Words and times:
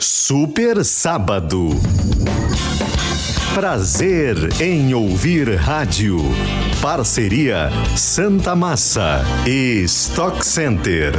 Super 0.00 0.84
Sábado. 0.84 1.70
Prazer 3.54 4.36
em 4.60 4.92
ouvir 4.94 5.54
rádio. 5.54 6.18
Parceria 6.80 7.70
Santa 7.96 8.54
Massa 8.54 9.24
e 9.46 9.82
Stock 9.84 10.44
Center. 10.44 11.12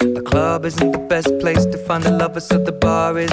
The 0.00 0.22
club 0.24 0.64
isn't 0.64 0.92
the 0.92 1.06
best 1.08 1.28
place 1.40 1.66
to 1.66 1.78
find 1.78 2.02
the 2.02 2.10
lovers, 2.10 2.46
so 2.46 2.58
the 2.58 2.72
bar 2.72 3.18
is 3.18 3.32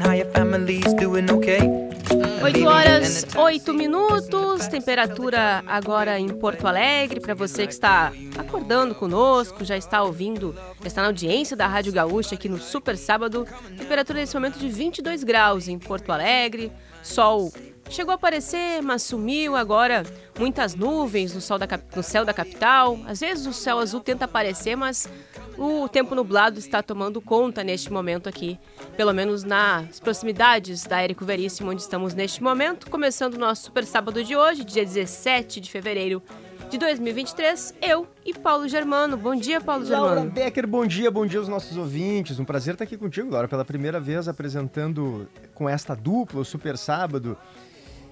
How 0.00 0.14
your 0.14 0.30
family's 0.30 0.94
doing 0.94 1.28
okay. 1.28 1.58
8 2.40 2.66
horas, 2.66 3.26
8 3.36 3.74
minutos, 3.74 4.68
temperatura 4.68 5.64
agora 5.66 6.20
em 6.20 6.28
Porto 6.28 6.68
Alegre, 6.68 7.18
para 7.18 7.34
você 7.34 7.66
que 7.66 7.72
está 7.72 8.12
acordando 8.38 8.94
conosco, 8.94 9.64
já 9.64 9.76
está 9.76 10.04
ouvindo, 10.04 10.54
já 10.80 10.86
está 10.86 11.02
na 11.02 11.08
audiência 11.08 11.56
da 11.56 11.66
Rádio 11.66 11.92
Gaúcha 11.92 12.36
aqui 12.36 12.48
no 12.48 12.58
Super 12.58 12.96
Sábado, 12.96 13.44
temperatura 13.76 14.20
nesse 14.20 14.34
momento 14.34 14.58
de 14.60 14.68
22 14.68 15.24
graus 15.24 15.66
em 15.66 15.80
Porto 15.80 16.12
Alegre, 16.12 16.70
sol 17.02 17.52
chegou 17.90 18.12
a 18.12 18.14
aparecer, 18.14 18.80
mas 18.82 19.02
sumiu 19.02 19.56
agora, 19.56 20.04
muitas 20.38 20.74
nuvens 20.74 21.34
no, 21.34 21.58
da, 21.58 21.66
no 21.94 22.02
céu 22.02 22.24
da 22.24 22.32
capital, 22.32 22.98
às 23.06 23.20
vezes 23.20 23.46
o 23.46 23.52
céu 23.52 23.78
azul 23.78 24.00
tenta 24.00 24.24
aparecer, 24.24 24.76
mas 24.76 25.08
o 25.58 25.88
tempo 25.88 26.14
nublado 26.14 26.58
está 26.58 26.82
tomando 26.82 27.20
conta 27.20 27.64
neste 27.64 27.92
momento 27.92 28.28
aqui, 28.28 28.58
pelo 28.96 29.12
menos 29.12 29.42
nas 29.42 29.98
proximidades 29.98 30.84
da 30.84 31.02
Érico 31.02 31.24
Veríssimo, 31.24 31.70
onde 31.70 31.82
estamos 31.82 32.14
neste 32.14 32.42
momento, 32.42 32.88
começando 32.88 33.34
o 33.34 33.38
nosso 33.38 33.64
Super 33.64 33.84
Sábado 33.84 34.22
de 34.22 34.36
hoje, 34.36 34.64
dia 34.64 34.84
17 34.84 35.60
de 35.60 35.70
fevereiro 35.70 36.22
de 36.70 36.78
2023, 36.78 37.74
eu 37.82 38.06
e 38.24 38.32
Paulo 38.32 38.68
Germano. 38.68 39.16
Bom 39.16 39.34
dia, 39.34 39.60
Paulo 39.60 39.84
Laura 39.88 40.14
Germano. 40.14 40.30
Becker, 40.30 40.68
bom 40.68 40.86
dia, 40.86 41.10
bom 41.10 41.26
dia 41.26 41.40
aos 41.40 41.48
nossos 41.48 41.76
ouvintes. 41.76 42.38
Um 42.38 42.44
prazer 42.44 42.74
estar 42.74 42.84
aqui 42.84 42.96
contigo, 42.96 43.28
Laura, 43.28 43.48
pela 43.48 43.64
primeira 43.64 43.98
vez 43.98 44.28
apresentando 44.28 45.28
com 45.52 45.68
esta 45.68 45.96
dupla 45.96 46.40
o 46.40 46.44
Super 46.44 46.78
Sábado. 46.78 47.36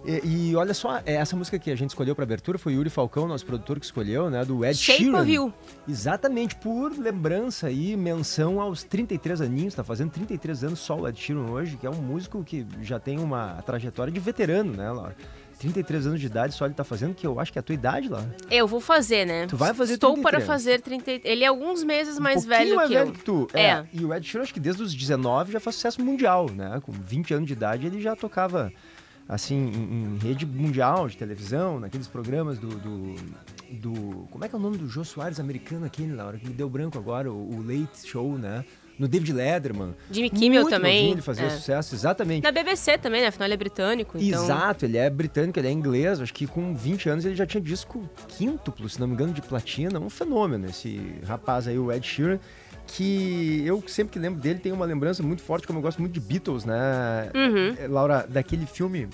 E, 0.05 0.51
e 0.51 0.57
olha 0.57 0.73
só, 0.73 0.99
é, 1.05 1.15
essa 1.15 1.37
música 1.37 1.59
que 1.59 1.71
a 1.71 1.77
gente 1.77 1.91
escolheu 1.91 2.15
para 2.15 2.25
abertura 2.25 2.59
foi 2.59 2.75
o 2.75 2.77
Yuri 2.77 2.91
Falcão, 2.91 3.27
nosso 3.27 3.45
produtor 3.45 3.79
que 3.79 3.85
escolheu, 3.87 4.31
né, 4.31 4.45
do 4.45 4.65
Ed 4.65 4.77
Shape 4.77 5.05
Sheeran. 5.05 5.21
of 5.21 5.31
You. 5.31 5.53
Exatamente, 5.89 6.57
por 6.57 6.97
lembrança 6.97 7.71
e 7.71 7.97
menção 7.97 8.61
aos 8.61 8.83
33 8.85 9.41
aninhos, 9.41 9.75
tá 9.75 9.85
fazendo 9.85 10.11
33 10.11 10.65
anos 10.65 10.79
só 10.79 10.97
o 10.97 11.09
Ed 11.09 11.19
Sheeran 11.19 11.51
hoje, 11.51 11.77
que 11.77 11.87
é 11.87 11.91
um 11.91 12.01
músico 12.01 12.43
que 12.45 12.67
já 12.83 12.99
tem 12.99 13.19
uma 13.19 13.61
trajetória 13.63 14.13
de 14.13 14.21
veterano, 14.21 14.73
né, 14.73 14.91
Laura? 14.91 15.17
33 15.59 16.07
anos 16.07 16.21
de 16.21 16.27
idade 16.27 16.55
só 16.55 16.67
ele 16.67 16.75
tá 16.75 16.85
fazendo, 16.85 17.15
que 17.15 17.27
eu 17.27 17.41
acho 17.41 17.53
que 17.53 17.59
é 17.59 17.61
a 17.61 17.63
tua 17.63 17.75
idade, 17.75 18.09
Laura. 18.09 18.33
Eu 18.49 18.67
vou 18.69 18.81
fazer, 18.81 19.27
né? 19.27 19.47
Tu 19.49 19.57
vai 19.57 19.75
fazer 19.75 19.95
Estou 19.95 20.13
33. 20.13 20.45
para 20.45 20.55
fazer 20.55 20.81
30. 20.81 21.11
Ele 21.29 21.43
é 21.43 21.49
alguns 21.49 21.83
meses 21.83 22.17
mais 22.19 22.45
um 22.45 22.49
velho 22.49 22.77
mais 22.77 22.89
que 22.89 22.95
velho 22.95 23.09
eu. 23.09 23.13
que 23.13 23.25
tu. 23.25 23.49
É. 23.53 23.85
E 23.93 24.05
o 24.05 24.15
Ed 24.15 24.25
Sheeran, 24.25 24.45
acho 24.45 24.55
que 24.55 24.61
desde 24.61 24.83
os 24.83 24.95
19 24.95 25.53
já 25.53 25.59
faz 25.59 25.75
sucesso 25.75 26.01
mundial, 26.01 26.49
né? 26.49 26.81
Com 26.85 26.93
20 26.93 27.35
anos 27.35 27.47
de 27.49 27.55
idade 27.55 27.87
ele 27.89 28.01
já 28.01 28.15
tocava, 28.15 28.73
assim, 29.29 29.57
em, 29.57 30.15
em 30.15 30.19
rede 30.19 30.47
mundial 30.47 31.07
de 31.07 31.17
televisão, 31.17 31.79
naqueles 31.79 32.07
programas 32.07 32.59
do, 32.59 32.69
do, 32.69 33.15
do- 33.71 34.27
Como 34.31 34.45
é 34.45 34.49
que 34.49 34.55
é 34.55 34.59
o 34.59 34.61
nome 34.61 34.79
do 34.79 34.89
Jô 34.89 35.05
Soares 35.05 35.39
americano 35.39 35.85
aquele, 35.85 36.15
Laura? 36.15 36.39
Que 36.39 36.47
me 36.49 36.55
deu 36.55 36.69
branco 36.69 36.97
agora, 36.99 37.31
o, 37.31 37.57
o 37.57 37.63
Late 37.63 38.07
Show, 38.09 38.39
né? 38.39 38.65
No 38.99 39.07
David 39.07 39.33
Letterman. 39.33 39.95
Jimmy 40.11 40.29
Kimmel 40.29 40.63
Muito 40.63 40.75
também. 40.75 41.13
Ele 41.13 41.23
fazia 41.23 41.47
é. 41.47 41.51
sucesso, 41.51 41.95
exatamente. 41.95 42.43
Na 42.43 42.51
BBC 42.51 42.99
também, 42.99 43.21
né? 43.21 43.29
Afinal, 43.29 43.47
ele 43.47 43.55
é 43.55 43.57
britânico. 43.57 44.19
Então... 44.19 44.43
Exato, 44.43 44.85
ele 44.87 44.97
é 44.97 45.09
britânico, 45.09 45.57
ele 45.61 45.69
é 45.69 45.71
inglês. 45.71 46.21
Acho 46.21 46.35
que 46.35 46.49
com 46.49 46.75
20 46.75 47.09
anos 47.09 47.25
ele 47.25 47.37
já 47.37 47.47
tinha 47.47 47.61
disco 47.61 48.03
quíntuplo, 48.27 48.89
se 48.89 48.99
não 48.99 49.07
me 49.07 49.15
engano, 49.15 49.33
de 49.33 49.41
platina. 49.41 50.01
Um 50.01 50.11
fenômeno 50.11 50.67
esse 50.67 51.01
rapaz 51.25 51.69
aí, 51.69 51.79
o 51.79 51.93
Ed 51.93 52.05
Sheeran. 52.05 52.41
Que 52.89 53.63
eu 53.67 53.83
sempre 53.87 54.15
que 54.15 54.19
lembro 54.19 54.41
dele 54.41 54.59
tenho 54.59 54.75
uma 54.75 54.85
lembrança 54.87 55.23
muito 55.23 55.43
forte, 55.43 55.67
como 55.67 55.79
eu 55.79 55.83
gosto 55.83 56.01
muito 56.01 56.13
de 56.15 56.21
Beatles, 56.21 56.65
né? 56.65 57.31
Uhum. 57.35 57.75
Eh, 57.79 57.87
Laura, 57.87 58.27
daquele 58.29 58.65
filme 58.67 59.09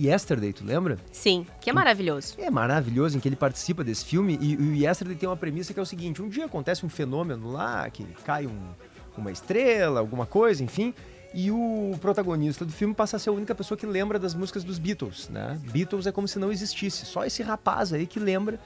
Yesterday, 0.00 0.52
tu 0.52 0.64
lembra? 0.64 0.96
Sim, 1.12 1.46
que 1.60 1.68
é 1.70 1.72
maravilhoso. 1.72 2.34
É 2.38 2.50
maravilhoso 2.50 3.16
em 3.16 3.20
que 3.20 3.28
ele 3.28 3.36
participa 3.36 3.84
desse 3.84 4.04
filme 4.04 4.38
e, 4.40 4.52
e 4.52 4.56
o 4.56 4.74
Yesterday 4.74 5.16
tem 5.16 5.28
uma 5.28 5.36
premissa 5.36 5.74
que 5.74 5.78
é 5.80 5.82
o 5.82 5.86
seguinte: 5.86 6.22
um 6.22 6.28
dia 6.28 6.46
acontece 6.46 6.84
um 6.86 6.88
fenômeno 6.88 7.50
lá, 7.50 7.88
que 7.90 8.04
cai 8.24 8.46
um- 8.46 8.70
uma 9.16 9.32
estrela, 9.32 9.98
alguma 9.98 10.24
coisa, 10.26 10.62
enfim, 10.62 10.94
e 11.34 11.50
o 11.50 11.92
protagonista 12.00 12.64
do 12.64 12.70
filme 12.72 12.94
passa 12.94 13.16
a 13.16 13.18
ser 13.18 13.30
a 13.30 13.32
única 13.32 13.52
pessoa 13.54 13.76
que 13.76 13.84
lembra 13.84 14.16
das 14.18 14.32
músicas 14.34 14.62
dos 14.62 14.78
Beatles, 14.78 15.28
né? 15.28 15.60
Beatles 15.72 16.06
é 16.06 16.12
como 16.12 16.28
se 16.28 16.38
não 16.38 16.52
existisse, 16.52 17.04
só 17.04 17.24
esse 17.24 17.42
rapaz 17.42 17.92
aí 17.92 18.06
que 18.06 18.20
lembra 18.20 18.60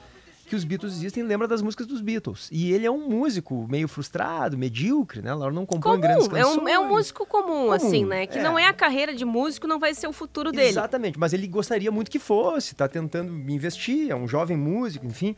que 0.47 0.55
os 0.55 0.63
Beatles 0.63 0.93
existem 0.93 1.23
lembra 1.23 1.47
das 1.47 1.61
músicas 1.61 1.87
dos 1.87 2.01
Beatles. 2.01 2.49
E 2.51 2.71
ele 2.71 2.85
é 2.85 2.91
um 2.91 3.09
músico 3.09 3.65
meio 3.69 3.87
frustrado, 3.87 4.57
medíocre, 4.57 5.21
né? 5.21 5.31
Ela 5.31 5.51
não 5.51 5.65
compõe 5.65 5.99
grandes 5.99 6.27
Comum, 6.27 6.37
é 6.37 6.41
canções. 6.41 6.63
um, 6.63 6.67
é 6.67 6.79
um 6.79 6.87
músico 6.87 7.25
comum, 7.25 7.43
Comum, 7.43 7.71
assim, 7.71 8.05
né? 8.05 8.27
Que 8.27 8.39
é. 8.39 8.43
não 8.43 8.57
é 8.57 8.67
a 8.67 8.73
carreira 8.73 9.15
de 9.15 9.25
músico, 9.25 9.67
não 9.67 9.79
vai 9.79 9.93
ser 9.93 10.07
o 10.07 10.13
futuro 10.13 10.51
dele. 10.51 10.69
Exatamente, 10.69 11.19
mas 11.19 11.33
ele 11.33 11.47
gostaria 11.47 11.91
muito 11.91 12.11
que 12.11 12.19
fosse, 12.19 12.75
tá 12.75 12.87
tentando 12.87 13.31
investir, 13.51 14.11
é 14.11 14.15
um 14.15 14.27
jovem 14.27 14.57
músico, 14.57 15.05
enfim. 15.05 15.35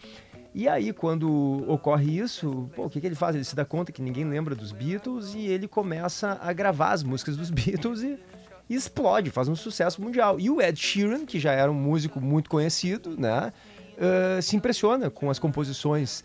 E 0.53 0.69
aí, 0.69 0.93
quando 0.93 1.65
ocorre 1.67 2.17
isso, 2.17 2.69
pô, 2.75 2.85
o 2.85 2.89
que, 2.89 3.01
que 3.01 3.05
ele 3.05 3.15
faz? 3.15 3.35
Ele 3.35 3.43
se 3.43 3.55
dá 3.55 3.65
conta 3.65 3.91
que 3.91 4.01
ninguém 4.01 4.23
lembra 4.23 4.55
dos 4.55 4.71
Beatles 4.71 5.33
e 5.35 5.45
ele 5.47 5.67
começa 5.67 6.39
a 6.41 6.53
gravar 6.53 6.93
as 6.93 7.03
músicas 7.03 7.35
dos 7.35 7.49
Beatles 7.51 8.01
e, 8.01 8.17
e 8.69 8.73
explode, 8.73 9.29
faz 9.31 9.49
um 9.49 9.55
sucesso 9.55 10.01
mundial. 10.01 10.39
E 10.39 10.49
o 10.49 10.61
Ed 10.61 10.79
Sheeran, 10.79 11.25
que 11.25 11.39
já 11.39 11.51
era 11.51 11.69
um 11.69 11.75
músico 11.75 12.21
muito 12.21 12.49
conhecido, 12.49 13.19
né, 13.19 13.51
ah, 13.99 14.41
se 14.41 14.55
impressiona 14.55 15.09
com 15.09 15.29
as 15.29 15.39
composições 15.39 16.23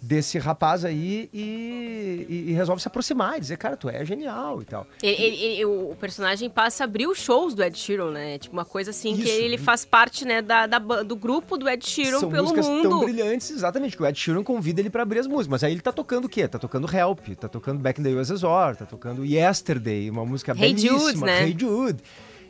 desse 0.00 0.38
rapaz 0.38 0.84
aí 0.84 1.30
e, 1.32 2.26
e- 2.28 2.44
e 2.50 2.52
resolve 2.52 2.82
se 2.82 2.86
aproximar 2.86 3.38
e 3.38 3.40
dizer, 3.40 3.56
cara, 3.56 3.74
tu 3.74 3.88
é 3.88 4.04
genial 4.04 4.60
e 4.60 4.66
tal. 4.66 4.86
Ele- 5.02 5.22
ele- 5.22 5.36
ele- 5.42 5.64
o 5.64 5.96
personagem 5.98 6.50
passa 6.50 6.84
a 6.84 6.84
abrir 6.84 7.06
os 7.06 7.16
shows 7.18 7.54
do 7.54 7.62
Ed 7.62 7.78
Sheeran, 7.78 8.10
né? 8.10 8.36
Tipo, 8.38 8.54
uma 8.54 8.66
coisa 8.66 8.90
assim 8.90 9.16
que 9.16 9.22
Isso. 9.22 9.32
ele 9.32 9.56
faz 9.56 9.86
parte, 9.86 10.26
né, 10.26 10.42
da, 10.42 10.66
da 10.66 10.78
do 10.78 11.16
grupo 11.16 11.56
do 11.56 11.66
Ed 11.66 11.82
Sheeran 11.88 12.20
São 12.20 12.28
pelo 12.30 12.42
músicas 12.42 12.66
tão 12.66 12.74
mundo. 12.90 12.98
brilhantes, 13.06 13.50
exatamente, 13.50 13.96
que 13.96 14.02
o 14.02 14.06
Ed 14.06 14.18
Sheeran 14.18 14.42
convida 14.42 14.78
ele 14.78 14.90
pra 14.90 15.02
abrir 15.04 15.20
as 15.20 15.26
músicas. 15.26 15.48
Mas 15.48 15.64
aí 15.64 15.72
ele 15.72 15.80
tá 15.80 15.90
tocando 15.92 16.26
o 16.26 16.28
quê? 16.28 16.46
Tá 16.46 16.58
tocando 16.58 16.86
Help, 16.94 17.20
tá 17.40 17.48
tocando 17.48 17.78
Back 17.80 17.98
in 17.98 18.04
the 18.04 18.10
USSR, 18.10 18.76
tá 18.78 18.84
tocando 18.84 19.24
Yesterday, 19.24 20.10
uma 20.10 20.26
música 20.26 20.52
Hey 20.52 20.74
belíssima, 20.74 20.98
Jude, 21.00 21.20
né? 21.24 21.44
Hey 21.46 21.56
Jude. 21.58 22.02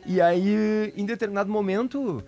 E 0.05 0.19
aí, 0.19 0.91
em 0.97 1.05
determinado 1.05 1.49
momento, 1.49 2.21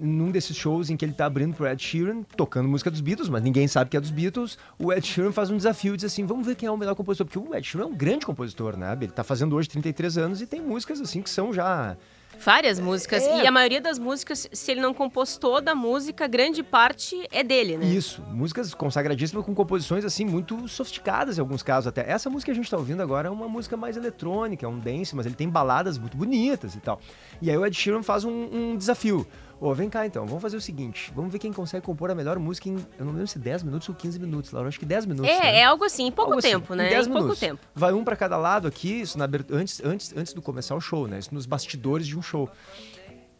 num 0.00 0.30
desses 0.30 0.56
shows 0.56 0.90
em 0.90 0.96
que 0.96 1.04
ele 1.04 1.12
tá 1.12 1.26
abrindo 1.26 1.54
pro 1.54 1.66
Ed 1.66 1.82
Sheeran, 1.82 2.22
tocando 2.36 2.68
música 2.68 2.90
dos 2.90 3.00
Beatles, 3.00 3.28
mas 3.28 3.42
ninguém 3.42 3.68
sabe 3.68 3.90
que 3.90 3.96
é 3.96 4.00
dos 4.00 4.10
Beatles, 4.10 4.58
o 4.78 4.92
Ed 4.92 5.06
Sheeran 5.06 5.32
faz 5.32 5.50
um 5.50 5.56
desafio 5.56 5.94
e 5.94 5.96
diz 5.96 6.06
assim, 6.06 6.24
vamos 6.24 6.46
ver 6.46 6.54
quem 6.54 6.66
é 6.66 6.70
o 6.70 6.76
melhor 6.76 6.94
compositor, 6.94 7.26
porque 7.26 7.38
o 7.38 7.54
Ed 7.54 7.66
Sheeran 7.66 7.84
é 7.84 7.88
um 7.88 7.94
grande 7.94 8.24
compositor, 8.26 8.76
né? 8.76 8.96
Ele 9.00 9.12
tá 9.12 9.22
fazendo 9.22 9.54
hoje 9.54 9.68
33 9.68 10.18
anos 10.18 10.40
e 10.40 10.46
tem 10.46 10.60
músicas 10.60 11.00
assim 11.00 11.22
que 11.22 11.30
são 11.30 11.52
já 11.52 11.96
Várias 12.38 12.80
músicas. 12.80 13.22
É. 13.22 13.42
E 13.42 13.46
a 13.46 13.50
maioria 13.50 13.80
das 13.80 13.98
músicas, 13.98 14.48
se 14.50 14.70
ele 14.70 14.80
não 14.80 14.94
compôs 14.94 15.36
toda 15.36 15.72
a 15.72 15.74
música, 15.74 16.26
grande 16.26 16.62
parte 16.62 17.28
é 17.30 17.44
dele, 17.44 17.76
né? 17.76 17.84
Isso, 17.86 18.22
músicas 18.22 18.72
consagradíssimas 18.72 19.44
com 19.44 19.54
composições 19.54 20.04
assim 20.04 20.24
muito 20.24 20.66
sofisticadas 20.66 21.36
em 21.36 21.40
alguns 21.40 21.62
casos 21.62 21.88
até. 21.88 22.10
Essa 22.10 22.30
música 22.30 22.50
que 22.50 22.52
a 22.52 22.54
gente 22.54 22.70
tá 22.70 22.78
ouvindo 22.78 23.02
agora 23.02 23.28
é 23.28 23.30
uma 23.30 23.46
música 23.46 23.76
mais 23.76 23.96
eletrônica, 23.96 24.64
é 24.64 24.68
um 24.68 24.78
dance, 24.78 25.14
mas 25.14 25.26
ele 25.26 25.34
tem 25.34 25.50
baladas 25.50 25.98
muito 25.98 26.16
bonitas 26.16 26.74
e 26.74 26.80
tal. 26.80 26.98
E 27.42 27.50
aí 27.50 27.58
o 27.58 27.66
Ed 27.66 27.76
Sheeran 27.76 28.02
faz 28.02 28.24
um, 28.24 28.30
um 28.30 28.76
desafio. 28.76 29.26
Ô, 29.60 29.74
vem 29.74 29.90
cá 29.90 30.06
então, 30.06 30.24
vamos 30.26 30.40
fazer 30.40 30.56
o 30.56 30.60
seguinte, 30.60 31.12
vamos 31.14 31.30
ver 31.30 31.38
quem 31.38 31.52
consegue 31.52 31.84
compor 31.84 32.10
a 32.10 32.14
melhor 32.14 32.38
música 32.38 32.68
em, 32.70 32.76
eu 32.98 33.04
não 33.04 33.12
lembro 33.12 33.26
se 33.26 33.38
10 33.38 33.62
minutos 33.62 33.86
ou 33.90 33.94
15 33.94 34.18
minutos, 34.18 34.52
Laura, 34.52 34.68
acho 34.68 34.78
que 34.78 34.86
10 34.86 35.04
minutos. 35.04 35.30
É, 35.30 35.38
né? 35.38 35.58
é 35.58 35.64
algo 35.64 35.84
assim, 35.84 36.06
em 36.06 36.10
pouco 36.10 36.30
Algo 36.32 36.38
assim, 36.38 36.52
tempo, 36.52 36.72
em 36.72 36.76
né? 36.78 36.88
10 36.88 37.06
Em 37.06 37.10
pouco 37.10 37.22
minutos. 37.24 37.40
tempo. 37.40 37.60
Vai 37.74 37.92
um 37.92 38.02
pra 38.02 38.16
cada 38.16 38.38
lado 38.38 38.66
aqui, 38.66 39.02
isso 39.02 39.18
na 39.18 39.28
antes, 39.52 39.84
antes, 39.84 40.16
antes 40.16 40.32
do 40.32 40.40
começar 40.40 40.74
o 40.74 40.80
show, 40.80 41.06
né? 41.06 41.18
Isso 41.18 41.34
nos 41.34 41.44
bastidores 41.44 42.06
de 42.06 42.18
um 42.18 42.22
show. 42.22 42.48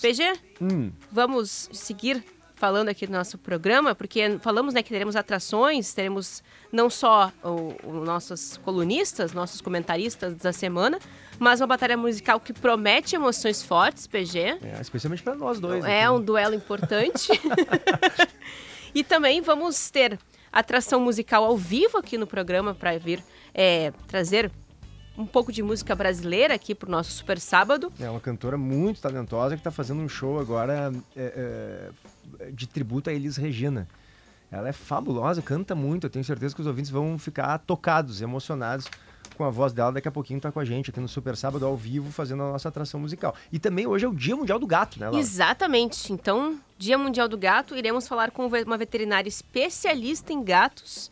PG, 0.00 0.32
Hum, 0.60 0.92
vamos 1.10 1.68
seguir 1.72 2.24
falando 2.58 2.88
aqui 2.88 3.06
do 3.06 3.12
nosso 3.12 3.38
programa, 3.38 3.94
porque 3.94 4.38
falamos 4.40 4.74
né, 4.74 4.82
que 4.82 4.90
teremos 4.90 5.14
atrações, 5.14 5.94
teremos 5.94 6.42
não 6.72 6.90
só 6.90 7.32
o, 7.42 7.74
o 7.84 8.04
nossos 8.04 8.56
colunistas, 8.58 9.32
nossos 9.32 9.60
comentaristas 9.60 10.34
da 10.34 10.52
semana, 10.52 10.98
mas 11.38 11.60
uma 11.60 11.68
batalha 11.68 11.96
musical 11.96 12.40
que 12.40 12.52
promete 12.52 13.14
emoções 13.14 13.62
fortes, 13.62 14.06
PG. 14.06 14.38
é, 14.62 14.80
especialmente 14.80 15.22
pra 15.22 15.34
nós 15.34 15.60
dois. 15.60 15.84
É 15.84 16.02
aqui. 16.02 16.10
um 16.10 16.20
duelo 16.20 16.54
importante. 16.54 17.30
e 18.94 19.04
também 19.04 19.40
vamos 19.40 19.88
ter 19.90 20.18
atração 20.52 21.00
musical 21.00 21.44
ao 21.44 21.56
vivo 21.56 21.96
aqui 21.98 22.18
no 22.18 22.26
programa 22.26 22.74
para 22.74 22.98
vir 22.98 23.22
é, 23.54 23.92
trazer 24.08 24.50
um 25.18 25.26
pouco 25.26 25.52
de 25.52 25.62
música 25.62 25.96
brasileira 25.96 26.54
aqui 26.54 26.74
para 26.74 26.88
o 26.88 26.90
nosso 26.90 27.10
Super 27.10 27.40
Sábado. 27.40 27.92
É 27.98 28.08
uma 28.08 28.20
cantora 28.20 28.56
muito 28.56 29.00
talentosa 29.00 29.56
que 29.56 29.60
está 29.60 29.70
fazendo 29.70 30.00
um 30.00 30.08
show 30.08 30.38
agora 30.38 30.92
é, 31.16 31.22
é, 31.22 31.90
de 32.52 32.66
tributo 32.66 33.10
a 33.10 33.12
Elis 33.12 33.36
Regina. 33.36 33.88
Ela 34.50 34.68
é 34.68 34.72
fabulosa, 34.72 35.42
canta 35.42 35.74
muito. 35.74 36.06
Eu 36.06 36.10
tenho 36.10 36.24
certeza 36.24 36.54
que 36.54 36.60
os 36.60 36.66
ouvintes 36.66 36.90
vão 36.90 37.18
ficar 37.18 37.58
tocados, 37.58 38.22
emocionados 38.22 38.86
com 39.36 39.44
a 39.44 39.50
voz 39.50 39.74
dela. 39.74 39.92
Daqui 39.92 40.08
a 40.08 40.10
pouquinho 40.10 40.40
tá 40.40 40.50
com 40.50 40.58
a 40.58 40.64
gente 40.64 40.90
aqui 40.90 40.98
no 41.00 41.08
Super 41.08 41.36
Sábado 41.36 41.66
ao 41.66 41.76
vivo 41.76 42.10
fazendo 42.10 42.42
a 42.42 42.52
nossa 42.52 42.68
atração 42.68 42.98
musical. 42.98 43.34
E 43.52 43.58
também 43.58 43.86
hoje 43.86 44.06
é 44.06 44.08
o 44.08 44.14
Dia 44.14 44.34
Mundial 44.34 44.58
do 44.58 44.66
Gato, 44.66 44.98
né, 44.98 45.06
Laura? 45.06 45.20
Exatamente. 45.20 46.12
Então, 46.12 46.58
Dia 46.78 46.96
Mundial 46.96 47.28
do 47.28 47.36
Gato, 47.36 47.76
iremos 47.76 48.08
falar 48.08 48.30
com 48.30 48.46
uma 48.46 48.78
veterinária 48.78 49.28
especialista 49.28 50.32
em 50.32 50.42
gatos 50.42 51.10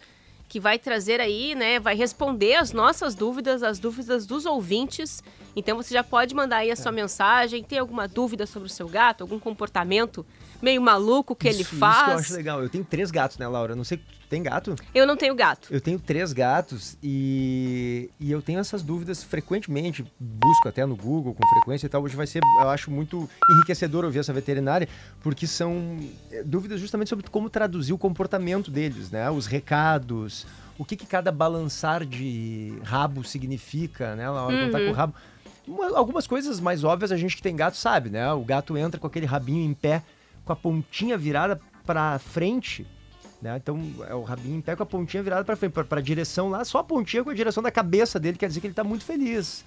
que 0.49 0.59
vai 0.61 0.79
trazer 0.79 1.21
aí, 1.21 1.55
né, 1.57 1.81
vai 1.81 1.97
responder 1.97 2.55
as 2.55 2.73
nossas 2.73 3.15
dúvidas, 3.17 3.63
as 3.65 3.79
dúvidas 3.81 4.25
dos 4.27 4.47
ouvintes. 4.47 5.23
Então 5.57 5.77
você 5.77 5.93
já 5.93 6.05
pode 6.05 6.35
mandar 6.37 6.59
aí 6.59 6.71
a 6.71 6.73
É. 6.73 6.77
sua 6.77 6.93
mensagem, 6.93 7.63
tem 7.65 7.79
alguma 7.81 8.07
dúvida 8.07 8.47
sobre 8.47 8.67
o 8.69 8.71
seu 8.71 8.89
gato, 8.89 9.23
algum 9.23 9.41
comportamento 9.41 10.25
meio 10.63 10.81
maluco 10.81 11.35
que 11.37 11.49
ele 11.49 11.63
Isso- 11.63 11.75
Isso 11.75 11.77
que 11.79 11.85
eu 11.85 11.89
acho 11.89 12.05
faz. 12.11 12.31
legal. 12.31 12.63
Eu 12.63 12.69
tenho 12.69 12.85
três 12.85 13.11
gatos, 13.11 13.39
né, 13.39 13.47
Laura? 13.47 13.75
Não 13.77 13.85
sei, 13.85 14.01
tem 14.29 14.43
gato? 14.43 14.75
Eu 14.95 15.07
não 15.07 15.17
tenho 15.17 15.35
gato. 15.35 15.69
Eu 15.71 15.81
tenho 15.81 15.99
três 15.99 16.33
gatos 16.33 16.97
e, 17.03 18.11
e 18.19 18.31
eu 18.33 18.43
tenho 18.43 18.59
essas 18.59 18.83
dúvidas 18.83 19.23
frequentemente, 19.23 20.05
busco 20.19 20.69
até 20.69 20.85
no 20.85 20.97
Google 20.97 21.35
com 21.35 21.47
frequência 21.49 21.87
e 21.87 21.89
tal. 21.89 22.03
Hoje 22.03 22.17
vai 22.17 22.27
ser, 22.27 22.41
eu 22.61 22.69
acho 22.69 22.91
muito 22.91 23.29
enriquecedor 23.51 24.05
ouvir 24.05 24.19
essa 24.21 24.33
veterinária, 24.33 24.89
porque 25.21 25.47
são 25.47 25.99
é, 26.33 26.43
dúvidas 26.43 26.81
justamente 26.81 27.09
sobre 27.09 27.29
como 27.31 27.49
traduzir 27.51 27.93
o 27.93 27.99
comportamento 27.99 28.71
deles, 28.71 29.11
né? 29.11 29.31
Os 29.31 29.47
recados, 29.47 30.47
o 30.79 30.85
que, 30.85 30.97
que 30.97 31.07
cada 31.07 31.31
balançar 31.31 32.05
de 32.05 32.79
rabo 32.85 33.23
significa, 33.25 34.15
né? 34.17 34.25
Na 34.25 34.43
hora 34.43 34.65
que 34.67 34.71
tá 34.73 34.79
com 34.81 34.91
o 34.91 34.93
rabo. 34.93 35.15
Uma- 35.67 35.97
algumas 35.99 36.27
coisas 36.27 36.61
mais 36.61 36.85
óbvias 36.85 37.11
a 37.11 37.17
gente 37.17 37.37
que 37.37 37.43
tem 37.43 37.57
gato 37.57 37.77
sabe, 37.77 38.09
né? 38.11 38.33
O 38.33 38.45
gato 38.45 38.77
entra 38.77 39.01
com 39.01 39.07
aquele 39.07 39.27
rabinho 39.27 39.65
em 39.69 39.75
pé, 39.75 40.03
com 40.47 40.53
a 40.53 40.57
pontinha 40.57 41.19
virada 41.19 41.61
para 41.85 42.19
frente, 42.21 42.87
né? 43.43 43.57
Então 43.57 43.79
é 44.09 44.15
o 44.15 44.23
rabinho 44.23 44.57
em 44.57 44.61
pé 44.61 44.77
com 44.77 44.85
a 44.85 44.87
pontinha 44.87 45.23
virada 45.23 45.45
para 45.45 45.57
frente, 45.57 45.73
para 45.73 45.99
a 45.99 46.03
direção 46.03 46.49
lá, 46.49 46.65
só 46.65 46.79
a 46.79 46.85
pontinha 46.85 47.23
com 47.23 47.31
a 47.31 47.35
direção 47.35 47.63
da 47.63 47.71
cabeça 47.71 48.19
dele, 48.19 48.39
quer 48.39 48.49
dizer 48.49 48.61
que 48.61 48.69
ele 48.69 48.75
tá 48.75 48.85
muito 48.85 49.05
feliz. 49.05 49.65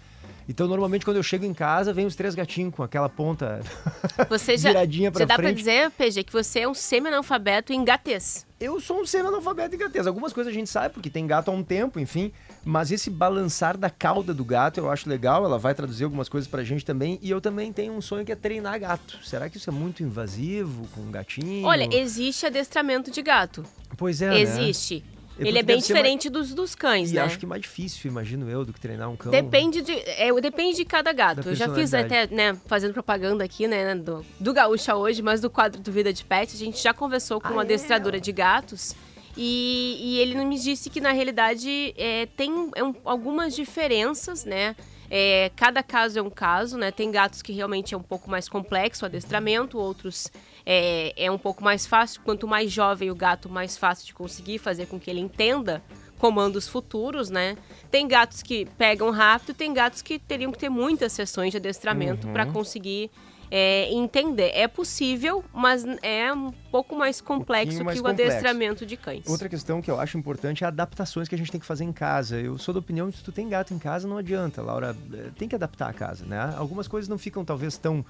Então 0.48 0.68
normalmente 0.68 1.06
quando 1.06 1.18
eu 1.18 1.24
chego 1.24 1.46
em 1.46 1.54
casa, 1.54 1.94
vem 1.94 2.06
os 2.06 2.16
três 2.16 2.34
gatinhos 2.34 2.74
com 2.74 2.82
aquela 2.82 3.10
ponta 3.10 3.62
Você 4.30 4.58
já, 4.58 4.70
viradinha 4.70 5.12
para 5.12 5.20
já 5.20 5.26
dá 5.26 5.36
pra 5.36 5.52
dizer, 5.52 5.92
PG, 5.92 6.24
que 6.24 6.34
você 6.34 6.62
é 6.62 6.68
um 6.68 6.74
semi-analfabeto 6.74 7.74
em 7.74 7.84
gatês. 7.84 8.48
Eu 8.60 8.80
sou 8.80 9.02
um 9.02 9.06
semi-analfabeto 9.06 9.76
em 9.76 9.78
gatês. 9.78 10.08
Algumas 10.08 10.34
coisas 10.34 10.52
a 10.52 10.54
gente 10.54 10.70
sabe, 10.70 10.94
porque 10.94 11.10
tem 11.10 11.28
gato 11.28 11.50
há 11.50 11.54
um 11.54 11.64
tempo, 11.64 12.00
enfim. 12.00 12.32
Mas 12.66 12.92
esse 12.92 13.10
balançar 13.10 13.78
da 13.78 13.89
cauda 13.89 14.34
do 14.34 14.44
gato 14.46 14.80
eu 14.80 14.89
acho 14.92 15.08
legal. 15.10 15.46
Ela 15.46 15.58
vai 15.58 15.74
traduzir 15.74 16.04
algumas 16.04 16.28
coisas 16.30 16.48
pra 16.50 16.63
gente 16.63 16.86
também. 16.86 17.18
E 17.22 17.30
eu 17.30 17.39
também 17.42 17.72
tenho 17.74 17.94
um 17.94 18.01
sonho 18.01 18.25
que 18.25 18.32
é 18.32 18.36
treinar 18.36 18.80
gato. 18.80 19.18
Será 19.24 19.50
que 19.50 19.58
isso 19.58 19.70
é 19.70 19.74
muito 19.74 20.04
invasivo 20.04 20.88
com 20.94 21.01
um 21.01 21.12
gatinho? 21.12 21.66
Olha, 21.66 21.88
existe 21.96 22.46
adestramento 22.46 23.12
de 23.12 23.22
gato. 23.22 23.63
pois 23.98 24.22
é, 24.22 24.30
né? 24.30 24.39
Existe. 24.42 25.04
É 25.42 25.48
Ele 25.48 25.58
é 25.58 25.63
bem 25.63 25.80
ser 25.80 25.94
mais- 25.94 26.04
diferente 26.04 26.30
dos, 26.30 26.54
dos 26.54 26.75
cães, 26.75 27.12
E 27.12 27.16
né? 27.16 27.22
acho 27.22 27.39
que 27.39 27.46
mais 27.46 27.62
difícil, 27.62 28.12
imagino 28.12 28.50
eu, 28.50 28.66
do 28.66 28.74
que 28.74 28.80
treinar 28.82 29.10
um 29.10 29.16
cão. 29.16 29.32
Depende 29.32 29.82
de, 29.82 29.94
é, 29.94 30.30
depende 30.42 30.75
de 30.75 30.84
cada 30.84 31.13
gato. 31.13 31.48
Eu 31.48 31.56
já 31.56 31.74
fiz 31.74 31.94
até, 31.94 32.28
né, 32.28 32.58
fazendo 32.66 32.92
propaganda 32.94 33.42
aqui, 33.46 33.66
né, 33.66 33.96
do, 33.96 34.25
do 34.38 34.54
Gaúcha 34.54 34.98
hoje, 34.98 35.22
mas 35.22 35.39
do 35.39 35.50
quadro 35.50 35.82
do 35.82 35.94
Vida 35.94 36.12
de 36.12 36.25
Pet, 36.25 36.54
a 36.54 36.60
gente 36.60 36.84
já 36.84 36.94
conversou 36.94 37.39
com 37.39 37.48
Ah, 37.48 37.51
uma 37.51 37.62
é? 37.62 37.63
adestradora 37.63 38.20
de 38.20 38.34
gatos. 38.34 38.94
E, 39.41 39.98
e 40.01 40.19
ele 40.19 40.36
me 40.43 40.60
disse 40.60 40.89
que, 40.89 41.00
na 41.00 41.13
realidade, 41.13 41.93
é, 41.98 42.25
tem 42.36 42.51
é 42.75 42.84
um- 42.84 42.93
algumas 43.05 43.55
diferenças, 43.55 44.43
né? 44.43 44.75
É, 45.10 45.50
cada 45.55 45.81
caso 45.81 46.19
é 46.19 46.22
um 46.22 46.29
caso, 46.29 46.77
né? 46.77 46.91
Tem 46.91 47.10
gatos 47.10 47.41
que 47.41 47.53
realmente 47.53 47.93
é 47.96 47.98
um 47.98 48.01
pouco 48.03 48.29
mais 48.29 48.50
complexo 48.50 49.03
o 49.03 49.08
adestramento, 49.08 49.77
outros 49.79 50.29
é, 50.65 51.13
é 51.15 51.31
um 51.31 51.38
pouco 51.38 51.63
mais 51.63 51.88
fácil. 51.88 52.22
Quanto 52.24 52.46
mais 52.48 52.69
jovem 52.72 53.10
o 53.10 53.15
gato, 53.15 53.50
mais 53.50 53.77
fácil 53.77 54.05
de 54.05 54.13
conseguir 54.13 54.58
fazer 54.60 54.88
com 54.88 55.00
que 55.00 55.10
ele 55.10 55.22
entenda 55.22 55.81
comandos 56.19 56.67
futuros, 56.67 57.29
né? 57.29 57.55
Tem 57.89 58.05
gatos 58.08 58.43
que 58.43 58.65
pegam 58.77 59.10
rápido, 59.10 59.53
tem 59.53 59.74
gatos 59.74 60.01
que 60.01 60.19
teriam 60.19 60.51
que 60.51 60.60
ter 60.60 60.69
muitas 60.69 61.13
sessões 61.13 61.51
de 61.51 61.58
adestramento 61.58 62.27
Uhum. 62.27 62.34
para 62.34 62.46
conseguir 62.46 63.10
é, 63.51 63.91
entender. 63.91 64.51
É 64.53 64.68
possível, 64.68 65.44
mas 65.53 65.84
é 66.01 66.32
um 66.34 66.51
pouco 66.72 66.96
mais 66.96 67.20
complexo 67.22 67.84
mais 67.84 67.96
que 67.98 68.01
o 68.01 68.06
complexo. 68.06 68.32
adestramento 68.32 68.86
de 68.86 68.96
cães. 68.98 69.27
Outra 69.27 69.50
questão 69.50 69.82
que 69.82 69.89
eu 69.89 70.00
acho 70.00 70.18
importante 70.18 70.63
é 70.63 70.68
adaptações 70.68 71.27
que 71.27 71.36
a 71.36 71.38
gente 71.38 71.51
tem 71.51 71.60
que 71.60 71.65
fazer 71.65 71.84
em 71.84 71.91
casa. 71.94 72.39
Eu 72.39 72.58
sou 72.58 72.74
da 72.74 72.79
opinião 72.79 73.10
que 73.12 73.18
se 73.18 73.24
tu 73.24 73.32
tem 73.32 73.48
gato 73.50 73.74
em 73.74 73.79
casa, 73.79 74.08
não 74.08 74.18
adianta, 74.18 74.62
Laura. 74.62 74.96
eh, 75.13 75.29
Tem 75.38 75.48
que 75.48 75.56
adaptar 75.56 75.89
a 75.89 75.94
casa, 75.94 76.25
né? 76.25 76.53
Algumas 76.58 76.88
coisas 76.88 77.08
não 77.10 77.18
ficam 77.18 77.44
talvez 77.44 77.77
tão 77.77 78.06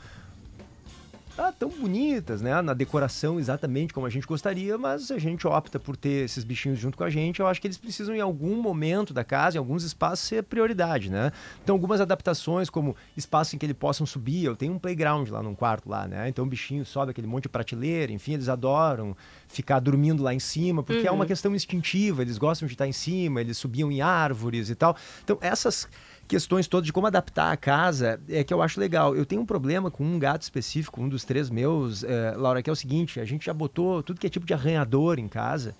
ah, 1.39 1.53
tão 1.53 1.69
bonitas, 1.69 2.41
né? 2.41 2.61
Na 2.61 2.73
decoração 2.73 3.39
exatamente 3.39 3.93
como 3.93 4.05
a 4.05 4.09
gente 4.09 4.27
gostaria, 4.27 4.77
mas 4.77 5.09
a 5.09 5.17
gente 5.17 5.47
opta 5.47 5.79
por 5.79 5.95
ter 5.95 6.25
esses 6.25 6.43
bichinhos 6.43 6.77
junto 6.77 6.97
com 6.97 7.03
a 7.05 7.09
gente. 7.09 7.39
Eu 7.39 7.47
acho 7.47 7.61
que 7.61 7.67
eles 7.67 7.77
precisam 7.77 8.13
em 8.13 8.19
algum 8.19 8.61
momento 8.61 9.13
da 9.13 9.23
casa, 9.23 9.55
em 9.55 9.59
alguns 9.59 9.83
espaços, 9.83 10.27
ser 10.27 10.43
prioridade, 10.43 11.09
né? 11.09 11.31
Então 11.63 11.75
algumas 11.75 12.01
adaptações, 12.01 12.69
como 12.69 12.93
espaço 13.15 13.55
em 13.55 13.59
que 13.59 13.65
eles 13.65 13.77
possam 13.77 14.05
subir. 14.05 14.43
Eu 14.43 14.55
tenho 14.55 14.73
um 14.73 14.79
playground 14.79 15.29
lá 15.29 15.41
num 15.41 15.55
quarto 15.55 15.87
lá, 15.87 16.07
né? 16.07 16.27
Então 16.27 16.43
o 16.43 16.47
bichinho 16.47 16.85
sobe 16.85 17.11
aquele 17.11 17.27
monte 17.27 17.43
de 17.43 17.49
prateleira, 17.49 18.11
enfim, 18.11 18.33
eles 18.33 18.49
adoram 18.49 19.15
ficar 19.51 19.79
dormindo 19.79 20.21
lá 20.23 20.33
em 20.33 20.39
cima, 20.39 20.83
porque 20.83 21.07
é 21.07 21.11
uma 21.11 21.25
questão 21.25 21.53
instintiva, 21.55 22.21
eles 22.21 22.37
gostam 22.37 22.67
de 22.67 22.73
estar 22.75 22.87
em 22.87 22.91
cima, 22.93 23.41
eles 23.41 23.57
subiam 23.57 23.91
em 23.91 23.99
árvores 23.99 24.69
e 24.69 24.75
tal. 24.75 24.95
Então 25.23 25.37
essas 25.41 25.87
questões 26.27 26.67
todas 26.67 26.85
de 26.85 26.93
como 26.93 27.07
adaptar 27.07 27.51
a 27.51 27.57
casa 27.57 28.21
é 28.29 28.43
que 28.43 28.53
eu 28.53 28.61
acho 28.61 28.79
legal. 28.79 29.15
Eu 29.15 29.25
tenho 29.25 29.41
um 29.41 29.45
problema 29.47 29.89
com 29.89 30.05
um 30.05 30.19
gato 30.19 30.43
específico, 30.43 31.01
um 31.01 31.09
dos 31.09 31.23
três 31.25 31.49
meus, 31.49 32.03
eh, 32.03 32.33
Laura, 32.37 32.61
que 32.61 32.69
é 32.69 32.73
o 32.73 32.75
seguinte: 32.75 33.19
a 33.19 33.25
gente 33.25 33.47
já 33.47 33.53
botou 33.53 34.03
tudo 34.03 34.19
que 34.19 34.27
é 34.27 34.29
tipo 34.29 34.45
de 34.45 34.53
arranhador 34.53 35.17
em 35.17 35.27
casa, 35.27 35.73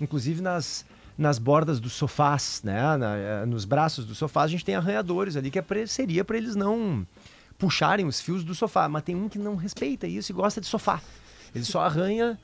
inclusive 0.00 0.40
nas, 0.40 0.86
nas 1.18 1.40
bordas 1.40 1.80
dos 1.80 1.94
sofás, 1.94 2.60
né? 2.62 2.96
Na- 2.96 3.16
eh, 3.16 3.46
nos 3.46 3.64
braços 3.64 4.04
dos 4.04 4.16
sofás, 4.16 4.44
a 4.44 4.52
gente 4.52 4.64
tem 4.64 4.76
arranhadores 4.76 5.34
ali 5.36 5.50
que 5.50 5.58
é 5.58 5.62
pra- 5.62 5.84
seria 5.88 6.24
para 6.24 6.36
eles 6.36 6.54
não 6.54 7.04
puxarem 7.58 8.06
os 8.06 8.20
fios 8.20 8.44
do 8.44 8.54
sofá. 8.54 8.88
Mas 8.88 9.02
tem 9.02 9.16
um 9.16 9.28
que 9.28 9.40
não 9.40 9.56
respeita 9.56 10.06
isso 10.06 10.30
e 10.30 10.34
gosta 10.34 10.60
de 10.60 10.68
sofá. 10.68 11.00
Ele 11.52 11.64
só 11.64 11.80
arranha 11.80 12.38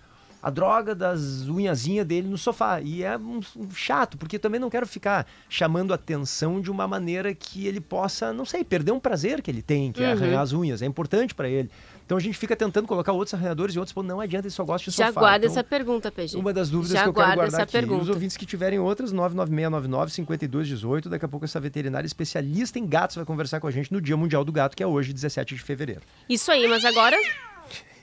a 0.46 0.50
droga 0.50 0.94
das 0.94 1.48
unhazinhas 1.48 2.04
dele 2.06 2.28
no 2.28 2.36
sofá. 2.36 2.78
E 2.80 3.02
é 3.02 3.16
um, 3.16 3.40
um 3.56 3.70
chato, 3.70 4.18
porque 4.18 4.38
também 4.38 4.60
não 4.60 4.68
quero 4.68 4.86
ficar 4.86 5.26
chamando 5.48 5.94
atenção 5.94 6.60
de 6.60 6.70
uma 6.70 6.86
maneira 6.86 7.34
que 7.34 7.66
ele 7.66 7.80
possa, 7.80 8.30
não 8.30 8.44
sei, 8.44 8.62
perder 8.62 8.92
um 8.92 9.00
prazer 9.00 9.40
que 9.40 9.50
ele 9.50 9.62
tem, 9.62 9.90
que 9.90 10.02
é 10.04 10.08
Uhum. 10.08 10.12
arranhar 10.12 10.42
as 10.42 10.52
unhas. 10.52 10.82
É 10.82 10.86
importante 10.86 11.34
para 11.34 11.48
ele. 11.48 11.70
Então 12.04 12.18
a 12.18 12.20
gente 12.20 12.36
fica 12.36 12.54
tentando 12.54 12.86
colocar 12.86 13.12
outros 13.12 13.32
arranhadores 13.32 13.74
e 13.74 13.78
outros, 13.78 13.94
pô, 13.94 14.02
não 14.02 14.20
adianta, 14.20 14.46
ele 14.46 14.52
só 14.54 14.62
gosta 14.62 14.90
de 14.90 14.96
Já 14.96 15.06
sofá. 15.06 15.20
guarda 15.20 15.46
Então, 15.46 15.54
essa 15.58 15.64
pergunta, 15.64 16.12
PG. 16.12 16.36
uma 16.36 16.52
das 16.52 16.68
dúvidas 16.68 16.92
Já 16.92 17.04
que 17.04 17.08
eu 17.08 17.14
quero 17.14 17.24
guarda 17.26 17.36
guardar 17.36 17.60
essa 17.60 17.62
aqui. 17.62 17.72
pergunta. 17.72 18.02
Os 18.02 18.08
ouvintes 18.10 18.36
que 18.36 18.44
tiverem 18.44 18.78
outras, 18.78 19.10
99699-5218. 19.14 21.08
Daqui 21.08 21.24
a 21.24 21.28
pouco 21.28 21.46
essa 21.46 21.58
veterinária 21.58 22.06
especialista 22.06 22.78
em 22.78 22.86
gatos 22.86 23.16
vai 23.16 23.24
conversar 23.24 23.60
com 23.60 23.66
a 23.66 23.70
gente 23.70 23.90
no 23.92 24.00
Dia 24.00 24.16
Mundial 24.18 24.44
do 24.44 24.52
Gato, 24.52 24.76
que 24.76 24.82
é 24.82 24.86
hoje, 24.86 25.14
17 25.14 25.54
de 25.54 25.62
fevereiro. 25.62 26.02
Isso 26.28 26.50
aí, 26.52 26.68
mas 26.68 26.84
agora. 26.84 27.16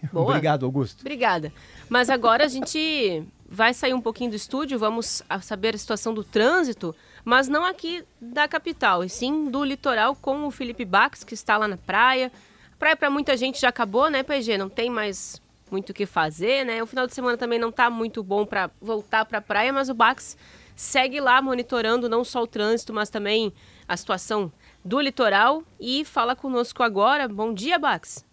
Boa. 0.12 0.28
Obrigado, 0.28 0.66
Augusto. 0.66 1.02
Obrigada. 1.02 1.54
Mas 1.90 2.10
agora 2.10 2.46
a 2.46 2.48
gente 2.48 3.24
vai 3.48 3.74
sair 3.74 3.94
um 3.94 4.02
pouquinho 4.02 4.30
do 4.30 4.36
estúdio, 4.36 4.80
vamos 4.80 5.22
saber 5.42 5.76
a 5.76 5.78
situação 5.78 6.14
do 6.14 6.24
trânsito, 6.24 6.96
mas 7.26 7.50
não 7.50 7.66
aqui 7.66 8.04
da 8.20 8.48
capital, 8.48 9.04
e 9.04 9.10
sim 9.10 9.50
do 9.50 9.64
litoral 9.64 10.16
com 10.16 10.48
o 10.48 10.52
Felipe 10.52 10.86
Bax, 10.86 11.24
que 11.24 11.34
está 11.34 11.58
lá 11.58 11.68
na 11.68 11.76
praia. 11.76 12.32
A 12.74 12.78
praia 12.78 12.96
para 12.96 13.10
muita 13.10 13.36
gente 13.36 13.60
já 13.60 13.68
acabou, 13.68 14.10
né, 14.10 14.24
PG? 14.24 14.58
Não 14.58 14.70
tem 14.70 14.90
mais 14.90 15.42
muito 15.70 15.90
o 15.90 15.94
que 15.94 16.06
fazer, 16.06 16.66
né? 16.66 16.82
O 16.82 16.86
final 16.86 17.06
de 17.06 17.14
semana 17.14 17.38
também 17.38 17.60
não 17.60 17.72
tá 17.72 17.90
muito 17.90 18.24
bom 18.24 18.46
para 18.46 18.72
voltar 18.82 19.26
para 19.26 19.40
a 19.40 19.42
praia, 19.42 19.72
mas 19.72 19.90
o 19.90 19.94
Bax 19.94 20.38
segue 20.76 21.20
lá 21.20 21.42
monitorando 21.42 22.10
não 22.10 22.24
só 22.24 22.42
o 22.42 22.48
trânsito, 22.48 22.94
mas 22.94 23.10
também 23.10 23.54
a 23.88 23.96
situação 23.96 24.52
do 24.84 25.00
litoral 25.00 25.62
e 25.80 26.04
fala 26.06 26.36
conosco 26.36 26.82
agora. 26.82 27.28
Bom 27.28 27.54
dia, 27.54 27.78
Bax. 27.78 28.26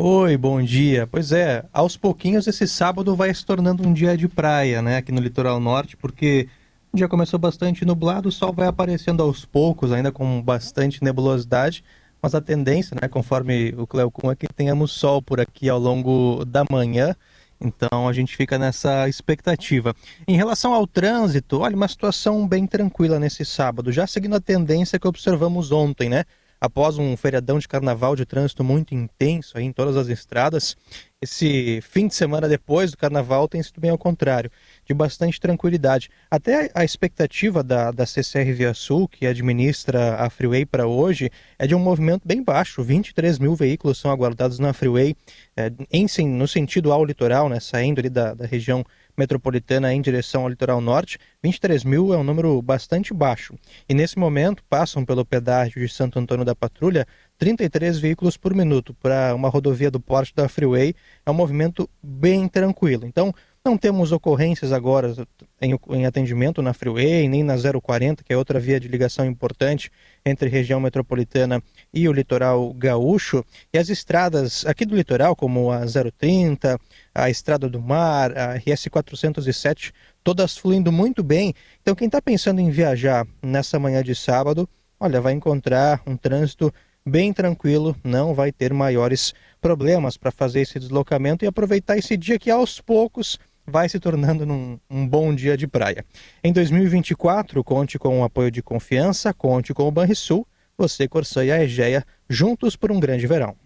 Oi, 0.00 0.36
bom 0.36 0.62
dia. 0.62 1.08
Pois 1.08 1.32
é, 1.32 1.64
aos 1.72 1.96
pouquinhos 1.96 2.46
esse 2.46 2.68
sábado 2.68 3.16
vai 3.16 3.34
se 3.34 3.44
tornando 3.44 3.82
um 3.82 3.92
dia 3.92 4.16
de 4.16 4.28
praia, 4.28 4.80
né, 4.80 4.98
aqui 4.98 5.10
no 5.10 5.20
litoral 5.20 5.58
norte, 5.58 5.96
porque 5.96 6.48
dia 6.94 7.08
começou 7.08 7.36
bastante 7.36 7.84
nublado, 7.84 8.28
o 8.28 8.32
sol 8.32 8.52
vai 8.52 8.68
aparecendo 8.68 9.24
aos 9.24 9.44
poucos, 9.44 9.90
ainda 9.90 10.12
com 10.12 10.40
bastante 10.40 11.02
nebulosidade, 11.02 11.82
mas 12.22 12.32
a 12.32 12.40
tendência, 12.40 12.96
né, 13.02 13.08
conforme 13.08 13.74
o 13.76 13.88
Cleocum, 13.88 14.30
é 14.30 14.36
que 14.36 14.46
tenhamos 14.46 14.92
sol 14.92 15.20
por 15.20 15.40
aqui 15.40 15.68
ao 15.68 15.80
longo 15.80 16.44
da 16.44 16.62
manhã. 16.70 17.16
Então 17.60 18.08
a 18.08 18.12
gente 18.12 18.36
fica 18.36 18.56
nessa 18.56 19.08
expectativa. 19.08 19.96
Em 20.28 20.36
relação 20.36 20.72
ao 20.72 20.86
trânsito, 20.86 21.58
olha, 21.58 21.74
uma 21.74 21.88
situação 21.88 22.46
bem 22.46 22.68
tranquila 22.68 23.18
nesse 23.18 23.44
sábado, 23.44 23.90
já 23.90 24.06
seguindo 24.06 24.36
a 24.36 24.40
tendência 24.40 24.96
que 24.96 25.08
observamos 25.08 25.72
ontem, 25.72 26.08
né? 26.08 26.24
Após 26.60 26.98
um 26.98 27.16
feriadão 27.16 27.58
de 27.58 27.68
carnaval 27.68 28.16
de 28.16 28.26
trânsito 28.26 28.64
muito 28.64 28.94
intenso 28.94 29.56
aí 29.56 29.64
em 29.64 29.72
todas 29.72 29.96
as 29.96 30.08
estradas, 30.08 30.76
esse 31.20 31.80
fim 31.82 32.06
de 32.06 32.14
semana 32.14 32.48
depois 32.48 32.92
do 32.92 32.96
carnaval 32.96 33.48
tem 33.48 33.60
sido 33.60 33.80
bem 33.80 33.90
ao 33.90 33.98
contrário, 33.98 34.50
de 34.84 34.94
bastante 34.94 35.40
tranquilidade. 35.40 36.10
Até 36.30 36.70
a 36.72 36.84
expectativa 36.84 37.62
da, 37.62 37.90
da 37.90 38.06
CCR 38.06 38.52
Via 38.52 38.72
Sul, 38.72 39.08
que 39.08 39.26
administra 39.26 40.14
a 40.14 40.30
Freeway 40.30 40.64
para 40.64 40.86
hoje, 40.86 41.28
é 41.58 41.66
de 41.66 41.74
um 41.74 41.80
movimento 41.80 42.22
bem 42.24 42.40
baixo. 42.40 42.84
23 42.84 43.40
mil 43.40 43.56
veículos 43.56 43.98
são 43.98 44.12
aguardados 44.12 44.60
na 44.60 44.72
Freeway, 44.72 45.16
é, 45.56 45.72
em, 45.90 46.06
no 46.28 46.46
sentido 46.46 46.92
ao 46.92 47.04
litoral, 47.04 47.48
né, 47.48 47.58
saindo 47.58 47.98
ali 47.98 48.08
da, 48.08 48.34
da 48.34 48.46
região 48.46 48.84
metropolitana 49.18 49.92
em 49.92 50.00
direção 50.00 50.42
ao 50.42 50.48
litoral 50.48 50.80
norte, 50.80 51.18
23 51.42 51.82
mil 51.84 52.14
é 52.14 52.16
um 52.16 52.22
número 52.22 52.62
bastante 52.62 53.12
baixo. 53.12 53.54
E 53.88 53.92
nesse 53.92 54.18
momento 54.18 54.62
passam 54.70 55.04
pelo 55.04 55.24
pedágio 55.24 55.84
de 55.84 55.92
Santo 55.92 56.18
Antônio 56.18 56.44
da 56.44 56.54
Patrulha 56.54 57.06
33 57.36 57.98
veículos 57.98 58.36
por 58.36 58.54
minuto. 58.54 58.94
Para 58.94 59.34
uma 59.34 59.48
rodovia 59.48 59.90
do 59.90 60.00
porte 60.00 60.34
da 60.34 60.48
Freeway 60.48 60.94
é 61.26 61.30
um 61.30 61.34
movimento 61.34 61.90
bem 62.02 62.48
tranquilo. 62.48 63.04
Então 63.06 63.34
não 63.68 63.76
temos 63.76 64.12
ocorrências 64.12 64.72
agora 64.72 65.14
em, 65.60 65.78
em 65.90 66.06
atendimento 66.06 66.62
na 66.62 66.72
Freeway, 66.72 67.28
nem 67.28 67.42
na 67.42 67.54
040, 67.54 68.24
que 68.24 68.32
é 68.32 68.36
outra 68.36 68.58
via 68.58 68.80
de 68.80 68.88
ligação 68.88 69.26
importante 69.26 69.90
entre 70.24 70.48
região 70.48 70.80
metropolitana 70.80 71.62
e 71.92 72.08
o 72.08 72.12
litoral 72.12 72.72
gaúcho. 72.72 73.44
E 73.70 73.76
as 73.76 73.90
estradas 73.90 74.64
aqui 74.64 74.86
do 74.86 74.96
litoral, 74.96 75.36
como 75.36 75.70
a 75.70 75.80
030, 75.84 76.80
a 77.14 77.28
Estrada 77.28 77.68
do 77.68 77.78
Mar, 77.78 78.36
a 78.38 78.54
RS 78.54 78.88
407, 78.90 79.92
todas 80.24 80.56
fluindo 80.56 80.90
muito 80.90 81.22
bem. 81.22 81.52
Então, 81.82 81.94
quem 81.94 82.06
está 82.06 82.22
pensando 82.22 82.62
em 82.62 82.70
viajar 82.70 83.26
nessa 83.42 83.78
manhã 83.78 84.02
de 84.02 84.14
sábado, 84.14 84.66
olha, 84.98 85.20
vai 85.20 85.34
encontrar 85.34 86.00
um 86.06 86.16
trânsito 86.16 86.72
bem 87.04 87.32
tranquilo, 87.32 87.96
não 88.04 88.34
vai 88.34 88.52
ter 88.52 88.72
maiores 88.72 89.34
problemas 89.60 90.16
para 90.16 90.30
fazer 90.30 90.60
esse 90.60 90.78
deslocamento 90.78 91.44
e 91.44 91.48
aproveitar 91.48 91.96
esse 91.96 92.16
dia 92.16 92.38
que 92.38 92.50
aos 92.50 92.80
poucos 92.80 93.38
vai 93.68 93.88
se 93.88 94.00
tornando 94.00 94.46
num, 94.46 94.78
um 94.90 95.06
bom 95.06 95.34
dia 95.34 95.56
de 95.56 95.66
praia. 95.66 96.04
Em 96.42 96.52
2024, 96.52 97.62
conte 97.62 97.98
com 97.98 98.20
o 98.20 98.24
apoio 98.24 98.50
de 98.50 98.62
confiança, 98.62 99.32
conte 99.34 99.74
com 99.74 99.86
o 99.86 99.90
Banrisul, 99.90 100.46
você, 100.76 101.06
Corsã 101.06 101.44
e 101.44 101.52
a 101.52 101.62
Egeia, 101.62 102.04
juntos 102.28 102.76
por 102.76 102.90
um 102.90 102.98
grande 102.98 103.26
verão. 103.26 103.56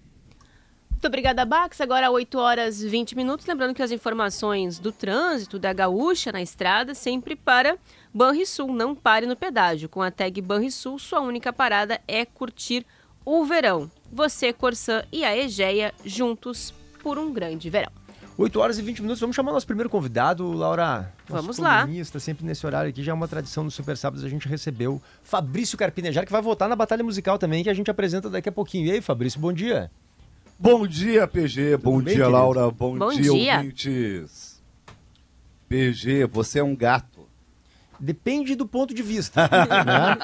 Muito 0.90 1.06
obrigada, 1.06 1.44
Bax. 1.44 1.80
Agora 1.80 2.10
8 2.10 2.38
horas 2.38 2.82
e 2.82 2.88
20 2.88 3.16
minutos. 3.16 3.44
Lembrando 3.44 3.74
que 3.74 3.82
as 3.82 3.90
informações 3.90 4.78
do 4.78 4.92
trânsito 4.92 5.58
da 5.58 5.72
Gaúcha 5.72 6.30
na 6.30 6.40
estrada 6.40 6.94
sempre 6.94 7.34
para 7.34 7.76
Banrisul. 8.14 8.72
Não 8.72 8.94
pare 8.94 9.26
no 9.26 9.34
pedágio. 9.34 9.88
Com 9.88 10.00
a 10.00 10.12
tag 10.12 10.40
Banrisul, 10.40 11.00
sua 11.00 11.20
única 11.20 11.52
parada 11.52 12.00
é 12.06 12.24
curtir 12.24 12.86
o 13.24 13.44
verão. 13.44 13.90
Você, 14.12 14.52
Corsã 14.52 15.02
e 15.10 15.24
a 15.24 15.36
Egeia 15.36 15.92
juntos 16.04 16.72
por 17.02 17.18
um 17.18 17.32
grande 17.32 17.68
verão. 17.68 18.01
8 18.36 18.58
horas 18.60 18.78
e 18.78 18.82
20 18.82 19.02
minutos, 19.02 19.20
vamos 19.20 19.36
chamar 19.36 19.52
nosso 19.52 19.66
primeiro 19.66 19.90
convidado, 19.90 20.50
Laura. 20.52 21.12
Vamos 21.28 21.58
lá. 21.58 21.82
colunista, 21.82 22.18
sempre 22.18 22.44
nesse 22.46 22.66
horário 22.66 22.88
aqui, 22.88 23.02
já 23.02 23.12
é 23.12 23.14
uma 23.14 23.28
tradição 23.28 23.64
do 23.64 23.70
Super 23.70 23.96
Sábados, 23.96 24.24
a 24.24 24.28
gente 24.28 24.48
recebeu 24.48 25.00
Fabrício 25.22 25.76
Carpinejar, 25.76 26.24
que 26.24 26.32
vai 26.32 26.40
voltar 26.40 26.68
na 26.68 26.74
Batalha 26.74 27.04
Musical 27.04 27.38
também, 27.38 27.62
que 27.62 27.68
a 27.70 27.74
gente 27.74 27.90
apresenta 27.90 28.30
daqui 28.30 28.48
a 28.48 28.52
pouquinho. 28.52 28.86
E 28.86 28.92
aí, 28.92 29.00
Fabrício, 29.00 29.38
bom 29.38 29.52
dia. 29.52 29.90
Bom 30.58 30.86
dia, 30.86 31.26
PG. 31.26 31.76
Bom 31.76 31.96
bem, 31.96 32.14
dia, 32.14 32.24
querido? 32.24 32.30
Laura. 32.30 32.70
Bom, 32.70 32.96
Bom 32.96 33.10
dia, 33.10 33.32
dia. 33.32 33.56
ouvintes. 33.56 34.62
PG, 35.68 36.26
você 36.26 36.60
é 36.60 36.64
um 36.64 36.76
gato. 36.76 37.11
Depende 38.04 38.56
do 38.56 38.66
ponto 38.66 38.92
de 38.92 39.00
vista. 39.02 39.42
né? 39.48 40.16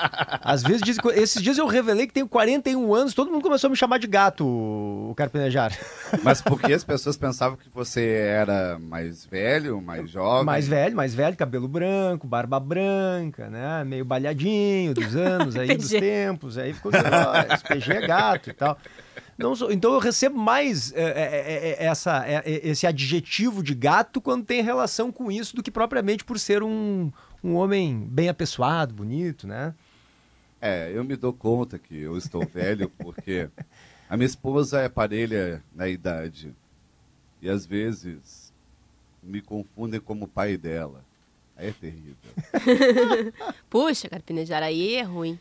Às 0.43 0.65
vezes, 0.65 0.83
diz- 0.83 0.99
esses 1.15 1.41
dias 1.41 1.59
eu 1.59 1.67
revelei 1.69 2.09
que 2.09 2.13
tenho 2.13 2.27
41 2.29 2.93
anos, 2.93 3.15
todo 3.15 3.31
mundo 3.31 3.43
começou 3.43 3.69
a 3.69 3.71
me 3.71 3.77
chamar 3.77 3.99
de 3.99 4.09
gato, 4.09 4.45
o 4.45 5.15
Carpinejar. 5.17 5.73
Mas 6.25 6.43
por 6.43 6.61
que 6.61 6.73
as 6.73 6.83
pessoas 6.83 7.17
pensavam 7.17 7.57
que 7.57 7.69
você 7.73 8.05
era 8.05 8.79
mais 8.81 9.25
velho, 9.25 9.81
mais 9.81 10.11
jovem? 10.11 10.45
Mais 10.45 10.67
velho, 10.67 10.97
mais 10.97 11.15
velho, 11.15 11.37
cabelo 11.37 11.69
branco, 11.69 12.27
barba 12.27 12.59
branca, 12.59 13.49
né? 13.49 13.85
Meio 13.85 14.05
balhadinho 14.05 14.93
dos 14.95 15.15
anos 15.15 15.55
aí, 15.55 15.77
dos 15.77 15.91
tempos. 15.91 16.59
Aí 16.59 16.73
ficou, 16.73 16.91
ó, 16.93 17.55
esse 17.55 17.63
PG 17.65 17.93
é 17.93 18.07
gato 18.09 18.51
e 18.51 18.53
tal. 18.53 18.77
Não 19.39 19.55
sou- 19.55 19.71
então 19.71 19.93
eu 19.93 20.01
recebo 20.01 20.37
mais 20.37 20.93
é, 20.95 21.01
é, 21.01 21.05
é, 21.05 21.77
é, 21.79 21.87
essa, 21.87 22.27
é, 22.27 22.43
é, 22.45 22.69
esse 22.69 22.89
adjetivo 22.89 23.63
de 23.63 23.73
gato 23.73 24.21
quando 24.21 24.45
tem 24.45 24.63
relação 24.65 25.13
com 25.13 25.31
isso 25.31 25.55
do 25.55 25.63
que 25.63 25.71
propriamente 25.71 26.25
por 26.25 26.41
ser 26.41 26.61
um, 26.61 27.13
um 27.43 27.55
homem 27.55 28.07
bem 28.07 28.29
apessoado, 28.29 28.95
bonito, 28.95 29.47
né? 29.47 29.75
É, 30.61 30.91
eu 30.93 31.05
me 31.05 31.17
dou 31.17 31.33
conta 31.33 31.79
que 31.79 31.97
eu 31.97 32.17
estou 32.17 32.45
velho 32.45 32.91
porque 32.91 33.49
a 34.09 34.17
minha 34.17 34.27
esposa 34.27 34.81
é 34.81 34.89
parelha 34.89 35.63
na 35.75 35.89
idade. 35.89 36.55
E 37.41 37.49
às 37.49 37.65
vezes 37.65 38.53
me 39.23 39.41
confundem 39.41 40.01
como 40.01 40.27
pai 40.27 40.57
dela. 40.57 41.05
Aí 41.57 41.69
é 41.69 41.73
terrível. 41.73 42.15
Puxa, 43.69 44.09
carpinejar 44.09 44.63
aí 44.63 44.95
é 44.95 45.03
ruim. 45.03 45.39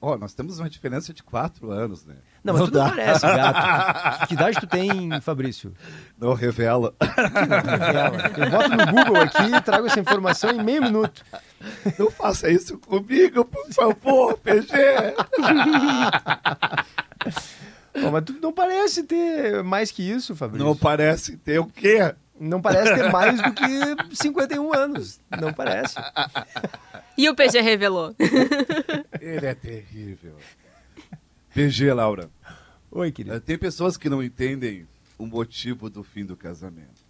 Ó, 0.00 0.16
nós 0.16 0.34
temos 0.34 0.58
uma 0.58 0.70
diferença 0.70 1.12
de 1.12 1.22
quatro 1.22 1.70
anos, 1.70 2.04
né? 2.04 2.16
Não, 2.46 2.54
mas 2.54 2.70
tu 2.70 2.74
não 2.78 2.88
parece, 2.88 3.26
gato. 3.26 4.18
Que, 4.20 4.26
que 4.28 4.34
idade 4.34 4.60
tu 4.60 4.66
tem, 4.66 5.20
Fabrício? 5.20 5.72
Não 6.18 6.32
revela. 6.32 6.94
Revela. 7.00 8.32
Eu 8.36 8.50
boto 8.50 8.70
no 8.70 8.86
Google 8.86 9.22
aqui 9.22 9.54
e 9.54 9.60
trago 9.60 9.86
essa 9.86 9.98
informação 9.98 10.50
em 10.50 10.62
meio 10.62 10.82
minuto. 10.82 11.24
Não 11.98 12.10
faça 12.10 12.48
isso 12.48 12.78
comigo, 12.78 13.44
por 13.44 13.72
favor, 13.72 14.38
PG. 14.38 14.68
Bom, 18.00 18.10
mas 18.12 18.24
tu 18.24 18.34
não 18.40 18.52
parece 18.52 19.02
ter 19.02 19.62
mais 19.64 19.90
que 19.90 20.02
isso, 20.08 20.36
Fabrício. 20.36 20.64
Não 20.64 20.76
parece 20.76 21.36
ter 21.38 21.58
o 21.58 21.66
quê? 21.66 22.14
Não 22.38 22.60
parece 22.60 22.94
ter 22.94 23.10
mais 23.10 23.40
do 23.40 23.52
que 23.52 24.16
51 24.16 24.74
anos. 24.74 25.18
Não 25.40 25.52
parece. 25.52 25.96
E 27.16 27.28
o 27.28 27.34
PG 27.34 27.60
revelou. 27.60 28.14
Ele 29.20 29.46
é 29.46 29.54
terrível. 29.54 30.36
PG, 31.54 31.94
Laura. 31.94 32.28
Oi, 32.96 33.12
querido. 33.12 33.36
Eh, 33.36 33.40
Tem 33.40 33.58
pessoas 33.58 33.98
que 33.98 34.08
não 34.08 34.22
entendem 34.22 34.88
o 35.18 35.26
motivo 35.26 35.90
do 35.90 36.02
fim 36.02 36.24
do 36.24 36.34
casamento. 36.34 37.04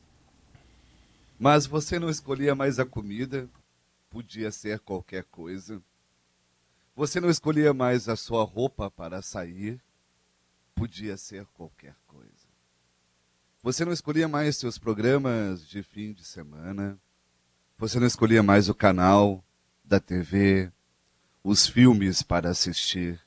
Mas 1.39 1.65
você 1.65 1.97
não 1.97 2.11
escolhia 2.11 2.57
mais 2.57 2.81
a 2.81 2.85
comida, 2.85 3.49
podia 4.11 4.51
ser 4.51 4.81
qualquer 4.81 5.23
coisa. 5.31 5.81
Você 6.97 7.21
não 7.21 7.31
escolhia 7.31 7.73
mais 7.73 8.09
a 8.09 8.17
sua 8.17 8.43
roupa 8.43 8.91
para 8.91 9.23
sair, 9.23 9.81
podia 10.75 11.17
ser 11.17 11.47
qualquer 11.55 11.95
coisa. 12.09 12.49
Você 13.63 13.85
não 13.85 13.93
escolhia 13.93 14.27
mais 14.27 14.57
seus 14.57 14.79
programas 14.79 15.65
de 15.69 15.85
fim 15.85 16.13
de 16.13 16.25
semana. 16.25 16.99
Você 17.79 18.01
não 18.01 18.09
escolhia 18.09 18.43
mais 18.43 18.69
o 18.69 18.75
canal 18.75 19.45
da 19.85 20.01
TV, 20.01 20.69
os 21.45 21.65
filmes 21.65 22.25
para 22.25 22.51
assistir. 22.51 23.26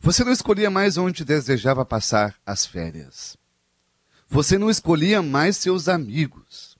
Você 0.00 0.24
não 0.24 0.32
escolhia 0.32 0.70
mais 0.70 0.96
onde 0.96 1.24
desejava 1.24 1.84
passar 1.84 2.38
as 2.44 2.64
férias. 2.64 3.36
Você 4.28 4.58
não 4.58 4.68
escolhia 4.68 5.22
mais 5.22 5.56
seus 5.56 5.88
amigos. 5.88 6.76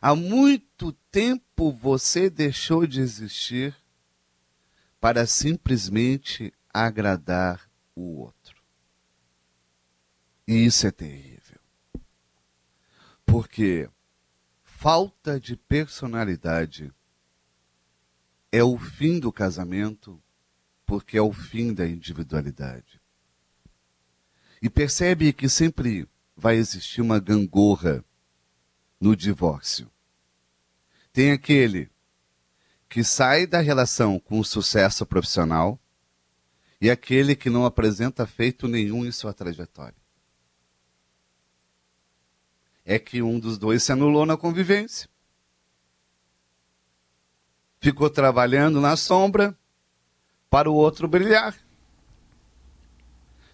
Há 0.00 0.14
muito 0.14 0.92
tempo 1.10 1.72
você 1.72 2.28
deixou 2.28 2.86
de 2.86 3.00
existir 3.00 3.74
para 5.00 5.26
simplesmente 5.26 6.52
agradar 6.72 7.70
o 7.94 8.20
outro. 8.20 8.62
E 10.46 10.66
isso 10.66 10.86
é 10.86 10.90
terrível. 10.90 11.60
Porque 13.24 13.88
falta 14.62 15.40
de 15.40 15.56
personalidade 15.56 16.92
é 18.52 18.62
o 18.62 18.78
fim 18.78 19.18
do 19.18 19.32
casamento, 19.32 20.22
porque 20.86 21.16
é 21.16 21.22
o 21.22 21.32
fim 21.32 21.72
da 21.72 21.86
individualidade. 21.86 23.00
E 24.60 24.70
percebe 24.70 25.32
que 25.32 25.48
sempre 25.48 26.08
vai 26.36 26.56
existir 26.56 27.00
uma 27.00 27.18
gangorra 27.18 28.04
no 29.00 29.14
divórcio. 29.14 29.90
Tem 31.12 31.30
aquele 31.30 31.90
que 32.88 33.04
sai 33.04 33.46
da 33.46 33.60
relação 33.60 34.18
com 34.18 34.42
sucesso 34.42 35.04
profissional 35.04 35.78
e 36.80 36.90
aquele 36.90 37.34
que 37.34 37.50
não 37.50 37.64
apresenta 37.64 38.26
feito 38.26 38.68
nenhum 38.68 39.04
em 39.04 39.12
sua 39.12 39.32
trajetória. 39.32 39.96
É 42.84 42.98
que 42.98 43.22
um 43.22 43.38
dos 43.38 43.56
dois 43.56 43.82
se 43.82 43.92
anulou 43.92 44.26
na 44.26 44.36
convivência. 44.36 45.08
Ficou 47.80 48.10
trabalhando 48.10 48.80
na 48.80 48.96
sombra 48.96 49.58
para 50.54 50.70
o 50.70 50.74
outro 50.76 51.08
brilhar. 51.08 51.52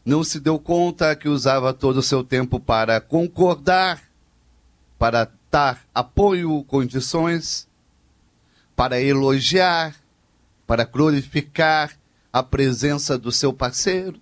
Não 0.05 0.23
se 0.23 0.39
deu 0.39 0.59
conta 0.59 1.17
que 1.17 1.31
usava 1.31 1.73
todo 1.73 1.97
o 1.97 2.03
seu 2.03 2.23
tempo 2.23 2.61
para 2.61 3.01
concordar, 3.01 4.03
para 4.99 5.33
dar 5.51 5.83
apoio, 5.95 6.63
condições, 6.65 7.67
para 8.77 9.01
elogiar, 9.01 9.97
para 10.67 10.85
glorificar 10.85 11.97
a 12.31 12.43
presença 12.43 13.17
do 13.17 13.33
seu 13.33 13.51
parceiro. 13.51 14.21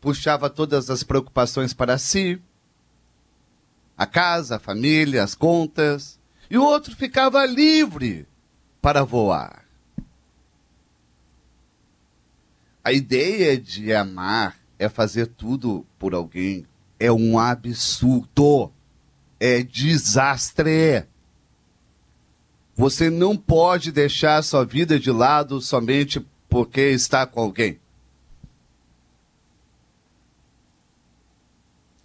Puxava 0.00 0.48
todas 0.48 0.88
as 0.88 1.02
preocupações 1.02 1.74
para 1.74 1.98
si, 1.98 2.40
a 3.94 4.06
casa, 4.06 4.56
a 4.56 4.58
família, 4.58 5.22
as 5.22 5.34
contas, 5.34 6.18
e 6.48 6.56
o 6.56 6.64
outro 6.64 6.96
ficava 6.96 7.44
livre 7.44 8.26
para 8.80 9.04
voar. 9.04 9.65
A 12.86 12.92
ideia 12.92 13.58
de 13.58 13.92
amar 13.92 14.56
é 14.78 14.88
fazer 14.88 15.26
tudo 15.26 15.84
por 15.98 16.14
alguém. 16.14 16.64
É 17.00 17.10
um 17.10 17.36
absurdo. 17.36 18.70
É 19.40 19.60
desastre. 19.60 21.04
Você 22.76 23.10
não 23.10 23.36
pode 23.36 23.90
deixar 23.90 24.40
sua 24.44 24.64
vida 24.64 25.00
de 25.00 25.10
lado 25.10 25.60
somente 25.60 26.24
porque 26.48 26.82
está 26.82 27.26
com 27.26 27.40
alguém. 27.40 27.80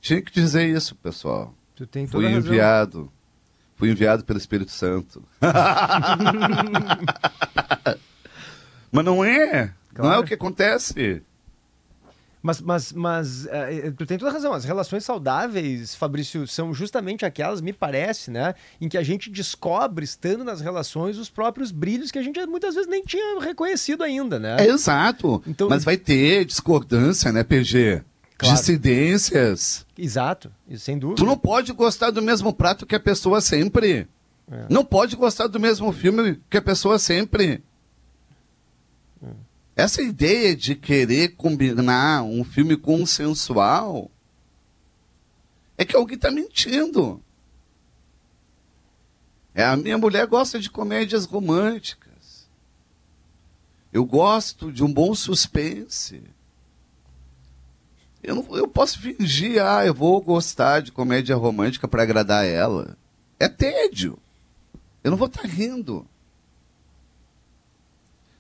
Tinha 0.02 0.20
que 0.20 0.32
dizer 0.32 0.68
isso, 0.68 0.96
pessoal. 0.96 1.54
Tu 1.76 1.86
tem 1.86 2.08
toda 2.08 2.24
Fui 2.24 2.34
razão. 2.34 2.40
enviado. 2.40 3.12
Fui 3.76 3.92
enviado 3.92 4.26
pelo 4.26 4.40
Espírito 4.40 4.72
Santo. 4.72 5.24
Mas 8.92 9.06
não 9.06 9.24
é. 9.24 9.76
Não 9.98 10.06
é 10.06 10.08
Claro. 10.08 10.22
o 10.22 10.26
que 10.26 10.34
acontece. 10.34 11.22
Mas, 12.44 12.60
mas, 12.60 12.92
mas 12.92 13.46
eh, 13.46 13.92
tu 13.96 14.04
tem 14.04 14.18
toda 14.18 14.32
razão. 14.32 14.52
As 14.52 14.66
relações 14.66 15.04
saudáveis, 15.06 15.94
Fabrício, 15.94 16.48
são 16.48 16.74
justamente 16.74 17.24
aquelas, 17.24 17.62
me 17.62 17.72
parece, 17.72 18.32
né? 18.32 18.56
Em 18.80 18.90
que 18.90 18.98
a 18.98 19.04
gente 19.04 19.30
descobre, 19.30 20.04
estando 20.04 20.44
nas 20.44 20.60
relações, 20.60 21.20
os 21.20 21.30
próprios 21.30 21.72
brilhos 21.72 22.10
que 22.10 22.18
a 22.18 22.24
gente 22.24 22.44
muitas 22.48 22.74
vezes 22.74 22.90
nem 22.90 23.04
tinha 23.04 23.40
reconhecido 23.40 24.02
ainda, 24.04 24.40
né? 24.40 24.58
É 24.60 24.68
exato. 24.68 25.44
Então- 25.46 25.70
Mas 25.70 25.84
vai 25.84 25.98
ter 25.98 26.44
discordância, 26.46 27.32
né, 27.32 27.44
PG? 27.44 28.02
Claro. 28.40 28.56
Dissidências. 28.56 29.86
Exato, 29.96 30.52
sem 30.78 30.98
dúvida. 30.98 31.18
Tu 31.22 31.26
não 31.28 31.38
pode 31.38 31.72
gostar 31.74 32.10
do 32.10 32.24
mesmo 32.24 32.52
prato 32.52 32.88
que 32.88 32.96
a 32.96 33.00
pessoa 33.00 33.40
sempre. 33.40 34.08
É. 34.52 34.66
Não 34.68 34.84
pode 34.84 35.16
gostar 35.16 35.46
do 35.46 35.60
mesmo 35.60 35.92
filme 35.94 36.40
que 36.50 36.58
a 36.58 36.62
pessoa 36.62 36.98
sempre. 36.98 37.64
Essa 39.82 40.04
ideia 40.04 40.56
de 40.56 40.76
querer 40.76 41.30
combinar 41.30 42.22
um 42.22 42.44
filme 42.44 42.78
consensual 42.78 44.12
é 45.76 45.84
que 45.84 45.96
alguém 45.96 46.18
está 46.18 46.30
mentindo. 46.30 47.20
É, 49.56 49.64
a 49.64 49.76
minha 49.76 49.98
mulher 49.98 50.28
gosta 50.28 50.60
de 50.60 50.70
comédias 50.70 51.26
românticas. 51.26 52.48
Eu 53.92 54.06
gosto 54.06 54.72
de 54.72 54.84
um 54.84 54.94
bom 54.94 55.16
suspense. 55.16 56.22
Eu, 58.22 58.36
não, 58.36 58.56
eu 58.56 58.68
posso 58.68 59.00
fingir, 59.00 59.66
ah, 59.66 59.84
eu 59.84 59.96
vou 59.96 60.22
gostar 60.22 60.82
de 60.84 60.92
comédia 60.92 61.36
romântica 61.36 61.88
para 61.88 62.04
agradar 62.04 62.46
ela. 62.46 62.96
É 63.40 63.50
tédio. 63.50 64.20
Eu 65.04 65.10
não 65.10 65.18
vou 65.18 65.28
estar 65.28 65.48
rindo. 65.48 66.06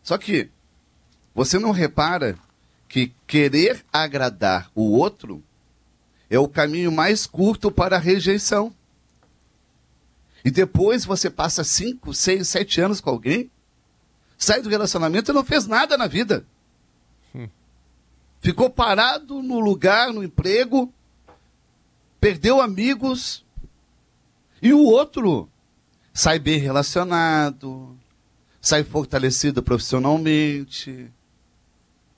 Só 0.03 0.19
que 0.19 0.51
você 1.33 1.57
não 1.57 1.71
repara 1.71 2.37
que 2.87 3.13
querer 3.25 3.85
agradar 3.91 4.69
o 4.75 4.91
outro 4.91 5.43
é 6.29 6.37
o 6.39 6.47
caminho 6.47 6.91
mais 6.91 7.25
curto 7.25 7.71
para 7.71 7.97
a 7.97 7.99
rejeição. 7.99 8.73
E 10.43 10.49
depois 10.49 11.05
você 11.05 11.29
passa 11.29 11.63
5, 11.63 12.13
6, 12.13 12.47
7 12.47 12.81
anos 12.81 13.01
com 13.01 13.09
alguém, 13.09 13.51
sai 14.37 14.61
do 14.61 14.69
relacionamento 14.69 15.31
e 15.31 15.33
não 15.33 15.43
fez 15.43 15.67
nada 15.67 15.97
na 15.97 16.07
vida. 16.07 16.45
Ficou 18.41 18.69
parado 18.69 19.43
no 19.43 19.59
lugar, 19.59 20.11
no 20.11 20.23
emprego, 20.23 20.91
perdeu 22.19 22.59
amigos, 22.59 23.45
e 24.61 24.73
o 24.73 24.83
outro 24.83 25.47
sai 26.13 26.39
bem 26.39 26.57
relacionado, 26.57 27.95
sai 28.59 28.83
fortalecido 28.83 29.61
profissionalmente, 29.61 31.11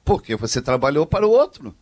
porque 0.04 0.36
você 0.36 0.62
trabalhou 0.62 1.06
para 1.06 1.28
o 1.28 1.32
outro. 1.32 1.76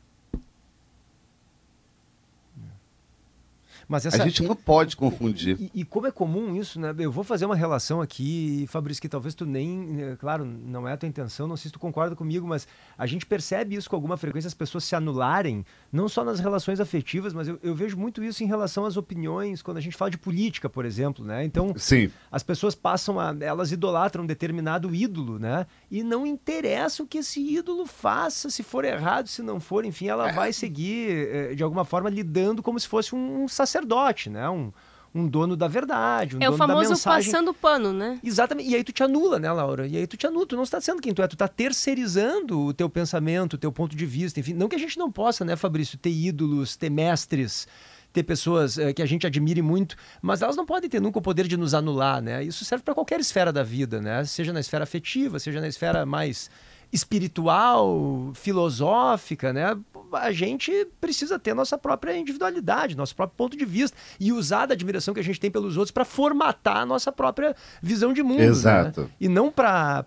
Mas 3.92 4.06
essa, 4.06 4.24
A 4.24 4.26
gente 4.26 4.42
não 4.42 4.56
pode 4.56 4.96
confundir. 4.96 5.58
E, 5.60 5.82
e 5.82 5.84
como 5.84 6.08
é 6.08 6.12
comum 6.12 6.56
isso, 6.56 6.80
né? 6.80 6.96
Eu 6.98 7.12
vou 7.12 7.26
fazer 7.26 7.46
uma 7.46 7.58
relação 7.58 8.00
aqui, 8.00 8.66
Fabrício, 8.70 9.02
que 9.02 9.10
talvez 9.10 9.36
tu 9.36 9.46
nem. 9.46 9.98
eh, 10.02 10.16
Claro, 10.18 10.46
não 10.46 10.88
é 10.88 10.94
a 10.94 10.98
tua 10.98 11.10
intenção, 11.10 11.46
não 11.46 11.58
sei 11.58 11.68
se 11.68 11.74
tu 11.74 11.80
concorda 11.80 12.16
comigo, 12.16 12.48
mas 12.48 12.66
a 12.98 13.06
gente 13.06 13.26
percebe 13.26 13.76
isso 13.76 13.90
com 13.90 13.96
alguma 13.98 14.16
frequência, 14.16 14.48
as 14.48 14.54
pessoas 14.54 14.86
se 14.86 14.96
anularem, 14.96 15.66
não 15.92 16.08
só 16.08 16.24
nas 16.24 16.40
relações 16.40 16.80
afetivas, 16.80 17.34
mas 17.34 17.50
eu, 17.50 17.60
eu 17.62 17.76
vejo 17.76 17.98
muito 17.98 18.24
isso 18.24 18.42
em 18.42 18.48
relação 18.48 18.86
às 18.86 18.96
opiniões, 18.96 19.62
quando 19.62 19.76
a 19.76 19.82
gente 19.82 19.98
fala 19.98 20.10
de 20.10 20.18
política, 20.18 20.70
por 20.70 20.86
exemplo, 20.86 21.26
né? 21.26 21.44
Então, 21.44 21.74
Sim, 21.76 22.10
as 22.32 22.44
pessoas 22.44 22.74
passam 22.74 23.20
a. 23.20 23.36
Elas 23.42 23.74
idolatram 23.74 24.24
um 24.24 24.28
determinado 24.28 24.96
ídolo, 24.96 25.38
né? 25.38 25.68
E 25.90 26.02
não 26.02 26.26
interessa 26.26 27.04
o 27.04 27.06
que 27.06 27.18
esse 27.18 27.42
ídolo 27.42 27.86
faça, 27.86 28.50
se 28.50 28.64
for 28.64 28.86
errado, 28.86 29.28
se 29.28 29.42
não 29.42 29.60
for, 29.60 29.84
enfim, 29.84 30.08
ela 30.08 30.32
vai 30.32 30.54
seguir, 30.54 31.10
eh, 31.12 31.56
de 31.56 31.62
alguma 31.62 31.84
forma, 31.84 32.10
lidando 32.10 32.64
como 32.64 32.80
se 32.80 32.88
fosse 32.88 33.14
um 33.14 33.50
sacerdote, 33.50 33.81
né? 34.30 34.50
Um, 34.50 34.72
um 35.14 35.28
dono 35.28 35.58
da 35.58 35.68
verdade, 35.68 36.38
um 36.38 36.40
É 36.42 36.48
o 36.48 36.52
dono 36.52 36.58
da 36.58 36.68
famoso 36.68 36.90
mensagem. 36.92 37.32
passando 37.32 37.54
pano, 37.54 37.92
né? 37.92 38.20
Exatamente. 38.24 38.70
E 38.70 38.76
aí 38.76 38.84
tu 38.84 38.92
te 38.94 39.04
anula, 39.04 39.40
né, 39.40 39.52
Laura? 39.52 39.86
E 39.86 39.98
aí 39.98 40.08
tu 40.08 40.16
te 40.16 40.26
anula. 40.26 40.46
Tu 40.46 40.56
não 40.56 40.64
está 40.64 40.80
sendo 40.80 41.02
quem 41.02 41.14
tu 41.14 41.22
é. 41.22 41.28
Tu 41.28 41.34
está 41.36 41.48
terceirizando 41.48 42.60
o 42.60 42.74
teu 42.74 42.90
pensamento, 42.90 43.54
o 43.54 43.58
teu 43.58 43.72
ponto 43.72 43.96
de 43.96 44.06
vista. 44.06 44.40
Enfim, 44.40 44.54
não 44.54 44.70
que 44.70 44.76
a 44.76 44.80
gente 44.80 44.98
não 44.98 45.12
possa, 45.12 45.44
né, 45.44 45.56
Fabrício, 45.56 45.98
ter 45.98 46.12
ídolos, 46.12 46.78
ter 46.78 46.90
mestres, 46.90 47.68
ter 48.14 48.24
pessoas 48.24 48.78
eh, 48.78 48.94
que 48.94 49.02
a 49.02 49.06
gente 49.06 49.26
admire 49.28 49.62
muito, 49.62 49.96
mas 50.22 50.42
elas 50.42 50.56
não 50.56 50.66
podem 50.66 50.90
ter 50.90 51.02
nunca 51.02 51.20
o 51.20 51.22
poder 51.22 51.48
de 51.48 51.58
nos 51.58 51.74
anular, 51.74 52.22
né? 52.22 52.44
Isso 52.44 52.64
serve 52.64 52.84
para 52.84 52.94
qualquer 52.94 53.20
esfera 53.20 53.52
da 53.52 53.64
vida, 53.64 54.02
né? 54.02 54.24
Seja 54.26 54.54
na 54.54 54.60
esfera 54.60 54.84
afetiva, 54.84 55.40
seja 55.40 55.60
na 55.60 55.68
esfera 55.68 56.06
mais 56.06 56.50
espiritual, 56.92 58.32
filosófica, 58.34 59.54
né? 59.54 59.78
A 60.14 60.32
gente 60.32 60.88
precisa 61.00 61.40
ter 61.40 61.54
nossa 61.54 61.78
própria 61.78 62.18
individualidade, 62.18 62.98
nosso 62.98 63.16
próprio 63.16 63.38
ponto 63.38 63.58
de 63.58 63.64
vista 63.64 63.98
e 64.20 64.34
usar 64.34 64.66
da 64.66 64.74
admiração 64.74 65.14
que 65.14 65.20
a 65.20 65.24
gente 65.24 65.40
tem 65.40 65.50
pelos 65.50 65.78
outros 65.78 65.92
para 65.92 66.04
formatar 66.04 66.78
a 66.78 66.86
nossa 66.86 67.12
própria 67.12 67.56
visão 67.82 68.12
de 68.12 68.22
mundo, 68.22 68.40
né? 68.40 68.46
Exato. 68.46 69.10
E 69.20 69.30
não 69.30 69.50
para 69.50 70.04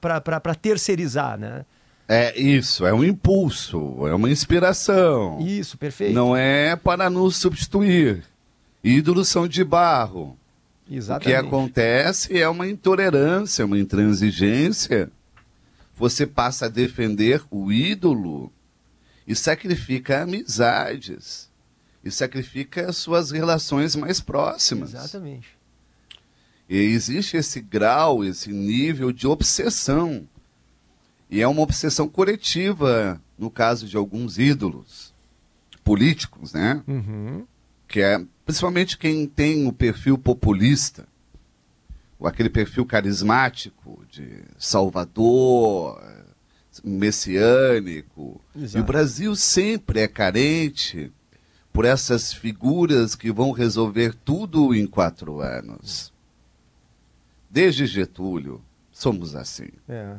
terceirizar, 0.61 1.39
né? 1.39 1.65
é 2.09 2.39
isso, 2.39 2.87
é 2.87 2.93
um 2.93 3.03
impulso, 3.03 4.07
é 4.07 4.15
uma 4.15 4.31
inspiração. 4.31 5.39
Isso, 5.41 5.79
perfeito. 5.79 6.15
Não 6.15 6.37
é 6.37 6.77
para 6.77 7.09
nos 7.09 7.37
substituir. 7.37 8.23
Ídolos 8.83 9.29
são 9.29 9.49
de 9.49 9.65
barro. 9.65 10.37
O 10.85 10.89
que 10.89 10.97
Exatamente. 10.97 11.39
acontece 11.39 12.39
é 12.39 12.47
uma 12.47 12.69
intolerância, 12.69 13.65
uma 13.65 13.79
intransigência. 13.79 15.11
Você 15.97 16.27
passa 16.27 16.67
a 16.67 16.69
defender 16.69 17.43
o 17.51 17.73
ídolo 17.73 18.53
e 19.27 19.35
sacrifica 19.35 20.23
amizades. 20.23 21.49
E 22.05 22.11
sacrifica 22.11 22.89
as 22.89 22.97
suas 22.97 23.31
relações 23.31 23.97
mais 23.97 24.21
próximas. 24.21 24.93
Exatamente. 24.93 25.57
E 26.69 26.77
existe 26.77 27.37
esse 27.37 27.61
grau, 27.61 28.25
esse 28.25 28.53
nível 28.53 29.13
de 29.13 29.27
obsessão. 29.27 30.29
E 31.31 31.41
é 31.41 31.49
uma 31.49 31.63
obsessão 31.63 32.09
coletiva, 32.09 33.21
no 33.39 33.51
caso 33.51 33.87
de 33.87 33.97
alguns 33.97 34.39
ídolos 34.39 35.15
políticos, 35.83 36.53
né? 36.53 36.83
Uhum. 36.89 37.47
que 37.87 38.01
é 38.01 38.25
principalmente 38.45 38.97
quem 38.99 39.27
tem 39.27 39.67
o 39.67 39.73
perfil 39.73 40.19
populista, 40.19 41.07
aquele 42.23 42.49
perfil 42.49 42.87
carismático 42.87 44.03
de 44.11 44.43
Salvador, 44.59 46.03
messiânico. 46.83 48.41
E 48.55 48.61
o 48.61 48.65
Exato. 48.65 48.85
Brasil 48.85 49.37
sempre 49.37 50.01
é 50.01 50.09
carente 50.09 51.13
por 51.73 51.85
essas 51.85 52.33
figuras 52.33 53.15
que 53.15 53.33
vão 53.33 53.51
resolver 53.51 54.15
tudo 54.15 54.75
em 54.75 54.87
quatro 54.87 55.41
anos. 55.41 56.13
Desde 57.51 57.87
Getúlio, 57.87 58.63
somos 58.93 59.35
assim. 59.35 59.69
É. 59.89 60.17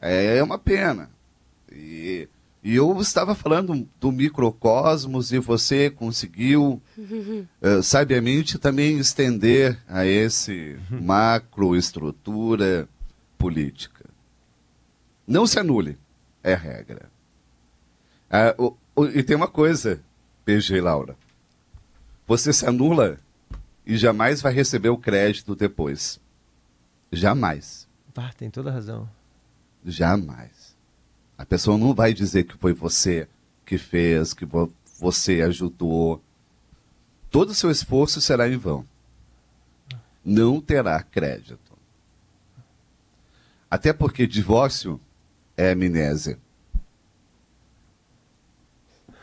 É 0.00 0.42
uma 0.42 0.58
pena. 0.58 1.10
E, 1.70 2.28
e 2.70 2.74
eu 2.74 3.00
estava 3.00 3.34
falando 3.34 3.88
do 3.98 4.12
microcosmos 4.12 5.32
e 5.32 5.38
você 5.38 5.88
conseguiu, 5.90 6.82
eh, 7.62 7.80
sabiamente, 7.82 8.58
também 8.58 8.98
estender 8.98 9.78
a 9.88 10.04
esse 10.04 10.78
macroestrutura 10.90 12.88
política. 13.38 14.04
Não 15.26 15.46
se 15.46 15.58
anule, 15.58 15.98
é 16.42 16.54
regra. 16.54 17.10
Ah, 18.30 18.54
o- 18.58 18.76
o- 18.96 19.06
e 19.06 19.22
tem 19.22 19.36
uma 19.36 19.48
coisa, 19.48 20.00
PG 20.44 20.76
e 20.76 20.80
Laura. 20.80 21.16
Você 22.26 22.52
se 22.52 22.66
anula 22.66 23.18
e 23.86 23.96
jamais 23.96 24.42
vai 24.42 24.52
receber 24.52 24.90
o 24.90 24.98
crédito 24.98 25.54
depois. 25.54 26.20
Jamais. 27.10 27.88
Pá, 28.12 28.30
tem 28.36 28.50
toda 28.50 28.68
a 28.70 28.72
razão. 28.74 29.08
Jamais. 29.84 30.57
A 31.38 31.46
pessoa 31.46 31.78
não 31.78 31.94
vai 31.94 32.12
dizer 32.12 32.44
que 32.44 32.58
foi 32.58 32.72
você 32.72 33.28
que 33.64 33.78
fez, 33.78 34.34
que 34.34 34.44
vo- 34.44 34.72
você 34.98 35.40
ajudou. 35.42 36.20
Todo 37.30 37.50
o 37.50 37.54
seu 37.54 37.70
esforço 37.70 38.20
será 38.20 38.48
em 38.48 38.56
vão. 38.56 38.84
Não 40.24 40.60
terá 40.60 41.00
crédito. 41.02 41.58
Até 43.70 43.92
porque 43.92 44.26
divórcio 44.26 45.00
é 45.56 45.70
amnésia. 45.72 46.38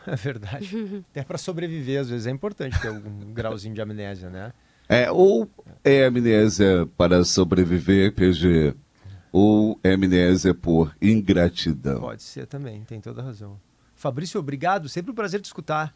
É 0.06 0.14
verdade. 0.16 1.04
Até 1.10 1.22
para 1.22 1.36
sobreviver, 1.38 2.00
às 2.00 2.08
vezes, 2.08 2.26
é 2.26 2.30
importante 2.30 2.80
ter 2.80 2.88
algum 2.88 3.10
grauzinho 3.34 3.74
de 3.74 3.80
amnésia, 3.80 4.30
né? 4.30 4.52
É, 4.88 5.10
ou 5.10 5.50
é 5.82 6.04
amnésia 6.06 6.88
para 6.96 7.24
sobreviver, 7.24 8.14
PG, 8.14 8.74
ou 9.38 9.78
é 9.84 9.92
amnésia 9.92 10.54
por 10.54 10.96
ingratidão. 11.02 12.00
Pode 12.00 12.22
ser 12.22 12.46
também, 12.46 12.82
tem 12.84 13.02
toda 13.02 13.20
a 13.20 13.24
razão. 13.24 13.58
Fabrício, 13.94 14.40
obrigado. 14.40 14.88
Sempre 14.88 15.10
um 15.10 15.14
prazer 15.14 15.42
te 15.42 15.44
escutar. 15.44 15.92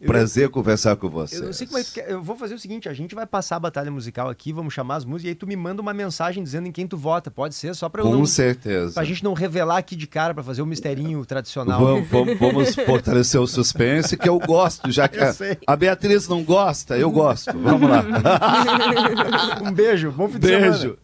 Eu- 0.00 0.06
Prazer 0.08 0.48
conversar 0.48 0.96
com 0.96 1.08
você. 1.08 1.38
Eu 1.38 1.50
é. 1.50 2.12
Eu 2.12 2.20
vou 2.22 2.34
fazer 2.36 2.54
o 2.54 2.58
seguinte: 2.58 2.88
a 2.88 2.92
gente 2.94 3.14
vai 3.14 3.26
passar 3.26 3.56
a 3.56 3.60
batalha 3.60 3.90
musical 3.92 4.28
aqui, 4.30 4.50
vamos 4.52 4.72
chamar 4.74 4.96
as 4.96 5.04
músicas, 5.04 5.26
e 5.26 5.28
aí 5.28 5.34
tu 5.36 5.46
me 5.46 5.54
manda 5.54 5.80
uma 5.82 5.92
mensagem 5.94 6.42
dizendo 6.42 6.66
em 6.66 6.72
quem 6.72 6.84
tu 6.86 6.96
vota. 6.96 7.30
Pode 7.30 7.54
ser, 7.54 7.74
só 7.76 7.88
pra 7.88 8.00
eu 8.02 8.06
Com 8.06 8.16
não. 8.16 8.26
certeza. 8.26 8.94
Pra 8.94 9.04
gente 9.04 9.22
não 9.22 9.34
revelar 9.34 9.76
aqui 9.76 9.94
de 9.94 10.06
cara, 10.08 10.32
pra 10.34 10.42
fazer 10.42 10.62
o 10.62 10.66
misterinho 10.66 11.24
tradicional. 11.26 11.78
Vamos, 11.80 12.08
vamos- 12.08 12.38
vamos 12.38 12.74
fortalecer 12.74 13.40
o 13.40 13.46
suspense, 13.46 14.16
que 14.16 14.28
eu 14.28 14.38
gosto, 14.40 14.90
já 14.90 15.06
que 15.06 15.18
Eu 15.18 15.28
a, 15.28 15.74
a 15.74 15.76
Beatriz 15.76 16.26
não 16.28 16.42
gosta, 16.42 16.96
eu 16.98 17.10
gosto. 17.10 17.56
Vamos 17.56 17.88
lá. 17.88 18.02
um 19.62 19.70
beijo, 19.72 20.10
bom 20.10 20.28
fim 20.28 20.38
de 20.38 20.46
semana. 20.48 20.70
Beijo. 20.72 20.98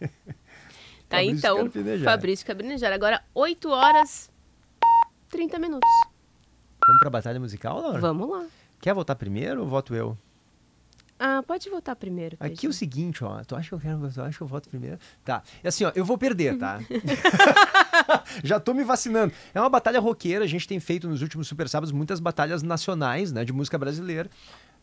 Tá, 1.06 1.18
Fabrício 1.18 1.38
então, 1.38 1.56
Carpinejar. 1.58 2.04
Fabrício 2.12 2.46
Cabrinejar. 2.46 2.92
Agora, 2.92 3.22
8 3.34 3.68
horas 3.70 4.30
30 5.28 5.58
minutos. 5.58 5.90
Vamos 6.86 7.00
pra 7.00 7.10
batalha 7.10 7.38
musical, 7.38 7.78
Laura? 7.80 8.00
Vamos 8.00 8.28
lá. 8.28 8.46
Quer 8.80 8.94
votar 8.94 9.14
primeiro 9.14 9.60
ou 9.60 9.68
voto 9.68 9.94
eu? 9.94 10.18
Ah, 11.18 11.42
pode 11.46 11.70
votar 11.70 11.94
primeiro. 11.94 12.36
Aqui 12.40 12.46
é 12.46 12.52
o 12.52 12.56
Pedro. 12.56 12.72
seguinte, 12.72 13.24
ó. 13.24 13.42
Tu 13.44 13.54
acha 13.54 13.68
que 13.68 13.74
eu 13.74 13.78
quero, 13.78 14.12
tu 14.12 14.20
acha 14.20 14.36
que 14.36 14.42
eu 14.42 14.46
voto 14.46 14.68
primeiro? 14.68 14.98
Tá. 15.24 15.42
É 15.62 15.68
assim, 15.68 15.84
ó, 15.84 15.92
eu 15.94 16.04
vou 16.04 16.18
perder, 16.18 16.58
tá? 16.58 16.80
Já 18.42 18.58
tô 18.58 18.74
me 18.74 18.82
vacinando. 18.82 19.32
É 19.54 19.60
uma 19.60 19.70
batalha 19.70 20.00
roqueira, 20.00 20.44
a 20.44 20.48
gente 20.48 20.66
tem 20.66 20.80
feito 20.80 21.08
nos 21.08 21.22
últimos 21.22 21.46
Super 21.46 21.68
Sábados 21.68 21.92
muitas 21.92 22.18
batalhas 22.18 22.62
nacionais, 22.62 23.32
né, 23.32 23.44
de 23.44 23.52
música 23.52 23.78
brasileira. 23.78 24.28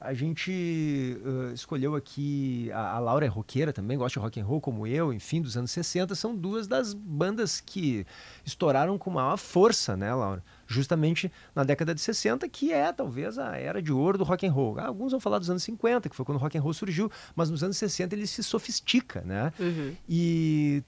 A 0.01 0.15
gente 0.15 1.15
ãh, 1.23 1.53
escolheu 1.53 1.93
aqui 1.93 2.71
a, 2.71 2.95
a 2.95 2.99
Laura 2.99 3.23
é 3.23 3.29
roqueira 3.29 3.71
também, 3.71 3.95
gosta 3.95 4.19
de 4.19 4.23
rock 4.23 4.39
and 4.41 4.45
roll 4.45 4.59
como 4.59 4.87
eu, 4.87 5.13
enfim, 5.13 5.39
dos 5.39 5.55
anos 5.55 5.69
60, 5.69 6.15
são 6.15 6.35
duas 6.35 6.67
das 6.67 6.91
bandas 6.91 7.61
que 7.61 8.03
estouraram 8.43 8.97
com 8.97 9.11
maior 9.11 9.37
força, 9.37 9.95
né, 9.95 10.11
Laura? 10.11 10.43
Justamente 10.65 11.31
na 11.53 11.63
década 11.63 11.93
de 11.93 12.01
60, 12.01 12.49
que 12.49 12.73
é 12.73 12.91
talvez 12.91 13.37
a 13.37 13.55
era 13.55 13.79
de 13.79 13.93
ouro 13.93 14.17
do 14.17 14.23
rock 14.23 14.47
and 14.47 14.51
roll. 14.51 14.79
Ah, 14.79 14.87
Alguns 14.87 15.11
vão 15.11 15.19
falar 15.19 15.37
dos 15.37 15.51
anos 15.51 15.61
50, 15.61 16.09
que 16.09 16.15
foi 16.15 16.25
quando 16.25 16.39
o 16.39 16.41
rock 16.41 16.57
and 16.57 16.61
roll 16.61 16.73
surgiu, 16.73 17.11
mas 17.35 17.51
nos 17.51 17.63
anos 17.63 17.77
60 17.77 18.15
ele 18.15 18.25
se 18.25 18.41
sofistica, 18.41 19.21
né? 19.21 19.53
Uhum. 19.59 19.95
E 20.09 20.83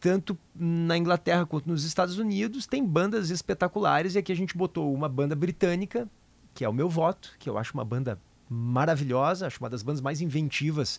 tanto 0.00 0.38
na 0.54 0.96
Inglaterra 0.96 1.44
quanto 1.44 1.68
nos 1.68 1.84
Estados 1.84 2.18
Unidos 2.18 2.66
tem 2.66 2.82
bandas 2.82 3.28
espetaculares 3.28 4.14
e 4.14 4.18
aqui 4.18 4.32
a 4.32 4.36
gente 4.36 4.56
botou 4.56 4.94
uma 4.94 5.10
banda 5.10 5.36
britânica, 5.36 6.08
que 6.54 6.64
é 6.64 6.68
o 6.68 6.72
meu 6.72 6.88
voto, 6.88 7.34
que 7.38 7.50
eu 7.50 7.58
acho 7.58 7.74
uma 7.74 7.84
banda 7.84 8.18
maravilhosa, 8.48 9.46
acho 9.46 9.58
uma 9.60 9.70
das 9.70 9.82
bandas 9.82 10.00
mais 10.00 10.20
inventivas 10.20 10.98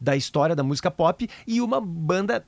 da 0.00 0.16
história 0.16 0.56
da 0.56 0.62
música 0.62 0.90
pop 0.90 1.28
e 1.46 1.60
uma 1.60 1.80
banda 1.80 2.44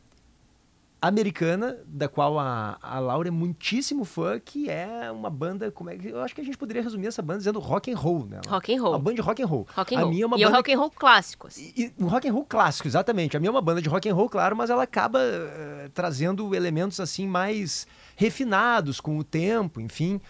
americana, 1.01 1.79
da 1.85 2.09
qual 2.09 2.39
a, 2.39 2.79
a 2.81 3.01
Laura 3.01 3.27
é 3.27 3.31
muitíssimo 3.31 4.05
fã, 4.05 4.39
que 4.39 4.71
é 4.71 5.11
uma 5.11 5.29
banda, 5.29 5.69
como 5.73 5.91
é 5.91 5.97
que 5.97 6.09
eu 6.09 6.21
acho 6.23 6.33
que 6.33 6.41
a 6.41 6.45
gente 6.45 6.57
poderia 6.57 6.81
resumir 6.81 7.09
essa 7.09 7.21
banda 7.21 7.39
dizendo 7.39 7.59
rock 7.59 7.91
and 7.91 7.97
roll, 7.97 8.25
né? 8.25 8.41
Rock 8.47 8.73
and 8.73 8.79
Uma 8.81 8.89
roll. 8.91 8.99
banda 9.01 9.17
de 9.17 9.21
rock 9.21 9.43
and 9.43 9.47
roll. 9.47 9.67
Rock 9.75 9.95
and 9.97 9.99
a 9.99 10.03
roll. 10.03 10.11
minha 10.13 10.23
é 10.23 10.27
uma 10.27 10.39
e 10.39 10.43
é 10.43 10.47
banda 10.47 10.57
rock 10.59 10.73
and 10.73 10.79
roll 10.79 10.91
clássico, 10.93 11.49
assim. 11.49 11.73
e, 11.77 11.87
e 11.87 11.93
um 11.99 12.07
rock 12.07 12.29
and 12.29 12.33
roll 12.33 12.45
clássico, 12.45 12.87
exatamente. 12.87 13.37
A 13.37 13.41
minha 13.41 13.49
é 13.49 13.51
uma 13.51 13.61
banda 13.61 13.83
de 13.83 13.89
rock 13.89 14.09
and 14.09 14.15
roll, 14.15 14.29
claro, 14.29 14.57
mas 14.57 14.71
ela 14.71 14.85
acaba 14.85 15.19
eh, 15.21 15.91
trazendo 15.93 16.55
elementos 16.55 17.01
assim 17.01 17.27
mais 17.27 17.85
refinados 18.15 19.01
com 19.01 19.19
o 19.19 19.25
tempo, 19.25 19.81
enfim. 19.81 20.21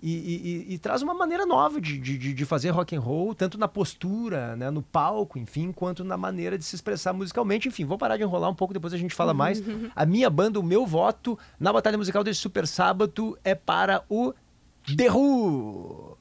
E, 0.00 0.66
e- 0.68 0.74
e 0.74 0.78
traz 0.78 1.02
uma 1.02 1.12
maneira 1.12 1.44
nova 1.44 1.80
de, 1.80 1.98
de, 1.98 2.16
de 2.32 2.44
fazer 2.44 2.70
rock 2.70 2.94
and 2.94 3.00
roll, 3.00 3.34
tanto 3.34 3.58
na 3.58 3.66
postura, 3.66 4.54
né, 4.54 4.70
no 4.70 4.80
palco, 4.80 5.38
enfim, 5.38 5.72
quanto 5.72 6.04
na 6.04 6.16
maneira 6.16 6.56
de 6.56 6.64
se 6.64 6.76
expressar 6.76 7.12
musicalmente. 7.12 7.66
Enfim, 7.68 7.84
vou 7.84 7.98
parar 7.98 8.16
de 8.16 8.22
enrolar 8.22 8.48
um 8.48 8.54
pouco, 8.54 8.72
depois 8.72 8.92
a 8.94 8.96
gente 8.96 9.14
fala 9.14 9.34
mais. 9.34 9.60
A 9.96 10.06
minha 10.06 10.30
banda, 10.30 10.60
o 10.60 10.62
meu 10.62 10.86
voto 10.86 11.36
na 11.58 11.72
batalha 11.72 11.98
musical 11.98 12.22
desse 12.22 12.38
Super 12.40 12.66
Sábado 12.66 13.36
é 13.42 13.54
para 13.56 14.04
o 14.08 14.32
The 14.96 15.10
Who. 15.10 16.16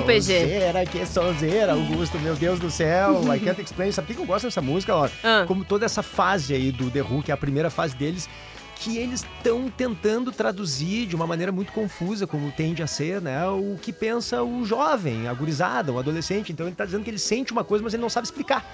Então, 0.00 0.06
PG. 0.06 0.40
Sonzeira, 0.40 0.86
que 0.86 1.06
sonzeira, 1.06 1.72
Augusto, 1.72 2.18
meu 2.18 2.34
Deus 2.34 2.58
do 2.58 2.70
céu. 2.70 3.22
I 3.34 3.38
can't 3.38 3.60
explain. 3.60 3.92
Sabe 3.92 4.08
por 4.08 4.16
que 4.16 4.22
eu 4.22 4.26
gosto 4.26 4.44
dessa 4.46 4.62
música, 4.62 4.94
Laura? 4.94 5.12
Ah. 5.22 5.44
Como 5.46 5.64
toda 5.64 5.84
essa 5.84 6.02
fase 6.02 6.54
aí 6.54 6.72
do 6.72 6.90
The 6.90 7.02
Who, 7.02 7.22
que 7.22 7.30
é 7.30 7.34
a 7.34 7.36
primeira 7.36 7.68
fase 7.68 7.94
deles, 7.94 8.28
que 8.76 8.96
eles 8.96 9.22
estão 9.22 9.68
tentando 9.68 10.32
traduzir 10.32 11.06
de 11.06 11.14
uma 11.14 11.26
maneira 11.26 11.52
muito 11.52 11.70
confusa, 11.72 12.26
como 12.26 12.50
tende 12.50 12.82
a 12.82 12.86
ser, 12.86 13.20
né? 13.20 13.46
O 13.48 13.76
que 13.80 13.92
pensa 13.92 14.42
o 14.42 14.64
jovem, 14.64 15.28
a 15.28 15.34
gurizada, 15.34 15.92
o 15.92 15.98
adolescente. 15.98 16.50
Então 16.50 16.66
ele 16.66 16.74
tá 16.74 16.86
dizendo 16.86 17.04
que 17.04 17.10
ele 17.10 17.18
sente 17.18 17.52
uma 17.52 17.62
coisa, 17.62 17.84
mas 17.84 17.92
ele 17.92 18.00
não 18.02 18.10
sabe 18.10 18.26
explicar. 18.26 18.64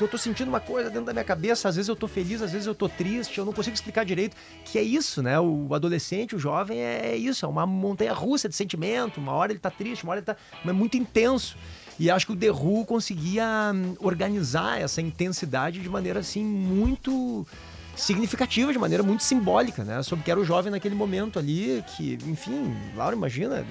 Então 0.00 0.06
eu 0.06 0.12
tô 0.12 0.16
sentindo 0.16 0.48
uma 0.48 0.60
coisa 0.60 0.88
dentro 0.88 1.04
da 1.04 1.12
minha 1.12 1.24
cabeça, 1.24 1.68
às 1.68 1.76
vezes 1.76 1.86
eu 1.86 1.94
tô 1.94 2.08
feliz, 2.08 2.40
às 2.40 2.52
vezes 2.52 2.66
eu 2.66 2.74
tô 2.74 2.88
triste, 2.88 3.36
eu 3.36 3.44
não 3.44 3.52
consigo 3.52 3.74
explicar 3.74 4.02
direito, 4.02 4.34
que 4.64 4.78
é 4.78 4.82
isso, 4.82 5.22
né? 5.22 5.38
O 5.38 5.74
adolescente, 5.74 6.34
o 6.34 6.38
jovem 6.38 6.80
é 6.80 7.14
isso, 7.14 7.44
é 7.44 7.48
uma 7.48 7.66
montanha 7.66 8.14
russa 8.14 8.48
de 8.48 8.56
sentimento, 8.56 9.20
uma 9.20 9.32
hora 9.32 9.52
ele 9.52 9.58
tá 9.58 9.70
triste, 9.70 10.04
uma 10.04 10.12
hora 10.12 10.20
ele 10.20 10.24
tá 10.24 10.36
é 10.64 10.72
muito 10.72 10.96
intenso. 10.96 11.54
E 11.98 12.10
acho 12.10 12.26
que 12.26 12.32
o 12.32 12.54
Who 12.54 12.86
conseguia 12.86 13.72
hum, 13.74 13.94
organizar 14.00 14.80
essa 14.80 15.02
intensidade 15.02 15.80
de 15.80 15.88
maneira 15.90 16.20
assim 16.20 16.42
muito 16.42 17.46
significativa, 17.94 18.72
de 18.72 18.78
maneira 18.78 19.02
muito 19.02 19.22
simbólica, 19.22 19.84
né? 19.84 20.02
Sobre 20.02 20.24
que 20.24 20.30
era 20.30 20.40
o 20.40 20.44
jovem 20.46 20.72
naquele 20.72 20.94
momento 20.94 21.38
ali, 21.38 21.84
que, 21.94 22.16
enfim, 22.26 22.74
Laura, 22.96 23.14
imagina, 23.14 23.66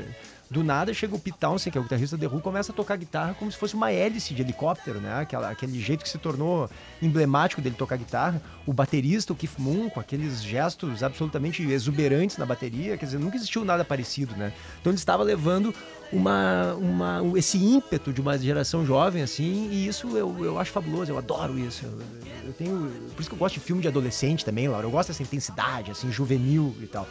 do 0.49 0.63
nada 0.63 0.93
chega 0.93 1.15
o 1.15 1.19
Pete 1.19 1.37
que 1.71 1.77
é 1.77 1.81
o 1.81 1.83
guitarrista 1.83 2.17
The 2.17 2.27
Who, 2.27 2.41
começa 2.41 2.71
a 2.71 2.75
tocar 2.75 2.97
guitarra 2.97 3.35
como 3.35 3.51
se 3.51 3.57
fosse 3.57 3.75
uma 3.75 3.91
hélice 3.91 4.33
de 4.33 4.41
helicóptero, 4.41 4.99
né? 4.99 5.21
Aquela, 5.21 5.49
aquele 5.49 5.79
jeito 5.79 6.03
que 6.03 6.09
se 6.09 6.17
tornou 6.17 6.69
emblemático 7.01 7.61
dele 7.61 7.75
tocar 7.75 7.97
guitarra. 7.97 8.41
O 8.65 8.73
baterista, 8.73 9.31
o 9.31 9.35
Keith 9.35 9.57
Moon, 9.57 9.89
com 9.89 9.99
aqueles 9.99 10.43
gestos 10.43 11.03
absolutamente 11.03 11.63
exuberantes 11.63 12.37
na 12.37 12.45
bateria, 12.45 12.97
quer 12.97 13.05
dizer, 13.05 13.19
nunca 13.19 13.37
existiu 13.37 13.63
nada 13.63 13.85
parecido, 13.85 14.35
né? 14.35 14.51
Então 14.81 14.91
ele 14.91 14.97
estava 14.97 15.23
levando 15.23 15.73
uma, 16.11 16.73
uma, 16.73 17.21
esse 17.37 17.57
ímpeto 17.57 18.11
de 18.11 18.19
uma 18.19 18.37
geração 18.37 18.85
jovem, 18.85 19.21
assim, 19.21 19.69
e 19.71 19.87
isso 19.87 20.17
eu, 20.17 20.43
eu 20.43 20.59
acho 20.59 20.71
fabuloso, 20.71 21.11
eu 21.11 21.17
adoro 21.17 21.57
isso. 21.59 21.85
Eu, 21.85 21.99
eu 22.47 22.53
tenho. 22.53 22.91
Por 23.13 23.21
isso 23.21 23.29
que 23.29 23.35
eu 23.35 23.39
gosto 23.39 23.55
de 23.55 23.61
filme 23.61 23.81
de 23.81 23.87
adolescente 23.87 24.43
também, 24.43 24.67
Laura. 24.67 24.85
Eu 24.85 24.91
gosto 24.91 25.09
dessa 25.09 25.21
intensidade, 25.21 25.91
assim, 25.91 26.11
juvenil 26.11 26.75
e 26.81 26.87
tal. 26.87 27.07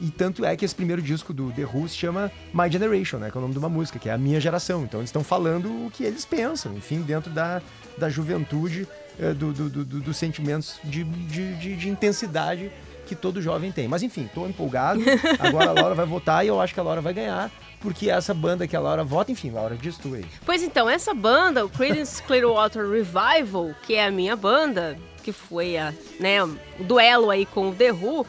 E 0.00 0.10
tanto 0.10 0.44
é 0.44 0.56
que 0.56 0.64
esse 0.64 0.74
primeiro 0.74 1.00
disco 1.00 1.32
do 1.32 1.50
The 1.52 1.62
Who 1.64 1.88
se 1.88 1.96
chama 1.96 2.30
My 2.52 2.70
Generation, 2.70 3.18
né? 3.18 3.30
Que 3.30 3.36
é 3.36 3.38
o 3.38 3.42
nome 3.42 3.52
de 3.54 3.58
uma 3.58 3.68
música, 3.68 3.98
que 3.98 4.08
é 4.08 4.12
a 4.12 4.18
minha 4.18 4.40
geração. 4.40 4.82
Então 4.82 5.00
eles 5.00 5.08
estão 5.08 5.22
falando 5.24 5.66
o 5.86 5.90
que 5.90 6.04
eles 6.04 6.24
pensam, 6.24 6.74
enfim, 6.74 7.00
dentro 7.02 7.30
da, 7.30 7.62
da 7.96 8.08
juventude, 8.08 8.86
eh, 9.18 9.32
do, 9.32 9.52
do- 9.52 9.70
do- 9.70 9.84
do- 9.84 10.00
dos 10.00 10.16
sentimentos 10.16 10.78
de, 10.84 11.04
de, 11.04 11.54
de- 11.54 11.76
de 11.76 11.88
intensidade 11.88 12.70
que 13.06 13.14
todo 13.14 13.40
jovem 13.40 13.70
tem. 13.70 13.86
Mas 13.86 14.02
enfim, 14.02 14.28
tô 14.34 14.46
empolgado. 14.46 15.00
Agora 15.38 15.70
a 15.70 15.72
Laura 15.72 15.94
vai 15.94 16.06
votar 16.06 16.44
e 16.44 16.48
eu 16.48 16.60
acho 16.60 16.74
que 16.74 16.80
a 16.80 16.82
Laura 16.82 17.00
vai 17.00 17.12
ganhar, 17.14 17.50
porque 17.80 18.10
essa 18.10 18.32
banda 18.34 18.66
que 18.66 18.74
a 18.74 18.80
Laura 18.80 19.04
vota, 19.04 19.30
enfim, 19.30 19.50
Laura, 19.50 19.76
diz 19.76 19.96
tu 19.98 20.14
aí. 20.14 20.24
Pois 20.44 20.62
então, 20.62 20.88
essa 20.90 21.14
banda, 21.14 21.64
o 21.64 21.68
Creedence 21.68 22.22
Clearwater 22.22 22.88
Revival, 22.90 23.74
que 23.82 23.94
é 23.94 24.06
a 24.06 24.10
minha 24.10 24.34
banda, 24.34 24.98
que 25.22 25.32
foi 25.32 25.76
a, 25.76 25.92
né, 26.18 26.42
o 26.42 26.58
duelo 26.80 27.30
aí 27.30 27.44
com 27.46 27.68
o 27.68 27.74
The 27.74 27.92
Who, 27.92 28.26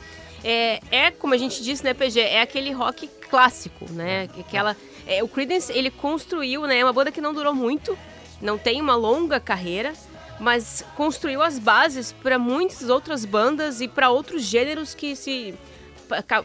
é, 0.48 0.80
é, 0.92 1.12
como 1.12 1.34
a 1.34 1.38
gente 1.38 1.64
disse, 1.64 1.84
né, 1.84 1.92
PG, 1.96 2.20
é 2.20 2.42
aquele 2.42 2.72
rock 2.72 3.08
clássico, 3.30 3.92
né? 3.92 4.30
Aquela, 4.40 4.78
é, 5.08 5.24
o 5.24 5.28
Creedence, 5.28 5.74
ele 5.74 5.90
construiu, 5.90 6.68
né, 6.68 6.78
é 6.78 6.84
uma 6.86 6.94
banda 6.94 7.12
que 7.12 7.20
não 7.20 7.34
durou 7.34 7.54
muito, 7.54 7.98
não 8.40 8.56
tem 8.56 8.80
uma 8.80 8.96
longa 8.96 9.40
carreira, 9.40 9.92
mas 10.40 10.86
construiu 10.96 11.42
as 11.42 11.58
bases 11.58 12.12
para 12.12 12.38
muitas 12.38 12.90
outras 12.90 13.26
bandas 13.26 13.82
e 13.82 13.88
para 13.88 14.12
outros 14.12 14.44
gêneros 14.44 14.94
que 14.94 15.16
se 15.16 15.56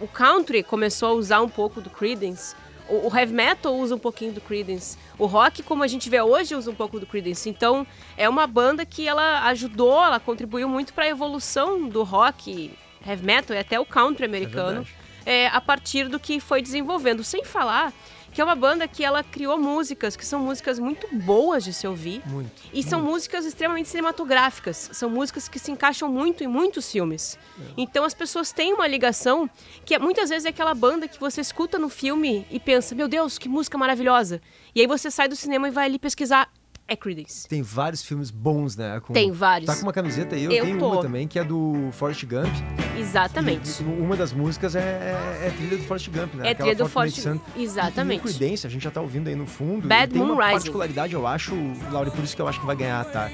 o 0.01 0.09
country 0.09 0.63
começou 0.63 1.11
a 1.11 1.13
usar 1.13 1.43
um 1.43 1.49
pouco 1.49 1.83
do 1.83 1.91
Creedence. 1.91 2.57
O 2.89 3.09
o 3.09 3.17
heavy 3.17 3.35
metal 3.35 3.77
usa 3.77 3.95
um 3.95 3.99
pouquinho 3.99 4.33
do 4.33 4.41
Creedence. 4.41 4.97
O 5.19 5.27
rock, 5.27 5.63
como 5.63 5.83
a 5.83 5.87
gente 5.87 6.09
vê 6.09 6.23
hoje, 6.23 6.55
usa 6.55 6.71
um 6.71 6.75
pouco 6.75 6.99
do 6.99 7.07
Creedence. 7.07 7.49
Então, 7.49 7.87
é 8.17 8.29
uma 8.29 8.47
banda 8.47 8.87
que 8.87 9.07
ela 9.07 9.47
ajudou, 9.49 10.03
ela 10.03 10.19
contribuiu 10.19 10.69
muito 10.69 10.95
para 10.95 11.05
a 11.05 11.09
evolução 11.09 11.89
do 11.89 12.03
rock, 12.03 12.73
heavy 13.07 13.25
metal 13.25 13.57
e 13.57 13.59
até 13.61 13.79
o 13.81 13.85
country 13.87 14.25
americano, 14.25 14.83
verdade. 14.85 14.95
é, 15.27 15.47
a 15.49 15.61
partir 15.61 16.09
do 16.09 16.19
que 16.21 16.41
foi 16.41 16.61
desenvolvendo. 16.63 17.23
Sem 17.25 17.45
falar 17.45 17.93
que 18.33 18.41
é 18.41 18.45
uma 18.45 18.55
banda 18.55 18.87
que 18.87 19.03
ela 19.05 19.25
criou 19.25 19.59
músicas 19.59 20.15
que 20.15 20.25
são 20.25 20.39
músicas 20.39 20.79
muito 20.79 21.09
boas 21.17 21.65
de 21.65 21.73
se 21.73 21.85
ouvir. 21.85 22.23
Muito. 22.27 22.53
E 22.73 22.81
são 22.81 23.03
músicas 23.03 23.45
extremamente 23.45 23.89
cinematográficas. 23.89 24.91
São 24.93 25.11
músicas 25.11 25.49
que 25.49 25.59
se 25.59 25.73
encaixam 25.73 26.09
muito 26.09 26.45
em 26.45 26.47
muitos 26.47 26.91
filmes. 26.93 27.37
Então 27.77 28.05
as 28.05 28.15
pessoas 28.15 28.53
têm 28.53 28.73
uma 28.73 28.87
ligação 28.87 29.51
que 29.85 29.97
é- 29.97 29.99
muitas 29.99 30.29
vezes 30.31 30.47
é 30.47 30.51
aquela 30.51 30.75
banda 30.75 31.09
que 31.09 31.19
você 31.19 31.41
escuta 31.41 31.77
no 31.77 31.89
filme 31.89 32.47
e 32.53 32.61
pensa, 32.61 32.95
meu 32.95 33.09
Deus, 33.09 33.37
que 33.37 33.49
música 33.49 33.77
maravilhosa. 33.77 34.41
E 34.77 34.81
aí 34.81 34.87
você 34.87 35.11
sai 35.11 35.27
do 35.27 35.35
cinema 35.35 35.67
e 35.67 35.73
vai 35.73 35.87
ali 35.87 35.99
pesquisar. 35.99 36.49
É 36.92 36.96
Creedence. 36.96 37.46
Tem 37.48 37.62
vários 37.62 38.03
filmes 38.03 38.33
bons, 38.33 38.76
né? 38.76 38.98
com- 38.98 39.12
Tem 39.12 39.31
vários. 39.31 39.66
Tá 39.68 39.76
com 39.76 39.83
uma 39.83 39.92
camiseta 39.92 40.35
aí, 40.35 40.42
eu, 40.42 40.50
Eu 40.50 40.64
tenho 40.64 40.76
tô. 40.81 40.90
uma 40.90 41.00
também, 41.00 41.29
que 41.29 41.38
é 41.38 41.44
do 41.44 41.88
Forrest 41.92 42.24
Gump. 42.26 42.53
Exatamente. 42.98 43.81
E 43.81 43.85
uma 43.85 44.16
das 44.16 44.33
músicas 44.33 44.74
é, 44.74 44.81
é, 44.81 45.46
é 45.46 45.50
trilha 45.57 45.76
do 45.76 45.85
Forrest 45.85 46.09
Gump, 46.11 46.35
né? 46.35 46.48
É 46.48 46.50
Aquela 46.50 46.70
trilha 46.70 46.85
do 46.85 46.90
Forrest- 46.90 47.20
Sun. 47.20 47.38
Exatamente. 47.57 48.26
E, 48.26 48.31
e 48.31 48.35
Creedence, 48.35 48.66
a 48.66 48.70
gente 48.70 48.83
já 48.83 48.90
tá 48.90 49.00
ouvindo 49.00 49.29
aí 49.29 49.37
no 49.37 49.46
fundo. 49.46 49.87
Bad 49.87 50.11
e 50.11 50.14
tem 50.18 50.20
Moon 50.26 50.35
uma 50.35 50.42
Rising. 50.42 50.53
particularidade, 50.57 51.14
eu 51.14 51.26
acho, 51.29 51.55
Laura, 51.92 52.11
por 52.11 52.24
isso 52.24 52.35
que 52.35 52.42
eu 52.42 52.48
acho 52.48 52.59
que 52.59 52.66
vai 52.66 52.74
ganhar, 52.74 53.05
tá? 53.05 53.31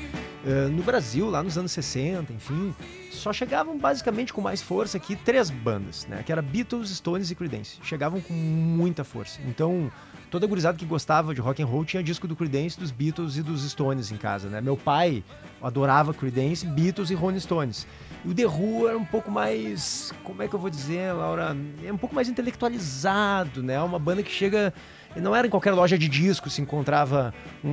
eh, 0.49 0.69
no 0.69 0.83
Brasil, 0.85 1.29
lá 1.29 1.43
nos 1.43 1.59
anos 1.59 1.73
60, 1.73 2.33
enfim, 2.33 2.73
só 3.11 3.33
chegavam 3.33 3.77
basicamente 3.77 4.33
com 4.33 4.41
mais 4.41 4.63
força 4.63 4.97
aqui 4.97 5.17
três 5.17 5.51
bandas, 5.51 6.07
né? 6.07 6.23
Que 6.25 6.31
era 6.31 6.41
Beatles, 6.41 6.91
Stones 6.91 7.31
e 7.33 7.35
Creedence. 7.35 7.79
Chegavam 7.83 8.21
com 8.21 8.33
muita 8.33 9.03
força. 9.03 9.41
Então, 9.49 9.91
toda 10.31 10.47
gurizada 10.47 10.77
que 10.77 10.85
gostava 10.85 11.35
de 11.35 11.41
rock 11.41 11.63
and 11.63 11.67
roll 11.67 11.85
tinha 11.85 12.03
disco 12.03 12.27
do 12.29 12.35
Creedence, 12.37 12.79
dos 12.79 12.91
Beatles 12.91 13.37
e 13.37 13.43
dos 13.43 13.63
Stones 13.71 14.11
em 14.11 14.17
casa, 14.17 14.49
né? 14.49 14.61
Meu 14.61 14.77
pai 14.77 15.23
adorava 15.63 16.13
Creedence, 16.13 16.67
Beatles 16.67 17.11
e 17.11 17.15
Rolling 17.15 17.41
Stones. 17.41 17.87
E 18.25 18.31
o 18.31 18.35
The 18.35 18.47
Who 18.47 18.89
era 18.89 18.99
um 18.99 19.05
pouco 19.05 19.31
mais, 19.31 20.13
como 20.25 20.43
é 20.43 20.49
que 20.49 20.55
eu 20.55 20.59
vou 20.59 20.69
dizer, 20.71 21.13
Laura, 21.13 21.57
é 21.85 21.93
um 21.93 21.97
pouco 21.97 22.15
mais 22.15 22.29
intelectualizado, 22.29 23.63
né? 23.63 23.81
Uma 23.81 23.99
banda 23.99 24.23
que 24.23 24.31
chega 24.31 24.73
não 25.17 25.35
era 25.35 25.47
em 25.47 25.51
qualquer 25.51 25.73
loja 25.73 25.97
de 25.97 26.09
disco 26.09 26.51
se 26.51 26.61
encontrava 26.61 27.33
um, 27.65 27.71
um- 27.71 27.73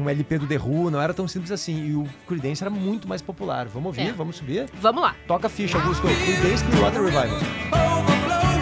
um- 0.00 0.02
um 0.04 0.10
LP 0.10 0.38
do 0.38 0.46
The 0.46 0.58
Who, 0.58 0.90
não 0.90 1.00
era 1.00 1.14
tão 1.14 1.26
simples 1.26 1.50
assim. 1.50 1.86
E 1.86 1.94
o 1.94 2.06
Creedence 2.28 2.62
era 2.62 2.70
muito 2.70 3.08
mais 3.08 3.22
popular. 3.22 3.66
Vamos 3.66 3.86
ouvir? 3.96 4.08
É. 4.10 4.12
Vamos 4.12 4.36
subir? 4.36 4.66
Vamos 4.80 5.02
lá. 5.02 5.14
Toca 5.26 5.46
a 5.46 5.50
ficha, 5.50 5.78
Augusto. 5.78 6.02
Creedence 6.02 6.62
Clearwater 6.64 7.02
Revival. 7.02 8.53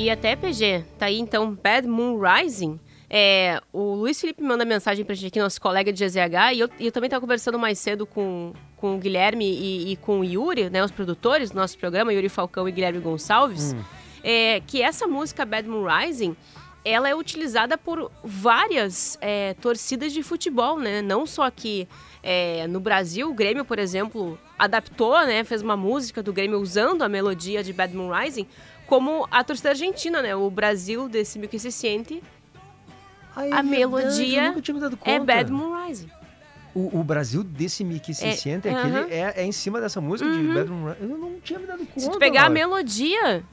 E 0.00 0.08
até 0.08 0.34
PG, 0.34 0.82
tá 0.98 1.06
aí 1.06 1.18
então 1.18 1.54
Bad 1.62 1.86
Moon 1.86 2.18
Rising. 2.18 2.80
É, 3.10 3.60
o 3.70 3.96
Luiz 3.96 4.18
Felipe 4.18 4.42
manda 4.42 4.64
mensagem 4.64 5.04
pra 5.04 5.14
gente 5.14 5.26
aqui, 5.26 5.38
nosso 5.38 5.60
colega 5.60 5.92
de 5.92 6.02
GZH, 6.02 6.54
e 6.54 6.60
eu, 6.60 6.70
eu 6.80 6.90
também 6.90 7.06
estava 7.06 7.20
conversando 7.20 7.58
mais 7.58 7.78
cedo 7.78 8.06
com, 8.06 8.54
com 8.78 8.96
o 8.96 8.98
Guilherme 8.98 9.44
e, 9.44 9.92
e 9.92 9.96
com 9.96 10.20
o 10.20 10.24
Yuri, 10.24 10.70
né, 10.70 10.82
os 10.82 10.90
produtores 10.90 11.50
do 11.50 11.56
nosso 11.56 11.76
programa, 11.76 12.14
Yuri 12.14 12.30
Falcão 12.30 12.66
e 12.66 12.72
Guilherme 12.72 12.98
Gonçalves, 12.98 13.76
é, 14.24 14.62
que 14.66 14.80
essa 14.80 15.06
música 15.06 15.44
Bad 15.44 15.68
Moon 15.68 15.86
Rising, 15.86 16.34
ela 16.82 17.06
é 17.06 17.14
utilizada 17.14 17.76
por 17.76 18.10
várias 18.24 19.18
é, 19.20 19.52
torcidas 19.60 20.14
de 20.14 20.22
futebol, 20.22 20.78
né? 20.78 21.02
Não 21.02 21.26
só 21.26 21.42
aqui 21.42 21.86
é, 22.22 22.66
no 22.66 22.80
Brasil, 22.80 23.28
o 23.28 23.34
Grêmio, 23.34 23.66
por 23.66 23.78
exemplo, 23.78 24.38
adaptou, 24.58 25.20
né? 25.26 25.44
Fez 25.44 25.60
uma 25.60 25.76
música 25.76 26.22
do 26.22 26.32
Grêmio 26.32 26.58
usando 26.58 27.02
a 27.02 27.08
melodia 27.08 27.62
de 27.62 27.70
Bad 27.74 27.94
Moon 27.94 28.10
Rising, 28.10 28.46
como 28.90 29.26
a 29.30 29.44
torcida 29.44 29.68
argentina, 29.70 30.20
né? 30.20 30.34
O 30.34 30.50
Brasil 30.50 31.08
o 31.08 31.48
que 31.48 31.60
se 31.60 31.70
sente 31.70 32.20
é 33.36 33.40
A 33.40 33.42
verdade, 33.42 33.68
melodia 33.68 34.42
eu 34.42 34.48
nunca 34.48 34.60
tinha 34.62 34.74
me 34.74 34.80
dado 34.80 34.98
é. 35.04 35.20
Bad 35.20 35.52
Moon 35.52 35.86
Rising. 35.86 36.10
O, 36.74 36.98
o 37.00 37.04
Brasil 37.04 37.44
desse 37.44 37.84
Mickey 37.84 38.12
se 38.12 38.26
É, 38.26 38.32
sente, 38.32 38.68
aham. 38.68 38.78
aquele 39.02 39.14
é, 39.14 39.34
é 39.36 39.44
em 39.44 39.52
cima 39.52 39.80
dessa 39.80 40.00
música 40.00 40.28
de 40.28 40.42
Bad 40.52 40.68
Moon 40.70 40.88
Rising. 40.92 41.02
Eu 41.02 41.18
não 41.18 41.40
tinha 41.40 41.58
me 41.60 41.66
dado 41.66 41.86
conta. 41.86 42.00
Se 42.00 42.10
tu 42.10 42.18
pegar 42.18 42.46
a 42.46 42.50
melodia, 42.50 43.44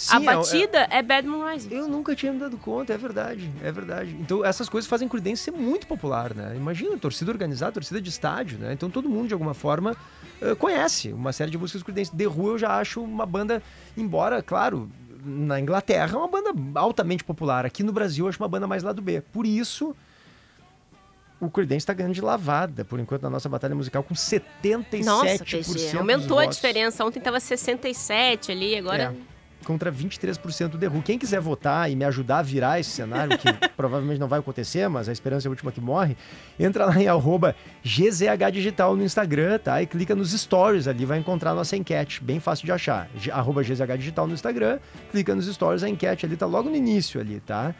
Sim, 0.00 0.16
a 0.16 0.32
é- 0.32 0.36
batida 0.36 0.78
é, 0.90 1.02
Bad 1.02 1.28
Moon 1.28 1.46
Rising. 1.46 1.74
Eu 1.74 1.86
nunca 1.86 2.16
tinha 2.16 2.32
me 2.32 2.38
dado 2.38 2.56
conta, 2.56 2.94
é 2.94 2.96
verdade, 2.96 3.50
é 3.62 3.70
verdade. 3.70 4.16
Então 4.18 4.42
essas 4.42 4.66
coisas 4.66 4.88
fazem 4.88 5.06
Creedence 5.06 5.42
ser 5.42 5.50
muito 5.50 5.86
popular, 5.86 6.34
né? 6.34 6.54
Imagina, 6.56 6.96
torcida 6.96 7.30
organizada, 7.30 7.72
torcida 7.72 8.00
de 8.00 8.08
estádio, 8.08 8.58
né? 8.58 8.72
Então 8.72 8.88
todo 8.88 9.10
mundo, 9.10 9.28
de 9.28 9.34
alguma 9.34 9.52
forma, 9.52 9.94
eh, 10.40 10.54
conhece 10.54 11.12
uma 11.12 11.34
série 11.34 11.50
de 11.50 11.58
músicas 11.58 11.82
do 11.82 11.84
Creedence. 11.84 12.16
The 12.16 12.26
Who 12.26 12.48
eu 12.48 12.58
já 12.58 12.78
acho 12.78 13.02
uma 13.02 13.26
banda, 13.26 13.62
embora, 13.94 14.42
claro, 14.42 14.90
na 15.22 15.60
Inglaterra 15.60 16.14
é 16.14 16.16
uma 16.16 16.28
banda 16.28 16.54
altamente 16.76 17.22
popular. 17.22 17.66
Aqui 17.66 17.82
no 17.82 17.92
Brasil 17.92 18.24
eu 18.24 18.30
acho 18.30 18.42
uma 18.42 18.48
banda 18.48 18.66
mais 18.66 18.82
lado 18.82 19.02
B. 19.02 19.20
Por 19.20 19.44
isso, 19.44 19.94
o 21.38 21.50
Creedence 21.50 21.84
tá 21.84 21.92
ganhando 21.92 22.14
de 22.14 22.22
lavada, 22.22 22.86
por 22.86 22.98
enquanto, 22.98 23.20
na 23.22 23.28
nossa 23.28 23.50
batalha 23.50 23.74
musical, 23.74 24.02
com 24.02 24.14
77% 24.14 25.04
Nossa, 25.04 25.98
aumentou 25.98 26.38
a 26.38 26.46
diferença. 26.46 27.04
Ontem 27.04 27.20
tava 27.20 27.38
67 27.38 28.50
ali, 28.50 28.78
agora... 28.78 29.14
É, 29.14 29.39
contra 29.64 29.92
23% 29.92 30.68
do 30.68 30.78
The 30.78 30.88
Who. 30.88 31.02
Quem 31.02 31.18
quiser 31.18 31.40
votar 31.40 31.90
e 31.90 31.96
me 31.96 32.04
ajudar 32.04 32.38
a 32.38 32.42
virar 32.42 32.80
esse 32.80 32.90
cenário, 32.90 33.36
que 33.38 33.48
provavelmente 33.76 34.18
não 34.18 34.28
vai 34.28 34.38
acontecer, 34.38 34.88
mas 34.88 35.08
a 35.08 35.12
esperança 35.12 35.46
é 35.46 35.48
a 35.48 35.50
última 35.50 35.72
que 35.72 35.80
morre, 35.80 36.16
entra 36.58 36.86
lá 36.86 37.00
em 37.00 37.08
arroba 37.08 37.54
GZH 37.84 38.50
Digital 38.52 38.96
no 38.96 39.04
Instagram, 39.04 39.58
tá? 39.58 39.80
E 39.82 39.86
clica 39.86 40.14
nos 40.14 40.32
stories 40.32 40.88
ali, 40.88 41.04
vai 41.04 41.18
encontrar 41.18 41.52
a 41.52 41.54
nossa 41.54 41.76
enquete, 41.76 42.22
bem 42.22 42.40
fácil 42.40 42.66
de 42.66 42.72
achar. 42.72 43.08
Arroba 43.32 43.62
GZH 43.62 43.96
Digital 43.98 44.26
no 44.26 44.34
Instagram, 44.34 44.78
clica 45.10 45.34
nos 45.34 45.46
stories, 45.46 45.82
a 45.82 45.88
enquete 45.88 46.26
ali 46.26 46.36
tá 46.36 46.46
logo 46.46 46.68
no 46.68 46.76
início 46.76 47.20
ali, 47.20 47.40
tá? 47.40 47.74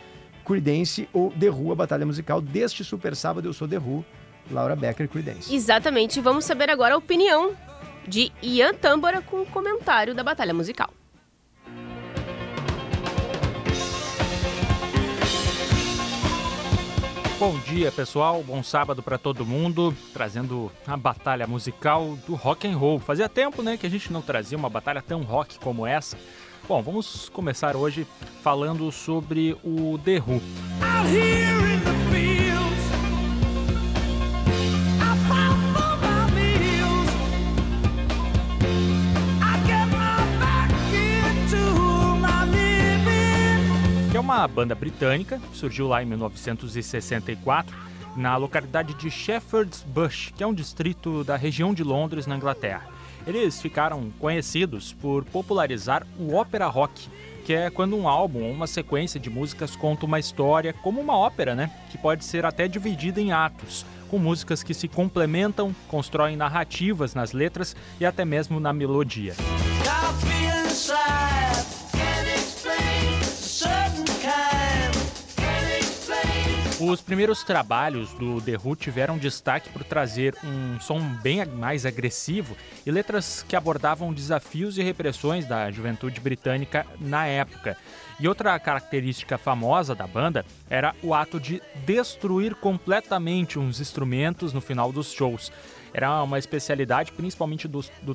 Creedence 0.45 1.09
ou 1.13 1.33
Who, 1.33 1.73
a 1.73 1.75
batalha 1.75 2.05
musical 2.05 2.41
deste 2.41 2.85
super 2.85 3.15
sábado. 3.15 3.49
Eu 3.49 3.53
sou 3.53 3.69
Who, 3.69 4.05
Laura 4.51 4.75
Becker, 4.75 5.09
Creedence. 5.09 5.55
Exatamente. 5.55 6.21
Vamos 6.21 6.45
saber 6.45 6.71
agora 6.71 6.95
a 6.95 6.99
opinião 6.99 7.55
de 8.07 8.33
Ian 8.43 8.75
Tâmbora 8.75 9.23
com 9.23 9.43
o 9.43 9.47
comentário 9.47 10.15
da 10.15 10.25
batalha 10.25 10.53
musical. 10.53 10.91
Bom 17.41 17.59
dia, 17.61 17.91
pessoal. 17.91 18.45
Bom 18.47 18.63
sábado 18.63 19.03
para 19.03 19.17
todo 19.17 19.47
mundo, 19.47 19.97
trazendo 20.13 20.71
a 20.87 20.95
batalha 20.95 21.47
musical 21.47 22.19
do 22.27 22.35
rock 22.35 22.69
and 22.69 22.77
roll. 22.77 22.99
Fazia 22.99 23.31
tempo, 23.31 23.63
né, 23.63 23.79
que 23.79 23.87
a 23.87 23.91
gente 23.91 24.13
não 24.13 24.21
trazia 24.21 24.59
uma 24.59 24.69
batalha 24.69 25.01
tão 25.01 25.23
rock 25.23 25.59
como 25.59 25.87
essa. 25.87 26.19
Bom, 26.69 26.83
vamos 26.83 27.31
começar 27.31 27.77
hoje 27.77 28.07
falando 28.43 28.93
sobre 28.93 29.57
o 29.65 29.99
The 30.05 30.19
Who. 30.19 30.43
É 44.21 44.23
uma 44.23 44.47
banda 44.47 44.75
britânica, 44.75 45.41
surgiu 45.55 45.89
lá 45.89 46.03
em 46.03 46.07
1964, 46.07 47.75
na 48.15 48.37
localidade 48.37 48.93
de 48.93 49.11
Shepherd's 49.11 49.83
Bush, 49.83 50.31
que 50.37 50.43
é 50.43 50.47
um 50.47 50.53
distrito 50.53 51.25
da 51.25 51.37
região 51.37 51.73
de 51.73 51.83
Londres, 51.83 52.27
na 52.27 52.37
Inglaterra. 52.37 52.87
Eles 53.27 53.63
ficaram 53.63 54.11
conhecidos 54.19 54.93
por 54.93 55.25
popularizar 55.25 56.07
o 56.19 56.35
ópera 56.35 56.67
rock, 56.67 57.09
que 57.47 57.55
é 57.55 57.71
quando 57.71 57.97
um 57.97 58.07
álbum 58.07 58.43
ou 58.43 58.53
uma 58.53 58.67
sequência 58.67 59.19
de 59.19 59.31
músicas 59.31 59.75
conta 59.75 60.05
uma 60.05 60.19
história 60.19 60.75
como 60.75 61.01
uma 61.01 61.17
ópera, 61.17 61.55
né? 61.55 61.71
Que 61.91 61.97
pode 61.97 62.23
ser 62.23 62.45
até 62.45 62.69
dividida 62.69 63.23
em 63.23 63.33
atos, 63.33 63.87
com 64.11 64.19
músicas 64.19 64.63
que 64.63 64.75
se 64.75 64.87
complementam, 64.87 65.75
constroem 65.89 66.37
narrativas 66.37 67.15
nas 67.15 67.33
letras 67.33 67.75
e 67.99 68.05
até 68.05 68.27
mesmo 68.27 68.61
na 68.61 68.71
melodia. 68.71 69.35
Os 76.81 77.03
primeiros 77.03 77.45
trabalhos 77.45 78.15
do 78.15 78.41
The 78.41 78.57
Who 78.57 78.75
tiveram 78.75 79.19
destaque 79.19 79.69
por 79.69 79.85
trazer 79.85 80.35
um 80.43 80.81
som 80.81 80.99
bem 80.99 81.45
mais 81.45 81.85
agressivo 81.85 82.57
e 82.87 82.91
letras 82.91 83.45
que 83.47 83.55
abordavam 83.55 84.15
desafios 84.15 84.79
e 84.79 84.83
repressões 84.83 85.47
da 85.47 85.71
juventude 85.71 86.19
britânica 86.21 86.87
na 86.99 87.27
época. 87.27 87.77
E 88.19 88.27
outra 88.27 88.59
característica 88.59 89.37
famosa 89.37 89.95
da 89.95 90.07
banda 90.07 90.45
era 90.71 90.95
o 91.03 91.13
ato 91.13 91.39
de 91.39 91.63
destruir 91.85 92.55
completamente 92.55 93.59
uns 93.59 93.79
instrumentos 93.79 94.55
no 94.55 94.63
final 94.63 94.91
dos 94.91 95.13
shows. 95.13 95.53
Era 95.93 96.23
uma 96.23 96.39
especialidade 96.39 97.13
principalmente 97.13 97.69
do, 97.69 97.85
do 98.03 98.15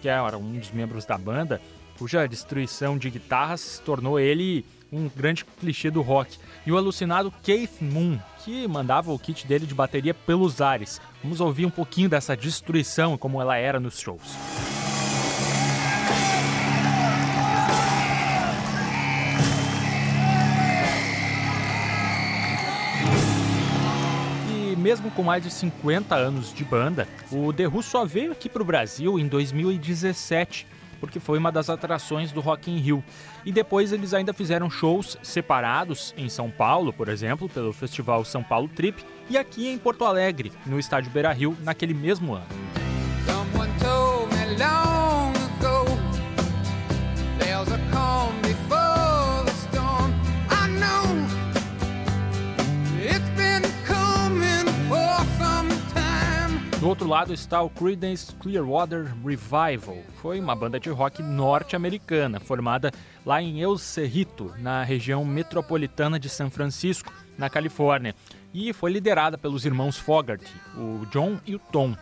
que 0.00 0.08
era 0.08 0.36
um 0.36 0.58
dos 0.58 0.70
membros 0.70 1.06
da 1.06 1.16
banda, 1.16 1.62
cuja 1.98 2.26
destruição 2.26 2.96
de 2.98 3.10
guitarras 3.10 3.80
tornou 3.84 4.20
ele 4.20 4.64
um 4.92 5.08
grande 5.08 5.44
clichê 5.44 5.90
do 5.90 6.02
rock. 6.02 6.38
E 6.64 6.72
o 6.72 6.76
alucinado 6.76 7.32
Keith 7.42 7.80
Moon, 7.80 8.18
que 8.44 8.66
mandava 8.68 9.12
o 9.12 9.18
kit 9.18 9.46
dele 9.46 9.66
de 9.66 9.74
bateria 9.74 10.14
pelos 10.14 10.60
ares. 10.60 11.00
Vamos 11.22 11.40
ouvir 11.40 11.66
um 11.66 11.70
pouquinho 11.70 12.08
dessa 12.08 12.36
destruição, 12.36 13.16
como 13.16 13.40
ela 13.40 13.56
era 13.56 13.80
nos 13.80 13.98
shows. 13.98 14.36
E 24.50 24.76
mesmo 24.76 25.10
com 25.10 25.22
mais 25.22 25.42
de 25.42 25.50
50 25.50 26.14
anos 26.14 26.52
de 26.52 26.64
banda, 26.64 27.08
o 27.30 27.52
The 27.52 27.66
Who 27.66 27.82
só 27.82 28.04
veio 28.04 28.32
aqui 28.32 28.48
para 28.48 28.62
o 28.62 28.66
Brasil 28.66 29.18
em 29.18 29.26
2017 29.26 30.75
porque 31.00 31.20
foi 31.20 31.38
uma 31.38 31.52
das 31.52 31.70
atrações 31.70 32.32
do 32.32 32.40
Rock 32.40 32.70
in 32.70 32.78
Rio. 32.78 33.04
E 33.44 33.52
depois 33.52 33.92
eles 33.92 34.14
ainda 34.14 34.32
fizeram 34.32 34.70
shows 34.70 35.16
separados 35.22 36.14
em 36.16 36.28
São 36.28 36.50
Paulo, 36.50 36.92
por 36.92 37.08
exemplo, 37.08 37.48
pelo 37.48 37.72
Festival 37.72 38.24
São 38.24 38.42
Paulo 38.42 38.68
Trip, 38.68 39.04
e 39.28 39.36
aqui 39.36 39.68
em 39.68 39.78
Porto 39.78 40.04
Alegre, 40.04 40.52
no 40.64 40.78
estádio 40.78 41.10
Beira 41.10 41.32
Rio, 41.32 41.56
naquele 41.62 41.94
mesmo 41.94 42.34
ano. 42.34 42.46
Do 56.78 56.88
outro 56.88 57.08
lado 57.08 57.32
está 57.32 57.62
o 57.62 57.70
Creedence 57.70 58.34
Clearwater 58.34 59.06
Revival. 59.24 59.96
Foi 60.20 60.38
uma 60.38 60.54
banda 60.54 60.78
de 60.78 60.90
rock 60.90 61.22
norte-americana, 61.22 62.38
formada 62.38 62.92
lá 63.24 63.40
em 63.40 63.62
El 63.62 63.78
Cerrito, 63.78 64.52
na 64.58 64.84
região 64.84 65.24
metropolitana 65.24 66.20
de 66.20 66.28
São 66.28 66.50
Francisco, 66.50 67.10
na 67.38 67.48
Califórnia, 67.48 68.14
e 68.52 68.74
foi 68.74 68.92
liderada 68.92 69.38
pelos 69.38 69.64
irmãos 69.64 69.96
Fogarty, 69.96 70.52
o 70.76 71.06
John 71.06 71.40
e 71.46 71.54
o 71.54 71.58
Tom. 71.58 71.96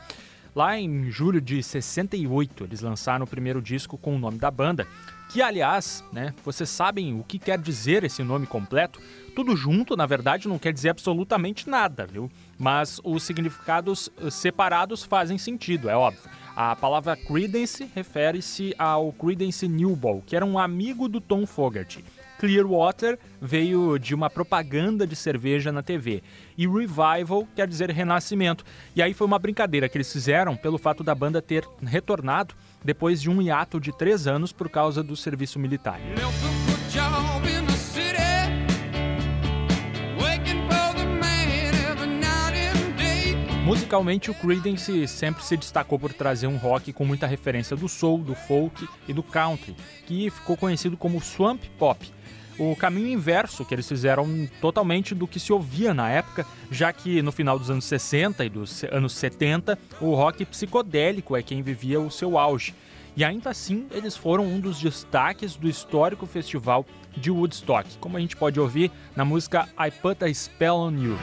Lá 0.55 0.79
em 0.79 1.09
julho 1.09 1.41
de 1.41 1.63
68, 1.63 2.65
eles 2.65 2.81
lançaram 2.81 3.25
o 3.25 3.29
primeiro 3.29 3.63
disco 3.63 3.97
com 3.97 4.17
o 4.17 4.19
nome 4.19 4.39
da 4.39 4.51
banda, 4.51 4.87
que 5.31 5.41
aliás, 5.41 6.05
né, 6.13 6.35
vocês 6.45 6.69
sabem 6.69 7.19
o 7.19 7.23
que 7.23 7.39
quer 7.39 7.59
dizer 7.59 8.03
esse 8.03 8.23
nome 8.25 8.47
completo? 8.47 9.01
Tudo 9.35 9.57
junto, 9.57 9.97
na 9.97 10.07
verdade, 10.07 10.47
não 10.47 10.59
quer 10.59 10.73
dizer 10.73 10.91
absolutamente 10.91 11.69
nada, 11.69 12.07
viu? 12.07 12.31
Mas 12.59 13.01
os 13.03 13.25
significados 13.25 14.09
eh, 14.21 14.31
separados 14.31 15.03
fazem 15.03 15.37
sentido, 15.39 15.91
é 15.91 15.97
óbvio. 15.97 16.31
A 16.55 16.77
palavra 16.77 17.17
Creedence 17.17 17.91
refere-se 17.93 18.73
ao 18.79 19.13
Creedence 19.13 19.67
Newball, 19.67 20.23
que 20.25 20.37
era 20.37 20.47
um 20.47 20.57
amigo 20.57 21.09
do 21.09 21.21
Tom 21.21 21.47
Fogerty. 21.47 22.05
Clearwater 22.39 23.19
veio 23.41 23.99
de 23.99 24.15
uma 24.15 24.31
propaganda 24.31 25.07
de 25.07 25.17
cerveja 25.17 25.73
na 25.73 25.83
TV. 25.83 26.23
E 26.57 26.67
Revival 26.69 27.49
quer 27.57 27.67
dizer 27.67 27.91
renascimento. 27.91 28.65
E 28.95 29.03
aí 29.03 29.15
foi 29.15 29.27
uma 29.27 29.39
brincadeira 29.39 29.89
que 29.89 29.97
eles 29.97 30.13
fizeram 30.13 30.57
pelo 30.57 30.79
fato 30.79 31.03
da 31.03 31.15
banda 31.15 31.43
ter 31.43 31.67
retornado 31.83 32.55
depois 32.85 33.21
de 33.21 33.31
um 33.31 33.41
hiato 33.41 33.81
de 33.81 33.97
três 33.97 34.27
anos 34.27 34.53
por 34.53 34.69
causa 34.69 35.03
do 35.03 35.17
serviço 35.17 35.59
militar. 35.59 35.99
Musicalmente, 43.75 44.31
o 44.31 44.35
Creedence 44.35 45.09
sempre 45.09 45.45
se 45.45 45.57
destacou 45.57 45.99
por 45.99 46.13
trazer 46.13 46.47
um 46.47 46.57
rock 46.57 46.93
com 46.93 47.05
muita 47.05 47.27
referência 47.27 47.77
do 47.77 47.89
soul, 47.89 48.19
do 48.19 48.33
folk 48.33 48.89
e 49.09 49.13
do 49.13 49.21
country, 49.21 49.75
que 50.07 50.31
ficou 50.31 50.57
conhecido 50.57 50.97
como 50.97 51.21
swamp 51.21 51.61
pop. 51.77 52.09
O 52.57 52.77
caminho 52.77 53.09
inverso 53.09 53.65
que 53.65 53.75
eles 53.75 53.89
fizeram 53.89 54.49
totalmente 54.61 55.13
do 55.13 55.27
que 55.27 55.41
se 55.41 55.53
ouvia 55.53 55.93
na 55.93 56.09
época, 56.09 56.47
já 56.71 56.93
que 56.93 57.21
no 57.21 57.33
final 57.33 57.59
dos 57.59 57.69
anos 57.69 57.85
60 57.87 58.45
e 58.45 58.49
dos 58.49 58.85
anos 58.93 59.13
70, 59.15 59.77
o 60.01 60.15
rock 60.15 60.45
psicodélico 60.45 61.37
é 61.37 61.43
quem 61.43 61.61
vivia 61.61 61.99
o 61.99 62.13
seu 62.13 62.39
auge. 62.39 62.77
E 63.17 63.25
ainda 63.25 63.51
assim, 63.51 63.89
eles 63.91 64.17
foram 64.17 64.47
um 64.47 64.61
dos 64.61 64.79
destaques 64.79 65.57
do 65.57 65.69
histórico 65.69 66.27
festival 66.27 66.87
de 67.17 67.29
Woodstock, 67.29 67.99
como 67.99 68.19
a 68.19 68.21
gente 68.21 68.37
pode 68.37 68.61
ouvir 68.61 68.93
na 69.17 69.25
música 69.25 69.69
I 69.77 69.91
Put 69.91 70.25
a 70.25 70.33
Spell 70.33 70.77
on 70.77 70.93
You. 70.93 71.19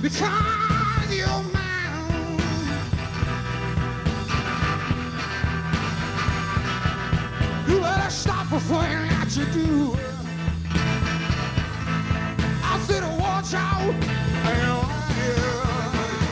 Because 0.00 1.14
you're 1.16 1.26
mine. 1.26 2.38
You 7.68 7.80
better 7.80 8.10
stop 8.10 8.48
before 8.48 8.78
what 8.78 9.36
you 9.36 9.44
do. 9.46 9.96
I 12.62 12.78
said, 12.86 13.02
watch 13.18 13.54
out. 13.54 14.77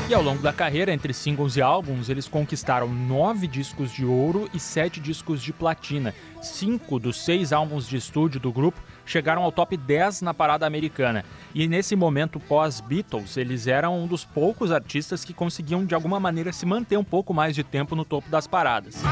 E 0.09 0.15
ao 0.15 0.23
longo 0.23 0.41
da 0.41 0.53
carreira, 0.53 0.93
entre 0.93 1.13
singles 1.13 1.57
e 1.57 1.61
álbuns, 1.61 2.09
eles 2.09 2.29
conquistaram 2.29 2.87
nove 2.87 3.49
discos 3.49 3.91
de 3.91 4.05
ouro 4.05 4.49
e 4.55 4.61
sete 4.61 5.01
discos 5.01 5.43
de 5.43 5.53
platina. 5.53 6.15
Cinco 6.41 7.01
dos 7.01 7.25
seis 7.25 7.53
álbuns 7.53 7.89
de 7.89 7.97
estúdio 7.97 8.39
do 8.39 8.53
grupo 8.53 8.81
chegaram 9.05 9.43
ao 9.43 9.51
top 9.51 9.77
10 9.77 10.23
na 10.23 10.33
parada 10.33 10.65
americana. 10.65 11.25
E 11.53 11.67
nesse 11.67 11.97
momento 11.97 12.39
pós-Beatles, 12.39 13.37
eles 13.37 13.67
eram 13.67 13.99
um 13.99 14.07
dos 14.07 14.25
poucos 14.25 14.71
artistas 14.71 15.25
que 15.25 15.35
conseguiam 15.35 15.85
de 15.85 15.93
alguma 15.93 16.21
maneira 16.21 16.53
se 16.53 16.65
manter 16.65 16.97
um 16.97 17.05
pouco 17.05 17.35
mais 17.35 17.57
de 17.57 17.65
tempo 17.65 17.97
no 17.97 18.05
topo 18.05 18.31
das 18.31 18.47
paradas. 18.47 19.03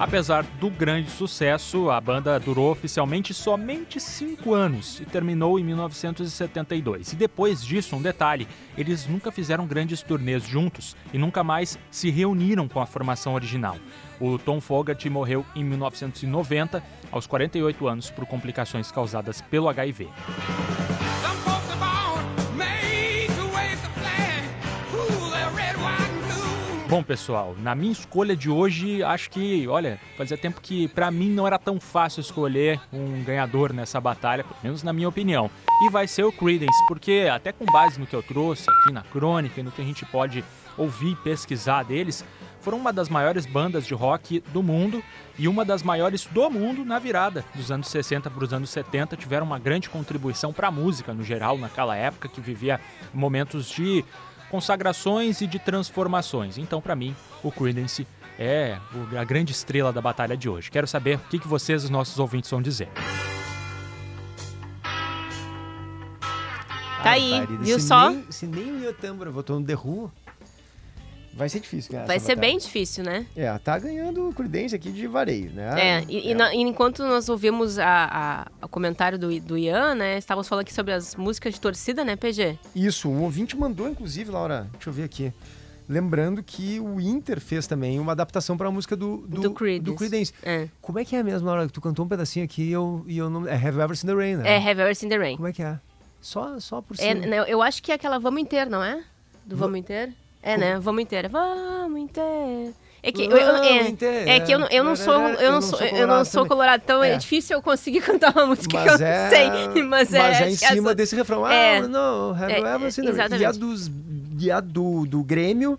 Apesar 0.00 0.44
do 0.58 0.70
grande 0.70 1.10
sucesso, 1.10 1.90
a 1.90 2.00
banda 2.00 2.40
durou 2.40 2.72
oficialmente 2.72 3.34
somente 3.34 4.00
cinco 4.00 4.54
anos 4.54 4.98
e 4.98 5.04
terminou 5.04 5.58
em 5.58 5.62
1972. 5.62 7.12
E 7.12 7.16
depois 7.16 7.62
disso, 7.62 7.94
um 7.96 8.00
detalhe: 8.00 8.48
eles 8.78 9.06
nunca 9.06 9.30
fizeram 9.30 9.66
grandes 9.66 10.00
turnês 10.00 10.42
juntos 10.42 10.96
e 11.12 11.18
nunca 11.18 11.44
mais 11.44 11.78
se 11.90 12.08
reuniram 12.08 12.66
com 12.66 12.80
a 12.80 12.86
formação 12.86 13.34
original. 13.34 13.76
O 14.18 14.38
Tom 14.38 14.58
Fogerty 14.58 15.10
morreu 15.10 15.44
em 15.54 15.62
1990, 15.62 16.82
aos 17.12 17.26
48 17.26 17.86
anos, 17.86 18.10
por 18.10 18.24
complicações 18.24 18.90
causadas 18.90 19.42
pelo 19.42 19.68
HIV. 19.68 20.08
Bom, 26.90 27.04
pessoal, 27.04 27.54
na 27.60 27.72
minha 27.72 27.92
escolha 27.92 28.34
de 28.34 28.50
hoje, 28.50 29.00
acho 29.00 29.30
que, 29.30 29.64
olha, 29.68 30.00
fazia 30.16 30.36
tempo 30.36 30.60
que 30.60 30.88
pra 30.88 31.08
mim 31.08 31.30
não 31.30 31.46
era 31.46 31.56
tão 31.56 31.78
fácil 31.78 32.20
escolher 32.20 32.80
um 32.92 33.22
ganhador 33.22 33.72
nessa 33.72 34.00
batalha, 34.00 34.42
pelo 34.42 34.58
menos 34.60 34.82
na 34.82 34.92
minha 34.92 35.08
opinião. 35.08 35.48
E 35.84 35.88
vai 35.88 36.08
ser 36.08 36.24
o 36.24 36.32
Creedence, 36.32 36.84
porque 36.88 37.28
até 37.32 37.52
com 37.52 37.64
base 37.64 38.00
no 38.00 38.08
que 38.08 38.16
eu 38.16 38.24
trouxe 38.24 38.68
aqui 38.68 38.92
na 38.92 39.02
crônica 39.02 39.60
e 39.60 39.62
no 39.62 39.70
que 39.70 39.80
a 39.80 39.84
gente 39.84 40.04
pode 40.04 40.44
ouvir 40.76 41.12
e 41.12 41.16
pesquisar 41.16 41.84
deles, 41.84 42.24
foram 42.60 42.76
uma 42.76 42.92
das 42.92 43.08
maiores 43.08 43.46
bandas 43.46 43.86
de 43.86 43.94
rock 43.94 44.40
do 44.52 44.60
mundo 44.60 45.00
e 45.38 45.46
uma 45.46 45.64
das 45.64 45.84
maiores 45.84 46.26
do 46.26 46.50
mundo 46.50 46.84
na 46.84 46.98
virada 46.98 47.44
dos 47.54 47.70
anos 47.70 47.86
60 47.88 48.28
para 48.28 48.44
os 48.44 48.52
anos 48.52 48.68
70. 48.68 49.16
Tiveram 49.16 49.46
uma 49.46 49.60
grande 49.60 49.88
contribuição 49.88 50.52
para 50.52 50.66
a 50.68 50.70
música 50.72 51.14
no 51.14 51.22
geral 51.22 51.56
naquela 51.56 51.96
época 51.96 52.28
que 52.28 52.40
vivia 52.40 52.80
momentos 53.14 53.70
de 53.70 54.04
consagrações 54.50 55.40
e 55.40 55.46
de 55.46 55.58
transformações. 55.58 56.58
Então, 56.58 56.80
para 56.80 56.94
mim, 56.94 57.14
o 57.42 57.50
Creedence 57.50 58.06
é 58.38 58.78
a 59.18 59.24
grande 59.24 59.52
estrela 59.52 59.92
da 59.92 60.00
batalha 60.00 60.36
de 60.36 60.48
hoje. 60.48 60.70
Quero 60.70 60.86
saber 60.86 61.16
o 61.16 61.20
que, 61.20 61.38
vocês, 61.46 61.84
os 61.84 61.90
nossos 61.90 62.18
ouvintes, 62.18 62.50
vão 62.50 62.60
dizer. 62.60 62.88
Tá 67.02 67.12
aí, 67.12 67.46
viu 67.60 67.80
só? 67.80 68.10
Nem, 68.10 68.24
se 68.28 68.46
nem 68.46 68.72
o 68.72 68.82
Ian 68.82 68.92
Tambora 68.92 69.30
votou 69.30 69.58
no 69.58 69.64
The 69.64 69.74
Who, 69.74 70.12
Vai 71.32 71.48
ser 71.48 71.60
difícil 71.60 71.92
ganhar 71.92 72.06
Vai 72.06 72.18
ser 72.18 72.34
batalha. 72.34 72.40
bem 72.48 72.58
difícil, 72.58 73.04
né? 73.04 73.24
É, 73.36 73.56
tá 73.58 73.78
ganhando 73.78 74.28
o 74.28 74.34
Creedence 74.34 74.74
aqui 74.74 74.90
de 74.90 75.06
vareio, 75.06 75.50
né? 75.52 76.00
É, 76.00 76.04
e, 76.08 76.30
e 76.30 76.34
na- 76.34 76.52
e 76.54 76.58
enquanto 76.58 77.02
nós 77.04 77.28
ouvimos 77.28 77.78
a, 77.78 78.46
a- 78.60 78.66
o 78.66 78.68
comentário 78.68 79.18
do, 79.18 79.40
do 79.40 79.56
Ian, 79.56 79.94
né? 79.94 80.18
Estávamos 80.18 80.48
falando 80.48 80.62
aqui 80.62 80.74
sobre 80.74 80.92
as 80.92 81.14
músicas 81.14 81.54
de 81.54 81.60
torcida, 81.60 82.04
né, 82.04 82.16
PG? 82.16 82.58
Isso, 82.74 83.08
um 83.08 83.22
ouvinte 83.22 83.56
mandou, 83.56 83.88
inclusive, 83.88 84.30
Laura, 84.30 84.68
deixa 84.72 84.90
eu 84.90 84.92
ver 84.92 85.04
aqui. 85.04 85.32
Lembrando 85.88 86.42
que 86.42 86.78
o 86.78 87.00
Inter 87.00 87.40
fez 87.40 87.66
também 87.66 87.98
uma 87.98 88.12
adaptação 88.12 88.56
para 88.56 88.68
a 88.68 88.70
música 88.70 88.94
do, 88.94 89.18
do, 89.26 89.40
Do 89.40 89.50
Creedence. 89.52 89.84
do 89.84 89.94
Creedence. 89.96 90.32
É. 90.42 90.68
Como 90.80 90.98
é 91.00 91.04
que 91.04 91.16
é 91.16 91.22
mesmo, 91.22 91.46
Laura? 91.48 91.68
Tu 91.68 91.80
cantou 91.80 92.04
um 92.04 92.08
pedacinho 92.08 92.44
aqui 92.44 92.62
e 92.62 92.72
eu, 92.72 93.04
e 93.08 93.18
eu 93.18 93.28
não. 93.28 93.46
É 93.48 93.54
Have 93.54 93.76
You 93.76 93.82
Ever 93.82 93.96
Seen 93.96 94.08
the 94.10 94.16
Rain, 94.16 94.36
né? 94.36 94.48
É 94.52 94.56
Have 94.58 94.80
Ever 94.80 94.94
Seen 94.94 95.08
the 95.08 95.16
Rain. 95.16 95.36
Como 95.36 95.48
é 95.48 95.52
que 95.52 95.62
é? 95.62 95.78
Só, 96.20 96.60
só 96.60 96.80
por 96.80 96.94
É, 97.00 97.14
cima. 97.14 97.26
né, 97.26 97.44
eu 97.48 97.60
acho 97.62 97.82
que 97.82 97.90
é 97.90 97.94
aquela 97.96 98.18
Vamos 98.20 98.40
Inteiro, 98.40 98.70
não 98.70 98.84
é? 98.84 99.02
Do 99.44 99.56
Va- 99.56 99.66
Vamos 99.66 99.80
Inteiro? 99.80 100.12
É, 100.42 100.56
né? 100.56 100.78
Vamos 100.78 101.02
Inteiro. 101.02 101.28
Vamos 101.28 102.00
Inteiro. 102.00 102.74
É 103.02 103.10
que, 103.10 103.22
eu, 103.24 103.34
é, 103.36 104.36
é 104.36 104.40
que 104.40 104.52
eu, 104.52 104.58
não- 104.58 104.66
eu 104.68 104.84
não 104.84 104.94
sou 104.94 105.14
eu 105.14 105.52
não 105.52 105.62
sou 105.62 105.80
eu 105.80 106.06
não 106.06 106.22
sou 106.22 106.44
colorado, 106.46 106.82
então 106.84 107.02
é. 107.02 107.12
É. 107.12 107.16
difícil 107.16 107.56
eu 107.56 107.62
conseguir 107.62 108.00
cantar 108.02 108.30
uma 108.36 108.44
música 108.46 108.68
que 108.68 108.76
eu 108.76 108.92
Mas 108.92 109.00
é, 109.00 109.28
sei, 109.30 109.82
mas 109.84 110.12
é, 110.12 110.18
em 110.18 110.22
acho 110.52 110.60
que 110.60 110.66
cima 110.66 110.88
essa- 110.90 110.94
desse 110.94 111.16
refrão. 111.16 111.42
Ah, 111.46 111.54
É. 111.54 111.80
não, 111.80 112.32
have 112.32 112.52
É, 112.52 112.58
ever 112.58 112.92
seen 112.92 113.08
exatamente. 113.08 113.40
E 113.42 113.44
a, 113.46 113.52
dos, 113.52 113.90
e 114.38 114.50
a 114.50 114.60
do, 114.60 115.06
do 115.06 115.22
Grêmio 115.24 115.78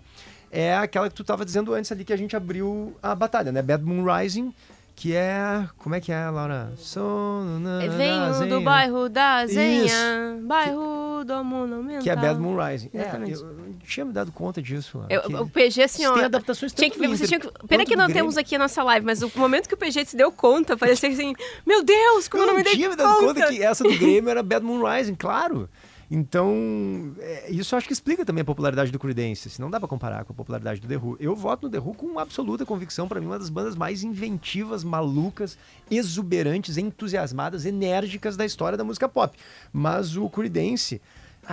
é 0.50 0.74
aquela 0.76 1.08
que 1.08 1.14
tu 1.14 1.22
tava 1.22 1.44
dizendo 1.44 1.72
antes 1.74 1.92
ali 1.92 2.04
que 2.04 2.12
a 2.12 2.16
gente 2.16 2.34
abriu 2.34 2.92
a 3.00 3.14
batalha, 3.14 3.52
né? 3.52 3.62
Bad 3.62 3.84
Moon 3.84 4.04
Rising, 4.04 4.52
que 4.96 5.14
é. 5.14 5.64
Como 5.78 5.94
é 5.94 6.00
que 6.00 6.10
é, 6.10 6.28
Laura? 6.28 6.72
Sono 6.76 7.60
na- 7.60 7.84
Eu 7.84 7.92
na 7.92 7.96
venho 8.32 8.48
do 8.48 8.60
bairro 8.62 9.08
da 9.08 9.46
Zenha, 9.46 10.38
bairro 10.42 11.24
do 11.24 11.44
Monumental. 11.44 12.02
Que 12.02 12.10
é 12.10 12.16
Bad 12.16 12.40
Moon 12.40 12.56
Rising. 12.60 12.90
É, 12.92 12.98
Exatamente. 13.00 13.32
eu, 13.34 13.40
eu 13.46 13.61
tinha 13.72 14.04
me 14.04 14.12
dado 14.12 14.30
conta 14.32 14.60
disso. 14.62 15.00
Eu- 15.08 15.42
o 15.42 15.48
PG, 15.48 15.82
assim, 15.82 16.06
ó. 16.06 16.14
tem 16.14 16.24
adaptações 16.24 16.72
Tinha 16.72 16.90
que, 16.90 16.98
você 17.06 17.26
tinha 17.26 17.40
que, 17.40 17.48
pena 17.66 17.84
que 17.84 17.96
não 17.96 18.08
temos 18.08 18.36
aqui 18.36 18.54
a 18.54 18.58
nossa 18.58 18.82
live, 18.82 19.04
mas 19.04 19.22
o 19.22 19.30
momento 19.36 19.68
que 19.68 19.74
o 19.74 19.78
PG 19.78 20.04
se 20.04 20.16
deu 20.16 20.30
conta, 20.32 20.76
parecia 20.76 21.08
assim, 21.08 21.34
meu 21.66 21.82
Deus, 21.82 22.28
como 22.28 22.42
eu 22.42 22.46
não 22.46 22.54
me 22.54 22.60
eu 22.60 22.64
dei 22.64 22.74
tinha 22.74 22.88
me 22.88 22.96
dado 22.96 23.14
conta. 23.18 23.40
conta 23.40 23.46
que 23.52 23.62
essa 23.62 23.84
do 23.84 23.98
Grêmio 23.98 24.30
era 24.30 24.42
Bad 24.42 24.64
Moon 24.64 24.82
Rising, 24.82 25.14
claro. 25.14 25.68
Então, 26.14 27.14
é, 27.18 27.50
isso 27.50 27.74
acho 27.74 27.86
que 27.86 27.92
explica 27.94 28.22
também 28.22 28.42
a 28.42 28.44
popularidade 28.44 28.92
do 28.92 28.98
Creedence. 28.98 29.48
Se 29.48 29.58
não 29.58 29.70
dá 29.70 29.80
pra 29.80 29.88
comparar 29.88 30.26
com 30.26 30.32
a 30.34 30.36
popularidade 30.36 30.78
do 30.78 30.86
The 30.86 30.98
Who. 30.98 31.16
Eu 31.18 31.34
voto 31.34 31.62
no 31.66 31.70
The 31.72 31.78
Who 31.78 31.94
com 31.94 32.18
absoluta 32.18 32.66
convicção. 32.66 33.08
Pra 33.08 33.18
mim, 33.18 33.26
uma 33.26 33.38
das 33.38 33.48
bandas 33.48 33.74
mais 33.74 34.02
inventivas, 34.02 34.84
malucas, 34.84 35.56
exuberantes, 35.90 36.76
entusiasmadas, 36.76 37.64
enérgicas 37.64 38.36
da 38.36 38.44
história 38.44 38.76
da 38.76 38.84
música 38.84 39.08
pop. 39.08 39.34
Mas 39.72 40.14
o 40.14 40.28
Creedence... 40.28 41.00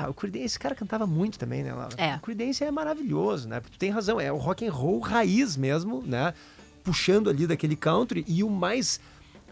Ah, 0.06 0.10
o 0.10 0.14
Creedence, 0.14 0.45
esse 0.45 0.60
cara 0.60 0.76
cantava 0.76 1.06
muito 1.06 1.38
também, 1.38 1.64
né, 1.64 1.74
Laura? 1.74 1.95
É. 1.97 2.16
O 2.16 2.20
Creedence 2.20 2.64
é 2.64 2.72
maravilhoso, 2.72 3.47
né? 3.47 3.60
Tu 3.60 3.78
tem 3.78 3.89
razão, 3.89 4.20
é 4.20 4.32
o 4.32 4.38
rock 4.38 4.66
and 4.66 4.72
roll 4.72 5.00
raiz 5.00 5.58
mesmo, 5.58 6.02
né? 6.06 6.34
Puxando 6.84 7.30
ali 7.30 7.45
daquele 7.45 7.76
country. 7.76 8.24
E 8.28 8.43
o 8.43 8.50
mais 8.50 9.00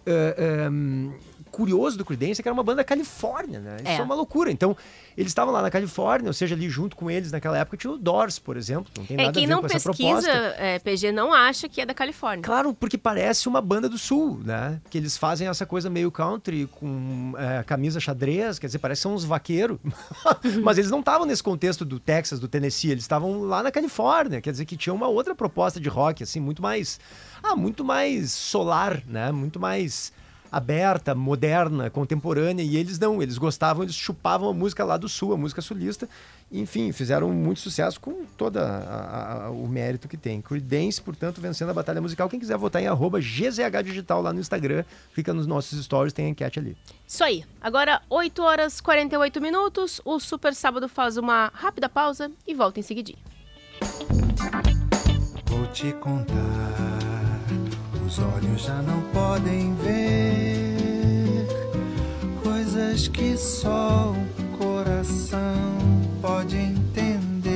é, 0.06 0.64
é, 0.64 0.70
hum, 0.70 1.14
curioso 1.58 1.97
do 1.97 2.05
Creedence 2.05 2.39
é 2.39 2.43
que 2.43 2.47
era 2.47 2.53
uma 2.53 2.62
banda 2.64 2.78
da 2.78 2.84
Califórnia, 2.84 3.60
né? 3.60 3.78
Isso 3.80 3.88
é. 3.88 3.95
É. 3.97 4.01
uma 4.03 4.14
loucura. 4.14 4.51
Então, 4.51 4.78
eles 5.18 5.32
estavam 5.32 5.51
lá 5.51 5.62
na 5.64 5.72
Califórnia, 5.72 6.30
ou 6.30 6.34
seja, 6.34 6.53
ali 6.53 6.70
junto 6.70 6.95
com 6.95 7.10
eles 7.10 7.32
naquela 7.32 7.58
época 7.58 7.76
tinha 7.76 7.91
o 7.91 7.97
Doors, 7.97 8.38
por 8.38 8.55
exemplo. 8.55 8.91
Não 8.95 9.03
tem 9.05 9.18
É, 9.18 9.22
nada 9.24 9.34
quem 9.34 9.45
a 9.45 9.47
ver 9.47 9.53
não 9.53 9.62
com 9.62 9.66
essa 9.66 9.89
pesquisa 9.89 10.22
proposta. 10.22 10.55
é, 10.60 10.78
PG 10.80 11.12
não 11.12 11.34
acha 11.34 11.68
que 11.68 11.82
é 11.82 11.86
da 11.88 11.93
Califórnia. 11.95 12.43
Claro, 12.43 12.74
porque 12.76 12.97
parece 12.97 13.47
uma 13.47 13.60
banda 13.60 13.89
do 13.89 13.97
sul, 13.97 14.39
né? 14.45 14.80
Que 14.89 14.99
eles 14.99 15.18
fazem 15.18 15.47
essa 15.47 15.66
coisa 15.66 15.89
meio 15.89 16.12
country, 16.12 16.68
com 16.68 17.34
é, 17.38 17.64
camisa 17.64 17.99
xadrez, 17.99 18.60
quer 18.60 18.68
dizer, 18.68 18.78
parece 18.78 18.99
que 18.99 19.03
são 19.03 19.16
uns 19.16 19.24
vaqueiros. 19.24 19.80
Mas 20.64 20.78
eles 20.78 20.91
não 20.91 20.99
estavam 20.99 21.26
nesse 21.26 21.41
contexto 21.41 21.84
do 21.84 21.99
Texas, 21.99 22.39
do 22.39 22.47
Tennessee, 22.47 22.91
eles 22.91 23.03
estavam 23.03 23.41
lá 23.41 23.64
na 23.64 23.72
Califórnia, 23.72 24.39
quer 24.41 24.51
dizer 24.51 24.66
que 24.66 24.78
tinha 24.78 24.93
uma 24.93 25.08
outra 25.08 25.34
proposta 25.34 25.80
de 25.80 25.89
rock, 25.89 26.22
assim, 26.22 26.39
muito 26.39 26.62
mais. 26.62 26.99
Ah, 27.41 27.55
muito 27.55 27.84
mais 27.84 28.32
solar, 28.32 29.01
né? 29.08 29.32
Muito 29.32 29.60
mais 29.60 30.12
aberta, 30.52 31.14
moderna, 31.14 31.89
contemporânea, 31.89 32.64
e 32.64 32.78
eles 32.78 32.98
não, 33.00 33.22
eles 33.22 33.38
gostavam, 33.38 33.84
eles 33.84 33.95
chupavam 33.95 34.50
a 34.50 34.54
música 34.54 34.84
lá 34.84 34.98
do 34.98 35.10
sul, 35.10 35.34
a 35.34 35.38
música 35.38 35.62
sulista, 35.62 36.08
enfim, 36.52 36.91
fizeram 36.93 37.30
muito 37.30 37.60
sucesso 37.60 38.00
com 38.00 38.26
todo 38.38 38.58
o 39.52 39.68
mérito 39.68 40.08
que 40.08 40.16
tem. 40.16 40.41
Creedence, 40.41 41.02
portanto, 41.02 41.41
vencendo 41.41 41.70
a 41.72 41.74
batalha 41.74 42.00
musical. 42.00 42.30
Quem 42.30 42.39
quiser 42.39 42.58
votar 42.58 42.82
em 42.82 42.88
arroba 42.88 43.20
GZH 43.20 43.84
Digital 43.84 44.22
lá 44.22 44.32
no 44.32 44.39
Instagram, 44.39 44.86
fica 45.12 45.34
nos 45.34 45.45
nossos 45.45 45.84
stories, 45.84 46.14
tem 46.14 46.28
a 46.28 46.30
enquete 46.30 46.58
ali. 46.58 46.78
Isso 47.06 47.24
aí. 47.24 47.43
Agora, 47.62 48.02
8 48.10 48.41
horas 48.41 48.80
e 48.80 48.84
48 48.84 49.41
minutos. 49.41 50.00
O 50.06 50.20
Super 50.20 50.56
Sábado 50.56 50.88
faz 50.88 51.18
uma 51.18 51.52
rápida 51.54 51.89
pausa 51.89 52.32
e 52.48 52.54
volta 52.54 52.80
em 52.80 52.84
seguidinho. 52.84 53.20
Vou 55.48 55.68
te 55.68 55.91
contar, 55.93 56.66
os 58.08 58.20
olhos 58.20 58.62
já 58.64 58.82
não 58.82 59.01
podem 59.12 59.76
ver 59.76 61.45
coisas 62.41 63.10
que 63.10 63.36
só 63.36 64.14
o 64.14 64.58
coração 64.58 65.43
pode 66.22 66.55
entender. 66.55 67.53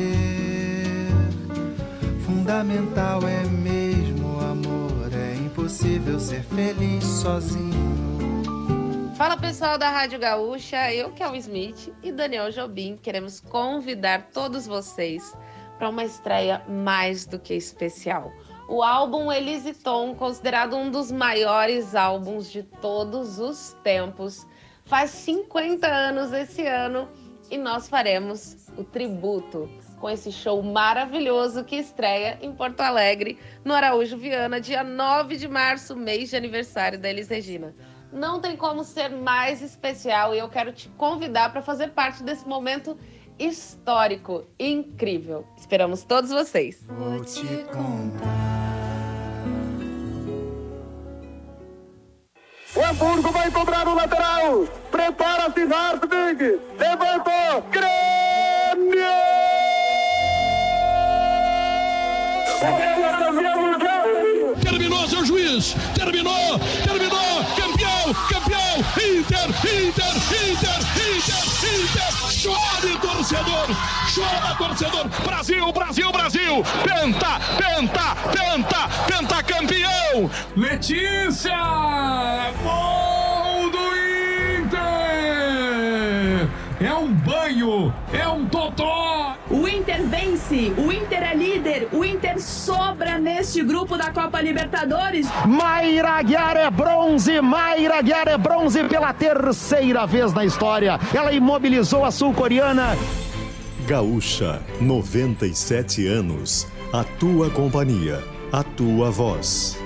Fundamental 2.25 3.21
é 3.25 3.45
mesmo 3.45 4.27
o 4.27 4.39
amor, 4.41 5.13
é 5.13 5.35
impossível 5.35 6.19
ser 6.19 6.43
feliz 6.43 7.05
sozinho. 7.05 7.71
Fala 9.15 9.37
pessoal 9.37 9.77
da 9.77 9.89
Rádio 9.89 10.19
Gaúcha, 10.19 10.93
eu, 10.93 11.11
Kel 11.13 11.33
Smith 11.37 11.93
e 12.03 12.11
Daniel 12.11 12.51
Jobim 12.51 12.99
queremos 13.01 13.39
convidar 13.39 14.27
todos 14.33 14.67
vocês 14.67 15.33
para 15.77 15.87
uma 15.87 16.03
estreia 16.03 16.61
mais 16.67 17.25
do 17.25 17.39
que 17.39 17.53
especial. 17.53 18.33
O 18.71 18.81
álbum 18.81 19.29
Elise 19.29 19.73
Tom, 19.73 20.15
considerado 20.15 20.77
um 20.77 20.89
dos 20.89 21.11
maiores 21.11 21.93
álbuns 21.93 22.49
de 22.49 22.63
todos 22.63 23.37
os 23.37 23.75
tempos, 23.83 24.47
faz 24.85 25.09
50 25.09 25.85
anos 25.85 26.31
esse 26.31 26.65
ano 26.65 27.09
e 27.49 27.57
nós 27.57 27.89
faremos 27.89 28.69
o 28.77 28.83
tributo 28.85 29.69
com 29.99 30.09
esse 30.09 30.31
show 30.31 30.63
maravilhoso 30.63 31.65
que 31.65 31.75
estreia 31.75 32.39
em 32.41 32.55
Porto 32.55 32.79
Alegre, 32.79 33.37
no 33.65 33.73
Araújo 33.73 34.15
Viana, 34.15 34.61
dia 34.61 34.85
9 34.85 35.35
de 35.35 35.49
março, 35.49 35.93
mês 35.93 36.29
de 36.29 36.37
aniversário 36.37 36.97
da 36.97 37.09
Elis 37.09 37.27
Regina. 37.27 37.75
Não 38.09 38.39
tem 38.39 38.55
como 38.55 38.85
ser 38.85 39.09
mais 39.09 39.61
especial 39.61 40.33
e 40.33 40.39
eu 40.39 40.47
quero 40.47 40.71
te 40.71 40.87
convidar 40.91 41.51
para 41.51 41.61
fazer 41.61 41.89
parte 41.89 42.23
desse 42.23 42.47
momento 42.47 42.97
histórico 43.45 44.45
e 44.59 44.71
incrível. 44.71 45.45
Esperamos 45.57 46.03
todos 46.03 46.29
vocês. 46.29 46.83
Vou 46.87 47.23
te 47.23 47.45
contar. 47.71 48.51
O 52.73 52.83
Hamburgo 52.83 53.31
vai 53.31 53.51
cobrar 53.51 53.87
o 53.87 53.95
lateral. 53.95 54.65
Prepara-se, 54.89 55.61
Hartwig. 55.61 56.59
Levantou. 56.79 57.63
Grêmio! 57.69 59.01
Terminou, 64.61 65.07
seu 65.07 65.25
juiz! 65.25 65.75
Terminou! 65.95 66.59
Terminou! 66.83 67.43
Campeão! 67.55 68.13
Campeão! 68.29 68.79
Inter! 68.97 69.49
Inter! 69.49 70.13
Inter! 70.31 70.79
Inter! 70.95 71.41
Inter! 71.81 72.30
Chore, 72.41 72.97
torcedor! 72.99 73.67
Chora, 74.15 74.55
torcedor! 74.57 75.07
Brasil! 75.23 75.71
Brasil! 75.71 76.11
Brasil! 76.11 76.63
Penta! 76.83 77.39
Penta! 77.55 78.15
Penta! 78.31 78.89
Penta 79.05 79.43
campeão! 79.43 80.27
Letícia! 80.55 81.51
Gol 82.63 83.20
É 86.83 86.91
um 86.95 87.13
banho! 87.13 87.93
É 88.11 88.27
um 88.27 88.47
totó! 88.47 89.35
O 89.51 89.67
Inter 89.67 90.01
vence, 90.01 90.73
o 90.75 90.91
Inter 90.91 91.21
é 91.21 91.35
líder, 91.35 91.87
o 91.91 92.03
Inter 92.03 92.41
sobra 92.41 93.19
neste 93.19 93.61
grupo 93.61 93.95
da 93.95 94.09
Copa 94.09 94.41
Libertadores. 94.41 95.27
Mayra 95.45 96.13
Aguiar 96.13 96.57
é 96.57 96.71
bronze, 96.71 97.39
Mayra 97.39 97.99
Aguiar 97.99 98.27
é 98.27 98.37
bronze 98.37 98.83
pela 98.85 99.13
terceira 99.13 100.07
vez 100.07 100.33
na 100.33 100.43
história. 100.43 100.99
Ela 101.13 101.31
imobilizou 101.31 102.03
a 102.03 102.09
sul-coreana. 102.09 102.97
Gaúcha, 103.85 104.59
97 104.79 106.07
anos. 106.07 106.65
A 106.91 107.03
tua 107.03 107.51
companhia, 107.51 108.23
a 108.51 108.63
tua 108.63 109.11
voz. 109.11 109.77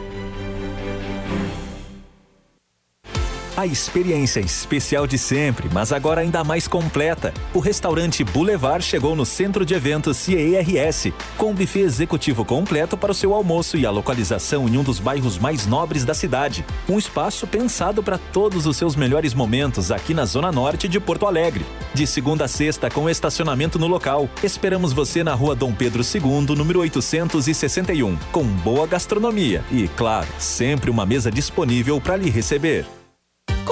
A 3.58 3.66
experiência 3.66 4.42
especial 4.42 5.08
de 5.08 5.18
sempre, 5.18 5.70
mas 5.72 5.94
agora 5.94 6.20
ainda 6.20 6.44
mais 6.44 6.68
completa. 6.68 7.34
O 7.54 7.60
restaurante 7.60 8.22
Boulevard 8.22 8.84
chegou 8.84 9.16
no 9.16 9.26
centro 9.26 9.66
de 9.66 9.74
eventos 9.74 10.18
CERS, 10.18 11.14
com 11.38 11.54
buffet 11.54 11.80
executivo 11.80 12.44
completo 12.44 12.98
para 12.98 13.14
o 13.14 13.16
seu 13.16 13.34
almoço 13.34 13.78
e 13.78 13.86
a 13.86 13.92
localização 13.92 14.68
em 14.68 14.78
um 14.78 14.84
dos 14.84 15.00
bairros 15.00 15.38
mais 15.38 15.66
nobres 15.66 16.04
da 16.04 16.14
cidade. 16.14 16.66
Um 16.90 16.98
espaço 16.98 17.48
pensado 17.48 18.04
para 18.04 18.18
todos 18.18 18.66
os 18.68 18.76
seus 18.76 18.94
melhores 18.94 19.34
momentos 19.34 19.90
aqui 19.90 20.14
na 20.14 20.26
Zona 20.26 20.52
Norte 20.52 20.90
de 20.90 21.00
Porto 21.00 21.26
Alegre. 21.26 21.66
De 21.94 22.06
segunda 22.06 22.44
a 22.44 22.50
sexta, 22.50 22.90
com 22.90 23.10
estacionamento 23.10 23.80
no 23.80 23.88
local. 23.88 24.30
Esperamos 24.44 24.92
você 24.92 25.24
na 25.24 25.34
rua 25.34 25.56
Dom 25.56 25.74
Pedro 25.74 26.04
II, 26.04 26.58
número 26.58 26.82
861, 26.82 28.18
com 28.34 28.44
boa 28.44 28.86
gastronomia 28.86 29.64
e, 29.72 29.88
claro, 29.88 30.28
sempre 30.38 30.92
uma 30.92 31.06
mesa 31.06 31.32
disponível 31.32 32.02
para 32.02 32.18
lhe 32.18 32.30
receber. 32.30 32.86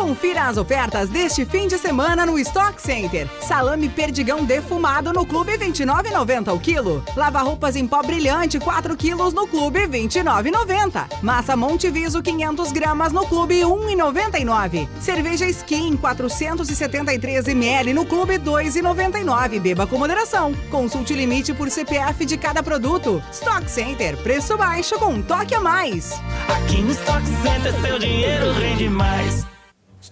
Confira 0.03 0.47
as 0.47 0.57
ofertas 0.57 1.07
deste 1.07 1.45
fim 1.45 1.65
de 1.65 1.77
semana 1.77 2.25
no 2.25 2.37
Stock 2.37 2.81
Center. 2.81 3.25
Salame 3.39 3.87
perdigão 3.87 4.43
defumado 4.43 5.13
no 5.13 5.25
Clube 5.25 5.57
29,90 5.57 6.53
o 6.53 6.59
quilo. 6.59 7.03
Lava-roupas 7.15 7.77
em 7.77 7.87
pó 7.87 8.03
brilhante 8.03 8.59
4 8.59 8.97
quilos 8.97 9.33
no 9.33 9.47
Clube 9.47 9.87
29,90. 9.87 11.21
Massa 11.21 11.55
Monteviso 11.55 12.21
500 12.21 12.73
gramas 12.73 13.13
no 13.13 13.25
Clube 13.25 13.61
1,99. 13.61 14.89
Cerveja 14.99 15.47
Skin 15.47 15.95
473 15.95 17.47
ml 17.47 17.93
no 17.93 18.05
Clube 18.05 18.37
2,99. 18.37 19.61
Beba 19.61 19.87
com 19.87 19.97
moderação. 19.97 20.53
Consulte 20.69 21.13
limite 21.13 21.53
por 21.53 21.69
CPF 21.69 22.25
de 22.25 22.37
cada 22.37 22.61
produto. 22.61 23.23
Stock 23.31 23.71
Center, 23.71 24.17
preço 24.17 24.57
baixo 24.57 24.99
com 24.99 25.13
um 25.13 25.21
toque 25.21 25.55
a 25.55 25.61
mais. 25.61 26.11
Aqui 26.49 26.81
no 26.81 26.91
Stock 26.91 27.25
Center 27.41 27.73
seu 27.81 27.97
dinheiro 27.97 28.51
rende 28.51 28.89
mais. 28.89 29.53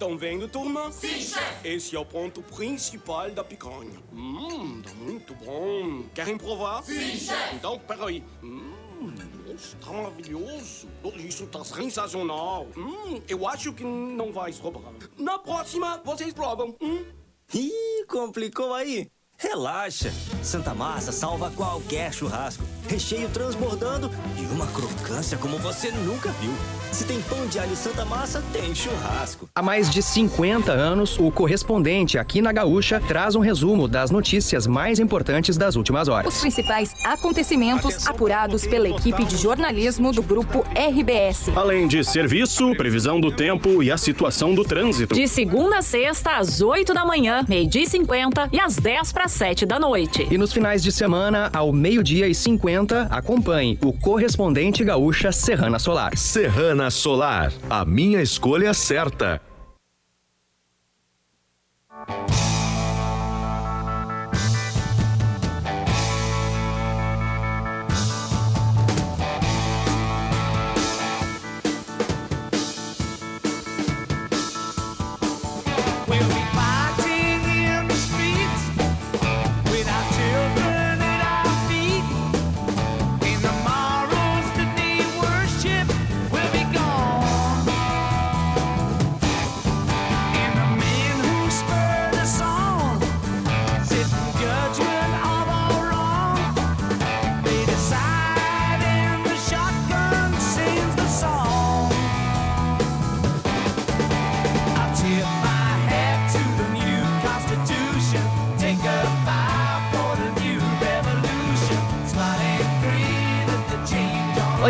Estão 0.02 0.18
vendo, 0.18 0.48
turma? 0.48 0.92
Sim, 0.92 1.22
chefe! 1.22 1.68
Esse 1.68 1.96
é 1.96 2.00
o 2.00 2.04
ponto 2.04 2.42
principal 2.42 3.30
da 3.30 3.44
picanha. 3.44 4.02
Hum, 4.12 4.82
tá 4.82 4.92
muito 4.96 5.36
bom. 5.36 6.02
Querem 6.16 6.40
provar? 6.40 6.82
Sim, 6.84 7.16
chefe! 7.16 7.56
Então, 7.56 7.78
peraí. 7.78 8.24
Hum, 8.42 9.14
está 9.56 9.92
maravilhoso. 9.94 10.88
Isso 11.18 11.46
tá 11.46 11.64
sensacional. 11.64 12.66
Hum, 12.76 13.22
eu 13.30 13.48
acho 13.48 13.72
que 13.74 13.84
não 13.84 14.34
vai 14.34 14.52
sobrar. 14.52 14.92
Na 15.20 15.38
próxima, 15.38 16.02
vocês 16.04 16.34
provam. 16.34 16.76
Hum? 16.82 17.06
Ih, 17.54 18.04
complicou 18.08 18.74
aí. 18.74 19.08
Relaxa. 19.42 20.12
Santa 20.44 20.72
Massa 20.76 21.12
salva 21.12 21.50
qualquer 21.56 22.14
churrasco. 22.14 22.64
Recheio 22.88 23.28
transbordando 23.30 24.12
e 24.38 24.46
uma 24.54 24.68
crocância 24.68 25.36
como 25.38 25.58
você 25.58 25.90
nunca 25.92 26.30
viu. 26.40 26.52
Se 26.92 27.06
tem 27.06 27.22
pão 27.22 27.48
de 27.48 27.58
alho 27.58 27.76
Santa 27.76 28.04
Massa, 28.04 28.44
tem 28.52 28.76
churrasco. 28.76 29.50
Há 29.56 29.62
mais 29.62 29.90
de 29.90 30.04
50 30.04 30.72
anos, 30.74 31.18
o 31.18 31.32
correspondente 31.32 32.18
aqui 32.18 32.42
na 32.42 32.52
Gaúcha 32.52 33.00
traz 33.00 33.34
um 33.34 33.40
resumo 33.40 33.88
das 33.88 34.12
notícias 34.12 34.68
mais 34.68 35.00
importantes 35.00 35.58
das 35.58 35.76
últimas 35.76 36.10
horas. 36.10 36.34
Os 36.34 36.42
principais 36.42 36.94
acontecimentos 37.04 38.06
apurados 38.06 38.68
pela 38.68 38.90
equipe 38.90 39.24
de 39.24 39.38
jornalismo 39.38 40.12
do 40.12 40.22
grupo 40.22 40.66
RBS. 40.76 41.50
Além 41.56 41.88
de 41.88 42.04
serviço, 42.04 42.76
previsão 42.76 43.22
do 43.22 43.32
tempo 43.32 43.82
e 43.82 43.90
a 43.90 43.98
situação 43.98 44.54
do 44.54 44.64
trânsito. 44.66 45.16
De 45.16 45.28
segunda 45.28 45.78
a 45.78 45.82
sexta, 45.82 46.38
às 46.38 46.62
8 46.62 46.94
da 46.94 47.06
manhã, 47.06 47.46
meio-dia 47.48 47.84
e 47.84 47.88
50 47.88 48.50
e 48.52 48.60
às 48.60 48.76
10 48.76 49.14
para 49.14 49.30
7 49.32 49.66
da 49.66 49.80
noite. 49.80 50.28
E 50.30 50.38
nos 50.38 50.52
finais 50.52 50.84
de 50.84 50.92
semana, 50.92 51.50
ao 51.54 51.72
meio-dia 51.72 52.28
e 52.28 52.36
50, 52.36 53.08
acompanhe 53.10 53.80
o 53.82 53.94
correspondente 53.94 54.84
gaúcha 54.84 55.32
Serrana 55.32 55.80
Solar. 55.80 56.16
Serrana 56.18 56.92
Solar, 56.92 57.52
a 57.70 57.86
minha 57.86 58.22
escolha 58.22 58.74
certa. 58.74 59.42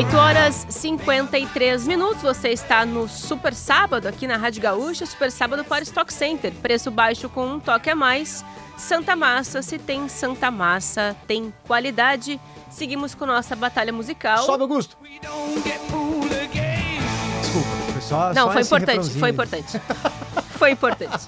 8 0.02 0.18
horas 0.18 0.66
53 0.68 1.86
minutos. 1.86 2.24
Você 2.24 2.49
está 2.49 2.84
no 2.88 3.08
Super 3.08 3.54
Sábado 3.54 4.08
aqui 4.08 4.26
na 4.26 4.36
Rádio 4.36 4.60
Gaúcha. 4.60 5.06
Super 5.06 5.32
Sábado 5.32 5.64
para 5.64 5.84
Stock 5.84 6.12
Center. 6.12 6.52
Preço 6.54 6.89
baixo 6.89 7.30
com 7.30 7.45
um 7.45 7.60
toque 7.60 7.88
a 7.88 7.95
mais. 7.95 8.43
Santa 8.76 9.16
Massa, 9.16 9.62
se 9.62 9.78
tem 9.78 10.10
Santa 10.10 10.49
Massa, 10.49 11.16
tem 11.28 11.54
qualidade. 11.68 12.41
Seguimos 12.72 13.14
com 13.14 13.28
nossa 13.28 13.56
batalha 13.56 13.93
musical. 13.93 14.39
Sobe, 14.43 14.64
Augusto. 14.64 14.97
Desculpa, 17.41 17.70
foi 17.91 18.02
só 18.02 18.34
Não, 18.34 18.47
só 18.47 18.54
foi 18.54 18.62
importante, 18.64 19.10
foi 19.12 19.30
aí. 19.30 19.34
importante. 19.34 19.82
foi 20.58 20.72
importante. 20.72 21.28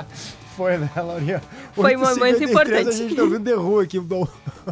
Foi, 0.56 0.78
né, 0.78 0.88
Laurinha? 0.94 1.42
Foi 1.72 1.96
um 1.96 2.00
momento 2.00 2.38
8h53, 2.38 2.48
importante. 2.48 2.88
A 2.88 2.92
gente 2.92 3.16
tá 3.16 3.22
ouvindo 3.22 3.44
The 3.44 3.56
Who 3.56 3.80
aqui, 3.80 3.98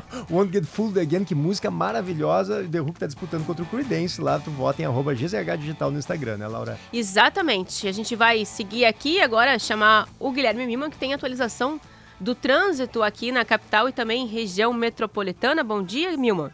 Won't 0.30 0.52
Get 0.52 0.64
Fooled 0.64 0.98
Again, 0.98 1.24
que 1.24 1.34
música 1.34 1.70
maravilhosa. 1.70 2.66
The 2.68 2.80
Who 2.80 2.92
que 2.92 3.00
tá 3.00 3.06
disputando 3.06 3.44
contra 3.46 3.62
o 3.62 3.66
Creedence 3.66 4.20
lá, 4.20 4.38
tu 4.38 4.50
vota 4.50 4.82
em 4.82 4.84
arroba 4.84 5.14
GZH 5.14 5.56
Digital 5.58 5.90
no 5.90 5.98
Instagram, 5.98 6.38
né, 6.38 6.46
Laura? 6.46 6.78
Exatamente. 6.92 7.86
A 7.88 7.92
gente 7.92 8.14
vai 8.16 8.44
seguir 8.44 8.84
aqui 8.84 9.20
agora, 9.20 9.58
chamar 9.58 10.08
o 10.18 10.30
Guilherme 10.30 10.66
Mima, 10.66 10.90
que 10.90 10.96
tem 10.96 11.14
atualização 11.14 11.80
do 12.20 12.34
trânsito 12.34 13.02
aqui 13.02 13.32
na 13.32 13.44
capital 13.44 13.88
e 13.88 13.92
também 13.92 14.26
região 14.26 14.72
metropolitana. 14.72 15.64
Bom 15.64 15.82
dia, 15.82 16.16
Milman. 16.16 16.50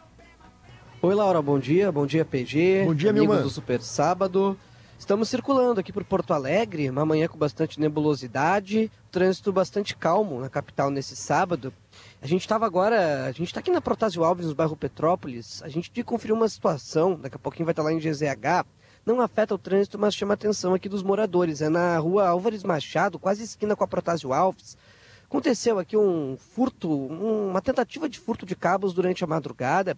Oi, 1.00 1.14
Laura, 1.14 1.40
bom 1.40 1.58
dia. 1.58 1.92
Bom 1.92 2.06
dia, 2.06 2.24
PG. 2.24 2.84
Bom 2.86 2.94
dia, 2.94 3.10
amigos 3.10 3.28
Milman. 3.28 3.42
do 3.44 3.50
Super 3.50 3.80
Sábado. 3.82 4.58
Estamos 4.98 5.28
circulando 5.28 5.78
aqui 5.78 5.92
por 5.92 6.02
Porto 6.02 6.34
Alegre, 6.34 6.90
uma 6.90 7.06
manhã 7.06 7.28
com 7.28 7.38
bastante 7.38 7.78
nebulosidade, 7.78 8.90
trânsito 9.12 9.52
bastante 9.52 9.94
calmo 9.94 10.40
na 10.40 10.48
capital 10.48 10.90
nesse 10.90 11.14
sábado. 11.14 11.72
A 12.20 12.26
gente 12.26 12.40
estava 12.40 12.66
agora, 12.66 13.24
a 13.26 13.32
gente 13.32 13.44
está 13.46 13.60
aqui 13.60 13.70
na 13.70 13.80
Protásio 13.80 14.24
Alves, 14.24 14.46
no 14.46 14.54
bairro 14.54 14.76
Petrópolis. 14.76 15.62
A 15.62 15.68
gente 15.68 16.02
conferiu 16.02 16.34
uma 16.34 16.48
situação, 16.48 17.14
daqui 17.14 17.36
a 17.36 17.38
pouquinho 17.38 17.64
vai 17.64 17.72
estar 17.72 17.82
lá 17.82 17.92
em 17.92 17.98
GZH. 17.98 18.66
Não 19.06 19.20
afeta 19.20 19.54
o 19.54 19.58
trânsito, 19.58 19.98
mas 19.98 20.14
chama 20.14 20.32
a 20.32 20.34
atenção 20.34 20.74
aqui 20.74 20.88
dos 20.88 21.02
moradores. 21.02 21.62
É 21.62 21.68
na 21.68 21.96
rua 21.98 22.28
Álvares 22.28 22.64
Machado, 22.64 23.18
quase 23.18 23.44
esquina 23.44 23.76
com 23.76 23.84
a 23.84 23.88
Protásio 23.88 24.32
Alves. 24.32 24.76
Aconteceu 25.24 25.78
aqui 25.78 25.96
um 25.96 26.36
furto, 26.36 26.90
um- 26.90 27.50
uma 27.50 27.62
tentativa 27.62 28.08
de 28.08 28.18
furto 28.18 28.44
de 28.44 28.56
cabos 28.56 28.92
durante 28.92 29.22
a 29.22 29.26
madrugada. 29.26 29.96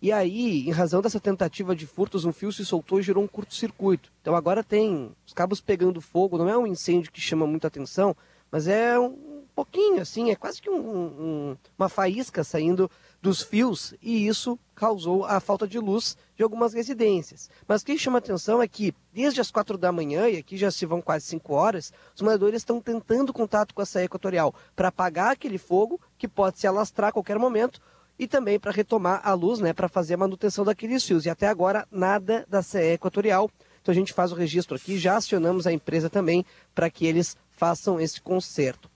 E 0.00 0.10
aí, 0.10 0.66
em 0.66 0.70
razão 0.70 1.02
dessa 1.02 1.20
tentativa 1.20 1.76
de 1.76 1.84
furtos, 1.86 2.24
um 2.24 2.32
fio 2.32 2.50
se 2.52 2.64
soltou 2.64 2.98
e 2.98 3.02
gerou 3.02 3.22
um 3.22 3.28
curto-circuito. 3.28 4.10
Então 4.22 4.34
agora 4.34 4.64
tem 4.64 5.10
os 5.26 5.32
cabos 5.34 5.60
pegando 5.60 6.00
fogo, 6.00 6.38
não 6.38 6.48
é 6.48 6.56
um 6.56 6.66
incêndio 6.66 7.12
que 7.12 7.20
chama 7.20 7.46
muita 7.46 7.66
atenção, 7.66 8.16
mas 8.50 8.68
é 8.68 8.98
um 8.98 9.27
pouquinho 9.64 10.00
assim, 10.00 10.30
é 10.30 10.36
quase 10.36 10.62
que 10.62 10.70
um- 10.70 10.76
um- 10.78 11.56
uma 11.76 11.88
faísca 11.88 12.44
saindo 12.44 12.88
dos 13.20 13.42
fios 13.42 13.92
e 14.00 14.28
isso 14.28 14.56
causou 14.72 15.24
a 15.24 15.40
falta 15.40 15.66
de 15.66 15.80
luz 15.80 16.16
de 16.36 16.44
algumas 16.44 16.72
residências. 16.72 17.50
Mas 17.66 17.82
o 17.82 17.84
que 17.84 17.98
chama 17.98 18.18
atenção 18.18 18.62
é 18.62 18.68
que 18.68 18.94
desde 19.12 19.40
as 19.40 19.50
quatro 19.50 19.76
da 19.76 19.90
manhã, 19.90 20.28
e 20.28 20.36
aqui 20.36 20.56
já 20.56 20.70
se 20.70 20.86
vão 20.86 21.02
quase 21.02 21.26
cinco 21.26 21.54
horas, 21.54 21.92
os 22.14 22.22
moradores 22.22 22.60
estão 22.60 22.80
tentando 22.80 23.32
contato 23.32 23.74
com 23.74 23.82
a 23.82 23.86
CE 23.86 24.04
Equatorial 24.04 24.54
para 24.76 24.88
apagar 24.88 25.32
aquele 25.32 25.58
fogo 25.58 26.00
que 26.16 26.28
pode 26.28 26.60
se 26.60 26.66
alastrar 26.68 27.08
a 27.08 27.12
qualquer 27.12 27.36
momento 27.36 27.80
e 28.16 28.28
também 28.28 28.60
para 28.60 28.70
retomar 28.70 29.20
a 29.24 29.34
luz, 29.34 29.58
né, 29.58 29.72
para 29.72 29.88
fazer 29.88 30.14
a 30.14 30.18
manutenção 30.18 30.64
daqueles 30.64 31.04
fios. 31.04 31.26
E 31.26 31.30
até 31.30 31.48
agora 31.48 31.84
nada 31.90 32.46
da 32.48 32.62
CE 32.62 32.92
Equatorial. 32.92 33.50
Então 33.82 33.92
a 33.92 33.96
gente 33.96 34.12
faz 34.12 34.30
o 34.30 34.36
registro 34.36 34.76
aqui, 34.76 34.98
já 34.98 35.16
acionamos 35.16 35.66
a 35.66 35.72
empresa 35.72 36.08
também 36.08 36.44
para 36.74 36.88
que 36.90 37.06
eles 37.06 37.36
façam 37.50 37.98
esse 38.00 38.20
conserto. 38.20 38.88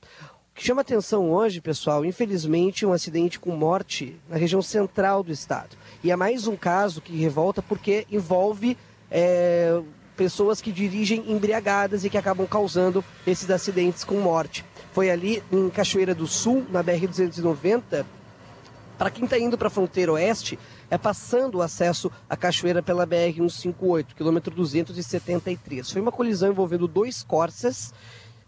Que 0.54 0.64
chama 0.64 0.82
atenção 0.82 1.30
hoje, 1.30 1.60
pessoal, 1.60 2.04
infelizmente, 2.04 2.84
um 2.84 2.92
acidente 2.92 3.40
com 3.40 3.56
morte 3.56 4.16
na 4.28 4.36
região 4.36 4.60
central 4.60 5.22
do 5.22 5.32
estado. 5.32 5.76
E 6.04 6.10
é 6.10 6.16
mais 6.16 6.46
um 6.46 6.56
caso 6.56 7.00
que 7.00 7.16
revolta 7.16 7.62
porque 7.62 8.06
envolve 8.10 8.76
é, 9.10 9.80
pessoas 10.16 10.60
que 10.60 10.70
dirigem 10.70 11.30
embriagadas 11.32 12.04
e 12.04 12.10
que 12.10 12.18
acabam 12.18 12.46
causando 12.46 13.02
esses 13.26 13.50
acidentes 13.50 14.04
com 14.04 14.20
morte. 14.20 14.64
Foi 14.92 15.10
ali 15.10 15.42
em 15.50 15.70
Cachoeira 15.70 16.14
do 16.14 16.26
Sul, 16.26 16.66
na 16.70 16.84
BR-290, 16.84 18.04
para 19.02 19.10
quem 19.10 19.24
está 19.24 19.36
indo 19.36 19.58
para 19.58 19.66
a 19.66 19.70
fronteira 19.70 20.12
oeste, 20.12 20.56
é 20.88 20.96
passando 20.96 21.56
o 21.56 21.62
acesso 21.62 22.08
à 22.30 22.36
cachoeira 22.36 22.80
pela 22.80 23.04
BR-158, 23.04 24.14
quilômetro 24.14 24.54
273. 24.54 25.90
Foi 25.90 26.00
uma 26.00 26.12
colisão 26.12 26.50
envolvendo 26.50 26.86
dois 26.86 27.22
Corsas. 27.22 27.92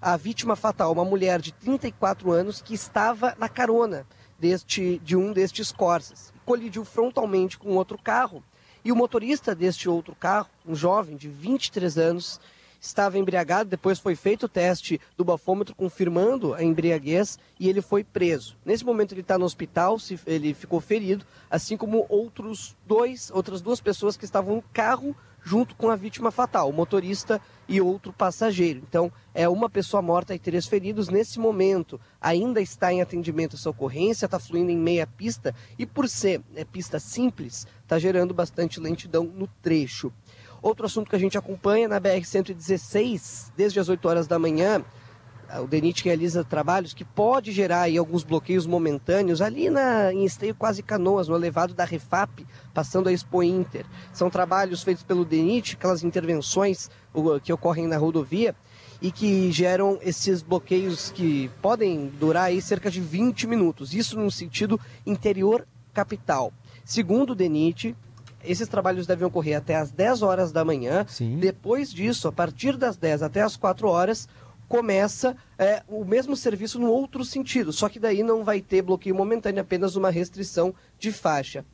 A 0.06 0.18
vítima 0.18 0.54
fatal, 0.54 0.92
uma 0.92 1.02
mulher 1.02 1.40
de 1.40 1.50
34 1.50 2.30
anos 2.30 2.60
que 2.60 2.74
estava 2.74 3.34
na 3.38 3.48
carona 3.48 4.06
deste, 4.38 4.98
de 4.98 5.16
um 5.16 5.32
destes 5.32 5.72
Corsas. 5.72 6.30
Colidiu 6.44 6.84
frontalmente 6.84 7.56
com 7.56 7.70
outro 7.70 7.96
carro. 7.96 8.44
E 8.84 8.92
o 8.92 8.96
motorista 8.96 9.54
deste 9.54 9.88
outro 9.88 10.14
carro, 10.14 10.50
um 10.66 10.74
jovem 10.74 11.16
de 11.16 11.26
23 11.26 11.96
anos, 11.96 12.38
estava 12.78 13.18
embriagado. 13.18 13.70
Depois 13.70 13.98
foi 13.98 14.14
feito 14.14 14.44
o 14.44 14.48
teste 14.48 15.00
do 15.16 15.24
bafômetro 15.24 15.74
confirmando 15.74 16.52
a 16.52 16.62
embriaguez 16.62 17.38
e 17.58 17.66
ele 17.66 17.80
foi 17.80 18.04
preso. 18.04 18.58
Nesse 18.62 18.84
momento 18.84 19.12
ele 19.12 19.22
está 19.22 19.38
no 19.38 19.46
hospital, 19.46 19.96
ele 20.26 20.52
ficou 20.52 20.82
ferido, 20.82 21.24
assim 21.50 21.78
como 21.78 22.04
outros 22.10 22.76
dois, 22.86 23.30
outras 23.30 23.62
duas 23.62 23.80
pessoas 23.80 24.18
que 24.18 24.26
estavam 24.26 24.56
no 24.56 24.64
carro 24.70 25.16
junto 25.44 25.76
com 25.76 25.90
a 25.90 25.96
vítima 25.96 26.30
fatal, 26.30 26.70
o 26.70 26.72
motorista 26.72 27.40
e 27.68 27.80
outro 27.80 28.12
passageiro. 28.12 28.82
Então, 28.88 29.10
é 29.34 29.48
uma 29.48 29.68
pessoa 29.68 30.02
morta 30.02 30.34
e 30.34 30.38
três 30.38 30.66
feridos. 30.66 31.08
Nesse 31.08 31.38
momento, 31.38 32.00
ainda 32.20 32.60
está 32.60 32.92
em 32.92 33.00
atendimento 33.00 33.56
essa 33.56 33.70
ocorrência, 33.70 34.26
está 34.26 34.38
fluindo 34.38 34.70
em 34.70 34.76
meia 34.76 35.06
pista 35.06 35.54
e, 35.78 35.86
por 35.86 36.08
ser 36.08 36.40
é, 36.54 36.64
pista 36.64 36.98
simples, 36.98 37.66
está 37.82 37.98
gerando 37.98 38.34
bastante 38.34 38.80
lentidão 38.80 39.24
no 39.24 39.46
trecho. 39.62 40.12
Outro 40.62 40.86
assunto 40.86 41.10
que 41.10 41.16
a 41.16 41.18
gente 41.18 41.36
acompanha 41.36 41.88
na 41.88 42.00
BR-116, 42.00 43.52
desde 43.56 43.78
as 43.80 43.88
8 43.88 44.08
horas 44.08 44.26
da 44.26 44.38
manhã, 44.38 44.82
o 45.62 45.66
DENIT 45.66 46.04
realiza 46.04 46.42
trabalhos 46.42 46.92
que 46.92 47.04
pode 47.04 47.52
gerar 47.52 47.82
aí 47.82 47.96
alguns 47.96 48.24
bloqueios 48.24 48.66
momentâneos 48.66 49.40
ali 49.40 49.70
na, 49.70 50.12
em 50.12 50.24
Esteio 50.24 50.54
Quase 50.54 50.82
Canoas, 50.82 51.28
no 51.28 51.36
elevado 51.36 51.74
da 51.74 51.84
Refap, 51.84 52.46
passando 52.72 53.08
a 53.08 53.12
Expo 53.12 53.42
Inter. 53.42 53.86
São 54.12 54.30
trabalhos 54.30 54.82
feitos 54.82 55.04
pelo 55.04 55.24
DENIT, 55.24 55.74
aquelas 55.74 56.02
intervenções 56.02 56.90
que 57.42 57.52
ocorrem 57.52 57.86
na 57.86 57.96
rodovia 57.96 58.54
e 59.00 59.12
que 59.12 59.52
geram 59.52 59.98
esses 60.02 60.42
bloqueios 60.42 61.10
que 61.10 61.50
podem 61.60 62.08
durar 62.18 62.44
aí 62.44 62.60
cerca 62.60 62.90
de 62.90 63.00
20 63.00 63.46
minutos. 63.46 63.94
Isso 63.94 64.18
no 64.18 64.30
sentido 64.30 64.80
interior 65.06 65.66
capital. 65.92 66.52
Segundo 66.84 67.30
o 67.30 67.34
DENIT, 67.34 67.94
esses 68.44 68.68
trabalhos 68.68 69.06
devem 69.06 69.26
ocorrer 69.26 69.56
até 69.56 69.74
às 69.74 69.90
10 69.90 70.22
horas 70.22 70.52
da 70.52 70.64
manhã. 70.64 71.06
Depois 71.38 71.92
disso, 71.92 72.28
a 72.28 72.32
partir 72.32 72.76
das 72.76 72.96
10 72.96 73.22
até 73.22 73.40
às 73.40 73.56
4 73.56 73.88
horas, 73.88 74.28
começa 74.68 75.36
é, 75.58 75.82
o 75.88 76.04
mesmo 76.04 76.36
serviço 76.36 76.78
no 76.78 76.90
outro 76.90 77.24
sentido, 77.24 77.72
só 77.72 77.88
que 77.88 77.98
daí 77.98 78.22
não 78.22 78.44
vai 78.44 78.60
ter 78.60 78.82
bloqueio 78.82 79.14
momentâneo, 79.14 79.60
apenas 79.60 79.96
uma 79.96 80.10
restrição 80.10 80.74
de 80.98 81.12
faixa. 81.12 81.64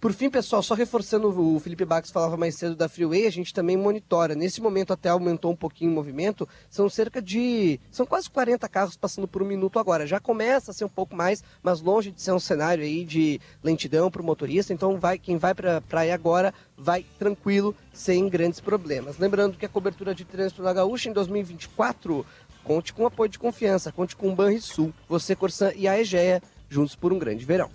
Por 0.00 0.12
fim, 0.12 0.30
pessoal, 0.30 0.62
só 0.62 0.74
reforçando 0.74 1.28
o 1.28 1.58
Felipe 1.58 1.84
Bax 1.84 2.12
falava 2.12 2.36
mais 2.36 2.54
cedo 2.54 2.76
da 2.76 2.88
Freeway, 2.88 3.26
a 3.26 3.32
gente 3.32 3.52
também 3.52 3.76
monitora. 3.76 4.36
Nesse 4.36 4.60
momento 4.60 4.92
até 4.92 5.08
aumentou 5.08 5.50
um 5.50 5.56
pouquinho 5.56 5.90
o 5.90 5.94
movimento, 5.94 6.48
são 6.70 6.88
cerca 6.88 7.20
de. 7.20 7.80
são 7.90 8.06
quase 8.06 8.30
40 8.30 8.68
carros 8.68 8.96
passando 8.96 9.26
por 9.26 9.42
um 9.42 9.46
minuto 9.46 9.76
agora. 9.76 10.06
Já 10.06 10.20
começa 10.20 10.70
a 10.70 10.74
ser 10.74 10.84
um 10.84 10.88
pouco 10.88 11.16
mais, 11.16 11.42
mas 11.64 11.80
longe 11.80 12.12
de 12.12 12.22
ser 12.22 12.30
um 12.30 12.38
cenário 12.38 12.84
aí 12.84 13.04
de 13.04 13.40
lentidão 13.60 14.08
para 14.08 14.22
o 14.22 14.24
motorista. 14.24 14.72
Então 14.72 15.00
vai, 15.00 15.18
quem 15.18 15.36
vai 15.36 15.52
para 15.52 15.78
a 15.78 15.80
praia 15.80 16.14
agora 16.14 16.54
vai 16.76 17.04
tranquilo, 17.18 17.74
sem 17.92 18.28
grandes 18.28 18.60
problemas. 18.60 19.18
Lembrando 19.18 19.58
que 19.58 19.66
a 19.66 19.68
cobertura 19.68 20.14
de 20.14 20.24
trânsito 20.24 20.62
na 20.62 20.72
Gaúcha 20.72 21.08
em 21.08 21.12
2024 21.12 22.24
conte 22.62 22.92
com 22.92 23.04
apoio 23.04 23.28
de 23.28 23.38
confiança, 23.38 23.90
conte 23.90 24.14
com 24.14 24.30
o 24.30 24.34
Banrisul, 24.34 24.92
você, 25.08 25.34
Corsan 25.34 25.72
e 25.74 25.88
a 25.88 25.98
Egea, 25.98 26.40
juntos 26.68 26.94
por 26.94 27.12
um 27.12 27.18
grande 27.18 27.44
verão. 27.44 27.68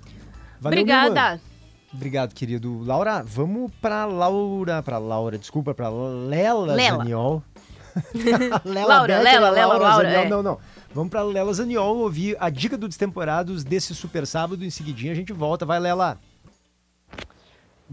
Valeu, 0.61 0.79
Obrigada. 0.79 1.41
Obrigado, 1.93 2.33
querido. 2.33 2.81
Laura, 2.83 3.23
vamos 3.23 3.71
pra 3.79 4.05
Laura, 4.05 4.81
pra 4.81 4.97
Laura, 4.97 5.37
desculpa, 5.37 5.73
pra 5.73 5.89
Lela, 5.89 6.73
Lela. 6.73 6.97
Zaniol. 6.97 7.43
Laura, 8.65 9.17
Beth, 9.17 9.23
Lela, 9.23 9.49
Lela, 9.51 9.77
Laura, 9.77 10.03
Zaniol. 10.09 10.23
é. 10.23 10.29
Não, 10.29 10.41
não. 10.43 10.57
Vamos 10.93 11.09
pra 11.11 11.21
Lela 11.23 11.53
Zaniol 11.53 11.97
ouvir 11.97 12.35
a 12.39 12.49
dica 12.49 12.77
do 12.77 12.87
Destemperados 12.87 13.63
desse 13.63 13.93
super 13.93 14.25
sábado. 14.25 14.65
Em 14.65 14.69
seguidinho 14.69 15.11
a 15.11 15.15
gente 15.15 15.31
volta. 15.31 15.65
Vai, 15.65 15.79
Lela. 15.79 16.17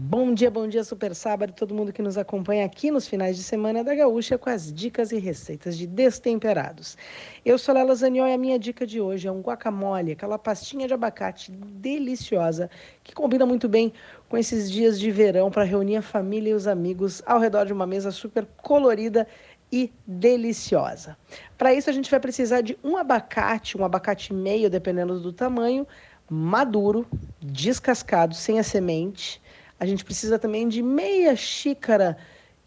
Bom 0.03 0.33
dia, 0.33 0.49
bom 0.49 0.67
dia, 0.67 0.83
super 0.83 1.13
sábado, 1.13 1.53
todo 1.53 1.75
mundo 1.75 1.93
que 1.93 2.01
nos 2.01 2.17
acompanha 2.17 2.65
aqui 2.65 2.89
nos 2.89 3.07
finais 3.07 3.37
de 3.37 3.43
semana 3.43 3.83
da 3.83 3.93
Gaúcha 3.93 4.35
com 4.35 4.49
as 4.49 4.73
dicas 4.73 5.11
e 5.11 5.19
receitas 5.19 5.77
de 5.77 5.85
destemperados. 5.85 6.97
Eu 7.45 7.55
sou 7.59 7.75
Lela 7.75 7.93
Zaniol 7.93 8.27
e 8.27 8.33
a 8.33 8.37
minha 8.37 8.57
dica 8.57 8.85
de 8.87 8.99
hoje 8.99 9.27
é 9.27 9.31
um 9.31 9.41
guacamole, 9.41 10.13
aquela 10.13 10.39
pastinha 10.39 10.87
de 10.87 10.93
abacate 10.95 11.51
deliciosa 11.51 12.67
que 13.03 13.13
combina 13.13 13.45
muito 13.45 13.69
bem 13.69 13.93
com 14.27 14.35
esses 14.35 14.71
dias 14.71 14.99
de 14.99 15.11
verão 15.11 15.51
para 15.51 15.63
reunir 15.63 15.97
a 15.97 16.01
família 16.01 16.49
e 16.49 16.55
os 16.55 16.65
amigos 16.65 17.21
ao 17.23 17.39
redor 17.39 17.67
de 17.67 17.73
uma 17.73 17.85
mesa 17.85 18.09
super 18.09 18.47
colorida 18.63 19.27
e 19.71 19.93
deliciosa. 20.07 21.15
Para 21.59 21.75
isso 21.75 21.91
a 21.91 21.93
gente 21.93 22.09
vai 22.09 22.19
precisar 22.19 22.61
de 22.61 22.75
um 22.83 22.97
abacate, 22.97 23.77
um 23.77 23.85
abacate 23.85 24.33
meio, 24.33 24.67
dependendo 24.67 25.19
do 25.19 25.31
tamanho, 25.31 25.85
maduro, 26.27 27.05
descascado, 27.39 28.33
sem 28.33 28.57
a 28.57 28.63
semente. 28.63 29.39
A 29.81 29.85
gente 29.87 30.05
precisa 30.05 30.37
também 30.37 30.67
de 30.67 30.83
meia 30.83 31.35
xícara 31.35 32.15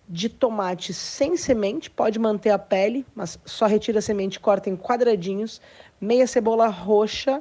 de 0.08 0.28
tomate 0.28 0.92
sem 0.92 1.36
semente, 1.36 1.88
pode 1.88 2.18
manter 2.18 2.50
a 2.50 2.58
pele, 2.58 3.06
mas 3.14 3.38
só 3.44 3.66
retira 3.66 4.00
a 4.00 4.02
semente, 4.02 4.40
corta 4.40 4.68
em 4.68 4.76
quadradinhos. 4.76 5.60
Meia 6.00 6.26
cebola 6.26 6.66
roxa, 6.66 7.40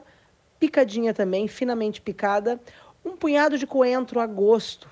picadinha 0.59 1.11
também, 1.11 1.47
finamente 1.47 1.99
picada. 1.99 2.61
Um 3.03 3.17
punhado 3.17 3.57
de 3.57 3.65
coentro 3.65 4.19
a 4.19 4.28
gosto, 4.28 4.88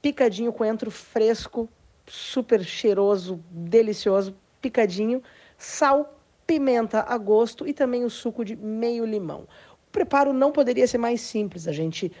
picadinho 0.00 0.52
coentro 0.52 0.88
fresco, 0.88 1.68
super 2.06 2.62
cheiroso, 2.62 3.42
delicioso, 3.50 4.32
picadinho. 4.60 5.20
Sal, 5.58 6.20
pimenta 6.46 7.04
a 7.08 7.18
gosto 7.18 7.66
e 7.66 7.72
também 7.72 8.04
o 8.04 8.10
suco 8.10 8.44
de 8.44 8.54
meio 8.54 9.04
limão. 9.04 9.48
O 9.88 9.90
preparo 9.90 10.32
não 10.32 10.52
poderia 10.52 10.86
ser 10.86 10.98
mais 10.98 11.20
simples. 11.20 11.66
A 11.66 11.72
gente 11.72 12.12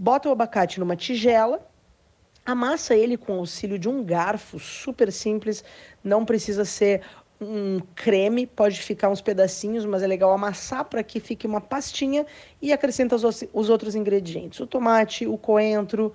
bota 0.00 0.30
o 0.30 0.32
abacate 0.32 0.80
numa 0.80 0.96
tigela, 0.96 1.60
amassa 2.46 2.94
ele 2.94 3.18
com 3.18 3.34
auxílio 3.34 3.78
de 3.78 3.86
um 3.86 4.02
garfo, 4.02 4.58
super 4.58 5.12
simples, 5.12 5.62
não 6.02 6.24
precisa 6.24 6.64
ser 6.64 7.02
um 7.38 7.80
creme, 7.94 8.46
pode 8.46 8.80
ficar 8.80 9.10
uns 9.10 9.20
pedacinhos, 9.20 9.84
mas 9.84 10.02
é 10.02 10.06
legal 10.06 10.32
amassar 10.32 10.86
para 10.86 11.02
que 11.02 11.20
fique 11.20 11.46
uma 11.46 11.60
pastinha 11.60 12.24
e 12.62 12.72
acrescenta 12.72 13.14
os, 13.14 13.24
os- 13.24 13.44
os 13.52 13.68
outros 13.68 13.94
ingredientes: 13.94 14.58
o 14.60 14.66
tomate, 14.66 15.26
o 15.26 15.36
coentro, 15.36 16.14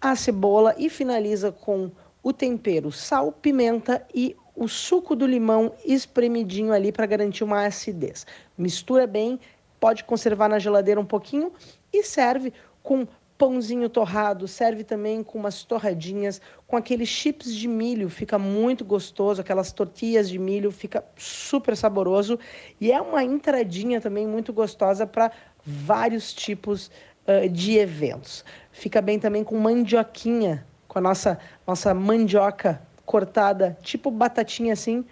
a 0.00 0.16
cebola 0.16 0.74
e 0.78 0.88
finaliza 0.88 1.52
com 1.52 1.90
o 2.22 2.32
tempero, 2.32 2.90
sal, 2.90 3.30
pimenta 3.30 4.06
e 4.14 4.34
o 4.56 4.66
suco 4.68 5.14
do 5.14 5.26
limão 5.26 5.70
espremidinho 5.84 6.72
ali 6.72 6.92
para 6.92 7.04
garantir 7.04 7.44
uma 7.44 7.66
acidez. 7.66 8.26
Mistura 8.56 9.06
bem, 9.06 9.38
pode 9.78 10.02
conservar 10.04 10.48
na 10.48 10.58
geladeira 10.58 10.98
um 11.00 11.04
pouquinho 11.04 11.52
e 11.92 12.02
serve 12.02 12.52
com 12.82 13.06
pãozinho 13.38 13.88
torrado, 13.88 14.48
serve 14.48 14.82
também 14.82 15.22
com 15.22 15.38
umas 15.38 15.62
torradinhas, 15.62 16.42
com 16.66 16.76
aqueles 16.76 17.08
chips 17.08 17.54
de 17.54 17.68
milho, 17.68 18.10
fica 18.10 18.36
muito 18.36 18.84
gostoso, 18.84 19.40
aquelas 19.40 19.72
tortilhas 19.72 20.28
de 20.28 20.38
milho, 20.38 20.72
fica 20.72 21.04
super 21.16 21.76
saboroso 21.76 22.38
e 22.80 22.90
é 22.90 23.00
uma 23.00 23.22
entradinha 23.22 24.00
também 24.00 24.26
muito 24.26 24.52
gostosa 24.52 25.06
para 25.06 25.30
vários 25.64 26.34
tipos 26.34 26.90
ah, 27.26 27.46
de 27.46 27.78
eventos. 27.78 28.44
Fica 28.72 29.00
bem 29.00 29.20
também 29.20 29.44
com 29.44 29.56
mandioquinha, 29.56 30.66
com 30.88 30.98
a 30.98 31.02
nossa, 31.02 31.38
nossa 31.64 31.94
mandioca 31.94 32.82
cortada, 33.06 33.78
tipo 33.82 34.10
batatinha 34.10 34.72
assim, 34.72 35.04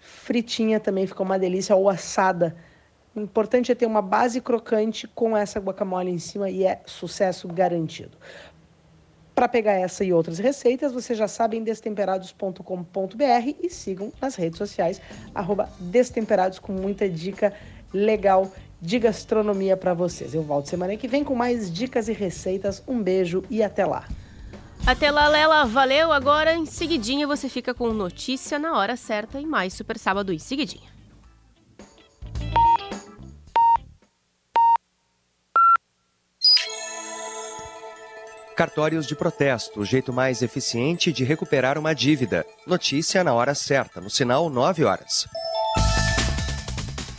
fritinha 0.00 0.80
também 0.80 1.06
fica 1.06 1.22
uma 1.22 1.38
delícia, 1.38 1.76
ou 1.76 1.90
assada. 1.90 2.56
O 3.16 3.20
importante 3.20 3.72
é 3.72 3.74
ter 3.74 3.86
uma 3.86 4.02
base 4.02 4.42
crocante 4.42 5.08
com 5.08 5.34
essa 5.34 5.58
guacamole 5.58 6.10
em 6.10 6.18
cima 6.18 6.50
e 6.50 6.64
é 6.64 6.82
sucesso 6.84 7.48
garantido. 7.48 8.10
Para 9.34 9.48
pegar 9.48 9.72
essa 9.72 10.04
e 10.04 10.12
outras 10.12 10.38
receitas, 10.38 10.92
você 10.92 11.14
já 11.14 11.26
sabe 11.26 11.56
em 11.56 11.64
destemperados.com.br 11.64 13.54
e 13.62 13.70
sigam 13.70 14.12
nas 14.20 14.34
redes 14.34 14.58
sociais, 14.58 15.00
destemperados, 15.80 16.58
com 16.58 16.72
muita 16.72 17.08
dica 17.08 17.54
legal 17.90 18.52
de 18.82 18.98
gastronomia 18.98 19.78
para 19.78 19.94
vocês. 19.94 20.34
Eu 20.34 20.42
volto 20.42 20.68
semana 20.68 20.94
que 20.96 21.08
vem 21.08 21.24
com 21.24 21.34
mais 21.34 21.72
dicas 21.72 22.08
e 22.08 22.12
receitas. 22.12 22.82
Um 22.86 23.02
beijo 23.02 23.42
e 23.48 23.62
até 23.62 23.86
lá. 23.86 24.06
Até 24.86 25.10
lá, 25.10 25.26
Lela, 25.26 25.64
valeu. 25.64 26.12
Agora, 26.12 26.54
em 26.54 26.66
seguidinha, 26.66 27.26
você 27.26 27.48
fica 27.48 27.72
com 27.72 27.88
notícia 27.88 28.58
na 28.58 28.76
hora 28.76 28.94
certa 28.94 29.40
e 29.40 29.46
mais 29.46 29.72
Super 29.72 29.98
Sábado 29.98 30.34
em 30.34 30.38
seguidinha. 30.38 30.95
Cartórios 38.56 39.06
de 39.06 39.14
protesto, 39.14 39.80
o 39.80 39.84
jeito 39.84 40.14
mais 40.14 40.40
eficiente 40.40 41.12
de 41.12 41.24
recuperar 41.24 41.76
uma 41.76 41.94
dívida. 41.94 42.46
Notícia 42.66 43.22
na 43.22 43.34
hora 43.34 43.54
certa, 43.54 44.00
no 44.00 44.08
sinal 44.08 44.48
9 44.48 44.82
horas. 44.82 45.28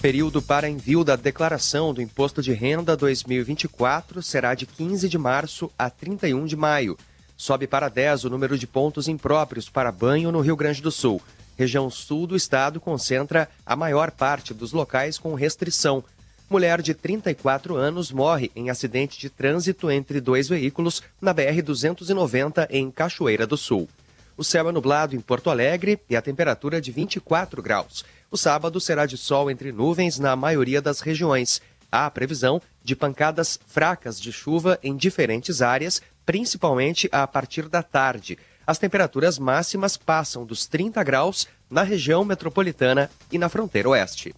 Período 0.01 0.41
para 0.41 0.67
envio 0.67 1.03
da 1.03 1.15
declaração 1.15 1.93
do 1.93 2.01
Imposto 2.01 2.41
de 2.41 2.53
Renda 2.53 2.97
2024 2.97 4.23
será 4.23 4.55
de 4.55 4.65
15 4.65 5.07
de 5.07 5.17
março 5.19 5.71
a 5.77 5.91
31 5.91 6.43
de 6.47 6.55
maio. 6.55 6.97
Sobe 7.37 7.67
para 7.67 7.87
10 7.87 8.23
o 8.23 8.31
número 8.31 8.57
de 8.57 8.65
pontos 8.65 9.07
impróprios 9.07 9.69
para 9.69 9.91
banho 9.91 10.31
no 10.31 10.41
Rio 10.41 10.55
Grande 10.55 10.81
do 10.81 10.89
Sul. 10.89 11.21
Região 11.55 11.87
sul 11.91 12.25
do 12.25 12.35
estado 12.35 12.79
concentra 12.79 13.47
a 13.63 13.75
maior 13.75 14.09
parte 14.09 14.55
dos 14.55 14.73
locais 14.73 15.19
com 15.19 15.35
restrição. 15.35 16.03
Mulher 16.49 16.81
de 16.81 16.93
34 16.93 17.75
anos 17.75 18.09
morre 18.09 18.49
em 18.55 18.69
acidente 18.69 19.19
de 19.19 19.29
trânsito 19.29 19.91
entre 19.91 20.21
dois 20.21 20.47
veículos 20.47 21.03
na 21.21 21.35
BR-290 21.35 22.67
em 22.69 22.89
Cachoeira 22.89 23.45
do 23.45 23.57
Sul. 23.57 23.89
O 24.37 24.45
céu 24.45 24.69
é 24.69 24.71
nublado 24.71 25.13
em 25.13 25.19
Porto 25.19 25.49
Alegre 25.49 25.99
e 26.09 26.15
a 26.15 26.21
temperatura 26.21 26.79
de 26.79 26.89
24 26.89 27.61
graus. 27.61 28.05
O 28.31 28.37
sábado 28.37 28.79
será 28.79 29.05
de 29.05 29.17
sol 29.17 29.51
entre 29.51 29.73
nuvens 29.73 30.19
na 30.19 30.37
maioria 30.37 30.81
das 30.81 31.01
regiões. 31.01 31.61
Há 31.91 32.09
previsão 32.09 32.61
de 32.81 32.95
pancadas 32.95 33.59
fracas 33.67 34.17
de 34.17 34.31
chuva 34.31 34.79
em 34.81 34.95
diferentes 34.95 35.61
áreas, 35.61 36.01
principalmente 36.25 37.09
a 37.11 37.27
partir 37.27 37.67
da 37.67 37.83
tarde. 37.83 38.37
As 38.65 38.77
temperaturas 38.77 39.37
máximas 39.37 39.97
passam 39.97 40.45
dos 40.45 40.65
30 40.65 41.03
graus 41.03 41.45
na 41.69 41.83
região 41.83 42.23
metropolitana 42.23 43.11
e 43.29 43.37
na 43.37 43.49
fronteira 43.49 43.89
oeste. 43.89 44.33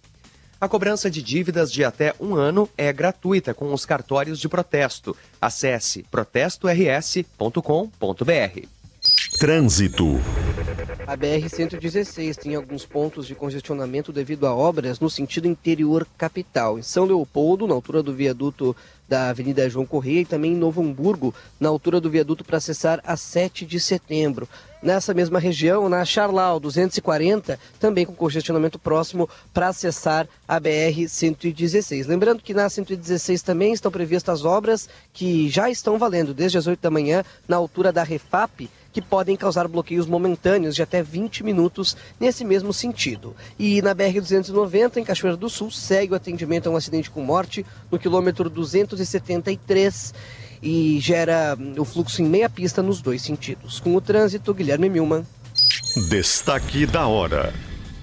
A 0.60 0.68
cobrança 0.68 1.10
de 1.10 1.22
dívidas 1.22 1.72
de 1.72 1.82
até 1.82 2.14
um 2.20 2.34
ano 2.34 2.68
é 2.76 2.92
gratuita 2.92 3.54
com 3.54 3.72
os 3.72 3.86
cartórios 3.86 4.38
de 4.38 4.46
protesto. 4.46 5.16
Acesse 5.40 6.02
protestors.com.br. 6.10 8.79
Trânsito. 9.28 10.20
A 11.06 11.16
BR-116 11.16 12.36
tem 12.36 12.54
alguns 12.54 12.86
pontos 12.86 13.26
de 13.26 13.34
congestionamento 13.34 14.12
devido 14.12 14.46
a 14.46 14.54
obras 14.54 15.00
no 15.00 15.10
sentido 15.10 15.48
interior 15.48 16.06
capital. 16.16 16.78
Em 16.78 16.82
São 16.82 17.04
Leopoldo, 17.04 17.66
na 17.66 17.74
altura 17.74 18.02
do 18.02 18.14
viaduto 18.14 18.76
da 19.08 19.28
Avenida 19.28 19.68
João 19.68 19.84
Correia, 19.84 20.20
e 20.20 20.24
também 20.24 20.52
em 20.52 20.56
Novo 20.56 20.80
Hamburgo, 20.80 21.34
na 21.58 21.68
altura 21.68 22.00
do 22.00 22.08
viaduto 22.08 22.44
para 22.44 22.58
acessar 22.58 23.00
a 23.04 23.16
7 23.16 23.66
de 23.66 23.80
setembro. 23.80 24.48
Nessa 24.80 25.12
mesma 25.12 25.40
região, 25.40 25.88
na 25.88 26.04
Charlau 26.04 26.60
240, 26.60 27.58
também 27.80 28.06
com 28.06 28.14
congestionamento 28.14 28.78
próximo 28.78 29.28
para 29.52 29.68
acessar 29.68 30.28
a 30.46 30.60
BR-116. 30.60 32.06
Lembrando 32.06 32.40
que 32.40 32.54
na 32.54 32.70
116 32.70 33.42
também 33.42 33.72
estão 33.72 33.90
previstas 33.90 34.44
obras 34.44 34.88
que 35.12 35.48
já 35.48 35.68
estão 35.68 35.98
valendo 35.98 36.32
desde 36.32 36.56
as 36.56 36.68
8 36.68 36.80
da 36.80 36.90
manhã 36.90 37.24
na 37.48 37.56
altura 37.56 37.92
da 37.92 38.04
Refap 38.04 38.70
que 38.92 39.00
podem 39.00 39.36
causar 39.36 39.68
bloqueios 39.68 40.06
momentâneos 40.06 40.74
de 40.74 40.82
até 40.82 41.02
20 41.02 41.44
minutos 41.44 41.96
nesse 42.18 42.44
mesmo 42.44 42.72
sentido. 42.72 43.34
E 43.58 43.80
na 43.82 43.94
BR-290, 43.94 44.96
em 44.96 45.04
Cachoeira 45.04 45.36
do 45.36 45.48
Sul, 45.48 45.70
segue 45.70 46.12
o 46.12 46.16
atendimento 46.16 46.68
a 46.68 46.72
um 46.72 46.76
acidente 46.76 47.10
com 47.10 47.22
morte 47.22 47.64
no 47.90 47.98
quilômetro 47.98 48.50
273 48.50 50.14
e 50.62 50.98
gera 51.00 51.56
hum, 51.58 51.74
o 51.78 51.84
fluxo 51.84 52.22
em 52.22 52.26
meia 52.26 52.50
pista 52.50 52.82
nos 52.82 53.00
dois 53.00 53.22
sentidos. 53.22 53.80
Com 53.80 53.94
o 53.94 54.00
trânsito, 54.00 54.52
Guilherme 54.52 54.88
Milman. 54.88 55.26
Destaque 56.08 56.86
da 56.86 57.06
hora. 57.06 57.52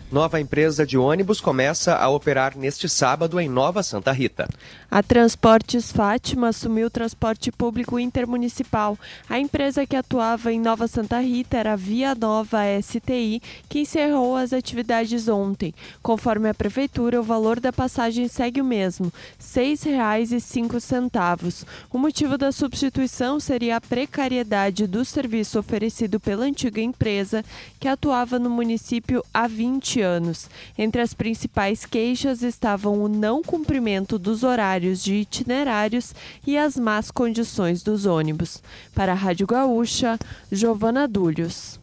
Nova 0.10 0.40
empresa 0.40 0.86
de 0.86 0.98
ônibus 0.98 1.42
começa 1.42 1.94
a 1.96 2.08
operar 2.08 2.58
neste 2.58 2.88
sábado 2.88 3.42
em 3.42 3.50
Nova 3.50 3.84
Santa 3.84 4.14
Rita. 4.14 4.48
A 4.90 5.04
Transportes 5.04 5.92
Fátima 5.92 6.48
assumiu 6.48 6.88
o 6.88 6.90
transporte 6.90 7.52
público 7.52 8.00
intermunicipal. 8.00 8.98
A 9.30 9.38
empresa 9.38 9.86
que 9.86 9.98
atuava 9.98 10.54
em 10.54 10.62
Nova 10.62 10.88
Santa 10.88 11.20
Rita 11.20 11.58
era 11.58 11.74
a 11.74 11.76
Via 11.76 12.16
Nova 12.16 12.60
STI, 12.82 13.42
que 13.68 13.82
encerrou 13.82 14.38
as 14.38 14.54
atividades 14.54 15.28
ontem. 15.28 15.74
Conforme 16.02 16.48
a 16.48 16.54
prefeitura, 16.54 17.20
o 17.20 17.24
valor 17.24 17.60
da 17.60 17.74
passagem 17.74 18.30
segue 18.30 18.62
o 18.62 18.66
mesmo, 18.66 19.08
R$ 19.08 19.12
6,05. 19.44 21.66
O 21.92 21.98
motivo 21.98 22.38
da 22.38 22.54
substituição 22.54 23.42
seria 23.42 23.76
a 23.76 23.82
precariedade 23.82 24.88
do 24.88 25.04
serviço 25.04 25.60
oferecido 25.60 26.18
pela 26.18 26.46
antiga 26.46 26.80
empresa, 26.80 27.44
que 27.78 27.90
atuava 27.90 28.40
no 28.40 28.50
município 28.50 29.22
há 29.34 29.48
20 29.48 30.00
anos. 30.00 30.50
Entre 30.78 31.02
as 31.02 31.14
principais 31.14 31.86
queixas 31.86 32.42
estavam 32.42 33.04
o 33.04 33.10
não 33.10 33.44
cumprimento 33.44 34.18
dos 34.18 34.44
horários 34.44 34.77
de 34.80 35.16
itinerários 35.16 36.14
e 36.46 36.58
as 36.58 36.78
más 36.78 37.12
condições 37.12 37.84
dos 37.84 38.06
ônibus. 38.06 38.62
Para 38.94 39.12
a 39.12 39.16
Rádio 39.16 39.48
Gaúcha, 39.48 40.20
Giovana 40.52 41.08
Dúlios. 41.08 41.80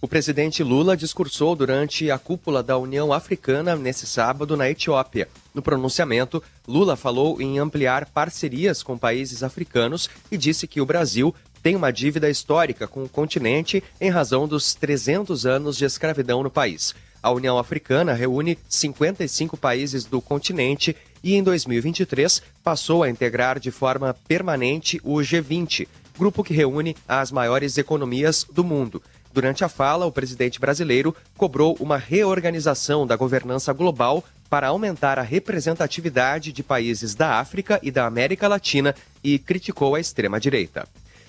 O 0.00 0.06
presidente 0.06 0.62
Lula 0.62 0.96
discursou 0.96 1.56
durante 1.56 2.08
a 2.08 2.18
cúpula 2.18 2.62
da 2.62 2.78
União 2.78 3.12
Africana 3.12 3.74
nesse 3.74 4.06
sábado 4.06 4.56
na 4.56 4.70
Etiópia. 4.70 5.28
No 5.52 5.60
pronunciamento, 5.60 6.40
Lula 6.68 6.94
falou 6.94 7.40
em 7.42 7.58
ampliar 7.58 8.06
parcerias 8.06 8.80
com 8.80 8.96
países 8.96 9.42
africanos 9.42 10.08
e 10.30 10.36
disse 10.36 10.68
que 10.68 10.80
o 10.80 10.86
Brasil 10.86 11.34
tem 11.62 11.74
uma 11.74 11.90
dívida 11.90 12.30
histórica 12.30 12.86
com 12.86 13.02
o 13.02 13.08
continente 13.08 13.82
em 14.00 14.08
razão 14.08 14.46
dos 14.46 14.72
300 14.74 15.44
anos 15.44 15.76
de 15.76 15.84
escravidão 15.84 16.44
no 16.44 16.50
país. 16.50 16.94
A 17.20 17.32
União 17.32 17.58
Africana 17.58 18.12
reúne 18.12 18.56
55 18.68 19.56
países 19.56 20.04
do 20.04 20.20
continente 20.20 20.94
e, 21.22 21.34
em 21.34 21.42
2023, 21.42 22.42
passou 22.62 23.02
a 23.02 23.10
integrar 23.10 23.58
de 23.58 23.70
forma 23.70 24.14
permanente 24.26 25.00
o 25.04 25.16
G20, 25.16 25.88
grupo 26.18 26.42
que 26.42 26.54
reúne 26.54 26.96
as 27.06 27.30
maiores 27.30 27.78
economias 27.78 28.44
do 28.52 28.64
mundo. 28.64 29.02
Durante 29.32 29.64
a 29.64 29.68
fala, 29.68 30.06
o 30.06 30.12
presidente 30.12 30.58
brasileiro 30.58 31.14
cobrou 31.36 31.76
uma 31.78 31.96
reorganização 31.96 33.06
da 33.06 33.14
governança 33.14 33.72
global 33.72 34.24
para 34.48 34.68
aumentar 34.68 35.18
a 35.18 35.22
representatividade 35.22 36.52
de 36.52 36.62
países 36.62 37.14
da 37.14 37.38
África 37.38 37.78
e 37.82 37.90
da 37.90 38.06
América 38.06 38.48
Latina 38.48 38.94
e 39.22 39.38
criticou 39.38 39.94
a 39.94 40.00
extrema-direita. 40.00 40.88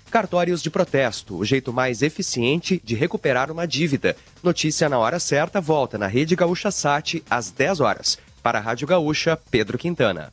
Cartórios 0.09 0.63
de 0.63 0.71
protesto, 0.71 1.37
o 1.37 1.45
jeito 1.45 1.71
mais 1.71 2.01
eficiente 2.01 2.81
de 2.83 2.95
recuperar 2.95 3.51
uma 3.51 3.67
dívida. 3.67 4.15
Notícia 4.41 4.89
na 4.89 4.97
hora 4.97 5.19
certa 5.19 5.61
volta 5.61 5.99
na 5.99 6.07
Rede 6.07 6.35
Gaúcha 6.35 6.71
Sat 6.71 7.23
às 7.29 7.51
10 7.51 7.79
horas. 7.79 8.17
Para 8.41 8.59
a 8.59 8.61
Rádio 8.61 8.87
Gaúcha, 8.87 9.37
Pedro 9.51 9.77
Quintana. 9.77 10.31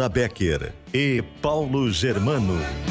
Laura 0.00 0.08
Becker 0.08 0.72
e 0.94 1.22
Paulo 1.42 1.90
Germano. 1.90 2.89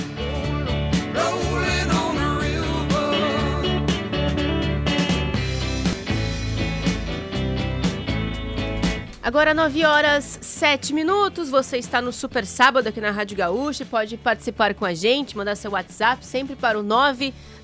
Agora 9.39 9.53
9 9.53 9.85
horas 9.85 10.37
7 10.41 10.93
minutos, 10.93 11.49
você 11.49 11.77
está 11.77 12.01
no 12.01 12.11
Super 12.11 12.45
Sábado 12.45 12.87
aqui 12.87 12.99
na 12.99 13.09
Rádio 13.09 13.37
Gaúcha, 13.37 13.85
pode 13.85 14.17
participar 14.17 14.73
com 14.73 14.83
a 14.83 14.93
gente, 14.93 15.37
mandar 15.37 15.55
seu 15.55 15.71
WhatsApp 15.71 16.25
sempre 16.25 16.57
para 16.57 16.77
o 16.77 16.83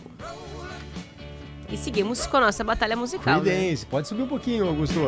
E 1.69 1.77
seguimos 1.77 2.25
com 2.25 2.37
a 2.37 2.41
nossa 2.41 2.63
batalha 2.63 2.95
musical. 2.95 3.41
né? 3.41 3.73
Pode 3.89 4.07
subir 4.07 4.23
um 4.23 4.27
pouquinho, 4.27 4.67
Augusto. 4.67 4.99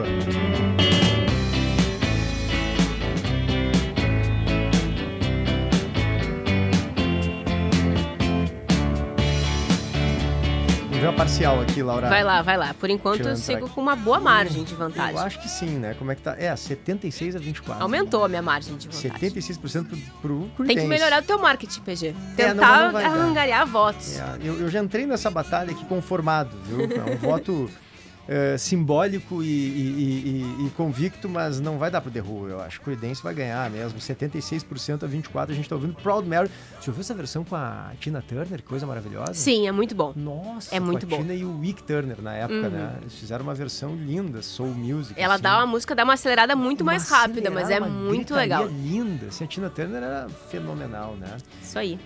Uma 11.10 11.18
parcial 11.18 11.60
aqui, 11.62 11.82
Laura. 11.82 12.08
Vai 12.08 12.24
lá, 12.24 12.42
vai 12.42 12.58
lá. 12.58 12.74
Por 12.74 12.90
enquanto 12.90 13.28
eu 13.28 13.36
sigo 13.36 13.60
track. 13.60 13.74
com 13.74 13.82
uma 13.82 13.96
boa 13.96 14.20
margem 14.20 14.64
de 14.64 14.76
vantagem. 14.76 15.16
Eu 15.16 15.22
acho 15.22 15.40
que 15.40 15.50
sim, 15.50 15.80
né? 15.80 15.96
Como 15.96 16.12
é 16.12 16.16
que 16.16 16.22
tá? 16.22 16.36
É, 16.38 16.56
76 16.56 17.36
a 17.36 17.40
24. 17.40 17.82
Aumentou 17.82 18.24
a 18.24 18.30
minha 18.30 18.42
margem 18.42 18.78
de 18.78 18.88
vantagem. 18.88 19.32
76% 19.32 19.88
pro, 19.88 19.98
pro 20.22 20.50
Creedence. 20.56 20.68
Tem 20.68 20.78
que 20.78 20.88
melhorar 20.88 21.24
o 21.24 21.26
teu 21.26 21.40
marketing, 21.40 21.82
PG. 21.82 22.08
É, 22.08 22.14
Tentar 22.36 22.92
dar. 22.92 23.06
arrangarear 23.06 23.66
votos. 23.66 24.20
É, 24.20 24.38
eu, 24.44 24.60
eu 24.60 24.70
já 24.70 24.80
entrei 24.80 25.06
nessa 25.06 25.32
batalha 25.32 25.72
aqui 25.72 25.84
conformado, 25.86 26.56
viu? 26.64 26.82
É 26.82 27.12
um 27.12 27.18
voto 27.18 27.70
eh, 28.32 28.56
simbólico 28.60 29.42
e, 29.42 29.48
e- 29.48 30.60
e- 30.62 30.68
e 30.68 30.70
convicto, 30.78 31.28
mas 31.28 31.60
não 31.60 31.80
vai 31.80 31.90
dar 31.90 32.00
pro 32.00 32.12
The 32.12 32.22
Who, 32.22 32.48
eu 32.48 32.62
acho. 32.62 32.80
Creedence 32.82 33.24
vai 33.24 33.34
ganhar 33.34 33.68
mesmo, 33.72 34.00
76% 34.00 35.04
a 35.04 35.08
24%. 35.08 35.50
A 35.50 35.54
gente 35.56 35.68
tá 35.68 35.74
ouvindo 35.74 35.96
Proud 35.96 36.28
Mary. 36.30 36.48
Você 36.80 36.92
ouviu 36.92 37.02
essa 37.02 37.16
versão 37.16 37.44
com 37.44 37.56
a 37.56 37.92
Tina 38.00 38.22
Turner? 38.22 38.60
Que 38.60 38.64
coisa 38.68 38.86
maravilhosa. 38.86 39.34
Sim, 39.34 39.68
é 39.68 39.72
muito 39.72 39.96
bom. 39.96 40.14
Nossa, 40.16 40.76
é 40.76 40.80
muito 40.80 41.08
a 41.08 41.10
bom. 41.10 41.18
Tina 41.18 41.34
e 41.34 41.44
o 41.44 41.60
Wick 41.60 41.82
Turner 41.82 42.22
na 42.22 42.36
época, 42.36 42.54
Uhum. 42.68 42.70
né? 42.70 42.98
Eles 43.02 43.16
fizeram 43.16 43.44
uma 43.44 43.56
versão 43.56 43.96
linda, 43.96 44.44
soul 44.44 44.70
music. 44.76 45.20
Ela 45.20 45.34
assim. 45.34 45.44
dá 45.44 45.58
uma 45.58 45.66
música, 45.66 45.96
dá 45.96 46.04
uma 46.04 46.14
acelerada 46.14 46.56
muito 46.56 46.82
Uma 46.82 46.92
mais 46.92 47.10
rápida, 47.10 47.50
mas 47.50 47.70
é 47.72 47.78
acelerada, 47.78 47.92
muito 47.92 48.36
legal. 48.36 48.68
linda. 48.68 49.26
Assim, 49.30 49.44
a 49.44 49.48
Tina 49.48 49.70
Turner 49.72 50.04
era 50.04 50.28
fenomenal, 50.52 51.16
né? 51.16 51.36
Isso 51.64 51.80
aí. 51.80 52.00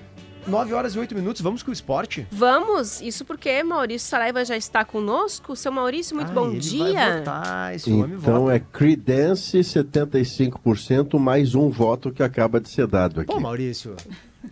9 0.48 0.74
horas 0.74 0.94
e 0.96 1.00
8 1.00 1.16
minutos, 1.16 1.42
vamos 1.42 1.64
com 1.64 1.70
o 1.70 1.74
esporte? 1.74 2.28
Vamos, 2.32 3.02
isso 3.02 3.24
porque 3.24 3.64
Maurício 3.64 4.08
Saraiva 4.10 4.44
já 4.44 4.58
está 4.58 4.84
conosco. 4.84 5.56
Seu 5.56 5.72
Maurício, 5.72 6.16
muito 6.16 6.32
Ah, 6.32 6.34
bom 6.34 6.50
ele 6.50 6.60
dia. 6.60 6.94
vai 6.94 7.18
votar, 7.20 7.76
esse 7.76 7.92
homem 7.92 8.18
Então 8.18 8.42
vota. 8.44 8.56
é 8.56 8.60
Creedence 8.60 9.58
75% 9.64 11.18
mais 11.18 11.56
um 11.56 11.70
voto 11.70 12.12
que 12.12 12.22
acaba 12.22 12.60
de 12.60 12.70
ser 12.70 12.88
dado 12.88 13.22
aqui. 13.22 13.32
Pô, 13.34 13.40
Maurício. 13.40 13.96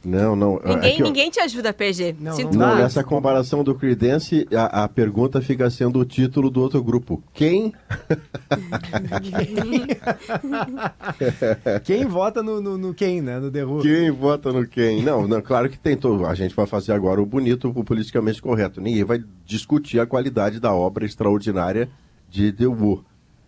Não, 0.03 0.35
não. 0.35 0.59
Ninguém, 0.63 0.91
aqui, 0.91 1.01
ó. 1.01 1.05
ninguém 1.05 1.29
te 1.29 1.39
ajuda, 1.39 1.73
PG. 1.73 2.15
Sinto 2.33 2.57
Não, 2.57 2.75
nessa 2.75 3.03
comparação 3.03 3.63
do 3.63 3.75
Creedence, 3.75 4.47
a, 4.53 4.83
a 4.83 4.87
pergunta 4.87 5.41
fica 5.41 5.69
sendo 5.69 5.99
o 5.99 6.05
título 6.05 6.49
do 6.49 6.61
outro 6.61 6.83
grupo. 6.83 7.21
Quem? 7.33 7.73
Quem 11.83 12.05
vota 12.05 12.41
no, 12.41 12.61
no, 12.61 12.77
no 12.77 12.93
quem, 12.93 13.21
né? 13.21 13.39
No 13.39 13.51
The 13.51 13.65
Who. 13.65 13.81
Quem 13.81 14.11
vota 14.11 14.51
no 14.51 14.67
quem? 14.67 15.03
Não, 15.03 15.27
não, 15.27 15.41
claro 15.41 15.69
que 15.69 15.77
tem 15.77 15.97
todo. 15.97 16.25
A 16.25 16.35
gente 16.35 16.55
vai 16.55 16.65
fazer 16.65 16.93
agora 16.93 17.21
o 17.21 17.25
bonito, 17.25 17.69
o 17.69 17.83
politicamente 17.83 18.41
correto. 18.41 18.81
Ninguém 18.81 19.03
vai 19.03 19.23
discutir 19.45 19.99
a 19.99 20.05
qualidade 20.05 20.59
da 20.59 20.73
obra 20.73 21.05
extraordinária 21.05 21.89
de 22.29 22.51
The. 22.51 22.65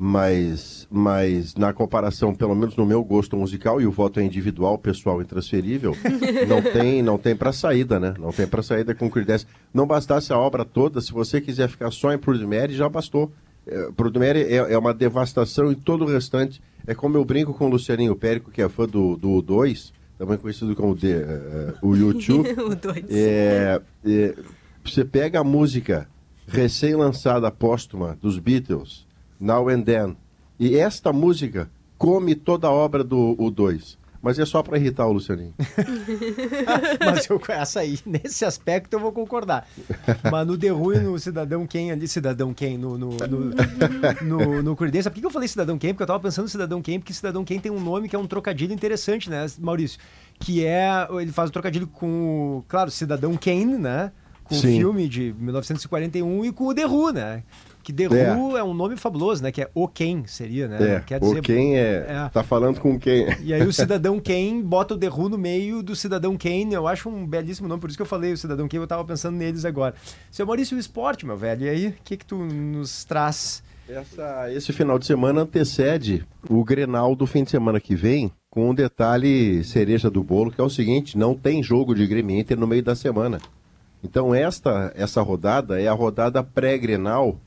Mas, 0.06 0.86
mas 0.92 1.56
na 1.56 1.72
comparação, 1.72 2.36
pelo 2.36 2.54
menos 2.54 2.76
no 2.76 2.86
meu 2.86 3.02
gosto 3.06 3.38
musical, 3.38 3.80
e 3.80 3.88
o 3.88 3.92
voto 3.92 4.20
é 4.20 4.24
individual, 4.24 4.78
pessoal, 4.78 5.22
intransferível, 5.22 5.96
não 6.46 6.62
tem, 6.62 7.02
não 7.02 7.18
tem 7.18 7.34
para 7.34 7.54
saída, 7.54 8.02
né? 8.02 8.14
Não 8.20 8.34
tem 8.34 8.46
para 8.46 8.62
saída 8.62 8.94
com 8.94 9.10
Creedence. 9.10 9.48
Não 9.74 9.88
bastasse 9.88 10.34
a 10.34 10.38
obra 10.38 10.66
toda, 10.66 11.00
se 11.00 11.14
você 11.14 11.40
quiser 11.40 11.70
ficar 11.70 11.90
só 11.90 12.12
em 12.12 12.18
Proud 12.18 12.46
Mary, 12.46 12.76
já 12.76 12.90
bastou. 12.90 13.32
É, 13.66 13.92
Proud 13.96 14.20
Mary 14.20 14.42
é, 14.42 14.74
é 14.74 14.78
uma 14.78 14.94
devastação 14.94 15.72
em 15.72 15.76
todo 15.76 16.04
o 16.04 16.08
restante. 16.08 16.62
É 16.86 16.94
como 16.94 17.16
eu 17.16 17.24
brinco 17.24 17.54
com 17.54 17.68
o 17.68 17.70
Lucianinho 17.70 18.14
Périco, 18.14 18.52
que 18.52 18.62
é 18.62 18.68
fã 18.68 18.86
do, 18.86 19.16
do 19.16 19.42
2, 19.42 19.94
também 20.18 20.38
conhecido 20.38 20.76
como 20.76 20.98
The, 20.98 21.08
eh, 21.08 21.74
o 21.82 21.96
YouTube. 21.96 22.50
O 22.60 22.76
dois. 22.76 23.06
É, 23.10 23.82
é, 24.06 24.36
você 24.84 25.06
pega 25.06 25.40
a 25.40 25.46
música 25.46 26.10
recém-lançada 26.46 27.50
póstuma 27.50 28.18
dos 28.22 28.38
Beatles, 28.38 29.08
Now 29.44 29.68
and 29.68 29.82
Then, 29.82 30.16
e 30.58 30.78
esta 30.78 31.12
música 31.12 31.70
come 31.98 32.34
toda 32.34 32.68
a 32.68 32.72
obra 32.72 33.04
do 33.04 33.36
2. 33.36 34.02
Mas 34.22 34.40
é 34.40 34.46
só 34.46 34.64
para 34.64 34.78
irritar 34.78 35.06
o 35.06 35.12
Lucianinho. 35.12 35.54
Mas 37.06 37.30
eu, 37.30 37.42
essa 37.50 37.82
aí, 37.82 38.00
nesse 38.08 38.46
aspecto 38.46 38.94
eu 38.94 39.00
vou 39.02 39.12
concordar. 39.12 39.68
Mas 40.32 40.48
no 40.48 40.58
The 40.58 40.68
e 40.68 41.00
no 41.02 41.20
Cidadão 41.20 41.68
Quem 41.68 41.92
ali, 41.92 42.08
Cidadão 42.08 42.54
Quem, 42.54 42.78
no, 42.78 42.98
no, 42.98 43.10
no, 43.10 43.52
no, 44.22 44.64
no 44.64 44.76
Creedence. 44.78 45.10
Por 45.10 45.20
que 45.20 45.26
eu 45.26 45.30
falei 45.30 45.50
Cidadão 45.50 45.78
Quem? 45.78 45.94
Porque 45.94 46.04
eu 46.04 46.08
tava 46.08 46.22
pensando 46.22 46.46
no 46.46 46.50
Cidadão 46.50 46.82
Quem, 46.82 47.02
porque 47.02 47.12
Cidadão 47.12 47.44
Quem 47.44 47.60
tem 47.60 47.70
um 47.70 47.82
nome 47.82 48.08
que 48.08 48.16
é 48.16 48.20
um 48.20 48.26
trocadilho 48.26 48.74
interessante, 48.74 49.30
né, 49.30 49.46
Maurício? 49.60 50.00
Que 50.40 50.66
é, 50.66 51.06
ele 51.20 51.34
faz 51.34 51.50
o 51.50 51.52
trocadilho 51.52 51.88
com, 51.88 52.60
o, 52.60 52.66
claro, 52.66 52.90
Cidadão 52.90 53.36
Kane, 53.36 53.78
né? 53.78 54.14
Com 54.46 54.56
Sim. 54.56 54.76
o 54.76 54.78
filme 54.78 55.10
de 55.10 55.36
1941 55.38 56.46
e 56.46 56.52
com 56.54 56.68
o 56.68 56.74
The 56.74 56.86
Who, 56.86 57.12
né? 57.12 57.44
Que 57.84 57.92
The 57.94 58.06
É. 58.06 58.34
Who 58.34 58.58
é 58.58 58.64
um 58.64 58.74
nome 58.74 58.96
fabuloso, 58.96 59.44
né? 59.44 59.52
Que 59.52 59.62
é 59.62 59.70
O 59.76 59.88
Quem, 59.88 60.26
seria, 60.26 60.68
né? 60.68 60.96
É, 60.96 61.00
Quer 61.02 61.22
o 61.22 61.42
quem 61.42 61.78
é, 61.78 62.30
Tá 62.34 62.42
falando 62.42 62.80
com 62.80 62.98
quem? 62.98 63.28
e 63.44 63.54
aí 63.54 63.62
o 63.68 63.72
Cidadão 63.74 64.20
Kane 64.20 64.64
bota 64.64 64.94
o 64.94 64.98
The 64.98 65.10
Who 65.10 65.30
no 65.30 65.38
meio 65.38 65.84
do 65.84 65.96
Cidadão 65.96 66.38
Kane. 66.38 66.74
Eu 66.74 66.88
acho 66.88 67.10
um 67.10 67.28
belíssimo 67.28 67.68
nome, 67.68 67.82
por 67.82 67.90
isso 67.90 67.98
que 67.98 68.02
eu 68.02 68.06
falei 68.08 68.32
o 68.34 68.38
Cidadão 68.38 68.68
Kane, 68.68 68.82
eu 68.84 68.88
tava 68.88 69.04
pensando 69.06 69.36
neles 69.38 69.66
agora. 69.66 69.94
Seu 70.32 70.46
Maurício, 70.48 70.78
o 70.78 70.80
esporte, 70.80 71.26
meu 71.26 71.36
velho, 71.38 71.66
e 71.66 71.70
aí, 71.70 71.88
o 71.90 71.94
que 72.04 72.16
que 72.18 72.26
tu 72.26 72.38
nos 72.38 73.04
traz? 73.04 73.62
Essa- 73.90 74.50
esse 74.54 74.72
final 74.72 74.98
de 74.98 75.06
semana 75.06 75.42
antecede 75.42 76.26
o 76.50 76.64
Grenal 76.64 77.16
do 77.18 77.28
fim 77.28 77.44
de 77.44 77.52
semana 77.52 77.82
que 77.82 77.96
vem, 77.96 78.32
com 78.50 78.70
um 78.70 78.74
detalhe 78.74 79.62
cereja 79.66 80.10
do 80.10 80.24
bolo, 80.24 80.52
que 80.52 80.62
é 80.62 80.64
o 80.64 80.70
seguinte, 80.70 81.18
não 81.18 81.36
tem 81.36 81.62
jogo 81.62 81.94
de 81.94 82.08
Grêmio 82.08 82.40
Inter 82.40 82.58
no 82.58 82.66
meio 82.66 82.82
da 82.82 82.96
semana. 82.96 83.40
Então 84.02 84.34
esta, 84.34 84.92
essa 84.96 85.22
rodada 85.22 85.82
é 85.82 85.88
a 85.88 85.94
rodada 85.94 86.42
pré-Grenal 86.44 87.38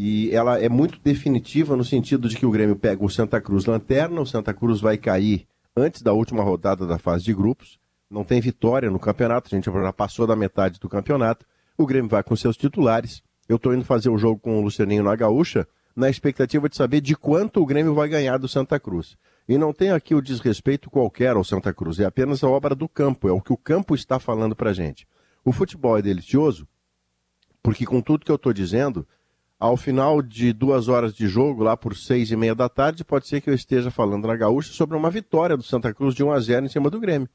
e 0.00 0.30
ela 0.30 0.60
é 0.60 0.68
muito 0.68 1.00
definitiva 1.00 1.74
no 1.74 1.84
sentido 1.84 2.28
de 2.28 2.36
que 2.36 2.46
o 2.46 2.52
Grêmio 2.52 2.76
pega 2.76 3.04
o 3.04 3.10
Santa 3.10 3.40
Cruz 3.40 3.66
lanterna, 3.66 4.20
o 4.20 4.26
Santa 4.26 4.54
Cruz 4.54 4.80
vai 4.80 4.96
cair 4.96 5.44
antes 5.76 6.02
da 6.02 6.12
última 6.12 6.40
rodada 6.40 6.86
da 6.86 6.98
fase 6.98 7.24
de 7.24 7.34
grupos, 7.34 7.80
não 8.08 8.22
tem 8.22 8.40
vitória 8.40 8.88
no 8.92 9.00
campeonato, 9.00 9.48
a 9.48 9.56
gente 9.56 9.64
já 9.64 9.92
passou 9.92 10.24
da 10.24 10.36
metade 10.36 10.78
do 10.78 10.88
campeonato, 10.88 11.44
o 11.76 11.84
Grêmio 11.84 12.08
vai 12.08 12.22
com 12.22 12.36
seus 12.36 12.56
titulares, 12.56 13.24
eu 13.48 13.56
estou 13.56 13.74
indo 13.74 13.84
fazer 13.84 14.08
o 14.08 14.16
jogo 14.16 14.38
com 14.38 14.60
o 14.60 14.62
Lucianinho 14.62 15.02
na 15.02 15.16
Gaúcha, 15.16 15.66
na 15.96 16.08
expectativa 16.08 16.68
de 16.68 16.76
saber 16.76 17.00
de 17.00 17.16
quanto 17.16 17.60
o 17.60 17.66
Grêmio 17.66 17.92
vai 17.92 18.08
ganhar 18.08 18.38
do 18.38 18.46
Santa 18.46 18.78
Cruz. 18.78 19.16
E 19.48 19.58
não 19.58 19.72
tem 19.72 19.90
aqui 19.90 20.14
o 20.14 20.22
desrespeito 20.22 20.88
qualquer 20.88 21.34
ao 21.34 21.42
Santa 21.42 21.74
Cruz, 21.74 21.98
é 21.98 22.04
apenas 22.04 22.44
a 22.44 22.48
obra 22.48 22.76
do 22.76 22.88
campo, 22.88 23.28
é 23.28 23.32
o 23.32 23.40
que 23.40 23.52
o 23.52 23.56
campo 23.56 23.96
está 23.96 24.20
falando 24.20 24.54
pra 24.54 24.72
gente. 24.72 25.08
O 25.44 25.50
futebol 25.50 25.98
é 25.98 26.02
delicioso, 26.02 26.68
porque 27.60 27.84
com 27.84 28.00
tudo 28.00 28.24
que 28.24 28.30
eu 28.30 28.36
estou 28.36 28.52
dizendo, 28.52 29.04
ao 29.58 29.76
final 29.76 30.22
de 30.22 30.52
duas 30.52 30.88
horas 30.88 31.12
de 31.12 31.26
jogo, 31.26 31.64
lá 31.64 31.76
por 31.76 31.96
seis 31.96 32.30
e 32.30 32.36
meia 32.36 32.54
da 32.54 32.68
tarde, 32.68 33.04
pode 33.04 33.26
ser 33.26 33.40
que 33.40 33.50
eu 33.50 33.54
esteja 33.54 33.90
falando 33.90 34.28
na 34.28 34.36
Gaúcha 34.36 34.72
sobre 34.72 34.96
uma 34.96 35.10
vitória 35.10 35.56
do 35.56 35.62
Santa 35.62 35.92
Cruz 35.92 36.14
de 36.14 36.22
1 36.22 36.30
a 36.30 36.40
0 36.40 36.66
em 36.66 36.68
cima 36.68 36.88
do 36.88 37.00
Grêmio. 37.00 37.28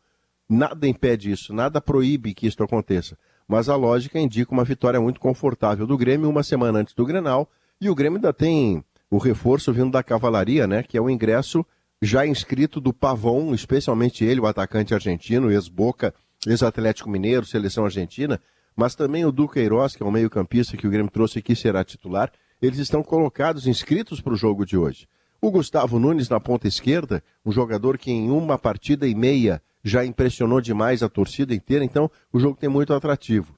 Nada 0.48 0.88
impede 0.88 1.32
isso, 1.32 1.54
nada 1.54 1.82
proíbe 1.82 2.34
que 2.34 2.48
isso 2.48 2.64
aconteça. 2.64 3.18
Mas 3.48 3.68
a 3.68 3.76
lógica 3.76 4.20
indica 4.20 4.54
uma 4.54 4.64
vitória 4.64 5.02
muito 5.02 5.20
confortável 5.20 5.86
do 5.86 5.98
Grêmio 5.98 6.30
uma 6.30 6.44
semana 6.44 6.80
antes 6.80 6.94
do 6.94 7.06
Grenal. 7.06 7.50
E 7.80 7.90
o 7.90 7.96
Grêmio 7.96 8.18
ainda 8.18 8.32
tem 8.32 8.84
o 9.10 9.18
reforço 9.18 9.74
vindo 9.74 9.92
da 9.92 10.02
cavalaria, 10.02 10.66
né? 10.66 10.82
Que 10.82 10.98
é 10.98 11.02
o 11.02 11.10
ingresso 11.10 11.66
já 12.02 12.26
inscrito 12.26 12.80
do 12.80 12.94
Pavon, 12.94 13.54
especialmente 13.54 14.24
ele, 14.24 14.40
o 14.40 14.46
atacante 14.46 14.94
argentino, 14.94 15.52
ex-Boca, 15.52 16.14
ex-Atlético 16.46 17.10
Mineiro, 17.10 17.46
seleção 17.46 17.86
argentina, 17.86 18.40
mas 18.76 18.96
também 18.96 19.26
o 19.26 19.32
Duqueiroz, 19.32 19.96
que 19.96 20.04
é 20.04 20.06
um 20.06 20.12
meio-campista 20.12 20.78
que 20.78 20.88
o 20.88 20.90
Grêmio 20.90 21.12
trouxe 21.12 21.40
aqui, 21.40 21.56
será 21.56 21.84
titular. 21.84 22.32
Eles 22.62 22.80
estão 22.80 23.04
colocados, 23.04 23.68
inscritos 23.68 24.22
para 24.22 24.34
o 24.34 24.38
jogo 24.38 24.66
de 24.66 24.78
hoje. 24.78 25.08
O 25.42 25.52
Gustavo 25.52 26.00
Nunes 26.00 26.30
na 26.30 26.40
ponta 26.40 26.68
esquerda, 26.68 27.22
um 27.46 27.52
jogador 27.52 27.98
que 27.98 28.10
em 28.10 28.32
uma 28.32 28.58
partida 28.58 29.06
e 29.08 29.14
meia 29.14 29.62
já 29.84 30.06
impressionou 30.06 30.62
demais 30.62 31.04
a 31.04 31.10
torcida 31.10 31.54
inteira, 31.54 31.84
então 31.84 32.10
o 32.32 32.40
jogo 32.40 32.58
tem 32.58 32.70
muito 32.70 32.94
atrativo. 32.94 33.54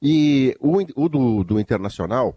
E 0.00 0.54
o, 0.60 0.76
o 0.94 1.08
do, 1.08 1.42
do 1.42 1.58
Internacional, 1.58 2.36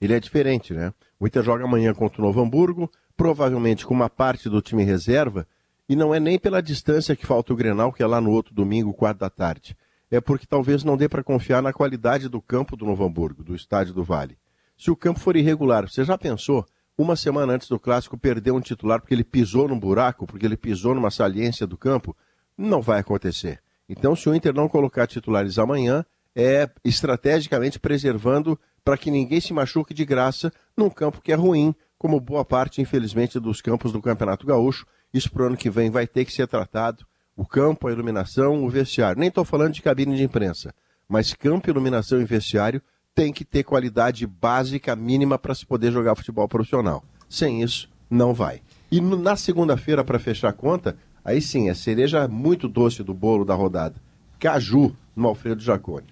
ele 0.00 0.14
é 0.14 0.20
diferente, 0.20 0.72
né? 0.72 0.94
O 1.20 1.26
Inter 1.26 1.42
joga 1.42 1.64
amanhã 1.64 1.92
contra 1.92 2.22
o 2.22 2.24
Novo 2.24 2.40
Hamburgo, 2.40 2.90
provavelmente 3.16 3.84
com 3.84 3.92
uma 3.92 4.08
parte 4.08 4.48
do 4.48 4.62
time 4.62 4.82
reserva, 4.82 5.46
E 5.88 5.94
não 5.94 6.14
é 6.14 6.20
nem 6.20 6.38
pela 6.38 6.62
distância 6.62 7.14
que 7.14 7.26
falta 7.26 7.52
o 7.52 7.56
Grenal, 7.56 7.92
que 7.92 8.02
é 8.02 8.06
lá 8.06 8.20
no 8.20 8.30
outro 8.30 8.54
domingo, 8.54 8.94
quatro 8.94 9.20
da 9.20 9.28
tarde. 9.28 9.76
É 10.10 10.20
porque 10.20 10.46
talvez 10.46 10.84
não 10.84 10.96
dê 10.96 11.08
para 11.08 11.24
confiar 11.24 11.62
na 11.62 11.72
qualidade 11.72 12.28
do 12.28 12.40
campo 12.40 12.76
do 12.76 12.84
Novo 12.84 13.04
Hamburgo, 13.04 13.42
do 13.42 13.54
estádio 13.54 13.94
do 13.94 14.04
Vale. 14.04 14.38
Se 14.76 14.90
o 14.90 14.96
campo 14.96 15.20
for 15.20 15.36
irregular, 15.36 15.88
você 15.88 16.04
já 16.04 16.18
pensou, 16.18 16.66
uma 16.96 17.16
semana 17.16 17.52
antes 17.52 17.68
do 17.68 17.78
clássico, 17.78 18.18
perder 18.18 18.52
um 18.52 18.60
titular 18.60 19.00
porque 19.00 19.14
ele 19.14 19.24
pisou 19.24 19.68
num 19.68 19.78
buraco, 19.78 20.26
porque 20.26 20.46
ele 20.46 20.56
pisou 20.56 20.94
numa 20.94 21.10
saliência 21.10 21.66
do 21.66 21.76
campo? 21.76 22.16
Não 22.56 22.80
vai 22.80 23.00
acontecer. 23.00 23.60
Então, 23.88 24.14
se 24.14 24.28
o 24.28 24.34
Inter 24.34 24.54
não 24.54 24.68
colocar 24.68 25.06
titulares 25.06 25.58
amanhã, 25.58 26.04
é 26.34 26.68
estrategicamente 26.84 27.78
preservando 27.78 28.58
para 28.84 28.96
que 28.96 29.10
ninguém 29.10 29.40
se 29.40 29.52
machuque 29.52 29.94
de 29.94 30.04
graça 30.04 30.52
num 30.76 30.90
campo 30.90 31.20
que 31.20 31.32
é 31.32 31.34
ruim, 31.34 31.74
como 31.98 32.20
boa 32.20 32.44
parte, 32.44 32.80
infelizmente, 32.80 33.40
dos 33.40 33.60
campos 33.60 33.92
do 33.92 34.02
Campeonato 34.02 34.46
Gaúcho. 34.46 34.86
Isso 35.12 35.30
para 35.30 35.44
o 35.44 35.46
ano 35.46 35.56
que 35.56 35.70
vem 35.70 35.90
vai 35.90 36.06
ter 36.06 36.24
que 36.24 36.32
ser 36.32 36.46
tratado. 36.46 37.06
O 37.36 37.44
campo, 37.44 37.88
a 37.88 37.92
iluminação, 37.92 38.64
o 38.64 38.68
vestiário. 38.68 39.18
Nem 39.18 39.28
estou 39.28 39.44
falando 39.44 39.72
de 39.74 39.82
cabine 39.82 40.16
de 40.16 40.22
imprensa, 40.22 40.72
mas 41.08 41.32
campo, 41.34 41.68
iluminação 41.68 42.20
e 42.20 42.24
vestiário 42.24 42.80
tem 43.14 43.32
que 43.32 43.44
ter 43.44 43.62
qualidade 43.64 44.26
básica 44.26 44.94
mínima 44.96 45.38
para 45.38 45.54
se 45.54 45.64
poder 45.66 45.92
jogar 45.92 46.14
futebol 46.14 46.48
profissional. 46.48 47.02
Sem 47.28 47.62
isso, 47.62 47.88
não 48.08 48.32
vai. 48.34 48.60
E 48.90 49.00
no- 49.00 49.16
na 49.16 49.36
segunda-feira, 49.36 50.04
para 50.04 50.18
fechar 50.18 50.48
a 50.48 50.52
conta, 50.52 50.96
aí 51.24 51.40
sim, 51.40 51.68
a 51.70 51.74
cereja 51.74 52.28
muito 52.28 52.68
doce 52.68 53.02
do 53.02 53.14
bolo 53.14 53.44
da 53.44 53.54
rodada. 53.54 53.96
Caju 54.38 54.94
no 55.16 55.28
Alfredo 55.28 55.62
Jaconi. 55.62 56.06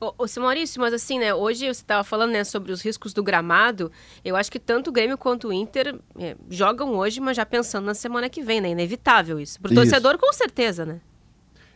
Ô, 0.00 0.12
ô, 0.18 0.40
Maurício, 0.40 0.80
mas 0.80 0.92
assim, 0.92 1.18
né, 1.18 1.32
hoje 1.34 1.60
você 1.66 1.70
estava 1.82 2.04
falando, 2.04 2.32
né, 2.32 2.44
sobre 2.44 2.72
os 2.72 2.82
riscos 2.82 3.12
do 3.12 3.22
gramado, 3.22 3.90
eu 4.24 4.36
acho 4.36 4.50
que 4.50 4.58
tanto 4.58 4.90
o 4.90 4.92
Grêmio 4.92 5.16
quanto 5.16 5.48
o 5.48 5.52
Inter 5.52 5.98
é, 6.18 6.36
jogam 6.50 6.96
hoje, 6.96 7.20
mas 7.20 7.36
já 7.36 7.46
pensando 7.46 7.84
na 7.84 7.94
semana 7.94 8.28
que 8.28 8.42
vem, 8.42 8.60
né, 8.60 8.70
inevitável 8.70 9.38
isso. 9.38 9.60
Pro 9.60 9.72
Isso. 9.72 9.82
torcedor, 9.82 10.18
com 10.18 10.32
certeza, 10.32 10.84
né? 10.84 11.00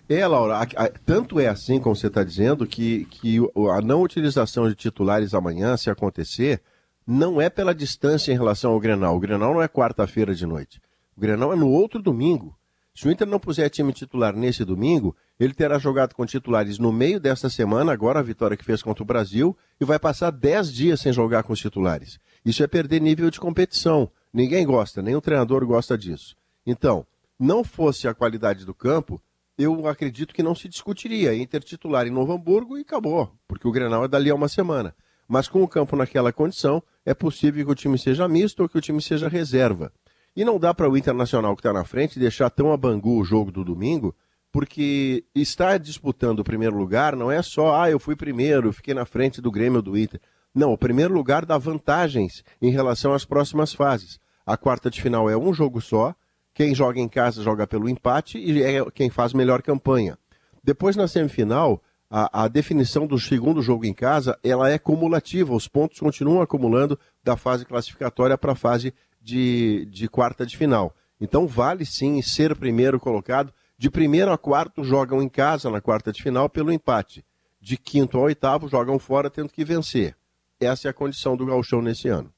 É, 0.08 0.26
Laura, 0.26 0.56
a- 0.56 0.84
a- 0.84 0.90
tanto 1.04 1.38
é 1.38 1.48
assim 1.48 1.78
como 1.78 1.94
você 1.94 2.06
está 2.06 2.24
dizendo 2.24 2.66
que, 2.66 3.04
que 3.06 3.38
o- 3.54 3.70
a 3.70 3.82
não 3.82 4.02
utilização 4.02 4.66
de 4.68 4.74
titulares 4.74 5.34
amanhã, 5.34 5.76
se 5.76 5.90
acontecer, 5.90 6.62
não 7.06 7.40
é 7.40 7.50
pela 7.50 7.74
distância 7.74 8.32
em 8.32 8.34
relação 8.36 8.72
ao 8.72 8.80
Grenal. 8.80 9.14
O 9.16 9.20
Grenal 9.20 9.52
não 9.52 9.62
é 9.62 9.68
quarta-feira 9.68 10.34
de 10.34 10.46
noite. 10.46 10.80
O 11.16 11.20
Grenal 11.20 11.52
é 11.52 11.56
no 11.56 11.68
outro 11.68 12.00
domingo. 12.02 12.56
Se 12.98 13.06
o 13.06 13.12
Inter 13.12 13.28
não 13.28 13.38
puser 13.38 13.70
time 13.70 13.92
titular 13.92 14.34
nesse 14.34 14.64
domingo, 14.64 15.14
ele 15.38 15.54
terá 15.54 15.78
jogado 15.78 16.16
com 16.16 16.26
titulares 16.26 16.80
no 16.80 16.90
meio 16.90 17.20
desta 17.20 17.48
semana, 17.48 17.92
agora 17.92 18.18
a 18.18 18.22
vitória 18.24 18.56
que 18.56 18.64
fez 18.64 18.82
contra 18.82 19.04
o 19.04 19.06
Brasil, 19.06 19.56
e 19.80 19.84
vai 19.84 20.00
passar 20.00 20.32
10 20.32 20.72
dias 20.72 21.00
sem 21.00 21.12
jogar 21.12 21.44
com 21.44 21.52
os 21.52 21.60
titulares. 21.60 22.18
Isso 22.44 22.60
é 22.60 22.66
perder 22.66 23.00
nível 23.00 23.30
de 23.30 23.38
competição. 23.38 24.10
Ninguém 24.32 24.66
gosta, 24.66 25.00
nem 25.00 25.14
o 25.14 25.20
treinador 25.20 25.64
gosta 25.64 25.96
disso. 25.96 26.34
Então, 26.66 27.06
não 27.38 27.62
fosse 27.62 28.08
a 28.08 28.14
qualidade 28.14 28.64
do 28.64 28.74
campo, 28.74 29.22
eu 29.56 29.86
acredito 29.86 30.34
que 30.34 30.42
não 30.42 30.56
se 30.56 30.68
discutiria. 30.68 31.36
Inter 31.36 31.62
titular 31.62 32.04
em 32.04 32.10
Novo 32.10 32.32
Hamburgo 32.32 32.76
e 32.76 32.80
acabou, 32.80 33.32
porque 33.46 33.68
o 33.68 33.70
Grenal 33.70 34.06
é 34.06 34.08
dali 34.08 34.28
a 34.28 34.34
uma 34.34 34.48
semana. 34.48 34.92
Mas 35.28 35.46
com 35.46 35.62
o 35.62 35.68
campo 35.68 35.94
naquela 35.94 36.32
condição, 36.32 36.82
é 37.06 37.14
possível 37.14 37.64
que 37.64 37.70
o 37.70 37.76
time 37.76 37.96
seja 37.96 38.26
misto 38.26 38.64
ou 38.64 38.68
que 38.68 38.76
o 38.76 38.80
time 38.80 39.00
seja 39.00 39.28
reserva. 39.28 39.92
E 40.38 40.44
não 40.44 40.56
dá 40.56 40.72
para 40.72 40.88
o 40.88 40.96
Internacional 40.96 41.56
que 41.56 41.58
está 41.58 41.72
na 41.72 41.82
frente 41.82 42.16
deixar 42.16 42.48
tão 42.48 42.72
a 42.72 42.76
bangu 42.76 43.18
o 43.18 43.24
jogo 43.24 43.50
do 43.50 43.64
domingo, 43.64 44.14
porque 44.52 45.24
estar 45.34 45.80
disputando 45.80 46.38
o 46.38 46.44
primeiro 46.44 46.76
lugar 46.76 47.16
não 47.16 47.28
é 47.28 47.42
só, 47.42 47.82
ah, 47.82 47.90
eu 47.90 47.98
fui 47.98 48.14
primeiro, 48.14 48.72
fiquei 48.72 48.94
na 48.94 49.04
frente 49.04 49.40
do 49.40 49.50
Grêmio 49.50 49.82
do 49.82 49.98
Inter. 49.98 50.20
Não, 50.54 50.72
o 50.72 50.78
primeiro 50.78 51.12
lugar 51.12 51.44
dá 51.44 51.58
vantagens 51.58 52.44
em 52.62 52.70
relação 52.70 53.12
às 53.12 53.24
próximas 53.24 53.74
fases. 53.74 54.20
A 54.46 54.56
quarta 54.56 54.88
de 54.88 55.02
final 55.02 55.28
é 55.28 55.36
um 55.36 55.52
jogo 55.52 55.80
só, 55.80 56.14
quem 56.54 56.72
joga 56.72 57.00
em 57.00 57.08
casa 57.08 57.42
joga 57.42 57.66
pelo 57.66 57.88
empate 57.88 58.38
e 58.38 58.62
é 58.62 58.88
quem 58.92 59.10
faz 59.10 59.32
melhor 59.32 59.60
campanha. 59.60 60.16
Depois, 60.62 60.94
na 60.94 61.08
semifinal, 61.08 61.82
a, 62.08 62.44
a 62.44 62.48
definição 62.48 63.08
do 63.08 63.18
segundo 63.18 63.60
jogo 63.60 63.84
em 63.84 63.92
casa 63.92 64.38
ela 64.44 64.70
é 64.70 64.78
cumulativa, 64.78 65.52
os 65.52 65.66
pontos 65.66 65.98
continuam 65.98 66.40
acumulando 66.40 66.96
da 67.24 67.36
fase 67.36 67.64
classificatória 67.64 68.38
para 68.38 68.52
a 68.52 68.56
fase 68.56 68.94
de, 69.20 69.86
de 69.86 70.08
quarta 70.08 70.44
de 70.46 70.56
final. 70.56 70.94
Então 71.20 71.46
vale 71.46 71.84
sim 71.84 72.20
ser 72.22 72.54
primeiro 72.56 73.00
colocado. 73.00 73.52
De 73.76 73.90
primeiro 73.90 74.32
a 74.32 74.38
quarto 74.38 74.82
jogam 74.82 75.22
em 75.22 75.28
casa 75.28 75.70
na 75.70 75.80
quarta 75.80 76.12
de 76.12 76.22
final 76.22 76.48
pelo 76.48 76.72
empate. 76.72 77.24
De 77.60 77.76
quinto 77.76 78.18
a 78.18 78.22
oitavo 78.22 78.68
jogam 78.68 78.98
fora 78.98 79.30
tendo 79.30 79.48
que 79.48 79.64
vencer. 79.64 80.16
Essa 80.60 80.88
é 80.88 80.90
a 80.90 80.94
condição 80.94 81.36
do 81.36 81.46
gauchão 81.46 81.80
nesse 81.80 82.08
ano. 82.08 82.32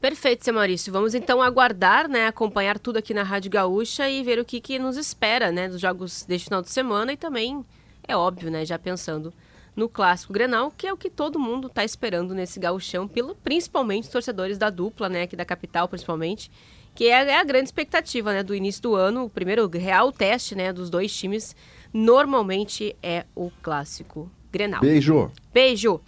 Perfeito, 0.00 0.44
seu 0.44 0.52
Maurício. 0.52 0.92
Vamos 0.92 1.14
então 1.14 1.40
aguardar, 1.40 2.08
né, 2.08 2.26
acompanhar 2.26 2.78
tudo 2.78 2.98
aqui 2.98 3.14
na 3.14 3.22
Rádio 3.22 3.50
Gaúcha 3.50 4.08
e 4.08 4.22
ver 4.22 4.38
o 4.38 4.44
que, 4.44 4.60
que 4.60 4.78
nos 4.78 4.98
espera, 4.98 5.50
né, 5.50 5.66
dos 5.66 5.80
jogos 5.80 6.24
deste 6.26 6.44
final 6.44 6.60
de 6.60 6.70
semana 6.70 7.14
e 7.14 7.16
também, 7.16 7.64
é 8.06 8.14
óbvio, 8.14 8.50
né, 8.50 8.66
já 8.66 8.78
pensando 8.78 9.32
no 9.76 9.88
clássico 9.88 10.32
Grenal, 10.32 10.70
que 10.70 10.86
é 10.86 10.92
o 10.92 10.96
que 10.96 11.10
todo 11.10 11.38
mundo 11.38 11.66
está 11.66 11.84
esperando 11.84 12.34
nesse 12.34 12.60
gauchão, 12.60 13.08
pelo, 13.08 13.34
principalmente 13.34 14.04
os 14.04 14.10
torcedores 14.10 14.58
da 14.58 14.70
dupla, 14.70 15.08
né, 15.08 15.22
aqui 15.22 15.36
da 15.36 15.44
capital 15.44 15.88
principalmente, 15.88 16.50
que 16.94 17.08
é, 17.08 17.30
é 17.30 17.36
a 17.36 17.44
grande 17.44 17.66
expectativa, 17.66 18.32
né, 18.32 18.42
do 18.42 18.54
início 18.54 18.82
do 18.82 18.94
ano, 18.94 19.24
o 19.24 19.30
primeiro 19.30 19.68
real 19.68 20.12
teste, 20.12 20.54
né, 20.54 20.72
dos 20.72 20.88
dois 20.88 21.14
times, 21.14 21.56
normalmente 21.92 22.96
é 23.02 23.24
o 23.34 23.50
clássico 23.62 24.30
Grenal. 24.52 24.80
Beijo. 24.80 25.32
Beijo. 25.52 26.00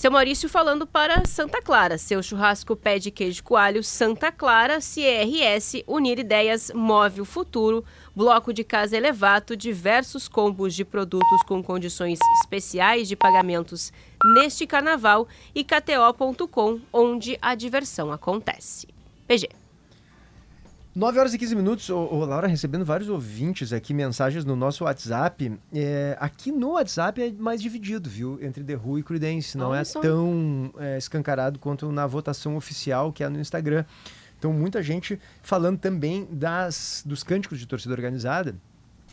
Seu 0.00 0.10
Maurício 0.10 0.48
falando 0.48 0.86
para 0.86 1.26
Santa 1.26 1.60
Clara. 1.60 1.98
Seu 1.98 2.22
churrasco 2.22 2.74
pé 2.74 2.98
de 2.98 3.10
queijo 3.10 3.44
coalho 3.44 3.84
Santa 3.84 4.32
Clara, 4.32 4.78
CRS, 4.78 5.84
Unir 5.86 6.18
Ideias, 6.18 6.72
Move 6.74 7.20
o 7.20 7.24
Futuro, 7.26 7.84
Bloco 8.16 8.50
de 8.50 8.64
Casa 8.64 8.96
Elevato, 8.96 9.54
diversos 9.54 10.26
combos 10.26 10.74
de 10.74 10.86
produtos 10.86 11.42
com 11.46 11.62
condições 11.62 12.18
especiais 12.40 13.08
de 13.08 13.14
pagamentos 13.14 13.92
neste 14.36 14.66
carnaval 14.66 15.28
e 15.54 15.62
KTO.com, 15.62 16.80
onde 16.90 17.38
a 17.42 17.54
diversão 17.54 18.10
acontece. 18.10 18.88
PG. 19.28 19.59
9 20.92 21.18
horas 21.20 21.32
e 21.32 21.38
15 21.38 21.54
minutos. 21.54 21.88
Ô, 21.88 21.98
ô, 21.98 22.24
Laura, 22.24 22.48
recebendo 22.48 22.84
vários 22.84 23.08
ouvintes 23.08 23.72
aqui, 23.72 23.94
mensagens 23.94 24.44
no 24.44 24.56
nosso 24.56 24.84
WhatsApp. 24.84 25.56
É, 25.72 26.16
aqui 26.18 26.50
no 26.50 26.72
WhatsApp 26.72 27.22
é 27.22 27.30
mais 27.30 27.62
dividido, 27.62 28.10
viu? 28.10 28.38
Entre 28.42 28.64
The 28.64 28.74
Who 28.74 28.98
e 28.98 29.02
Creedence. 29.02 29.56
Não 29.56 29.68
Olha 29.70 29.80
é 29.80 29.84
só. 29.84 30.00
tão 30.00 30.72
é, 30.78 30.98
escancarado 30.98 31.60
quanto 31.60 31.92
na 31.92 32.08
votação 32.08 32.56
oficial, 32.56 33.12
que 33.12 33.22
é 33.22 33.28
no 33.28 33.38
Instagram. 33.38 33.84
Então, 34.36 34.52
muita 34.52 34.82
gente 34.82 35.20
falando 35.42 35.78
também 35.78 36.26
das, 36.28 37.04
dos 37.06 37.22
cânticos 37.22 37.60
de 37.60 37.66
torcida 37.66 37.94
organizada. 37.94 38.56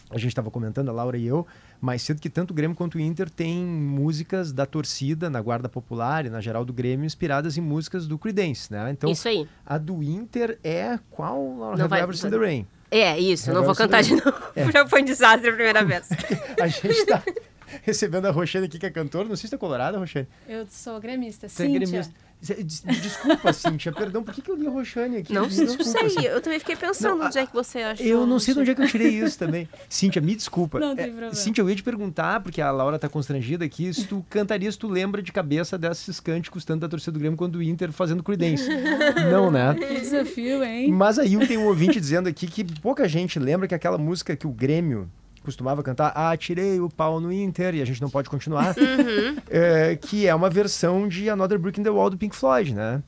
A 0.09 0.17
gente 0.17 0.29
estava 0.29 0.49
comentando, 0.49 0.89
a 0.89 0.91
Laura 0.91 1.17
e 1.17 1.27
eu, 1.27 1.45
mais 1.79 2.01
cedo 2.01 2.19
que 2.19 2.29
tanto 2.29 2.51
o 2.51 2.53
Grêmio 2.53 2.75
quanto 2.75 2.95
o 2.95 2.99
Inter 2.99 3.29
tem 3.29 3.57
músicas 3.65 4.51
da 4.51 4.65
torcida 4.65 5.29
na 5.29 5.41
Guarda 5.41 5.69
Popular 5.69 6.25
e 6.25 6.29
na 6.29 6.41
geral 6.41 6.65
do 6.65 6.73
Grêmio 6.73 7.05
inspiradas 7.05 7.57
em 7.57 7.61
músicas 7.61 8.07
do 8.07 8.17
Creedence, 8.17 8.71
né? 8.71 8.89
Então, 8.91 9.09
Isso 9.09 9.27
aí. 9.27 9.47
a 9.65 9.77
do 9.77 10.01
Inter 10.01 10.57
é 10.63 10.99
qual? 11.11 11.57
Laura? 11.57 11.77
Não 11.77 11.85
Have 11.85 11.89
vai- 11.89 11.99
You 11.99 12.03
Ever 12.03 12.17
Seen 12.17 12.31
the 12.31 12.37
Rain. 12.37 12.67
É, 12.89 13.19
isso, 13.19 13.51
não 13.51 13.63
vou 13.63 13.75
cantar 13.75 14.01
de 14.01 14.15
novo. 14.15 14.33
É. 14.55 14.69
Já 14.71 14.87
foi 14.87 15.01
um 15.01 15.05
desastre 15.05 15.49
a 15.49 15.53
primeira 15.53 15.83
vez. 15.83 16.07
A 16.61 16.67
gente 16.67 17.05
tá 17.05 17.21
recebendo 17.83 18.27
a 18.27 18.31
Roxane 18.31 18.65
aqui, 18.65 18.79
que 18.79 18.85
é 18.85 18.89
cantora. 18.89 19.27
Não 19.27 19.35
sei 19.35 19.47
se 19.47 19.51
tá 19.51 19.57
colorada, 19.57 19.97
Roxane. 19.97 20.27
Eu 20.47 20.65
sou 20.69 20.99
gremista, 20.99 21.49
Você 21.49 21.65
é 21.65 21.67
gremista. 21.67 22.13
Desculpa, 22.39 23.51
Cíntia, 23.51 23.91
perdão. 23.91 24.23
Por 24.23 24.33
que, 24.33 24.41
que 24.41 24.51
eu 24.51 24.55
li 24.55 24.67
Roxane 24.67 25.17
aqui? 25.17 25.33
Não, 25.33 25.41
não 25.43 25.47
Desculpa, 25.49 25.83
sei, 25.83 26.09
Cíntia. 26.09 26.29
eu 26.29 26.41
também 26.41 26.59
fiquei 26.59 26.75
pensando 26.75 27.23
onde 27.23 27.37
é 27.37 27.45
que 27.45 27.53
você 27.53 27.79
achou. 27.79 28.05
Eu 28.05 28.27
não 28.27 28.39
sei 28.39 28.53
de 28.53 28.59
onde 28.59 28.71
é 28.71 28.75
que 28.75 28.81
eu 28.83 28.87
tirei 28.87 29.09
isso 29.09 29.39
também. 29.39 29.67
Cíntia, 29.89 30.21
me 30.21 30.35
desculpa. 30.35 30.79
Não 30.79 30.95
tem 30.95 31.05
É, 31.05 31.07
problema. 31.07 31.33
Cíntia, 31.33 31.61
eu 31.61 31.69
ia 31.69 31.75
te 31.75 31.83
perguntar, 31.83 32.41
porque 32.41 32.61
a 32.61 32.69
Laura 32.71 32.99
tá 32.99 33.09
constrangida 33.09 33.65
aqui, 33.65 33.91
se 33.93 34.05
tu 34.05 34.23
cantaria, 34.29 34.71
se 34.71 34.77
tu 34.77 34.87
lembra 34.87 35.21
de 35.21 35.31
cabeça 35.31 35.77
desses 35.77 36.19
cânticos, 36.19 36.63
tanto 36.63 36.81
da 36.81 36.87
torcida 36.87 37.11
do 37.11 37.19
Grêmio 37.19 37.37
quanto 37.37 37.53
do 37.53 37.63
Inter 37.63 37.91
fazendo 37.91 38.21
Creedence. 38.21 38.67
não, 39.31 39.49
né? 39.49 39.73
Que 39.73 39.99
desafio, 40.01 40.63
hein? 40.63 40.91
Mas 40.91 41.17
aí 41.17 41.35
tem 41.47 41.57
um 41.57 41.65
ouvinte 41.65 41.99
dizendo 41.99 42.29
aqui 42.29 42.45
que 42.47 42.63
pouca 42.81 43.07
gente 43.07 43.39
lembra 43.39 43.67
que 43.67 43.73
aquela 43.75 43.97
música 43.97 44.35
que 44.35 44.45
o 44.45 44.51
Grêmio 44.51 45.09
costumava 45.47 45.81
cantar, 45.81 46.11
ah, 46.13 46.35
tirei 46.35 46.81
o 46.81 46.89
pau 46.89 47.21
no 47.21 47.31
Inter, 47.31 47.73
e 47.75 47.81
a 47.81 47.85
gente 47.85 48.01
não 48.01 48.09
pode 48.09 48.29
continuar, 48.29 48.75
Uhum. 48.77 49.37
é, 49.49 49.95
que 49.95 50.27
é 50.27 50.35
uma 50.35 50.49
versão 50.49 51.07
de 51.07 51.29
Another 51.29 51.57
Brick 51.57 51.79
in 51.79 51.83
the 51.83 51.89
Wall 51.89 52.09
do 52.09 52.17
Pink 52.17 52.35
Floyd, 52.35 52.75
né? 52.75 53.01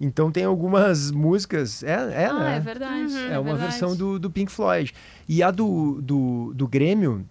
Então 0.00 0.32
tem 0.32 0.44
algumas 0.44 1.10
músicas, 1.10 1.82
é, 1.82 1.92
é 2.22 2.26
ah, 2.26 2.32
né? 2.32 2.56
é 2.56 2.60
verdade. 2.60 3.16
É 3.16 3.38
uma 3.38 3.52
verdade. 3.52 3.58
versão 3.58 3.94
do, 3.94 4.18
do 4.18 4.30
Pink 4.30 4.50
Floyd. 4.50 4.94
E 5.28 5.42
a 5.42 5.50
do, 5.50 6.00
do, 6.00 6.52
do 6.54 6.66
Grêmio, 6.66 7.26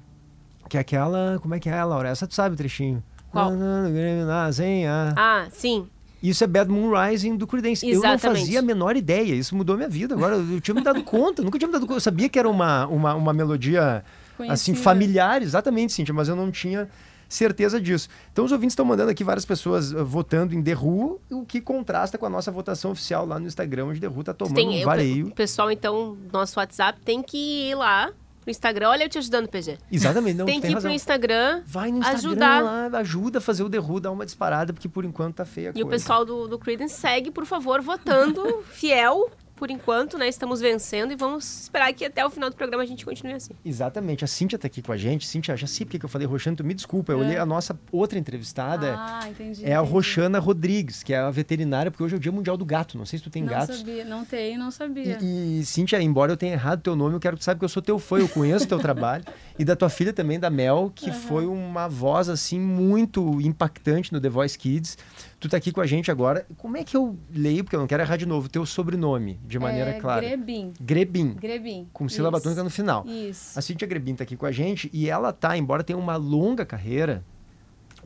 que 0.70 0.78
é 0.78 0.80
aquela, 0.80 1.40
como 1.42 1.56
é 1.56 1.60
que 1.60 1.70
é, 1.70 1.84
Laura? 1.84 2.10
Essa 2.10 2.28
tu 2.28 2.36
sabe 2.36 2.54
o 2.54 2.58
trechinho. 2.58 3.04
Qual? 3.32 3.52
Ah, 3.52 3.90
Grêmio 3.90 4.28
na 4.28 4.52
zenha. 4.52 5.14
Ah, 5.16 5.48
sim. 5.52 5.88
Isso 6.22 6.44
é 6.44 6.48
Bad 6.48 6.72
Moon 6.72 6.92
Rising 6.92 7.36
do 7.36 7.46
Creedence. 7.48 7.88
Eu 7.88 8.02
não 8.02 8.18
fazia 8.18 8.60
a 8.60 8.62
menor 8.62 8.96
ideia. 8.96 9.34
Isso 9.34 9.56
mudou 9.56 9.76
minha 9.76 9.90
vida. 9.90 10.16
Agora 10.16 10.36
eu 10.36 10.62
tinha 10.62 10.74
me 10.74 10.82
dado 10.82 11.04
conta. 11.04 11.44
Nunca 11.44 11.58
tinha 11.60 11.68
me 11.68 11.74
dado 11.74 11.82
conta. 11.86 11.98
Eu 11.98 12.02
sabia 12.02 12.28
que 12.30 12.40
era 12.40 12.50
uma, 12.50 12.88
uma, 12.88 13.14
uma 13.14 13.34
melodia 13.34 14.04
assim 14.50 14.74
familiar, 14.76 15.42
exatamente, 15.42 15.94
Cíntia, 15.94 16.14
mas 16.14 16.28
eu 16.28 16.36
não 16.36 16.52
tinha 16.52 16.90
certeza 17.28 17.82
disso. 17.82 18.08
Então 18.32 18.46
os 18.46 18.52
ouvintes 18.52 18.74
estão 18.74 18.86
mandando 18.86 19.10
aqui 19.10 19.24
várias 19.24 19.46
pessoas 19.46 19.92
uh, 19.92 20.06
votando 20.06 20.54
em 20.54 20.62
The 20.62 20.76
Who, 20.76 21.20
o 21.32 21.46
que 21.46 21.60
contrasta 21.60 22.18
com 22.18 22.26
a 22.26 22.30
nossa 22.30 22.52
votação 22.52 22.92
oficial 22.92 23.26
lá 23.26 23.40
no 23.40 23.48
Instagram, 23.48 23.86
onde 23.86 24.00
The 24.00 24.08
Who 24.08 24.24
tá 24.24 24.34
tomando 24.34 24.56
Tem, 24.56 24.70
um 24.80 24.82
o 24.82 24.86
vareio. 24.86 25.28
o 25.28 25.32
pessoal, 25.32 25.72
então, 25.72 26.18
nosso 26.32 26.60
WhatsApp 26.60 27.00
tem 27.04 27.24
que 27.24 27.70
ir 27.72 27.76
lá 27.76 28.12
pro 28.42 28.52
Instagram. 28.52 28.90
Olha 28.90 29.06
eu 29.06 29.10
te 29.10 29.18
ajudando, 29.18 29.48
PG. 29.50 29.80
Exatamente, 29.92 30.38
não, 30.38 30.46
tem 30.46 30.56
tu 30.56 30.62
que 30.62 30.62
tem 30.68 30.72
ir 30.72 30.74
razão. 30.76 30.90
pro 30.92 30.96
Instagram, 30.96 31.62
Vai 31.66 31.92
no 31.92 31.98
Instagram 31.98 32.20
ajudar. 32.30 32.62
lá, 32.64 33.00
ajuda 33.00 33.40
a 33.40 33.42
fazer 33.42 33.64
o 33.64 33.70
The 33.72 33.80
Who, 33.80 34.00
dar 34.00 34.12
uma 34.12 34.24
disparada, 34.26 34.72
porque 34.72 34.88
por 34.88 35.04
enquanto 35.04 35.38
tá 35.38 35.46
feia 35.46 35.70
a 35.70 35.74
E 35.76 35.82
o 35.82 35.88
coisa. 35.88 35.90
pessoal 35.90 36.24
do, 36.24 36.48
do 36.48 36.60
Creedence 36.60 36.94
segue, 36.96 37.32
por 37.32 37.46
favor, 37.48 37.82
votando 37.82 38.64
fiel. 38.72 39.32
Por 39.56 39.72
enquanto, 39.72 40.18
né? 40.18 40.28
Estamos 40.28 40.60
vencendo 40.60 41.14
e 41.14 41.16
vamos 41.16 41.62
esperar 41.62 41.94
que 41.94 42.04
até 42.04 42.26
o 42.26 42.30
final 42.30 42.50
do 42.50 42.56
programa 42.56 42.84
a 42.84 42.86
gente 42.86 43.06
continue 43.06 43.34
assim. 43.34 43.54
Exatamente, 43.64 44.24
a 44.24 44.28
Cíntia 44.28 44.60
tá 44.60 44.68
aqui 44.68 44.82
com 44.82 44.92
a 44.92 44.98
gente. 44.98 45.26
Cíntia, 45.26 45.56
já 45.56 45.66
sei 45.66 45.86
porque 45.86 45.98
que 45.98 46.06
eu 46.06 46.10
falei 46.10 46.28
Roxana, 46.28 46.58
tu 46.58 46.64
me 46.64 46.74
desculpa. 46.74 47.14
Eu 47.14 47.20
olhei 47.20 47.38
a 47.38 47.46
nossa 47.46 47.80
outra 47.92 48.20
entrevistada. 48.20 48.96
Ah, 48.98 49.30
entendi. 49.30 49.64
É 49.64 49.74
a 49.76 49.80
entendi. 49.80 49.94
Roxana 49.94 50.40
Rodrigues, 50.40 51.04
que 51.04 51.14
é 51.14 51.18
a 51.18 51.32
veterinária, 51.32 51.90
porque 51.90 52.04
hoje 52.04 52.16
é 52.16 52.18
o 52.18 52.20
Dia 52.20 52.32
Mundial 52.32 52.58
do 52.58 52.66
Gato. 52.66 52.98
Não 52.98 53.06
sei 53.06 53.18
se 53.18 53.24
tu 53.24 53.30
tem 53.30 53.44
não 53.44 53.50
gatos. 53.50 53.78
sabia, 53.78 54.04
não 54.04 54.26
tem, 54.26 54.58
não 54.58 54.72
sabia. 54.72 55.18
E, 55.22 55.62
e, 55.62 55.66
Cíntia, 55.66 56.02
embora 56.02 56.34
eu 56.34 56.38
tenha 56.38 56.54
errado 56.54 56.82
teu 56.82 56.96
nome, 56.96 57.16
eu 57.16 57.20
quero 57.20 57.38
que 57.38 57.42
tu 57.42 57.46
saiba 57.46 57.60
que 57.60 57.66
eu 57.66 57.70
sou 57.70 57.82
teu 57.82 57.98
fã, 57.98 58.20
eu 58.20 58.28
conheço 58.28 58.68
teu 58.68 58.80
trabalho. 58.80 59.24
E 59.58 59.64
da 59.64 59.76
tua 59.76 59.90
filha 59.90 60.12
também, 60.12 60.38
da 60.38 60.50
Mel, 60.50 60.92
que 60.94 61.12
foi 61.12 61.46
uma 61.46 61.88
voz, 61.88 62.28
assim, 62.28 62.60
muito 62.60 63.40
impactante 63.42 64.12
no 64.12 64.20
The 64.20 64.30
Voice 64.30 64.58
Kids. 64.58 64.98
Tu 65.40 65.50
tá 65.50 65.58
aqui 65.58 65.72
com 65.72 65.82
a 65.82 65.86
gente 65.86 66.10
agora. 66.10 66.46
Como 66.58 66.78
é 66.78 66.84
que 66.84 66.96
eu 66.96 67.18
leio, 67.30 67.64
porque 67.64 67.76
eu 67.76 67.80
não 67.80 67.88
quero 67.88 68.02
errar 68.02 68.18
de 68.18 68.26
novo, 68.26 68.50
teu 68.50 68.66
sobrenome, 68.66 69.40
de 69.46 69.60
maneira 69.60 69.92
é 69.92 70.00
clara? 70.00 70.26
Grebin. 70.26 70.74
Grebin. 70.80 71.34
Grebin. 71.34 71.88
Com 71.92 72.08
sílaba 72.08 72.40
tônica 72.40 72.64
no 72.64 72.70
final. 72.70 73.06
Isso. 73.06 73.58
A 73.58 73.62
Cíntia 73.62 73.88
Grebin 73.88 74.16
tá 74.16 74.24
aqui 74.24 74.36
com 74.36 74.46
a 74.46 74.52
gente 74.52 74.90
e 74.94 75.10
ela 75.10 75.32
tá, 75.34 75.58
embora 75.58 75.84
tenha 75.84 76.00
uma 76.00 76.16
longa 76.16 76.66
carreira 76.66 77.24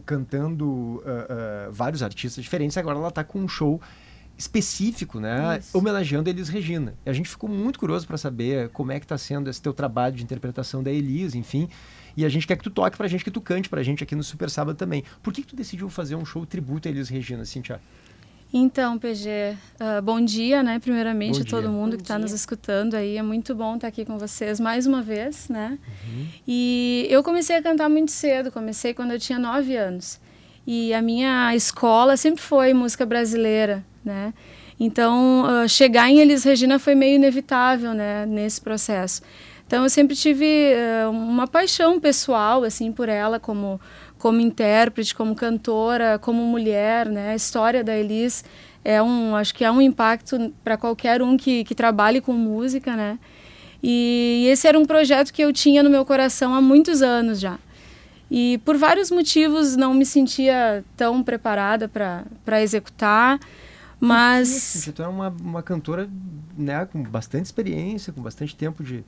cantando 0.06 1.04
ah, 1.06 1.28
ah, 1.30 1.70
vários 1.72 2.02
artistas 2.02 2.44
diferentes, 2.44 2.78
agora 2.78 2.98
ela 2.98 3.12
tá 3.12 3.24
com 3.24 3.40
um 3.40 3.48
show 3.48 3.82
específico, 4.40 5.20
né, 5.20 5.60
Isso. 5.60 5.78
homenageando 5.78 6.30
a 6.30 6.32
Elis 6.32 6.48
Regina. 6.48 6.96
E 7.06 7.10
a 7.10 7.14
gente 7.14 7.28
ficou 7.28 7.50
muito 7.50 7.78
curioso 7.78 8.08
para 8.08 8.18
saber 8.18 8.70
como 8.70 8.92
é 8.92 9.00
que 9.00 9.06
tá 9.06 9.18
sendo 9.18 9.50
esse 9.50 9.62
teu 9.62 9.74
trabalho 9.74 10.16
de 10.16 10.24
interpretação 10.24 10.82
da 10.82 10.90
Elis, 10.90 11.36
enfim. 11.36 11.68
E 12.16 12.24
a 12.24 12.30
gente 12.30 12.48
quer 12.48 12.56
que 12.56 12.64
tu 12.64 12.70
toque 12.70 12.98
pra 12.98 13.08
gente, 13.08 13.24
que 13.24 13.30
tu 13.30 13.42
cante 13.42 13.68
pra 13.68 13.84
gente 13.84 14.02
aqui 14.02 14.16
no 14.16 14.24
Super 14.24 14.50
Sábado 14.50 14.78
também. 14.78 15.04
Por 15.22 15.34
que, 15.34 15.42
que 15.42 15.48
tu 15.50 15.56
decidiu 15.58 15.90
fazer 15.90 16.16
um 16.16 16.26
show 16.26 16.46
tributo 16.46 16.88
a 16.88 16.92
Elis 16.92 17.10
Regina, 17.10 17.44
Cíntia? 17.44 17.82
Então, 18.52 18.98
PG, 18.98 19.58
ah, 19.80 20.02
bom 20.02 20.20
dia, 20.20 20.64
né? 20.64 20.80
Primeiramente, 20.80 21.40
Bom 21.40 21.46
a 21.46 21.50
todo 21.50 21.62
dia. 21.64 21.70
mundo 21.70 21.92
Bom 21.92 21.98
que 21.98 22.04
está 22.04 22.18
nos 22.18 22.32
escutando 22.32 22.96
aí. 22.96 23.18
É 23.18 23.22
muito 23.22 23.54
bom 23.54 23.76
estar 23.76 23.88
aqui 23.88 24.06
com 24.06 24.18
vocês 24.18 24.60
mais 24.60 24.88
uma 24.88 25.04
vez, 25.04 25.50
né? 25.50 25.78
Uhum. 26.08 26.28
E 26.48 27.06
eu 27.10 27.22
comecei 27.22 27.58
a 27.58 27.62
cantar 27.62 27.90
muito 27.90 28.12
cedo, 28.12 28.52
comecei 28.52 28.94
quando 28.94 29.12
eu 29.12 29.20
tinha 29.20 29.38
nove 29.38 29.76
anos. 29.78 30.20
E 30.66 30.94
a 30.94 31.02
minha 31.02 31.56
escola 31.56 32.18
sempre 32.18 32.42
foi 32.42 32.74
música 32.74 33.06
brasileira, 33.06 33.86
né? 34.04 34.34
Então, 34.80 35.46
ah, 35.46 35.68
chegar 35.68 36.10
em 36.10 36.20
Elis 36.20 36.44
Regina 36.44 36.80
foi 36.80 36.96
meio 36.96 37.16
inevitável, 37.16 37.94
né? 37.94 38.26
Nesse 38.26 38.62
processo. 38.62 39.22
Então, 39.68 39.84
eu 39.84 39.90
sempre 39.90 40.16
tive 40.16 40.74
ah, 40.74 41.10
uma 41.10 41.48
paixão 41.48 42.00
pessoal, 42.00 42.64
assim, 42.64 42.92
por 42.92 43.10
ela 43.10 43.40
como 43.40 43.80
como 44.20 44.42
intérprete, 44.42 45.16
como 45.16 45.34
cantora, 45.34 46.20
como 46.20 46.44
mulher, 46.44 47.08
né? 47.08 47.32
A 47.32 47.36
história 47.36 47.84
da 47.84 47.98
Elis 47.98 48.44
é 48.84 49.02
um, 49.02 49.36
acho 49.36 49.56
que 49.56 49.64
é 49.64 49.72
um 49.72 49.82
impacto 49.82 50.54
para 50.64 50.78
qualquer 50.78 51.22
um 51.22 51.38
que, 51.38 51.64
que 51.64 51.74
trabalhe 51.74 52.20
com 52.20 52.34
música, 52.34 52.96
né? 52.96 53.18
E 53.82 54.46
esse 54.50 54.68
era 54.68 54.78
um 54.78 54.86
projeto 54.86 55.32
que 55.32 55.42
eu 55.42 55.54
tinha 55.54 55.82
no 55.82 55.90
meu 55.90 56.06
coração 56.06 56.54
há 56.54 56.62
muitos 56.62 57.02
anos 57.02 57.40
já. 57.40 57.58
E 58.30 58.60
por 58.64 58.78
vários 58.78 59.10
motivos 59.10 59.76
não 59.76 59.94
me 59.94 60.06
sentia 60.06 60.84
tão 60.96 61.24
preparada 61.24 61.88
para 61.88 62.62
executar, 62.62 63.40
mas 64.00 64.48
Cíntia, 64.50 64.94
tu 64.94 65.04
é 65.04 65.08
uma, 65.08 65.30
uma 65.30 65.64
cantora 65.64 66.10
né, 66.58 66.86
com 66.86 67.02
bastante 67.04 67.46
experiência, 67.46 68.14
com 68.14 68.22
bastante 68.22 68.56
tempo 68.56 68.84
de, 68.84 68.98
de 68.98 69.04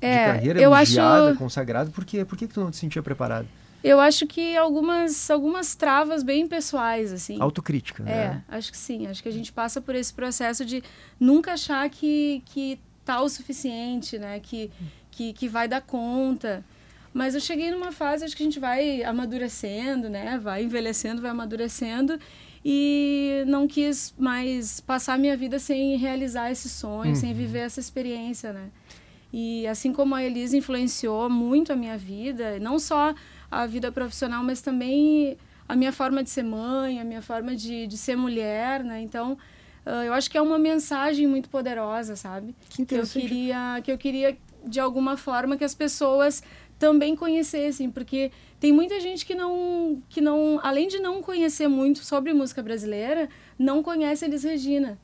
É, 0.00 0.24
carreira 0.24 0.60
eu 0.60 0.74
elogiada, 0.74 1.30
acho- 1.30 1.38
consagrada. 1.38 1.90
Por 1.90 2.04
quê? 2.04 2.24
Por 2.24 2.36
que, 2.36 2.48
que 2.48 2.54
tu 2.54 2.60
não 2.60 2.70
te 2.70 2.76
sentia 2.76 3.02
preparado? 3.02 3.46
eu 3.84 3.98
acho 3.98 4.28
que 4.28 4.56
algumas 4.56 5.28
algumas 5.28 5.74
travas 5.74 6.22
bem 6.22 6.46
pessoais 6.46 7.12
assim. 7.12 7.36
Autocrítica, 7.40 8.04
É, 8.04 8.28
né? 8.28 8.42
acho 8.48 8.70
que 8.70 8.76
sim. 8.78 9.06
Acho 9.08 9.20
que 9.22 9.28
a 9.28 9.32
gente 9.32 9.52
passa 9.52 9.80
por 9.80 9.94
esse 9.96 10.12
processo 10.14 10.64
de 10.64 10.82
nunca 11.18 11.54
achar 11.54 11.88
que, 11.90 12.42
que 12.46 12.78
tá 13.04 13.20
o 13.20 13.28
suficiente, 13.28 14.18
né? 14.18 14.38
Que, 14.38 14.70
que, 15.10 15.32
que 15.32 15.48
vai 15.48 15.66
dar 15.66 15.80
conta. 15.82 16.64
Mas 17.12 17.34
eu 17.34 17.40
cheguei 17.40 17.70
numa 17.72 17.90
fase, 17.92 18.24
acho 18.24 18.36
que 18.36 18.42
a 18.42 18.46
gente 18.46 18.60
vai 18.60 19.02
amadurecendo, 19.02 20.08
né? 20.08 20.38
Vai 20.38 20.62
envelhecendo, 20.62 21.20
vai 21.20 21.32
amadurecendo. 21.32 22.18
E 22.64 23.42
não 23.46 23.66
quis 23.66 24.14
mais 24.16 24.80
passar 24.80 25.18
minha 25.18 25.36
vida 25.36 25.58
sem 25.58 25.96
realizar 25.96 26.50
esse 26.50 26.68
sonho, 26.68 27.16
sem 27.16 27.30
Uhum. 27.30 27.36
viver 27.36 27.60
essa 27.60 27.80
experiência, 27.80 28.52
né? 28.52 28.68
E 29.32 29.66
assim 29.66 29.92
como 29.92 30.14
a 30.14 30.22
Elisa 30.22 30.56
influenciou 30.56 31.28
muito 31.28 31.72
a 31.72 31.76
minha 31.76 31.96
vida, 31.96 32.58
não 32.60 32.78
só 32.78 33.14
a 33.50 33.66
vida 33.66 33.90
profissional, 33.90 34.44
mas 34.44 34.60
também 34.60 35.36
a 35.68 35.74
minha 35.74 35.90
forma 35.92 36.22
de 36.22 36.30
ser 36.30 36.42
mãe, 36.44 37.00
a 37.00 37.04
minha 37.04 37.22
forma 37.22 37.56
de, 37.56 37.86
de 37.86 37.96
ser 37.96 38.14
mulher, 38.16 38.84
né? 38.84 39.00
Então, 39.00 39.36
ah, 39.86 40.04
eu 40.04 40.12
acho 40.12 40.30
que 40.30 40.36
é 40.36 40.42
uma 40.42 40.58
mensagem 40.58 41.26
muito 41.26 41.48
poderosa, 41.48 42.14
sabe? 42.14 42.54
Que, 42.68 42.80
eu 42.80 42.82
interessante. 42.82 43.22
queria, 43.26 43.80
que 43.82 43.90
eu 43.90 43.98
queria 43.98 44.36
de 44.66 44.78
alguma 44.78 45.16
forma 45.16 45.56
que 45.56 45.64
as 45.64 45.74
pessoas 45.74 46.42
também 46.78 47.16
conhecessem, 47.16 47.90
porque 47.90 48.30
tem 48.62 48.72
muita 48.72 49.00
gente 49.00 49.26
que 49.26 49.34
não, 49.34 50.00
que 50.08 50.20
não, 50.20 50.60
além 50.62 50.86
de 50.86 51.00
não 51.00 51.20
conhecer 51.20 51.66
muito 51.66 52.04
sobre 52.04 52.32
música 52.32 52.62
brasileira, 52.62 53.28
não 53.58 53.82
conhece 53.82 54.24
Elis 54.24 54.44
Regina. 54.44 54.96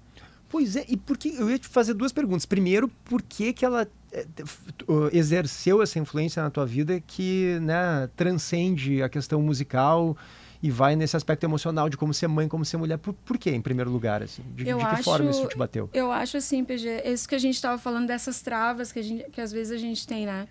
Pois 0.48 0.76
é, 0.76 0.84
e 0.88 0.96
por 0.96 1.18
que 1.18 1.34
eu 1.34 1.50
ia 1.50 1.58
te 1.58 1.66
fazer 1.66 1.92
duas 1.92 2.12
perguntas. 2.12 2.46
Primeiro, 2.46 2.86
por 3.04 3.20
que 3.20 3.52
que 3.52 3.64
ela 3.64 3.88
eh, 4.12 4.26
exerceu 5.12 5.82
essa 5.82 5.98
influência 5.98 6.40
na 6.40 6.50
tua 6.50 6.64
vida 6.64 7.02
que, 7.04 7.58
né, 7.60 8.08
transcende 8.14 9.02
a 9.02 9.08
questão 9.08 9.42
musical 9.42 10.16
e 10.62 10.70
vai 10.70 10.94
nesse 10.94 11.16
aspecto 11.16 11.42
emocional 11.42 11.88
de 11.88 11.96
como 11.96 12.14
ser 12.14 12.28
mãe, 12.28 12.46
como 12.46 12.64
ser 12.64 12.76
mulher. 12.76 12.96
Por, 12.98 13.12
por 13.12 13.36
quê, 13.36 13.50
em 13.50 13.60
primeiro 13.60 13.90
lugar, 13.90 14.22
assim? 14.22 14.42
De, 14.54 14.62
de 14.62 14.72
que 14.72 15.02
forma 15.02 15.32
isso 15.32 15.48
te 15.48 15.58
bateu? 15.58 15.90
Eu 15.92 16.12
acho 16.12 16.36
assim, 16.36 16.64
PG, 16.64 17.02
isso 17.06 17.28
que 17.28 17.34
a 17.34 17.38
gente 17.38 17.56
estava 17.56 17.76
falando 17.76 18.06
dessas 18.06 18.40
travas 18.40 18.92
que, 18.92 19.00
a 19.00 19.02
gente, 19.02 19.28
que 19.32 19.40
às 19.40 19.50
vezes 19.50 19.72
a 19.72 19.78
gente 19.78 20.06
tem, 20.06 20.26
né? 20.26 20.46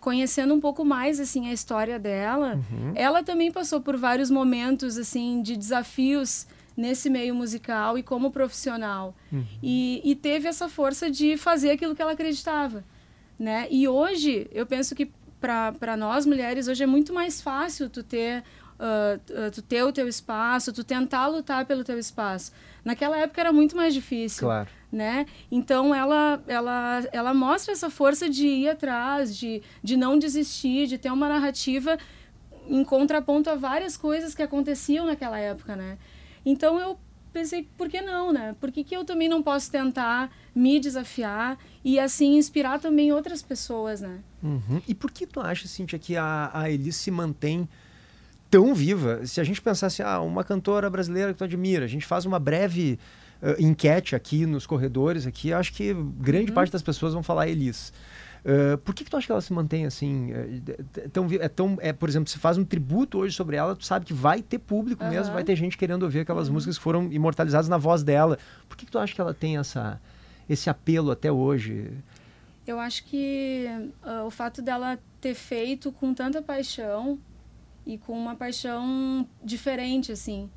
Conhecendo 0.00 0.54
um 0.54 0.60
pouco 0.60 0.84
mais 0.84 1.18
assim 1.20 1.48
a 1.48 1.52
história 1.52 1.98
dela, 1.98 2.54
Uhum. 2.70 2.92
ela 2.94 3.22
também 3.22 3.50
passou 3.50 3.80
por 3.80 3.96
vários 3.96 4.30
momentos 4.30 4.96
assim 4.96 5.42
de 5.42 5.56
desafios 5.56 6.46
nesse 6.76 7.10
meio 7.10 7.34
musical 7.34 7.98
e 7.98 8.02
como 8.02 8.30
profissional. 8.30 9.14
Uhum. 9.32 9.44
E, 9.62 10.00
e 10.04 10.14
teve 10.14 10.46
essa 10.48 10.68
força 10.68 11.10
de 11.10 11.36
fazer 11.36 11.70
aquilo 11.72 11.94
que 11.96 12.00
ela 12.02 12.12
acreditava, 12.12 12.84
né? 13.38 13.66
E 13.70 13.88
hoje, 13.88 14.46
eu 14.52 14.64
penso 14.64 14.94
que 14.94 15.10
para 15.40 15.96
nós 15.96 16.24
mulheres, 16.26 16.68
hoje 16.68 16.82
é 16.84 16.86
muito 16.86 17.12
mais 17.12 17.40
fácil 17.40 17.88
tu 17.90 18.02
ter, 18.02 18.42
ah, 18.78 19.18
tu 19.52 19.62
ter 19.62 19.82
o 19.84 19.92
teu 19.92 20.06
espaço, 20.08 20.72
tu 20.72 20.82
tentar 20.84 21.26
lutar 21.28 21.64
pelo 21.66 21.82
teu 21.84 21.98
espaço. 21.98 22.52
Naquela 22.88 23.18
época 23.18 23.38
era 23.38 23.52
muito 23.52 23.76
mais 23.76 23.92
difícil 23.92 24.46
Claro. 24.46 24.70
né? 24.90 25.26
Então 25.50 25.94
ela, 25.94 26.42
ela, 26.46 27.06
ela 27.12 27.34
mostra 27.34 27.70
essa 27.72 27.90
força 27.90 28.30
de 28.30 28.46
ir 28.46 28.70
atrás, 28.70 29.36
de, 29.36 29.60
de 29.82 29.94
não 29.94 30.18
desistir, 30.18 30.86
de 30.86 30.96
ter 30.96 31.12
uma 31.12 31.28
narrativa 31.28 31.98
em 32.66 32.82
contraponto 32.82 33.50
a 33.50 33.54
várias 33.54 33.94
coisas 33.94 34.34
que 34.34 34.42
aconteciam 34.42 35.04
naquela 35.04 35.38
época, 35.38 35.76
né? 35.76 35.98
Então 36.46 36.80
eu 36.80 36.98
pensei, 37.30 37.68
por 37.76 37.90
que 37.90 38.00
não, 38.00 38.32
né? 38.32 38.56
Por 38.58 38.72
que, 38.72 38.82
que 38.82 38.96
eu 38.96 39.04
também 39.04 39.28
não 39.28 39.42
posso 39.42 39.70
tentar 39.70 40.30
me 40.54 40.80
desafiar 40.80 41.58
e 41.84 42.00
assim 42.00 42.36
inspirar 42.38 42.80
também 42.80 43.12
outras 43.12 43.42
pessoas, 43.42 44.00
né? 44.00 44.20
Uhum. 44.42 44.80
E 44.88 44.94
por 44.94 45.10
que 45.10 45.26
tu 45.26 45.40
acha, 45.42 45.68
Cíntia, 45.68 45.98
que 45.98 46.16
a, 46.16 46.50
a 46.54 46.70
Elis 46.70 46.96
se 46.96 47.10
mantém 47.10 47.68
tão 48.50 48.74
viva? 48.74 49.24
Se 49.26 49.40
a 49.40 49.44
gente 49.44 49.60
pensasse, 49.60 50.02
ah, 50.02 50.20
uma 50.20 50.44
cantora 50.44 50.88
brasileira 50.88 51.32
que 51.32 51.38
tu 51.38 51.44
admira, 51.44 51.84
a 51.84 51.88
gente 51.88 52.06
faz 52.06 52.24
uma 52.26 52.38
breve 52.38 52.98
eh, 53.42 53.56
enquete 53.58 54.14
aqui 54.16 54.46
nos 54.46 54.66
corredores, 54.66 55.26
aqui, 55.26 55.52
acho 55.52 55.72
que 55.72 55.94
grande 56.18 56.52
parte 56.52 56.72
das 56.72 56.82
pessoas 56.82 57.12
vão 57.14 57.22
falar 57.22 57.48
Elis. 57.48 57.92
Eh, 58.44 58.76
por 58.78 58.94
que, 58.94 59.04
que 59.04 59.10
tu 59.10 59.16
acha 59.16 59.26
que 59.26 59.32
ela 59.32 59.40
se 59.40 59.52
mantém 59.52 59.84
assim? 59.84 60.32
t- 60.92 61.08
tão, 61.08 61.26
é 61.38 61.48
tão, 61.48 61.76
é, 61.80 61.92
por 61.92 62.08
exemplo, 62.08 62.30
se 62.30 62.38
faz 62.38 62.56
um 62.56 62.64
tributo 62.64 63.18
hoje 63.18 63.34
sobre 63.34 63.56
ela, 63.56 63.74
tu 63.76 63.84
sabe 63.84 64.06
que 64.06 64.14
vai 64.14 64.40
ter 64.42 64.58
público 64.58 65.04
mesmo, 65.04 65.26
Aham. 65.26 65.34
vai 65.34 65.44
ter 65.44 65.56
gente 65.56 65.76
querendo 65.76 66.04
ouvir 66.04 66.20
aquelas 66.20 66.48
músicas 66.48 66.78
que 66.78 66.82
foram 66.84 67.12
imortalizadas 67.12 67.68
na 67.68 67.76
voz 67.76 68.02
dela. 68.02 68.38
Por 68.68 68.76
que, 68.76 68.86
que 68.86 68.92
tu 68.92 68.98
acha 68.98 69.14
que 69.14 69.20
ela 69.20 69.34
tem 69.34 69.58
essa, 69.58 70.00
esse 70.48 70.70
apelo 70.70 71.10
até 71.10 71.30
hoje? 71.30 71.90
Eu 72.66 72.78
acho 72.78 73.04
que 73.04 73.66
ah, 74.02 74.24
o 74.24 74.30
fato 74.30 74.62
dela 74.62 74.98
ter 75.20 75.34
feito 75.34 75.90
com 75.90 76.14
tanta 76.14 76.40
paixão 76.40 77.18
e 77.88 77.96
com 77.98 78.12
uma 78.12 78.34
paixão 78.36 79.26
diferente, 79.42 80.12
assim, 80.12 80.48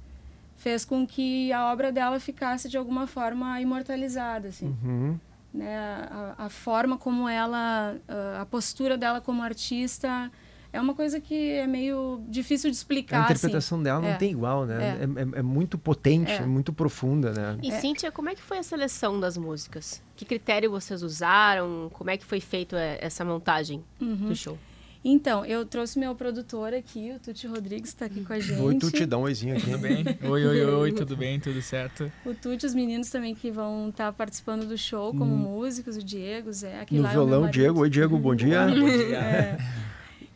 fez 0.57 0.83
com 0.85 1.07
que 1.07 1.51
a 1.53 1.71
obra 1.71 1.91
dela 1.91 2.19
ficasse 2.19 2.67
de 2.69 2.77
alguma 2.77 3.07
forma 3.07 3.59
imortalizada, 3.61 4.49
assim. 4.49 4.75
Uhum. 4.83 5.17
Né? 5.53 5.75
A, 5.77 6.35
a 6.45 6.49
forma 6.49 6.97
como 6.97 7.27
ela, 7.27 7.95
a 8.39 8.45
postura 8.45 8.97
dela 8.97 9.19
como 9.21 9.41
artista 9.41 10.29
é 10.73 10.79
uma 10.79 10.93
coisa 10.93 11.19
que 11.19 11.51
é 11.51 11.67
meio 11.67 12.21
difícil 12.29 12.69
de 12.69 12.75
explicar. 12.77 13.21
A 13.21 13.23
interpretação 13.25 13.77
assim. 13.77 13.83
dela 13.83 13.99
não 14.01 14.07
É. 14.09 14.15
tem 14.15 14.31
igual, 14.31 14.65
né? 14.65 14.75
É. 14.75 14.87
É, 15.03 15.21
é- 15.37 15.39
é 15.39 15.41
muito 15.41 15.77
potente, 15.77 16.31
É. 16.31 16.35
é. 16.37 16.45
muito 16.45 16.71
profunda, 16.73 17.31
né? 17.33 17.57
E 17.63 17.71
Cíntia, 17.73 18.11
como 18.11 18.29
é 18.29 18.35
que 18.35 18.41
foi 18.41 18.57
a 18.59 18.63
seleção 18.63 19.19
das 19.19 19.37
músicas? 19.37 20.01
Que 20.17 20.23
critério 20.25 20.69
vocês 20.71 21.01
usaram? 21.01 21.89
Como 21.93 22.09
é 22.09 22.17
que 22.17 22.23
foi 22.25 22.39
feito 22.39 22.75
eh, 22.75 22.97
essa 23.01 23.25
montagem 23.25 23.83
Uhum. 24.01 24.27
do 24.29 24.35
show? 24.35 24.57
Então, 25.03 25.43
eu 25.43 25.65
trouxe 25.65 25.97
meu 25.97 26.13
produtor 26.13 26.75
aqui, 26.75 27.11
o 27.15 27.19
Tuti 27.19 27.47
Rodrigues, 27.47 27.89
está 27.89 28.05
aqui 28.05 28.23
com 28.23 28.33
a 28.33 28.39
gente. 28.39 28.61
Oi, 28.61 28.75
Tuti, 28.77 29.03
dá 29.07 29.17
um 29.17 29.21
oizinho 29.23 29.57
aqui. 29.57 29.65
Tudo 29.65 29.79
bem? 29.79 30.05
Oi, 30.21 30.45
oi, 30.45 30.65
oi, 30.65 30.91
tudo 30.91 31.17
bem? 31.17 31.39
Tudo 31.39 31.59
certo? 31.59 32.11
O 32.23 32.35
Tuti, 32.35 32.67
os 32.67 32.75
meninos 32.75 33.09
também 33.09 33.33
que 33.33 33.49
vão 33.49 33.89
estar 33.89 34.13
participando 34.13 34.67
do 34.67 34.77
show 34.77 35.11
como 35.11 35.33
Hum. 35.33 35.37
músicos, 35.37 35.97
o 35.97 36.03
Diego, 36.03 36.49
o 36.49 36.53
Zé, 36.53 36.81
aquele 36.81 36.99
No 37.01 37.07
lá 37.07 37.13
é 37.13 37.17
o 37.17 37.25
violão. 37.27 37.49
Diego. 37.49 37.79
Oi, 37.79 37.89
Diego, 37.89 38.15
bom 38.19 38.35
dia. 38.35 38.67
Bom 38.67 38.73
dia. 38.87 39.17
É. 39.21 39.57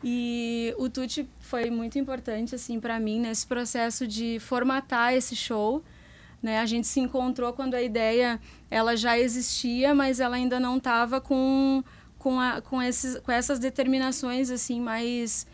E 0.04 0.74
o 0.78 0.90
Tuti 0.90 1.28
foi 1.40 1.70
muito 1.72 1.98
importante 1.98 2.54
assim 2.54 2.80
para 2.80 3.00
mim 3.00 3.20
nesse 3.20 3.46
processo 3.48 4.06
de 4.08 4.38
formatar 4.40 5.14
esse 5.14 5.36
show. 5.36 5.84
Né? 6.44 6.60
A 6.60 6.66
gente 6.66 6.86
se 6.86 7.00
encontrou 7.00 7.54
quando 7.54 7.74
a 7.74 7.82
ideia 7.82 8.40
ela 8.70 8.96
já 8.96 9.18
existia, 9.18 9.96
mas 9.96 10.20
ela 10.20 10.36
ainda 10.36 10.60
não 10.60 10.78
estava 10.78 11.20
com 11.20 11.84
com, 12.26 12.40
a, 12.40 12.60
com, 12.60 12.82
esses, 12.82 13.20
com 13.20 13.32
essas 13.32 13.60
determinações 13.60 14.50
assim 14.50 14.82
mais 14.82 15.46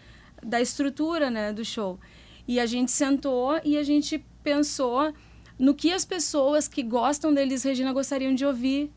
da 0.41 0.61
estrutura 0.61 1.29
né, 1.29 1.51
do 1.51 1.65
show. 1.65 1.99
E 2.47 2.61
a 2.61 2.65
gente 2.65 2.91
sentou 2.91 3.59
e 3.65 3.77
a 3.77 3.83
gente 3.83 4.23
pensou 4.41 5.13
no 5.59 5.73
que 5.75 5.91
as 5.91 6.05
pessoas 6.05 6.69
que 6.69 6.81
gostam 6.81 7.33
da 7.33 7.41
Elis 7.41 7.63
Regina 7.63 7.91
gostariam 7.91 8.33
de 8.33 8.45
ouvir, 8.45 8.89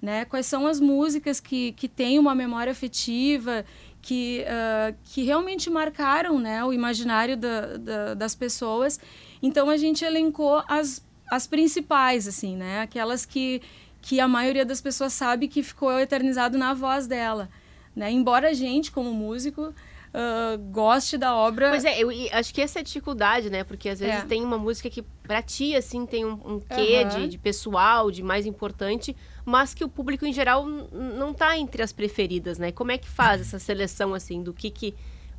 né? 0.00 0.24
Quais 0.24 0.46
são 0.46 0.66
as 0.66 0.80
músicas 0.80 1.38
que, 1.38 1.70
que 1.72 1.86
têm 1.88 2.18
uma 2.18 2.34
memória 2.34 2.72
afetiva, 2.72 3.64
que, 4.06 4.44
ah, 4.48 4.92
que 5.04 5.22
realmente 5.22 5.70
marcaram 5.70 6.40
né, 6.40 6.64
o 6.64 6.72
imaginário 6.72 7.36
da, 7.36 7.76
da- 7.76 8.14
das 8.14 8.34
pessoas. 8.34 8.98
Então 9.40 9.70
a 9.70 9.76
gente 9.76 10.04
elencou 10.04 10.60
as, 10.66 11.06
as 11.30 11.46
principais, 11.46 12.26
assim, 12.26 12.56
né? 12.56 12.80
Aquelas 12.80 13.24
que, 13.24 13.62
que 14.02 14.20
a 14.20 14.28
maioria 14.28 14.64
das 14.66 14.80
pessoas 14.80 15.12
sabe 15.14 15.48
que 15.48 15.62
ficou 15.62 15.98
eternizado 15.98 16.58
na 16.58 16.74
voz 16.74 17.06
dela. 17.06 17.48
Né? 17.96 18.10
Embora 18.10 18.48
a 18.50 18.52
gente, 18.52 18.90
como 18.90 19.12
músico, 19.14 19.72
ah, 20.14 20.56
goste 20.70 21.16
da 21.16 21.34
obra. 21.34 21.70
Pois 21.70 21.84
é, 21.84 21.98
eu 22.02 22.10
acho 22.32 22.52
que 22.52 22.60
essa 22.60 22.78
é 22.78 22.80
a 22.80 22.82
dificuldade, 22.82 23.48
né? 23.48 23.64
Porque 23.64 23.88
às 23.88 24.00
vezes 24.00 24.22
É. 24.22 24.26
tem 24.26 24.42
uma 24.44 24.58
música 24.58 24.90
que 24.90 25.02
pra 25.22 25.40
ti, 25.40 25.74
assim, 25.74 26.04
tem 26.04 26.24
um, 26.24 26.32
um 26.44 26.60
quê 26.60 27.00
Aham. 27.04 27.08
de, 27.20 27.28
de 27.28 27.38
pessoal, 27.38 28.10
de 28.10 28.22
mais 28.22 28.44
importante, 28.44 29.16
mas 29.44 29.72
que 29.72 29.84
o 29.84 29.88
público 29.88 30.26
em 30.26 30.32
geral 30.32 30.66
não 30.66 31.32
tá 31.32 31.56
entre 31.56 31.82
as 31.82 31.92
preferidas, 31.92 32.58
né? 32.58 32.72
Como 32.72 32.92
é 32.92 32.98
que 32.98 33.08
faz 33.08 33.40
essa 33.40 33.58
seleção, 33.58 34.12
assim, 34.14 34.42
do 34.42 34.52
que 34.52 34.70
que... 34.70 34.94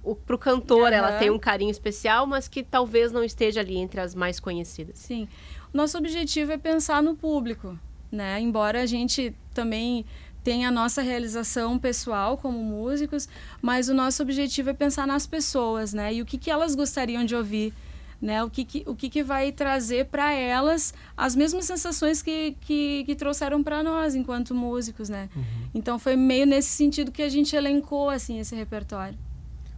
O, 0.05 0.13
pro 0.15 0.37
cantor, 0.37 0.91
ela 0.91 1.11
Aham. 1.11 1.17
tem 1.19 1.29
um 1.29 1.39
carinho 1.39 1.71
especial, 1.71 2.27
mas 2.27 2.49
que 2.49 2.61
talvez 2.61 3.09
não 3.13 3.23
esteja 3.23 3.61
ali 3.61 3.77
entre 3.77 4.01
as 4.01 4.13
mais 4.13 4.37
conhecidas. 4.37 4.97
Sim. 4.97 5.29
Nosso 5.73 5.97
objetivo 5.97 6.51
é 6.51 6.57
pensar 6.57 7.01
no 7.01 7.15
público, 7.15 7.79
né? 8.13 8.39
Embora 8.39 8.81
a 8.81 8.85
gente 8.85 9.35
também 9.53 10.05
tenha 10.43 10.67
a 10.67 10.71
nossa 10.71 11.01
realização 11.01 11.79
pessoal 11.79 12.37
como 12.37 12.59
músicos, 12.59 13.27
mas 13.61 13.89
o 13.89 13.93
nosso 13.93 14.21
objetivo 14.21 14.69
é 14.69 14.73
pensar 14.73 15.07
nas 15.07 15.25
pessoas, 15.25 15.93
né? 15.93 16.13
E 16.13 16.21
o 16.21 16.25
que, 16.25 16.37
que 16.37 16.51
elas 16.51 16.75
gostariam 16.75 17.25
de 17.25 17.35
ouvir, 17.35 17.73
né? 18.21 18.43
O 18.43 18.49
que, 18.49 18.63
que, 18.63 18.83
o 18.85 18.95
que, 18.95 19.09
que 19.09 19.23
vai 19.23 19.51
trazer 19.51 20.05
para 20.05 20.31
elas 20.31 20.93
as 21.17 21.35
mesmas 21.35 21.65
sensações 21.65 22.21
que, 22.21 22.55
que, 22.61 23.03
que 23.05 23.15
trouxeram 23.15 23.63
para 23.63 23.81
nós 23.81 24.15
enquanto 24.15 24.53
músicos, 24.53 25.09
né? 25.09 25.29
Então 25.73 25.97
foi 25.97 26.15
meio 26.15 26.45
nesse 26.45 26.69
sentido 26.69 27.11
que 27.11 27.23
a 27.23 27.29
gente 27.29 27.55
elencou 27.55 28.09
assim 28.09 28.39
esse 28.39 28.55
repertório. 28.55 29.17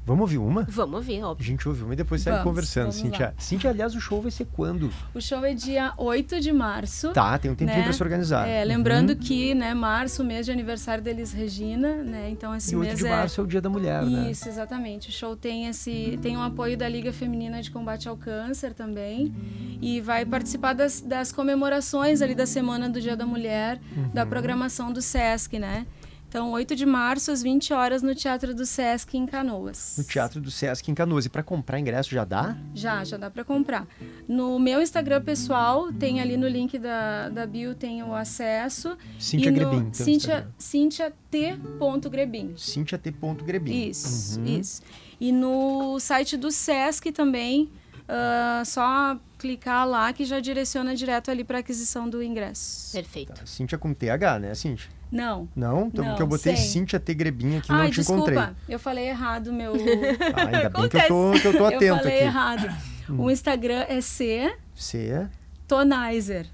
Vamos 0.05 0.21
ouvir 0.21 0.37
uma? 0.37 0.63
Vamos 0.69 0.95
ouvir, 0.95 1.19
A 1.21 1.29
óbvio. 1.29 1.45
gente 1.45 1.67
ouve 1.67 1.83
uma 1.83 1.93
e 1.93 1.95
depois 1.95 2.21
segue 2.21 2.37
Vamos, 2.37 2.49
conversando, 2.51 2.83
vamos 2.91 2.95
Cíntia. 2.97 3.25
lá. 3.27 3.33
Cíntia, 3.39 3.69
aliás, 3.71 3.95
o 3.95 3.99
show 3.99 4.21
vai 4.21 4.29
ser 4.29 4.45
quando? 4.45 4.91
O 5.15 5.19
show 5.19 5.43
é 5.43 5.53
dia 5.55 5.93
8 5.97 6.39
de 6.39 6.53
março. 6.53 7.11
Tá, 7.11 7.35
tem 7.39 7.49
um 7.49 7.55
tempinho 7.55 7.79
né? 7.79 7.83
pra 7.85 7.91
se 7.93 8.03
organizar. 8.03 8.47
É, 8.47 8.63
lembrando 8.63 9.09
Uhum. 9.11 9.15
que, 9.15 9.55
né, 9.55 9.73
março, 9.73 10.23
mês 10.23 10.45
de 10.45 10.51
aniversário 10.51 11.03
deles 11.03 11.33
Regina, 11.33 11.95
né? 12.03 12.29
Então 12.29 12.55
esse 12.55 12.73
E 12.73 12.77
8 12.77 12.87
mês 12.87 12.99
de 12.99 13.07
é 13.07 13.09
março 13.09 13.41
é 13.41 13.43
o 13.43 13.47
Dia 13.47 13.59
da 13.61 13.69
Mulher, 13.69 14.03
né? 14.05 14.29
Isso, 14.29 14.47
exatamente. 14.47 15.09
O 15.09 15.11
show 15.11 15.35
tem 15.35 15.65
esse 15.67 16.19
tem 16.21 16.37
um 16.37 16.41
apoio 16.43 16.77
da 16.77 16.87
Liga 16.87 17.11
Feminina 17.11 17.59
de 17.61 17.71
Combate 17.71 18.07
ao 18.07 18.15
Câncer 18.15 18.73
também 18.75 19.33
e 19.81 20.01
vai 20.01 20.23
participar 20.23 20.73
das, 20.73 21.01
das 21.01 21.31
comemorações 21.31 22.21
ali 22.21 22.35
da 22.35 22.45
semana 22.45 22.87
do 22.87 23.01
Dia 23.01 23.15
da 23.17 23.25
Mulher, 23.25 23.79
da 24.13 24.21
Uhum. 24.23 24.29
programação 24.29 24.93
do 24.93 25.01
SESC, 25.01 25.57
né? 25.57 25.87
Então, 26.27 26.51
8 26.51 26.75
de 26.75 26.85
março, 26.85 27.31
às 27.31 27.41
20 27.41 27.71
horas, 27.73 28.01
no 28.01 28.13
Teatro 28.13 28.53
do 28.53 28.65
SESC, 28.65 29.15
em 29.17 29.25
Canoas. 29.25 29.95
No 29.97 30.03
Teatro 30.03 30.41
do 30.41 30.51
Sesc 30.51 30.89
em 30.91 30.93
Canoas. 30.93 31.25
E 31.25 31.29
pra 31.29 31.41
comprar 31.41 31.79
ingresso 31.79 32.09
já 32.09 32.25
dá? 32.25 32.57
Já, 32.73 33.03
já 33.05 33.15
dá 33.15 33.31
para 33.31 33.43
comprar. 33.45 33.87
No 34.27 34.59
meu 34.59 34.81
Instagram 34.81 35.23
pessoal, 35.23 35.93
tem 35.93 36.19
ali 36.19 36.35
no 36.35 36.47
link 36.47 36.77
da, 36.77 37.29
da 37.29 37.45
bio, 37.45 37.73
tem 37.73 38.03
o 38.03 38.13
acesso. 38.13 38.97
Cíntia 39.17 39.47
E 39.47 39.51
no- 39.51 39.57
Grebin, 39.57 39.89
teu 39.91 39.93
Cíntia, 40.05 40.11
Instagram. 40.15 40.51
Cíntia 40.57 41.13
T.Grebin. 41.31 42.53
Cíntia 42.57 42.97
T. 42.97 43.13
Grebin. 43.45 43.89
Isso, 43.89 44.39
Uhum. 44.39 44.45
isso. 44.59 44.81
E 45.21 45.31
no 45.31 45.97
site 45.99 46.35
do 46.35 46.51
Sesc 46.51 47.11
também, 47.13 47.71
ah, 48.09 48.61
só 48.65 49.17
clicar 49.37 49.87
lá 49.87 50.11
que 50.11 50.25
já 50.25 50.39
direciona 50.41 50.95
direto 50.95 51.31
ali 51.31 51.43
para 51.45 51.59
aquisição 51.59 52.09
do 52.09 52.21
ingresso. 52.21 52.91
Perfeito. 52.91 53.47
Cíntia 53.47 53.77
com 53.77 53.93
TH, 53.93 54.39
né, 54.39 54.53
Cíntia? 54.55 54.89
Não. 55.11 55.47
Não? 55.55 55.87
Então, 55.87 56.03
Não, 56.03 56.11
porque 56.11 56.23
eu 56.23 56.27
botei 56.27 56.55
sem. 56.55 56.65
Cíntia 56.67 56.99
T. 56.99 57.13
Grebin 57.13 57.57
aqui 57.57 57.71
e 57.71 57.75
Ai, 57.75 57.83
não 57.83 57.91
te 57.91 57.95
desculpa, 57.95 58.31
encontrei. 58.31 58.55
eu 58.67 58.79
falei 58.79 59.07
errado 59.09 59.53
meu. 59.53 59.73
Ah, 59.73 60.45
ainda 60.45 60.69
bem 60.69 60.89
que 60.89 60.97
eu 60.97 61.07
tô, 61.07 61.31
que 61.39 61.47
eu 61.47 61.57
tô 61.57 61.65
atento 61.65 61.83
Eu 61.83 61.97
falei 61.97 62.13
aqui. 62.15 62.23
errado. 62.23 62.75
Hum. 63.09 63.21
O 63.21 63.31
Instagram 63.31 63.85
é 63.87 64.01
C 64.01 64.53
C. 64.75 65.27
Tonizer. 65.67 66.47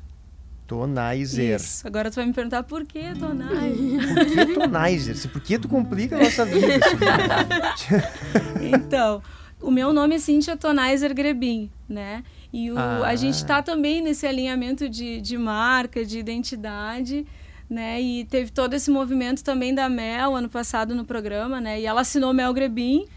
Tonizer. 0.68 1.56
Isso. 1.60 1.86
Agora 1.86 2.10
tu 2.10 2.16
vai 2.16 2.26
me 2.26 2.34
perguntar 2.34 2.64
por 2.64 2.86
que 2.86 3.14
Tonizer? 3.16 4.16
Por 4.16 4.26
que 4.26 4.54
Tonizer? 4.54 5.30
Por 5.32 5.42
que 5.42 5.60
tu 5.60 5.68
complica 5.68 6.16
a 6.16 6.20
nossa 6.20 6.46
vida? 6.46 6.68
Então, 8.62 9.22
o 9.62 9.70
meu 9.72 9.92
nome 9.94 10.16
é 10.16 10.20
Cíntia 10.20 10.56
Tonizer 10.56 11.14
Grebin, 11.14 11.70
né? 11.88 12.24
E 12.54 12.72
o, 12.72 12.78
Ah. 12.78 13.08
a 13.08 13.16
gente 13.16 13.36
está 13.36 13.62
também 13.62 14.02
nesse 14.02 14.26
alinhamento 14.26 14.90
de, 14.90 15.22
de 15.22 15.38
marca, 15.38 16.06
de 16.06 16.20
identidade, 16.20 17.26
né? 17.72 18.02
E 18.02 18.26
teve 18.26 18.52
todo 18.52 18.74
esse 18.74 18.92
movimento 18.92 19.44
também 19.44 19.74
da 19.74 19.88
Mel 19.90 20.36
ano 20.36 20.50
passado 20.50 20.94
no 20.94 21.06
programa, 21.06 21.62
né? 21.62 21.80
E 21.80 21.86
ela 21.86 22.02
assinou 22.02 22.34
Mel 22.34 22.54
Grebin. 22.54 23.08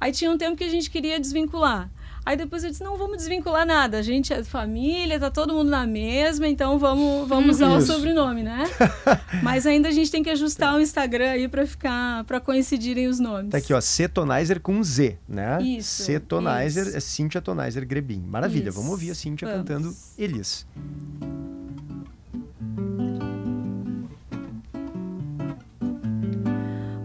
Aí 0.00 0.12
tinha 0.12 0.30
um 0.30 0.38
tempo 0.38 0.56
que 0.56 0.64
a 0.64 0.68
gente 0.68 0.90
queria 0.90 1.20
desvincular. 1.20 1.90
Aí 2.28 2.36
depois 2.36 2.62
eu 2.62 2.68
disse, 2.68 2.84
não 2.84 2.98
vamos 2.98 3.16
desvincular 3.16 3.64
nada, 3.64 3.96
a 3.96 4.02
gente 4.02 4.34
é 4.34 4.44
família, 4.44 5.18
tá 5.18 5.30
todo 5.30 5.54
mundo 5.54 5.70
na 5.70 5.86
mesma, 5.86 6.46
então 6.46 6.78
vamos, 6.78 7.26
vamos 7.26 7.56
usar 7.56 7.70
o 7.74 7.80
sobrenome, 7.80 8.42
né? 8.42 8.64
Mas 9.42 9.66
ainda 9.66 9.88
a 9.88 9.90
gente 9.90 10.10
tem 10.10 10.22
que 10.22 10.28
ajustar 10.28 10.76
o 10.76 10.80
Instagram 10.80 11.30
aí 11.30 11.48
para 11.48 11.66
ficar, 11.66 12.24
para 12.24 12.38
coincidirem 12.38 13.06
os 13.08 13.18
nomes. 13.18 13.50
Tá 13.50 13.56
aqui, 13.56 13.72
ó, 13.72 13.80
C 13.80 14.06
Tonizer 14.08 14.60
com 14.60 14.82
Z, 14.82 15.16
né? 15.26 15.58
Isso, 15.62 16.02
C 16.02 16.20
Tonizer 16.20 16.88
isso. 16.88 16.96
é 16.98 17.00
Cíntia 17.00 17.40
Tonizer 17.40 17.86
Grebin. 17.86 18.20
Maravilha, 18.20 18.68
Isso. 18.68 18.76
vamos 18.76 18.90
ouvir 18.90 19.10
a 19.10 19.14
Cíntia 19.14 19.48
Vamos. 19.48 19.66
cantando 19.66 19.96
Elis. 20.18 20.66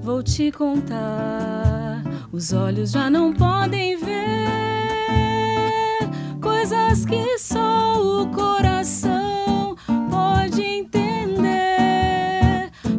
Vou 0.03 0.21
te 0.21 0.51
contar, 0.51 2.03
os 2.29 2.51
olhos 2.51 2.91
já 2.91 3.09
não 3.09 3.31
podem 3.31 3.95
ver 3.95 4.09
coisas 6.41 7.05
que 7.05 7.37
só 7.39 8.01
o 8.01 8.27
coração 8.27 9.77
pode 10.11 10.61
entender. 10.61 11.49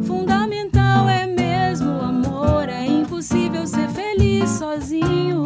Fundamental 0.03 1.07
é 1.07 1.27
mesmo 1.27 1.91
o 1.91 2.01
amor, 2.01 2.69
é 2.69 2.87
impossível 2.87 3.67
ser 3.67 3.87
feliz 3.89 4.49
sozinho. 4.49 5.45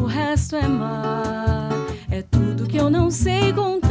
O 0.00 0.04
resto 0.06 0.54
é 0.54 0.68
mar, 0.68 1.70
é 2.08 2.22
tudo 2.22 2.68
que 2.68 2.76
eu 2.76 2.88
não 2.88 3.10
sei 3.10 3.52
contar. 3.52 3.87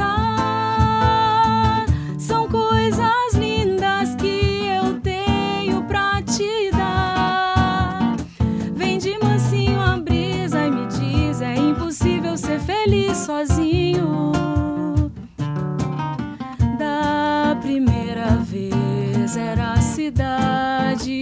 era 19.37 19.73
a 19.73 19.81
cidade 19.81 21.21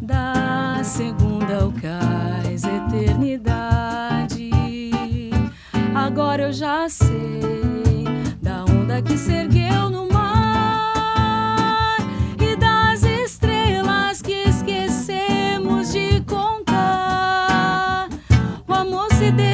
da 0.00 0.82
segunda 0.82 1.62
ao 1.62 1.72
cais 1.72 2.64
eternidade. 2.64 4.50
Agora 5.94 6.44
eu 6.44 6.52
já 6.52 6.88
sei 6.88 8.04
da 8.40 8.64
onda 8.64 9.02
que 9.02 9.16
se 9.16 9.32
ergueu 9.32 9.90
no 9.90 10.10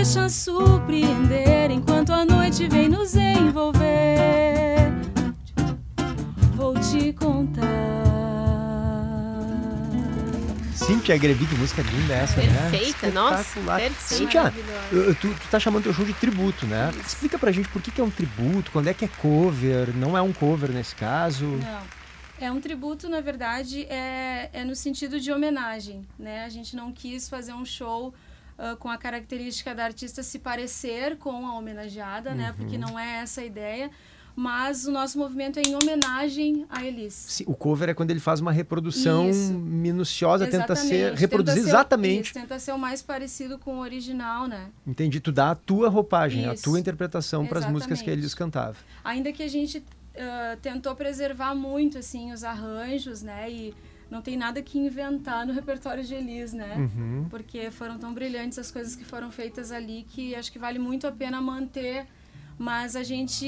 deixa 0.06 0.28
surpreender 0.28 1.70
enquanto 1.70 2.12
a 2.12 2.24
noite 2.24 2.68
vem 2.68 2.89
nos 2.89 3.14
envolver. 3.16 4.45
Cíntia 10.87 11.19
Grevi, 11.19 11.47
que 11.47 11.57
música 11.57 11.83
linda 11.83 12.15
é 12.15 12.19
essa, 12.19 12.41
né? 12.41 12.71
Perfeita, 12.71 13.11
nossa. 13.11 13.61
Cíntia, 13.99 14.55
tu, 15.21 15.35
tu 15.35 15.49
tá 15.51 15.59
chamando 15.59 15.83
teu 15.83 15.93
show 15.93 16.05
de 16.05 16.13
tributo, 16.15 16.65
né? 16.65 16.93
Explica 17.05 17.37
pra 17.37 17.51
gente 17.51 17.69
por 17.69 17.83
que, 17.83 17.91
que 17.91 18.01
é 18.01 18.05
um 18.05 18.11
tributo, 18.11 18.71
quando 18.71 18.87
é 18.87 18.95
que 18.95 19.05
é 19.05 19.09
cover, 19.09 19.93
não 19.97 20.17
é 20.17 20.23
um 20.23 20.33
cover 20.33 20.71
nesse 20.71 20.95
caso. 20.95 21.45
Não. 21.45 21.83
É 22.39 22.53
um 22.53 22.61
tributo, 22.61 23.09
na 23.09 23.21
verdade, 23.21 23.85
é, 23.91 24.49
é 24.53 24.63
no 24.63 24.77
sentido 24.77 25.19
de 25.19 25.33
homenagem, 25.33 26.07
né? 26.17 26.45
A 26.45 26.49
gente 26.49 26.77
não 26.77 26.93
quis 26.93 27.29
fazer 27.29 27.53
um 27.53 27.65
show 27.65 28.15
ah, 28.59 28.77
com 28.79 28.89
a 28.89 28.97
característica 28.97 29.75
da 29.75 29.85
artista 29.85 30.23
se 30.23 30.39
parecer 30.39 31.17
com 31.19 31.47
a 31.47 31.59
homenageada, 31.59 32.35
né? 32.35 32.51
Uhum. 32.51 32.57
Porque 32.57 32.79
não 32.79 32.99
é 32.99 33.23
essa 33.23 33.41
a 33.41 33.45
ideia. 33.45 33.91
Mas 34.39 34.87
o 34.87 34.93
nosso 34.93 35.19
movimento 35.19 35.59
é 35.59 35.63
em 35.63 35.75
homenagem 35.75 36.67
a 36.69 36.85
Elis. 36.85 37.15
Sim, 37.15 37.45
O 37.47 37.55
cover 37.55 37.89
é 37.89 37.95
quando 37.95 38.11
ele 38.11 38.21
faz 38.21 38.39
uma 38.39 38.53
reprodução 38.53 39.31
Isso. 39.31 39.55
minuciosa, 39.55 40.47
tenta 40.47 40.77
ser, 40.77 40.95
Exatamente, 40.95 41.21
reproduzir 41.21 41.55
tenta 41.63 41.65
ser- 41.71 41.77
exatamente. 41.77 42.25
isso, 42.27 42.35
tenta 42.35 42.59
ser 42.59 42.73
o 42.73 42.79
mais 42.79 43.01
parecido 43.01 43.59
com 43.59 43.77
o 43.77 43.81
original, 43.81 44.47
né? 44.47 44.69
Entendi, 44.87 45.21
tu 45.21 45.33
dá 45.33 45.53
a 45.53 45.55
tua 45.55 45.89
roupagem, 45.89 46.47
a 46.47 46.53
Isso. 46.53 46.65
tua 46.65 46.79
interpretação 46.79 47.47
para 47.47 47.61
as 47.61 47.65
músicas 47.67 47.99
que 48.01 48.05
Exatamente. 48.11 48.21
eles 48.21 48.35
cantavam. 48.35 48.77
Ainda 49.03 49.33
que 49.33 49.43
a 49.43 49.49
gente 49.49 49.83
ah, 50.19 50.57
tentou 50.61 50.95
preservar 50.95 51.55
muito, 51.55 51.97
assim, 51.97 52.31
os 52.33 52.45
arranjos, 52.45 53.23
né? 53.23 53.51
E 53.51 53.75
não 54.11 54.21
tem 54.21 54.37
nada 54.37 54.61
que 54.63 54.79
inventar 54.79 55.47
no 55.47 55.53
repertório 55.55 56.05
de 56.05 56.15
Elis, 56.15 56.53
né? 56.53 56.75
Uhum. 56.77 57.27
Porque 57.31 57.71
foram 57.71 57.99
tão 57.99 58.13
brilhantes 58.13 58.59
as 58.59 58.71
coisas 58.71 58.95
que 58.95 59.05
foram 59.05 59.31
feitas 59.31 59.73
ali 59.73 60.05
que 60.09 60.35
acho 60.35 60.53
que 60.53 60.59
vale 60.59 60.79
muito 60.79 61.07
a 61.07 61.13
pena 61.13 61.41
manter. 61.41 62.07
Mas 62.59 62.97
a 62.97 63.03
gente, 63.03 63.47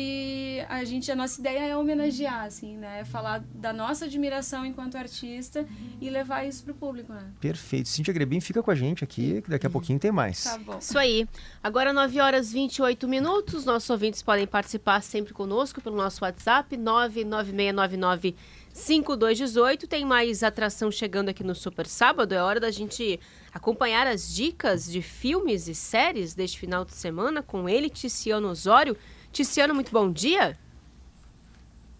a 0.68 0.84
gente, 0.84 1.10
a 1.10 1.16
nossa 1.16 1.40
ideia 1.40 1.60
é 1.60 1.76
homenagear, 1.76 2.44
assim, 2.44 2.76
né? 2.76 3.00
É 3.00 3.04
falar 3.04 3.42
da 3.54 3.72
nossa 3.72 4.04
admiração 4.04 4.66
enquanto 4.66 4.96
artista 4.96 5.66
e 5.98 6.10
levar 6.10 6.44
isso 6.44 6.62
pro 6.62 6.74
público, 6.74 7.12
né? 7.12 7.24
Perfeito. 7.40 7.88
Cíntia 7.88 8.12
Grebin 8.12 8.40
fica 8.40 8.62
com 8.62 8.70
a 8.70 8.74
gente 8.74 9.02
aqui, 9.02 9.40
que 9.40 9.50
daqui 9.50 9.66
a 9.66 9.70
pouquinho 9.70 9.98
tem 9.98 10.12
mais. 10.12 10.44
Tá 10.44 10.58
bom. 10.58 10.78
Isso 10.78 10.98
aí. 10.98 11.26
Agora 11.62 11.92
9 11.92 12.20
horas 12.20 12.50
e 12.50 12.54
28 12.54 13.08
minutos. 13.08 13.64
Nossos 13.64 13.88
ouvintes 13.88 14.20
podem 14.20 14.46
participar 14.46 15.02
sempre 15.02 15.32
conosco 15.32 15.80
pelo 15.80 15.96
nosso 15.96 16.22
WhatsApp 16.22 16.76
99699 16.76 18.36
5218. 18.74 19.86
Tem 19.86 20.04
mais 20.04 20.42
atração 20.42 20.90
chegando 20.90 21.30
aqui 21.30 21.42
no 21.42 21.54
Super 21.54 21.86
Sábado. 21.86 22.34
É 22.34 22.42
hora 22.42 22.60
da 22.60 22.70
gente 22.70 23.18
acompanhar 23.52 24.06
as 24.06 24.32
dicas 24.34 24.90
de 24.90 25.00
filmes 25.02 25.68
e 25.68 25.74
séries 25.74 26.34
deste 26.34 26.58
final 26.58 26.84
de 26.84 26.94
semana 26.94 27.42
com 27.42 27.68
ele, 27.68 27.88
Ticiano 27.90 28.48
Osório. 28.48 28.96
Ticiano, 29.32 29.74
muito 29.74 29.90
bom 29.92 30.10
dia. 30.10 30.56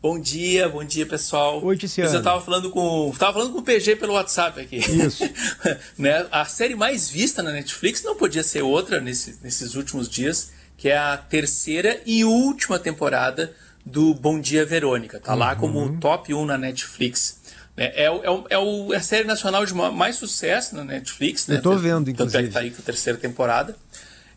Bom 0.00 0.18
dia, 0.20 0.68
bom 0.68 0.84
dia 0.84 1.04
pessoal. 1.04 1.62
Oi, 1.64 1.76
Tiziano. 1.76 2.14
Eu 2.14 2.22
tava 2.22 2.40
falando 2.40 2.70
com, 2.70 3.12
tava 3.18 3.32
falando 3.32 3.52
com 3.52 3.58
o 3.58 3.62
PG 3.62 3.96
pelo 3.96 4.12
WhatsApp 4.14 4.60
aqui. 4.60 4.76
Isso. 4.76 5.24
né? 5.98 6.24
A 6.30 6.44
série 6.44 6.76
mais 6.76 7.10
vista 7.10 7.42
na 7.42 7.50
Netflix 7.50 8.02
não 8.04 8.14
podia 8.14 8.44
ser 8.44 8.62
outra 8.62 9.00
nesse- 9.00 9.38
nesses 9.42 9.74
últimos 9.74 10.08
dias, 10.08 10.52
que 10.76 10.88
é 10.88 10.96
a 10.96 11.16
terceira 11.16 12.00
e 12.06 12.24
última 12.24 12.78
temporada 12.78 13.52
do 13.84 14.14
Bom 14.14 14.38
Dia 14.40 14.64
Verônica. 14.64 15.18
Tá 15.18 15.34
lá 15.34 15.56
como 15.56 15.80
Uhum. 15.80 15.96
o 15.96 16.00
top 16.00 16.32
1 16.32 16.44
na 16.46 16.56
Netflix. 16.56 17.37
É, 17.78 18.04
é, 18.04 18.10
o- 18.10 18.44
é, 18.50 18.58
o- 18.58 18.92
é 18.92 18.96
a 18.96 19.00
série 19.00 19.24
nacional 19.26 19.64
de 19.64 19.72
ma- 19.74 19.90
mais 19.92 20.16
sucesso 20.16 20.74
na 20.74 20.84
Netflix. 20.84 21.48
Eu 21.48 21.54
né? 21.56 21.60
tô 21.60 21.76
vendo, 21.76 22.06
Tanto 22.06 22.10
é 22.10 22.14
que 22.14 22.22
inclusive. 22.22 22.48
tá 22.52 22.60
aí 22.60 22.70
com 22.70 22.82
a 22.82 22.84
terceira 22.84 23.18
temporada. 23.18 23.76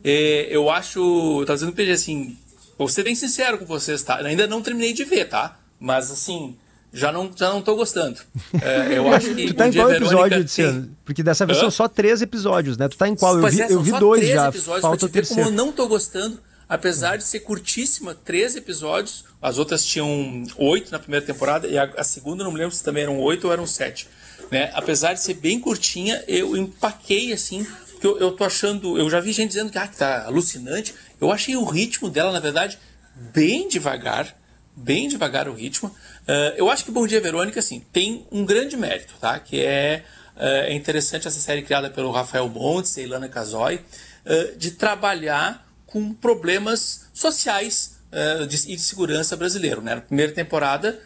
É, 0.03 0.47
eu 0.49 0.69
acho. 0.69 0.99
Eu 1.41 1.45
tava 1.45 1.57
dizendo 1.57 1.73
PG 1.73 1.91
assim. 1.91 2.37
Vou 2.77 2.87
ser 2.87 3.03
bem 3.03 3.13
sincero 3.15 3.57
com 3.57 3.65
vocês, 3.65 4.01
tá? 4.01 4.19
Eu 4.19 4.25
ainda 4.25 4.47
não 4.47 4.61
terminei 4.61 4.93
de 4.93 5.03
ver, 5.03 5.25
tá? 5.25 5.57
Mas 5.79 6.09
assim, 6.11 6.55
já 6.91 7.11
não, 7.11 7.29
já 7.35 7.49
não 7.49 7.61
tô 7.61 7.75
gostando. 7.75 8.19
É, 8.61 8.93
eu 8.97 9.13
acho 9.13 9.33
que. 9.35 9.47
Tu 9.47 9.53
tá 9.53 9.67
em 9.67 9.73
qual 9.73 9.87
Verônica 9.87 10.05
episódio, 10.05 10.37
tem- 10.37 10.45
Tiziano? 10.45 10.89
Porque 11.05 11.21
dessa 11.21 11.45
vez 11.45 11.57
Hã? 11.59 11.61
são 11.61 11.71
só 11.71 11.87
três 11.87 12.21
episódios, 12.21 12.77
né? 12.77 12.87
Tu 12.87 12.97
tá 12.97 13.07
em 13.07 13.15
qual? 13.15 13.35
Eu 13.35 13.41
Pois 13.41 13.53
vi, 13.55 13.61
é, 13.61 13.65
eu 13.65 13.69
são 13.69 13.83
vi 13.83 13.91
dois 13.91 14.21
três 14.21 14.33
já, 14.35 14.47
episódios 14.49 14.81
falta 14.81 15.05
o 15.05 15.09
te 15.09 15.11
ver 15.13 15.27
como 15.27 15.35
terceiro. 15.35 15.49
eu 15.49 15.53
não 15.65 15.71
tô 15.71 15.87
gostando. 15.87 16.39
Apesar 16.71 17.17
de 17.17 17.25
ser 17.25 17.41
curtíssima, 17.41 18.15
três 18.15 18.55
episódios. 18.55 19.25
As 19.41 19.57
outras 19.57 19.85
tinham 19.85 20.45
oito 20.55 20.89
na 20.89 20.99
primeira 20.99 21.25
temporada 21.25 21.67
e 21.67 21.77
a, 21.77 21.83
a 21.97 22.03
segunda 22.05 22.45
não 22.45 22.51
me 22.53 22.59
lembro 22.59 22.73
se 22.73 22.81
também 22.81 23.03
eram 23.03 23.19
oito 23.19 23.47
ou 23.47 23.51
eram 23.51 23.67
sete. 23.67 24.07
Né? 24.49 24.71
Apesar 24.73 25.13
de 25.13 25.19
ser 25.19 25.33
bem 25.33 25.59
curtinha, 25.59 26.23
eu 26.29 26.55
empaquei 26.55 27.33
assim, 27.33 27.67
porque 27.91 28.07
eu, 28.07 28.17
eu 28.19 28.31
tô 28.31 28.45
achando. 28.45 28.97
Eu 28.97 29.09
já 29.09 29.19
vi 29.19 29.33
gente 29.33 29.49
dizendo 29.49 29.69
que, 29.69 29.77
ah, 29.77 29.85
tá 29.85 30.23
alucinante. 30.27 30.95
Eu 31.19 31.29
achei 31.29 31.57
o 31.57 31.65
ritmo 31.65 32.09
dela, 32.09 32.31
na 32.31 32.39
verdade, 32.39 32.79
bem 33.33 33.67
devagar. 33.67 34.33
Bem 34.73 35.09
devagar 35.09 35.49
o 35.49 35.53
ritmo. 35.53 35.93
Ah, 36.25 36.53
eu 36.55 36.69
acho 36.69 36.85
que 36.85 36.91
Bom 36.91 37.05
Dia 37.05 37.19
Verônica, 37.19 37.59
assim, 37.59 37.81
tem 37.91 38.25
um 38.31 38.45
grande 38.45 38.77
mérito, 38.77 39.15
tá? 39.19 39.37
Que 39.41 39.59
é, 39.59 40.05
ah, 40.37 40.47
é 40.67 40.73
interessante 40.73 41.27
essa 41.27 41.41
série 41.41 41.63
criada 41.63 41.89
pelo 41.89 42.11
Rafael 42.11 42.47
Montes 42.47 42.95
e 42.95 43.01
Ilana 43.01 43.27
Casoy, 43.27 43.81
ah, 44.25 44.53
de 44.55 44.71
trabalhar 44.71 45.69
com 45.91 46.13
problemas 46.13 47.07
sociais 47.13 47.97
ah, 48.11 48.45
de, 48.45 48.55
e 48.71 48.75
de 48.75 48.81
segurança 48.81 49.35
brasileiro. 49.35 49.81
Né? 49.81 49.95
Na 49.95 50.01
primeira 50.01 50.31
temporada, 50.31 50.99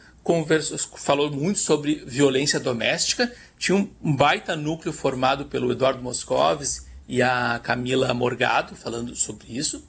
falou 0.97 1.31
muito 1.31 1.59
sobre 1.59 2.03
violência 2.05 2.59
doméstica, 2.59 3.31
tinha 3.59 3.75
um, 3.77 3.87
baita 4.15 4.55
núcleo 4.55 4.91
formado 4.93 5.45
pelo 5.45 5.71
Eduardo 5.71 6.01
Moscovis 6.01 6.85
e 7.07 7.21
a 7.21 7.59
Camila 7.63 8.13
Morgado 8.13 8.75
falando 8.75 9.15
sobre 9.15 9.45
isso. 9.55 9.83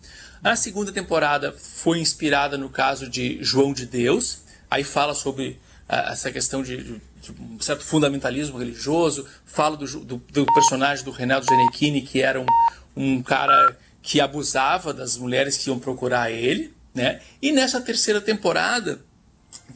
A 0.44 0.54
segunda 0.54 0.92
temporada 0.92 1.52
foi 1.52 1.98
inspirada 1.98 2.58
no 2.58 2.68
caso 2.68 3.08
de 3.08 3.38
João 3.42 3.72
de 3.72 3.86
Deus, 3.86 4.38
aí 4.70 4.84
fala 4.84 5.14
sobre 5.14 5.58
ah, 5.88 6.10
essa 6.12 6.30
questão 6.30 6.62
de, 6.62 6.76
de- 6.76 7.00
de 7.22 7.32
um 7.40 7.58
certo 7.58 7.82
fundamentalismo 7.82 8.58
religioso, 8.58 9.26
fala 9.46 9.76
do, 9.76 9.86
do- 10.04 10.22
do 10.30 10.46
personagem 10.52 11.04
do 11.04 11.10
Renato 11.10 11.46
Giannichini, 11.46 12.02
que 12.02 12.20
era 12.22 12.38
um, 12.40 12.46
um 12.94 13.22
cara 13.22 13.76
que 14.08 14.20
abusava 14.20 14.94
das 14.94 15.16
mulheres 15.16 15.56
que 15.56 15.68
iam 15.68 15.80
procurar 15.80 16.30
ele, 16.30 16.72
né? 16.94 17.20
E 17.42 17.50
nessa 17.50 17.80
terceira 17.80 18.20
temporada 18.20 19.00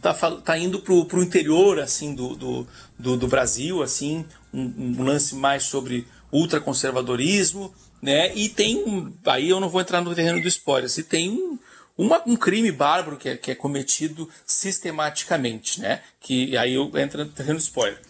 tá, 0.00 0.14
tá 0.14 0.56
indo 0.56 0.78
pro, 0.82 1.04
pro 1.04 1.20
interior 1.20 1.80
assim 1.80 2.14
do, 2.14 2.36
do, 2.36 2.66
do, 2.96 3.16
do 3.16 3.26
Brasil 3.26 3.82
assim 3.82 4.24
um, 4.54 4.94
um 5.00 5.02
lance 5.02 5.34
mais 5.34 5.64
sobre 5.64 6.06
ultraconservadorismo 6.30 7.74
né? 8.00 8.32
E 8.36 8.48
tem 8.48 9.12
aí 9.26 9.48
eu 9.50 9.58
não 9.58 9.68
vou 9.68 9.80
entrar 9.80 10.00
no 10.00 10.14
terreno 10.14 10.40
do 10.40 10.46
spoiler 10.46 10.88
se 10.88 11.02
tem 11.02 11.28
um, 11.30 11.58
uma- 11.98 12.22
um 12.24 12.36
crime 12.36 12.70
bárbaro 12.70 13.16
que 13.16 13.30
é, 13.30 13.36
que 13.36 13.50
é 13.50 13.54
cometido 13.56 14.28
sistematicamente 14.46 15.80
né? 15.80 16.02
Que 16.20 16.56
aí 16.56 16.74
eu 16.74 16.90
entro 16.96 17.24
no 17.24 17.30
terreno 17.32 17.58
do 17.58 17.62
spoiler. 17.62 18.00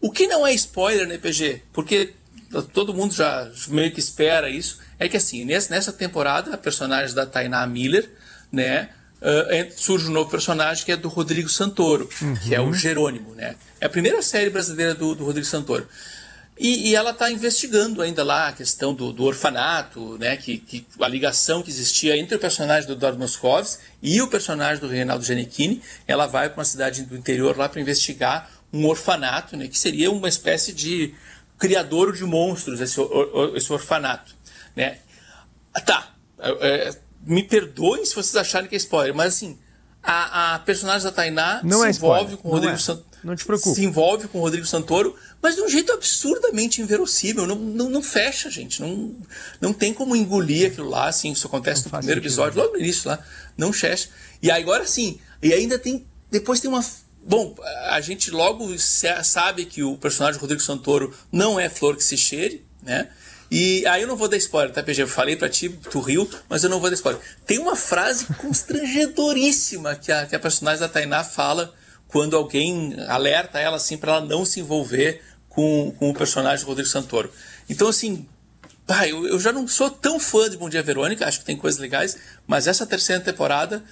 O 0.00 0.10
que 0.10 0.26
não 0.26 0.46
é 0.46 0.54
spoiler 0.54 1.06
né 1.06 1.18
PG 1.18 1.62
porque 1.70 2.14
todo 2.72 2.94
mundo 2.94 3.12
já 3.12 3.50
meio 3.68 3.92
que 3.92 4.00
espera 4.00 4.48
isso 4.48 4.85
é 4.98 5.08
que 5.08 5.16
assim 5.16 5.44
nessa, 5.44 5.92
temporada 5.92 6.54
a 6.54 6.58
personagem 6.58 7.14
da 7.14 7.26
Tainá 7.26 7.66
Miller 7.66 8.08
né 8.52 8.88
ent- 9.50 9.72
surge 9.76 10.08
um 10.08 10.12
novo 10.12 10.30
personagem 10.30 10.84
que 10.84 10.92
é 10.92 10.96
do 10.96 11.08
Rodrigo 11.08 11.48
Santoro, 11.48 12.08
que 12.42 12.54
é 12.54 12.60
o 12.60 12.72
Jerônimo, 12.72 13.34
né? 13.34 13.56
É 13.80 13.86
a 13.86 13.88
primeira 13.88 14.20
série 14.22 14.50
brasileira 14.50 14.94
do, 14.94 15.14
do 15.14 15.24
Rodrigo 15.24 15.46
Santoro. 15.46 15.88
E, 16.58 16.88
e 16.90 16.94
ela 16.94 17.10
está 17.10 17.30
investigando 17.30 18.00
ainda 18.02 18.22
lá 18.22 18.48
a 18.48 18.52
questão 18.52 18.94
do, 18.94 19.12
do 19.12 19.24
orfanato, 19.24 20.16
né? 20.18 20.36
Que, 20.36 20.58
que 20.58 20.86
a 21.00 21.08
ligação 21.08 21.62
que 21.62 21.70
existia 21.70 22.16
entre 22.16 22.36
o 22.36 22.38
personagem 22.38 22.86
do 22.86 22.92
Eduardo 22.92 23.18
Moscovis 23.18 23.78
e 24.02 24.20
o 24.22 24.28
personagem 24.28 24.80
do 24.80 24.86
Reinaldo 24.88 25.24
Giannichini. 25.24 25.82
Ela 26.06 26.26
vai 26.26 26.48
para 26.50 26.58
uma 26.58 26.64
cidade 26.64 27.02
do 27.02 27.16
interior 27.16 27.56
lá 27.56 27.68
para 27.70 27.80
investigar 27.80 28.50
um 28.72 28.86
orfanato, 28.86 29.56
né? 29.56 29.66
Que 29.66 29.78
seria 29.78 30.10
uma 30.10 30.28
espécie 30.28 30.72
de 30.74 31.14
criadouro 31.58 32.12
de 32.12 32.22
monstros 32.24 32.80
esse, 32.82 33.00
or- 33.00 33.30
or- 33.34 33.56
esse 33.56 33.72
orfanato, 33.72 34.35
né? 34.76 34.98
Tá. 35.84 36.14
É, 36.38 36.50
é, 36.88 36.98
me 37.24 37.42
perdoem 37.42 38.04
se 38.04 38.14
vocês 38.14 38.36
acharem 38.36 38.68
que 38.68 38.74
é 38.74 38.78
spoiler, 38.78 39.14
mas 39.14 39.34
assim, 39.34 39.58
a, 40.02 40.54
a 40.54 40.58
personagem 40.60 41.02
da 41.02 41.10
Tainá 41.12 41.60
Não 41.64 41.80
se 41.80 41.86
é 41.86 41.90
envolve 41.90 42.36
com 42.36 42.48
o 42.48 42.50
não 42.52 42.58
Rodrigo 42.58 42.76
é. 42.76 42.78
Santoro. 42.78 43.06
Não 43.24 43.34
te 43.34 43.44
preocupe. 43.44 43.74
Se 43.74 43.84
envolve 43.84 44.28
com 44.28 44.38
o 44.38 44.40
Rodrigo 44.42 44.66
Santoro, 44.66 45.16
mas 45.42 45.56
de 45.56 45.62
um 45.62 45.68
jeito 45.68 45.92
absurdamente 45.92 46.80
inverossímil. 46.80 47.44
Não, 47.44 47.56
não, 47.56 47.90
não 47.90 48.02
fecha, 48.02 48.48
gente. 48.48 48.80
Não, 48.80 49.16
não 49.60 49.72
tem 49.72 49.92
como 49.92 50.14
engolir 50.14 50.70
aquilo 50.70 50.88
lá, 50.88 51.08
assim. 51.08 51.32
Isso 51.32 51.46
acontece 51.48 51.84
no 51.84 51.90
primeiro 51.90 52.20
sentido, 52.20 52.26
episódio, 52.26 52.60
logo 52.60 52.74
no 52.74 52.78
início 52.78 53.10
lá. 53.10 53.18
Não 53.56 53.72
fecha. 53.72 54.10
E 54.40 54.48
agora 54.48 54.86
sim. 54.86 55.18
E 55.42 55.52
ainda 55.52 55.76
tem. 55.76 56.06
Depois 56.30 56.60
tem 56.60 56.70
uma. 56.70 56.84
Bom, 57.26 57.56
a 57.88 58.00
gente 58.00 58.30
logo 58.30 58.78
sa- 58.78 59.24
sabe 59.24 59.64
que 59.64 59.82
o 59.82 59.96
personagem 59.96 60.40
Rodrigo 60.40 60.62
Santoro 60.62 61.12
não 61.32 61.58
é 61.58 61.68
flor 61.68 61.96
que 61.96 62.04
se 62.04 62.16
cheire, 62.16 62.64
né? 62.80 63.08
E 63.50 63.86
aí 63.86 64.02
eu 64.02 64.08
não 64.08 64.16
vou 64.16 64.28
dar 64.28 64.36
spoiler, 64.36 64.72
tá, 64.72 64.82
PG? 64.82 65.02
Eu 65.02 65.08
falei 65.08 65.36
pra 65.36 65.48
ti, 65.48 65.68
tu 65.90 66.00
riu, 66.00 66.28
mas 66.48 66.64
eu 66.64 66.70
não 66.70 66.80
vou 66.80 66.90
dar 66.90 66.94
spoiler. 66.94 67.20
Tem 67.46 67.58
uma 67.58 67.76
frase 67.76 68.26
constrangedoríssima 68.34 69.94
que 69.94 70.10
a, 70.10 70.26
que 70.26 70.34
a 70.34 70.40
personagem 70.40 70.80
da 70.80 70.88
Tainá 70.88 71.22
fala 71.22 71.72
quando 72.08 72.36
alguém 72.36 72.96
alerta 73.08 73.58
ela 73.58 73.76
assim 73.76 73.96
para 73.96 74.16
ela 74.16 74.20
não 74.20 74.44
se 74.44 74.60
envolver 74.60 75.22
com, 75.48 75.94
com 75.98 76.10
o 76.10 76.14
personagem 76.14 76.64
do 76.64 76.68
Rodrigo 76.68 76.88
Santoro. 76.88 77.30
Então, 77.68 77.88
assim, 77.88 78.26
Pai, 78.86 79.10
eu, 79.10 79.26
eu 79.26 79.40
já 79.40 79.50
não 79.50 79.66
sou 79.66 79.90
tão 79.90 80.20
fã 80.20 80.48
de 80.48 80.56
Bom 80.56 80.68
Dia 80.68 80.82
Verônica, 80.82 81.26
acho 81.26 81.40
que 81.40 81.44
tem 81.44 81.56
coisas 81.56 81.80
legais, 81.80 82.16
mas 82.46 82.68
essa 82.68 82.86
terceira 82.86 83.20
temporada 83.20 83.82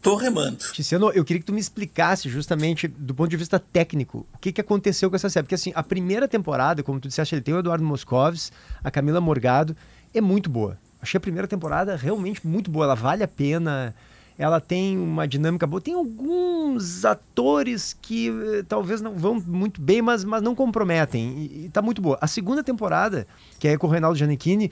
tô 0.00 0.16
remando. 0.16 0.58
Tiziano, 0.72 1.10
eu 1.10 1.24
queria 1.24 1.40
que 1.40 1.46
tu 1.46 1.52
me 1.52 1.60
explicasse 1.60 2.28
justamente 2.28 2.88
do 2.88 3.14
ponto 3.14 3.28
de 3.28 3.36
vista 3.36 3.58
técnico 3.58 4.26
o 4.32 4.38
que, 4.38 4.52
que 4.52 4.60
aconteceu 4.60 5.10
com 5.10 5.16
essa 5.16 5.28
série. 5.28 5.44
Porque 5.44 5.54
assim, 5.54 5.72
a 5.74 5.82
primeira 5.82 6.26
temporada, 6.28 6.82
como 6.82 7.00
tu 7.00 7.08
disseste, 7.08 7.34
ele 7.34 7.42
tem 7.42 7.54
o 7.54 7.58
Eduardo 7.58 7.84
Moscovis, 7.84 8.52
a 8.82 8.90
Camila 8.90 9.20
Morgado, 9.20 9.76
é 10.14 10.20
muito 10.20 10.48
boa. 10.48 10.78
Achei 11.00 11.18
a 11.18 11.20
primeira 11.20 11.46
temporada 11.46 11.96
realmente 11.96 12.46
muito 12.46 12.70
boa, 12.70 12.84
ela 12.84 12.94
vale 12.94 13.22
a 13.22 13.28
pena. 13.28 13.94
Ela 14.36 14.60
tem 14.60 14.96
uma 14.96 15.26
dinâmica 15.26 15.66
boa. 15.66 15.80
Tem 15.80 15.94
alguns 15.94 17.04
atores 17.04 17.96
que 18.00 18.28
eh, 18.28 18.62
talvez 18.68 19.00
não 19.00 19.14
vão 19.14 19.42
muito 19.44 19.80
bem, 19.80 20.00
mas, 20.00 20.22
mas 20.22 20.40
não 20.40 20.54
comprometem. 20.54 21.36
E, 21.36 21.64
e 21.64 21.68
tá 21.70 21.82
muito 21.82 22.00
boa. 22.00 22.16
A 22.20 22.28
segunda 22.28 22.62
temporada, 22.62 23.26
que 23.58 23.66
é 23.66 23.76
com 23.76 23.88
o 23.88 23.90
Reinaldo 23.90 24.16
Giannichini, 24.16 24.70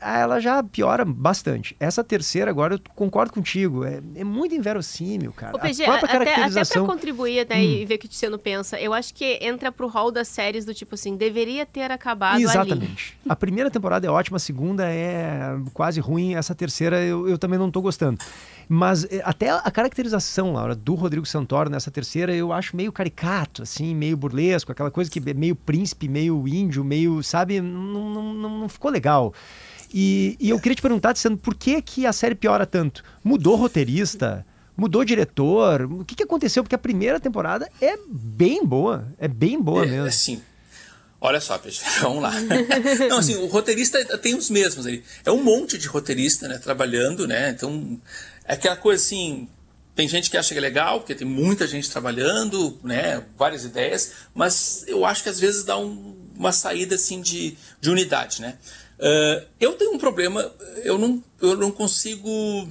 ela 0.00 0.40
já 0.40 0.62
piora 0.62 1.04
bastante. 1.04 1.76
Essa 1.78 2.02
terceira, 2.02 2.50
agora, 2.50 2.74
eu 2.74 2.80
concordo 2.94 3.32
contigo. 3.32 3.84
É, 3.84 4.00
é 4.16 4.24
muito 4.24 4.54
inverossímil, 4.54 5.32
cara. 5.32 5.56
Ô, 5.56 5.58
PG, 5.58 5.84
a 5.84 5.86
própria 5.86 6.06
até, 6.06 6.16
até 6.16 6.24
caracterização... 6.24 6.84
pra 6.86 6.94
contribuir 6.94 7.46
né, 7.48 7.56
Hum. 7.56 7.60
e 7.60 7.84
ver 7.84 7.94
o 7.96 7.98
que 7.98 8.06
o 8.06 8.08
Tiziano 8.08 8.38
pensa, 8.38 8.80
eu 8.80 8.94
acho 8.94 9.12
que 9.14 9.38
entra 9.42 9.70
pro 9.70 9.86
hall 9.88 10.10
das 10.10 10.28
séries 10.28 10.64
do 10.64 10.72
tipo 10.72 10.94
assim, 10.94 11.16
deveria 11.16 11.66
ter 11.66 11.90
acabado 11.90 12.34
ali. 12.36 12.44
Exatamente. 12.44 13.16
A 13.28 13.36
primeira 13.36 13.70
temporada 13.70 14.06
é 14.06 14.10
ótima, 14.10 14.36
a 14.36 14.40
segunda 14.40 14.84
é 14.86 15.56
quase 15.74 16.00
ruim, 16.00 16.34
essa 16.34 16.54
terceira 16.54 17.00
eu, 17.00 17.28
eu 17.28 17.38
também 17.38 17.58
não 17.58 17.70
tô 17.70 17.80
gostando. 17.80 18.18
Mas 18.68 19.04
eh, 19.04 19.20
até 19.24 19.50
a 19.50 19.70
caracterização, 19.70 20.52
Laura, 20.52 20.76
do 20.76 20.94
Rodrigo 20.94 21.26
Santoro 21.26 21.68
nessa 21.68 21.90
terceira 21.90 22.34
eu 22.34 22.52
acho 22.52 22.76
meio 22.76 22.92
caricato, 22.92 23.62
assim, 23.62 23.94
meio 23.94 24.16
burlesco, 24.16 24.70
aquela 24.70 24.90
coisa 24.90 25.10
que 25.10 25.18
é 25.18 25.34
meio 25.34 25.56
príncipe, 25.56 26.08
meio 26.08 26.46
índio, 26.46 26.84
meio, 26.84 27.22
sabe, 27.22 27.60
não, 27.60 28.10
não, 28.10 28.60
não 28.60 28.68
ficou 28.68 28.90
legal. 28.90 29.34
E, 29.92 30.36
e 30.38 30.50
eu 30.50 30.58
queria 30.60 30.76
te 30.76 30.82
perguntar, 30.82 31.12
dizendo, 31.12 31.36
por 31.36 31.54
que, 31.54 31.80
que 31.82 32.06
a 32.06 32.12
série 32.12 32.34
piora 32.34 32.64
tanto? 32.66 33.02
Mudou 33.24 33.56
roteirista? 33.56 34.46
Mudou 34.76 35.04
diretor? 35.04 35.82
O 35.82 36.04
que, 36.04 36.14
que 36.14 36.22
aconteceu? 36.22 36.62
Porque 36.62 36.74
a 36.74 36.78
primeira 36.78 37.18
temporada 37.20 37.68
é 37.80 37.96
bem 38.08 38.64
boa. 38.64 39.08
É 39.18 39.26
bem 39.28 39.60
boa 39.60 39.84
É, 39.84 39.86
mesmo. 39.86 40.06
Assim, 40.06 40.42
olha 41.20 41.40
só, 41.40 41.60
vamos 42.00 42.22
lá. 42.22 42.32
Não, 43.08 43.18
assim, 43.18 43.34
o 43.36 43.46
roteirista 43.46 44.02
tem 44.18 44.34
os 44.34 44.48
mesmos 44.48 44.86
ali. 44.86 45.02
É 45.24 45.30
um 45.30 45.42
monte 45.42 45.76
de 45.76 45.86
roteirista, 45.88 46.48
né, 46.48 46.56
trabalhando, 46.58 47.26
né? 47.26 47.50
Então, 47.50 48.00
é 48.46 48.54
aquela 48.54 48.76
coisa 48.76 49.02
assim, 49.02 49.48
tem 49.94 50.08
gente 50.08 50.30
que 50.30 50.36
acha 50.38 50.54
que 50.54 50.58
é 50.58 50.62
legal, 50.62 51.00
porque 51.00 51.14
tem 51.14 51.26
muita 51.26 51.66
gente 51.66 51.90
trabalhando, 51.90 52.78
né, 52.82 53.22
várias 53.36 53.64
ideias, 53.64 54.12
mas 54.34 54.84
eu 54.86 55.04
acho 55.04 55.22
que 55.24 55.28
às 55.28 55.38
vezes 55.40 55.64
dá 55.64 55.76
um- 55.76 56.16
uma 56.36 56.52
saída 56.52 56.94
assim 56.94 57.20
de, 57.20 57.54
de 57.82 57.90
unidade, 57.90 58.40
né? 58.40 58.54
Ah, 59.00 59.42
eu 59.58 59.72
tenho 59.72 59.92
um 59.92 59.98
problema, 59.98 60.52
eu 60.84 60.98
não, 60.98 61.22
eu 61.40 61.56
não 61.56 61.70
consigo 61.70 62.68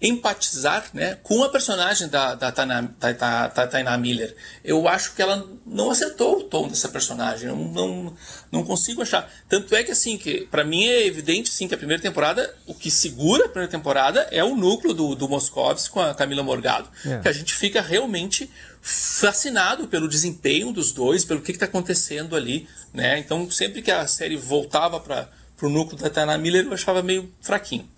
empatizar 0.00 0.88
né, 0.94 1.18
com 1.22 1.44
a 1.44 1.50
personagem 1.50 2.08
da, 2.08 2.34
da, 2.34 2.50
Tainá, 2.50 2.88
da, 2.98 3.48
da, 3.48 3.66
Tainá 3.66 3.98
Miller. 3.98 4.34
Eu 4.64 4.88
acho 4.88 5.14
que 5.14 5.20
ela 5.20 5.46
não 5.66 5.90
acertou 5.90 6.38
o 6.38 6.44
tom 6.44 6.68
dessa 6.68 6.88
personagem. 6.88 7.50
Eu 7.50 7.56
não, 7.56 7.68
não, 7.68 8.16
não 8.50 8.64
consigo 8.64 9.02
achar. 9.02 9.30
Tanto 9.46 9.74
é 9.74 9.82
que, 9.82 9.90
assim, 9.90 10.16
que 10.16 10.46
para 10.46 10.64
mim 10.64 10.86
é 10.86 11.06
evidente 11.06 11.50
sim, 11.50 11.68
que 11.68 11.74
a 11.74 11.78
primeira 11.78 12.02
temporada, 12.02 12.54
o 12.66 12.74
que 12.74 12.90
segura 12.90 13.44
a 13.44 13.48
primeira 13.48 13.70
temporada 13.70 14.26
é 14.30 14.42
o 14.42 14.56
núcleo 14.56 14.94
do, 14.94 15.14
do 15.14 15.28
Moscovitz 15.28 15.86
com 15.86 16.00
a 16.00 16.14
Camila 16.14 16.42
Morgado. 16.42 16.88
É. 17.04 17.18
Que 17.18 17.28
a 17.28 17.32
gente 17.32 17.52
fica 17.52 17.82
realmente 17.82 18.50
fascinado 18.80 19.86
pelo 19.86 20.08
desempenho 20.08 20.72
dos 20.72 20.92
dois, 20.92 21.26
pelo 21.26 21.42
que 21.42 21.52
está 21.52 21.66
acontecendo 21.66 22.34
ali. 22.34 22.66
Né? 22.94 23.18
Então, 23.18 23.50
sempre 23.50 23.82
que 23.82 23.90
a 23.90 24.06
série 24.06 24.36
voltava 24.36 24.98
para 24.98 25.28
o 25.66 25.70
núcleo 25.70 26.00
da 26.00 26.10
Tainá 26.10 26.36
Miller, 26.38 26.66
eu 26.66 26.72
achava 26.72 27.02
meio 27.02 27.32
fraquinho. 27.40 27.88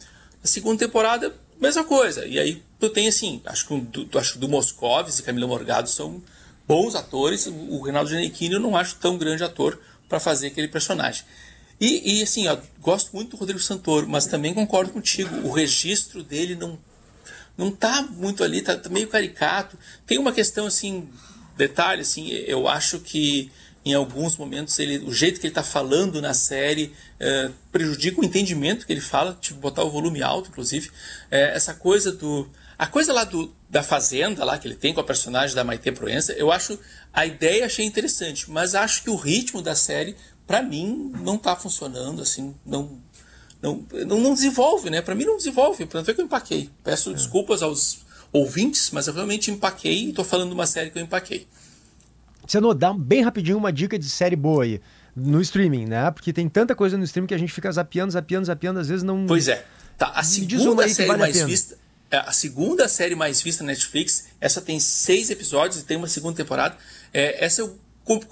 A 0.43 0.47
segunda 0.47 0.78
temporada, 0.78 1.34
mesma 1.60 1.84
coisa. 1.84 2.26
E 2.26 2.39
aí 2.39 2.62
tu 2.78 2.90
tem 2.90 3.06
assim, 3.09 3.40
acho 3.44 3.66
que 3.66 3.80
do, 3.80 4.18
acho 4.18 4.39
do 4.39 4.48
Moscovis 4.48 5.18
e 5.18 5.22
Camila 5.22 5.47
Morgado 5.47 5.89
são 5.89 6.22
bons 6.66 6.94
atores. 6.94 7.47
O 7.47 7.80
Reinaldo 7.82 8.10
Giannichini 8.10 8.55
eu 8.55 8.60
não 8.60 8.76
acho 8.76 8.97
tão 8.97 9.16
grande 9.16 9.44
ator 9.44 9.80
para 10.09 10.18
fazer 10.18 10.48
aquele 10.48 10.68
personagem. 10.68 11.24
E, 11.80 12.18
e 12.18 12.22
assim, 12.22 12.47
ó, 12.48 12.56
gosto 12.80 13.10
muito 13.14 13.30
do 13.30 13.36
Rodrigo 13.36 13.60
Santoro, 13.60 14.09
mas 14.09 14.26
também 14.26 14.55
concordo 14.55 14.93
contigo. 14.93 15.34
O 15.47 15.51
registro 15.51 16.22
dele 16.22 16.55
não 16.55 16.78
não 17.56 17.70
tá 17.70 18.02
muito 18.02 18.43
ali, 18.43 18.62
tá, 18.62 18.76
tá 18.76 18.89
meio 18.89 19.09
caricato. 19.09 19.78
Tem 20.06 20.18
uma 20.18 20.32
questão 20.32 20.66
assim, 20.66 21.09
detalhe 21.56 22.02
assim, 22.02 22.28
eu 22.30 22.66
acho 22.66 22.98
que 23.01 23.51
em 23.84 23.94
alguns 23.94 24.36
momentos 24.36 24.78
ele, 24.78 24.98
o 24.98 25.12
jeito 25.12 25.40
que 25.40 25.46
ele 25.46 25.50
está 25.50 25.62
falando 25.62 26.20
na 26.20 26.32
série 26.34 26.92
eh, 27.18 27.50
prejudica 27.72 28.20
o 28.20 28.24
entendimento 28.24 28.86
que 28.86 28.92
ele 28.92 29.00
fala, 29.00 29.36
que 29.40 29.52
botar 29.54 29.82
o 29.82 29.90
volume 29.90 30.22
alto, 30.22 30.50
inclusive. 30.50 30.90
Eh, 31.30 31.52
essa 31.54 31.74
coisa 31.74 32.12
do. 32.12 32.48
A 32.78 32.86
coisa 32.86 33.12
lá 33.12 33.24
do, 33.24 33.52
da 33.68 33.82
fazenda 33.82 34.44
lá 34.44 34.59
que 34.59 34.66
ele 34.66 34.74
tem 34.76 34.94
com 34.94 35.00
a 35.00 35.04
personagem 35.04 35.54
da 35.54 35.64
Maite 35.64 35.90
Proença, 35.90 36.32
eu 36.32 36.52
acho. 36.52 36.78
A 37.12 37.26
ideia 37.26 37.66
achei 37.66 37.84
interessante, 37.84 38.50
mas 38.50 38.74
acho 38.74 39.02
que 39.02 39.10
o 39.10 39.16
ritmo 39.16 39.60
da 39.60 39.74
série, 39.74 40.16
para 40.46 40.62
mim, 40.62 41.12
não 41.20 41.36
tá 41.36 41.56
funcionando, 41.56 42.22
assim, 42.22 42.54
não. 42.64 43.00
Não, 43.60 43.86
não, 44.06 44.20
não 44.20 44.34
desenvolve, 44.34 44.90
né? 44.90 45.00
Para 45.00 45.14
mim 45.14 45.24
não 45.24 45.36
desenvolve. 45.36 45.86
Tanto 45.86 46.10
é 46.10 46.14
que 46.14 46.20
eu 46.20 46.24
empaquei. 46.24 46.68
Peço 46.82 47.12
desculpas 47.14 47.62
aos 47.62 48.00
ouvintes, 48.32 48.90
mas 48.90 49.06
eu 49.06 49.14
realmente 49.14 49.52
empaquei 49.52 50.09
e 50.09 50.12
tô 50.12 50.24
falando 50.24 50.48
de 50.48 50.54
uma 50.54 50.66
série 50.66 50.90
que 50.90 50.98
eu 50.98 51.02
empaquei. 51.02 51.46
Você 52.52 52.60
não 52.60 52.74
dá 52.74 52.92
bem 52.92 53.22
rapidinho 53.22 53.56
uma 53.56 53.72
dica 53.72 53.98
de 53.98 54.06
série 54.10 54.36
boa 54.36 54.64
aí. 54.64 54.78
No 55.16 55.40
streaming, 55.40 55.86
né? 55.86 56.10
Porque 56.10 56.34
tem 56.34 56.50
tanta 56.50 56.74
coisa 56.74 56.98
no 56.98 57.04
streaming 57.04 57.26
que 57.26 57.32
a 57.32 57.38
gente 57.38 57.50
fica 57.50 57.72
zapeando, 57.72 58.12
zapeando, 58.12 58.44
zapeando, 58.44 58.78
às 58.78 58.88
vezes 58.88 59.02
não. 59.02 59.24
Pois 59.24 59.48
é. 59.48 59.64
Tá, 59.96 60.08
a 60.14 60.22
segunda 60.22 60.86
série 60.86 61.08
vale 61.08 61.22
a 61.22 61.24
mais 61.24 61.36
pena. 61.36 61.46
vista. 61.46 61.78
é, 62.10 62.18
A 62.18 62.30
segunda 62.30 62.86
série 62.88 63.14
mais 63.14 63.40
vista 63.40 63.64
na 63.64 63.68
Netflix, 63.68 64.28
essa 64.38 64.60
tem 64.60 64.78
seis 64.78 65.30
episódios 65.30 65.80
e 65.80 65.84
tem 65.86 65.96
uma 65.96 66.06
segunda 66.08 66.36
temporada. 66.36 66.76
É, 67.10 67.42
essa 67.42 67.62
eu 67.62 67.78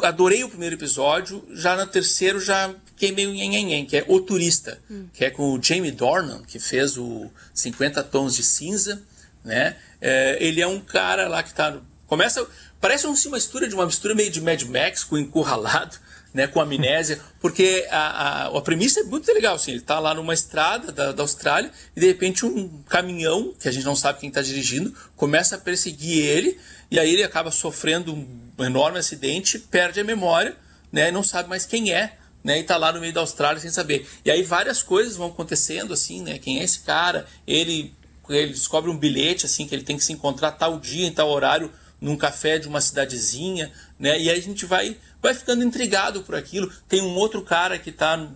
adorei 0.02 0.44
o 0.44 0.51
primeiro 0.51 0.76
episódio, 0.76 1.42
já 1.55 1.74
no 1.74 1.86
terceiro 1.86 2.38
já 2.38 2.74
fiquei 2.84 3.12
meio 3.12 3.30
nhenhenhen, 3.30 3.86
que 3.86 3.97
é 3.97 4.05
O 4.06 4.20
Turista, 4.20 4.78
que 5.14 5.24
é 5.24 5.30
com 5.30 5.55
o 5.55 5.62
Jamie 5.62 5.92
Dornan, 5.92 6.42
que 6.47 6.59
fez 6.59 6.98
o 6.98 7.30
50 7.55 8.02
Tons 8.02 8.36
de 8.36 8.42
Cinza, 8.42 9.02
né? 9.42 9.76
É, 9.98 10.36
ele 10.44 10.60
é 10.60 10.66
um 10.66 10.78
cara 10.78 11.26
lá 11.26 11.42
que 11.42 11.55
tá... 11.55 11.78
Começa... 12.06 12.47
Parece 12.81 13.07
uma 13.07 13.15
mistura 13.32 13.69
de 13.69 13.74
uma 13.74 13.85
mistura 13.85 14.15
meio 14.15 14.31
de 14.31 14.40
Mad 14.40 14.62
Max 14.62 15.05
com 15.05 15.19
Encurralado, 15.19 15.98
né, 16.32 16.47
com 16.47 16.61
amnésia, 16.61 17.20
porque 17.40 17.86
a, 17.90 18.47
a, 18.47 18.57
a 18.57 18.61
premissa 18.62 19.01
é 19.01 19.02
muito 19.02 19.31
legal, 19.32 19.57
assim, 19.57 19.73
ele 19.73 19.81
tá 19.81 19.98
lá 19.98 20.15
numa 20.15 20.32
estrada 20.32 20.93
da, 20.93 21.11
da 21.11 21.23
Austrália 21.24 21.73
e 21.94 22.01
de 22.01 22.07
repente 22.07 22.47
um 22.47 22.82
caminhão, 22.89 23.52
que 23.59 23.69
a 23.69 23.73
gente 23.73 23.85
não 23.85 23.97
sabe 23.97 24.20
quem 24.20 24.28
está 24.28 24.40
dirigindo, 24.40 24.94
começa 25.16 25.57
a 25.57 25.59
perseguir 25.59 26.24
ele 26.24 26.57
e 26.89 27.01
aí 27.01 27.12
ele 27.12 27.24
acaba 27.24 27.51
sofrendo 27.51 28.15
um 28.15 28.65
enorme 28.65 28.98
acidente, 28.98 29.59
perde 29.59 29.98
a 29.98 30.05
memória, 30.05 30.57
né, 30.93 31.09
e 31.09 31.12
não 31.12 31.24
sabe 31.24 31.48
mais 31.48 31.66
quem 31.66 31.93
é, 31.93 32.16
né, 32.44 32.61
e 32.61 32.62
tá 32.62 32.77
lá 32.77 32.93
no 32.93 33.01
meio 33.01 33.12
da 33.12 33.20
Austrália 33.20 33.61
sem 33.61 33.70
saber. 33.70 34.09
E 34.24 34.31
aí 34.31 34.43
várias 34.44 34.85
coisas 34.85 35.16
vão 35.16 35.28
acontecendo, 35.28 35.93
assim, 35.93 36.23
né, 36.23 36.39
quem 36.39 36.61
é 36.61 36.65
esse 36.65 36.81
cara, 36.81 37.27
ele, 37.44 37.93
ele 38.28 38.52
descobre 38.52 38.89
um 38.89 38.97
bilhete, 38.97 39.47
assim, 39.47 39.66
que 39.66 39.74
ele 39.74 39.82
tem 39.82 39.97
que 39.97 40.05
se 40.05 40.12
encontrar 40.12 40.52
tal 40.52 40.78
dia, 40.78 41.09
em 41.09 41.12
tal 41.12 41.28
horário, 41.28 41.73
num 42.01 42.16
café 42.16 42.59
de 42.59 42.66
uma 42.66 42.81
cidadezinha, 42.81 43.70
né? 43.98 44.18
E 44.18 44.31
aí 44.31 44.39
a 44.39 44.43
gente 44.43 44.64
vai, 44.64 44.97
vai 45.20 45.35
ficando 45.35 45.62
intrigado 45.62 46.22
por 46.22 46.35
aquilo. 46.35 46.72
Tem 46.89 47.02
um 47.02 47.14
outro 47.14 47.43
cara 47.43 47.78
que 47.78 47.90
está 47.90 48.28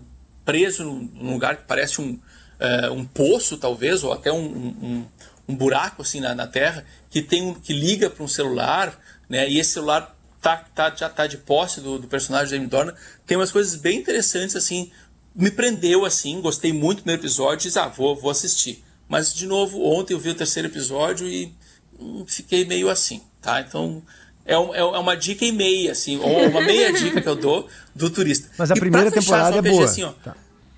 preso 0.45 0.85
num, 0.85 1.33
lugar 1.33 1.57
que 1.57 1.63
parece 1.67 2.01
um, 2.01 2.19
eh, 2.61 2.91
um 2.91 3.05
poço, 3.05 3.57
talvez, 3.57 4.05
ou 4.05 4.13
até 4.13 4.31
um, 4.31 4.45
um, 4.45 5.07
um 5.49 5.57
buraco 5.57 6.03
assim 6.03 6.21
na, 6.21 6.35
na 6.35 6.47
terra, 6.47 6.85
que 7.09 7.23
tem 7.23 7.43
um, 7.43 7.55
que 7.55 7.73
liga 7.73 8.11
para 8.11 8.23
um 8.23 8.29
celular, 8.29 8.99
né? 9.29 9.49
E 9.49 9.59
esse 9.59 9.73
celular 9.73 10.15
tá, 10.45 10.59
tá, 10.75 10.95
já 10.95 11.09
tá 11.09 11.27
de 11.27 11.39
posse 11.39 11.81
do, 11.81 11.99
do 11.99 12.07
personagem 12.07 12.51
Jamie 12.51 12.69
Dornan. 12.69 12.95
Tem 13.27 13.37
umas 13.37 13.51
coisas 13.51 13.77
bem 13.77 13.99
interessantes 13.99 14.55
assim. 14.55 14.91
Me 15.35 15.51
prendeu 15.51 16.05
assim, 16.05 16.41
gostei 16.41 16.73
muito 16.73 17.03
do 17.03 17.11
episódio, 17.11 17.67
disse, 17.67 17.79
ah, 17.79 17.89
vou, 17.89 18.15
vou 18.15 18.31
assistir. 18.31 18.85
Mas 19.09 19.35
de 19.35 19.47
novo, 19.47 19.83
ontem 19.83 20.13
eu 20.13 20.19
vi 20.19 20.31
o 20.31 20.35
terceiro 20.35 20.69
episódio 20.69 21.27
e 21.27 21.53
hum, 21.99 22.25
fiquei 22.27 22.65
meio 22.65 22.89
assim, 22.89 23.23
tá? 23.45 23.61
Então 23.61 24.03
é, 24.47 24.59
um- 24.59 24.75
é 24.75 24.99
uma 24.99 25.17
dica 25.17 25.45
e 25.45 25.53
meia, 25.53 25.93
assim, 25.93 26.19
ou 26.19 26.49
uma 26.49 26.61
meia 26.61 26.93
dica 26.93 27.21
que 27.21 27.29
eu 27.29 27.37
dou 27.37 27.69
do 27.95 28.11
turista. 28.11 28.49
Mas 28.59 28.71
a 28.71 28.75
E 28.75 28.81
primeira 28.81 29.11
fechar, 29.11 29.21
temporada 29.51 29.57
é 29.59 29.63
boa. 29.71 29.85
Assim, 29.85 30.03
ó, 30.03 30.13
Tá. 30.13 30.35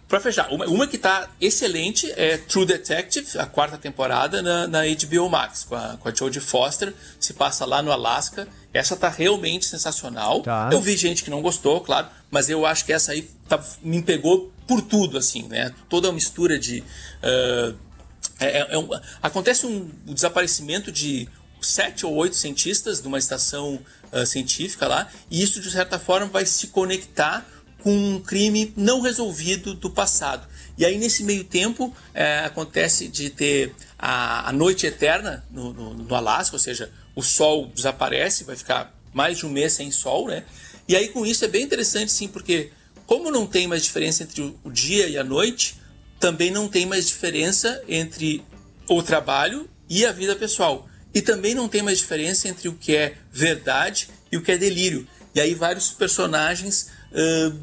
Pra 0.08 0.20
fechar, 0.20 0.52
uma, 0.52 0.64
uma 0.66 0.86
que 0.86 0.96
tá 0.98 1.28
excelente 1.40 2.08
é 2.16 2.36
True 2.36 2.64
Detective, 2.64 3.26
a 3.40 3.44
quarta 3.46 3.76
temporada 3.76 4.40
na, 4.40 4.68
na 4.68 4.82
HBO 4.84 5.28
Max, 5.28 5.64
com 5.64 5.74
a, 5.74 5.96
com 5.98 6.08
a 6.08 6.14
Jodie 6.14 6.38
Foster, 6.38 6.94
se 7.18 7.34
passa 7.34 7.64
lá 7.66 7.82
no 7.82 7.90
Alasca. 7.90 8.46
Essa 8.72 8.94
tá 8.94 9.08
realmente 9.08 9.66
sensacional. 9.66 10.42
Tá. 10.42 10.70
Eu 10.72 10.80
vi 10.80 10.96
gente 10.96 11.24
que 11.24 11.30
não 11.30 11.42
gostou, 11.42 11.80
claro, 11.80 12.06
mas 12.30 12.48
eu 12.48 12.64
acho 12.64 12.84
que 12.84 12.92
essa 12.92 13.10
aí 13.10 13.28
tá- 13.48 13.60
me 13.82 14.00
pegou 14.00 14.52
por 14.68 14.80
tudo, 14.80 15.18
assim, 15.18 15.42
né? 15.48 15.72
Toda 15.88 16.08
a 16.08 16.12
mistura 16.12 16.56
de. 16.56 16.84
ah, 17.20 17.74
é- 18.38 18.58
é- 18.60 18.66
é 18.74 18.78
um- 18.78 18.88
acontece 19.20 19.66
um, 19.66 19.90
o 20.06 20.14
desaparecimento 20.14 20.92
de 20.92 21.28
sete 21.66 22.06
ou 22.06 22.14
oito 22.14 22.36
cientistas 22.36 23.00
de 23.00 23.08
uma 23.08 23.18
estação 23.18 23.80
ah, 24.12 24.24
científica 24.24 24.86
lá, 24.86 25.10
e 25.30 25.42
isso, 25.42 25.60
de 25.60 25.70
certa 25.70 25.98
forma, 25.98 26.26
vai 26.26 26.46
se 26.46 26.68
conectar 26.68 27.46
com 27.82 27.90
um 27.90 28.20
crime 28.20 28.72
não 28.76 29.00
resolvido 29.00 29.74
do 29.74 29.90
passado. 29.90 30.46
E 30.78 30.84
aí, 30.84 30.98
nesse 30.98 31.24
meio 31.24 31.44
tempo, 31.44 31.94
é, 32.12 32.40
acontece 32.40 33.08
de 33.08 33.30
ter 33.30 33.74
a, 33.98 34.48
a 34.48 34.52
noite 34.52 34.86
eterna 34.86 35.44
no, 35.50 35.72
no, 35.72 35.94
no 35.94 36.14
Alasca, 36.14 36.56
ou 36.56 36.60
seja, 36.60 36.90
o 37.14 37.22
sol 37.22 37.66
desaparece, 37.74 38.44
vai 38.44 38.56
ficar 38.56 38.94
mais 39.12 39.38
de 39.38 39.46
um 39.46 39.50
mês 39.50 39.72
sem 39.72 39.90
sol, 39.90 40.28
né? 40.28 40.44
E 40.88 40.94
aí, 40.94 41.08
com 41.08 41.24
isso, 41.24 41.44
é 41.44 41.48
bem 41.48 41.64
interessante, 41.64 42.12
sim, 42.12 42.28
porque 42.28 42.70
como 43.06 43.30
não 43.30 43.46
tem 43.46 43.66
mais 43.66 43.82
diferença 43.82 44.22
entre 44.22 44.42
o, 44.42 44.58
o 44.64 44.70
dia 44.70 45.08
e 45.08 45.16
a 45.16 45.24
noite, 45.24 45.76
também 46.20 46.50
não 46.50 46.68
tem 46.68 46.86
mais 46.86 47.06
diferença 47.06 47.82
entre 47.88 48.44
o 48.88 49.02
trabalho 49.02 49.68
e 49.88 50.04
a 50.04 50.12
vida 50.12 50.34
pessoal. 50.36 50.88
E 51.16 51.22
também 51.22 51.54
não 51.54 51.66
tem 51.66 51.80
mais 51.80 51.96
diferença 51.96 52.46
entre 52.46 52.68
o 52.68 52.74
que 52.74 52.94
é 52.94 53.16
verdade 53.32 54.10
e 54.30 54.36
o 54.36 54.42
que 54.42 54.52
é 54.52 54.58
delírio. 54.58 55.08
E 55.34 55.40
aí 55.40 55.54
vários 55.54 55.90
personagens 55.90 56.90
uh, 57.10 57.58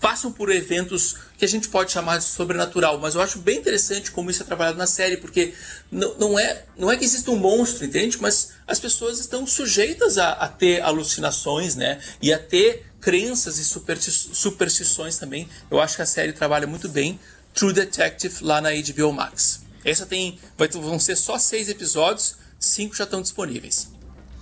passam 0.00 0.30
por 0.30 0.52
eventos 0.52 1.16
que 1.36 1.44
a 1.44 1.48
gente 1.48 1.66
pode 1.66 1.90
chamar 1.90 2.18
de 2.18 2.24
sobrenatural, 2.24 3.00
mas 3.00 3.16
eu 3.16 3.20
acho 3.20 3.40
bem 3.40 3.58
interessante 3.58 4.12
como 4.12 4.30
isso 4.30 4.44
é 4.44 4.46
trabalhado 4.46 4.78
na 4.78 4.86
série, 4.86 5.16
porque 5.16 5.52
não, 5.90 6.38
é, 6.38 6.64
não 6.78 6.92
é 6.92 6.96
que 6.96 7.04
exista 7.04 7.32
um 7.32 7.36
monstro, 7.36 7.84
entende? 7.84 8.18
Mas 8.20 8.52
as 8.68 8.78
pessoas 8.78 9.18
estão 9.18 9.44
sujeitas 9.48 10.16
a, 10.16 10.34
a 10.34 10.46
ter 10.46 10.80
alucinações, 10.80 11.74
né? 11.74 12.00
E 12.22 12.32
a 12.32 12.38
ter 12.38 12.86
crenças 13.00 13.58
e 13.58 13.64
supersti 13.64 14.12
superstições 14.12 15.18
também. 15.18 15.48
Eu 15.68 15.80
acho 15.80 15.96
que 15.96 16.02
a 16.02 16.06
série 16.06 16.32
trabalha 16.32 16.68
muito 16.68 16.88
bem 16.88 17.18
True 17.52 17.72
Detective 17.72 18.44
lá 18.44 18.60
na 18.60 18.70
HBO 18.70 19.12
Max. 19.12 19.62
Essa 19.84 20.06
tem, 20.06 20.38
vai, 20.56 20.68
vão 20.68 21.00
ser 21.00 21.16
só 21.16 21.36
seis 21.36 21.68
episódios, 21.68 22.41
cinco 22.66 22.96
já 22.96 23.04
estão 23.04 23.20
disponíveis. 23.20 23.92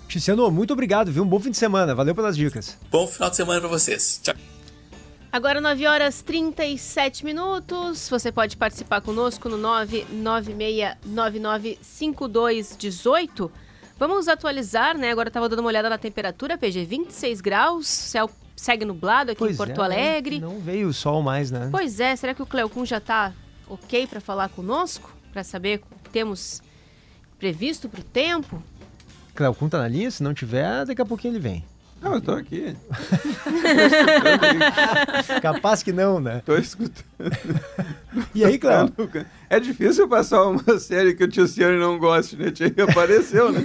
Tiziano, 0.09 0.51
muito 0.51 0.73
obrigado, 0.73 1.13
viu? 1.13 1.23
Um 1.23 1.27
bom 1.27 1.39
fim 1.39 1.51
de 1.51 1.57
semana. 1.57 1.95
Valeu 1.95 2.15
pelas 2.15 2.37
dicas. 2.37 2.77
Bom 2.91 3.07
final 3.07 3.31
de 3.31 3.37
semana 3.37 3.61
para 3.61 3.69
vocês. 3.69 4.21
Tchau. 4.23 4.35
Agora 5.33 5.61
9 5.61 5.87
horas 5.87 6.23
37 6.23 7.25
minutos. 7.25 8.09
Você 8.09 8.33
pode 8.33 8.57
participar 8.57 9.01
conosco 9.01 9.49
no 9.49 9.57
996995218. 11.05 13.51
Vamos 13.97 14.27
atualizar, 14.27 14.99
né? 14.99 15.13
Agora 15.13 15.29
eu 15.29 15.33
tava 15.33 15.49
dando 15.49 15.61
uma 15.61 15.69
olhada 15.69 15.89
na 15.89 15.99
temperatura, 15.99 16.59
PG 16.59 16.85
26 16.87 17.41
graus, 17.41 17.87
céu 17.87 18.29
segue 18.57 18.85
nublado 18.85 19.31
aqui 19.31 19.39
Pois 19.39 19.55
em 19.55 19.57
Porto 19.57 19.81
é, 19.81 19.85
Alegre. 19.85 20.41
Não 20.41 20.59
veio 20.59 20.89
o 20.89 20.93
sol 20.93 21.23
mais, 21.23 21.49
né? 21.51 21.69
Pois 21.71 22.01
é, 22.01 22.17
será 22.17 22.35
que 22.35 22.43
o 22.43 22.47
Cleocum 22.47 22.85
já 22.85 23.01
tá 23.01 23.33
ok 23.69 24.07
para 24.07 24.21
falar 24.21 24.51
conosco? 24.51 25.15
Para 25.33 25.45
saber 25.45 25.81
o 25.91 25.99
que 26.03 26.11
temos 26.11 26.61
previsto 27.41 27.89
para 27.89 28.01
o 28.01 28.05
tempo? 28.05 28.63
Cleocum 29.35 29.69
tá 29.69 29.79
na 29.79 29.89
linha? 29.89 30.11
Se 30.11 30.23
não 30.23 30.35
tiver, 30.35 30.85
daqui 30.85 31.01
a 31.01 31.07
pouquinho 31.07 31.33
ele 31.33 31.41
vem. 31.41 31.65
Não, 32.01 32.15
eu 32.15 32.21
tô 32.21 32.33
aqui. 32.33 32.75
Capaz 35.43 35.83
que 35.83 35.93
não, 35.93 36.19
né? 36.19 36.43
Tô 36.47 36.57
escutando. 36.57 37.05
E 38.35 38.43
aí, 38.43 38.59
Cléo? 38.59 38.91
É 39.51 39.61
difícil 39.61 40.09
passar 40.09 40.45
uma 40.47 40.63
série 40.81 41.15
que 41.15 41.25
o 41.25 41.29
Tiziano 41.29 41.79
não 41.79 41.99
goste, 41.99 42.37
né? 42.37 42.51
Tinha 42.51 42.71
que 42.71 42.81
apareceu, 42.81 43.53
né? 43.53 43.61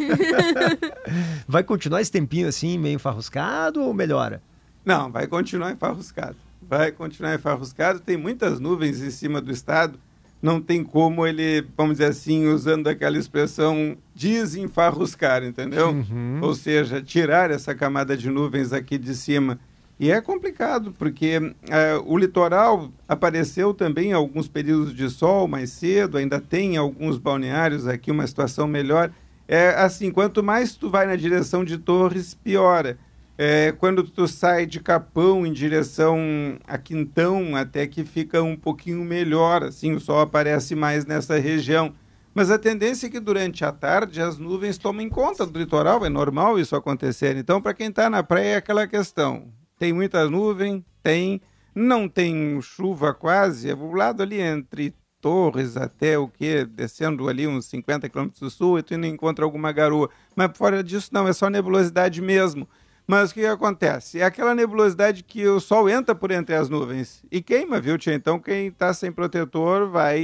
Vai 1.48 1.64
continuar 1.64 2.02
esse 2.02 2.12
tempinho 2.12 2.48
assim, 2.48 2.78
meio 2.78 2.96
enfarruscado 2.96 3.82
ou 3.82 3.94
melhora? 3.94 4.42
Não, 4.84 5.12
vai 5.12 5.26
continuar 5.28 5.72
enfarruscado. 5.72 6.36
Vai 6.62 6.92
continuar 6.92 7.36
enfarruscado. 7.36 8.00
Tem 8.00 8.18
muitas 8.18 8.60
nuvens 8.60 9.02
em 9.02 9.10
cima 9.10 9.42
do 9.42 9.52
estado. 9.52 9.98
Não 10.42 10.62
tem 10.62 10.84
como 10.84 11.26
ele, 11.26 11.66
vamos 11.76 11.94
dizer 11.94 12.12
assim, 12.12 12.48
usando 12.48 12.88
aquela 12.88 13.18
expressão, 13.18 13.98
desenfarruscar, 14.14 15.44
entendeu? 15.44 15.90
Uhum. 15.90 16.40
Ou 16.42 16.54
seja, 16.54 17.02
tirar 17.02 17.50
essa 17.50 17.74
camada 17.74 18.16
de 18.16 18.30
nuvens 18.30 18.72
aqui 18.72 18.98
de 18.98 19.16
cima. 19.16 19.60
E 20.00 20.12
é 20.12 20.20
complicado, 20.20 20.94
porque 20.98 21.54
eh, 21.70 22.02
o 22.06 22.18
litoral 22.18 22.92
apareceu 23.08 23.74
também 23.74 24.12
alguns 24.12 24.48
períodos 24.48 24.94
de 24.94 25.10
sol 25.10 25.48
mais 25.48 25.70
cedo, 25.70 26.18
ainda 26.18 26.40
tem 26.40 26.76
alguns 26.76 27.18
balneários 27.18 27.88
aqui 27.88 28.12
uma 28.12 28.28
situação 28.28 28.68
melhor. 28.68 29.10
É 29.48 29.70
assim, 29.70 30.12
quanto 30.12 30.44
mais 30.44 30.76
tu 30.76 30.90
vai 30.90 31.06
na 31.08 31.16
direção 31.16 31.64
de 31.64 31.78
Torres, 31.78 32.34
piora. 32.34 32.98
É, 33.38 33.74
quando 33.74 34.04
tu 34.04 34.28
sai 34.28 34.66
de 34.66 34.80
Capão 34.80 35.46
em 35.46 35.52
direção 35.52 36.18
a 36.66 36.78
Quintão, 36.78 37.56
até 37.56 37.86
que 37.86 38.06
fica 38.06 38.42
um 38.42 38.56
pouquinho 38.56 39.04
melhor, 39.04 39.64
assim, 39.64 39.94
o 39.94 40.00
sol 40.00 40.22
aparece 40.22 40.74
mais 40.74 41.06
nessa 41.06 41.38
região. 41.38 41.94
Mas 42.34 42.50
a 42.50 42.58
tendência 42.58 43.08
é 43.08 43.10
que 43.10 43.20
durante 43.20 43.64
a 43.66 43.72
tarde 43.72 44.22
as 44.22 44.38
nuvens 44.38 44.78
tomem 44.78 45.10
conta 45.10 45.46
do 45.46 45.60
litoral, 45.60 46.06
é 46.06 46.10
normal 46.10 46.60
isso 46.60 46.76
acontecer. 46.76 47.36
Então, 47.36 47.62
para 47.62 47.74
quem 47.74 47.88
está 47.88 48.10
na 48.10 48.24
praia, 48.24 48.48
é 48.48 48.56
aquela 48.56 48.88
questão: 48.88 49.48
tem 49.78 49.92
muita 49.92 50.30
nuvem? 50.30 50.84
Tem. 51.04 51.42
Não 51.74 52.08
tem 52.08 52.62
chuva 52.62 53.14
quase, 53.14 53.70
é 53.70 53.74
o 53.74 53.94
lado 53.94 54.24
ali 54.24 54.40
entre 54.40 54.94
Torres 55.20 55.76
até 55.76 56.18
o 56.18 56.28
que? 56.28 56.64
Descendo 56.64 57.28
ali 57.28 57.46
uns 57.48 57.66
50 57.66 58.08
quilômetros 58.08 58.40
do 58.40 58.50
sul, 58.50 58.80
e 58.80 58.84
tu 58.84 58.94
ainda 58.94 59.08
encontra 59.08 59.44
alguma 59.44 59.74
garoa. 59.74 60.10
Mas 60.36 60.58
fora 60.58 60.82
disso, 60.82 61.10
não, 61.12 61.28
é 61.28 61.34
só 61.34 61.50
nebulosidade 61.50 62.22
mesmo. 62.22 62.68
Mas 63.08 63.30
o 63.30 63.34
que, 63.36 63.46
acontece? 63.46 64.20
É 64.20 64.24
aquela 64.24 64.56
nebulosidade 64.56 65.24
que 65.24 65.48
o 65.48 65.60
sol 65.60 65.88
entra 65.88 66.16
por 66.16 66.32
entre 66.32 66.56
as 66.56 66.70
nuvens 66.70 67.24
e 67.32 67.40
queima, 67.40 67.80
viu, 67.80 68.00
tia? 68.00 68.16
Então, 68.16 68.40
quem 68.40 68.68
está 68.68 68.94
sem 68.94 69.12
protetor 69.12 69.88
vai, 69.90 70.24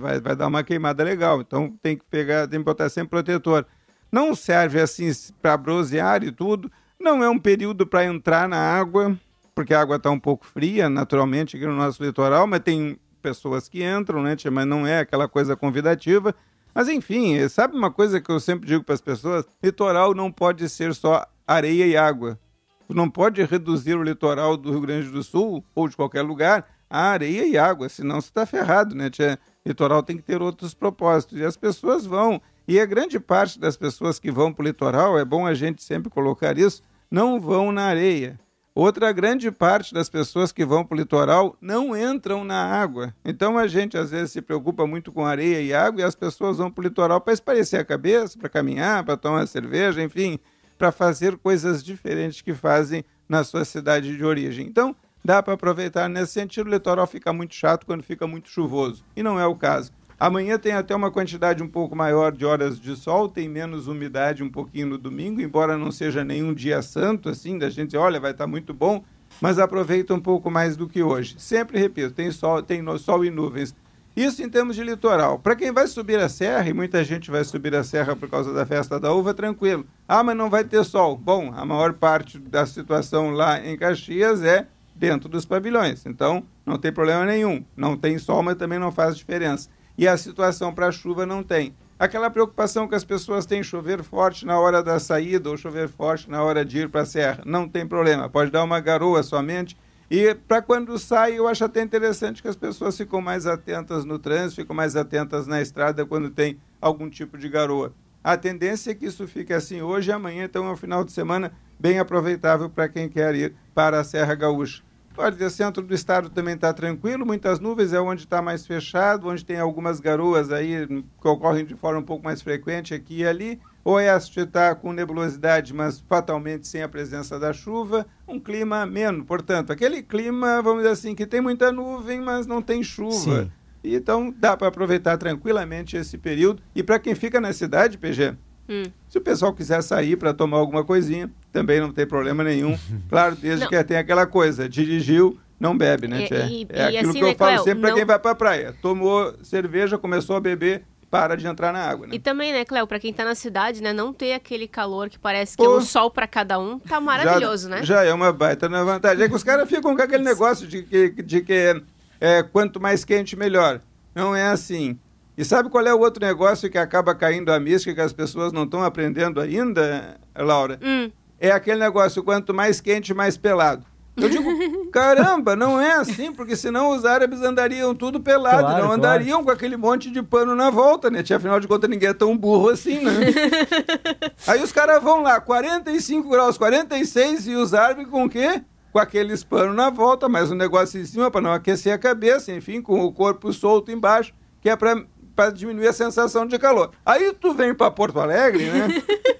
vai, 0.00 0.20
vai 0.20 0.36
dar 0.36 0.46
uma 0.46 0.62
queimada 0.62 1.02
legal. 1.02 1.40
Então, 1.40 1.76
tem 1.82 1.96
que 1.96 2.04
pegar, 2.04 2.46
tem 2.46 2.60
que 2.60 2.64
botar 2.64 2.88
sempre 2.88 3.10
protetor. 3.10 3.66
Não 4.12 4.32
serve 4.32 4.80
assim 4.80 5.10
para 5.42 5.56
bronzear 5.56 6.22
e 6.22 6.30
tudo. 6.30 6.70
Não 7.00 7.22
é 7.22 7.28
um 7.28 7.38
período 7.38 7.84
para 7.84 8.04
entrar 8.04 8.48
na 8.48 8.58
água, 8.58 9.18
porque 9.52 9.74
a 9.74 9.80
água 9.80 9.96
está 9.96 10.08
um 10.08 10.20
pouco 10.20 10.46
fria, 10.46 10.88
naturalmente, 10.88 11.56
aqui 11.56 11.66
no 11.66 11.74
nosso 11.74 12.02
litoral, 12.02 12.46
mas 12.46 12.60
tem 12.60 12.96
pessoas 13.20 13.68
que 13.68 13.82
entram, 13.82 14.22
né, 14.22 14.36
tia? 14.36 14.52
Mas 14.52 14.66
não 14.66 14.86
é 14.86 15.00
aquela 15.00 15.26
coisa 15.26 15.56
convidativa. 15.56 16.32
Mas 16.72 16.88
enfim, 16.88 17.48
sabe 17.48 17.76
uma 17.76 17.90
coisa 17.90 18.20
que 18.20 18.30
eu 18.30 18.38
sempre 18.38 18.68
digo 18.68 18.84
para 18.84 18.94
as 18.94 19.00
pessoas? 19.00 19.44
Litoral 19.62 20.14
não 20.14 20.30
pode 20.30 20.68
ser 20.68 20.94
só 20.94 21.26
areia 21.46 21.86
e 21.86 21.96
água. 21.96 22.38
Tu 22.86 22.94
não 22.94 23.08
pode 23.08 23.42
reduzir 23.42 23.94
o 23.94 24.02
litoral 24.02 24.56
do 24.56 24.70
Rio 24.70 24.80
Grande 24.80 25.10
do 25.10 25.22
Sul 25.22 25.64
ou 25.74 25.88
de 25.88 25.96
qualquer 25.96 26.22
lugar 26.22 26.66
a 26.88 27.10
areia 27.10 27.46
e 27.46 27.58
água, 27.58 27.88
senão 27.88 28.20
você 28.20 28.28
está 28.28 28.46
ferrado, 28.46 28.94
né? 28.94 29.10
Tia? 29.10 29.38
Litoral 29.66 30.02
tem 30.02 30.16
que 30.16 30.22
ter 30.22 30.40
outros 30.40 30.74
propósitos. 30.74 31.38
E 31.38 31.44
as 31.44 31.56
pessoas 31.56 32.06
vão. 32.06 32.40
E 32.68 32.78
a 32.78 32.86
grande 32.86 33.18
parte 33.18 33.58
das 33.58 33.76
pessoas 33.76 34.18
que 34.18 34.30
vão 34.30 34.52
para 34.52 34.62
o 34.62 34.66
litoral, 34.66 35.18
é 35.18 35.24
bom 35.24 35.46
a 35.46 35.54
gente 35.54 35.82
sempre 35.82 36.10
colocar 36.10 36.56
isso, 36.56 36.82
não 37.10 37.40
vão 37.40 37.72
na 37.72 37.84
areia. 37.84 38.38
Outra 38.74 39.12
grande 39.12 39.52
parte 39.52 39.94
das 39.94 40.08
pessoas 40.08 40.50
que 40.50 40.64
vão 40.64 40.84
para 40.84 40.96
o 40.96 40.98
litoral 40.98 41.56
não 41.60 41.96
entram 41.96 42.42
na 42.42 42.64
água. 42.64 43.14
Então 43.24 43.56
a 43.56 43.66
gente 43.68 43.96
às 43.96 44.10
vezes 44.10 44.32
se 44.32 44.42
preocupa 44.42 44.86
muito 44.86 45.12
com 45.12 45.24
areia 45.24 45.60
e 45.62 45.72
água 45.72 46.00
e 46.00 46.04
as 46.04 46.14
pessoas 46.14 46.58
vão 46.58 46.70
para 46.70 46.82
o 46.82 46.84
litoral 46.84 47.20
para 47.20 47.32
esparecer 47.32 47.78
a 47.78 47.84
cabeça, 47.84 48.36
para 48.36 48.48
caminhar, 48.48 49.04
para 49.04 49.16
tomar 49.16 49.46
cerveja, 49.46 50.02
enfim, 50.02 50.40
para 50.78 50.92
fazer 50.92 51.36
coisas 51.36 51.82
diferentes 51.82 52.40
que 52.40 52.54
fazem 52.54 53.04
na 53.28 53.44
sua 53.44 53.64
cidade 53.64 54.16
de 54.16 54.24
origem. 54.24 54.66
Então 54.66 54.94
dá 55.24 55.42
para 55.42 55.54
aproveitar 55.54 56.08
nesse 56.08 56.32
sentido. 56.32 56.66
O 56.66 56.70
litoral 56.70 57.06
fica 57.06 57.32
muito 57.32 57.54
chato 57.54 57.86
quando 57.86 58.02
fica 58.02 58.26
muito 58.26 58.48
chuvoso 58.48 59.04
e 59.16 59.22
não 59.22 59.38
é 59.38 59.46
o 59.46 59.54
caso. 59.54 59.92
Amanhã 60.18 60.58
tem 60.58 60.72
até 60.72 60.94
uma 60.94 61.10
quantidade 61.10 61.62
um 61.62 61.68
pouco 61.68 61.96
maior 61.96 62.32
de 62.32 62.44
horas 62.44 62.78
de 62.78 62.94
sol, 62.96 63.28
tem 63.28 63.48
menos 63.48 63.88
umidade 63.88 64.44
um 64.44 64.48
pouquinho 64.48 64.86
no 64.86 64.98
domingo, 64.98 65.40
embora 65.40 65.76
não 65.76 65.90
seja 65.90 66.24
nenhum 66.24 66.54
dia 66.54 66.80
santo, 66.82 67.28
assim, 67.28 67.58
da 67.58 67.68
gente, 67.68 67.96
olha, 67.96 68.20
vai 68.20 68.30
estar 68.30 68.46
muito 68.46 68.72
bom, 68.72 69.04
mas 69.40 69.58
aproveita 69.58 70.14
um 70.14 70.20
pouco 70.20 70.50
mais 70.50 70.76
do 70.76 70.88
que 70.88 71.02
hoje. 71.02 71.34
Sempre 71.38 71.78
repito, 71.78 72.12
tem 72.12 72.30
sol, 72.30 72.62
tem 72.62 72.82
sol 72.98 73.24
e 73.24 73.30
nuvens. 73.30 73.74
Isso 74.16 74.42
em 74.42 74.48
termos 74.48 74.76
de 74.76 74.84
litoral. 74.84 75.40
Para 75.40 75.56
quem 75.56 75.72
vai 75.72 75.88
subir 75.88 76.20
a 76.20 76.28
serra, 76.28 76.68
e 76.68 76.72
muita 76.72 77.02
gente 77.02 77.30
vai 77.30 77.42
subir 77.42 77.74
a 77.74 77.82
serra 77.82 78.14
por 78.14 78.28
causa 78.30 78.52
da 78.52 78.64
festa 78.64 79.00
da 79.00 79.12
uva, 79.12 79.34
tranquilo. 79.34 79.84
Ah, 80.06 80.22
mas 80.22 80.36
não 80.36 80.48
vai 80.48 80.62
ter 80.62 80.84
sol. 80.84 81.16
Bom, 81.16 81.52
a 81.54 81.64
maior 81.64 81.94
parte 81.94 82.38
da 82.38 82.64
situação 82.64 83.30
lá 83.30 83.58
em 83.64 83.76
Caxias 83.76 84.42
é 84.42 84.68
dentro 84.94 85.28
dos 85.28 85.44
pavilhões. 85.44 86.06
Então, 86.06 86.44
não 86.64 86.78
tem 86.78 86.92
problema 86.92 87.24
nenhum. 87.24 87.64
Não 87.76 87.96
tem 87.96 88.16
sol, 88.18 88.40
mas 88.42 88.56
também 88.56 88.78
não 88.78 88.92
faz 88.92 89.16
diferença. 89.16 89.68
E 89.98 90.06
a 90.06 90.16
situação 90.16 90.72
para 90.72 90.92
chuva 90.92 91.26
não 91.26 91.42
tem. 91.42 91.74
Aquela 91.98 92.30
preocupação 92.30 92.86
que 92.86 92.94
as 92.94 93.04
pessoas 93.04 93.46
têm 93.46 93.62
chover 93.62 94.02
forte 94.02 94.44
na 94.46 94.58
hora 94.58 94.82
da 94.82 94.98
saída 94.98 95.50
ou 95.50 95.56
chover 95.56 95.88
forte 95.88 96.30
na 96.30 96.42
hora 96.42 96.64
de 96.64 96.80
ir 96.80 96.88
para 96.88 97.02
a 97.02 97.06
serra, 97.06 97.42
não 97.46 97.68
tem 97.68 97.86
problema. 97.86 98.28
Pode 98.28 98.50
dar 98.50 98.64
uma 98.64 98.80
garoa 98.80 99.22
somente. 99.22 99.76
E 100.16 100.32
para 100.32 100.62
quando 100.62 100.96
sai, 100.96 101.36
eu 101.36 101.48
acho 101.48 101.64
até 101.64 101.82
interessante 101.82 102.40
que 102.40 102.46
as 102.46 102.54
pessoas 102.54 102.96
ficam 102.96 103.20
mais 103.20 103.48
atentas 103.48 104.04
no 104.04 104.16
trânsito, 104.16 104.62
ficam 104.62 104.76
mais 104.76 104.94
atentas 104.94 105.48
na 105.48 105.60
estrada 105.60 106.06
quando 106.06 106.30
tem 106.30 106.56
algum 106.80 107.10
tipo 107.10 107.36
de 107.36 107.48
garoa. 107.48 107.92
A 108.22 108.36
tendência 108.36 108.92
é 108.92 108.94
que 108.94 109.06
isso 109.06 109.26
fique 109.26 109.52
assim 109.52 109.82
hoje 109.82 110.10
e 110.10 110.12
amanhã, 110.12 110.44
então 110.44 110.68
é 110.68 110.70
um 110.70 110.76
final 110.76 111.02
de 111.02 111.10
semana 111.10 111.50
bem 111.80 111.98
aproveitável 111.98 112.70
para 112.70 112.88
quem 112.88 113.08
quer 113.08 113.34
ir 113.34 113.56
para 113.74 113.98
a 113.98 114.04
Serra 114.04 114.36
Gaúcha. 114.36 114.84
Pode 115.16 115.36
ter 115.36 115.50
centro 115.50 115.82
do 115.82 115.92
estado 115.92 116.30
também 116.30 116.54
está 116.54 116.72
tranquilo, 116.72 117.26
muitas 117.26 117.58
nuvens 117.58 117.92
é 117.92 118.00
onde 118.00 118.22
está 118.22 118.40
mais 118.40 118.64
fechado, 118.64 119.26
onde 119.26 119.44
tem 119.44 119.58
algumas 119.58 119.98
garoas 119.98 120.52
aí 120.52 120.86
que 121.20 121.26
ocorrem 121.26 121.64
de 121.64 121.74
forma 121.74 121.98
um 121.98 122.04
pouco 122.04 122.22
mais 122.22 122.40
frequente 122.40 122.94
aqui 122.94 123.22
e 123.22 123.26
ali. 123.26 123.60
Oeste 123.84 124.40
está 124.40 124.74
com 124.74 124.92
nebulosidade, 124.92 125.74
mas 125.74 126.00
fatalmente 126.08 126.66
sem 126.66 126.82
a 126.82 126.88
presença 126.88 127.38
da 127.38 127.52
chuva. 127.52 128.06
Um 128.26 128.40
clima 128.40 128.80
ameno, 128.82 129.24
portanto, 129.24 129.70
aquele 129.72 130.02
clima, 130.02 130.62
vamos 130.62 130.78
dizer 130.82 130.92
assim, 130.92 131.14
que 131.14 131.26
tem 131.26 131.40
muita 131.40 131.70
nuvem, 131.70 132.20
mas 132.20 132.46
não 132.46 132.62
tem 132.62 132.82
chuva. 132.82 133.42
Sim. 133.44 133.50
E 133.82 133.94
Então 133.96 134.34
dá 134.38 134.56
para 134.56 134.68
aproveitar 134.68 135.18
tranquilamente 135.18 135.96
esse 135.96 136.16
período. 136.16 136.62
E 136.74 136.82
para 136.82 136.98
quem 136.98 137.14
fica 137.14 137.38
na 137.40 137.52
cidade, 137.52 137.98
PG, 137.98 138.34
Hum. 138.66 138.84
se 139.10 139.18
o 139.18 139.20
pessoal 139.20 139.52
quiser 139.52 139.82
sair 139.82 140.16
para 140.16 140.32
tomar 140.32 140.56
alguma 140.56 140.82
coisinha, 140.82 141.30
também 141.52 141.78
não 141.80 141.92
tem 141.92 142.06
problema 142.06 142.42
nenhum. 142.42 142.74
Claro, 143.10 143.36
desde 143.36 143.64
Não. 143.64 143.68
que 143.70 143.84
tenha 143.84 144.00
aquela 144.00 144.24
coisa, 144.26 144.66
dirigiu, 144.66 145.38
não 145.60 145.76
bebe, 145.76 146.08
né, 146.08 146.22
E- 146.22 146.26
Tchê? 146.26 146.34
e- 146.46 146.66
é 146.70 146.78
e 146.92 146.96
aquilo 146.96 147.10
assim, 147.10 147.18
que 147.18 147.24
eu 147.24 147.28
né, 147.28 147.34
falo 147.34 147.50
Cléo, 147.52 147.64
sempre 147.64 147.80
para 147.82 147.90
não- 147.90 147.96
quem 147.96 148.04
vai 148.06 148.18
para 148.18 148.30
a 148.30 148.34
praia. 148.34 148.74
Tomou 148.80 149.34
cerveja, 149.42 149.98
começou 149.98 150.34
a 150.34 150.40
beber, 150.40 150.82
para 151.14 151.36
de 151.36 151.46
entrar 151.46 151.72
na 151.72 151.78
água, 151.78 152.08
né? 152.08 152.16
E 152.16 152.18
também, 152.18 152.52
né, 152.52 152.64
Cléo, 152.64 152.88
pra 152.88 152.98
quem 152.98 153.12
tá 153.12 153.24
na 153.24 153.36
cidade, 153.36 153.80
né, 153.80 153.92
não 153.92 154.12
ter 154.12 154.32
aquele 154.32 154.66
calor 154.66 155.08
que 155.08 155.16
parece 155.16 155.56
que 155.56 155.62
é 155.62 155.64
Pô. 155.64 155.78
um 155.78 155.80
sol 155.80 156.10
pra 156.10 156.26
cada 156.26 156.58
um, 156.58 156.76
tá 156.80 157.00
maravilhoso, 157.00 157.68
já, 157.68 157.76
né? 157.76 157.82
Já 157.84 158.04
é 158.04 158.12
uma 158.12 158.32
baita 158.32 158.68
na 158.68 158.82
vantagem. 158.82 159.22
É 159.22 159.28
que 159.28 159.34
os 159.36 159.44
caras 159.44 159.68
ficam 159.68 159.94
com 159.94 160.02
aquele 160.02 160.24
negócio 160.24 160.66
de 160.66 160.82
que, 160.82 161.10
de 161.22 161.40
que 161.40 161.80
é, 162.20 162.42
quanto 162.42 162.80
mais 162.80 163.04
quente, 163.04 163.36
melhor. 163.36 163.80
Não 164.12 164.34
é 164.34 164.48
assim. 164.48 164.98
E 165.38 165.44
sabe 165.44 165.70
qual 165.70 165.86
é 165.86 165.94
o 165.94 166.00
outro 166.00 166.24
negócio 166.26 166.68
que 166.68 166.78
acaba 166.78 167.14
caindo 167.14 167.52
a 167.52 167.60
mística 167.60 167.94
que 167.94 168.00
as 168.00 168.12
pessoas 168.12 168.52
não 168.52 168.64
estão 168.64 168.82
aprendendo 168.82 169.40
ainda, 169.40 170.16
Laura? 170.36 170.80
Hum. 170.82 171.12
É 171.38 171.52
aquele 171.52 171.78
negócio, 171.78 172.24
quanto 172.24 172.52
mais 172.52 172.80
quente, 172.80 173.14
mais 173.14 173.36
pelado. 173.36 173.86
Eu 174.16 174.28
digo, 174.28 174.44
caramba, 174.92 175.56
não 175.56 175.80
é 175.80 175.94
assim, 175.94 176.32
porque 176.32 176.54
senão 176.54 176.90
os 176.90 177.04
árabes 177.04 177.42
andariam 177.42 177.94
tudo 177.94 178.20
pelado, 178.20 178.58
Claro, 178.60 178.72
não 178.74 178.86
claro. 178.86 178.92
andariam 178.92 179.42
com 179.42 179.50
aquele 179.50 179.76
monte 179.76 180.10
de 180.10 180.22
pano 180.22 180.54
na 180.54 180.70
volta, 180.70 181.10
né? 181.10 181.22
Tia, 181.22 181.36
Afinal 181.36 181.58
de 181.58 181.66
contas, 181.66 181.90
ninguém 181.90 182.10
é 182.10 182.14
tão 182.14 182.36
burro 182.36 182.68
assim, 182.68 183.00
né? 183.00 183.12
Aí 184.46 184.62
os 184.62 184.70
caras 184.72 185.02
vão 185.02 185.22
lá, 185.22 185.40
45 185.40 186.28
graus, 186.28 186.56
46, 186.58 187.48
e 187.48 187.54
os 187.54 187.74
árabes 187.74 188.06
com 188.06 188.24
o 188.24 188.30
quê? 188.30 188.62
Com 188.92 188.98
aqueles 189.00 189.42
panos 189.42 189.74
na 189.74 189.90
volta, 189.90 190.28
mas 190.28 190.50
o 190.50 190.54
negócio 190.54 191.00
em 191.00 191.04
cima 191.04 191.30
para 191.30 191.40
não 191.40 191.52
aquecer 191.52 191.92
a 191.92 191.98
cabeça, 191.98 192.52
enfim, 192.52 192.80
com 192.80 193.00
o 193.04 193.12
corpo 193.12 193.52
solto 193.52 193.90
embaixo, 193.90 194.32
que 194.60 194.68
é 194.70 194.76
para 194.76 195.04
para 195.34 195.50
diminuir 195.50 195.88
a 195.88 195.92
sensação 195.92 196.46
de 196.46 196.58
calor. 196.58 196.90
Aí 197.04 197.32
tu 197.40 197.52
vem 197.54 197.74
para 197.74 197.90
Porto 197.90 198.20
Alegre, 198.20 198.70
né? 198.70 198.86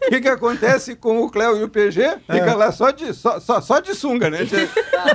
O 0.06 0.08
que, 0.10 0.20
que 0.20 0.28
acontece 0.28 0.94
com 0.96 1.22
o 1.22 1.30
Cléo 1.30 1.56
e 1.56 1.62
o 1.62 1.68
PG? 1.68 2.18
Fica 2.30 2.54
lá 2.54 2.72
só 2.72 2.90
de, 2.90 3.14
só, 3.14 3.38
só, 3.40 3.60
só 3.60 3.78
de 3.80 3.94
sunga, 3.94 4.28
né? 4.28 4.38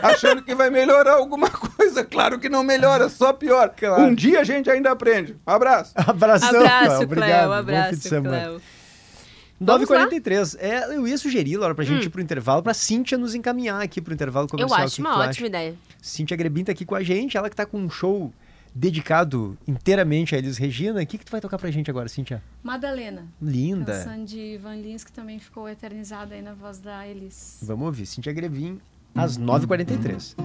Achando 0.02 0.42
que 0.42 0.56
vai 0.56 0.70
melhorar 0.70 1.14
alguma 1.16 1.50
coisa. 1.52 2.04
Claro 2.04 2.40
que 2.40 2.48
não 2.50 2.64
melhora, 2.64 3.10
só 3.10 3.34
pior. 3.34 3.74
Um 4.00 4.14
dia 4.16 4.40
a 4.40 4.44
gente 4.44 4.70
ainda 4.70 4.92
aprende. 4.92 5.36
Um 5.46 5.52
abraço. 5.52 5.92
Abração, 5.96 6.50
Abraço, 6.50 6.86
Cléo. 6.88 7.02
Obrigado. 7.04 7.30
Cléo, 7.30 7.48
Bom 7.50 7.54
abraço. 7.54 8.10
Cléo. 8.10 8.22
Vamos 8.24 9.90
lá? 9.90 10.08
9h43. 10.08 10.56
É, 10.60 10.96
eu 10.96 11.06
ia 11.06 11.18
sugerir, 11.18 11.58
Laura, 11.58 11.76
pra 11.76 11.84
gente 11.84 12.04
Hum. 12.04 12.06
ir 12.06 12.10
pro 12.10 12.22
intervalo, 12.22 12.64
pra 12.64 12.74
Cíntia 12.74 13.18
nos 13.18 13.36
encaminhar 13.36 13.82
aqui 13.82 14.00
pro 14.00 14.14
intervalo 14.14 14.46
Eu 14.46 14.50
comercial. 14.50 14.80
O 14.80 14.84
acho 14.86 14.96
que 14.96 15.02
uma 15.02 15.10
ótima 15.12 15.28
acha? 15.30 15.46
ideia. 15.48 15.76
Cíntia 16.02 16.38
Grebin 16.38 16.64
tá 16.64 16.72
aqui 16.72 16.86
com 16.86 16.96
a 16.96 17.04
gente, 17.04 17.36
ela 17.38 17.50
que 17.50 17.56
tá 17.58 17.66
com 17.66 17.78
um 17.78 17.90
show 17.90 18.32
dedicado 18.80 19.58
inteiramente 19.68 20.34
a 20.34 20.38
Elis 20.38 20.58
Regina. 20.58 21.02
O 21.02 21.06
que, 21.06 21.18
que 21.18 21.26
tu 21.26 21.32
vai 21.32 21.42
tocar 21.42 21.58
pra 21.58 21.70
gente 21.70 21.92
agora, 21.92 22.08
Cíntia? 22.08 22.42
Madalena. 22.64 23.28
Linda. 23.42 23.92
Canção 23.92 24.24
de 24.24 24.58
Van 24.58 24.76
Lins, 24.76 25.04
que 25.04 25.12
também 25.12 25.38
ficou 25.38 25.68
eternizada 25.68 26.34
aí 26.34 26.42
na 26.42 26.54
voz 26.54 26.80
da 26.80 27.06
Elis. 27.06 27.60
Vamos 27.62 27.86
ouvir, 27.86 28.06
Cíntia 28.06 28.32
Grevin, 28.32 28.80
às 29.14 29.38
9h43. 29.38 30.36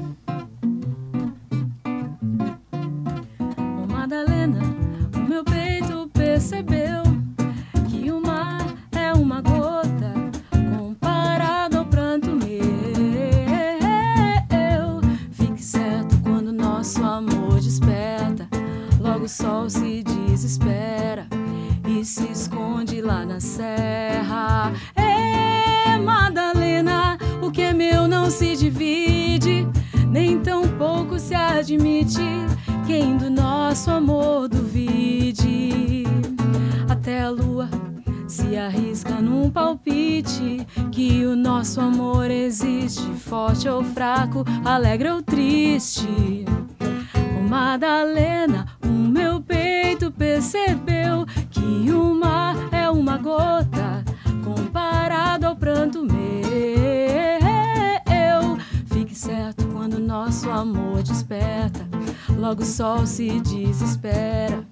Ô 3.82 3.86
Madalena, 3.92 4.60
o 5.14 5.28
meu 5.28 5.44
peito 5.44 6.10
percebeu 6.12 7.04
que 7.88 8.10
o 8.10 8.20
mar 8.20 8.58
é 8.90 9.12
uma 9.12 9.40
gota 9.40 9.83
o 19.24 19.28
sol 19.28 19.70
se 19.70 20.02
desespera 20.02 21.26
e 21.88 22.04
se 22.04 22.30
esconde 22.30 23.00
lá 23.00 23.24
na 23.24 23.40
serra. 23.40 24.70
É 24.94 25.96
Madalena, 25.96 27.16
o 27.40 27.50
que 27.50 27.62
é 27.62 27.72
meu 27.72 28.06
não 28.06 28.30
se 28.30 28.54
divide, 28.54 29.66
nem 30.10 30.38
tão 30.40 30.68
pouco 30.76 31.18
se 31.18 31.34
admite. 31.34 32.20
Quem 32.86 33.16
do 33.16 33.30
nosso 33.30 33.90
amor 33.90 34.46
duvide, 34.46 36.04
até 36.86 37.22
a 37.22 37.30
lua 37.30 37.70
se 38.28 38.58
arrisca 38.58 39.22
num 39.22 39.48
palpite 39.50 40.66
que 40.92 41.24
o 41.24 41.34
nosso 41.34 41.80
amor 41.80 42.30
existe, 42.30 43.10
forte 43.14 43.66
ou 43.70 43.82
fraco, 43.82 44.44
alegre 44.62 45.08
ou 45.08 45.22
triste. 45.22 46.44
Madalena, 47.48 48.66
peito 49.46 50.10
percebeu 50.10 51.26
que 51.50 51.90
o 51.92 52.14
mar 52.14 52.56
é 52.72 52.88
uma 52.90 53.16
gota 53.18 54.04
comparado 54.44 55.46
ao 55.46 55.56
pranto 55.56 56.04
meu. 56.04 56.14
Fique 58.86 59.14
certo 59.14 59.66
quando 59.68 59.98
nosso 59.98 60.50
amor 60.50 61.02
desperta, 61.02 61.86
logo 62.36 62.62
o 62.62 62.66
sol 62.66 63.06
se 63.06 63.40
desespera 63.40 64.64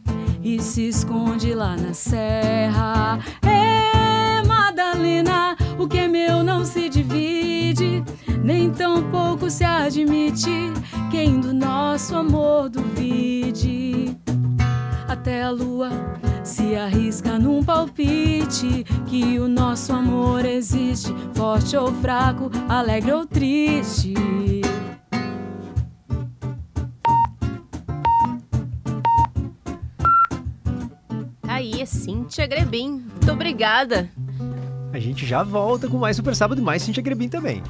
e 0.43 0.61
se 0.61 0.89
esconde 0.89 1.55
lá 1.55 1.77
na 1.77 1.95
serra. 1.95 3.19
É 3.43 4.43
Madalena, 4.47 5.57
o 5.79 5.87
que 5.87 5.99
é 5.99 6.09
meu 6.09 6.43
não 6.43 6.65
se 6.65 6.89
divide, 6.89 8.03
nem 8.43 8.71
tão 8.71 9.03
pouco 9.11 9.51
se 9.51 9.65
admite. 9.65 10.73
Quem 11.11 11.41
do 11.41 11.53
nosso 11.53 12.17
amor 12.17 12.69
duvide, 12.69 14.17
até 15.13 15.43
a 15.43 15.51
lua 15.51 15.91
se 16.43 16.75
arrisca 16.75 17.39
num 17.39 17.63
palpite 17.63 18.83
que 19.07 19.39
o 19.39 19.47
nosso 19.47 19.93
amor 19.93 20.45
existe, 20.45 21.15
forte 21.35 21.77
ou 21.77 21.93
fraco, 21.93 22.51
alegre 22.67 23.13
ou 23.13 23.27
triste. 23.27 24.15
Tá 31.43 31.55
aí, 31.55 31.83
é 31.83 31.87
Cíntia 31.87 32.47
Grebin. 32.47 32.93
Muito 32.93 33.33
obrigada. 33.33 34.09
A 34.95 34.99
gente 34.99 35.27
já 35.27 35.43
volta 35.43 35.89
com 35.89 35.99
mais 35.99 36.17
Super 36.17 36.35
Sábado 36.35 36.61
e 36.61 36.65
mais 36.65 36.83
Cíntia 36.83 37.03
Grebin 37.03 37.29
também. 37.29 37.63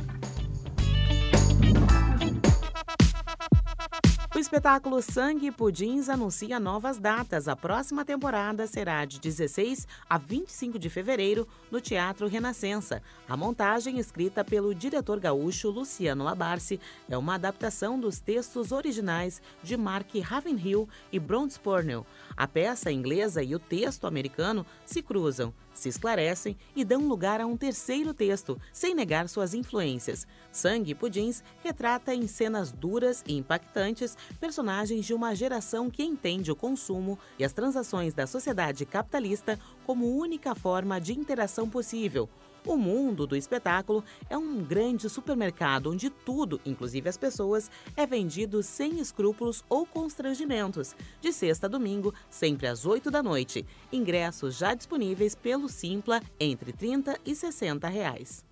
O 4.34 4.38
espetáculo 4.38 5.02
Sangue 5.02 5.48
e 5.48 5.52
Pudins 5.52 6.08
anuncia 6.08 6.58
novas 6.58 6.98
datas. 6.98 7.48
A 7.48 7.54
próxima 7.54 8.02
temporada 8.02 8.66
será 8.66 9.04
de 9.04 9.20
16 9.20 9.86
a 10.08 10.16
25 10.16 10.78
de 10.78 10.88
fevereiro 10.88 11.46
no 11.70 11.82
Teatro 11.82 12.26
Renascença. 12.26 13.02
A 13.28 13.36
montagem, 13.36 13.98
escrita 13.98 14.42
pelo 14.42 14.74
diretor 14.74 15.20
gaúcho 15.20 15.68
Luciano 15.68 16.24
Labarce, 16.24 16.80
é 17.10 17.18
uma 17.18 17.34
adaptação 17.34 18.00
dos 18.00 18.20
textos 18.20 18.72
originais 18.72 19.42
de 19.62 19.76
Mark 19.76 20.08
Ravenhill 20.24 20.88
e 21.12 21.18
Bronze 21.18 21.60
Purnell. 21.60 22.06
A 22.34 22.48
peça 22.48 22.90
inglesa 22.90 23.42
e 23.42 23.54
o 23.54 23.58
texto 23.58 24.06
americano 24.06 24.64
se 24.86 25.02
cruzam, 25.02 25.52
se 25.82 25.88
esclarecem 25.88 26.56
e 26.76 26.84
dão 26.84 27.08
lugar 27.08 27.40
a 27.40 27.46
um 27.46 27.56
terceiro 27.56 28.14
texto, 28.14 28.58
sem 28.72 28.94
negar 28.94 29.28
suas 29.28 29.52
influências. 29.52 30.26
Sangue 30.52 30.92
e 30.92 30.94
Pudins 30.94 31.42
retrata 31.62 32.14
em 32.14 32.26
cenas 32.28 32.70
duras 32.70 33.24
e 33.26 33.36
impactantes 33.36 34.16
personagens 34.40 35.04
de 35.04 35.12
uma 35.12 35.34
geração 35.34 35.90
que 35.90 36.04
entende 36.04 36.52
o 36.52 36.56
consumo 36.56 37.18
e 37.38 37.44
as 37.44 37.52
transações 37.52 38.14
da 38.14 38.26
sociedade 38.26 38.86
capitalista 38.86 39.58
como 39.84 40.16
única 40.16 40.54
forma 40.54 41.00
de 41.00 41.12
interação 41.12 41.68
possível. 41.68 42.28
O 42.64 42.76
mundo 42.76 43.26
do 43.26 43.34
espetáculo 43.34 44.04
é 44.30 44.38
um 44.38 44.62
grande 44.62 45.08
supermercado 45.08 45.90
onde 45.90 46.08
tudo, 46.08 46.60
inclusive 46.64 47.08
as 47.08 47.16
pessoas, 47.16 47.68
é 47.96 48.06
vendido 48.06 48.62
sem 48.62 49.00
escrúpulos 49.00 49.64
ou 49.68 49.84
constrangimentos. 49.84 50.94
De 51.20 51.32
sexta 51.32 51.66
a 51.66 51.68
domingo, 51.68 52.14
sempre 52.30 52.68
às 52.68 52.86
8 52.86 53.10
da 53.10 53.22
noite. 53.22 53.66
Ingressos 53.92 54.56
já 54.56 54.74
disponíveis 54.74 55.34
pelo 55.34 55.68
Simpla 55.68 56.22
entre 56.38 56.72
30 56.72 57.18
e 57.24 57.34
60 57.34 57.88
reais. 57.88 58.51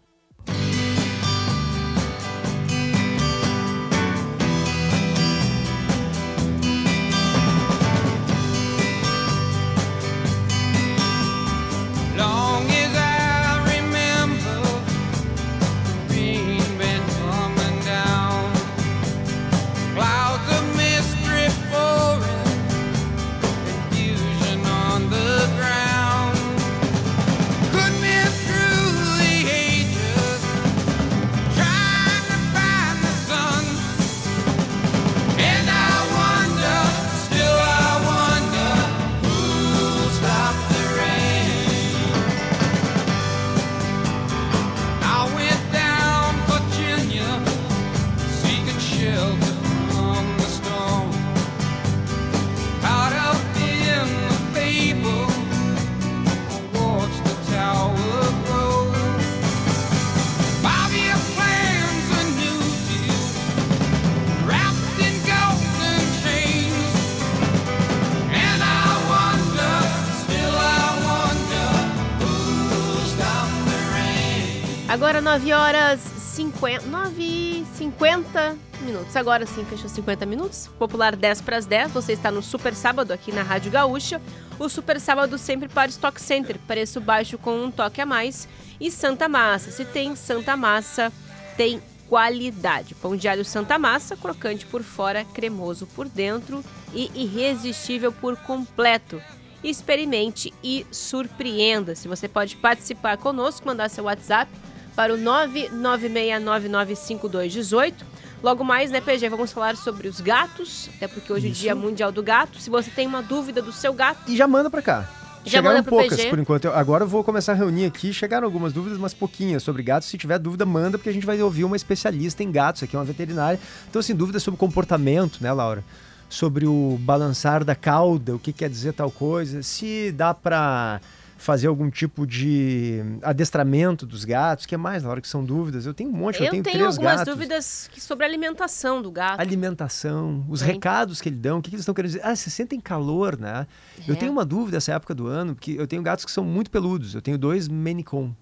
Agora 74.91 75.21
9 75.21 75.53
horas 75.53 76.01
50, 76.01 76.85
9 76.87 77.23
e 77.23 77.65
50 77.77 78.59
minutos. 78.81 79.15
Agora 79.15 79.47
sim, 79.47 79.65
fechou 79.65 79.89
50 79.89 80.27
minutos. 80.27 80.69
Popular 80.81 81.15
10 81.15 81.43
para 81.43 81.59
as 81.59 81.65
10. 81.65 81.93
Você 81.93 82.13
está 82.13 82.29
no 82.33 82.43
Super 82.43 82.75
Sábado 82.75 83.13
aqui 83.13 83.31
na 83.31 83.45
Rádio 83.45 83.71
Gaúcha. 83.71 84.21
O 84.59 84.69
Super 84.69 84.99
Sábado 84.99 85.39
sempre 85.39 85.69
para 85.69 85.91
Stock 85.91 86.21
Center. 86.21 86.59
Preço 86.67 87.01
baixo 87.01 87.39
com 87.39 87.63
um 87.63 87.71
toque 87.71 88.01
a 88.01 88.05
mais. 88.05 88.49
E 88.81 88.91
Santa 88.91 89.29
Massa. 89.29 89.71
Se 89.71 89.85
tem 89.85 90.17
Santa 90.17 90.57
Massa, 90.57 91.13
tem 91.57 91.81
qualidade. 92.09 92.97
Pão 92.97 93.15
de 93.15 93.29
alho 93.29 93.45
Santa 93.45 93.79
Massa, 93.79 94.17
crocante 94.17 94.67
por 94.67 94.83
fora, 94.83 95.25
cremoso 95.25 95.87
por 95.87 96.09
dentro 96.09 96.65
e 96.93 97.13
irresistível 97.15 98.11
por 98.11 98.37
completo. 98.39 99.23
Experimente 99.63 100.53
e 100.65 100.85
surpreenda-se. 100.91 102.09
Você 102.09 102.27
pode 102.27 102.57
participar 102.57 103.19
conosco, 103.19 103.69
mandar 103.69 103.89
seu 103.89 104.05
WhatsApp 104.05 104.51
para 104.97 105.15
o 105.15 105.19
996995218. 105.19 107.95
Logo 108.43 108.65
mais, 108.65 108.91
né, 108.91 109.01
PG, 109.03 109.29
vamos 109.29 109.53
falar 109.53 109.77
sobre 109.77 110.09
os 110.09 110.19
gatos, 110.21 110.89
até 110.97 111.07
porque 111.07 111.31
hoje 111.33 111.49
é 111.49 111.51
o. 111.51 111.53
Dia 111.53 111.75
Mundial 111.75 112.11
do 112.11 112.23
Gato. 112.23 112.59
Se 112.59 112.71
você 112.71 112.91
tem 112.91 113.07
uma 113.07 113.23
dúvida 113.23 113.61
do 113.61 113.71
seu 113.73 113.93
gato, 113.93 114.21
E 114.31 114.37
já 114.37 114.47
manda 114.49 114.71
pra 114.71 114.81
cá. 114.81 115.07
Já 115.45 115.53
Chegaram 115.59 115.77
manda 115.79 115.89
poucas 115.91 116.17
PG. 116.19 116.31
por 116.31 116.39
enquanto. 116.39 116.65
Eu- 116.67 116.75
agora 116.75 117.05
eu 117.05 117.09
vou 117.09 117.23
começar 117.25 117.53
a 117.53 117.55
reunir 117.55 117.85
aqui. 117.87 118.13
Chegaram 118.13 118.47
algumas 118.47 118.73
dúvidas, 118.75 118.99
mas 118.99 119.13
pouquinhas 119.15 119.63
sobre 119.63 119.83
gatos. 119.83 120.09
Se 120.09 120.17
tiver 120.19 120.39
dúvida, 120.39 120.65
manda, 120.67 120.97
porque 120.99 121.09
a 121.09 121.13
gente 121.13 121.25
vai 121.27 121.41
ouvir 121.43 121.65
uma 121.65 121.77
especialista 121.77 122.43
em 122.43 122.51
gatos 122.53 122.83
aqui, 122.83 122.95
uma 122.97 123.05
veterinária. 123.05 123.59
Então, 123.89 124.01
assim, 124.01 124.15
dúvidas 124.15 124.43
sobre 124.43 124.59
comportamento, 124.59 125.39
né, 125.43 125.51
Laura? 125.53 125.83
Sobre 126.29 126.67
o 126.67 126.97
balançar 127.01 127.65
da 127.65 127.75
cauda, 127.75 128.35
o 128.35 128.39
que 128.39 128.53
quer 128.53 128.69
dizer 128.71 128.93
tal 128.93 129.11
coisa, 129.11 129.63
se 129.63 130.13
dá 130.13 130.33
pra 130.35 131.01
fazer 131.43 131.69
algum 131.69 131.89
tipo 131.91 132.27
de 132.27 133.01
adestramento 133.23 134.05
dos 134.05 134.25
gatos, 134.27 134.67
o 134.67 134.69
que 134.69 134.77
mais, 134.77 135.03
Laura, 135.03 135.21
que 135.23 135.27
são 135.29 135.43
dúvidas? 135.43 135.87
Eu 135.87 135.95
tenho 135.95 136.11
um 136.11 136.13
monte, 136.13 136.39
eu, 136.39 136.45
eu 136.47 136.51
tenho, 136.51 136.63
tenho 136.63 136.77
três 136.77 136.97
algumas 136.99 137.17
gatos. 137.21 137.35
dúvidas 137.35 137.91
que- 137.93 138.01
sobre 138.01 138.25
a 138.25 138.29
alimentação 138.29 139.01
do 139.01 139.11
gato. 139.11 139.41
Alimentação, 139.41 140.45
os 140.49 140.61
recados 140.61 141.21
que 141.21 141.29
ele 141.31 141.37
dão, 141.37 141.59
o 141.59 141.63
que, 141.63 141.71
que 141.71 141.77
eles 141.77 141.83
estão 141.83 141.95
querendo 141.95 142.11
dizer? 142.13 142.25
Ah, 142.25 142.37
vocês 142.37 142.53
sentem 142.53 142.79
calor, 142.79 143.39
né? 143.39 143.67
Eu 144.07 144.15
É. 144.15 144.17
tenho 144.19 144.31
uma 144.31 144.45
dúvida 144.45 144.77
essa 144.77 144.93
época 144.93 145.15
do 145.15 145.27
ano, 145.27 145.55
porque 145.55 145.73
eu 145.73 145.87
tenho 145.87 146.03
gatos 146.03 146.25
que 146.27 146.31
são 146.31 146.45
muito 146.45 146.71
peludos. 146.71 147.15
Eu 147.15 147.23
tenho 147.23 147.39
dois 147.39 147.69
Maine 147.69 148.05
Coon. 148.05 148.33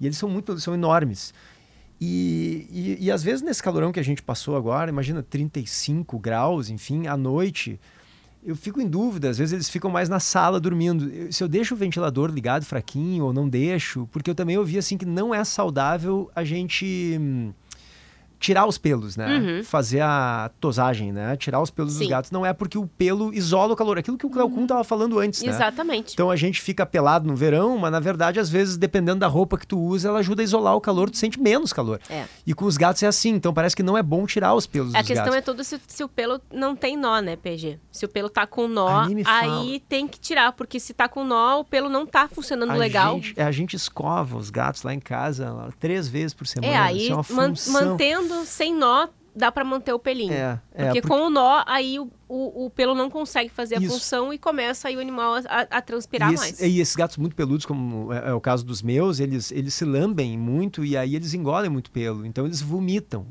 E 0.00 0.06
eles 0.06 0.16
são 0.16 0.28
muito 0.28 0.46
peludos, 0.46 0.64
são 0.64 0.72
enormes. 0.74 1.34
E, 2.00 2.96
e, 3.00 3.06
e 3.06 3.10
às 3.10 3.22
vezes 3.22 3.42
nesse 3.42 3.62
calorão 3.62 3.90
que 3.92 3.98
a 4.00 4.04
gente 4.04 4.22
passou 4.22 4.56
agora, 4.56 4.88
imagina 4.88 5.22
35 5.22 6.18
graus, 6.18 6.70
enfim, 6.70 7.06
à 7.08 7.16
noite, 7.16 7.78
eu 8.44 8.56
fico 8.56 8.80
em 8.80 8.88
dúvida. 8.88 9.28
Às 9.30 9.38
vezes 9.38 9.52
eles 9.52 9.68
ficam 9.68 9.90
mais 9.90 10.08
na 10.08 10.20
sala 10.20 10.58
dormindo. 10.60 11.08
Eu- 11.10 11.32
Se 11.32 11.42
eu 11.42 11.48
deixo 11.48 11.74
o 11.74 11.76
ventilador 11.76 12.30
ligado 12.30 12.64
fraquinho 12.64 13.24
ou 13.24 13.32
não 13.32 13.48
deixo, 13.48 14.08
porque 14.12 14.30
eu 14.30 14.34
também 14.34 14.56
ouvi 14.58 14.78
assim 14.78 14.96
que 14.96 15.04
não 15.06 15.34
é 15.34 15.42
saudável 15.44 16.30
a 16.34 16.44
gente 16.44 17.16
hum, 17.20 17.52
tirar 18.38 18.66
os 18.66 18.78
pelos, 18.78 19.16
né? 19.16 19.26
Uhum. 19.38 19.64
Fazer 19.64 20.00
a 20.00 20.50
tosagem, 20.60 21.12
né? 21.12 21.36
Tirar 21.36 21.60
os 21.60 21.70
pelos 21.70 21.92
Sim. 21.94 21.98
dos 22.00 22.08
gatos. 22.08 22.30
Não 22.30 22.44
é 22.46 22.52
porque 22.52 22.78
o 22.78 22.86
pelo 22.86 23.32
isola 23.34 23.72
o 23.72 23.76
calor. 23.76 23.98
Aquilo 23.98 24.16
que 24.16 24.26
o 24.26 24.30
Cleocum 24.30 24.66
tava 24.66 24.84
falando 24.84 25.18
antes, 25.18 25.42
né? 25.42 25.50
Exatamente. 25.50 26.12
Então 26.14 26.30
a 26.30 26.36
gente 26.36 26.60
fica 26.62 26.86
pelado 26.86 27.26
no 27.26 27.34
verão, 27.36 27.76
mas 27.78 27.90
na 27.92 28.00
verdade, 28.00 28.38
às 28.38 28.48
vezes, 28.48 28.76
dependendo 28.76 29.20
da 29.20 29.26
roupa 29.26 29.58
que 29.58 29.66
tu 29.66 29.78
usa, 29.78 30.08
ela 30.08 30.18
ajuda 30.20 30.42
a 30.42 30.44
isolar 30.44 30.74
o 30.76 30.80
calor, 30.80 31.10
tu 31.10 31.16
sente 31.16 31.40
menos 31.40 31.72
calor. 31.72 32.00
É. 32.08 32.24
E 32.46 32.54
com 32.54 32.64
os 32.64 32.76
gatos 32.76 33.02
é 33.02 33.06
assim, 33.06 33.30
então 33.30 33.52
parece 33.52 33.74
que 33.74 33.82
não 33.82 33.96
é 33.98 34.02
bom 34.02 34.26
tirar 34.26 34.54
os 34.54 34.66
pelos 34.66 34.94
A 34.94 34.98
dos 34.98 35.06
questão 35.06 35.26
gatos. 35.26 35.38
é 35.38 35.42
toda 35.42 35.64
se, 35.64 35.80
se 35.86 36.04
o 36.04 36.08
pelo 36.08 36.40
não 36.52 36.76
tem 36.76 36.96
nó, 36.96 37.20
né, 37.20 37.36
PG? 37.36 37.78
Se 37.90 38.04
o 38.04 38.08
pelo 38.08 38.28
tá 38.28 38.46
com 38.46 38.68
nó, 38.68 39.06
Aí 39.24 39.80
tem 39.88 40.06
que 40.06 40.18
tirar, 40.18 40.52
porque 40.52 40.78
se 40.78 40.94
tá 40.94 41.08
com 41.08 41.24
nó, 41.24 41.60
o 41.60 41.64
pelo 41.64 41.88
não 41.88 42.06
tá 42.06 42.28
funcionando 42.28 42.70
a 42.70 42.74
legal. 42.74 43.14
Gente, 43.16 43.34
é, 43.36 43.42
a 43.42 43.50
gente 43.52 43.74
escova 43.76 44.36
os 44.36 44.50
gatos 44.50 44.82
lá 44.82 44.94
em 44.94 45.00
casa 45.00 45.50
lá, 45.52 45.68
três 45.78 46.08
vezes 46.08 46.34
por 46.34 46.46
semana. 46.46 46.72
É, 46.72 46.76
aí 46.76 47.08
é 47.08 47.14
man- 47.14 47.22
função. 47.22 47.96
Sem 48.44 48.74
nó, 48.74 49.08
dá 49.34 49.52
pra 49.52 49.64
manter 49.64 49.92
o 49.92 49.98
pelinho. 49.98 50.32
É, 50.32 50.60
é, 50.74 50.84
porque 50.86 51.00
por- 51.02 51.08
com 51.08 51.26
o 51.26 51.30
nó, 51.30 51.62
aí 51.66 51.98
o, 51.98 52.10
o, 52.28 52.66
o 52.66 52.70
pelo 52.70 52.94
não 52.94 53.08
consegue 53.08 53.48
fazer 53.50 53.76
a 53.76 53.78
Isso. 53.80 53.92
função 53.92 54.32
e 54.32 54.38
começa 54.38 54.88
aí 54.88 54.96
o 54.96 55.00
animal 55.00 55.34
a, 55.48 55.60
a- 55.70 55.80
transpirar 55.82 56.30
e, 56.30 56.34
esse- 56.34 56.44
mais. 56.44 56.60
e 56.60 56.80
esses 56.80 56.96
gatos 56.96 57.16
muito 57.16 57.36
peludos, 57.36 57.64
como 57.64 58.12
é, 58.12 58.30
é 58.30 58.32
o 58.32 58.40
caso 58.40 58.64
dos 58.64 58.82
meus, 58.82 59.20
eles, 59.20 59.52
eles 59.52 59.74
se 59.74 59.84
lambem 59.84 60.36
muito 60.36 60.84
e 60.84 60.96
aí 60.96 61.14
eles 61.14 61.34
engolem 61.34 61.70
muito 61.70 61.90
pelo. 61.90 62.26
Então 62.26 62.44
eles 62.46 62.60
vomitam. 62.60 63.26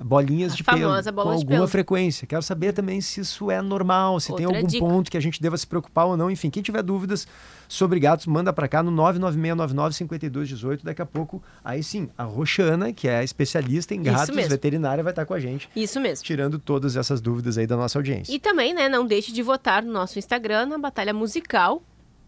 Bolinhas 0.00 0.52
A 0.52 0.56
de 0.56 0.62
pelo 0.64 0.80
com 1.12 1.20
alguma 1.20 1.44
pelo. 1.44 1.68
frequência. 1.68 2.26
Quero 2.26 2.42
saber 2.42 2.72
também 2.72 3.00
se 3.00 3.20
isso 3.20 3.50
é 3.50 3.60
normal, 3.60 4.20
se 4.20 4.34
tem 4.34 4.46
Outra 4.46 4.58
algum 4.58 4.68
dica. 4.68 4.84
ponto 4.84 5.10
que 5.10 5.16
a 5.16 5.20
gente 5.20 5.42
deva 5.42 5.56
se 5.56 5.66
preocupar 5.66 6.06
ou 6.06 6.16
não. 6.16 6.30
Enfim, 6.30 6.50
quem 6.50 6.62
tiver 6.62 6.82
dúvidas 6.82 7.26
sobre 7.66 7.98
gatos, 7.98 8.26
manda 8.26 8.52
para 8.52 8.68
cá 8.68 8.82
no 8.82 8.92
996995218. 8.92 10.80
Daqui 10.84 11.02
a 11.02 11.06
pouco, 11.06 11.42
aí 11.64 11.82
sim, 11.82 12.08
a 12.16 12.22
Roxana, 12.24 12.92
que 12.92 13.08
é 13.08 13.18
a 13.18 13.24
especialista 13.24 13.94
em 13.94 14.02
gatos, 14.02 14.34
veterinária, 14.34 15.02
vai 15.02 15.12
estar 15.12 15.26
com 15.26 15.34
a 15.34 15.40
gente. 15.40 15.68
Isso 15.74 16.00
mesmo. 16.00 16.24
Tirando 16.24 16.58
todas 16.58 16.96
essas 16.96 17.20
dúvidas 17.20 17.58
aí 17.58 17.66
da 17.66 17.76
nossa 17.76 17.98
audiência. 17.98 18.32
E 18.32 18.38
também, 18.38 18.72
né, 18.72 18.88
não 18.88 19.04
deixe 19.06 19.32
de 19.32 19.42
votar 19.42 19.82
no 19.82 19.92
nosso 19.92 20.18
Instagram 20.18 20.66
na 20.66 20.78
Batalha 20.78 21.12
Musical. 21.12 21.82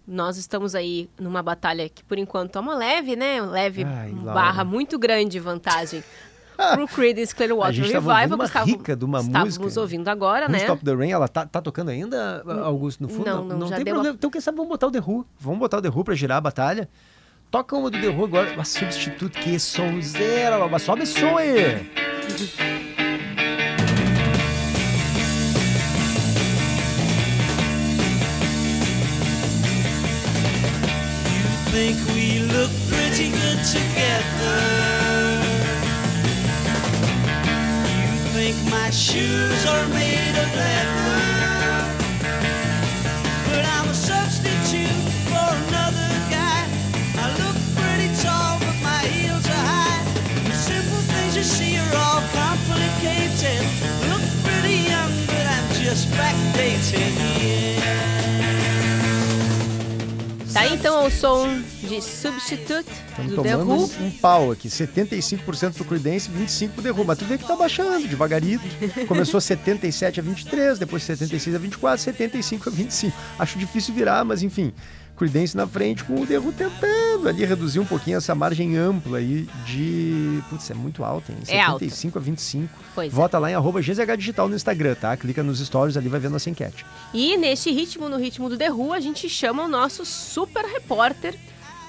Nós 0.06 0.36
estamos 0.36 0.74
aí 0.74 1.08
numa 1.20 1.40
batalha 1.40 1.88
que, 1.88 2.02
por 2.02 2.18
enquanto, 2.18 2.56
é 2.56 2.60
uma 2.60 2.74
leve, 2.74 3.14
né? 3.14 3.40
Leve 3.40 3.84
Ai, 3.84 4.10
barra 4.10 4.64
muito 4.64 4.98
grande 4.98 5.38
vantagem 5.38 6.02
pro 6.74 6.86
Creedence 6.88 7.32
A 7.32 7.36
Clearwater 7.36 7.82
Revival. 7.82 8.26
uma 8.36 8.44
estávamos- 8.44 8.72
rica 8.76 8.96
de 8.96 9.04
uma 9.04 9.20
estávamos 9.20 9.58
música. 9.58 9.80
ouvindo 9.80 10.08
agora, 10.08 10.46
Who 10.46 10.52
né? 10.52 10.58
Stop 10.58 10.84
the 10.84 10.94
Rain, 10.94 11.10
ela 11.12 11.28
tá, 11.28 11.46
tá 11.46 11.60
tocando 11.60 11.90
ainda, 11.90 12.42
Augusto, 12.64 13.02
no 13.02 13.08
fundo? 13.08 13.24
Não, 13.26 13.44
não, 13.44 13.66
já 13.68 13.76
tem 13.76 13.84
deu 13.84 13.94
problema. 13.94 14.16
Então, 14.16 14.30
quem 14.30 14.40
sabe, 14.40 14.56
vamos 14.56 14.70
botar 14.70 14.86
o 14.86 14.90
The 14.90 15.00
Who. 15.00 15.26
Vamos 15.38 15.58
botar 15.58 15.78
o 15.78 15.82
The 15.82 15.88
Who 15.88 16.04
pra 16.04 16.14
girar 16.14 16.38
a 16.38 16.40
batalha. 16.40 16.88
Toca 17.50 17.76
uma 17.76 17.90
do 17.90 18.00
The 18.00 18.08
Who 18.08 18.24
agora. 18.24 18.52
Uma 18.52 18.64
substituto, 18.64 19.38
que 19.38 19.58
sonzeira. 19.58 20.68
Mas 20.68 20.82
sobe 20.82 21.04
som 21.06 21.36
aí. 21.36 21.90
think 31.72 31.96
we 32.14 32.40
look 32.40 32.70
pretty 32.88 33.30
good 33.30 33.60
together. 33.64 34.99
Think 38.52 38.70
my 38.70 38.90
shoes 38.90 39.66
are 39.66 39.86
made 39.88 40.34
of 40.42 40.48
leather. 40.56 41.20
But 43.46 43.64
I'm 43.64 43.88
a 43.88 43.94
substitute 43.94 45.02
for 45.30 45.50
another 45.66 46.10
guy. 46.34 46.62
I 47.22 47.26
look 47.42 47.56
pretty 47.78 48.10
tall, 48.22 48.58
but 48.58 48.76
my 48.82 49.02
heels 49.14 49.46
are 49.46 49.64
high. 49.74 50.02
The 50.48 50.54
simple 50.54 51.02
things 51.12 51.36
you 51.36 51.44
see 51.44 51.76
are 51.78 51.94
all 52.04 52.22
complicated. 52.42 53.62
Look 54.10 54.24
pretty 54.44 54.78
young, 54.92 55.12
but 55.26 55.46
I'm 55.54 55.66
just 55.74 56.08
backdated. 56.08 57.12
Yeah. 57.40 58.09
Tá 60.52 60.66
então 60.66 61.06
o 61.06 61.10
som 61.10 61.46
de 61.80 62.02
Substitute 62.02 62.90
Estamos 63.08 63.32
do 63.34 63.42
The 63.42 63.52
tomando 63.52 63.70
Who. 63.70 63.90
um, 64.00 64.06
um 64.06 64.10
pau 64.10 64.50
aqui. 64.50 64.68
75% 64.68 65.74
pro 65.74 65.84
Creedence, 65.84 66.28
25% 66.28 66.70
pro 66.70 66.82
The 66.82 66.90
Who. 66.90 67.04
Mas 67.04 67.18
tu 67.18 67.24
vê 67.24 67.38
que 67.38 67.46
tá 67.46 67.54
baixando 67.54 68.08
devagarito. 68.08 68.64
Começou 69.06 69.40
77 69.40 70.18
a 70.18 70.22
23, 70.22 70.78
depois 70.78 71.02
76 71.04 71.54
a 71.54 71.58
24, 71.58 72.02
75 72.02 72.68
a 72.68 72.72
25. 72.72 73.16
Acho 73.38 73.58
difícil 73.58 73.94
virar, 73.94 74.24
mas 74.24 74.42
enfim. 74.42 74.72
Creedence 75.20 75.54
na 75.54 75.66
frente 75.66 76.02
com 76.02 76.14
o 76.14 76.20
Who 76.22 76.50
tentando 76.50 77.28
ali 77.28 77.44
reduzir 77.44 77.78
um 77.78 77.84
pouquinho 77.84 78.16
essa 78.16 78.34
margem 78.34 78.78
ampla 78.78 79.18
aí 79.18 79.46
de... 79.66 80.40
Putz, 80.48 80.70
é 80.70 80.74
muito 80.74 81.04
alta, 81.04 81.30
hein? 81.30 81.36
É 81.46 81.60
alta. 81.60 81.80
75 81.84 82.18
a 82.18 82.22
25. 82.22 82.74
Pois 82.94 83.12
é. 83.12 83.14
Vota 83.14 83.38
lá 83.38 83.50
em 83.50 83.54
arroba 83.54 83.82
GZH 83.82 84.16
Digital 84.16 84.48
no 84.48 84.56
Instagram, 84.56 84.94
tá? 84.94 85.14
Clica 85.18 85.42
nos 85.42 85.58
stories 85.60 85.98
ali, 85.98 86.08
vai 86.08 86.18
ver 86.18 86.30
nossa 86.30 86.48
enquete. 86.48 86.86
E 87.12 87.36
neste 87.36 87.70
ritmo, 87.70 88.08
no 88.08 88.16
ritmo 88.16 88.48
do 88.48 88.56
Who, 88.74 88.94
a 88.94 89.00
gente 89.00 89.28
chama 89.28 89.62
o 89.64 89.68
nosso 89.68 90.06
super 90.06 90.64
repórter, 90.64 91.38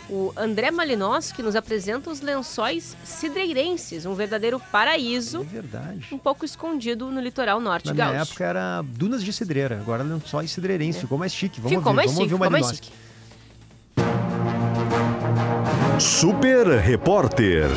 o 0.10 0.34
André 0.36 0.70
Malinós, 0.70 1.32
que 1.32 1.42
nos 1.42 1.56
apresenta 1.56 2.10
os 2.10 2.20
lençóis 2.20 2.98
cidreirenses, 3.06 4.06
um 4.06 4.14
verdadeiro 4.14 4.60
paraíso, 4.74 5.40
É 5.40 5.44
verdade. 5.46 6.08
um 6.12 6.18
pouco 6.18 6.44
escondido 6.44 7.10
no 7.10 7.22
litoral 7.22 7.62
norte 7.62 7.88
Na 7.88 7.94
gaúcho. 7.94 8.32
época 8.32 8.44
era 8.44 8.82
dunas 8.82 9.24
de 9.24 9.32
cidreira, 9.32 9.78
agora 9.78 10.04
é 10.04 10.28
só 10.28 10.44
em 10.44 10.48
cidreirense. 10.48 11.00
Ficou 11.00 11.18
mais 11.18 11.34
chique. 11.34 11.62
Vamos 11.62 11.72
É. 11.72 11.78
Ficou 11.78 11.92
ouvir, 11.92 11.96
mais 11.96 12.12
vamos 12.12 12.24
chique, 12.24 12.34
ouvir 12.34 12.34
o 12.34 12.38
ficou 12.46 12.52
mais 12.52 12.62
Malinowski. 12.66 12.88
chique. 12.88 13.11
Super 16.02 16.66
Repórter. 16.80 17.70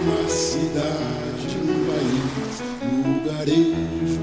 Uma 0.00 0.28
cidade, 0.30 1.58
um 1.58 1.84
país, 1.86 2.62
um 2.82 3.18
lugarejo, 3.18 4.20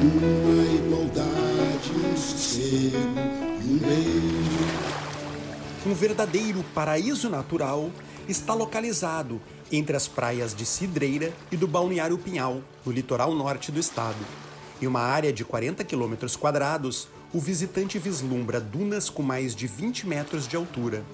uma 0.00 0.64
igualdade, 0.72 1.92
um 1.92 2.16
sossego, 2.16 2.96
um 3.62 3.76
beijo. 3.76 4.64
Um 5.86 5.92
verdadeiro 5.92 6.64
paraíso 6.74 7.28
natural 7.28 7.90
está 8.26 8.54
localizado 8.54 9.42
entre 9.70 9.94
as 9.94 10.08
praias 10.08 10.54
de 10.54 10.64
Cidreira 10.64 11.34
e 11.52 11.56
do 11.58 11.68
Balneário 11.68 12.16
Pinhal, 12.16 12.62
no 12.86 12.90
litoral 12.90 13.34
norte 13.34 13.70
do 13.70 13.78
estado. 13.78 14.49
Em 14.80 14.86
uma 14.86 15.00
área 15.00 15.30
de 15.30 15.44
40 15.44 15.84
quilômetros 15.84 16.36
quadrados, 16.36 17.06
o 17.34 17.38
visitante 17.38 17.98
vislumbra 17.98 18.58
dunas 18.58 19.10
com 19.10 19.22
mais 19.22 19.54
de 19.54 19.66
20 19.66 20.06
metros 20.06 20.48
de 20.48 20.56
altura. 20.56 21.04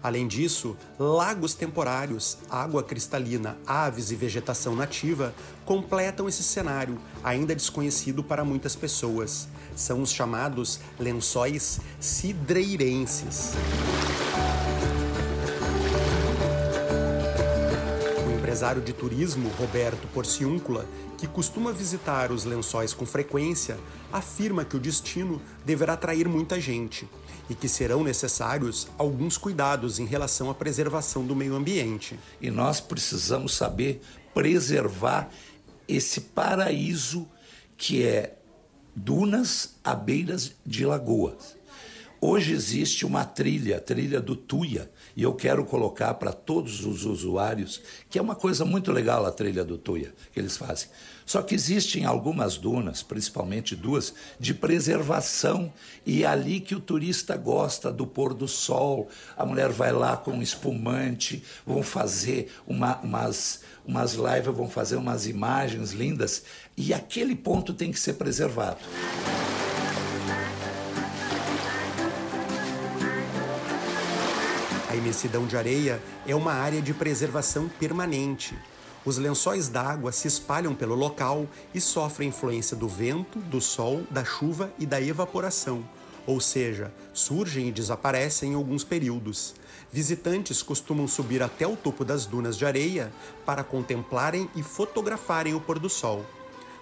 Além 0.00 0.28
disso, 0.28 0.76
lagos 0.96 1.54
temporários, 1.54 2.38
água 2.48 2.84
cristalina, 2.84 3.58
aves 3.66 4.12
e 4.12 4.14
vegetação 4.14 4.76
nativa 4.76 5.34
completam 5.64 6.28
esse 6.28 6.44
cenário, 6.44 6.96
ainda 7.24 7.56
desconhecido 7.56 8.22
para 8.22 8.44
muitas 8.44 8.76
pessoas. 8.76 9.48
São 9.74 10.00
os 10.00 10.12
chamados 10.12 10.78
lençóis 11.00 11.80
cidreirenses. 11.98 13.54
Empresário 18.58 18.82
de 18.82 18.92
turismo 18.92 19.48
Roberto 19.50 20.08
Porciúncula, 20.08 20.84
que 21.16 21.28
costuma 21.28 21.70
visitar 21.70 22.32
os 22.32 22.44
lençóis 22.44 22.92
com 22.92 23.06
frequência, 23.06 23.78
afirma 24.12 24.64
que 24.64 24.76
o 24.76 24.80
destino 24.80 25.40
deverá 25.64 25.92
atrair 25.92 26.26
muita 26.26 26.60
gente 26.60 27.08
e 27.48 27.54
que 27.54 27.68
serão 27.68 28.02
necessários 28.02 28.88
alguns 28.98 29.38
cuidados 29.38 30.00
em 30.00 30.06
relação 30.06 30.50
à 30.50 30.54
preservação 30.56 31.24
do 31.24 31.36
meio 31.36 31.54
ambiente. 31.54 32.18
E 32.40 32.50
nós 32.50 32.80
precisamos 32.80 33.54
saber 33.54 34.00
preservar 34.34 35.30
esse 35.86 36.20
paraíso 36.20 37.28
que 37.76 38.02
é 38.02 38.38
dunas 38.92 39.76
à 39.84 39.94
beiras 39.94 40.52
de 40.66 40.84
lagoas. 40.84 41.56
Hoje 42.20 42.52
existe 42.52 43.06
uma 43.06 43.24
trilha, 43.24 43.76
a 43.76 43.80
trilha 43.80 44.20
do 44.20 44.34
Tuia, 44.34 44.90
e 45.16 45.22
eu 45.22 45.34
quero 45.34 45.64
colocar 45.64 46.14
para 46.14 46.32
todos 46.32 46.84
os 46.84 47.04
usuários 47.04 47.80
que 48.10 48.18
é 48.18 48.22
uma 48.22 48.34
coisa 48.34 48.64
muito 48.64 48.90
legal 48.90 49.24
a 49.24 49.30
trilha 49.30 49.64
do 49.64 49.78
Tuia 49.78 50.12
que 50.32 50.40
eles 50.40 50.56
fazem. 50.56 50.88
Só 51.24 51.42
que 51.42 51.54
existem 51.54 52.04
algumas 52.04 52.56
dunas, 52.56 53.04
principalmente 53.04 53.76
duas, 53.76 54.12
de 54.40 54.52
preservação 54.52 55.72
e 56.04 56.24
é 56.24 56.26
ali 56.26 56.58
que 56.58 56.74
o 56.74 56.80
turista 56.80 57.36
gosta 57.36 57.92
do 57.92 58.04
pôr 58.04 58.34
do 58.34 58.48
sol. 58.48 59.08
A 59.36 59.46
mulher 59.46 59.68
vai 59.68 59.92
lá 59.92 60.16
com 60.16 60.32
um 60.32 60.42
espumante, 60.42 61.44
vão 61.64 61.84
fazer 61.84 62.52
uma, 62.66 62.98
umas, 62.98 63.60
umas 63.86 64.14
lives, 64.14 64.56
vão 64.56 64.68
fazer 64.68 64.96
umas 64.96 65.24
imagens 65.28 65.92
lindas 65.92 66.42
e 66.76 66.92
aquele 66.92 67.36
ponto 67.36 67.72
tem 67.72 67.92
que 67.92 68.00
ser 68.00 68.14
preservado. 68.14 68.80
Imensidão 74.98 75.46
de 75.46 75.56
areia 75.56 76.02
é 76.26 76.34
uma 76.34 76.52
área 76.52 76.82
de 76.82 76.92
preservação 76.92 77.68
permanente. 77.68 78.56
Os 79.04 79.16
lençóis 79.16 79.68
d'água 79.68 80.12
se 80.12 80.28
espalham 80.28 80.74
pelo 80.74 80.94
local 80.94 81.46
e 81.72 81.80
sofrem 81.80 82.28
influência 82.28 82.76
do 82.76 82.88
vento, 82.88 83.38
do 83.38 83.60
sol, 83.60 84.02
da 84.10 84.24
chuva 84.24 84.70
e 84.78 84.84
da 84.84 85.00
evaporação, 85.00 85.88
ou 86.26 86.40
seja, 86.40 86.92
surgem 87.14 87.68
e 87.68 87.72
desaparecem 87.72 88.52
em 88.52 88.54
alguns 88.54 88.84
períodos. 88.84 89.54
Visitantes 89.90 90.62
costumam 90.62 91.08
subir 91.08 91.42
até 91.42 91.66
o 91.66 91.76
topo 91.76 92.04
das 92.04 92.26
dunas 92.26 92.58
de 92.58 92.66
areia 92.66 93.10
para 93.46 93.64
contemplarem 93.64 94.50
e 94.54 94.62
fotografarem 94.62 95.54
o 95.54 95.60
pôr 95.60 95.78
do 95.78 95.88
sol. 95.88 96.26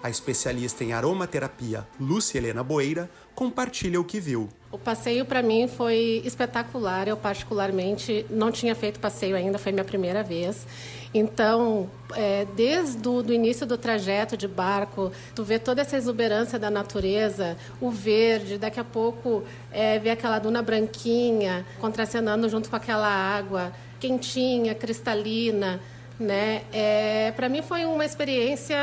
A 0.03 0.09
especialista 0.09 0.83
em 0.83 0.93
aromaterapia, 0.93 1.87
Lúcia 1.99 2.37
Helena 2.37 2.63
Boeira, 2.63 3.09
compartilha 3.33 4.01
o 4.01 4.03
que 4.03 4.19
viu. 4.19 4.49
O 4.69 4.77
passeio 4.77 5.23
para 5.23 5.41
mim 5.41 5.67
foi 5.67 6.21
espetacular. 6.25 7.07
Eu 7.07 7.15
particularmente 7.15 8.25
não 8.29 8.51
tinha 8.51 8.75
feito 8.75 8.99
passeio 8.99 9.35
ainda, 9.35 9.57
foi 9.57 9.71
minha 9.71 9.85
primeira 9.85 10.21
vez. 10.23 10.67
Então, 11.13 11.89
é, 12.13 12.45
desde 12.55 13.07
o 13.07 13.21
início 13.31 13.65
do 13.65 13.77
trajeto 13.77 14.35
de 14.35 14.47
barco, 14.47 15.11
tu 15.33 15.43
vê 15.43 15.57
toda 15.57 15.81
essa 15.81 15.95
exuberância 15.95 16.59
da 16.59 16.69
natureza, 16.69 17.55
o 17.79 17.89
verde, 17.89 18.57
daqui 18.57 18.79
a 18.79 18.83
pouco 18.83 19.43
é, 19.71 19.97
vê 19.99 20.09
aquela 20.09 20.37
duna 20.37 20.61
branquinha 20.61 21.65
contracenando 21.79 22.49
junto 22.49 22.69
com 22.69 22.75
aquela 22.75 23.07
água 23.07 23.71
quentinha, 23.99 24.75
cristalina 24.75 25.79
né? 26.19 26.63
É, 26.73 27.31
para 27.35 27.47
mim 27.47 27.61
foi 27.61 27.85
uma 27.85 28.03
experiência 28.03 28.77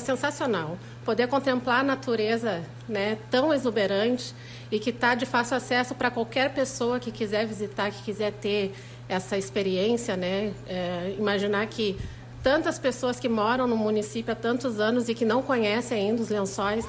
sensacional. 0.00 0.76
Poder 1.04 1.28
contemplar 1.28 1.80
a 1.80 1.84
natureza 1.84 2.62
né, 2.88 3.16
tão 3.30 3.54
exuberante 3.54 4.34
e 4.70 4.78
que 4.78 4.90
está 4.90 5.14
de 5.14 5.26
fácil 5.26 5.56
acesso 5.56 5.94
para 5.94 6.10
qualquer 6.10 6.52
pessoa 6.52 7.00
que 7.00 7.10
quiser 7.10 7.46
visitar, 7.46 7.90
que 7.90 8.02
quiser 8.02 8.32
ter 8.32 8.72
essa 9.08 9.36
experiência. 9.36 10.16
Né? 10.16 10.52
É, 10.66 11.14
imaginar 11.18 11.66
que 11.66 11.98
tantas 12.42 12.78
pessoas 12.78 13.18
que 13.18 13.28
moram 13.28 13.66
no 13.66 13.76
município 13.76 14.32
há 14.32 14.36
tantos 14.36 14.80
anos 14.80 15.08
e 15.08 15.14
que 15.14 15.24
não 15.24 15.42
conhecem 15.42 16.10
ainda 16.10 16.22
os 16.22 16.28
lençóis. 16.28 16.84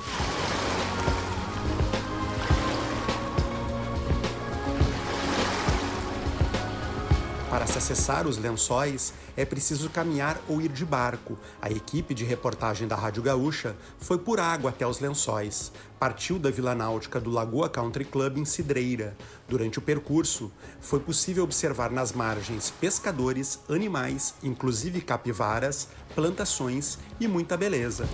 Para 7.52 7.68
se 7.68 7.78
acessar 7.78 8.28
os 8.28 8.38
lençóis, 8.38 9.14
é 9.36 9.44
preciso 9.44 9.90
caminhar 9.90 10.40
ou 10.48 10.62
ir 10.62 10.70
de 10.70 10.86
barco. 10.86 11.38
A 11.62 11.70
equipe 11.70 12.14
de 12.14 12.24
reportagem 12.24 12.88
da 12.88 12.96
Rádio 12.96 13.22
Gaúcha 13.22 13.76
foi 14.00 14.18
por 14.18 14.40
água 14.40 14.70
até 14.70 14.88
os 14.88 15.02
lençóis. 15.02 15.70
Partiu 16.00 16.40
da 16.40 16.50
Vila 16.50 16.74
Náutica 16.74 17.20
do 17.20 17.30
Lagoa 17.30 17.68
Country 17.68 18.06
Club 18.06 18.38
em 18.38 18.46
Cidreira. 18.46 19.18
Durante 19.50 19.80
o 19.80 19.82
percurso, 19.82 20.50
foi 20.80 21.02
possível 21.02 21.44
observar 21.44 21.92
nas 21.92 22.14
margens 22.14 22.72
pescadores, 22.80 23.60
animais, 23.68 24.34
inclusive 24.42 25.02
capivaras, 25.02 25.90
plantações 26.16 26.98
e 27.20 27.28
muita 27.28 27.58
beleza. 27.58 28.08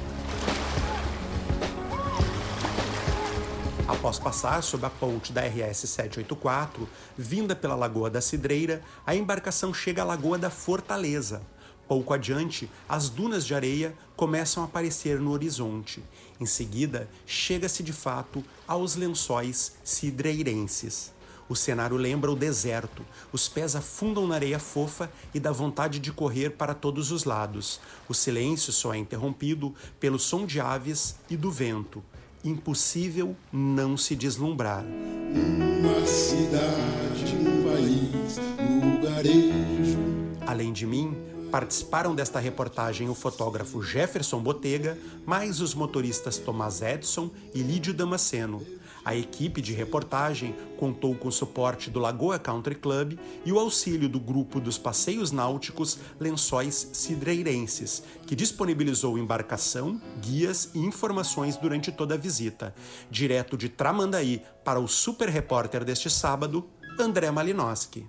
Após 3.87 4.19
passar 4.19 4.61
sob 4.63 4.85
a 4.85 4.89
ponte 4.89 5.31
da 5.31 5.41
RS 5.41 5.87
784, 5.87 6.89
vinda 7.17 7.55
pela 7.55 7.73
Lagoa 7.73 8.09
da 8.09 8.19
Cidreira, 8.19 8.81
a 9.05 9.15
embarcação 9.15 9.73
chega 9.73 10.01
à 10.01 10.05
Lagoa 10.05 10.37
da 10.37 10.49
Fortaleza. 10.49 11.41
Pouco 11.87 12.13
adiante, 12.13 12.69
as 12.89 13.07
dunas 13.07 13.45
de 13.45 13.55
areia 13.55 13.95
começam 14.17 14.61
a 14.61 14.65
aparecer 14.65 15.21
no 15.21 15.31
horizonte. 15.31 16.03
Em 16.37 16.45
seguida, 16.45 17.09
chega-se 17.25 17.81
de 17.81 17.93
fato 17.93 18.43
aos 18.67 18.97
lençóis 18.97 19.77
cidreirenses. 19.85 21.13
O 21.47 21.55
cenário 21.55 21.95
lembra 21.95 22.29
o 22.29 22.35
deserto. 22.35 23.05
Os 23.31 23.47
pés 23.47 23.73
afundam 23.73 24.27
na 24.27 24.35
areia 24.35 24.59
fofa 24.59 25.09
e 25.33 25.39
dá 25.39 25.53
vontade 25.53 25.97
de 25.97 26.11
correr 26.11 26.49
para 26.49 26.73
todos 26.73 27.09
os 27.09 27.23
lados. 27.23 27.79
O 28.09 28.13
silêncio 28.13 28.73
só 28.73 28.93
é 28.93 28.97
interrompido 28.97 29.73
pelo 29.97 30.19
som 30.19 30.45
de 30.45 30.59
aves 30.59 31.15
e 31.29 31.37
do 31.37 31.49
vento 31.49 32.03
impossível 32.43 33.35
não 33.51 33.97
se 33.97 34.15
deslumbrar. 34.15 34.83
Uma 34.83 36.05
cidade, 36.05 37.35
um 37.35 37.63
país, 37.63 38.37
lugarejo. 38.83 39.97
Além 40.45 40.71
de 40.71 40.85
mim, 40.85 41.15
participaram 41.51 42.15
desta 42.15 42.39
reportagem 42.39 43.09
o 43.09 43.15
fotógrafo 43.15 43.81
Jefferson 43.81 44.39
Botega, 44.39 44.97
mais 45.25 45.59
os 45.59 45.73
motoristas 45.73 46.37
Tomás 46.37 46.81
Edson 46.81 47.29
e 47.53 47.61
Lídio 47.61 47.93
Damasceno. 47.93 48.65
A 49.07 49.15
equipe 49.15 49.61
de 49.61 49.71
reportagem 49.71 50.53
contou 50.75 51.15
com 51.15 51.29
o 51.29 51.31
suporte 51.31 51.89
do 51.89 51.97
Lagoa 51.97 52.37
Country 52.37 52.75
Club 52.75 53.17
e 53.45 53.53
o 53.53 53.57
auxílio 53.57 54.09
do 54.09 54.19
grupo 54.19 54.59
dos 54.59 54.77
passeios 54.77 55.31
náuticos 55.31 55.97
Lençóis 56.19 56.89
Cidreirenses, 56.91 58.03
que 58.25 58.35
disponibilizou 58.35 59.17
embarcação, 59.17 60.01
guias 60.19 60.71
e 60.73 60.79
informações 60.79 61.55
durante 61.55 61.89
toda 61.89 62.15
a 62.15 62.17
visita. 62.17 62.75
Direto 63.09 63.55
de 63.55 63.69
Tramandaí 63.69 64.43
para 64.61 64.77
o 64.77 64.89
super 64.89 65.29
repórter 65.29 65.85
deste 65.85 66.09
sábado, 66.09 66.69
André 66.99 67.31
Malinowski. 67.31 68.05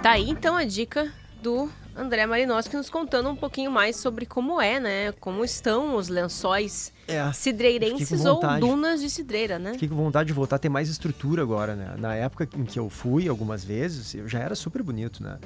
Tá 0.00 0.12
aí 0.12 0.30
então 0.30 0.54
a 0.54 0.64
dica 0.64 1.12
do 1.42 1.68
André 1.96 2.26
Malinowski 2.26 2.76
nos 2.76 2.90
contando 2.90 3.28
um 3.28 3.36
pouquinho 3.36 3.70
mais 3.70 3.96
sobre 3.96 4.26
como 4.26 4.60
é, 4.60 4.80
né? 4.80 5.12
Como 5.20 5.44
estão 5.44 5.96
os 5.96 6.08
lençóis 6.08 6.92
É, 7.06 7.32
cidreirenses 7.32 8.24
ou 8.24 8.40
dunas 8.58 9.00
de 9.00 9.08
cidreira, 9.08 9.58
né? 9.58 9.72
Fiquei 9.74 9.88
com 9.88 9.94
vontade 9.94 10.26
de 10.26 10.32
voltar 10.32 10.56
a 10.56 10.58
ter 10.58 10.68
mais 10.68 10.88
estrutura 10.88 11.42
agora, 11.42 11.76
né? 11.76 11.94
Na 11.98 12.14
época 12.14 12.48
em 12.56 12.64
que 12.64 12.78
eu 12.78 12.90
fui 12.90 13.28
algumas 13.28 13.64
vezes, 13.64 14.14
eu 14.14 14.28
já 14.28 14.40
era 14.40 14.54
super 14.54 14.82
bonito, 14.82 15.22
né? 15.22 15.38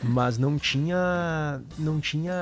Mas 0.00 0.38
não 0.38 0.56
tinha 0.56 1.60
não 1.76 1.98
tinha 1.98 2.32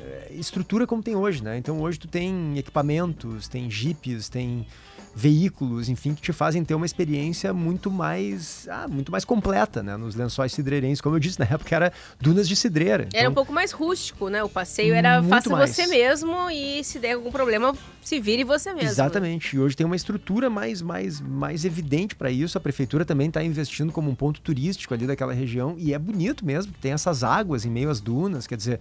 eh, 0.00 0.28
estrutura 0.30 0.86
como 0.86 1.02
tem 1.02 1.14
hoje, 1.14 1.44
né? 1.44 1.58
Então 1.58 1.78
hoje 1.82 1.98
tu 1.98 2.08
tem 2.08 2.56
equipamentos, 2.56 3.48
tem 3.48 3.70
jipes, 3.70 4.30
tem 4.30 4.66
veículos, 5.14 5.88
enfim, 5.88 6.14
que 6.14 6.22
te 6.22 6.32
fazem 6.32 6.64
ter 6.64 6.74
uma 6.74 6.86
experiência 6.86 7.52
muito 7.52 7.90
mais, 7.90 8.66
ah, 8.70 8.86
muito 8.88 9.12
mais 9.12 9.24
completa, 9.24 9.82
né? 9.82 9.96
Nos 9.96 10.14
lençóis 10.14 10.52
cidreirenses, 10.52 11.00
como 11.00 11.16
eu 11.16 11.20
disse, 11.20 11.38
na 11.38 11.46
época 11.46 11.74
era 11.74 11.92
dunas 12.20 12.48
de 12.48 12.56
cidreira. 12.56 13.08
Era 13.12 13.28
um 13.28 13.32
Então, 13.32 13.34
pouco 13.34 13.52
mais 13.52 13.72
rústico, 13.72 14.28
né? 14.28 14.42
O 14.42 14.48
passeio 14.48 14.94
era 14.94 15.22
faça 15.22 15.50
você 15.50 15.86
mesmo 15.86 16.50
e 16.50 16.82
se 16.82 16.98
der 16.98 17.12
algum 17.12 17.30
problema, 17.30 17.74
se 18.00 18.20
vire 18.20 18.44
você 18.44 18.72
mesmo. 18.72 18.88
Exatamente. 18.88 19.56
E 19.56 19.58
hoje 19.58 19.76
tem 19.76 19.86
uma 19.86 19.96
estrutura 19.96 20.48
mais, 20.48 20.80
mais, 20.80 21.20
mais 21.20 21.64
evidente 21.64 22.14
para 22.14 22.30
isso. 22.30 22.56
A 22.56 22.60
prefeitura 22.60 23.04
também 23.04 23.28
está 23.28 23.42
investindo 23.42 23.92
como 23.92 24.10
um 24.10 24.14
ponto 24.14 24.40
turístico 24.40 24.94
ali 24.94 25.06
daquela 25.06 25.32
região 25.32 25.74
e 25.78 25.92
é 25.92 25.98
bonito 25.98 26.44
mesmo. 26.44 26.72
Tem 26.80 26.92
essas 26.92 27.22
águas 27.22 27.64
em 27.64 27.70
meio 27.70 27.90
às 27.90 28.00
dunas, 28.00 28.46
quer 28.46 28.56
dizer, 28.56 28.80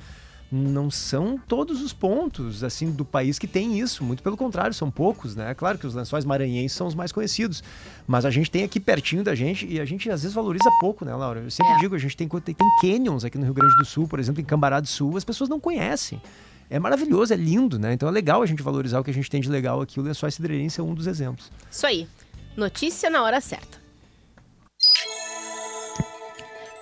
não 0.52 0.92
são 0.92 1.38
todos 1.48 1.82
os 1.82 1.94
pontos 1.94 2.62
assim 2.64 2.92
do 2.92 3.06
país 3.06 3.40
que 3.40 3.48
tem 3.48 3.80
isso, 3.80 4.04
muito 4.04 4.22
pelo 4.22 4.36
contrário, 4.36 4.74
são 4.74 4.92
poucos, 4.92 5.36
né? 5.36 5.54
Claro 5.54 5.78
que 5.78 5.88
os 5.88 5.94
lençóis 5.96 6.26
maranhenses 6.26 6.74
são 6.76 6.88
os 6.88 6.94
mais 6.94 7.12
conhecidos, 7.12 7.64
mas 8.06 8.26
a 8.26 8.30
gente 8.30 8.52
tem 8.52 8.64
aqui 8.64 8.80
pertinho 8.80 9.24
da 9.24 9.34
gente 9.34 9.66
e 9.66 9.80
a 9.80 9.86
gente 9.86 10.10
às 10.12 10.24
vezes 10.24 10.36
valoriza 10.36 10.70
pouco, 10.82 11.06
né, 11.06 11.16
Laura? 11.16 11.40
Eu 11.40 11.50
sempre 11.52 11.72
É. 11.74 11.78
digo, 11.78 11.96
a 11.96 11.98
gente 11.98 12.18
tem, 12.18 12.28
tem, 12.28 12.54
tem 12.54 12.68
canyons 12.82 13.24
aqui 13.24 13.38
no 13.38 13.46
Rio 13.46 13.54
Grande 13.54 13.76
do 13.78 13.86
Sul, 13.86 14.08
por 14.08 14.20
exemplo, 14.20 14.42
em 14.42 14.46
Cambará 14.46 14.80
do 14.82 14.88
Sul, 14.88 15.16
as 15.16 15.24
pessoas 15.24 15.50
não 15.50 15.60
conhecem. 15.60 16.22
É 16.70 16.80
maravilhoso, 16.80 17.34
é 17.34 17.38
lindo, 17.38 17.78
né? 17.80 17.94
Então 17.94 18.08
é 18.08 18.12
legal 18.12 18.42
a 18.42 18.46
gente 18.46 18.62
valorizar 18.64 19.00
o 19.00 19.04
que 19.04 19.12
a 19.12 19.14
gente 19.14 19.30
tem 19.30 19.42
de 19.42 19.50
legal 19.50 19.82
aqui. 19.82 20.00
O 20.00 20.04
Lençóis 20.04 20.36
Cidreirense 20.36 20.80
é 20.80 20.84
um 20.84 20.94
dos 20.94 21.08
exemplos. 21.08 21.52
Isso 21.70 21.86
aí. 21.86 22.08
Notícia 22.56 23.10
na 23.10 23.24
hora 23.24 23.42
certa. 23.42 23.81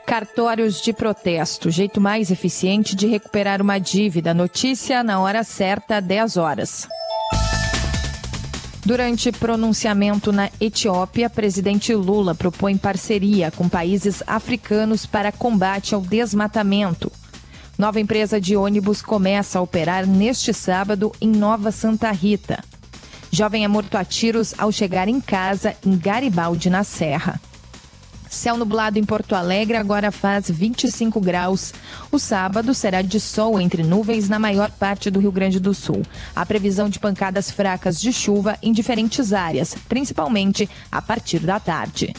Cartórios 0.10 0.82
de 0.82 0.92
protesto, 0.92 1.70
jeito 1.70 2.02
mais 2.02 2.32
eficiente 2.32 2.96
de 2.96 3.06
recuperar 3.06 3.62
uma 3.62 3.78
dívida. 3.78 4.34
Notícia 4.34 5.04
na 5.04 5.20
hora 5.20 5.44
certa, 5.44 6.02
10 6.02 6.36
horas. 6.36 6.88
Durante 8.84 9.32
pronunciamento 9.32 10.32
na 10.32 10.50
Etiópia, 10.60 11.30
presidente 11.30 11.94
Lula 11.94 12.34
propõe 12.34 12.76
parceria 12.76 13.52
com 13.52 13.70
países 13.70 14.24
africanos 14.26 15.06
para 15.06 15.32
combate 15.32 15.94
ao 15.94 16.02
desmatamento. 16.02 17.12
Nova 17.78 18.00
empresa 18.00 18.42
de 18.42 18.58
ônibus 18.58 19.04
começa 19.04 19.60
a 19.60 19.62
operar 19.62 20.08
neste 20.08 20.52
sábado 20.56 21.12
em 21.22 21.30
Nova 21.30 21.72
Santa 21.72 22.10
Rita. 22.10 22.64
Jovem 23.32 23.64
é 23.64 23.68
morto 23.68 23.96
a 23.96 24.04
tiros 24.04 24.56
ao 24.58 24.72
chegar 24.72 25.08
em 25.08 25.22
casa 25.22 25.76
em 25.86 25.96
Garibaldi, 25.96 26.68
na 26.68 26.84
Serra. 26.84 27.40
Céu 28.30 28.56
nublado 28.56 29.00
em 29.00 29.04
Porto 29.04 29.34
Alegre 29.34 29.76
agora 29.76 30.12
faz 30.12 30.50
25 30.50 31.20
graus. 31.20 31.74
O 32.12 32.20
sábado 32.20 32.76
será 32.76 33.02
de 33.02 33.20
sol 33.20 33.60
entre 33.60 33.82
nuvens 33.82 34.30
na 34.30 34.38
maior 34.38 34.70
parte 34.70 35.10
do 35.10 35.20
Rio 35.20 35.32
Grande 35.32 35.60
do 35.60 35.74
Sul. 35.74 36.04
Há 36.36 36.46
previsão 36.46 36.90
de 36.90 37.00
pancadas 37.00 37.50
fracas 37.50 38.00
de 38.00 38.14
chuva 38.14 38.56
em 38.62 38.72
diferentes 38.72 39.34
áreas, 39.34 39.76
principalmente 39.90 40.70
a 40.92 41.02
partir 41.02 41.40
da 41.40 41.60
tarde. 41.60 42.14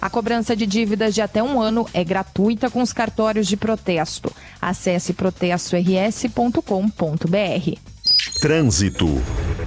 A 0.00 0.08
cobrança 0.08 0.56
de 0.56 0.66
dívidas 0.66 1.14
de 1.14 1.20
até 1.20 1.42
um 1.42 1.60
ano 1.60 1.86
é 1.92 2.02
gratuita 2.02 2.70
com 2.70 2.80
os 2.80 2.94
cartórios 2.94 3.46
de 3.46 3.58
protesto. 3.58 4.32
Acesse 4.62 5.12
protestors.com.br. 5.12 7.89
Trânsito. 8.40 9.06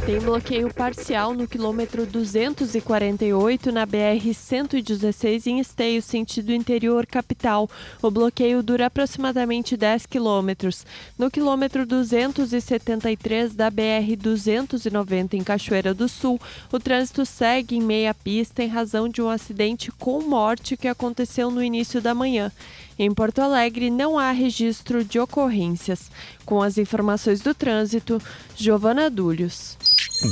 Tem 0.04 0.20
bloqueio 0.20 0.74
parcial 0.74 1.32
no 1.36 1.48
quilômetro 1.48 2.08
248 2.08 3.72
na 3.72 3.86
BR-116 3.86 5.46
em 5.46 5.60
Esteio, 5.60 6.02
sentido 6.02 6.52
interior 6.52 7.06
capital. 7.06 7.70
O 8.02 8.10
bloqueio 8.10 8.64
dura 8.64 8.88
aproximadamente 8.88 9.78
10 9.78 10.08
quilômetros. 10.08 10.88
No 11.20 11.30
quilômetro 11.30 11.86
273 11.86 13.54
da 13.54 13.70
BR-290 13.70 15.36
em 15.36 15.44
Cachoeira 15.44 15.94
do 15.94 16.10
Sul, 16.10 16.42
o 16.72 16.80
trânsito 16.80 17.28
segue 17.28 17.76
em 17.76 17.82
meia 17.82 18.14
pista 18.14 18.64
em 18.64 18.68
razão 18.68 19.08
de 19.08 19.22
um 19.22 19.30
acidente 19.30 19.92
com 19.92 20.20
morte 20.22 20.76
que 20.76 20.88
aconteceu 20.88 21.52
no 21.52 21.64
início 21.64 22.02
da 22.02 22.16
manhã. 22.16 22.52
Em 22.98 23.12
Porto 23.12 23.40
Alegre, 23.40 23.90
não 23.90 24.20
há 24.20 24.32
registro 24.32 25.04
de 25.04 25.20
ocorrências. 25.20 26.12
Com 26.46 26.62
as 26.62 26.78
informações 26.78 27.42
do 27.42 27.54
trânsito, 27.54 28.22
Giovana 28.56 29.10
Dúlios. 29.10 29.78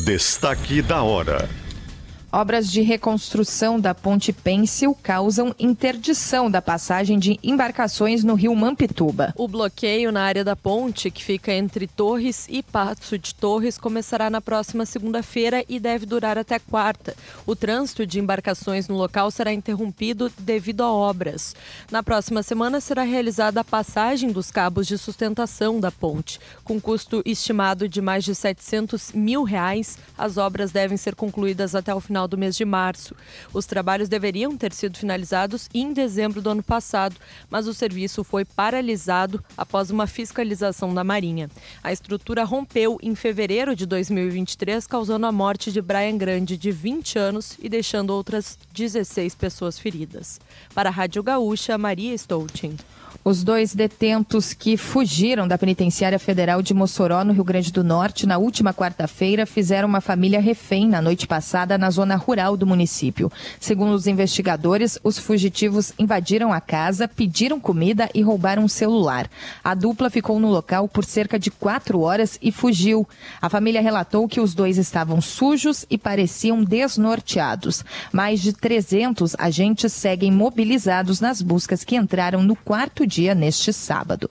Destaque 0.05 0.81
da 0.81 1.03
hora. 1.03 1.49
Obras 2.33 2.71
de 2.71 2.79
reconstrução 2.79 3.77
da 3.77 3.93
Ponte 3.93 4.31
Pêncil 4.31 4.97
causam 5.03 5.53
interdição 5.59 6.49
da 6.49 6.61
passagem 6.61 7.19
de 7.19 7.37
embarcações 7.43 8.23
no 8.23 8.35
rio 8.35 8.55
Mampituba. 8.55 9.33
O 9.35 9.49
bloqueio 9.49 10.13
na 10.13 10.21
área 10.21 10.41
da 10.41 10.55
ponte, 10.55 11.11
que 11.11 11.21
fica 11.21 11.51
entre 11.51 11.87
Torres 11.87 12.47
e 12.49 12.63
Passo 12.63 13.17
de 13.17 13.35
Torres, 13.35 13.77
começará 13.77 14.29
na 14.29 14.39
próxima 14.39 14.85
segunda-feira 14.85 15.65
e 15.67 15.77
deve 15.77 16.05
durar 16.05 16.37
até 16.37 16.57
quarta. 16.57 17.17
O 17.45 17.53
trânsito 17.53 18.05
de 18.07 18.17
embarcações 18.17 18.87
no 18.87 18.95
local 18.95 19.29
será 19.29 19.51
interrompido 19.51 20.31
devido 20.39 20.83
a 20.83 20.89
obras. 20.89 21.53
Na 21.91 22.01
próxima 22.01 22.41
semana 22.41 22.79
será 22.79 23.03
realizada 23.03 23.59
a 23.59 23.65
passagem 23.65 24.31
dos 24.31 24.49
cabos 24.49 24.87
de 24.87 24.97
sustentação 24.97 25.81
da 25.81 25.91
ponte. 25.91 26.39
Com 26.63 26.79
custo 26.79 27.21
estimado 27.25 27.89
de 27.89 27.99
mais 27.99 28.23
de 28.23 28.33
700 28.33 29.11
mil 29.11 29.43
reais, 29.43 29.97
as 30.17 30.37
obras 30.37 30.71
devem 30.71 30.95
ser 30.95 31.13
concluídas 31.13 31.75
até 31.75 31.93
o 31.93 31.99
final 31.99 32.20
do 32.27 32.37
mês 32.37 32.55
de 32.55 32.65
março. 32.65 33.15
Os 33.53 33.65
trabalhos 33.65 34.09
deveriam 34.09 34.55
ter 34.57 34.73
sido 34.73 34.97
finalizados 34.97 35.69
em 35.73 35.93
dezembro 35.93 36.41
do 36.41 36.49
ano 36.49 36.63
passado, 36.63 37.15
mas 37.49 37.67
o 37.67 37.73
serviço 37.73 38.23
foi 38.23 38.45
paralisado 38.45 39.43
após 39.57 39.89
uma 39.89 40.07
fiscalização 40.07 40.93
da 40.93 41.03
Marinha. 41.03 41.49
A 41.83 41.91
estrutura 41.91 42.43
rompeu 42.43 42.97
em 43.01 43.15
fevereiro 43.15 43.75
de 43.75 43.85
2023, 43.85 44.85
causando 44.87 45.25
a 45.25 45.31
morte 45.31 45.71
de 45.71 45.81
Brian 45.81 46.17
Grande, 46.17 46.57
de 46.57 46.71
20 46.71 47.17
anos, 47.17 47.57
e 47.61 47.69
deixando 47.69 48.11
outras 48.11 48.57
16 48.73 49.35
pessoas 49.35 49.79
feridas. 49.79 50.39
Para 50.73 50.89
a 50.89 50.91
Rádio 50.91 51.23
Gaúcha, 51.23 51.77
Maria 51.77 52.13
Stouting. 52.15 52.77
Os 53.23 53.43
dois 53.43 53.75
detentos 53.75 54.53
que 54.53 54.75
fugiram 54.75 55.47
da 55.47 55.57
Penitenciária 55.57 56.17
Federal 56.17 56.61
de 56.61 56.73
Mossoró, 56.73 57.23
no 57.23 57.33
Rio 57.33 57.43
Grande 57.43 57.71
do 57.71 57.83
Norte, 57.83 58.25
na 58.25 58.37
última 58.37 58.73
quarta-feira, 58.73 59.45
fizeram 59.45 59.87
uma 59.87 60.01
família 60.01 60.41
refém 60.41 60.87
na 60.87 61.01
noite 61.01 61.27
passada 61.27 61.77
na 61.77 61.91
zona 61.91 62.15
rural 62.15 62.57
do 62.57 62.65
município. 62.65 63.31
Segundo 63.59 63.93
os 63.93 64.07
investigadores, 64.07 64.97
os 65.03 65.19
fugitivos 65.19 65.93
invadiram 65.99 66.51
a 66.51 66.59
casa, 66.59 67.07
pediram 67.07 67.59
comida 67.59 68.09
e 68.13 68.21
roubaram 68.21 68.63
um 68.63 68.67
celular. 68.67 69.29
A 69.63 69.75
dupla 69.75 70.09
ficou 70.09 70.39
no 70.39 70.49
local 70.49 70.87
por 70.87 71.05
cerca 71.05 71.37
de 71.37 71.51
quatro 71.51 72.01
horas 72.01 72.39
e 72.41 72.51
fugiu. 72.51 73.07
A 73.39 73.49
família 73.49 73.81
relatou 73.81 74.27
que 74.27 74.41
os 74.41 74.55
dois 74.55 74.77
estavam 74.77 75.21
sujos 75.21 75.85
e 75.89 75.97
pareciam 75.97 76.63
desnorteados. 76.63 77.85
Mais 78.11 78.41
de 78.41 78.51
300 78.51 79.35
agentes 79.37 79.93
seguem 79.93 80.31
mobilizados 80.31 81.19
nas 81.19 81.41
buscas 81.41 81.83
que 81.83 81.95
entraram 81.95 82.41
no 82.41 82.55
quarto 82.55 83.00
dia 83.05 83.35
neste 83.35 83.71
sábado. 83.71 84.29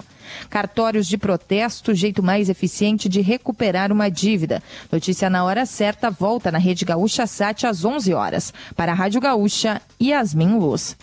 Cartórios 0.49 1.07
de 1.07 1.19
protesto, 1.19 1.95
jeito 1.95 2.23
mais 2.23 2.49
eficiente 2.49 3.09
de 3.09 3.21
recuperar 3.21 3.93
uma 3.93 4.11
dívida. 4.11 4.63
Notícia 4.91 5.29
na 5.29 5.45
hora 5.45 5.67
certa 5.67 6.11
volta 6.11 6.51
na 6.51 6.59
Rede 6.59 6.85
Gaúcha 6.85 7.27
Sat 7.27 7.67
às 7.67 7.85
11 7.85 8.15
horas. 8.15 8.53
Para 8.77 8.93
a 8.93 8.95
Rádio 8.95 9.21
Gaúcha, 9.21 9.81
Yasmin 10.01 10.59
Luz. 10.59 10.97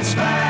That's 0.00 0.14
fine. 0.14 0.49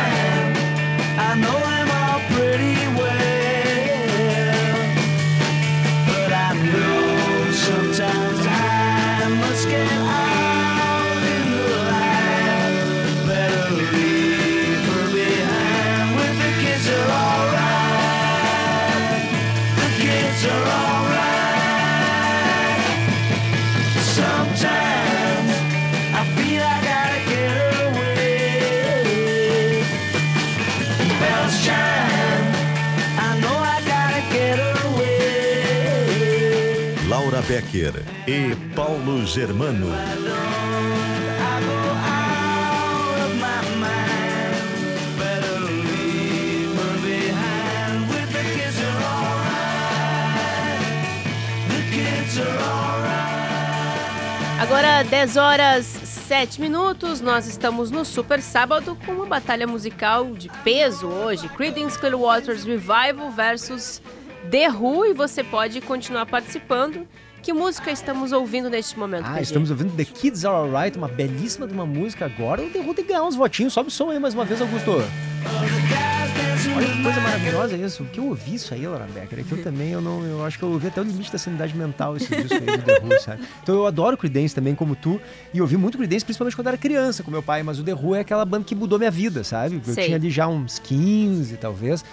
The 51.66 51.82
kids 51.90 52.39
are 52.39 52.47
alright. 52.47 53.10
Agora, 54.62 55.02
10 55.02 55.36
horas 55.36 55.86
7 56.05 56.60
minutos, 56.60 57.20
nós 57.20 57.48
estamos 57.48 57.90
no 57.90 58.05
Super 58.05 58.40
Sábado 58.40 58.97
com 59.05 59.10
uma 59.10 59.27
batalha 59.27 59.66
musical 59.66 60.24
de 60.35 60.48
peso 60.62 61.09
hoje. 61.09 61.48
Creedence 61.48 61.98
Clearwater's 61.98 62.62
Revival 62.62 63.32
versus 63.32 64.01
The 64.48 64.68
Who 64.70 65.06
e 65.06 65.14
você 65.14 65.43
pode 65.43 65.81
continuar 65.81 66.27
participando. 66.27 67.09
Que 67.42 67.52
música 67.54 67.90
estamos 67.90 68.32
ouvindo 68.32 68.68
neste 68.68 68.98
momento, 68.98 69.24
Ah, 69.26 69.30
PG? 69.32 69.42
estamos 69.42 69.70
ouvindo 69.70 69.94
The 69.96 70.04
Kids 70.04 70.44
Are 70.44 70.54
Alright, 70.54 70.96
uma 70.98 71.08
belíssima 71.08 71.66
de 71.66 71.72
uma 71.72 71.86
música 71.86 72.26
agora. 72.26 72.62
O 72.62 72.68
The 72.68 72.80
Who 72.80 72.92
tem 72.94 73.04
que 73.04 73.12
ganhar 73.12 73.24
uns 73.24 73.34
votinhos. 73.34 73.72
Sobe 73.72 73.88
o 73.88 73.90
som 73.90 74.10
aí 74.10 74.18
mais 74.18 74.34
uma 74.34 74.44
vez, 74.44 74.60
Augusto. 74.60 74.90
Olha 76.76 76.86
que 76.86 77.02
coisa 77.02 77.20
maravilhosa 77.20 77.76
isso. 77.76 78.02
O 78.02 78.06
que 78.06 78.20
eu 78.20 78.26
ouvi 78.26 78.54
isso 78.56 78.74
aí, 78.74 78.86
Laura 78.86 79.06
Becker, 79.06 79.40
é 79.40 79.42
que 79.42 79.52
eu 79.52 79.62
também, 79.62 79.90
eu 79.92 80.02
não, 80.02 80.22
eu 80.22 80.44
acho 80.44 80.58
que 80.58 80.64
eu 80.64 80.68
ouvi 80.70 80.88
até 80.88 81.00
o 81.00 81.04
limite 81.04 81.32
da 81.32 81.38
sanidade 81.38 81.74
mental 81.74 82.16
esse 82.16 82.26
disco 82.28 82.54
aí 82.54 82.76
do 82.76 82.82
The 82.84 83.00
Who, 83.02 83.20
sabe? 83.22 83.42
Então 83.62 83.74
eu 83.74 83.86
adoro 83.86 84.16
Creedence 84.18 84.54
também, 84.54 84.74
como 84.74 84.94
tu, 84.94 85.18
e 85.54 85.60
ouvi 85.62 85.78
muito 85.78 85.96
Creedence, 85.96 86.24
principalmente 86.24 86.54
quando 86.54 86.66
era 86.68 86.76
criança 86.76 87.22
com 87.22 87.30
meu 87.30 87.42
pai, 87.42 87.62
mas 87.62 87.78
o 87.78 87.82
The 87.82 87.94
Who 87.94 88.14
é 88.14 88.20
aquela 88.20 88.44
banda 88.44 88.64
que 88.64 88.74
mudou 88.74 88.98
minha 88.98 89.10
vida, 89.10 89.42
sabe? 89.42 89.80
Eu 89.84 89.94
Sei. 89.94 90.04
tinha 90.04 90.16
ali 90.16 90.30
já 90.30 90.46
uns 90.46 90.78
15, 90.78 91.56
talvez. 91.56 92.04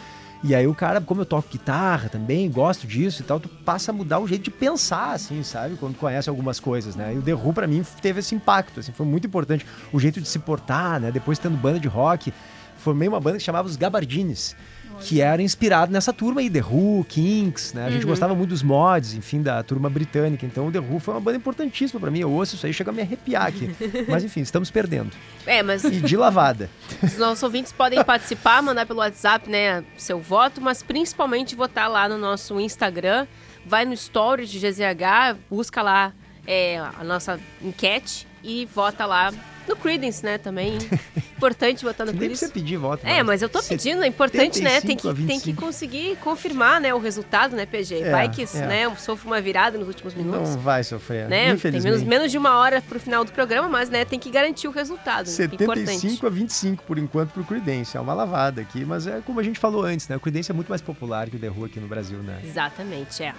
E 0.44 0.54
aí 0.54 0.68
o 0.68 0.76
cara, 0.76 1.02
como 1.02 1.22
eu 1.22 1.26
toco 1.26 1.50
guitarra 1.50 2.10
também, 2.10 2.50
gosto 2.50 2.86
disso 2.86 3.22
e 3.22 3.26
tal, 3.26 3.40
tu 3.40 3.50
passa 3.50 3.92
a 3.92 3.94
mudar 3.94 4.20
o 4.20 4.28
jeito 4.28 4.44
de 4.44 4.52
pensar, 4.52 5.14
assim, 5.14 5.42
sabe? 5.42 5.76
Quando 5.78 5.98
conhece 5.98 6.30
algumas 6.30 6.60
coisas, 6.60 6.96
né? 6.96 7.14
E 7.14 7.18
o 7.18 7.22
The 7.22 7.34
Who, 7.34 7.54
pra 7.54 7.68
mim, 7.68 7.84
teve 8.02 8.20
esse 8.20 8.36
impacto, 8.36 8.80
assim, 8.80 8.92
foi 8.92 9.06
muito 9.06 9.26
importante. 9.26 9.66
O 9.92 10.00
jeito 10.00 10.22
de 10.22 10.28
se 10.28 10.40
portar, 10.40 11.00
né? 11.00 11.12
Depois 11.12 11.40
tendo 11.40 11.58
banda 11.58 11.80
de 11.80 11.88
rock, 11.88 12.32
formei 12.78 13.08
uma 13.08 13.20
banda 13.20 13.38
que 13.38 13.44
chamava 13.44 13.68
os 13.68 13.76
Gabardines, 13.76 14.56
que 15.02 15.22
era 15.22 15.42
inspirado 15.42 15.92
nessa 15.92 16.12
turma 16.12 16.42
aí, 16.42 16.50
The 16.50 16.62
Who, 16.62 17.06
Kinks, 17.08 17.74
né? 17.74 17.86
A 17.86 17.90
gente 17.92 18.04
Uhum. 18.04 18.10
gostava 18.10 18.34
muito 18.36 18.50
dos 18.50 18.64
mods, 18.64 19.14
enfim, 19.14 19.42
da 19.42 19.62
turma 19.64 19.90
britânica. 19.90 20.46
Então 20.46 20.68
o 20.68 20.72
The 20.72 20.80
Who 20.80 21.00
foi 21.00 21.14
uma 21.14 21.22
banda 21.22 21.38
importantíssima 21.38 22.00
pra 22.00 22.10
mim. 22.12 22.20
Eu 22.20 22.32
ouço 22.32 22.56
isso 22.56 22.66
aí, 22.66 22.74
chega 22.74 22.90
a 22.92 22.94
me 22.94 23.02
arrepiar 23.02 23.46
aqui. 23.48 23.70
Mas 24.10 24.24
enfim, 24.24 24.42
estamos 24.42 24.70
perdendo. 24.72 25.12
É, 25.46 25.62
mas 25.64 25.84
E 25.84 26.02
de 26.02 26.18
lavada. 26.18 26.70
os 27.04 27.18
nossos 27.18 27.42
ouvintes 27.44 27.72
podem 27.72 28.04
participar, 28.04 28.62
mandar 28.62 28.86
pelo 28.86 29.00
WhatsApp, 29.00 29.50
né, 29.50 29.84
seu 29.98 30.20
voto, 30.20 30.60
mas 30.60 30.82
principalmente 30.84 31.56
votar 31.56 31.90
lá 31.90 32.10
no 32.10 32.18
nosso 32.18 32.60
Instagram. 32.60 33.28
Vai 33.66 33.86
no 33.86 33.96
Stories 33.96 34.50
de 34.50 34.60
GZH, 34.60 35.38
busca 35.50 35.82
lá 35.82 36.14
é, 36.46 36.80
a 36.80 37.04
nossa 37.04 37.40
enquete 37.62 38.26
e 38.48 38.66
vota 38.66 39.06
lá 39.06 39.32
no 39.68 39.76
Credence, 39.76 40.24
né, 40.24 40.38
também. 40.38 40.78
Importante 41.38 41.84
votar 41.84 42.08
no 42.08 42.14
Nem 42.14 42.20
Credence. 42.20 42.46
precisa 42.46 42.52
pedir 42.52 42.78
voto. 42.78 43.06
É, 43.06 43.22
mas 43.22 43.42
eu 43.42 43.50
tô 43.50 43.62
pedindo, 43.62 44.02
é 44.02 44.08
importante, 44.08 44.60
né? 44.62 44.80
Tem 44.82 44.96
que, 44.96 45.04
75 45.04 45.28
tem 45.28 45.40
que 45.40 45.46
25. 45.52 45.62
conseguir 45.62 46.16
confirmar, 46.24 46.80
né, 46.82 46.94
o 46.94 46.98
resultado, 46.98 47.56
né, 47.56 47.66
PG? 47.66 48.00
É, 48.00 48.12
Vai 48.12 48.30
que, 48.30 48.44
é. 48.44 48.66
né, 48.66 48.86
eu 48.86 48.96
sofro 48.96 49.28
uma 49.28 49.40
virada 49.42 49.78
nos 49.78 49.88
últimos 49.88 50.16
minutos. 50.16 50.56
Não 50.56 50.60
vai 50.60 50.84
sofrer, 50.84 51.28
né? 51.28 51.48
Tem 51.48 51.54
infelizmente. 51.56 51.92
menos, 51.92 52.08
menos 52.08 52.32
de 52.32 52.38
uma 52.38 52.58
hora 52.58 52.82
pro 52.82 53.00
final 53.00 53.24
do 53.24 53.32
programa, 53.34 53.68
mas, 53.68 53.90
né, 53.90 54.06
tem 54.06 54.18
que 54.18 54.32
garantir 54.32 54.68
o 54.68 54.72
resultado. 54.72 55.28
né? 55.28 55.46
Importante. 55.46 55.86
75 55.86 56.26
a 56.26 56.30
25 56.30 56.84
por 56.84 56.98
enquanto 56.98 57.32
pro 57.32 57.44
Creedence. 57.44 57.96
É 57.96 58.00
uma 58.00 58.14
lavada 58.14 58.62
aqui, 58.62 58.84
mas 58.86 59.06
é 59.06 59.22
como 59.24 59.40
a 59.40 59.44
gente 59.44 59.60
falou 59.60 59.84
antes, 59.84 60.08
né? 60.08 60.16
O 60.16 60.20
Creedence 60.20 60.50
é 60.50 60.56
muito 60.56 60.70
mais 60.70 60.82
popular 60.82 61.30
que 61.30 61.36
o 61.36 61.40
The 61.40 61.50
Who 61.50 61.66
aqui 61.66 61.80
no 61.80 61.88
Brasil, 61.88 62.18
né? 62.20 62.40
Exatamente, 62.44 63.22
é. 63.22 63.34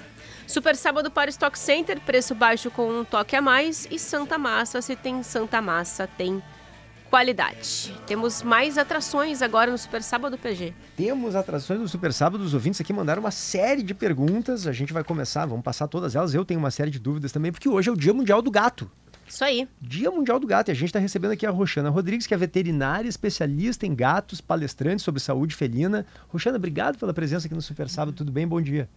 Super 0.49 0.75
Sábado 0.77 1.11
para 1.11 1.29
Stock 1.29 1.59
Center, 1.59 2.01
preço 2.01 2.35
baixo 2.35 2.71
com 2.71 2.91
um 2.91 3.05
toque 3.05 3.37
a 3.37 3.43
mais. 3.43 3.87
E 3.91 3.99
Santa 3.99 4.39
Massa, 4.39 4.81
se 4.81 4.97
tem 4.97 5.23
Santa 5.23 5.61
Massa, 5.61 6.07
tem 6.07 6.43
qualidade. 7.11 7.95
Temos 8.07 8.43
mais 8.43 8.79
atrações 8.79 9.43
agora 9.43 9.71
no 9.71 9.77
Super 9.77 10.03
Sábado 10.03 10.39
PG. 10.39 10.73
Temos 10.97 11.37
atrações 11.37 11.81
do 11.81 11.87
Super 11.87 12.15
Sábado. 12.15 12.43
Os 12.43 12.55
ouvintes 12.55 12.81
aqui 12.81 12.95
mandaram 12.95 13.21
uma 13.21 13.31
série 13.31 13.83
de 13.83 13.93
perguntas. 13.93 14.67
A 14.67 14.73
gente 14.73 14.91
vai 14.91 15.05
começar, 15.05 15.45
vamos 15.45 15.63
passar 15.63 15.87
todas 15.87 16.17
elas. 16.17 16.33
Eu 16.33 16.47
tenho 16.47 16.59
uma 16.59 16.71
série 16.71 16.91
de 16.91 16.99
dúvidas 16.99 17.31
também, 17.31 17.53
porque 17.53 17.69
hoje 17.69 17.91
é 17.91 17.93
o 17.93 17.97
Dia 17.97 18.15
Mundial 18.15 18.41
do 18.41 18.51
Gato. 18.51 18.91
Isso 19.29 19.45
aí. 19.45 19.69
Dia 19.79 20.11
Mundial 20.11 20.41
do 20.41 20.47
Gato. 20.47 20.71
E 20.71 20.73
a 20.73 20.75
gente 20.75 20.87
está 20.87 20.99
recebendo 20.99 21.33
aqui 21.33 21.45
a 21.45 21.51
Roxana 21.51 21.91
Rodrigues, 21.91 22.27
que 22.27 22.33
é 22.33 22.39
veterinária, 22.39 23.07
especialista 23.07 23.85
em 23.85 23.95
gatos, 23.95 24.41
palestrante 24.41 25.03
sobre 25.03 25.21
saúde 25.21 25.55
felina. 25.55 26.07
Roxana, 26.29 26.57
obrigado 26.57 26.97
pela 26.97 27.13
presença 27.13 27.47
aqui 27.47 27.55
no 27.55 27.61
Super 27.61 27.91
Sábado. 27.91 28.15
Tudo 28.15 28.33
bem? 28.33 28.49
Bom 28.49 28.63
dia. 28.63 28.89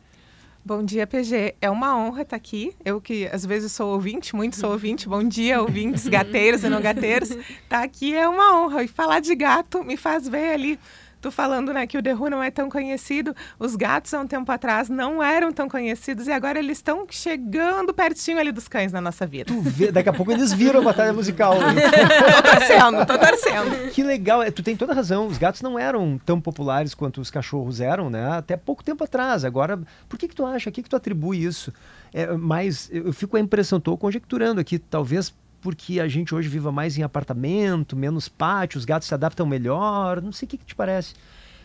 Bom 0.63 0.83
dia, 0.83 1.07
PG. 1.07 1.55
É 1.59 1.71
uma 1.71 1.97
honra 1.97 2.21
estar 2.21 2.35
aqui. 2.35 2.75
Eu 2.85 3.01
que 3.01 3.27
às 3.31 3.43
vezes 3.43 3.71
sou 3.71 3.93
ouvinte, 3.93 4.35
muito 4.35 4.55
sou 4.55 4.71
ouvinte. 4.71 5.09
Bom 5.09 5.23
dia, 5.23 5.59
ouvintes, 5.59 6.05
gateiros 6.07 6.63
e 6.63 6.69
não 6.69 6.79
gateiros. 6.79 7.29
Tá 7.67 7.81
aqui 7.81 8.13
é 8.15 8.27
uma 8.27 8.61
honra. 8.61 8.83
E 8.83 8.87
falar 8.87 9.21
de 9.21 9.33
gato 9.33 9.83
me 9.83 9.97
faz 9.97 10.27
ver 10.27 10.53
ali. 10.53 10.79
Tu 11.21 11.29
falando 11.29 11.71
né, 11.71 11.85
que 11.85 11.97
o 11.97 12.01
The 12.01 12.15
Who 12.15 12.29
não 12.29 12.41
é 12.41 12.49
tão 12.49 12.69
conhecido. 12.69 13.35
Os 13.59 13.75
gatos, 13.75 14.13
há 14.13 14.19
um 14.19 14.25
tempo 14.25 14.51
atrás, 14.51 14.89
não 14.89 15.21
eram 15.21 15.51
tão 15.51 15.69
conhecidos 15.69 16.25
e 16.25 16.31
agora 16.31 16.57
eles 16.57 16.79
estão 16.79 17.05
chegando 17.09 17.93
pertinho 17.93 18.39
ali 18.39 18.51
dos 18.51 18.67
cães 18.67 18.91
na 18.91 18.99
nossa 18.99 19.27
vida. 19.27 19.45
Tu 19.53 19.61
vê, 19.61 19.91
daqui 19.91 20.09
a 20.09 20.13
pouco 20.13 20.31
eles 20.31 20.51
viram 20.51 20.79
a 20.79 20.83
batalha 20.83 21.13
musical. 21.13 21.59
né? 21.59 21.81
tô 21.85 22.49
torcendo, 22.49 23.05
tô 23.05 23.17
torcendo. 23.19 23.91
Que 23.91 24.03
legal, 24.03 24.41
é, 24.41 24.49
tu 24.49 24.63
tem 24.63 24.75
toda 24.75 24.93
razão. 24.93 25.27
Os 25.27 25.37
gatos 25.37 25.61
não 25.61 25.77
eram 25.77 26.19
tão 26.25 26.41
populares 26.41 26.95
quanto 26.95 27.21
os 27.21 27.29
cachorros 27.29 27.79
eram, 27.79 28.09
né? 28.09 28.31
Até 28.31 28.57
pouco 28.57 28.83
tempo 28.83 29.03
atrás. 29.03 29.45
Agora, 29.45 29.79
por 30.09 30.17
que 30.17 30.27
que 30.27 30.35
tu 30.35 30.45
acha? 30.45 30.69
O 30.69 30.73
que 30.73 30.81
que 30.81 30.89
tu 30.89 30.95
atribui 30.95 31.43
isso? 31.43 31.71
É, 32.13 32.33
mas 32.33 32.89
eu 32.91 33.11
eu 33.11 33.13
fico 33.13 33.31
com 33.31 33.37
a 33.37 33.41
impressão, 33.41 33.77
estou 33.77 33.97
conjecturando 33.97 34.59
aqui, 34.61 34.79
talvez 34.79 35.33
porque 35.61 35.99
a 35.99 36.07
gente 36.07 36.33
hoje 36.33 36.49
viva 36.49 36.71
mais 36.71 36.97
em 36.97 37.03
apartamento, 37.03 37.95
menos 37.95 38.27
pátio, 38.27 38.77
os 38.77 38.85
gatos 38.85 39.07
se 39.07 39.13
adaptam 39.13 39.45
melhor. 39.45 40.21
Não 40.21 40.31
sei 40.31 40.45
o 40.45 40.49
que, 40.49 40.57
que 40.57 40.65
te 40.65 40.75
parece. 40.75 41.13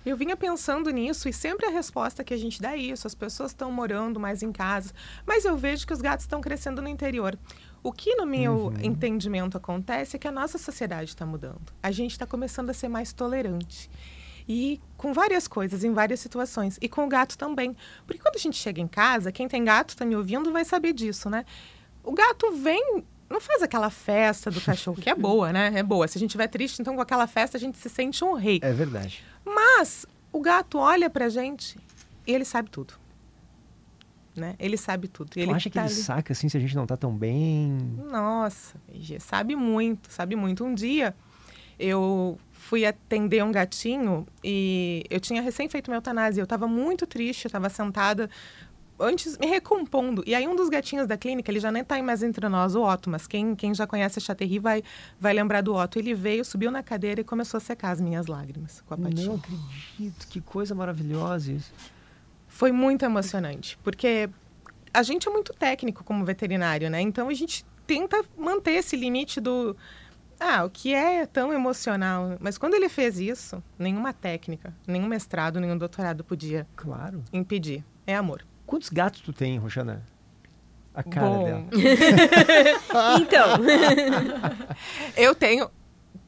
Eu 0.05 0.17
vinha 0.17 0.37
pensando 0.37 0.89
nisso 0.91 1.29
e 1.29 1.33
sempre 1.33 1.67
a 1.67 1.71
resposta 1.71 2.23
que 2.23 2.33
a 2.33 2.37
gente 2.37 2.63
dá 2.63 2.75
é 2.75 2.77
isso: 2.77 3.09
as 3.09 3.15
pessoas 3.15 3.51
estão 3.51 3.73
morando 3.73 4.21
mais 4.21 4.43
em 4.43 4.53
casa, 4.53 4.93
mas 5.27 5.45
eu 5.45 5.57
vejo 5.57 5.85
que 5.85 5.93
os 5.93 6.01
gatos 6.01 6.25
estão 6.25 6.41
crescendo 6.41 6.81
no 6.81 6.89
interior. 6.89 7.37
O 7.83 7.93
que, 7.93 8.15
no 8.15 8.27
meu 8.27 8.73
entendimento, 8.83 9.57
acontece 9.57 10.17
é 10.17 10.19
que 10.19 10.29
a 10.29 10.33
nossa 10.33 10.59
sociedade 10.59 11.11
está 11.11 11.25
mudando. 11.25 11.73
A 11.83 11.91
gente 11.91 12.13
está 12.13 12.27
começando 12.27 12.71
a 12.71 12.75
ser 12.75 12.89
mais 12.89 13.13
tolerante. 13.13 13.91
E 14.49 14.81
com 14.97 15.13
várias 15.13 15.49
coisas, 15.49 15.83
em 15.83 15.93
várias 15.93 16.21
situações. 16.21 16.79
E 16.81 16.89
com 16.89 17.05
o 17.05 17.09
gato 17.09 17.37
também. 17.37 17.77
Porque 18.07 18.21
quando 18.21 18.37
a 18.37 18.41
gente 18.41 18.57
chega 18.57 18.81
em 18.81 18.89
casa, 18.89 19.33
quem 19.33 19.49
tem 19.49 19.65
gato 19.65 19.91
está 19.91 20.05
me 20.05 20.17
ouvindo 20.17 20.53
vai 20.53 20.65
saber 20.65 20.93
disso, 20.93 21.29
né? 21.29 21.45
O 22.03 22.13
gato 22.13 22.53
vem 22.53 23.05
não 23.29 23.41
faz 23.41 23.63
aquela 23.63 23.91
festa 23.91 24.51
do 24.51 24.61
cachorro, 24.61 25.01
que 25.01 25.11
é 25.11 25.15
boa, 25.15 25.53
né? 25.53 25.73
É 25.75 25.83
boa. 25.83 26.07
Se 26.09 26.17
a 26.17 26.21
gente 26.21 26.31
estiver 26.31 26.47
triste, 26.49 26.81
então 26.81 26.95
com 26.95 27.01
aquela 27.01 27.27
festa 27.27 27.57
a 27.57 27.61
gente 27.61 27.77
se 27.79 27.89
sente 27.89 28.25
um 28.25 28.35
rei. 28.35 28.61
É 28.63 28.73
verdade. 28.73 29.23
Mas 29.45 30.07
o 30.33 30.41
gato 30.41 30.79
olha 30.79 31.09
pra 31.11 31.29
gente 31.29 31.77
e 32.27 32.33
ele 32.33 32.45
sabe 32.45 32.71
tudo. 32.71 32.95
Né? 34.35 34.55
Ele 34.59 34.77
sabe 34.77 35.09
tudo. 35.09 35.31
Tu 35.31 35.41
ele 35.41 35.51
acha 35.53 35.71
que 35.71 35.75
tá 35.75 35.85
ele 35.87 35.95
ali- 35.95 36.03
saca 36.03 36.33
assim 36.33 36.49
se 36.49 36.57
a 36.57 36.61
gente 36.61 36.77
não 36.77 36.87
tá 36.87 36.97
tão 36.97 37.11
bem? 37.17 37.69
Nossa, 38.11 38.77
sabe 39.19 39.57
muito, 39.57 40.13
sabe 40.13 40.37
muito. 40.37 40.63
Um 40.65 40.75
dia 40.75 41.15
eu 41.79 42.39
fui 42.53 42.85
atender 42.85 43.43
um 43.43 43.51
gatinho 43.53 44.27
e 44.45 45.05
eu 45.09 45.21
tinha 45.21 45.41
recém 45.41 45.69
feito 45.71 45.89
minha 45.91 45.97
eutanásia. 45.99 46.41
Eu 46.41 46.45
estava 46.45 46.67
muito 46.69 47.07
triste, 47.07 47.47
eu 47.47 47.49
estava 47.49 47.69
sentada 47.71 48.29
antes 48.99 49.37
me 49.39 49.47
recompondo. 49.47 50.23
E 50.27 50.35
aí 50.35 50.47
um 50.47 50.57
dos 50.57 50.69
gatinhos 50.69 51.07
da 51.07 51.17
clínica, 51.17 51.51
ele 51.51 51.61
já 51.61 51.71
nem 51.71 51.85
tá 51.85 52.03
mais 52.03 52.23
entre 52.23 52.49
nós, 52.49 52.75
o 52.75 52.83
Otto, 52.83 53.11
mas 53.11 53.27
quem, 53.27 53.55
quem 53.55 53.75
já 53.75 53.87
conhece 53.87 54.19
a 54.19 54.23
Chaterri 54.23 54.59
vai, 54.59 54.83
vai 55.19 55.33
lembrar 55.33 55.61
do 55.63 55.75
Otto. 55.75 55.99
Ele 55.99 56.15
veio, 56.15 56.45
subiu 56.45 56.71
na 56.71 56.83
cadeira 56.83 57.21
e 57.21 57.25
começou 57.25 57.59
a 57.59 57.61
secar 57.61 57.91
as 57.91 58.01
minhas 58.01 58.27
lágrimas 58.27 58.83
com 58.87 58.95
a 58.95 58.97
patinha. 58.97 59.27
Não 59.27 59.35
acredito, 59.37 60.29
que 60.29 60.41
coisa 60.41 60.75
maravilhosa 60.75 61.53
isso. 61.53 61.73
Foi 62.49 62.73
muito 62.73 63.05
emocionante, 63.05 63.79
porque 63.83 64.31
a 64.93 65.03
gente 65.03 65.29
é 65.29 65.31
muito 65.31 65.53
técnico 65.53 66.03
como 66.03 66.25
veterinário, 66.25 66.89
né? 66.89 67.01
Então 67.01 67.29
a 67.29 67.35
gente 67.35 67.65
tenta 67.87 68.25
manter 68.37 68.73
esse 68.73 68.97
limite 68.97 69.41
do 69.41 69.77
ah, 70.39 70.65
o 70.65 70.71
que 70.71 70.95
é 70.95 71.27
tão 71.27 71.53
emocional. 71.53 72.37
Mas 72.41 72.59
quando 72.59 72.75
ele 72.75 72.89
fez 72.89 73.19
isso, 73.19 73.63
nenhuma 73.79 74.13
técnica, 74.13 74.75
nenhum 74.87 75.07
mestrado, 75.07 75.61
nenhum 75.61 75.77
doutorado 75.79 76.23
podia 76.23 76.67
claro. 76.77 77.23
impedir. 77.33 77.85
É 78.07 78.15
amor. 78.15 78.45
Quantos 78.67 78.89
gatos 78.89 79.21
tu 79.21 79.33
tem, 79.33 79.59
Roxana? 79.59 80.03
A 80.95 81.03
cara 81.03 81.29
Bom. 81.29 81.45
dela. 81.45 81.65
então, 83.21 83.49
eu 85.17 85.35
tenho 85.35 85.71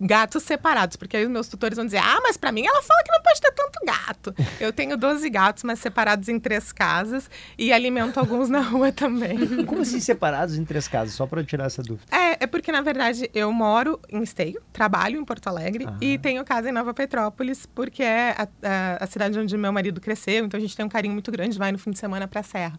gatos 0.01 0.43
separados, 0.43 0.97
porque 0.97 1.17
aí 1.17 1.25
os 1.25 1.31
meus 1.31 1.49
tutores 1.49 1.77
vão 1.77 1.85
dizer: 1.85 1.99
"Ah, 1.99 2.19
mas 2.23 2.37
pra 2.37 2.53
mim 2.53 2.65
ela 2.67 2.83
fala 2.83 3.03
que 3.05 3.11
não 3.13 3.23
pode 3.23 3.41
ter 3.41 3.53
tanto 3.53 3.79
gato". 3.85 4.35
Eu 4.61 4.73
tenho 4.73 4.97
12 4.97 5.29
gatos, 5.31 5.63
mas 5.65 5.79
separados 5.79 6.29
em 6.29 6.39
três 6.39 6.73
casas 6.73 7.31
e 7.59 7.73
alimento 7.73 8.19
alguns 8.19 8.49
na 8.49 8.61
rua 8.61 8.93
também. 8.93 9.39
Como 9.67 9.83
assim 9.83 10.01
separados 10.01 10.57
em 10.57 10.65
três 10.65 10.87
casas? 10.89 11.15
Só 11.15 11.27
para 11.27 11.43
tirar 11.45 11.67
essa 11.67 11.83
dúvida. 11.83 12.05
É, 12.17 12.45
é 12.45 12.47
porque, 12.47 12.71
na 12.73 12.81
verdade, 12.81 13.31
eu 13.35 13.53
moro 13.53 14.01
em 14.09 14.23
Esteio, 14.23 14.61
trabalho 14.73 15.21
em 15.21 15.25
Porto 15.25 15.47
Alegre 15.49 15.87
e 16.01 16.19
tenho 16.19 16.45
casa 16.45 16.69
em 16.69 16.73
Nova 16.73 16.93
Petrópolis, 16.95 17.67
porque 17.67 18.03
é 18.03 18.31
a, 18.39 18.43
a- 18.63 19.05
a 19.05 19.07
cidade 19.07 19.39
onde 19.39 19.57
meu 19.57 19.73
marido 19.73 20.01
cresceu, 20.01 20.45
então 20.45 20.59
a 20.59 20.61
gente 20.61 20.77
tem 20.77 20.85
um 20.85 20.89
carinho 20.89 21.13
muito 21.15 21.31
grande, 21.31 21.59
vai 21.59 21.73
no 21.73 21.79
fim 21.79 21.91
de 21.91 21.99
semana 21.99 22.27
pra 22.29 22.43
Serra. 22.43 22.79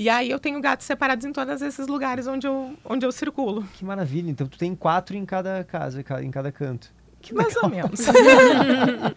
E 0.00 0.08
aí 0.08 0.30
eu 0.30 0.38
tenho 0.38 0.58
gatos 0.62 0.86
separados 0.86 1.26
em 1.26 1.32
todos 1.32 1.60
esses 1.60 1.86
lugares 1.86 2.26
onde 2.26 2.46
eu, 2.46 2.74
onde 2.86 3.04
eu 3.04 3.12
circulo. 3.12 3.62
Que 3.74 3.84
maravilha. 3.84 4.30
Então 4.30 4.46
tu 4.46 4.56
tem 4.56 4.74
quatro 4.74 5.14
em 5.14 5.26
cada 5.26 5.62
casa, 5.62 6.02
ca- 6.02 6.22
em 6.22 6.30
cada 6.30 6.50
canto. 6.50 6.90
Que 7.20 7.34
Mais 7.34 7.54
ou 7.56 7.68
legal. 7.68 7.90
menos. 7.90 8.00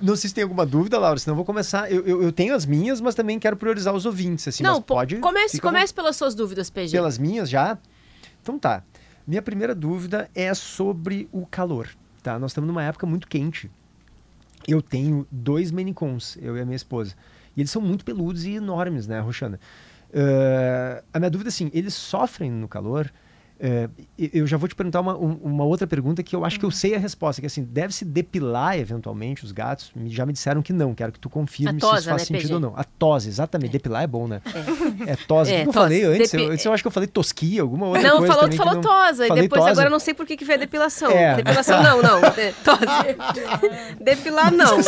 Não 0.00 0.16
sei 0.16 0.28
se 0.28 0.34
tem 0.34 0.42
alguma 0.42 0.64
dúvida, 0.64 0.98
Laura, 0.98 1.18
senão 1.18 1.32
eu 1.32 1.36
vou 1.36 1.44
começar. 1.44 1.92
Eu, 1.92 2.02
eu, 2.06 2.22
eu 2.22 2.32
tenho 2.32 2.54
as 2.54 2.64
minhas, 2.64 2.98
mas 2.98 3.14
também 3.14 3.38
quero 3.38 3.58
priorizar 3.58 3.94
os 3.94 4.06
ouvintes, 4.06 4.48
assim. 4.48 4.62
Não, 4.62 4.80
pode. 4.80 5.16
comece, 5.18 5.60
comece 5.60 5.92
pelas 5.92 6.16
suas 6.16 6.34
dúvidas, 6.34 6.70
PG. 6.70 6.92
Pelas 6.92 7.18
minhas 7.18 7.50
já? 7.50 7.76
Então 8.42 8.58
tá. 8.58 8.82
Minha 9.26 9.42
primeira 9.42 9.74
dúvida 9.74 10.30
é 10.34 10.54
sobre 10.54 11.28
o 11.30 11.44
calor, 11.44 11.90
tá? 12.22 12.38
Nós 12.38 12.52
estamos 12.52 12.68
numa 12.68 12.82
época 12.82 13.06
muito 13.06 13.28
quente. 13.28 13.70
Eu 14.66 14.80
tenho 14.80 15.26
dois 15.30 15.70
Maine-Coons, 15.70 16.38
eu 16.40 16.56
e 16.56 16.60
a 16.62 16.64
minha 16.64 16.76
esposa. 16.76 17.14
E 17.56 17.60
eles 17.60 17.70
são 17.70 17.82
muito 17.82 18.04
peludos 18.04 18.44
e 18.44 18.52
enormes, 18.54 19.06
né, 19.06 19.20
Roxana? 19.20 19.58
Eh, 20.12 21.02
a 21.12 21.18
minha 21.18 21.30
dúvida 21.30 21.48
é 21.48 21.52
assim, 21.52 21.70
eles 21.72 21.94
sofrem 21.94 22.50
no 22.50 22.68
calor? 22.68 23.12
É, 23.58 23.88
eu 24.32 24.46
já 24.48 24.56
vou 24.56 24.68
te 24.68 24.74
perguntar 24.74 25.00
uma, 25.00 25.16
um- 25.16 25.38
uma 25.42 25.64
outra 25.64 25.86
pergunta 25.86 26.22
que 26.24 26.34
eu 26.34 26.44
acho 26.44 26.58
que 26.58 26.66
eu 26.66 26.72
sei 26.72 26.94
a 26.96 26.98
resposta, 26.98 27.40
que 27.40 27.46
assim, 27.46 27.62
deve 27.62 27.94
se 27.94 28.04
depilar 28.04 28.76
eventualmente 28.76 29.44
os 29.44 29.52
gatos? 29.52 29.92
Já 30.06 30.26
me 30.26 30.32
disseram 30.32 30.60
que 30.60 30.72
não, 30.72 30.92
quero 30.92 31.12
que 31.12 31.20
tu 31.20 31.30
confirme 31.30 31.70
A 31.70 31.72
se 31.72 31.78
isso 31.78 31.88
tosa, 31.88 32.10
faz 32.10 32.22
né, 32.22 32.26
sentido 32.26 32.42
PG? 32.48 32.54
ou 32.54 32.60
não. 32.60 32.72
A 32.76 32.82
tose, 32.82 33.28
exatamente. 33.28 33.70
Depilar 33.70 34.02
é 34.02 34.06
bom, 34.08 34.26
né? 34.26 34.42
É, 35.06 35.14
tosa. 35.16 35.52
É, 35.52 35.60
o 35.60 35.62
que 35.62 35.68
eu 35.68 35.72
tosa. 35.72 35.84
falei 35.84 36.02
antes? 36.04 36.30
Depi- 36.32 36.44
Eu, 36.44 36.50
antes 36.52 36.64
eu 36.64 36.72
acho 36.72 36.82
que 36.82 36.86
eu 36.88 36.90
falei 36.92 37.06
tosquia, 37.06 37.62
alguma 37.62 37.86
outra 37.86 38.02
não, 38.02 38.18
coisa 38.18 38.26
falou, 38.32 38.42
também 38.42 38.58
tu 38.58 38.60
que 38.62 38.68
falou 38.68 38.82
não- 38.82 38.90
tosa, 38.90 39.26
e 39.26 39.30
depois 39.42 39.60
tosa? 39.60 39.70
agora 39.70 39.86
eu 39.86 39.92
não 39.92 40.00
sei 40.00 40.14
por 40.14 40.26
que 40.26 40.36
que 40.36 40.44
veio 40.44 40.58
depilação. 40.58 41.10
É. 41.12 41.36
Depilação 41.36 41.82
não, 41.82 42.02
não. 42.02 42.20
De- 42.20 42.52
tosa. 42.64 43.94
Depilar 44.02 44.52
não. 44.52 44.82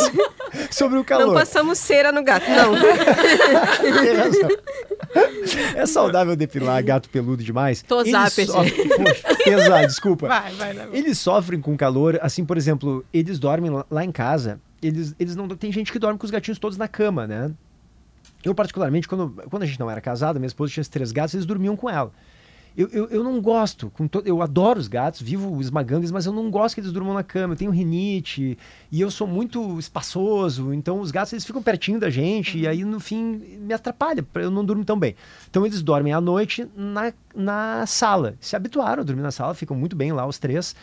Sobre 0.72 0.98
o 0.98 1.04
calor. 1.04 1.28
Não 1.28 1.34
passamos 1.34 1.78
cera 1.78 2.10
no 2.10 2.22
gato, 2.24 2.46
não. 2.50 2.74
É 5.74 5.86
saudável 5.86 6.34
depilar 6.36 6.82
gato 6.84 7.08
peludo 7.08 7.42
demais? 7.42 7.82
Tosar, 7.82 8.30
PG. 8.30 8.52
Sofrem- 8.64 8.88
Poxa, 8.88 9.36
pesar, 9.44 9.86
desculpa. 9.86 10.28
Vai, 10.28 10.52
vai, 10.54 10.74
vai. 10.74 10.88
Eles 10.92 11.18
sofrem 11.18 11.60
com 11.60 11.76
calor, 11.76 12.18
assim, 12.22 12.44
por 12.44 12.56
exemplo, 12.56 13.04
eles 13.12 13.38
dormem 13.38 13.70
lá- 13.90 14.04
em 14.04 14.12
casa, 14.12 14.60
eles, 14.82 15.14
eles 15.18 15.34
não. 15.36 15.48
Tem 15.48 15.70
gente 15.72 15.92
que 15.92 15.98
dorme 15.98 16.18
com 16.18 16.24
os 16.24 16.30
gatinhos 16.30 16.58
todos 16.58 16.76
na 16.78 16.88
cama, 16.88 17.26
né? 17.26 17.52
Eu, 18.44 18.54
particularmente, 18.54 19.08
quando, 19.08 19.30
quando 19.50 19.62
a 19.62 19.66
gente 19.66 19.80
não 19.80 19.90
era 19.90 20.00
casado, 20.00 20.38
minha 20.38 20.46
esposa 20.46 20.72
tinha 20.72 20.84
três 20.84 21.10
gatos, 21.12 21.34
eles 21.34 21.46
dormiam 21.46 21.76
com 21.76 21.88
ela. 21.90 22.12
Eu, 22.76 22.88
eu, 22.88 23.08
eu 23.08 23.24
não 23.24 23.40
gosto, 23.40 23.90
to... 24.10 24.22
eu 24.26 24.42
adoro 24.42 24.78
os 24.78 24.86
gatos, 24.86 25.22
vivo 25.22 25.58
esmagando 25.60 26.00
eles, 26.00 26.10
mas 26.10 26.26
eu 26.26 26.32
não 26.32 26.50
gosto 26.50 26.74
que 26.74 26.80
eles 26.82 26.92
durmam 26.92 27.14
na 27.14 27.22
cama. 27.22 27.54
Eu 27.54 27.58
tenho 27.58 27.70
rinite 27.70 28.58
e 28.92 29.00
eu 29.00 29.10
sou 29.10 29.26
muito 29.26 29.78
espaçoso, 29.78 30.74
então 30.74 31.00
os 31.00 31.10
gatos 31.10 31.32
eles 31.32 31.44
ficam 31.44 31.62
pertinho 31.62 31.98
da 31.98 32.10
gente 32.10 32.58
e 32.58 32.68
aí 32.68 32.84
no 32.84 33.00
fim 33.00 33.40
me 33.60 33.72
atrapalha, 33.72 34.24
eu 34.34 34.50
não 34.50 34.64
durmo 34.64 34.84
tão 34.84 34.98
bem. 34.98 35.16
Então 35.48 35.64
eles 35.64 35.82
dormem 35.82 36.12
à 36.12 36.20
noite 36.20 36.66
na, 36.76 37.12
na 37.34 37.86
sala. 37.86 38.34
Se 38.40 38.54
habituaram 38.54 39.00
a 39.00 39.04
dormir 39.04 39.22
na 39.22 39.30
sala, 39.30 39.54
ficam 39.54 39.76
muito 39.76 39.96
bem 39.96 40.12
lá 40.12 40.26
os 40.26 40.38
três. 40.38 40.76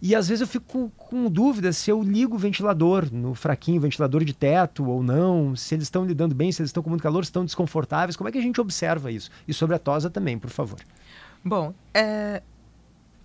E 0.00 0.14
às 0.14 0.28
vezes 0.28 0.40
eu 0.40 0.46
fico 0.46 0.64
com, 0.66 0.90
com 0.90 1.30
dúvida 1.30 1.72
se 1.72 1.90
eu 1.90 2.02
ligo 2.02 2.36
o 2.36 2.38
ventilador 2.38 3.08
no 3.12 3.34
fraquinho, 3.34 3.80
ventilador 3.80 4.24
de 4.24 4.32
teto 4.32 4.84
ou 4.86 5.02
não, 5.02 5.54
se 5.56 5.74
eles 5.74 5.84
estão 5.84 6.04
lidando 6.04 6.34
bem, 6.34 6.52
se 6.52 6.60
eles 6.60 6.68
estão 6.70 6.82
com 6.82 6.90
muito 6.90 7.02
calor, 7.02 7.24
se 7.24 7.30
estão 7.30 7.44
desconfortáveis. 7.44 8.16
Como 8.16 8.28
é 8.28 8.32
que 8.32 8.38
a 8.38 8.42
gente 8.42 8.60
observa 8.60 9.10
isso? 9.10 9.30
E 9.46 9.54
sobre 9.54 9.76
a 9.76 9.78
tosa 9.78 10.10
também, 10.10 10.38
por 10.38 10.50
favor. 10.50 10.78
Bom, 11.44 11.74
é, 11.92 12.42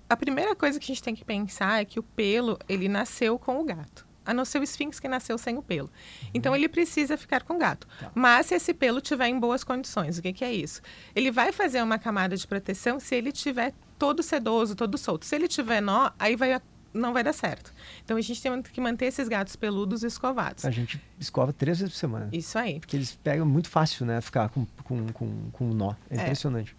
a 0.10 0.18
primeira 0.18 0.56
coisa 0.56 0.80
que 0.80 0.86
a 0.86 0.88
gente 0.94 1.04
tem 1.04 1.16
que 1.16 1.24
pensar 1.24 1.82
é 1.82 1.86
que 1.86 2.00
o 2.00 2.04
pelo, 2.04 2.58
ele 2.68 2.90
nasceu 2.90 3.38
com 3.40 3.60
o 3.62 3.64
gato. 3.64 4.08
A 4.26 4.34
não 4.34 4.46
ser 4.46 4.60
o 4.60 4.64
esfinx 4.64 5.00
que 5.00 5.08
nasceu 5.08 5.38
sem 5.40 5.58
o 5.58 5.62
pelo. 5.64 5.90
Então, 6.34 6.56
ele 6.56 6.70
precisa 6.70 7.18
ficar 7.18 7.42
com 7.44 7.56
o 7.56 7.58
gato. 7.58 7.88
Mas 8.14 8.48
se 8.48 8.56
esse 8.56 8.74
pelo 8.76 9.00
estiver 9.00 9.28
em 9.28 9.40
boas 9.40 9.64
condições, 9.64 10.20
o 10.20 10.22
que, 10.22 10.34
que 10.34 10.44
é 10.44 10.54
isso? 10.54 10.82
Ele 11.16 11.32
vai 11.32 11.52
fazer 11.52 11.82
uma 11.82 11.98
camada 11.98 12.38
de 12.38 12.46
proteção 12.46 13.00
se 13.00 13.16
ele 13.16 13.30
estiver 13.30 13.74
todo 13.98 14.22
sedoso, 14.22 14.76
todo 14.76 14.98
solto. 15.00 15.26
Se 15.26 15.36
ele 15.36 15.48
tiver 15.48 15.82
nó, 15.82 16.12
aí 16.20 16.36
vai, 16.36 16.62
não 16.94 17.12
vai 17.12 17.24
dar 17.24 17.34
certo. 17.34 17.74
Então, 18.06 18.18
a 18.18 18.22
gente 18.22 18.40
tem 18.40 18.62
que 18.62 18.80
manter 18.82 19.06
esses 19.06 19.28
gatos 19.28 19.56
peludos 19.56 20.04
escovados. 20.04 20.64
A 20.64 20.70
gente 20.70 21.02
escova 21.20 21.52
três 21.52 21.80
vezes 21.80 21.94
por 21.94 22.00
semana. 22.00 22.30
Isso 22.32 22.56
aí. 22.60 22.80
Porque 22.80 22.98
eles 22.98 23.16
pegam 23.24 23.48
muito 23.48 23.68
fácil, 23.70 24.06
né? 24.06 24.22
Ficar 24.22 24.50
com, 24.50 24.64
com, 24.84 25.08
com, 25.12 25.50
com 25.52 25.66
nó. 25.74 25.96
É, 26.10 26.18
É. 26.18 26.22
impressionante. 26.22 26.76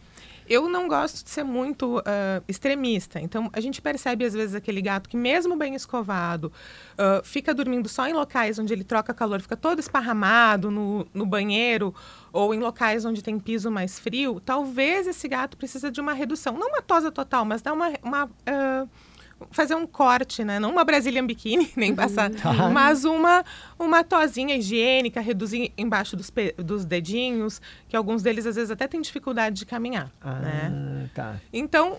Eu 0.50 0.68
não 0.68 0.88
gosto 0.88 1.22
de 1.22 1.30
ser 1.30 1.44
muito 1.44 2.02
ah, 2.04 2.42
extremista. 2.48 3.20
Então, 3.20 3.48
a 3.52 3.60
gente 3.60 3.80
percebe, 3.80 4.24
às 4.24 4.34
vezes, 4.34 4.52
aquele 4.56 4.82
gato 4.82 5.08
que, 5.08 5.16
mesmo 5.16 5.54
bem 5.56 5.76
escovado, 5.76 6.52
ah, 6.98 7.20
fica 7.22 7.54
dormindo 7.54 7.88
só 7.88 8.08
em 8.08 8.12
locais 8.12 8.58
onde 8.58 8.72
ele 8.72 8.82
troca 8.82 9.14
calor, 9.14 9.40
fica 9.40 9.56
todo 9.56 9.78
esparramado 9.78 10.68
no, 10.68 11.06
no 11.14 11.24
banheiro 11.24 11.94
ou 12.32 12.52
em 12.52 12.58
locais 12.58 13.04
onde 13.04 13.22
tem 13.22 13.38
piso 13.38 13.70
mais 13.70 14.00
frio. 14.00 14.40
Talvez 14.40 15.06
esse 15.06 15.28
gato 15.28 15.56
precisa 15.56 15.88
de 15.88 16.00
uma 16.00 16.12
redução. 16.12 16.58
Não 16.58 16.70
uma 16.70 16.82
tosa 16.82 17.12
total, 17.12 17.44
mas 17.44 17.62
dar 17.62 17.72
uma... 17.72 17.92
uma 18.02 18.28
ah, 18.44 18.88
fazer 19.50 19.74
um 19.74 19.86
corte, 19.86 20.44
né? 20.44 20.58
Não 20.58 20.70
uma 20.70 20.84
Brazilian 20.84 21.26
biquíni, 21.26 21.70
nem 21.76 21.94
passar, 21.94 22.30
Tá. 22.30 22.68
mas 22.70 23.04
uma 23.04 23.44
uma 23.78 24.04
tosinha 24.04 24.56
higiênica, 24.56 25.20
reduzir 25.20 25.72
embaixo 25.76 26.16
dos, 26.16 26.30
dos 26.58 26.84
dedinhos, 26.84 27.60
que 27.88 27.96
alguns 27.96 28.22
deles 28.22 28.46
às 28.46 28.56
vezes 28.56 28.70
até 28.70 28.86
têm 28.86 29.00
dificuldade 29.00 29.56
de 29.56 29.66
caminhar, 29.66 30.10
Ah, 30.20 30.34
né? 30.40 31.08
tá. 31.14 31.36
Então, 31.52 31.98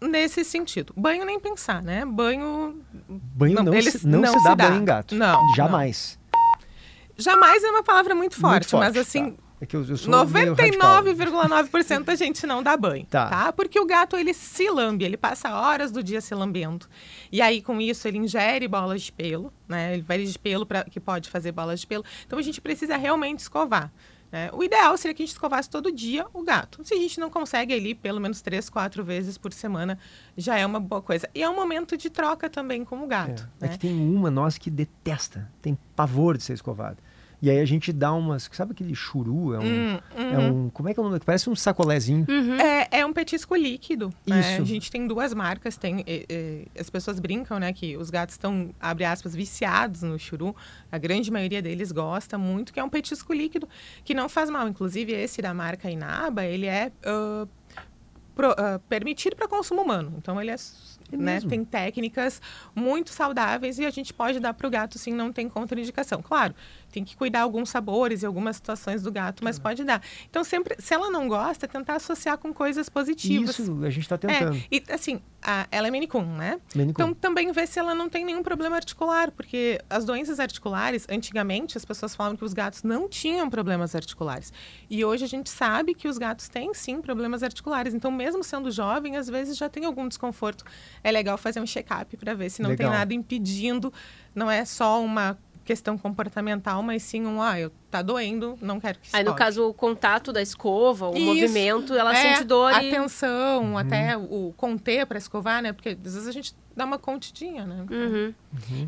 nesse 0.00 0.44
sentido, 0.44 0.92
banho 0.96 1.24
nem 1.24 1.38
pensar, 1.40 1.82
né? 1.82 2.04
Banho 2.04 2.80
Banho 3.08 3.62
não, 3.62 3.72
eles 3.74 3.94
se, 3.94 4.06
não, 4.06 4.38
se 4.38 4.44
dá 4.44 4.54
banho 4.54 4.82
em 4.82 4.84
gato. 4.84 5.14
Não, 5.14 5.38
Jamais. 5.54 6.18
jamais 7.16 7.62
é 7.62 7.70
uma 7.70 7.82
palavra 7.82 8.14
muito 8.14 8.36
forte, 8.38 8.66
forte, 8.68 8.84
mas 8.84 8.96
assim, 8.96 9.36
É 9.62 9.66
que 9.66 9.76
eu, 9.76 9.84
eu 9.84 9.96
sou 9.96 10.10
meio 10.26 10.54
radical. 10.54 11.04
99,9% 11.04 12.02
da 12.02 12.16
gente 12.16 12.44
não 12.48 12.64
dá 12.64 12.76
banho, 12.76 13.06
Tá. 13.06 13.28
tá. 13.28 13.52
Porque 13.52 13.78
o 13.78 13.86
gato, 13.86 14.16
ele 14.16 14.34
se 14.34 14.68
lambe, 14.68 15.04
ele 15.04 15.16
passa 15.16 15.54
horas 15.54 15.92
do 15.92 16.02
dia 16.02 16.20
se 16.20 16.34
lambendo. 16.34 16.86
E 17.30 17.40
aí, 17.40 17.62
com 17.62 17.80
isso, 17.80 18.08
ele 18.08 18.18
ingere 18.18 18.66
bolas 18.66 19.02
de 19.02 19.12
pelo, 19.12 19.52
né? 19.68 19.94
Ele 19.94 20.02
vai 20.02 20.20
de 20.24 20.36
pelo 20.36 20.66
pra, 20.66 20.82
que 20.82 20.98
pode 20.98 21.30
fazer 21.30 21.52
bolas 21.52 21.78
de 21.78 21.86
pelo. 21.86 22.04
Então, 22.26 22.40
a 22.40 22.42
gente 22.42 22.60
precisa 22.60 22.96
realmente 22.96 23.38
escovar. 23.38 23.92
né? 24.32 24.50
O 24.52 24.64
ideal 24.64 24.96
seria 24.96 25.14
que 25.14 25.22
a 25.22 25.26
gente 25.26 25.34
escovasse 25.34 25.70
todo 25.70 25.92
dia 25.92 26.26
o 26.34 26.42
gato. 26.42 26.80
Se 26.84 26.94
a 26.94 26.96
gente 26.98 27.20
não 27.20 27.30
consegue 27.30 27.72
ali, 27.72 27.94
pelo 27.94 28.20
menos 28.20 28.42
três, 28.42 28.68
quatro 28.68 29.04
vezes 29.04 29.38
por 29.38 29.52
semana, 29.52 29.96
já 30.36 30.58
é 30.58 30.66
uma 30.66 30.80
boa 30.80 31.00
coisa. 31.00 31.30
E 31.32 31.40
é 31.40 31.48
um 31.48 31.54
momento 31.54 31.96
de 31.96 32.10
troca 32.10 32.50
também 32.50 32.84
com 32.84 33.04
o 33.04 33.06
gato. 33.06 33.48
É 33.60 33.66
né? 33.66 33.72
que 33.72 33.78
tem 33.78 33.94
uma 33.94 34.28
nossa 34.28 34.58
que 34.58 34.68
detesta, 34.70 35.48
tem 35.62 35.78
pavor 35.94 36.36
de 36.36 36.42
ser 36.42 36.54
escovado. 36.54 36.96
E 37.42 37.50
aí 37.50 37.58
a 37.58 37.64
gente 37.64 37.92
dá 37.92 38.12
umas. 38.12 38.48
Sabe 38.52 38.70
aquele 38.70 38.94
churu? 38.94 39.52
É 39.52 39.58
um. 39.58 39.64
Hum, 39.64 39.98
é 40.16 40.38
uhum. 40.38 40.66
um 40.66 40.70
como 40.70 40.88
é 40.88 40.94
que 40.94 41.00
é 41.00 41.02
o 41.02 41.06
nome? 41.06 41.18
Parece 41.18 41.50
um 41.50 41.56
sacolézinho. 41.56 42.24
É, 42.60 43.00
é 43.00 43.04
um 43.06 43.12
petisco 43.12 43.56
líquido. 43.56 44.14
né? 44.24 44.38
Isso. 44.38 44.62
A 44.62 44.64
gente 44.64 44.88
tem 44.92 45.08
duas 45.08 45.34
marcas. 45.34 45.76
Tem, 45.76 46.04
eh, 46.06 46.24
eh, 46.28 46.64
as 46.78 46.88
pessoas 46.88 47.18
brincam, 47.18 47.58
né, 47.58 47.72
que 47.72 47.96
os 47.96 48.10
gatos 48.10 48.34
estão, 48.34 48.70
abre 48.80 49.04
aspas, 49.04 49.34
viciados 49.34 50.02
no 50.02 50.16
churu. 50.20 50.54
A 50.90 50.98
grande 50.98 51.32
maioria 51.32 51.60
deles 51.60 51.90
gosta 51.90 52.38
muito, 52.38 52.72
que 52.72 52.78
é 52.78 52.84
um 52.84 52.88
petisco 52.88 53.32
líquido, 53.32 53.68
que 54.04 54.14
não 54.14 54.28
faz 54.28 54.48
mal. 54.48 54.68
Inclusive, 54.68 55.12
esse 55.12 55.42
da 55.42 55.52
marca 55.52 55.90
Inaba, 55.90 56.44
ele 56.44 56.66
é 56.66 56.92
ah, 57.04 57.46
pro- 58.36 58.54
ah, 58.56 58.80
permitido 58.88 59.34
para 59.34 59.48
consumo 59.48 59.82
humano. 59.82 60.14
Então, 60.16 60.40
ele 60.40 60.52
é, 60.52 60.56
s- 61.14 61.22
né, 61.22 61.40
tem 61.48 61.64
técnicas 61.64 62.40
muito 62.74 63.10
saudáveis 63.10 63.78
e 63.78 63.84
a 63.86 63.90
gente 63.90 64.12
pode 64.12 64.40
dar 64.40 64.54
para 64.54 64.66
o 64.66 64.70
gato, 64.70 64.98
sim, 64.98 65.12
não 65.12 65.32
tem 65.32 65.48
contraindicação. 65.48 66.22
Claro, 66.22 66.54
tem 66.90 67.04
que 67.04 67.16
cuidar 67.16 67.40
alguns 67.42 67.70
sabores 67.70 68.22
e 68.22 68.26
algumas 68.26 68.56
situações 68.56 69.02
do 69.02 69.10
gato, 69.12 69.42
mas 69.44 69.58
pode 69.58 69.84
dar. 69.84 70.02
Então, 70.28 70.44
sempre, 70.44 70.76
se 70.78 70.92
ela 70.94 71.10
não 71.10 71.26
gosta, 71.28 71.66
tentar 71.68 71.96
associar 71.96 72.38
com 72.38 72.52
coisas 72.52 72.88
positivas. 72.88 73.58
Isso, 73.58 73.84
a 73.84 73.90
gente 73.90 74.02
está 74.02 74.18
tentando. 74.18 74.56
É, 74.56 74.66
e 74.70 74.82
assim, 74.90 75.20
a- 75.42 75.66
ela 75.70 75.88
é 75.88 76.06
Coon, 76.06 76.24
né? 76.36 76.60
Então 76.90 77.14
também 77.14 77.52
vê 77.52 77.66
se 77.66 77.78
ela 77.78 77.94
não 77.94 78.08
tem 78.08 78.24
nenhum 78.24 78.42
problema 78.42 78.76
articular, 78.76 79.30
porque 79.30 79.80
as 79.88 80.04
doenças 80.04 80.40
articulares, 80.40 81.06
antigamente 81.08 81.76
as 81.76 81.84
pessoas 81.84 82.14
falavam 82.14 82.36
que 82.36 82.44
os 82.44 82.52
gatos 82.52 82.82
não 82.82 83.08
tinham 83.08 83.48
problemas 83.48 83.94
articulares. 83.94 84.52
E 84.90 85.04
hoje 85.04 85.24
a 85.24 85.28
gente 85.28 85.48
sabe 85.48 85.94
que 85.94 86.08
os 86.08 86.18
gatos 86.18 86.48
têm 86.48 86.74
sim 86.74 87.00
problemas 87.00 87.42
articulares. 87.42 87.94
Então, 87.94 88.10
mesmo 88.10 88.42
sendo 88.42 88.70
jovem, 88.70 89.16
às 89.16 89.28
vezes 89.28 89.56
já 89.56 89.68
tem 89.68 89.84
algum 89.84 90.06
desconforto. 90.08 90.64
É 91.04 91.10
legal 91.10 91.36
fazer 91.36 91.60
um 91.60 91.66
check-up 91.66 92.16
para 92.16 92.34
ver 92.34 92.50
se 92.50 92.62
não 92.62 92.70
tem 92.70 92.86
Legal. 92.86 92.92
nada 92.92 93.12
impedindo, 93.14 93.92
não 94.34 94.50
é 94.50 94.64
só 94.64 95.02
uma 95.02 95.38
questão 95.64 95.96
comportamental, 95.96 96.82
mas 96.82 97.02
sim 97.02 97.24
um, 97.24 97.40
ah, 97.40 97.58
eu 97.58 97.70
tá 97.90 98.02
doendo, 98.02 98.58
não 98.60 98.80
quero 98.80 98.98
que 98.98 99.08
Aí, 99.12 99.22
no 99.22 99.34
caso, 99.34 99.68
o 99.68 99.74
contato 99.74 100.32
da 100.32 100.42
escova, 100.42 101.08
o 101.08 101.16
Isso. 101.16 101.24
movimento, 101.24 101.94
ela 101.94 102.12
É, 102.12 102.34
sente 102.34 102.44
dor 102.44 102.72
a 102.72 102.82
e... 102.82 102.90
tensão, 102.90 103.78
até 103.78 104.16
o 104.16 104.52
conter 104.56 105.06
para 105.06 105.18
escovar, 105.18 105.62
né? 105.62 105.72
Porque 105.72 105.90
às 105.90 106.14
vezes 106.14 106.26
a 106.26 106.32
gente 106.32 106.54
dá 106.74 106.84
uma 106.84 106.98
contidinha, 106.98 107.64
né? 107.64 107.86
Uhum. 107.90 108.34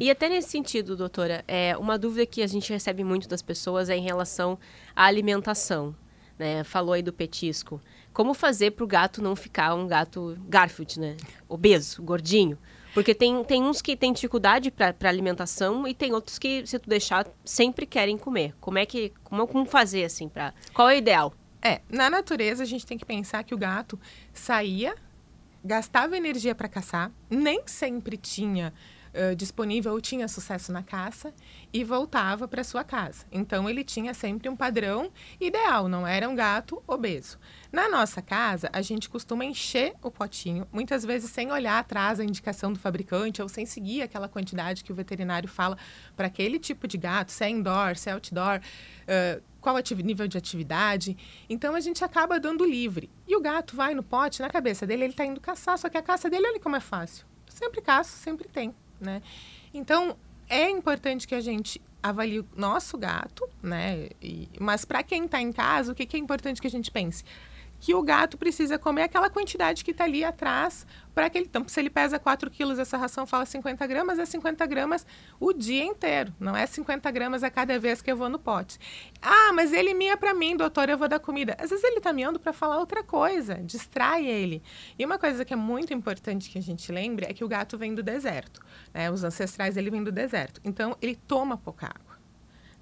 E 0.01 0.11
até 0.11 0.29
nesse 0.29 0.49
sentido, 0.49 0.97
doutora, 0.97 1.45
é, 1.47 1.77
uma 1.77 1.97
dúvida 1.97 2.27
que 2.27 2.43
a 2.43 2.47
gente 2.47 2.73
recebe 2.73 3.05
muito 3.05 3.29
das 3.29 3.43
pessoas 3.43 3.89
é 3.89 3.97
em 3.97 4.03
relação 4.03 4.59
à 4.97 5.05
alimentação. 5.05 5.95
Né? 6.37 6.65
Falou 6.65 6.95
aí 6.95 7.03
do 7.03 7.13
petisco. 7.13 7.81
Como 8.15 8.33
fazer 8.33 8.71
para 8.71 8.85
o 8.85 8.87
gato 8.87 9.21
não 9.21 9.35
ficar 9.35 9.75
um 9.75 9.89
gato 9.89 10.39
Garfield, 10.49 11.01
né? 11.01 11.17
Obeso, 11.49 12.01
gordinho. 12.03 12.57
Porque 12.95 13.13
tem, 13.13 13.43
tem 13.43 13.63
uns 13.65 13.83
que 13.83 13.97
têm 13.97 14.13
dificuldade 14.13 14.71
para 14.71 14.95
alimentação 15.09 15.87
e 15.87 15.93
tem 15.93 16.13
outros 16.13 16.39
que, 16.39 16.65
se 16.65 16.79
tu 16.79 16.89
deixar, 16.89 17.27
sempre 17.45 17.85
querem 17.85 18.17
comer. 18.17 18.55
Como 18.61 18.79
é 18.79 18.87
que. 18.87 19.13
Como, 19.25 19.47
como 19.49 19.67
fazer, 19.67 20.05
assim, 20.05 20.29
para. 20.29 20.55
Qual 20.73 20.89
é 20.89 20.95
o 20.95 20.99
ideal? 20.99 21.35
É, 21.61 21.81
na 21.91 22.09
natureza 22.09 22.63
a 22.63 22.67
gente 22.67 22.87
tem 22.87 22.97
que 22.97 23.05
pensar 23.05 23.43
que 23.43 23.55
o 23.55 23.59
gato 23.59 23.99
saía, 24.33 24.95
gastava 25.65 26.17
energia 26.17 26.55
para 26.55 26.69
caçar, 26.69 27.11
nem 27.29 27.63
sempre 27.67 28.17
tinha 28.17 28.73
eh, 29.15 29.35
disponível 29.35 29.99
tinha 30.01 30.27
sucesso 30.29 30.73
na 30.73 30.83
caça 30.83 31.33
e 31.73 31.85
voltava 31.85 32.47
para 32.49 32.65
sua 32.65 32.85
casa. 32.85 33.25
Então 33.33 33.71
ele 33.71 33.85
tinha 33.85 34.13
sempre 34.13 34.49
um 34.49 34.57
padrão 34.57 35.11
ideal, 35.41 35.89
não 35.89 36.07
era 36.07 36.29
um 36.29 36.35
gato 36.35 36.83
obeso. 36.87 37.39
Na 37.73 37.89
nossa 37.89 38.21
casa, 38.21 38.69
a 38.73 38.83
gente 38.83 39.09
costuma 39.09 39.45
encher 39.45 39.95
o 40.03 40.11
potinho, 40.11 40.67
muitas 40.73 41.05
vezes 41.05 41.31
sem 41.31 41.51
olhar 41.51 41.79
atrás 41.79 42.21
a 42.21 42.25
indicação 42.25 42.73
do 42.73 42.79
fabricante 42.79 43.41
ou 43.41 43.49
sem 43.49 43.65
seguir 43.65 44.03
aquela 44.03 44.29
quantidade 44.29 44.85
que 44.85 44.93
o 44.93 44.95
veterinário 44.95 45.49
fala 45.49 45.79
para 46.17 46.27
aquele 46.27 46.59
tipo 46.59 46.87
de 46.87 46.99
gato, 46.99 47.33
se 47.33 47.45
é 47.45 47.49
indoor, 47.49 47.97
se 47.97 48.11
é 48.11 48.13
outdoor. 48.13 48.61
eh, 49.07 49.41
qual 49.61 49.77
nível 50.05 50.29
de 50.29 50.37
atividade. 50.37 51.17
Então 51.49 51.75
a 51.75 51.81
gente 51.81 52.05
acaba 52.05 52.39
dando 52.39 52.67
livre. 52.67 53.11
E 53.27 53.35
o 53.35 53.41
gato 53.41 53.75
vai 53.75 53.95
no 53.95 54.03
pote, 54.03 54.43
na 54.43 54.51
cabeça 54.51 54.87
dele, 54.87 55.05
ele 55.05 55.13
está 55.15 55.25
indo 55.25 55.41
caçar, 55.41 55.79
só 55.79 55.89
que 55.89 55.97
a 55.97 56.03
caça 56.03 56.29
dele, 56.29 56.47
olha 56.47 56.61
como 56.61 56.77
é 56.77 56.81
fácil. 56.81 57.25
Sempre 57.49 57.81
caça, 57.81 58.17
sempre 58.17 58.47
tem, 58.47 58.75
né? 59.01 59.23
Então 59.73 60.17
é 60.49 60.69
importante 60.71 61.27
que 61.27 61.35
a 61.35 61.41
gente 61.41 61.81
avalie 62.03 62.41
o 62.41 62.47
nosso 62.57 62.99
gato, 62.99 63.49
né? 63.63 64.09
E- 64.23 64.49
mas 64.61 64.85
para 64.85 65.03
quem 65.03 65.25
está 65.25 65.41
em 65.41 65.53
casa, 65.53 65.93
o 65.93 65.95
que, 65.95 66.05
que 66.07 66.17
é 66.17 66.21
importante 66.21 66.61
que 66.61 66.67
a 66.67 66.71
gente 66.71 66.91
pense? 66.91 67.25
Que 67.85 67.95
o 67.95 68.01
gato 68.01 68.39
precisa 68.39 68.79
comer 68.79 69.03
aquela 69.03 69.29
quantidade 69.29 69.85
que 69.85 69.91
está 69.91 70.05
ali 70.05 70.25
atrás 70.25 70.87
para 71.15 71.27
aquele 71.27 71.45
então 71.45 71.69
se 71.69 71.79
ele 71.79 71.91
pesa 71.91 72.19
4 72.19 72.51
quilos 72.51 72.79
essa 72.79 72.97
ração 72.97 73.27
fala 73.27 73.45
50 73.45 73.87
gramas 73.87 74.19
é 74.19 74.25
50 74.25 74.65
gramas 74.65 75.07
o 75.39 75.53
dia 75.53 75.85
inteiro 75.85 76.33
não 76.41 76.57
é 76.57 76.65
50 76.65 77.11
gramas 77.11 77.45
a 77.45 77.51
cada 77.51 77.79
vez 77.79 78.01
que 78.01 78.11
eu 78.11 78.17
vou 78.17 78.31
no 78.31 78.39
pote 78.39 78.79
ah 79.21 79.53
mas 79.53 79.71
ele 79.71 79.93
mia 79.93 80.17
para 80.17 80.33
mim 80.33 80.57
doutor 80.57 80.89
eu 80.89 80.97
vou 80.97 81.09
dar 81.09 81.21
comida 81.21 81.55
às 81.59 81.69
vezes 81.69 81.85
ele 81.85 81.99
está 81.99 82.11
miando 82.11 82.41
para 82.41 82.55
falar 82.55 82.79
outra 82.79 83.05
coisa 83.05 83.57
distrai 83.57 84.25
ele 84.25 84.63
e 84.99 85.05
uma 85.05 85.19
coisa 85.19 85.45
que 85.45 85.53
é 85.53 85.57
muito 85.57 85.93
importante 85.93 86.49
que 86.49 86.57
a 86.57 86.63
gente 86.63 86.91
lembre 86.91 87.27
é 87.29 87.35
que 87.35 87.45
o 87.45 87.49
gato 87.49 87.77
vem 87.77 87.95
do 87.95 88.03
deserto 88.03 88.63
né? 88.95 89.11
os 89.11 89.23
ancestrais 89.25 89.75
dele 89.75 89.91
vêm 89.91 90.03
do 90.03 90.11
deserto 90.11 90.59
então 90.65 90.97
ele 91.03 91.17
toma 91.17 91.59
pouca 91.59 91.89
água 91.89 92.15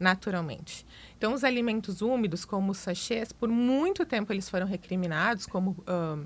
naturalmente. 0.03 0.85
Então, 1.23 1.35
os 1.35 1.45
alimentos 1.45 2.03
úmidos, 2.03 2.45
como 2.45 2.73
os 2.73 2.79
sachês, 2.79 3.31
por 3.31 3.49
muito 3.49 4.05
tempo 4.05 4.33
eles 4.33 4.49
foram 4.49 4.67
recriminados 4.67 5.47
como 5.47 5.77
ahn, 5.87 6.25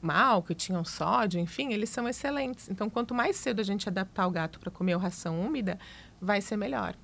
mal, 0.00 0.40
que 0.40 0.54
tinham 0.54 0.84
sódio, 0.84 1.40
enfim, 1.40 1.72
eles 1.72 1.90
são 1.90 2.08
excelentes. 2.08 2.70
Então, 2.70 2.88
quanto 2.88 3.12
mais 3.12 3.34
cedo 3.34 3.58
a 3.58 3.64
gente 3.64 3.88
adaptar 3.88 4.28
o 4.28 4.30
gato 4.30 4.60
para 4.60 4.70
comer 4.70 4.96
ração 4.98 5.40
úmida, 5.40 5.80
vai 6.20 6.40
ser 6.40 6.56
melhor. 6.56 6.94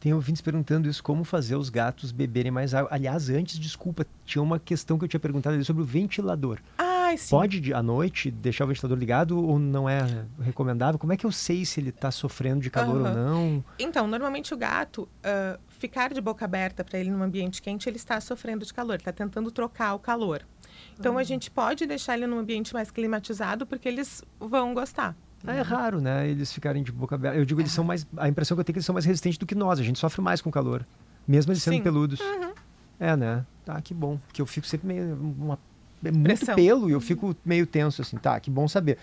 Tem 0.00 0.12
ouvintes 0.12 0.42
perguntando 0.42 0.88
isso, 0.88 1.00
como 1.00 1.22
fazer 1.22 1.54
os 1.54 1.68
gatos 1.68 2.10
beberem 2.10 2.50
mais 2.50 2.74
água. 2.74 2.88
Aliás, 2.92 3.30
antes, 3.30 3.56
desculpa, 3.56 4.04
tinha 4.24 4.42
uma 4.42 4.58
questão 4.58 4.98
que 4.98 5.04
eu 5.04 5.08
tinha 5.08 5.20
perguntado 5.20 5.64
sobre 5.64 5.84
o 5.84 5.86
ventilador. 5.86 6.58
Ai, 6.76 7.16
sim. 7.16 7.30
Pode, 7.30 7.60
de- 7.60 7.72
à 7.72 7.80
noite, 7.84 8.32
deixar 8.32 8.64
o 8.64 8.66
ventilador 8.66 8.98
ligado 8.98 9.40
ou 9.40 9.60
não 9.60 9.88
é 9.88 10.24
recomendável? 10.40 10.98
Como 10.98 11.12
é 11.12 11.16
que 11.16 11.24
eu 11.24 11.30
sei 11.30 11.64
se 11.64 11.78
ele 11.78 11.90
está 11.90 12.10
sofrendo 12.10 12.60
de 12.60 12.68
calor 12.68 13.00
ou 13.02 13.06
Aham. 13.06 13.14
não? 13.14 13.64
Então, 13.78 14.08
normalmente 14.08 14.52
o 14.52 14.56
gato, 14.56 15.08
ah, 15.22 15.56
ficar 15.78 16.12
de 16.12 16.20
boca 16.20 16.44
aberta 16.44 16.82
para 16.84 16.98
ele 16.98 17.10
num 17.10 17.22
ambiente 17.22 17.60
quente, 17.62 17.88
ele 17.88 17.96
está 17.96 18.20
sofrendo 18.20 18.64
de 18.64 18.72
calor, 18.72 18.96
está 18.96 19.12
tentando 19.12 19.50
trocar 19.50 19.94
o 19.94 19.98
calor. 19.98 20.42
Então, 20.98 21.18
a 21.18 21.22
gente 21.22 21.50
pode 21.50 21.86
deixar 21.86 22.16
ele 22.16 22.26
num 22.26 22.38
ambiente 22.38 22.72
mais 22.72 22.90
climatizado, 22.90 23.66
porque 23.66 23.88
eles 23.88 24.22
vão 24.38 24.74
gostar. 24.74 25.14
Ah, 25.46 25.54
é 25.54 25.60
raro, 25.60 26.00
né? 26.00 26.28
Eles 26.28 26.52
ficarem 26.52 26.82
de 26.82 26.90
boca 26.90 27.14
aberta. 27.14 27.38
Eu 27.38 27.44
digo, 27.44 27.60
eles 27.60 27.70
são 27.70 27.84
mais. 27.84 28.06
A 28.16 28.28
impressão 28.28 28.56
que 28.56 28.60
eu 28.60 28.64
tenho 28.64 28.72
é 28.72 28.74
que 28.74 28.78
eles 28.78 28.86
são 28.86 28.94
mais 28.94 29.04
resistentes 29.04 29.38
do 29.38 29.46
que 29.46 29.54
nós. 29.54 29.78
A 29.78 29.82
gente 29.82 29.98
sofre 29.98 30.20
mais 30.20 30.40
com 30.40 30.50
calor. 30.50 30.84
Mesmo 31.28 31.52
eles 31.52 31.62
sendo 31.62 31.76
Sim. 31.76 31.82
peludos. 31.82 32.20
Uhum. 32.20 32.52
É, 32.98 33.16
né? 33.16 33.44
Tá, 33.64 33.80
que 33.80 33.92
bom. 33.94 34.18
Porque 34.26 34.40
eu 34.40 34.46
fico 34.46 34.66
sempre 34.66 34.88
meio. 34.88 35.14
Uma, 35.14 35.58
é 36.04 36.10
muito 36.10 36.24
Pressão. 36.24 36.56
pelo 36.56 36.88
e 36.88 36.92
eu 36.92 37.00
fico 37.00 37.36
meio 37.44 37.66
tenso, 37.66 38.02
assim. 38.02 38.16
Tá, 38.16 38.40
que 38.40 38.50
bom 38.50 38.66
saber. 38.66 38.98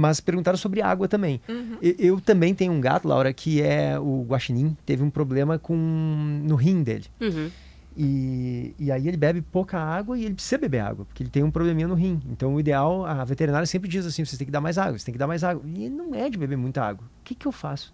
Mas 0.00 0.18
perguntaram 0.18 0.56
sobre 0.56 0.80
água 0.80 1.06
também. 1.06 1.40
Uhum. 1.48 1.76
E- 1.82 1.94
Eu 1.98 2.20
também 2.20 2.54
tenho 2.54 2.72
um 2.72 2.80
gato, 2.80 3.06
Laura, 3.06 3.32
que 3.34 3.60
é 3.60 3.98
o 3.98 4.22
guaxinim. 4.26 4.74
Teve 4.86 5.02
um 5.02 5.10
problema 5.10 5.58
com 5.58 5.76
no 5.76 6.54
rim 6.54 6.82
dele. 6.82 7.04
Uhum. 7.20 7.50
E, 7.96 8.74
e 8.78 8.90
aí 8.90 9.06
ele 9.08 9.16
bebe 9.16 9.42
pouca 9.42 9.78
água 9.78 10.16
e 10.16 10.24
ele 10.24 10.34
precisa 10.34 10.56
beber 10.56 10.78
água, 10.80 11.04
porque 11.04 11.22
ele 11.22 11.28
tem 11.28 11.42
um 11.42 11.50
probleminha 11.50 11.86
no 11.86 11.94
rim. 11.94 12.20
Então 12.30 12.54
o 12.54 12.60
ideal, 12.60 13.04
a 13.04 13.22
veterinária 13.24 13.66
sempre 13.66 13.90
diz 13.90 14.06
assim, 14.06 14.24
vocês 14.24 14.38
têm 14.38 14.46
que 14.46 14.50
dar 14.52 14.60
mais 14.60 14.78
água, 14.78 14.92
vocês 14.92 15.04
têm 15.04 15.12
que 15.12 15.18
dar 15.18 15.26
mais 15.26 15.44
água. 15.44 15.62
E 15.66 15.84
ele 15.84 15.94
não 15.94 16.14
é 16.14 16.30
de 16.30 16.38
beber 16.38 16.56
muita 16.56 16.82
água. 16.82 17.04
O 17.04 17.24
que, 17.24 17.34
que 17.34 17.46
eu 17.46 17.52
faço? 17.52 17.92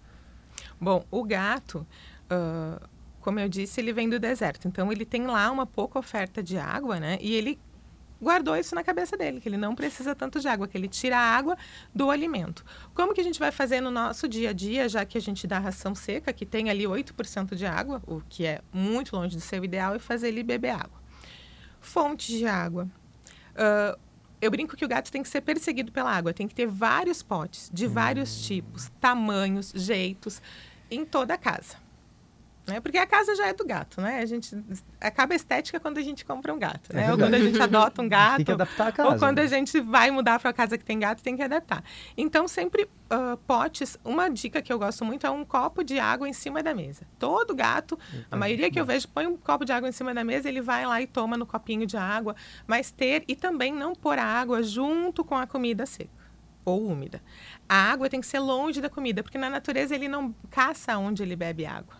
Bom, 0.80 1.04
o 1.10 1.24
gato, 1.24 1.84
ah, 2.30 2.80
como 3.20 3.40
eu 3.40 3.48
disse, 3.48 3.80
ele 3.80 3.92
vem 3.92 4.08
do 4.08 4.20
deserto. 4.20 4.68
Então, 4.68 4.92
ele 4.92 5.04
tem 5.04 5.26
lá 5.26 5.50
uma 5.50 5.66
pouca 5.66 5.98
oferta 5.98 6.40
de 6.42 6.56
água, 6.58 7.00
né? 7.00 7.18
E 7.20 7.34
ele 7.34 7.58
guardou 8.20 8.56
isso 8.56 8.74
na 8.74 8.82
cabeça 8.82 9.16
dele, 9.16 9.40
que 9.40 9.48
ele 9.48 9.56
não 9.56 9.74
precisa 9.74 10.14
tanto 10.14 10.40
de 10.40 10.48
água, 10.48 10.66
que 10.66 10.76
ele 10.76 10.88
tira 10.88 11.16
a 11.16 11.20
água 11.20 11.56
do 11.94 12.10
alimento. 12.10 12.64
Como 12.94 13.12
que 13.14 13.20
a 13.20 13.24
gente 13.24 13.38
vai 13.38 13.51
fazer 13.51 13.80
no 13.80 13.90
nosso 13.90 14.26
dia 14.28 14.51
a 14.51 14.52
dia, 14.52 14.88
já 14.88 15.05
que 15.05 15.18
a 15.18 15.20
gente 15.20 15.47
dá 15.47 15.59
ração 15.59 15.94
seca, 15.94 16.32
que 16.32 16.47
tem 16.47 16.70
ali 16.70 16.84
8% 16.84 17.55
de 17.55 17.66
água, 17.66 18.02
o 18.06 18.20
que 18.28 18.47
é 18.47 18.60
muito 18.72 19.14
longe 19.14 19.36
do 19.36 19.43
seu 19.43 19.64
ideal, 19.64 19.97
e 19.97 19.98
fazer 19.98 20.28
ele 20.28 20.43
beber 20.43 20.70
água. 20.70 21.01
Fontes 21.80 22.36
de 22.36 22.47
água. 22.47 22.88
Ah, 23.55 23.98
eu 24.40 24.51
brinco 24.51 24.76
que 24.76 24.84
o 24.84 24.88
gato 24.88 25.10
tem 25.10 25.22
que 25.22 25.28
ser 25.28 25.40
perseguido 25.40 25.90
pela 25.90 26.10
água, 26.10 26.32
tem 26.32 26.47
que 26.47 26.55
ter 26.55 26.66
vários 26.66 27.22
potes, 27.22 27.70
de 27.72 27.86
vários 27.86 28.47
tipos, 28.47 28.90
tamanhos, 29.01 29.72
jeitos, 29.74 30.43
em 30.90 31.05
toda 31.05 31.34
a 31.34 31.38
casa. 31.38 31.76
Né? 32.66 32.80
Porque 32.80 32.98
a 32.98 33.06
casa 33.06 33.36
já 33.36 33.47
é 33.47 33.52
do 33.52 33.64
gato, 33.64 34.01
né? 34.01 34.18
A 34.18 34.26
gente 34.26 34.56
acaba 35.01 35.34
a 35.34 35.36
estética 35.36 35.78
quando 35.78 35.98
a 35.98 36.02
gente 36.02 36.24
compra 36.24 36.52
um 36.52 36.59
gato, 36.59 36.90
É 36.90 36.97
né? 36.97 37.02
ou 37.12 37.16
verdade. 37.16 37.22
quando 37.30 37.34
a 37.34 37.47
gente 37.47 37.62
adota 37.62 38.02
um 38.02 38.09
gato. 38.10 38.36
Tem 38.36 38.44
que 38.44 38.52
adaptar 38.52 38.84
a 38.84 38.86
Ou 38.88 38.93
casa, 38.93 39.18
quando 39.18 39.36
né? 39.38 39.43
a 39.44 39.47
gente 39.47 39.80
vai 39.80 40.10
mudar 40.10 40.40
para 40.40 40.48
uma 40.48 40.52
casa 40.52 40.76
que 40.76 40.84
tem 40.84 40.98
gato, 40.98 41.22
tem 41.22 41.36
que 41.36 41.43
adaptar. 41.43 41.84
Então, 42.16 42.48
sempre 42.48 42.88
ah, 43.09 43.38
potes. 43.47 43.97
Uma 44.05 44.28
dica 44.28 44.60
que 44.60 44.72
eu 44.72 44.78
gosto 44.80 45.05
muito 45.05 45.24
é 45.26 45.30
um 45.30 45.44
copo 45.44 45.84
de 45.84 45.98
água 46.01 46.28
em 46.28 46.32
cima 46.32 46.60
da 46.60 46.74
mesa. 46.74 47.06
Todo 47.20 47.55
gato, 47.55 47.97
a 48.30 48.36
maioria 48.36 48.68
que 48.68 48.80
eu 48.80 48.84
vejo, 48.84 49.06
põe 49.09 49.26
um 49.28 49.36
copo 49.36 49.64
de 49.64 49.70
água 49.72 49.88
em 49.88 49.93
cima 49.93 50.12
da 50.12 50.24
mesa, 50.24 50.48
ele 50.48 50.60
vai 50.60 50.84
lá 50.84 51.01
e 51.01 51.06
toma 51.06 51.36
no 51.36 51.47
copinho 51.47 51.86
de 51.86 51.97
água. 51.97 52.34
Mas 52.66 52.90
ter 52.90 53.22
e 53.28 53.36
também 53.36 53.72
não 53.72 53.94
pôr 53.94 54.18
a 54.18 54.24
água 54.24 54.60
junto 54.62 55.24
com 55.24 55.36
a 55.36 55.47
comida 55.47 55.86
seca 55.86 56.10
ou 56.64 56.84
úmida. 56.84 57.22
A 57.68 57.76
água 57.93 58.09
tem 58.10 58.20
que 58.20 58.26
ser 58.26 58.40
longe 58.40 58.80
da 58.80 58.90
comida, 58.90 59.22
porque 59.22 59.38
na 59.38 59.48
natureza 59.48 59.94
ele 59.94 60.09
não 60.09 60.34
caça 60.51 60.98
onde 60.98 61.22
ele 61.22 61.36
bebe 61.36 61.64
água. 61.64 61.94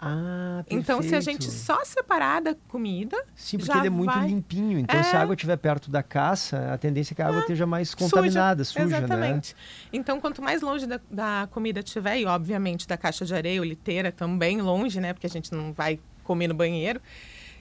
Ah, 0.00 0.62
Então, 0.68 1.00
se 1.00 1.08
a 1.08 1.12
perfeito. 1.12 1.42
gente 1.42 1.50
só 1.50 1.82
separar 1.84 2.40
da 2.42 2.54
comida, 2.68 3.16
Sim, 3.34 3.58
porque 3.58 3.76
ele 3.78 3.86
é 3.86 3.90
muito 3.90 4.12
vai... 4.12 4.26
limpinho. 4.28 4.78
Então, 4.78 5.02
se 5.02 5.14
É. 5.14 5.18
a 5.18 5.22
água 5.22 5.34
estiver 5.34 5.56
perto 5.56 5.90
da 5.90 6.02
caça, 6.02 6.72
a 6.72 6.78
tendência 6.78 7.12
é 7.12 7.16
que 7.16 7.22
a 7.22 7.28
água 7.28 7.40
esteja 7.40 7.64
mais 7.66 7.94
contaminada, 7.94 8.64
suja, 8.64 8.80
né? 8.86 8.96
Exatamente. 8.98 9.56
Então, 9.92 10.20
quanto 10.20 10.42
mais 10.42 10.60
longe 10.62 10.86
da, 10.86 11.00
da 11.10 11.48
comida 11.50 11.82
tiver, 11.82 12.18
e 12.18 12.26
obviamente 12.26 12.86
da 12.86 12.96
caixa 12.96 13.24
de 13.24 13.34
areia 13.34 13.60
ou 13.60 13.64
liteira 13.66 14.12
também 14.12 14.60
longe, 14.60 15.00
né? 15.00 15.12
Porque 15.12 15.26
a 15.26 15.30
gente 15.30 15.52
não 15.52 15.72
vai 15.72 15.98
comer 16.22 16.48
no 16.48 16.54
banheiro. 16.54 17.00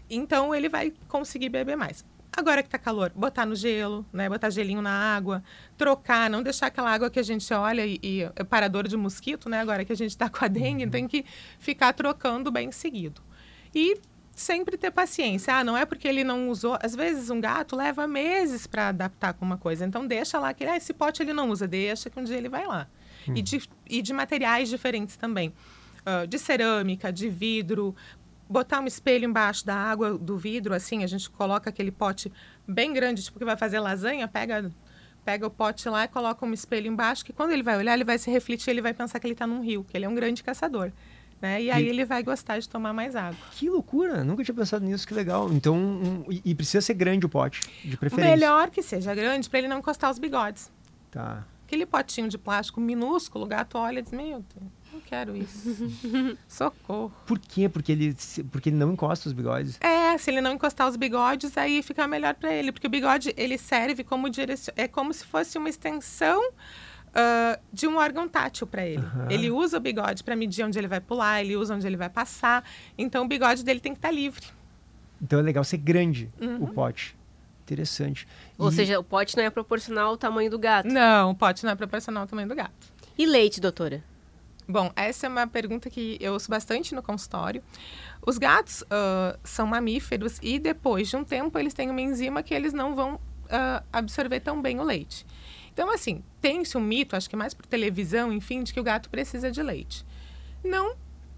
Então, 0.10 0.54
ele 0.54 0.68
vai 0.70 0.94
conseguir 1.08 1.50
beber 1.50 1.78
mais. 1.78 2.04
Agora 2.36 2.64
que 2.64 2.70
tá 2.70 2.80
calor, 2.80 3.12
botar 3.16 3.46
no 3.46 3.56
gelo, 3.56 4.06
né? 4.12 4.28
Botar 4.28 4.50
gelinho 4.50 4.82
na 4.82 5.16
água, 5.16 5.44
trocar, 5.78 6.30
não 6.30 6.42
deixar 6.42 6.68
aquela 6.68 6.92
água 6.92 7.10
que 7.10 7.20
a 7.20 7.24
gente 7.24 7.54
olha 7.54 7.86
e, 7.86 8.00
e 8.02 8.22
é 8.36 8.44
parador 8.44 8.88
de 8.88 8.98
mosquito, 8.98 9.50
né? 9.50 9.60
Agora 9.60 9.86
que 9.86 9.94
a 9.94 9.96
gente 9.96 10.18
tá 10.18 10.30
com 10.30 10.44
a 10.44 10.48
dengue, 10.48 10.88
tem 10.88 11.08
que 11.08 11.24
ficar 11.60 11.94
trocando 11.94 12.52
bem 12.52 12.72
seguido. 12.72 13.22
E 13.74 14.00
sempre 14.36 14.78
ter 14.78 14.90
paciência. 14.90 15.56
Ah, 15.56 15.64
não 15.64 15.78
é 15.78 15.86
porque 15.86 16.08
ele 16.08 16.24
não 16.24 16.50
usou. 16.50 16.78
Às 16.82 16.96
vezes 16.96 17.30
um 17.30 17.40
gato 17.40 17.76
leva 17.76 18.08
meses 18.08 18.66
para 18.66 18.90
adaptar 18.90 19.34
com 19.34 19.46
uma 19.46 19.58
coisa. 19.58 19.86
Então 19.86 20.06
deixa 20.06 20.40
lá 20.40 20.54
que 20.54 20.64
ah, 20.64 20.76
esse 20.76 20.94
pote 20.94 21.22
ele 21.22 21.34
não 21.34 21.50
usa, 21.50 21.68
deixa 21.68 22.10
que 22.10 22.20
um 22.20 22.24
dia 22.24 22.38
ele 22.38 22.50
vai 22.50 22.66
lá. 22.66 22.88
E, 23.28 23.42
de, 23.42 23.70
e 23.90 24.02
de 24.02 24.12
materiais 24.12 24.70
diferentes 24.70 25.16
também. 25.16 25.54
Ah, 26.06 26.26
de 26.26 26.38
cerâmica, 26.38 27.12
de 27.12 27.30
vidro. 27.30 27.96
Botar 28.54 28.80
um 28.80 28.86
espelho 28.86 29.26
embaixo 29.26 29.66
da 29.66 29.76
água 29.76 30.16
do 30.16 30.38
vidro, 30.38 30.76
assim, 30.76 31.04
a 31.04 31.08
gente 31.08 31.28
coloca 31.28 31.72
aquele 31.72 31.92
pote 31.92 32.32
bem 32.68 32.94
grande, 32.94 33.24
tipo 33.24 33.40
que 33.40 33.46
vai 33.46 33.58
fazer 33.58 33.80
lasanha, 33.80 34.28
pega 34.28 34.72
pega 35.26 35.48
o 35.48 35.50
pote 35.50 35.88
lá 35.90 36.04
e 36.04 36.08
coloca 36.08 36.46
um 36.46 36.54
espelho 36.54 36.86
embaixo, 36.88 37.26
que 37.26 37.32
quando 37.34 37.52
ele 37.52 37.64
vai 37.64 37.78
olhar, 37.78 37.94
ele 37.96 38.04
vai 38.04 38.18
se 38.20 38.30
refletir, 38.30 38.70
ele 38.70 38.82
vai 38.82 38.94
pensar 38.94 39.20
que 39.20 39.26
ele 39.26 39.34
está 39.34 39.48
num 39.48 39.62
rio, 39.62 39.84
que 39.84 39.98
ele 39.98 40.06
é 40.06 40.10
um 40.10 40.14
grande 40.14 40.44
caçador. 40.44 40.92
Né? 41.42 41.64
E 41.64 41.72
aí 41.72 41.86
E- 41.86 41.90
ele 41.90 42.06
vai 42.06 42.22
gostar 42.22 42.60
de 42.60 42.70
tomar 42.70 42.94
mais 42.94 43.16
água. 43.16 43.38
Que 43.54 43.70
loucura! 43.70 44.24
Nunca 44.24 44.44
tinha 44.44 44.54
pensado 44.56 44.86
nisso, 44.86 45.08
que 45.08 45.14
legal. 45.16 45.52
Então, 45.52 45.76
um- 45.76 46.26
e, 46.30 46.54
precisa 46.54 46.80
ser 46.82 46.94
grande 46.94 47.26
o 47.26 47.30
pote, 47.30 47.62
de 47.84 47.98
preferência. 47.98 48.32
Melhor 48.36 48.70
que 48.70 48.82
seja 48.84 49.16
grande 49.16 49.50
para 49.50 49.60
ele 49.60 49.68
não 49.68 49.80
encostar 49.80 50.12
os 50.12 50.20
bigodes. 50.20 50.72
Tá. 51.10 51.44
Aquele 51.66 51.86
potinho 51.86 52.28
de 52.30 52.38
plástico 52.38 52.80
minúsculo, 52.80 53.46
o 53.46 53.48
gato 53.48 53.78
olha 53.78 54.00
e 54.00 54.02
diz: 54.04 54.12
Meu 54.12 54.44
Deus, 54.56 54.72
não 54.94 55.02
quero 55.02 55.36
isso. 55.36 55.92
Socorro. 56.48 57.12
Por 57.26 57.40
quê? 57.40 57.68
Porque 57.68 57.92
ele, 57.92 58.16
porque 58.52 58.70
ele 58.70 58.76
não 58.78 58.94
encosta 58.94 59.28
os 59.28 59.34
bigodes. 59.34 59.78
É, 59.82 60.18
se 60.18 60.30
ele 60.32 60.42
não 60.42 60.54
encostar 60.54 60.88
os 60.88 60.96
bigodes, 60.96 61.58
aí 61.58 61.82
fica 61.84 62.08
melhor 62.08 62.34
para 62.36 62.54
ele, 62.54 62.72
porque 62.72 62.88
o 62.88 62.90
bigode 62.90 63.34
ele 63.36 63.58
serve 63.58 64.04
como 64.04 64.30
direcion... 64.30 64.74
é 64.76 64.88
como 64.88 65.14
se 65.14 65.26
fosse 65.26 65.58
uma 65.58 65.70
extensão 65.70 66.42
ah, 67.14 67.60
de 67.72 67.88
um 67.88 67.98
órgão 67.98 68.28
tátil 68.28 68.66
para 68.68 68.86
ele. 68.86 68.98
Aham. 69.04 69.28
Ele 69.30 69.50
usa 69.52 69.78
o 69.78 69.80
bigode 69.80 70.24
para 70.24 70.36
medir 70.36 70.64
onde 70.66 70.78
ele 70.78 70.88
vai 70.88 71.00
pular, 71.02 71.42
ele 71.44 71.56
usa 71.56 71.76
onde 71.76 71.86
ele 71.88 71.98
vai 71.98 72.10
passar. 72.10 72.64
Então 72.98 73.26
o 73.26 73.28
bigode 73.28 73.64
dele 73.64 73.80
tem 73.80 73.94
que 73.94 74.00
estar 74.00 74.12
livre. 74.12 74.46
Então 75.22 75.40
é 75.40 75.42
legal 75.42 75.64
ser 75.64 75.78
grande 75.78 76.30
Uhum. 76.40 76.64
o 76.64 76.68
pote. 76.68 77.16
Interessante. 77.64 78.28
Ou 78.58 78.70
E- 78.70 78.74
seja, 78.74 79.00
o 79.00 79.04
pote 79.04 79.38
não 79.38 79.44
é 79.44 79.50
proporcional 79.50 80.08
ao 80.10 80.18
tamanho 80.18 80.52
do 80.52 80.60
gato. 80.60 80.88
Não, 80.90 81.32
o 81.32 81.36
pote 81.36 81.64
não 81.64 81.72
é 81.72 81.76
proporcional 81.76 82.24
ao 82.24 82.28
tamanho 82.28 82.48
do 82.50 82.56
gato. 82.56 82.92
E 83.18 83.26
leite, 83.26 83.62
doutora? 83.62 84.04
Bom, 84.68 84.92
essa 84.96 85.28
é 85.28 85.30
uma 85.30 85.48
pergunta 85.48 85.90
que 85.90 86.18
eu 86.20 86.34
ouço 86.34 86.50
bastante 86.50 86.96
no 86.96 87.04
consultório. 87.04 87.64
Os 88.26 88.38
gatos 88.38 88.84
ah, 88.90 89.38
são 89.44 89.68
mamíferos 89.68 90.40
e 90.42 90.58
depois 90.60 91.10
de 91.10 91.16
um 91.16 91.24
tempo 91.24 91.58
eles 91.60 91.74
têm 91.74 91.90
uma 91.90 92.02
enzima 92.02 92.42
que 92.42 92.54
eles 92.54 92.74
não 92.74 92.96
vão 92.96 93.20
ah, 93.50 93.84
absorver 93.92 94.40
tão 94.40 94.62
bem 94.62 94.80
o 94.80 94.84
leite. 94.84 95.26
Então, 95.74 95.92
assim, 95.92 96.24
tem-se 96.40 96.78
um 96.78 96.82
mito, 96.82 97.16
acho 97.16 97.30
que 97.30 97.36
mais 97.36 97.54
por 97.54 97.66
televisão, 97.66 98.32
enfim, 98.32 98.64
de 98.64 98.74
que 98.74 98.80
o 98.80 98.84
gato 98.84 99.10
precisa 99.10 99.52
de 99.52 99.62
leite. 99.64 100.06
Não 100.64 100.96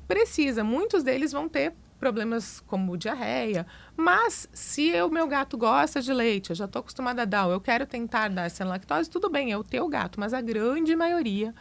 precisa. 0.08 0.64
Muitos 0.64 1.04
deles 1.04 1.32
vão 1.32 1.48
ter 1.48 1.74
problemas 1.98 2.60
como 2.68 2.98
diarreia. 2.98 3.66
Mas 3.96 4.48
se 4.54 5.02
o 5.02 5.10
meu 5.10 5.28
gato 5.28 5.58
gosta 5.58 6.02
de 6.02 6.14
leite, 6.14 6.50
eu 6.50 6.56
já 6.56 6.66
estou 6.66 6.82
acostumada 6.82 7.22
a 7.22 7.26
dar, 7.26 7.50
eu 7.50 7.62
quero 7.62 7.86
tentar 7.86 8.30
dar 8.30 8.52
sem 8.52 8.66
lactose, 8.66 9.10
tudo 9.10 9.30
bem, 9.30 9.52
é 9.52 9.58
o 9.58 9.64
teu 9.64 9.88
gato. 9.88 10.20
Mas 10.20 10.34
a 10.34 10.42
grande 10.42 10.96
maioria 10.96 11.56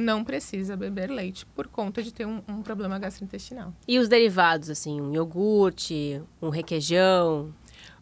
não 0.00 0.24
precisa 0.24 0.76
beber 0.76 1.10
leite 1.10 1.46
por 1.46 1.68
conta 1.68 2.02
de 2.02 2.12
ter 2.12 2.26
um, 2.26 2.42
um 2.48 2.62
problema 2.62 2.98
gastrointestinal. 2.98 3.72
E 3.86 3.98
os 3.98 4.08
derivados, 4.08 4.70
assim, 4.70 5.00
um 5.00 5.12
iogurte, 5.12 6.20
um 6.40 6.48
requeijão? 6.48 7.54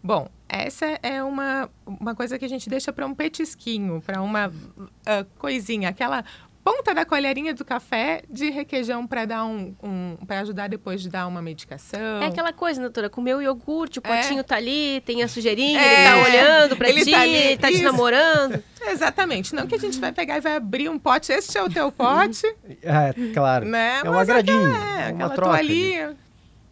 Bom, 0.03 0.29
essa 0.49 0.99
é 1.03 1.23
uma, 1.23 1.69
uma 1.85 2.15
coisa 2.15 2.39
que 2.39 2.45
a 2.45 2.49
gente 2.49 2.71
deixa 2.71 2.93
para 2.93 3.05
um 3.05 3.15
petisquinho, 3.15 4.01
para 4.01 4.23
uma 4.23 4.49
uh, 4.49 5.25
coisinha, 5.39 5.89
aquela 5.89 6.25
ponta 6.65 6.95
da 6.95 7.05
colherinha 7.05 7.55
do 7.55 7.65
café 7.65 8.23
de 8.29 8.51
requeijão 8.51 9.07
para 9.07 9.25
dar 9.25 9.45
um, 9.45 9.75
um 9.83 10.17
para 10.27 10.41
ajudar 10.41 10.69
depois 10.69 11.01
de 11.01 11.09
dar 11.09 11.27
uma 11.27 11.41
medicação. 11.41 12.21
É 12.23 12.27
aquela 12.27 12.53
coisa, 12.53 12.81
doutora, 12.81 13.09
comeu 13.09 13.41
iogurte, 13.41 13.99
o 13.99 14.03
É. 14.05 14.17
potinho 14.23 14.45
tá 14.45 14.57
ali, 14.57 15.01
tem 15.07 15.23
a 15.23 15.29
sujeirinha, 15.29 15.81
É, 15.81 15.95
ele 15.95 16.05
tá 16.11 16.29
olhando 16.29 16.77
pra 16.77 16.89
ele 16.89 17.05
ti, 17.05 17.11
tá 17.11 17.21
ali, 17.21 17.57
tá 17.57 17.69
te 17.69 17.83
namorando. 17.83 18.63
Exatamente. 18.87 19.55
Não 19.55 19.67
que 19.67 19.75
a 19.75 19.79
gente 19.79 19.99
vai 19.99 20.13
pegar 20.13 20.37
e 20.37 20.41
vai 20.41 20.57
abrir 20.57 20.89
um 20.89 20.99
pote, 20.99 21.33
este 21.33 21.57
é 21.57 21.63
o 21.63 21.71
teu 21.71 21.91
pote, 21.91 22.47
É, 22.83 23.15
claro. 23.33 23.65
né? 23.67 24.01
É 24.05 24.11
um 24.11 24.13
Mas 24.15 24.29
agradinho, 24.29 24.59
aquela, 24.71 24.77
é 24.77 25.03
é, 25.03 25.07
uma 25.07 25.15
aquela 25.15 25.31
troca 25.35 25.51
toalhinha. 25.53 26.17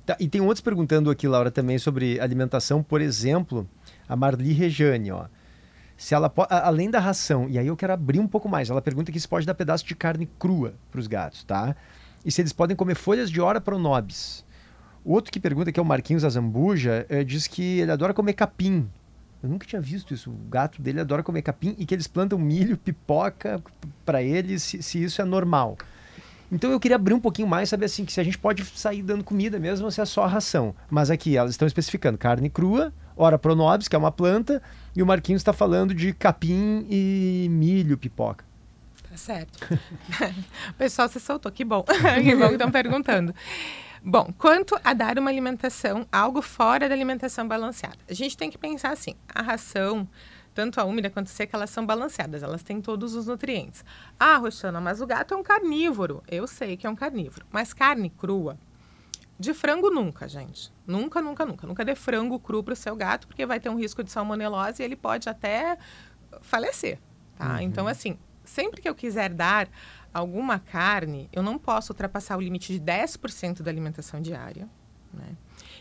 Tá, 0.04 0.16
e 0.20 0.28
tem 0.28 0.40
outros 0.40 0.60
perguntando 0.60 1.10
aqui, 1.10 1.26
Laura, 1.26 1.50
também 1.50 1.78
sobre 1.78 2.20
alimentação. 2.20 2.80
Por 2.82 3.00
exemplo, 3.00 3.68
a 4.08 4.14
Marli 4.14 4.52
Rejane, 4.52 5.10
ó. 5.10 5.24
Se 5.96 6.14
ela 6.14 6.28
po- 6.28 6.46
a- 6.48 6.66
além 6.66 6.90
da 6.90 7.00
ração, 7.00 7.48
e 7.48 7.58
aí 7.58 7.66
eu 7.66 7.76
quero 7.76 7.92
abrir 7.92 8.20
um 8.20 8.26
pouco 8.28 8.48
mais. 8.48 8.68
Ela 8.68 8.82
pergunta 8.82 9.10
aqui 9.10 9.18
se 9.18 9.26
pode 9.28 9.46
dar 9.46 9.54
pedaço 9.54 9.84
de 9.86 9.94
carne 9.94 10.28
crua 10.38 10.74
para 10.90 11.00
os 11.00 11.06
gatos, 11.06 11.42
tá? 11.44 11.74
E 12.24 12.30
se 12.30 12.42
eles 12.42 12.52
podem 12.52 12.76
comer 12.76 12.94
folhas 12.96 13.30
de 13.30 13.40
ora 13.40 13.60
pronobis. 13.60 14.44
O 15.04 15.12
outro 15.12 15.30
que 15.32 15.38
pergunta, 15.38 15.70
que 15.70 15.78
é 15.78 15.82
o 15.82 15.86
Marquinhos 15.86 16.24
Azambuja, 16.24 17.06
eh, 17.08 17.22
diz 17.24 17.46
que 17.46 17.78
ele 17.78 17.92
adora 17.92 18.12
comer 18.12 18.32
capim. 18.32 18.88
Eu 19.42 19.48
nunca 19.48 19.64
tinha 19.66 19.80
visto 19.80 20.12
isso. 20.12 20.30
O 20.30 20.48
gato 20.50 20.82
dele 20.82 21.00
adora 21.00 21.22
comer 21.22 21.42
capim 21.42 21.76
e 21.78 21.86
que 21.86 21.94
eles 21.94 22.08
plantam 22.08 22.38
milho, 22.38 22.76
pipoca 22.76 23.62
para 24.04 24.22
eles, 24.22 24.62
se, 24.64 24.82
se 24.82 25.02
isso 25.02 25.22
é 25.22 25.24
normal. 25.24 25.76
Então 26.50 26.70
eu 26.70 26.78
queria 26.80 26.96
abrir 26.96 27.14
um 27.14 27.20
pouquinho 27.20 27.46
mais, 27.48 27.68
saber 27.68 27.86
assim, 27.86 28.04
que 28.04 28.12
se 28.12 28.20
a 28.20 28.24
gente 28.24 28.38
pode 28.38 28.64
sair 28.64 29.02
dando 29.02 29.22
comida 29.24 29.58
mesmo 29.58 29.90
se 29.90 30.00
é 30.00 30.04
só 30.04 30.26
ração. 30.26 30.74
Mas 30.90 31.10
aqui 31.10 31.36
elas 31.36 31.52
estão 31.52 31.66
especificando 31.66 32.18
carne 32.18 32.50
crua, 32.50 32.92
ora 33.16 33.38
pronobis, 33.38 33.86
que 33.88 33.94
é 33.96 33.98
uma 33.98 34.12
planta, 34.12 34.60
e 34.96 35.02
o 35.02 35.06
Marquinhos 35.06 35.40
está 35.40 35.52
falando 35.52 35.94
de 35.94 36.14
capim 36.14 36.86
e 36.88 37.46
milho, 37.50 37.98
pipoca. 37.98 38.44
Tá 39.08 39.16
certo. 39.16 39.58
pessoal 40.78 41.08
se 41.08 41.20
soltou, 41.20 41.52
que 41.52 41.64
bom. 41.64 41.84
que 42.24 42.34
bom 42.34 42.48
que 42.48 42.54
estão 42.54 42.70
perguntando. 42.70 43.34
Bom, 44.02 44.32
quanto 44.38 44.78
a 44.82 44.94
dar 44.94 45.18
uma 45.18 45.30
alimentação, 45.30 46.06
algo 46.10 46.40
fora 46.40 46.88
da 46.88 46.94
alimentação 46.94 47.46
balanceada. 47.46 47.98
A 48.08 48.14
gente 48.14 48.36
tem 48.36 48.50
que 48.50 48.56
pensar 48.56 48.92
assim, 48.92 49.14
a 49.28 49.42
ração, 49.42 50.08
tanto 50.54 50.80
a 50.80 50.84
úmida 50.84 51.10
quanto 51.10 51.26
a 51.26 51.30
seca, 51.30 51.56
elas 51.56 51.70
são 51.70 51.84
balanceadas, 51.84 52.42
elas 52.42 52.62
têm 52.62 52.80
todos 52.80 53.14
os 53.14 53.26
nutrientes. 53.26 53.84
Ah, 54.18 54.36
Roxana, 54.36 54.80
mas 54.80 55.02
o 55.02 55.06
gato 55.06 55.34
é 55.34 55.36
um 55.36 55.42
carnívoro. 55.42 56.22
Eu 56.28 56.46
sei 56.46 56.76
que 56.76 56.86
é 56.86 56.90
um 56.90 56.96
carnívoro, 56.96 57.44
mas 57.50 57.74
carne 57.74 58.08
crua, 58.08 58.56
de 59.38 59.52
frango 59.52 59.90
nunca, 59.90 60.28
gente. 60.28 60.72
Nunca, 60.86 61.20
nunca, 61.20 61.44
nunca. 61.44 61.66
Nunca 61.66 61.84
dê 61.84 61.94
frango 61.94 62.38
cru 62.38 62.62
para 62.62 62.72
o 62.72 62.76
seu 62.76 62.96
gato, 62.96 63.26
porque 63.26 63.44
vai 63.44 63.60
ter 63.60 63.68
um 63.68 63.76
risco 63.76 64.02
de 64.02 64.10
salmonelose 64.10 64.82
e 64.82 64.84
ele 64.84 64.96
pode 64.96 65.28
até 65.28 65.76
falecer, 66.40 66.98
tá? 67.36 67.62
Então, 67.62 67.86
assim, 67.86 68.18
sempre 68.44 68.80
que 68.80 68.88
eu 68.88 68.94
quiser 68.94 69.32
dar 69.32 69.68
alguma 70.12 70.58
carne, 70.58 71.28
eu 71.32 71.42
não 71.42 71.58
posso 71.58 71.92
ultrapassar 71.92 72.36
o 72.36 72.40
limite 72.40 72.72
de 72.72 72.80
10% 72.80 73.62
da 73.62 73.70
alimentação 73.70 74.20
diária, 74.20 74.68
né? 75.12 75.36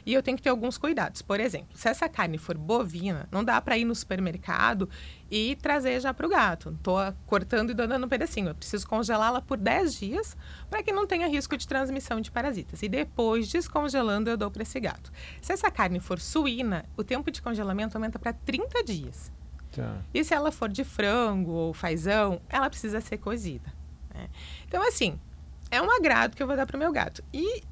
E 0.05 0.13
eu 0.13 0.21
tenho 0.21 0.37
que 0.37 0.43
ter 0.43 0.49
alguns 0.49 0.77
cuidados. 0.77 1.21
Por 1.21 1.39
exemplo, 1.39 1.75
se 1.75 1.89
essa 1.89 2.07
carne 2.07 2.37
for 2.37 2.57
bovina, 2.57 3.27
não 3.31 3.43
dá 3.43 3.59
para 3.59 3.77
ir 3.77 3.85
no 3.85 3.95
supermercado 3.95 4.87
e 5.31 5.55
trazer 5.55 5.99
já 5.99 6.13
para 6.13 6.25
o 6.25 6.29
gato. 6.29 6.69
Estou 6.69 6.97
cortando 7.25 7.71
e 7.71 7.73
dando 7.73 8.05
um 8.05 8.09
pedacinho. 8.09 8.49
Eu 8.49 8.55
preciso 8.55 8.87
congelá-la 8.87 9.41
por 9.41 9.57
10 9.57 9.95
dias 9.95 10.37
para 10.69 10.83
que 10.83 10.91
não 10.91 11.07
tenha 11.07 11.27
risco 11.27 11.57
de 11.57 11.67
transmissão 11.67 12.21
de 12.21 12.29
parasitas. 12.29 12.83
E 12.83 12.87
depois, 12.89 13.47
descongelando, 13.47 14.29
eu 14.29 14.37
dou 14.37 14.51
para 14.51 14.61
esse 14.61 14.79
gato. 14.79 15.11
Se 15.41 15.51
essa 15.51 15.71
carne 15.71 15.99
for 15.99 16.19
suína, 16.19 16.85
o 16.95 17.03
tempo 17.03 17.31
de 17.31 17.41
congelamento 17.41 17.97
aumenta 17.97 18.19
para 18.19 18.33
30 18.33 18.83
dias. 18.83 19.31
E 20.13 20.23
se 20.23 20.33
ela 20.33 20.51
for 20.51 20.69
de 20.69 20.83
frango 20.83 21.51
ou 21.51 21.73
fazão, 21.73 22.39
ela 22.47 22.69
precisa 22.69 23.01
ser 23.01 23.17
cozida. 23.17 23.73
né? 24.13 24.29
Então, 24.67 24.81
assim, 24.87 25.19
é 25.69 25.81
um 25.81 25.91
agrado 25.91 26.35
que 26.35 26.43
eu 26.43 26.47
vou 26.47 26.55
dar 26.55 26.65
para 26.65 26.77
o 26.77 26.79
meu 26.79 26.91
gato. 26.91 27.23
E 27.33 27.63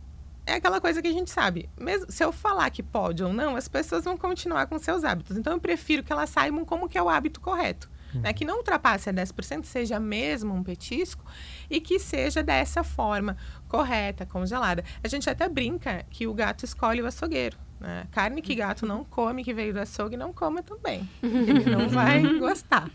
é 0.46 0.54
aquela 0.54 0.82
coisa 0.82 1.02
que 1.02 1.08
a 1.08 1.14
gente 1.14 1.32
sabe. 1.32 1.70
Mesmo 1.80 2.12
se 2.12 2.24
eu 2.24 2.32
falar 2.32 2.70
que 2.70 2.84
pode 2.84 3.24
ou 3.24 3.32
não, 3.32 3.56
as 3.56 3.68
pessoas 3.68 4.04
vão 4.04 4.18
continuar 4.18 4.68
com 4.68 4.78
seus 4.78 5.04
hábitos. 5.04 5.38
Então, 5.38 5.54
eu 5.54 5.60
prefiro 5.60 6.04
que 6.04 6.12
elas 6.12 6.30
saibam 6.30 6.66
como 6.66 6.90
que 6.90 6.98
é 6.98 7.02
o 7.02 7.10
hábito 7.10 7.40
correto. 7.40 7.90
Né? 8.14 8.32
Que 8.32 8.46
não 8.46 8.58
ultrapasse 8.58 9.10
a 9.10 9.14
10%, 9.14 9.66
seja 9.66 10.00
mesmo 10.00 10.54
um 10.54 10.62
petisco 10.62 11.26
e 11.68 11.82
que 11.82 11.98
seja 11.98 12.44
dessa 12.44 12.84
forma 12.84 13.36
correta, 13.68 14.24
congelada. 14.24 14.84
A 15.04 15.08
gente 15.08 15.28
até 15.28 15.50
brinca 15.50 16.06
que 16.12 16.28
o 16.28 16.34
gato 16.34 16.64
escolhe 16.64 17.02
o 17.02 17.08
açougueiro. 17.08 17.58
Né? 17.84 18.08
Carne 18.14 18.42
que 18.42 18.56
gato 18.56 18.86
não 18.86 19.04
come, 19.04 19.44
que 19.44 19.54
veio 19.54 19.74
do 19.74 19.80
açougue, 19.82 20.16
não 20.16 20.32
coma 20.32 20.64
também. 20.64 21.08
Ele 21.22 21.70
não 21.70 21.90
vai 21.90 22.22
gostar. 22.40 22.90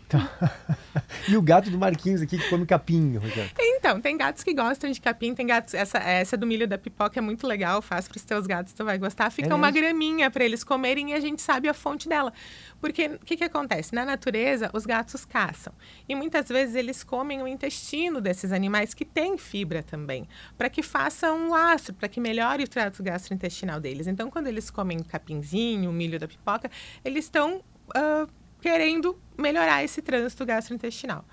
E 1.27 1.37
o 1.37 1.41
gato 1.43 1.69
do 1.69 1.77
Marquinhos 1.77 2.23
aqui 2.23 2.39
que 2.39 2.49
come 2.49 2.65
capim, 2.65 3.15
Rogério. 3.17 3.51
Então, 3.59 4.01
tem 4.01 4.17
gatos 4.17 4.43
que 4.43 4.51
gostam 4.51 4.89
de 4.89 4.99
capim, 4.99 5.35
tem 5.35 5.45
gatos. 5.45 5.75
Essa, 5.75 5.99
essa 5.99 6.35
do 6.35 6.47
milho 6.47 6.67
da 6.67 6.75
pipoca 6.75 7.19
é 7.19 7.21
muito 7.21 7.45
legal, 7.45 7.83
faz 7.83 8.07
para 8.07 8.17
os 8.17 8.23
teus 8.23 8.47
gatos, 8.47 8.73
tu 8.73 8.83
vai 8.83 8.97
gostar. 8.97 9.29
Fica 9.29 9.49
É 9.49 9.53
uma 9.53 9.69
graminha 9.69 10.31
para 10.31 10.43
eles 10.43 10.63
comerem 10.63 11.11
e 11.11 11.13
a 11.13 11.19
gente 11.19 11.39
sabe 11.39 11.69
a 11.69 11.73
fonte 11.73 12.09
dela. 12.09 12.33
Porque 12.81 13.07
o 13.07 13.19
que, 13.19 13.35
que 13.37 13.43
acontece? 13.43 13.93
Na 13.93 14.05
natureza, 14.05 14.69
os 14.73 14.85
gatos 14.85 15.25
caçam. 15.25 15.73
E 16.07 16.15
muitas 16.15 16.47
vezes 16.47 16.75
eles 16.75 17.03
comem 17.03 17.41
o 17.41 17.47
intestino 17.47 18.21
desses 18.21 18.51
animais 18.51 18.93
que 18.93 19.03
tem 19.03 19.37
fibra 19.37 19.83
também, 19.83 20.27
para 20.57 20.69
que 20.69 20.81
faça 20.81 21.31
um 21.33 21.49
lastro, 21.51 21.93
para 21.93 22.07
que 22.07 22.19
melhore 22.21 22.63
o 22.63 22.67
trato 22.67 23.03
gastrointestinal 23.03 23.79
deles. 23.79 24.07
Então, 24.07 24.29
quando 24.31 24.47
eles 24.47 24.69
comem 24.69 24.99
capinzinho, 24.99 25.91
milho 25.91 26.19
da 26.19 26.27
pipoca, 26.27 26.69
eles 27.03 27.25
estão. 27.25 27.61
ah, 27.95 28.27
querendo 28.61 29.17
melhorar 29.37 29.85
esse 29.85 30.01
trânsito 30.01 30.45
gastrointestinal. 30.45 31.23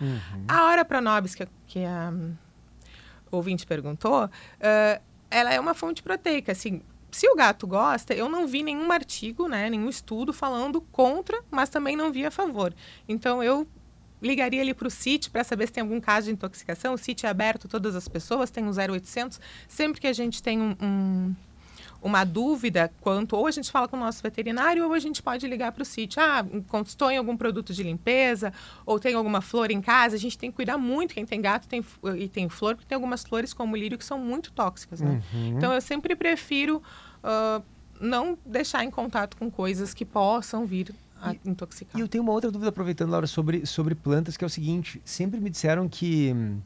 A 0.46 0.64
hora 0.66 0.84
pronobis, 0.84 1.34
que, 1.34 1.42
a- 1.42 1.48
que 1.66 1.84
a 1.84 2.10
hum, 2.14 2.36
ouvinte 3.32 3.66
perguntou, 3.66 4.30
ah, 4.60 5.00
ela 5.28 5.52
é 5.52 5.58
uma 5.58 5.74
fonte 5.74 6.02
proteica. 6.04 6.52
Assim, 6.52 6.82
se 7.16 7.26
o 7.28 7.34
gato 7.34 7.66
gosta, 7.66 8.12
eu 8.12 8.28
não 8.28 8.46
vi 8.46 8.62
nenhum 8.62 8.92
artigo, 8.92 9.48
né, 9.48 9.70
nenhum 9.70 9.88
estudo 9.88 10.32
falando 10.32 10.80
contra, 10.80 11.42
mas 11.50 11.70
também 11.70 11.96
não 11.96 12.12
vi 12.12 12.26
a 12.26 12.30
favor. 12.30 12.74
Então, 13.08 13.42
eu 13.42 13.66
ligaria 14.20 14.60
ali 14.60 14.74
para 14.74 14.88
o 14.88 14.90
CIT 14.90 15.30
para 15.30 15.42
saber 15.44 15.66
se 15.66 15.72
tem 15.72 15.82
algum 15.82 16.00
caso 16.00 16.26
de 16.26 16.32
intoxicação. 16.32 16.94
O 16.94 16.98
CIT 16.98 17.24
é 17.26 17.28
aberto 17.28 17.66
a 17.66 17.70
todas 17.70 17.94
as 17.94 18.06
pessoas, 18.08 18.50
tem 18.50 18.64
um 18.64 18.72
0800. 18.72 19.40
Sempre 19.68 20.00
que 20.00 20.06
a 20.06 20.12
gente 20.12 20.42
tem 20.42 20.60
um- 20.60 20.76
um 20.80 21.34
uma 22.02 22.22
dúvida 22.24 22.92
quanto, 23.00 23.34
ou 23.34 23.46
a 23.48 23.50
gente 23.50 23.68
fala 23.70 23.88
com 23.88 23.96
o 23.96 24.00
nosso 24.00 24.22
veterinário, 24.22 24.84
ou 24.84 24.92
a 24.92 24.98
gente 24.98 25.20
pode 25.20 25.44
ligar 25.48 25.72
para 25.72 25.82
o 25.82 25.84
sítio. 25.84 26.22
Ah, 26.22 26.44
encostou 26.52 27.10
em 27.10 27.16
algum 27.16 27.36
produto 27.36 27.72
de 27.74 27.82
limpeza, 27.82 28.52
ou 28.84 29.00
tem 29.00 29.14
alguma 29.14 29.40
flor 29.40 29.72
em 29.72 29.80
casa. 29.80 30.14
A 30.14 30.18
gente 30.18 30.38
tem 30.38 30.50
que 30.50 30.56
cuidar 30.56 30.78
muito. 30.78 31.14
Quem 31.14 31.26
tem 31.26 31.40
gato 31.40 31.66
tem, 31.66 31.84
e 32.16 32.28
tem 32.28 32.48
flor, 32.48 32.76
porque 32.76 32.86
tem 32.88 32.94
algumas 32.94 33.24
flores 33.24 33.52
como 33.52 33.74
o 33.74 33.76
lírio 33.76 33.98
que 33.98 34.04
são 34.04 34.18
muito 34.20 34.52
tóxicas. 34.52 35.00
Né? 35.00 35.20
Uhum. 35.34 35.48
Então 35.56 35.72
eu 35.72 35.80
sempre 35.80 36.14
prefiro 36.14 36.80
ah, 37.26 37.60
não 38.00 38.38
deixar 38.46 38.84
em 38.84 38.90
contato 38.90 39.36
com 39.36 39.50
coisas 39.50 39.92
que 39.92 40.04
possam 40.04 40.64
vir 40.64 40.94
a 41.20 41.34
intoxicar. 41.44 41.98
E 41.98 42.00
eu 42.00 42.08
tenho 42.08 42.22
uma 42.22 42.32
outra 42.32 42.50
dúvida, 42.50 42.68
aproveitando, 42.68 43.10
Laura, 43.10 43.26
sobre, 43.26 43.64
sobre 43.66 43.94
plantas, 43.94 44.36
que 44.36 44.44
é 44.44 44.46
o 44.46 44.50
seguinte: 44.50 45.00
sempre 45.04 45.40
me 45.40 45.50
disseram 45.50 45.88
que. 45.88 46.32
hum, 46.34 46.58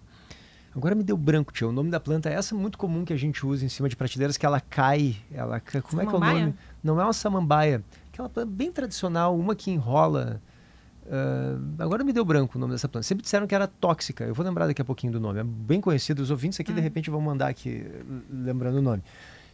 Agora 0.74 0.94
me 0.94 1.02
deu 1.02 1.16
branco, 1.16 1.52
tio. 1.52 1.68
O 1.70 1.72
nome 1.72 1.90
da 1.90 1.98
planta 1.98 2.28
é 2.30 2.34
essa 2.34 2.54
muito 2.54 2.78
comum 2.78 3.04
que 3.04 3.12
a 3.12 3.16
gente 3.16 3.44
usa 3.44 3.64
em 3.64 3.68
cima 3.68 3.88
de 3.88 3.96
prateleiras, 3.96 4.36
que 4.36 4.46
ela 4.46 4.60
cai. 4.60 5.16
Ela, 5.32 5.58
ca- 5.58 5.82
como 5.82 6.00
é 6.00 6.04
que 6.06 6.10
é 6.12 6.14
o 6.16 6.20
Samambaia? 6.20 6.40
nome? 6.46 6.54
Não 6.82 7.00
é 7.00 7.04
uma 7.04 7.12
samambaia. 7.12 7.82
Aquela 8.12 8.28
planta 8.28 8.48
bem 8.48 8.70
tradicional, 8.70 9.36
uma 9.36 9.56
que 9.56 9.68
enrola. 9.72 10.40
ah, 11.10 11.58
agora 11.82 12.04
me 12.04 12.12
deu 12.12 12.24
branco 12.24 12.56
o 12.56 12.60
nome 12.60 12.72
dessa 12.72 12.88
planta. 12.88 13.04
Sempre 13.04 13.22
disseram 13.22 13.48
que 13.48 13.54
era 13.54 13.66
tóxica. 13.66 14.22
Eu 14.24 14.32
vou 14.34 14.46
lembrar 14.46 14.68
daqui 14.68 14.80
a 14.80 14.84
pouquinho 14.84 15.12
do 15.12 15.18
nome. 15.18 15.40
É 15.40 15.44
bem 15.44 15.80
conhecido. 15.80 16.22
Os 16.22 16.30
ouvintes 16.30 16.60
aqui, 16.60 16.72
de 16.72 16.80
repente, 16.80 17.10
vão 17.10 17.20
mandar 17.20 17.48
aqui, 17.48 17.84
lembrando 18.30 18.78
o 18.78 18.82
nome. 18.82 19.02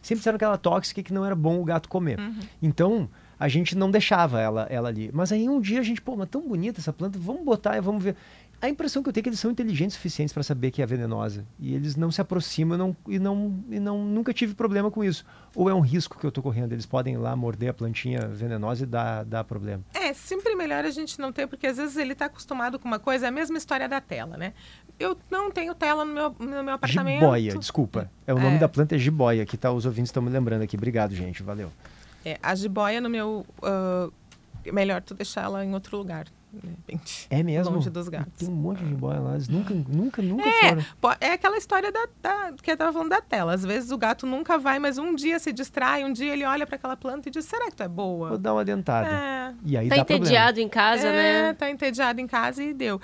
Sempre 0.01 0.19
disseram 0.19 0.37
que 0.37 0.43
ela 0.43 0.53
era 0.53 0.57
tóxica 0.57 0.99
e 0.99 1.03
que 1.03 1.13
não 1.13 1.25
era 1.25 1.35
bom 1.35 1.59
o 1.59 1.63
gato 1.63 1.89
comer. 1.89 2.17
Então, 2.61 3.09
a 3.39 3.47
gente 3.47 3.77
não 3.77 3.91
deixava 3.91 4.41
ela, 4.41 4.67
ela 4.69 4.89
ali. 4.89 5.09
Mas 5.13 5.31
aí 5.31 5.47
um 5.47 5.61
dia 5.61 5.79
a 5.79 5.83
gente, 5.83 6.01
pô, 6.01 6.15
mas 6.15 6.27
tão 6.29 6.41
bonita 6.41 6.79
essa 6.79 6.91
planta, 6.91 7.19
vamos 7.19 7.43
botar 7.43 7.77
e 7.77 7.81
vamos 7.81 8.03
ver. 8.03 8.15
A 8.59 8.67
impressão 8.67 9.03
que 9.03 9.09
eu 9.09 9.13
tenho 9.13 9.21
é 9.21 9.23
que 9.23 9.29
eles 9.29 9.39
são 9.39 9.51
inteligentes 9.51 9.95
o 9.95 9.97
suficientes 9.99 10.33
para 10.33 10.41
saber 10.41 10.71
que 10.71 10.81
é 10.81 10.85
venenosa. 10.85 11.45
E 11.59 11.75
eles 11.75 11.95
não 11.95 12.09
se 12.11 12.19
aproximam 12.19 12.75
não, 12.75 12.97
e, 13.07 13.19
não, 13.19 13.63
e 13.69 13.79
não 13.79 14.03
nunca 14.03 14.33
tive 14.33 14.55
problema 14.55 14.89
com 14.89 15.03
isso. 15.03 15.23
Ou 15.53 15.69
é 15.69 15.73
um 15.75 15.79
risco 15.79 16.17
que 16.17 16.25
eu 16.25 16.29
estou 16.29 16.43
correndo? 16.43 16.71
Eles 16.73 16.85
podem 16.85 17.13
ir 17.13 17.17
lá 17.17 17.35
morder 17.35 17.69
a 17.69 17.73
plantinha 17.73 18.27
venenosa 18.27 18.83
e 18.83 18.87
dar, 18.87 19.23
dar 19.25 19.43
problema. 19.43 19.83
É, 19.93 20.11
sempre 20.11 20.55
melhor 20.55 20.85
a 20.85 20.89
gente 20.89 21.19
não 21.19 21.31
ter, 21.31 21.45
porque 21.45 21.67
às 21.67 21.77
vezes 21.77 21.97
ele 21.97 22.13
está 22.13 22.25
acostumado 22.25 22.79
com 22.79 22.87
uma 22.87 22.97
coisa, 22.97 23.27
é 23.27 23.29
a 23.29 23.31
mesma 23.31 23.57
história 23.59 23.87
da 23.87 24.01
tela, 24.01 24.35
né? 24.37 24.53
Eu 24.99 25.15
não 25.29 25.51
tenho 25.51 25.75
tela 25.75 26.03
no 26.03 26.13
meu, 26.13 26.35
no 26.39 26.63
meu 26.63 26.73
apartamento. 26.73 27.19
Jiboia, 27.19 27.55
desculpa. 27.59 28.09
É 28.25 28.33
o 28.33 28.39
nome 28.39 28.55
É. 28.55 28.59
da 28.59 28.67
planta 28.67 28.95
é 28.95 28.97
jiboia, 28.97 29.45
que 29.45 29.55
tá, 29.55 29.71
os 29.71 29.85
ouvintes 29.85 30.09
estão 30.09 30.23
me 30.23 30.31
lembrando 30.31 30.63
aqui. 30.63 30.75
Obrigado, 30.75 31.13
gente. 31.13 31.43
Valeu. 31.43 31.71
É, 32.25 32.39
a 32.41 32.55
jiboia 32.55 32.99
no 32.99 33.09
meu. 33.09 33.45
é 34.65 34.71
melhor 34.71 35.01
tu 35.03 35.13
deixar 35.13 35.43
ela 35.43 35.63
em 35.63 35.73
outro 35.75 35.95
lugar. 35.95 36.25
É 37.29 37.43
mesmo? 37.43 37.75
Longe 37.75 37.89
dos 37.89 38.07
gatos. 38.09 38.33
Tem 38.37 38.47
um 38.49 38.51
monte 38.51 38.79
de 38.83 38.89
jiboia 38.89 39.19
lá. 39.19 39.33
Eles 39.33 39.47
nunca, 39.47 39.73
nunca, 39.73 40.21
nunca 40.21 40.47
É, 40.47 40.69
foram. 40.69 41.17
é 41.21 41.33
aquela 41.33 41.57
história 41.57 41.91
da, 41.91 42.07
da- 42.21 42.53
que 42.61 42.71
eu 42.71 42.77
tava 42.77 42.91
falando 42.93 43.09
da 43.09 43.21
tela. 43.21 43.53
Às 43.53 43.63
vezes 43.63 43.91
o 43.91 43.97
gato 43.97 44.25
nunca 44.25 44.57
vai, 44.57 44.79
mas 44.79 44.97
um 44.97 45.13
dia 45.15 45.39
se 45.39 45.51
distrai, 45.51 46.03
um 46.03 46.11
dia 46.13 46.33
ele 46.33 46.43
olha 46.45 46.65
para 46.65 46.75
aquela 46.75 46.95
planta 46.97 47.29
e 47.29 47.31
diz: 47.31 47.45
será 47.45 47.65
que 47.69 47.75
tu 47.75 47.83
é 47.83 47.87
boa? 47.87 48.29
Vou 48.29 48.37
dar 48.37 48.53
uma 48.53 48.63
dentada. 48.65 49.07
É. 49.09 49.53
E 49.65 49.77
aí 49.77 49.89
Tá 49.89 49.95
dá 49.97 50.05
problema. 50.05 50.25
entediado 50.25 50.59
em 50.59 50.69
casa, 50.69 51.07
é, 51.07 51.11
né? 51.43 51.53
Tá 51.53 51.69
entediado 51.69 52.19
em 52.21 52.27
casa 52.27 52.63
e 52.63 52.73
deu. 52.73 52.99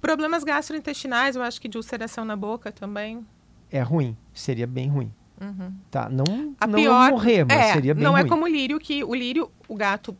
Problemas 0.00 0.44
gastrointestinais, 0.44 1.36
eu 1.36 1.42
acho 1.42 1.60
que 1.60 1.68
de 1.68 1.76
ulceração 1.76 2.24
na 2.24 2.36
boca 2.36 2.70
também. 2.70 3.26
É 3.70 3.80
ruim. 3.82 4.16
Seria 4.32 4.66
bem 4.66 4.88
ruim. 4.88 5.12
Uhum. 5.40 5.72
Tá, 5.90 6.08
não, 6.08 6.54
A 6.60 6.66
não 6.66 6.78
pior, 6.78 7.10
morrer, 7.10 7.44
mas 7.44 7.58
é, 7.58 7.72
seria 7.74 7.94
bem 7.94 8.04
não 8.04 8.12
ruim. 8.12 8.22
é 8.22 8.24
como 8.28 8.44
o 8.44 8.48
lírio, 8.48 8.78
que 8.78 9.02
o 9.04 9.14
lírio, 9.14 9.50
o 9.68 9.74
gato, 9.74 10.16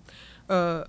ah, 0.48 0.86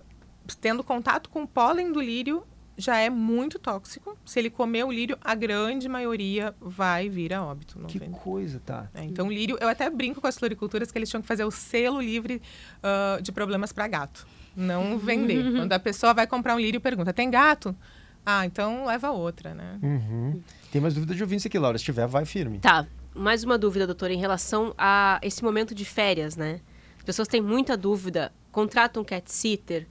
tendo 0.55 0.83
contato 0.83 1.29
com 1.29 1.43
o 1.43 1.47
pólen 1.47 1.91
do 1.91 1.99
lírio, 1.99 2.43
já 2.77 2.97
é 2.97 3.09
muito 3.09 3.57
tóxico. 3.57 4.15
Se 4.23 4.39
ele 4.39 4.49
comer 4.49 4.85
o 4.85 4.91
lírio, 4.91 5.17
a 5.21 5.33
grande 5.33 5.89
maioria 5.89 6.53
vai 6.61 7.09
vir 7.09 7.33
a 7.33 7.43
óbito. 7.43 7.79
Que 7.87 7.99
coisa, 7.99 8.61
tá. 8.63 8.87
É, 8.93 9.03
então, 9.03 9.27
o 9.27 9.31
lírio, 9.31 9.57
eu 9.59 9.67
até 9.67 9.89
brinco 9.89 10.21
com 10.21 10.27
as 10.27 10.37
floriculturas 10.37 10.91
que 10.91 10.97
eles 10.97 11.09
tinham 11.09 11.21
que 11.21 11.27
fazer 11.27 11.43
o 11.43 11.51
selo 11.51 11.99
livre 11.99 12.41
ah, 12.83 13.17
de 13.21 13.31
problemas 13.31 13.73
para 13.73 13.87
gato. 13.87 14.27
Não 14.55 14.97
vender. 14.99 15.51
Quando 15.51 15.73
a 15.73 15.79
pessoa 15.79 16.13
vai 16.13 16.27
comprar 16.27 16.55
um 16.55 16.59
lírio, 16.59 16.79
pergunta: 16.79 17.11
tem 17.11 17.29
gato? 17.31 17.75
Ah, 18.23 18.45
então 18.45 18.85
leva 18.85 19.09
outra, 19.09 19.53
né? 19.53 19.79
Uhum. 19.81 20.41
Tem 20.71 20.81
mais 20.81 20.93
dúvida 20.93 21.15
de 21.15 21.23
ouvintes 21.23 21.45
aqui, 21.45 21.57
Laura. 21.57 21.77
Se 21.77 21.85
tiver, 21.85 22.05
vai 22.07 22.25
firme. 22.25 22.59
Tá, 22.59 22.85
mais 23.15 23.43
uma 23.43 23.57
dúvida, 23.57 23.87
doutora, 23.87 24.13
em 24.13 24.19
relação 24.19 24.75
a 24.77 25.19
esse 25.23 25.43
momento 25.43 25.73
de 25.73 25.85
férias, 25.85 26.35
né? 26.35 26.59
As 26.97 27.03
pessoas 27.03 27.27
têm 27.27 27.41
muita 27.41 27.77
dúvida, 27.77 28.33
contratam 28.51 29.01
um 29.01 29.05
cat 29.05 29.31
sitter, 29.31 29.87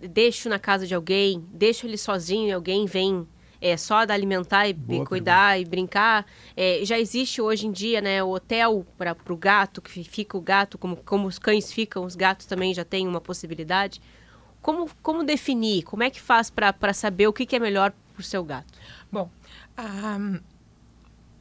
deixo 0.00 0.48
na 0.48 0.58
casa 0.58 0.86
de 0.86 0.94
alguém, 0.94 1.44
deixo 1.52 1.86
ele 1.86 1.96
sozinho 1.96 2.48
e 2.48 2.52
alguém 2.52 2.86
vem 2.86 3.26
é, 3.60 3.76
só 3.76 4.04
dar 4.04 4.14
alimentar 4.14 4.68
e, 4.68 4.76
e 4.88 5.04
cuidar 5.04 5.60
e 5.60 5.64
brincar. 5.64 6.26
É, 6.56 6.80
já 6.84 6.98
existe 6.98 7.40
hoje 7.40 7.66
em 7.66 7.72
dia, 7.72 8.00
né, 8.00 8.22
o 8.22 8.30
hotel 8.30 8.86
para 8.98 9.16
o 9.28 9.36
gato, 9.36 9.80
que 9.80 10.04
fica 10.04 10.36
o 10.36 10.40
gato, 10.40 10.78
como, 10.78 10.96
como 10.96 11.26
os 11.26 11.38
cães 11.38 11.72
ficam, 11.72 12.04
os 12.04 12.14
gatos 12.14 12.46
também 12.46 12.74
já 12.74 12.84
têm 12.84 13.06
uma 13.06 13.20
possibilidade. 13.20 14.00
Como, 14.60 14.90
como 15.02 15.22
definir? 15.24 15.84
Como 15.84 16.02
é 16.02 16.10
que 16.10 16.20
faz 16.20 16.50
para 16.50 16.92
saber 16.92 17.28
o 17.28 17.32
que, 17.32 17.46
que 17.46 17.56
é 17.56 17.58
melhor 17.58 17.92
para 18.12 18.20
o 18.20 18.24
seu 18.24 18.42
gato? 18.42 18.72
Bom, 19.10 19.30
a, 19.76 20.18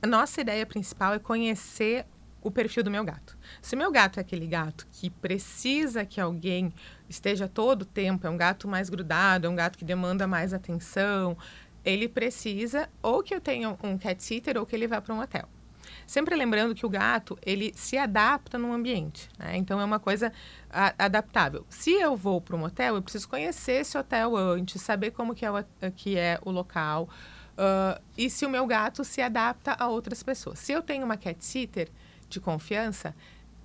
a 0.02 0.08
nossa 0.08 0.42
ideia 0.42 0.66
principal 0.66 1.14
é 1.14 1.20
conhecer 1.20 2.06
o 2.42 2.52
perfil 2.52 2.84
do 2.84 2.92
meu 2.92 3.04
gato. 3.04 3.35
Se 3.66 3.76
meu 3.76 3.92
gato 3.92 4.20
é 4.20 4.22
aquele 4.22 4.46
gato 4.46 4.86
que 4.92 5.10
precisa 5.10 6.06
que 6.06 6.22
alguém 6.22 6.72
esteja 7.10 7.48
todo 7.48 7.82
o 7.82 7.86
tempo, 7.86 8.28
é 8.28 8.30
um 8.30 8.38
gato 8.38 8.68
mais 8.68 8.92
grudado, 8.92 9.48
é 9.48 9.50
um 9.50 9.56
gato 9.56 9.76
que 9.76 9.84
demanda 9.84 10.28
mais 10.28 10.54
atenção, 10.54 11.36
ele 11.84 12.08
precisa 12.08 12.88
ou 13.02 13.24
que 13.24 13.34
eu 13.34 13.42
tenha 13.42 13.76
um 13.82 13.98
cat 13.98 14.24
sitter 14.24 14.56
ou 14.60 14.68
que 14.68 14.76
ele 14.76 14.86
vá 14.86 15.02
para 15.02 15.16
um 15.16 15.20
hotel. 15.20 15.50
Sempre 16.06 16.36
lembrando 16.36 16.76
que 16.76 16.86
o 16.86 16.90
gato, 16.90 17.40
ele 17.44 17.74
se 17.76 17.98
adapta 17.98 18.56
num 18.56 18.72
ambiente, 18.72 19.30
né? 19.40 19.58
Então, 19.58 19.82
é 19.82 19.84
uma 19.84 20.00
coisa 20.00 20.32
a- 20.70 20.94
adaptável. 21.00 21.66
Se 21.68 21.90
eu 21.90 22.16
vou 22.16 22.40
para 22.40 22.56
um 22.56 22.66
hotel, 22.66 22.94
eu 22.94 23.02
preciso 23.02 23.28
conhecer 23.28 23.82
esse 23.82 23.98
hotel 23.98 24.38
antes, 24.38 24.80
saber 24.80 25.10
como 25.10 25.34
que 25.34 25.44
é 25.44 25.50
o, 25.50 25.66
que 25.96 26.16
é 26.20 26.38
o 26.46 26.52
local, 26.52 27.10
ah, 27.58 28.00
e 28.16 28.30
se 28.30 28.46
o 28.46 28.50
meu 28.50 28.68
gato 28.68 29.04
se 29.04 29.24
adapta 29.24 29.76
a 29.80 29.88
outras 29.88 30.22
pessoas. 30.22 30.60
Se 30.60 30.72
eu 30.72 30.84
tenho 30.84 31.04
uma 31.04 31.18
cat 31.18 31.44
sitter 31.44 31.90
de 32.30 32.40
confiança, 32.40 33.16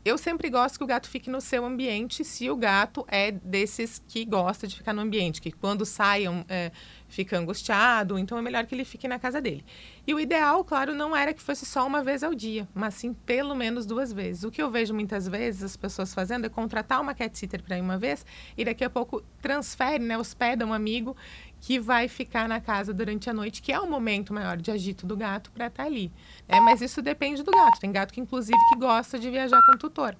eu 0.05 0.17
sempre 0.17 0.49
gosto 0.49 0.79
que 0.79 0.85
o 0.85 0.87
gato 0.87 1.09
fique 1.09 1.29
no 1.29 1.41
seu 1.41 1.65
ambiente, 1.65 2.25
se 2.25 2.49
o 2.49 2.57
gato 2.57 3.05
é 3.09 3.31
desses 3.31 4.03
que 4.09 4.25
gosta 4.25 4.67
de 4.67 4.77
ficar 4.77 4.93
no 4.93 5.03
ambiente, 5.03 5.41
que 5.41 5.53
quando 5.53 5.85
saiam 5.85 6.45
é, 6.49 6.73
fica 7.07 7.39
angustiado, 7.39 8.19
então 8.19 8.39
é 8.39 8.43
melhor 8.43 8.65
que 8.65 8.75
ele 8.75 8.85
fique 8.85 9.07
na 9.07 9.19
casa 9.19 9.41
dele. 9.41 9.65
E 10.07 10.15
o 10.15 10.21
ideal, 10.21 10.65
claro, 10.65 10.95
não 10.95 11.15
era 11.15 11.35
que 11.35 11.43
fosse 11.43 11.67
só 11.67 11.87
uma 11.87 12.03
vez 12.03 12.23
ao 12.23 12.35
dia, 12.35 12.67
mas 12.75 12.95
sim 12.95 13.13
pelo 13.13 13.55
menos 13.55 13.85
duas 13.85 14.13
vezes. 14.13 14.43
O 14.45 14.51
que 14.51 14.63
eu 14.63 14.71
vejo 14.71 14.95
muitas 14.95 15.29
vezes 15.29 15.63
as 15.63 15.77
pessoas 15.77 16.15
fazendo 16.15 16.47
é 16.47 16.49
contratar 16.49 17.01
uma 17.01 17.15
cat 17.15 17.37
sitter 17.39 17.63
para 17.63 17.77
ir 17.77 17.81
uma 17.83 17.99
vez 17.99 18.25
e 18.57 18.65
daqui 18.65 18.85
a 18.85 18.91
pouco 18.91 19.23
transfere, 19.43 20.03
né, 20.03 20.17
hospeda 20.17 20.65
um 20.65 20.73
amigo 20.73 21.17
que 21.61 21.79
vai 21.79 22.09
ficar 22.09 22.49
na 22.49 22.61
casa 22.61 22.93
durante 22.93 23.29
a 23.29 23.35
noite, 23.35 23.61
que 23.63 23.73
é 23.73 23.79
o 23.79 23.89
momento 23.89 24.33
maior 24.33 24.57
de 24.57 24.71
agito 24.71 25.07
do 25.07 25.17
gato 25.17 25.51
para 25.53 25.67
estar 25.67 25.85
ali. 25.85 26.11
né? 26.49 26.61
mas 26.61 26.81
isso 26.81 27.03
depende 27.03 27.43
do 27.43 27.53
gato. 27.53 27.79
Tem 27.81 27.93
gato 27.93 28.13
que, 28.13 28.21
inclusive, 28.21 28.59
que 28.73 28.79
gosta 28.79 29.19
de 29.19 29.31
viajar 29.31 29.61
com 29.67 29.79
tutor. 29.79 30.17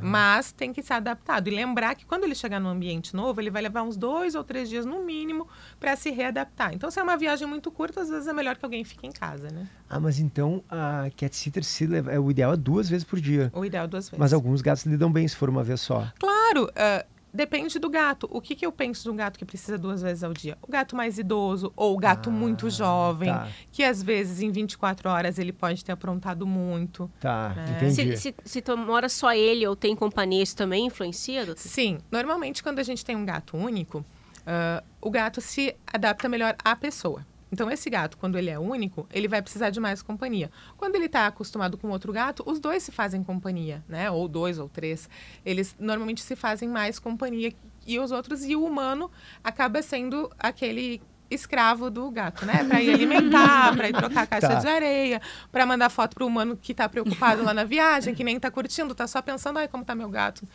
Mas 0.00 0.52
tem 0.52 0.72
que 0.72 0.82
ser 0.82 0.94
adaptado. 0.94 1.48
E 1.48 1.50
lembrar 1.50 1.94
que 1.94 2.04
quando 2.04 2.24
ele 2.24 2.34
chegar 2.34 2.58
num 2.58 2.68
ambiente 2.68 3.14
novo, 3.14 3.40
ele 3.40 3.50
vai 3.50 3.62
levar 3.62 3.82
uns 3.82 3.96
dois 3.96 4.34
ou 4.34 4.42
três 4.42 4.68
dias 4.68 4.84
no 4.84 5.04
mínimo 5.04 5.46
para 5.78 5.94
se 5.94 6.10
readaptar. 6.10 6.74
Então, 6.74 6.90
se 6.90 6.98
é 6.98 7.02
uma 7.02 7.16
viagem 7.16 7.46
muito 7.46 7.70
curta, 7.70 8.00
às 8.00 8.08
vezes 8.08 8.26
é 8.26 8.32
melhor 8.32 8.56
que 8.56 8.64
alguém 8.64 8.82
fique 8.84 9.06
em 9.06 9.12
casa, 9.12 9.48
né? 9.50 9.68
Ah, 9.88 10.00
mas 10.00 10.18
então 10.18 10.62
a 10.68 11.08
cat 11.16 11.34
sitter 11.36 11.64
se 11.64 11.86
leva, 11.86 12.12
é, 12.12 12.18
o 12.18 12.30
ideal 12.30 12.52
é 12.52 12.56
duas 12.56 12.88
vezes 12.88 13.04
por 13.04 13.20
dia. 13.20 13.50
O 13.54 13.64
ideal 13.64 13.84
é 13.84 13.88
duas 13.88 14.08
vezes. 14.08 14.18
Mas 14.18 14.32
alguns 14.32 14.60
gatos 14.60 14.84
lidam 14.84 15.12
bem 15.12 15.26
se 15.26 15.36
for 15.36 15.48
uma 15.48 15.62
vez 15.62 15.80
só. 15.80 16.10
Claro, 16.18 16.70
ah, 16.74 17.04
depende 17.32 17.78
do 17.78 17.88
gato. 17.88 18.28
O 18.30 18.40
que, 18.40 18.54
que 18.54 18.64
eu 18.64 18.72
penso 18.72 19.02
de 19.02 19.10
um 19.10 19.16
gato 19.16 19.38
que 19.38 19.44
precisa 19.44 19.78
duas 19.78 20.02
vezes 20.02 20.22
ao 20.22 20.32
dia? 20.32 20.56
O 20.62 20.70
gato 20.70 20.96
mais 20.96 21.18
idoso 21.18 21.72
ou 21.76 21.94
o 21.94 21.98
gato 21.98 22.30
muito 22.30 22.68
jovem, 22.70 23.30
tá. 23.30 23.48
que 23.70 23.82
às 23.82 24.02
vezes 24.02 24.40
em 24.40 24.50
24 24.50 25.08
horas 25.08 25.38
ele 25.38 25.52
pode 25.52 25.84
ter 25.84 25.92
aprontado 25.92 26.46
muito. 26.46 27.10
Tá, 27.20 27.54
É. 27.80 27.90
Se, 27.90 28.16
se, 28.16 28.34
se 28.44 28.60
tu 28.60 28.76
mora 28.76 29.08
só 29.08 29.32
ele 29.32 29.66
ou 29.66 29.76
tem 29.76 29.94
companhia, 29.94 30.42
isso 30.42 30.56
também 30.56 30.86
influencia, 30.86 31.46
doutor? 31.46 31.60
Sim, 31.60 31.98
normalmente 32.10 32.62
quando 32.62 32.78
a 32.78 32.82
gente 32.82 33.04
tem 33.04 33.16
um 33.16 33.24
gato 33.24 33.56
único, 33.56 34.04
ah, 34.46 34.82
o 35.00 35.10
gato 35.10 35.40
se 35.40 35.76
adapta 35.86 36.28
melhor 36.28 36.56
à 36.64 36.74
pessoa. 36.74 37.24
Então, 37.52 37.70
esse 37.70 37.90
gato, 37.90 38.16
quando 38.16 38.38
ele 38.38 38.48
é 38.50 38.58
único, 38.58 39.06
ele 39.12 39.26
vai 39.26 39.42
precisar 39.42 39.70
de 39.70 39.80
mais 39.80 40.02
companhia. 40.02 40.50
Quando 40.76 40.94
ele 40.94 41.06
está 41.06 41.26
acostumado 41.26 41.76
com 41.76 41.88
outro 41.88 42.12
gato, 42.12 42.42
os 42.46 42.60
dois 42.60 42.82
se 42.82 42.92
fazem 42.92 43.24
companhia, 43.24 43.82
né? 43.88 44.10
Ou 44.10 44.28
dois 44.28 44.58
ou 44.58 44.68
três. 44.68 45.08
Eles 45.44 45.74
normalmente 45.78 46.22
se 46.22 46.36
fazem 46.36 46.68
mais 46.68 46.98
companhia 46.98 47.52
e 47.86 47.98
os 47.98 48.12
outros. 48.12 48.44
E 48.44 48.54
o 48.54 48.64
humano 48.64 49.10
acaba 49.42 49.82
sendo 49.82 50.30
aquele 50.38 51.02
escravo 51.30 51.90
do 51.90 52.10
gato, 52.10 52.44
né? 52.44 52.64
Para 52.64 52.82
ir 52.82 52.92
alimentar, 52.92 53.74
para 53.76 53.88
ir 53.88 53.92
trocar 53.92 54.22
a 54.22 54.26
caixa 54.26 54.48
Tá. 54.48 54.54
de 54.54 54.66
areia, 54.68 55.20
para 55.52 55.64
mandar 55.64 55.88
foto 55.88 56.14
pro 56.14 56.26
humano 56.26 56.56
que 56.56 56.72
está 56.72 56.88
preocupado 56.88 57.42
lá 57.44 57.54
na 57.54 57.62
viagem, 57.64 58.14
que 58.14 58.24
nem 58.24 58.36
está 58.36 58.50
curtindo, 58.50 58.94
tá 58.94 59.06
só 59.06 59.22
pensando, 59.22 59.58
ai, 59.58 59.68
como 59.68 59.84
tá 59.84 59.94
meu 59.94 60.08
gato, 60.08 60.46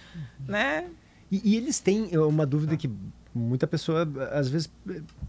né? 0.47 0.89
E, 1.31 1.41
e 1.53 1.55
eles 1.55 1.79
têm 1.79 2.09
é, 2.11 2.19
uma 2.19 2.45
dúvida 2.45 2.75
que 2.75 2.89
muita 3.35 3.67
pessoa, 3.67 4.07
às 4.31 4.47
vezes, 4.47 4.71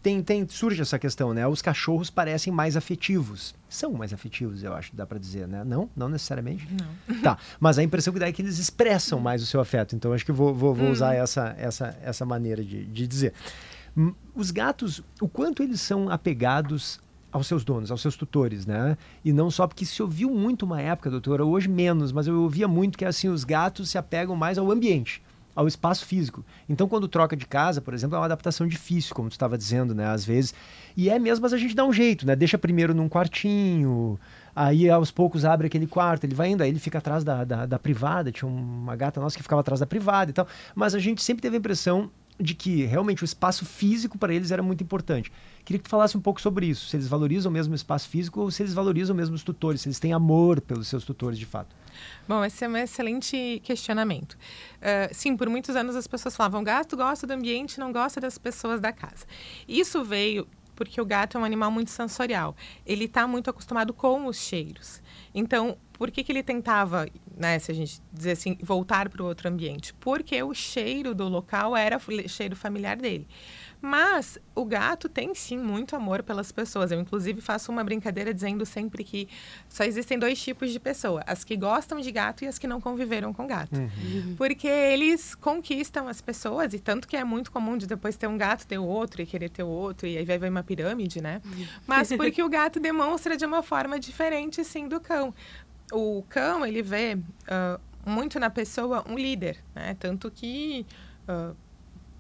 tem, 0.01 0.23
tem 0.23 0.47
surge 0.49 0.81
essa 0.81 0.99
questão, 0.99 1.35
né? 1.35 1.47
Os 1.49 1.60
cachorros 1.60 2.09
parecem 2.09 2.52
mais 2.52 2.76
afetivos. 2.76 3.52
São 3.68 3.93
mais 3.93 4.12
afetivos, 4.12 4.62
eu 4.62 4.73
acho, 4.75 4.94
dá 4.94 5.05
pra 5.05 5.18
dizer, 5.18 5.49
né? 5.49 5.65
Não? 5.65 5.91
Não 5.97 6.09
necessariamente? 6.09 6.67
Não. 6.73 7.17
Tá, 7.20 7.36
mas 7.59 7.78
a 7.78 7.83
impressão 7.83 8.12
que 8.12 8.20
dá 8.20 8.28
é 8.28 8.33
que 8.33 8.41
eles 8.41 8.59
expressam 8.59 9.18
mais 9.18 9.43
o 9.43 9.47
seu 9.47 9.60
afeto. 9.60 9.97
Então, 9.97 10.12
acho 10.12 10.25
que 10.25 10.31
vou, 10.33 10.55
vou, 10.55 10.73
vou 10.73 10.86
Hum. 10.89 10.93
usar 10.93 11.15
essa, 11.15 11.55
essa, 11.59 11.99
essa 12.02 12.25
maneira 12.25 12.62
de, 12.65 12.85
de 12.85 13.07
dizer. 13.07 13.33
Hum, 13.97 14.15
Os 14.35 14.51
gatos, 14.52 15.02
o 15.20 15.26
quanto 15.28 15.62
eles 15.62 15.81
são 15.81 16.09
apegados 16.09 17.01
aos 17.33 17.47
seus 17.49 17.65
donos, 17.65 17.91
aos 17.91 18.01
seus 18.01 18.17
tutores, 18.17 18.65
né? 18.65 18.97
E 19.25 19.33
não 19.33 19.51
só 19.51 19.67
porque 19.67 19.85
se 19.85 20.01
ouviu 20.02 20.31
muito 20.31 20.65
uma 20.65 20.81
época, 20.81 21.10
doutora, 21.10 21.44
hoje 21.44 21.68
menos, 21.68 22.12
mas 22.12 22.26
eu 22.26 22.41
ouvia 22.43 22.68
muito 22.68 22.97
que 22.97 23.05
assim 23.05 23.28
os 23.28 23.43
gatos 23.44 23.91
se 23.91 23.99
apegam 23.99 24.36
mais 24.36 24.57
ao 24.59 24.70
ambiente, 24.70 25.20
ao 25.57 25.67
espaço 25.67 26.05
físico. 26.05 26.44
Então, 26.68 26.86
quando 26.86 27.09
troca 27.09 27.35
de 27.35 27.47
casa, 27.47 27.81
por 27.81 27.94
exemplo, 27.94 28.15
é 28.15 28.18
uma 28.18 28.26
adaptação 28.26 28.68
difícil, 28.68 29.15
como 29.15 29.31
tu 29.31 29.33
estava 29.33 29.57
dizendo, 29.57 29.94
né? 29.94 30.07
Às 30.07 30.23
vezes. 30.23 30.55
E 30.94 31.09
é 31.09 31.18
mesmo, 31.18 31.43
mas 31.43 31.55
a 31.55 31.57
gente 31.57 31.75
dá 31.75 31.85
um 31.85 31.93
jeito, 31.93 32.26
né? 32.26 32.36
Deixa 32.36 32.59
primeiro 32.59 32.94
num 32.94 33.09
quartinho, 33.09 34.20
aí 34.55 34.91
aos 34.91 35.10
poucos 35.10 35.47
abre 35.47 35.67
aquele 35.67 35.86
quarto, 35.86 36.25
ele 36.25 36.35
vai 36.35 36.51
indo, 36.51 36.62
aí 36.62 36.68
ele 36.68 36.78
fica 36.78 36.99
atrás 36.99 37.25
da, 37.25 37.43
da, 37.43 37.65
da 37.65 37.78
privada. 37.78 38.31
Tinha 38.31 38.49
uma 38.49 38.94
gata 38.94 39.18
nossa 39.18 39.36
que 39.36 39.43
ficava 39.43 39.62
atrás 39.62 39.81
da 39.81 39.86
privada 39.86 40.31
e 40.31 40.35
tal. 40.35 40.47
Mas 40.75 40.94
a 40.94 40.99
gente 40.99 41.23
sempre 41.23 41.41
teve 41.41 41.57
a 41.57 41.59
impressão 41.59 42.10
de 42.39 42.55
que 42.55 42.85
realmente 42.85 43.23
o 43.23 43.25
espaço 43.25 43.65
físico 43.65 44.18
para 44.18 44.35
eles 44.35 44.51
era 44.51 44.62
muito 44.62 44.85
importante. 44.85 45.33
Queria 45.67 45.81
que 45.81 45.85
tu 45.85 45.91
falasse 45.91 46.17
um 46.17 46.20
pouco 46.20 46.41
sobre 46.41 46.65
isso, 46.65 46.86
se 46.86 46.97
eles 46.97 47.09
valorizam 47.09 47.51
mesmo 47.51 47.73
o 47.73 47.75
espaço 47.75 48.09
físico 48.09 48.41
ou 48.41 48.53
se 48.53 48.62
eles 48.62 48.73
valorizam 48.73 49.17
mesmo 49.17 49.35
os 49.35 49.43
tutores, 49.43 49.81
se 49.81 49.89
eles 49.89 49.99
têm 49.99 50.12
amor 50.12 50.61
pelos 50.61 50.86
seus 50.86 51.05
tutores 51.05 51.36
de 51.36 51.45
fato. 51.45 51.75
Bom, 52.28 52.45
esse 52.45 52.65
é 52.65 52.69
um 52.69 52.77
excelente 52.77 53.61
questionamento. 53.65 54.39
Ah, 54.81 55.09
sim, 55.12 55.36
por 55.36 55.49
muitos 55.49 55.75
anos 55.75 55.97
as 55.97 56.07
pessoas 56.07 56.36
falavam: 56.36 56.62
gato 56.62 56.97
gosta 56.97 57.27
do 57.27 57.33
ambiente, 57.33 57.81
não 57.81 57.93
gosta 57.93 58.20
das 58.20 58.39
pessoas 58.39 58.81
da 58.81 58.93
casa. 58.93 59.27
Isso 59.67 60.05
veio 60.05 60.47
porque 60.77 61.01
o 61.01 61.05
gato 61.05 61.36
é 61.36 61.41
um 61.41 61.45
animal 61.45 61.73
muito 61.73 61.91
sensorial. 61.91 62.55
Ele 62.85 63.07
está 63.07 63.27
muito 63.27 63.51
acostumado 63.51 63.93
com 63.93 64.27
os 64.27 64.36
cheiros. 64.36 65.03
Então, 65.35 65.77
por 65.95 66.11
que, 66.11 66.23
que 66.23 66.31
ele 66.31 66.43
tentava, 66.43 67.09
né, 67.36 67.59
se 67.59 67.73
a 67.73 67.75
gente 67.75 68.01
dizer 68.12 68.33
assim, 68.33 68.59
voltar 68.62 69.09
para 69.09 69.23
o 69.23 69.27
outro 69.27 69.49
ambiente? 69.49 69.95
Porque 69.95 70.41
o 70.43 70.53
cheiro 70.55 71.15
do 71.15 71.27
local 71.28 71.75
era 71.75 71.97
o 71.97 72.28
cheiro 72.28 72.55
familiar 72.55 72.97
dele. 72.97 73.27
Mas 73.81 74.39
o 74.55 74.65
gato 74.65 75.09
tem 75.09 75.35
sim 75.35 75.59
muito 75.59 75.95
amor 75.95 76.23
pelas 76.23 76.51
pessoas. 76.51 76.91
Eu, 76.91 77.01
inclusive, 77.01 77.41
faço 77.41 77.71
uma 77.71 77.85
brincadeira 77.85 78.33
dizendo 78.33 78.65
sempre 78.65 79.05
que 79.05 79.29
só 79.69 79.85
existem 79.85 80.19
dois 80.19 80.41
tipos 80.41 80.73
de 80.73 80.81
pessoa: 80.81 81.23
as 81.27 81.45
que 81.45 81.57
gostam 81.57 82.01
de 82.01 82.11
gato 82.11 82.45
e 82.45 82.47
as 82.47 82.59
que 82.59 82.67
não 82.67 82.81
conviveram 82.81 83.33
com 83.33 83.47
gato. 83.47 83.77
Uhum. 83.77 84.35
Porque 84.37 84.67
eles 84.67 85.35
conquistam 85.35 86.09
as 86.09 86.21
pessoas, 86.21 86.73
e 86.75 86.79
tanto 86.79 87.07
que 87.07 87.17
é 87.17 87.25
muito 87.25 87.53
comum 87.53 87.77
de 87.77 87.87
depois 87.87 88.17
ter 88.17 88.27
um 88.27 88.37
gato, 88.37 88.67
ter 88.67 88.79
o 88.79 88.85
outro 88.85 89.23
e 89.23 89.27
querer 89.27 89.51
ter 89.51 89.63
o 89.63 89.69
outro, 89.69 90.07
e 90.07 90.17
aí 90.17 90.25
vai 90.25 90.39
ver 90.39 90.51
uma 90.51 90.63
pirâmide, 90.63 91.21
né? 91.21 91.41
Mas 91.87 92.09
porque 92.17 92.43
o 92.43 92.49
gato 92.49 92.81
demonstra 92.81 93.37
de 93.37 93.45
uma 93.45 93.63
forma 93.63 93.99
diferente, 93.99 94.65
sim, 94.65 94.89
do 94.89 95.01
cão. 95.01 95.35
O 95.93 96.25
cão, 96.29 96.67
ele 96.67 96.83
vê 96.83 97.17
ah, 97.47 97.79
muito 98.05 98.41
na 98.41 98.51
pessoa 98.51 99.05
um 99.09 99.17
líder, 99.17 99.59
né? 99.75 99.97
Tanto 99.99 100.31
que. 100.31 100.87
ah, 101.29 101.53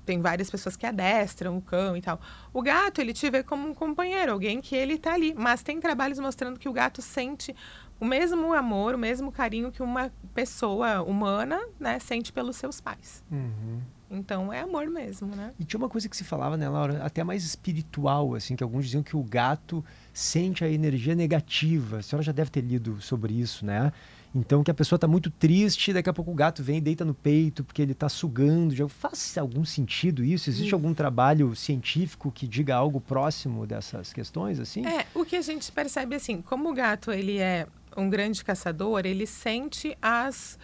tem 0.06 0.22
várias 0.22 0.48
pessoas 0.48 0.76
que 0.76 0.86
adestram 0.86 1.58
o 1.58 1.60
cão 1.60 1.96
e 1.96 2.00
tal. 2.00 2.18
O 2.54 2.62
gato, 2.62 3.00
ele 3.00 3.12
te 3.12 3.28
vê 3.28 3.42
como 3.42 3.68
um 3.68 3.74
companheiro, 3.74 4.32
alguém 4.32 4.60
que 4.60 4.74
ele 4.74 4.96
tá 4.96 5.12
ali. 5.12 5.34
Mas 5.36 5.62
tem 5.62 5.80
trabalhos 5.80 6.18
mostrando 6.18 6.58
que 6.58 6.68
o 6.68 6.72
gato 6.72 7.02
sente 7.02 7.54
o 7.98 8.04
mesmo 8.04 8.52
amor, 8.54 8.94
o 8.94 8.98
mesmo 8.98 9.32
carinho 9.32 9.72
que 9.72 9.82
uma 9.82 10.12
pessoa 10.34 11.02
humana, 11.02 11.60
né, 11.80 11.98
sente 11.98 12.32
pelos 12.32 12.56
seus 12.56 12.80
pais. 12.80 13.24
Uhum. 13.30 13.80
Então 14.08 14.52
é 14.52 14.60
amor 14.60 14.86
mesmo, 14.86 15.34
né? 15.34 15.52
E 15.58 15.64
tinha 15.64 15.78
uma 15.78 15.88
coisa 15.88 16.08
que 16.08 16.16
se 16.16 16.22
falava, 16.22 16.56
né, 16.56 16.68
Laura, 16.68 17.02
até 17.02 17.24
mais 17.24 17.44
espiritual, 17.44 18.34
assim, 18.34 18.54
que 18.54 18.62
alguns 18.62 18.84
diziam 18.84 19.02
que 19.02 19.16
o 19.16 19.22
gato 19.22 19.84
sente 20.12 20.62
a 20.62 20.68
energia 20.68 21.14
negativa. 21.14 21.98
A 21.98 22.02
senhora 22.02 22.22
já 22.22 22.32
deve 22.32 22.50
ter 22.50 22.60
lido 22.60 23.00
sobre 23.00 23.34
isso, 23.34 23.66
né? 23.66 23.92
Então, 24.36 24.62
que 24.62 24.70
a 24.70 24.74
pessoa 24.74 24.98
está 24.98 25.08
muito 25.08 25.30
triste, 25.30 25.94
daqui 25.94 26.10
a 26.10 26.12
pouco 26.12 26.30
o 26.30 26.34
gato 26.34 26.62
vem 26.62 26.76
e 26.76 26.80
deita 26.80 27.06
no 27.06 27.14
peito 27.14 27.64
porque 27.64 27.80
ele 27.80 27.92
está 27.92 28.06
sugando. 28.06 28.74
Já 28.74 28.86
faz 28.86 29.38
algum 29.38 29.64
sentido 29.64 30.22
isso? 30.22 30.50
Existe 30.50 30.74
algum 30.74 30.92
trabalho 30.92 31.56
científico 31.56 32.30
que 32.30 32.46
diga 32.46 32.76
algo 32.76 33.00
próximo 33.00 33.66
dessas 33.66 34.12
questões, 34.12 34.60
assim? 34.60 34.86
É, 34.86 35.06
o 35.14 35.24
que 35.24 35.36
a 35.36 35.40
gente 35.40 35.72
percebe 35.72 36.14
assim, 36.14 36.42
como 36.42 36.70
o 36.70 36.74
gato 36.74 37.10
ele 37.10 37.38
é 37.38 37.66
um 37.96 38.10
grande 38.10 38.44
caçador, 38.44 39.06
ele 39.06 39.26
sente 39.26 39.96
as 40.02 40.58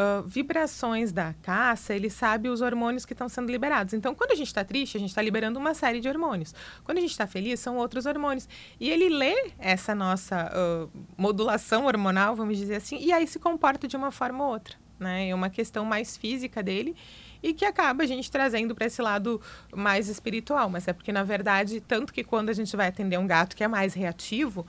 ah, 0.00 0.22
vibrações 0.24 1.10
da 1.10 1.34
caça, 1.42 1.92
ele 1.92 2.08
sabe 2.08 2.48
os 2.48 2.60
hormônios 2.60 3.04
que 3.04 3.12
estão 3.12 3.28
sendo 3.28 3.50
liberados. 3.50 3.92
Então, 3.94 4.14
quando 4.14 4.30
a 4.30 4.36
gente 4.36 4.46
está 4.46 4.62
triste, 4.62 4.96
a 4.96 5.00
gente 5.00 5.08
está 5.08 5.20
liberando 5.20 5.58
uma 5.58 5.74
série 5.74 5.98
de 5.98 6.08
hormônios. 6.08 6.54
Quando 6.84 6.98
a 6.98 7.00
gente 7.00 7.10
está 7.10 7.26
feliz, 7.26 7.58
são 7.58 7.76
outros 7.76 8.06
hormônios. 8.06 8.48
E 8.78 8.88
ele 8.88 9.08
lê 9.08 9.50
essa 9.58 9.96
nossa 9.96 10.52
ah, 10.52 10.86
modulação 11.16 11.86
hormonal, 11.86 12.36
vamos 12.36 12.56
dizer 12.56 12.76
assim, 12.76 12.96
e 13.00 13.12
aí 13.12 13.26
se 13.26 13.40
comporta 13.40 13.88
de 13.88 13.96
uma 13.96 14.12
forma 14.12 14.44
ou 14.44 14.52
outra. 14.52 14.76
Né? 15.00 15.30
É 15.30 15.34
uma 15.34 15.50
questão 15.50 15.84
mais 15.84 16.16
física 16.16 16.62
dele 16.62 16.94
e 17.42 17.52
que 17.52 17.64
acaba 17.64 18.04
a 18.04 18.06
gente 18.06 18.30
trazendo 18.30 18.76
para 18.76 18.86
esse 18.86 19.02
lado 19.02 19.40
mais 19.74 20.08
espiritual. 20.08 20.70
Mas 20.70 20.86
é 20.86 20.92
porque, 20.92 21.10
na 21.10 21.24
verdade, 21.24 21.80
tanto 21.80 22.12
que 22.12 22.22
quando 22.22 22.50
a 22.50 22.52
gente 22.52 22.76
vai 22.76 22.86
atender 22.86 23.18
um 23.18 23.26
gato 23.26 23.56
que 23.56 23.64
é 23.64 23.68
mais 23.68 23.94
reativo, 23.94 24.64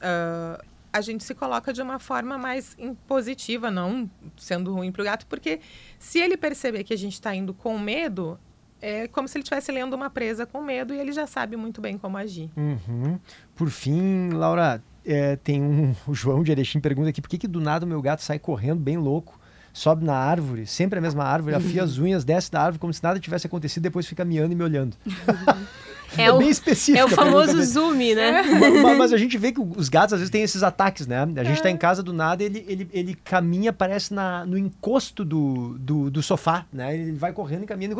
ah, 0.00 0.60
a 0.92 1.00
gente 1.00 1.24
se 1.24 1.34
coloca 1.34 1.72
de 1.72 1.80
uma 1.80 1.98
forma 1.98 2.36
mais 2.36 2.76
impositiva, 2.78 3.70
não 3.70 4.10
sendo 4.36 4.74
ruim 4.74 4.92
para 4.92 5.02
o 5.02 5.04
gato, 5.04 5.26
porque 5.26 5.60
se 5.98 6.18
ele 6.18 6.36
perceber 6.36 6.84
que 6.84 6.92
a 6.92 6.98
gente 6.98 7.14
está 7.14 7.34
indo 7.34 7.54
com 7.54 7.78
medo, 7.78 8.38
é 8.80 9.08
como 9.08 9.26
se 9.26 9.38
ele 9.38 9.42
estivesse 9.42 9.72
lendo 9.72 9.94
uma 9.94 10.10
presa 10.10 10.44
com 10.44 10.60
medo 10.60 10.92
e 10.92 10.98
ele 10.98 11.12
já 11.12 11.26
sabe 11.26 11.56
muito 11.56 11.80
bem 11.80 11.96
como 11.96 12.16
agir. 12.16 12.50
Uhum. 12.56 13.18
Por 13.54 13.70
fim, 13.70 14.30
Laura, 14.30 14.82
é, 15.04 15.36
tem 15.36 15.62
um. 15.62 15.94
O 16.06 16.14
João 16.14 16.42
de 16.42 16.52
Erechim 16.52 16.80
pergunta 16.80 17.08
aqui 17.08 17.22
por 17.22 17.30
que, 17.30 17.38
que 17.38 17.48
do 17.48 17.60
nada 17.60 17.86
o 17.86 17.88
meu 17.88 18.02
gato 18.02 18.22
sai 18.22 18.38
correndo 18.38 18.80
bem 18.80 18.98
louco, 18.98 19.40
sobe 19.72 20.04
na 20.04 20.14
árvore, 20.14 20.66
sempre 20.66 20.98
a 20.98 21.02
mesma 21.02 21.24
árvore, 21.24 21.54
afia 21.54 21.82
as 21.82 21.96
unhas, 21.98 22.24
desce 22.24 22.50
da 22.50 22.60
árvore 22.60 22.78
como 22.78 22.92
se 22.92 23.02
nada 23.02 23.18
tivesse 23.18 23.46
acontecido, 23.46 23.82
depois 23.82 24.06
fica 24.06 24.24
miando 24.24 24.52
e 24.52 24.56
me 24.56 24.64
olhando. 24.64 24.96
É 26.18 26.30
o- 26.32 26.38
bem 26.38 26.48
específico. 26.50 26.98
é 26.98 27.04
o 27.04 27.08
pergunta 27.08 27.30
famoso 27.32 27.62
zoom, 27.62 27.92
né? 28.14 28.42
Ma- 28.58 28.70
ma- 28.90 28.94
Mas, 28.96 29.12
a 29.12 29.16
gente 29.16 29.36
vê 29.38 29.52
que 29.52 29.60
os 29.60 29.88
gatos 29.88 30.12
às 30.14 30.20
vezes 30.20 30.30
têm 30.30 30.42
esses 30.42 30.62
ataques, 30.62 31.06
né? 31.06 31.26
A 31.36 31.44
gente 31.44 31.62
tá 31.62 31.70
em 31.70 31.76
casa 31.76 32.02
do 32.02 32.12
nada, 32.12 32.42
ele, 32.42 32.64
ele, 32.68 32.88
ele 32.92 33.14
caminha, 33.14 33.72
parece 33.72 34.12
na, 34.12 34.44
no 34.44 34.56
encosto 34.58 35.24
do, 35.24 35.76
do, 35.78 36.10
do 36.10 36.22
sofá, 36.22 36.66
né? 36.72 36.94
Ele 36.94 37.12
vai 37.12 37.32
correndo 37.32 37.64
e 37.64 37.66
caminhando 37.66 37.92
e 37.92 37.94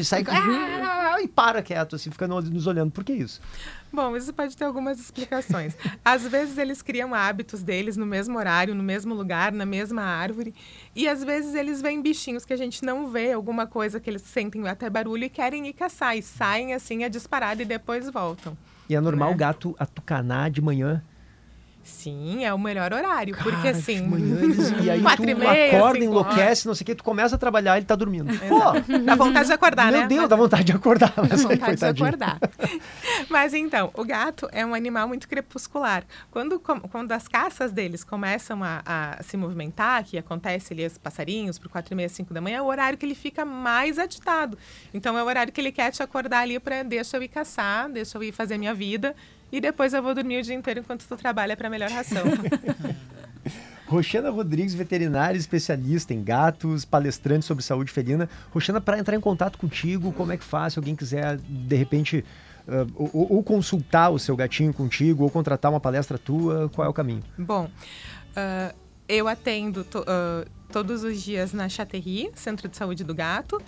sai 0.04 0.24
ah, 0.28 1.16
e 1.22 1.28
para 1.28 1.62
quieto, 1.62 1.96
assim, 1.96 2.10
fica 2.10 2.26
no- 2.26 2.40
nos 2.40 2.66
olhando. 2.66 2.90
Por 2.90 3.04
que 3.04 3.12
isso? 3.12 3.40
Bom, 3.92 4.16
isso 4.16 4.32
pode 4.34 4.56
ter 4.56 4.64
algumas 4.64 4.98
explicações. 5.00 5.74
Às 6.04 6.26
vezes 6.26 6.58
eles 6.58 6.82
criam 6.82 7.14
hábitos 7.14 7.62
deles 7.62 7.96
no 7.96 8.04
mesmo 8.04 8.36
horário, 8.38 8.74
no 8.74 8.82
mesmo 8.82 9.14
lugar, 9.14 9.52
na 9.52 9.64
mesma 9.64 10.02
árvore. 10.02 10.54
E 10.94 11.08
às 11.08 11.22
vezes 11.24 11.54
eles 11.54 11.80
veem 11.80 12.02
bichinhos 12.02 12.44
que 12.44 12.52
a 12.52 12.56
gente 12.56 12.84
não 12.84 13.06
vê, 13.08 13.32
alguma 13.32 13.66
coisa 13.66 13.98
que 14.00 14.08
eles 14.10 14.22
sentem 14.22 14.66
até 14.68 14.90
barulho 14.90 15.24
e 15.24 15.28
querem 15.28 15.66
ir 15.66 15.72
caçar. 15.72 16.16
E 16.16 16.22
saem 16.22 16.74
assim 16.74 17.04
a 17.04 17.08
disparada 17.08 17.62
e 17.62 17.64
depois 17.64 18.10
voltam. 18.10 18.56
E 18.88 18.94
é 18.94 19.00
normal 19.00 19.30
Né? 19.30 19.34
o 19.34 19.38
gato 19.38 19.76
atucanar 19.78 20.50
de 20.50 20.60
manhã. 20.60 21.02
Sim, 21.86 22.44
é 22.44 22.52
o 22.52 22.58
melhor 22.58 22.92
horário. 22.92 23.36
porque 23.40 23.68
assim. 23.68 24.02
manhã 24.02 24.36
E 24.82 24.90
aí 24.90 25.00
quatro 25.00 25.24
tu 25.24 25.30
e 25.30 25.34
meia, 25.34 25.76
acorda, 25.76 26.00
cinco 26.00 26.10
enlouquece, 26.10 26.66
não 26.66 26.74
sei 26.74 26.82
o 26.82 26.86
que, 26.86 26.94
tu 26.96 27.04
começa 27.04 27.36
a 27.36 27.38
trabalhar, 27.38 27.76
ele 27.76 27.86
tá 27.86 27.94
dormindo. 27.94 28.26
Pô, 28.48 28.98
Dá 29.04 29.14
vontade 29.14 29.46
de 29.46 29.52
acordar, 29.52 29.92
meu 29.92 30.00
né? 30.00 30.08
Deus, 30.08 30.28
dá 30.28 30.34
vontade 30.34 30.64
de 30.64 30.72
acordar. 30.72 31.12
Mas 31.16 31.32
aí, 31.32 31.56
vontade 31.56 31.58
de 31.58 31.64
coitadinho. 31.66 32.06
acordar. 32.06 32.38
Mas 33.30 33.54
então, 33.54 33.90
o 33.94 34.04
gato 34.04 34.48
é 34.50 34.66
um 34.66 34.74
animal 34.74 35.06
muito 35.06 35.28
crepuscular. 35.28 36.04
Quando, 36.30 36.58
quando 36.58 37.12
as 37.12 37.28
caças 37.28 37.70
deles 37.70 38.02
começam 38.02 38.64
a, 38.64 38.82
a 38.84 39.22
se 39.22 39.36
movimentar, 39.36 40.04
que 40.04 40.18
acontece 40.18 40.72
ali 40.72 40.84
os 40.84 40.98
passarinhos 40.98 41.58
por 41.58 41.68
quatro 41.68 41.94
e 41.94 41.96
meia, 41.96 42.08
cinco 42.08 42.34
da 42.34 42.40
manhã, 42.40 42.58
é 42.58 42.62
o 42.62 42.66
horário 42.66 42.98
que 42.98 43.06
ele 43.06 43.14
fica 43.14 43.44
mais 43.44 43.98
agitado. 43.98 44.58
Então 44.92 45.16
é 45.16 45.22
o 45.22 45.26
horário 45.26 45.52
que 45.52 45.60
ele 45.60 45.70
quer 45.70 45.92
te 45.92 46.02
acordar 46.02 46.40
ali 46.40 46.58
para 46.58 46.82
deixa 46.82 47.16
eu 47.16 47.22
ir 47.22 47.28
caçar, 47.28 47.88
deixa 47.88 48.18
eu 48.18 48.22
ir 48.24 48.32
fazer 48.32 48.58
minha 48.58 48.74
vida 48.74 49.14
e 49.52 49.60
depois 49.60 49.92
eu 49.94 50.02
vou 50.02 50.14
dormir 50.14 50.38
o 50.40 50.42
dia 50.42 50.54
inteiro 50.54 50.80
enquanto 50.80 51.06
tu 51.06 51.16
trabalha 51.16 51.56
para 51.56 51.68
melhor 51.70 51.90
ração. 51.90 52.22
Roxana 53.86 54.30
Rodrigues, 54.30 54.74
veterinária 54.74 55.38
especialista 55.38 56.12
em 56.12 56.22
gatos, 56.22 56.84
palestrante 56.84 57.44
sobre 57.44 57.62
saúde 57.62 57.92
felina. 57.92 58.28
Roxana, 58.52 58.80
para 58.80 58.98
entrar 58.98 59.14
em 59.14 59.20
contato 59.20 59.56
contigo, 59.58 60.12
como 60.12 60.32
é 60.32 60.36
que 60.36 60.42
faz? 60.42 60.72
Se 60.72 60.78
alguém 60.80 60.96
quiser, 60.96 61.36
de 61.36 61.76
repente, 61.76 62.24
ah, 62.66 62.84
ou, 62.96 63.34
ou- 63.36 63.42
consultar 63.44 64.10
o 64.10 64.18
seu 64.18 64.34
gatinho 64.34 64.72
contigo, 64.72 65.22
ou 65.22 65.30
contratar 65.30 65.70
uma 65.70 65.78
palestra 65.78 66.18
tua, 66.18 66.68
qual 66.74 66.84
é 66.84 66.88
o 66.88 66.92
caminho? 66.92 67.22
Bom, 67.38 67.70
ah, 68.34 68.74
eu 69.08 69.28
atendo 69.28 69.84
to- 69.84 70.04
ah, 70.08 70.44
todos 70.72 71.04
os 71.04 71.22
dias 71.22 71.52
na 71.52 71.68
Chaterri, 71.68 72.32
Centro 72.34 72.68
de 72.68 72.76
Saúde 72.76 73.04
do 73.04 73.14
Gato. 73.14 73.62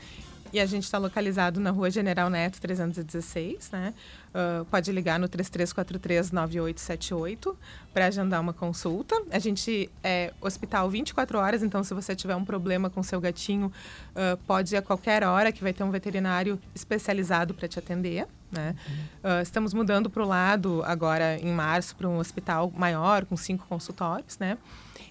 E 0.51 0.59
a 0.59 0.65
gente 0.65 0.85
está 0.85 0.97
localizado 0.97 1.61
na 1.61 1.71
Rua 1.71 1.91
General 1.91 2.31
Neto 2.31 2.59
316, 2.59 3.71
né? 3.71 3.93
Ah, 4.35 4.67
pode 4.71 4.93
ligar 4.93 5.19
no 5.19 5.27
33439878 5.29 7.57
para 7.93 8.07
agendar 8.07 8.41
uma 8.41 8.53
consulta. 8.53 9.21
A 9.31 9.39
gente 9.39 9.91
é 10.03 10.35
hospital 10.41 10.91
24 10.91 11.39
horas, 11.39 11.63
então 11.63 11.83
se 11.83 11.95
você 11.95 12.15
tiver 12.15 12.37
um 12.37 12.45
problema 12.45 12.91
com 12.91 13.03
seu 13.03 13.19
gatinho, 13.21 13.73
ah, 14.15 14.37
pode 14.47 14.75
ir 14.75 14.79
a 14.79 14.83
qualquer 14.83 15.25
hora 15.25 15.51
que 15.51 15.63
vai 15.63 15.73
ter 15.73 15.85
um 15.85 15.91
veterinário 15.91 16.61
especializado 16.75 17.55
para 17.55 17.67
te 17.67 17.79
atender, 17.79 18.27
né? 18.51 18.75
Ah, 19.23 19.41
estamos 19.43 19.73
mudando 19.75 20.11
para 20.11 20.23
o 20.23 20.27
lado 20.27 20.83
agora 20.85 21.39
em 21.39 21.53
março 21.53 21.97
para 21.97 22.09
um 22.09 22.19
hospital 22.19 22.73
maior 22.77 23.25
com 23.25 23.37
cinco 23.37 23.67
consultórios, 23.67 24.39
né? 24.39 24.59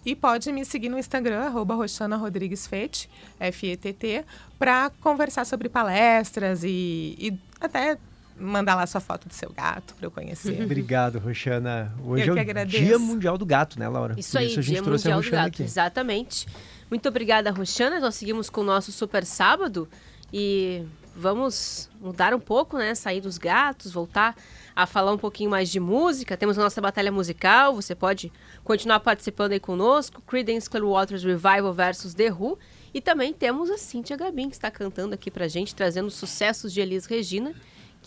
E 0.05 0.15
pode 0.15 0.51
me 0.53 0.63
seguir 0.63 0.87
no 0.87 0.97
Instagram, 0.97 1.41
arroba 1.41 1.75
Roxana 1.75 2.15
Rodrigues 2.15 2.65
Fete, 2.65 3.09
F-E-T-T, 3.39 4.23
para 4.57 4.89
conversar 5.01 5.45
sobre 5.45 5.67
palestras 5.67 6.63
e, 6.63 7.13
e 7.19 7.37
até 7.59 7.97
mandar 8.39 8.75
lá 8.75 8.85
sua 8.85 9.01
foto 9.01 9.27
do 9.27 9.33
seu 9.33 9.51
gato 9.51 9.93
para 9.95 10.05
eu 10.07 10.11
conhecer. 10.11 10.59
Obrigado, 10.63 11.19
Roxana. 11.19 11.93
Hoje 12.03 12.27
Eu 12.27 12.33
é 12.33 12.35
que 12.35 12.39
o 12.39 12.41
agradeço. 12.51 12.83
Dia 12.83 12.99
Mundial 12.99 13.37
do 13.37 13.45
Gato, 13.45 13.79
né, 13.79 13.87
Laura? 13.87 14.15
Isso 14.17 14.33
Por 14.33 14.39
aí, 14.39 14.47
isso 14.47 14.59
a 14.59 14.61
gente 14.63 14.73
Dia 14.73 14.83
trouxe 14.83 15.07
a 15.11 15.15
Mundial 15.15 15.21
do 15.21 15.23
Roxana 15.25 15.43
Gato. 15.43 15.55
aqui. 15.55 15.63
Exatamente. 15.63 16.47
Muito 16.89 17.09
obrigada, 17.09 17.51
Roxana. 17.51 17.99
Nós 17.99 18.15
seguimos 18.15 18.49
com 18.49 18.61
o 18.61 18.63
nosso 18.63 18.91
super 18.91 19.25
sábado 19.25 19.87
e 20.31 20.83
vamos 21.15 21.89
mudar 21.99 22.33
um 22.33 22.39
pouco, 22.39 22.77
né? 22.77 22.93
Sair 22.95 23.19
dos 23.21 23.37
gatos, 23.37 23.91
voltar 23.91 24.35
a 24.75 24.85
falar 24.85 25.11
um 25.11 25.17
pouquinho 25.17 25.49
mais 25.49 25.69
de 25.69 25.79
música. 25.79 26.37
Temos 26.37 26.57
a 26.59 26.61
nossa 26.61 26.79
batalha 26.79 27.11
musical. 27.11 27.73
Você 27.73 27.95
pode 27.95 28.31
continuar 28.63 28.99
participando 28.99 29.53
aí 29.53 29.59
conosco. 29.59 30.21
Creedence 30.27 30.69
Clearwater 30.69 31.19
Revival 31.19 31.73
versus 31.73 32.13
The 32.13 32.31
Who. 32.31 32.57
E 32.93 33.01
também 33.01 33.33
temos 33.33 33.69
a 33.69 33.77
Cíntia 33.77 34.15
Gabin, 34.15 34.49
que 34.49 34.55
está 34.55 34.71
cantando 34.71 35.13
aqui 35.13 35.29
pra 35.29 35.47
gente, 35.47 35.75
trazendo 35.75 36.09
sucessos 36.09 36.71
de 36.71 36.79
Elis 36.79 37.05
Regina, 37.05 37.53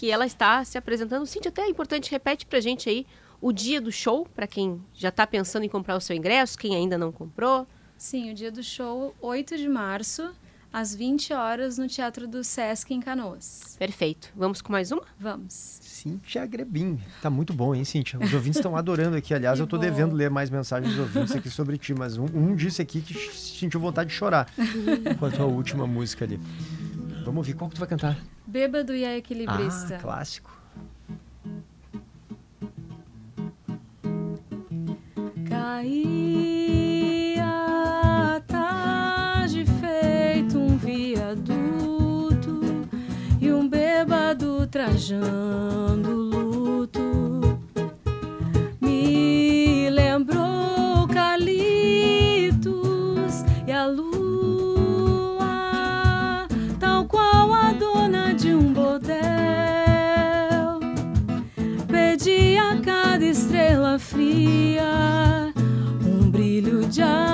que 0.00 0.10
ela 0.10 0.24
está 0.24 0.64
se 0.64 0.78
apresentando. 0.78 1.26
Cíntia, 1.26 1.50
até 1.50 1.60
é 1.60 1.68
importante, 1.68 2.10
repete 2.10 2.46
pra 2.46 2.58
gente 2.58 2.88
aí 2.88 3.06
o 3.38 3.52
dia 3.52 3.82
do 3.82 3.92
show, 3.92 4.26
para 4.34 4.46
quem 4.46 4.82
já 4.94 5.10
está 5.10 5.26
pensando 5.26 5.64
em 5.64 5.68
comprar 5.68 5.94
o 5.94 6.00
seu 6.00 6.16
ingresso, 6.16 6.56
quem 6.56 6.74
ainda 6.74 6.96
não 6.96 7.12
comprou. 7.12 7.66
Sim, 7.98 8.30
o 8.30 8.34
dia 8.34 8.50
do 8.50 8.62
show, 8.62 9.14
8 9.20 9.58
de 9.58 9.68
março, 9.68 10.30
às 10.72 10.94
20 10.94 11.34
horas, 11.34 11.76
no 11.76 11.86
Teatro 11.86 12.26
do 12.26 12.42
Sesc, 12.42 12.94
em 12.94 13.00
Canoas. 13.00 13.76
Perfeito. 13.78 14.30
Vamos 14.34 14.62
com 14.62 14.72
mais 14.72 14.90
uma? 14.90 15.02
Vamos. 15.18 15.52
Cíntia 15.82 16.46
Grebin. 16.46 16.98
Tá 17.20 17.28
muito 17.28 17.52
bom, 17.52 17.74
hein, 17.74 17.84
Cíntia? 17.84 18.18
Os 18.18 18.32
ouvintes 18.32 18.56
estão 18.56 18.76
adorando 18.78 19.18
aqui. 19.18 19.34
Aliás, 19.34 19.60
eu 19.60 19.66
tô 19.66 19.76
devendo 19.76 20.14
ler 20.16 20.30
mais 20.30 20.48
mensagens 20.48 20.94
dos 20.94 21.00
ouvintes 21.00 21.36
aqui 21.36 21.50
sobre 21.50 21.76
ti, 21.76 21.92
mas 21.92 22.16
um, 22.16 22.24
um 22.24 22.56
disse 22.56 22.80
aqui 22.80 23.02
que 23.02 23.12
sentiu 23.36 23.78
vontade 23.78 24.08
de 24.08 24.16
chorar 24.16 24.50
quanto 25.18 25.42
à 25.42 25.44
última 25.44 25.86
música 25.86 26.24
ali. 26.24 26.40
Vamos 27.22 27.36
ouvir 27.36 27.52
qual 27.52 27.68
que 27.68 27.76
tu 27.76 27.80
vai 27.80 27.88
cantar? 27.88 28.16
Bêbado 28.50 28.92
e 28.92 29.04
a 29.04 29.16
Equilibrista. 29.16 29.94
Ah, 29.94 30.00
clássico. 30.00 30.50
Caía 35.48 37.44
a 37.44 38.40
tarde 38.40 39.64
feito 39.64 40.58
um 40.58 40.76
viaduto 40.76 42.60
e 43.40 43.52
um 43.52 43.68
bêbado 43.68 44.66
trajando 44.66 46.10
luto. 46.10 47.60
Me 48.80 49.88
lembrou 49.90 51.06
Calitos 51.06 52.64
e 53.64 53.70
a 53.70 53.86
lua, 53.86 54.09
fria 64.30 65.52
um 66.06 66.30
brilho 66.30 66.86
de 66.86 67.02
aluguel 67.02 67.29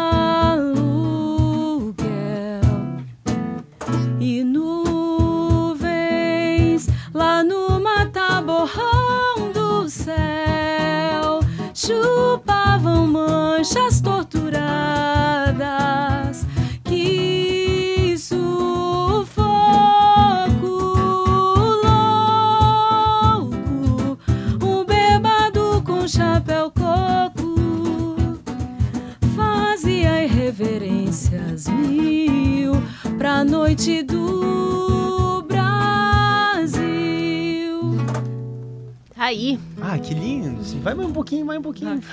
noite 33.46 34.02
do 34.02 35.42
Brasil. 35.46 36.86
Aí. 39.16 39.58
Ah, 39.80 39.98
que 39.98 40.12
lindo. 40.14 40.62
Sim. 40.64 40.80
Vai 40.80 40.94
mais 40.94 41.08
um 41.08 41.12
pouquinho, 41.12 41.46
mais 41.46 41.58
um 41.58 41.62
pouquinho. 41.62 42.00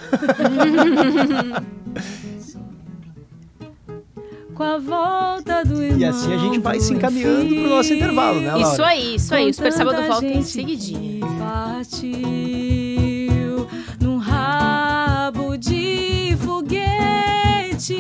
Com 4.54 4.64
a 4.64 4.78
volta 4.78 5.66
do 5.66 5.82
irmão 5.82 6.00
E 6.00 6.06
assim 6.06 6.32
a 6.32 6.38
gente 6.38 6.60
vai 6.60 6.80
se 6.80 6.94
encaminhando 6.94 7.56
pro 7.56 7.70
nosso 7.70 7.92
intervalo, 7.92 8.40
né, 8.40 8.54
Laura? 8.54 8.62
Isso 8.62 8.84
aí, 8.84 9.16
isso 9.16 9.34
aí. 9.34 9.50
O 9.50 9.54
Super 9.54 9.74
Sábado 9.74 10.06
volta 10.06 10.28
em 10.28 10.44
seguidinho. 10.44 11.26
Partiu 11.40 12.14
num 14.00 14.18
rabo 14.18 15.58
de 15.58 16.38
foguete. 16.38 17.98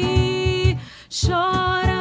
Chora 1.09 1.92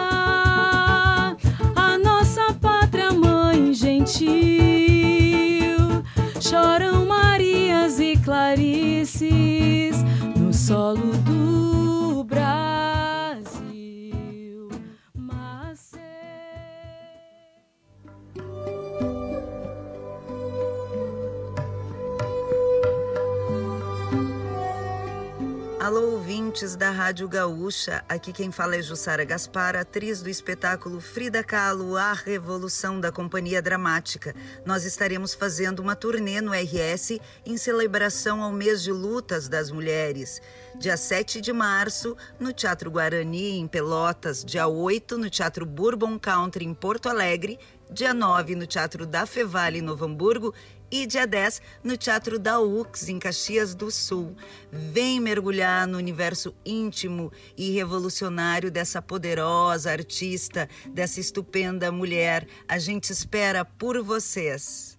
ouvintes 26.53 26.77
da 26.77 26.91
Rádio 26.91 27.27
Gaúcha. 27.27 28.05
Aqui 28.07 28.31
quem 28.31 28.53
fala 28.53 28.77
é 28.77 28.83
Jussara 28.83 29.25
Gaspar, 29.25 29.75
atriz 29.75 30.21
do 30.21 30.29
espetáculo 30.29 31.01
Frida 31.01 31.43
Kahlo, 31.43 31.97
A 31.97 32.13
Revolução 32.13 33.01
da 33.01 33.11
Companhia 33.11 33.63
Dramática. 33.63 34.35
Nós 34.63 34.85
estaremos 34.85 35.33
fazendo 35.33 35.79
uma 35.81 35.97
turnê 35.97 36.43
no 36.43 36.53
RS 36.53 37.19
em 37.47 37.57
celebração 37.57 38.43
ao 38.43 38.53
mês 38.53 38.83
de 38.83 38.93
lutas 38.93 39.49
das 39.49 39.71
mulheres. 39.71 40.43
Dia 40.79 40.99
7 40.99 41.41
de 41.41 41.55
março, 41.55 42.15
no 42.39 42.53
Teatro 42.53 42.91
Guarani, 42.91 43.59
em 43.59 43.67
Pelotas. 43.67 44.45
Dia 44.45 44.67
8, 44.67 45.17
no 45.17 45.31
Teatro 45.31 45.65
Bourbon 45.65 46.19
Country, 46.19 46.67
em 46.67 46.75
Porto 46.75 47.09
Alegre. 47.09 47.59
Dia 47.91 48.13
9, 48.13 48.57
no 48.57 48.67
Teatro 48.67 49.07
da 49.07 49.25
Fevale, 49.25 49.79
em 49.79 49.83
Novo 49.83 50.05
Hamburgo 50.05 50.53
e 50.93 51.07
dia 51.07 51.27
10 51.27 51.63
no 51.83 51.97
Teatro 51.97 52.39
da 52.39 52.61
UX, 52.61 53.09
em 53.09 53.19
Caxias 53.19 53.75
do 53.75 53.91
Sul. 53.91 54.37
Vem 54.71 55.19
mergulhar 55.19 55.89
no 55.89 55.97
universo 55.97 56.55
íntimo 56.67 57.33
e 57.57 57.71
revolucionário 57.71 58.71
dessa 58.71 59.01
poderosa 59.01 59.91
artista, 59.91 60.69
dessa 60.91 61.19
estupenda 61.19 61.91
mulher. 61.91 62.47
A 62.69 62.79
gente 62.79 63.11
espera 63.11 63.65
por 63.65 64.03
vocês. 64.03 64.99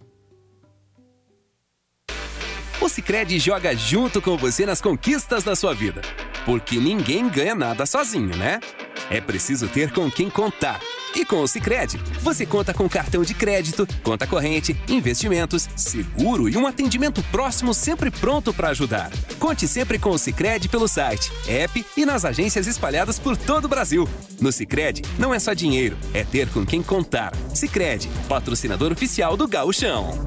O 2.80 2.88
Sicredi 2.88 3.38
joga 3.38 3.74
junto 3.74 4.20
com 4.20 4.36
você 4.36 4.66
nas 4.66 4.80
conquistas 4.80 5.44
da 5.44 5.54
sua 5.54 5.72
vida. 5.72 6.02
Porque 6.44 6.76
ninguém 6.76 7.28
ganha 7.28 7.54
nada 7.54 7.86
sozinho, 7.86 8.36
né? 8.36 8.60
É 9.08 9.20
preciso 9.20 9.68
ter 9.68 9.92
com 9.92 10.10
quem 10.10 10.28
contar. 10.28 10.80
E 11.14 11.24
com 11.24 11.40
o 11.40 11.46
Sicredi, 11.46 11.98
você 12.20 12.44
conta 12.44 12.74
com 12.74 12.88
cartão 12.88 13.22
de 13.22 13.34
crédito, 13.34 13.86
conta 14.02 14.26
corrente, 14.26 14.76
investimentos, 14.88 15.68
seguro 15.76 16.48
e 16.48 16.56
um 16.56 16.66
atendimento 16.66 17.22
próximo 17.30 17.72
sempre 17.72 18.10
pronto 18.10 18.52
para 18.52 18.70
ajudar. 18.70 19.10
Conte 19.38 19.68
sempre 19.68 19.98
com 19.98 20.10
o 20.10 20.18
Sicredi 20.18 20.68
pelo 20.68 20.88
site, 20.88 21.30
app 21.46 21.84
e 21.96 22.04
nas 22.04 22.24
agências 22.24 22.66
espalhadas 22.66 23.18
por 23.18 23.36
todo 23.36 23.66
o 23.66 23.68
Brasil. 23.68 24.08
No 24.40 24.50
Sicredi, 24.50 25.02
não 25.16 25.32
é 25.32 25.38
só 25.38 25.52
dinheiro, 25.52 25.96
é 26.12 26.24
ter 26.24 26.48
com 26.48 26.66
quem 26.66 26.82
contar. 26.82 27.32
Sicredi, 27.54 28.08
patrocinador 28.28 28.90
oficial 28.90 29.36
do 29.36 29.46
Gauchão. 29.46 30.24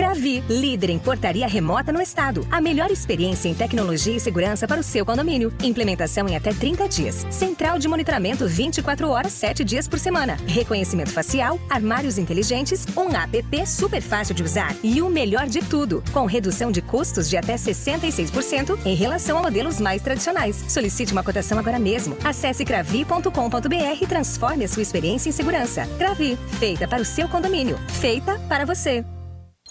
Cravi, 0.00 0.42
líder 0.48 0.88
em 0.88 0.98
portaria 0.98 1.46
remota 1.46 1.92
no 1.92 2.00
estado. 2.00 2.46
A 2.50 2.58
melhor 2.58 2.90
experiência 2.90 3.50
em 3.50 3.54
tecnologia 3.54 4.16
e 4.16 4.18
segurança 4.18 4.66
para 4.66 4.80
o 4.80 4.82
seu 4.82 5.04
condomínio. 5.04 5.52
Implementação 5.62 6.26
em 6.26 6.34
até 6.34 6.54
30 6.54 6.88
dias. 6.88 7.26
Central 7.28 7.78
de 7.78 7.86
monitoramento 7.86 8.48
24 8.48 9.10
horas, 9.10 9.30
7 9.34 9.62
dias 9.62 9.86
por 9.86 9.98
semana. 9.98 10.38
Reconhecimento 10.46 11.10
facial, 11.10 11.60
armários 11.68 12.16
inteligentes, 12.16 12.86
um 12.96 13.14
app 13.14 13.66
super 13.66 14.00
fácil 14.00 14.34
de 14.34 14.42
usar. 14.42 14.74
E 14.82 15.02
o 15.02 15.10
melhor 15.10 15.46
de 15.46 15.60
tudo, 15.60 16.02
com 16.14 16.24
redução 16.24 16.72
de 16.72 16.80
custos 16.80 17.28
de 17.28 17.36
até 17.36 17.56
66% 17.56 18.78
em 18.86 18.94
relação 18.94 19.36
a 19.36 19.42
modelos 19.42 19.78
mais 19.78 20.00
tradicionais. 20.00 20.64
Solicite 20.66 21.12
uma 21.12 21.22
cotação 21.22 21.58
agora 21.58 21.78
mesmo. 21.78 22.16
Acesse 22.24 22.64
cravi.com.br 22.64 23.98
e 24.00 24.06
transforme 24.06 24.64
a 24.64 24.68
sua 24.68 24.80
experiência 24.80 25.28
em 25.28 25.32
segurança. 25.32 25.86
Cravi, 25.98 26.38
feita 26.58 26.88
para 26.88 27.02
o 27.02 27.04
seu 27.04 27.28
condomínio. 27.28 27.78
Feita 28.00 28.40
para 28.48 28.64
você. 28.64 29.04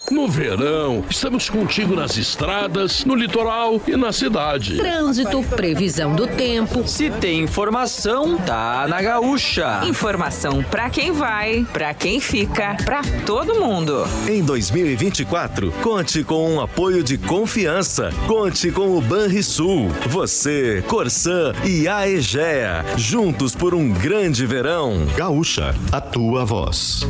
No 0.08 0.26
verão, 0.26 1.04
estamos 1.08 1.48
contigo 1.48 1.94
nas 1.94 2.16
estradas, 2.16 3.04
no 3.04 3.14
litoral 3.14 3.80
e 3.86 3.96
na 3.96 4.10
cidade. 4.12 4.76
Trânsito, 4.76 5.40
previsão 5.44 6.16
do 6.16 6.26
tempo. 6.26 6.86
Se 6.88 7.10
tem 7.10 7.42
informação, 7.42 8.36
tá 8.38 8.86
na 8.88 9.00
gaúcha. 9.00 9.82
Informação 9.84 10.64
pra 10.64 10.90
quem 10.90 11.12
vai, 11.12 11.64
pra 11.72 11.94
quem 11.94 12.18
fica, 12.18 12.76
pra 12.84 13.02
todo 13.24 13.54
mundo. 13.60 14.04
Em 14.28 14.42
2024, 14.42 15.70
conte 15.80 16.24
com 16.24 16.54
um 16.54 16.60
apoio 16.60 17.04
de 17.04 17.16
confiança. 17.16 18.10
Conte 18.26 18.72
com 18.72 18.96
o 18.96 19.00
Banrisul. 19.00 19.90
Você, 20.08 20.82
Corsan 20.88 21.52
e 21.64 21.86
a 21.86 22.08
Egea. 22.08 22.84
Juntos 22.96 23.54
por 23.54 23.74
um 23.74 23.92
grande 23.92 24.44
verão. 24.44 25.06
Gaúcha, 25.16 25.72
a 25.92 26.00
tua 26.00 26.44
voz. 26.44 27.06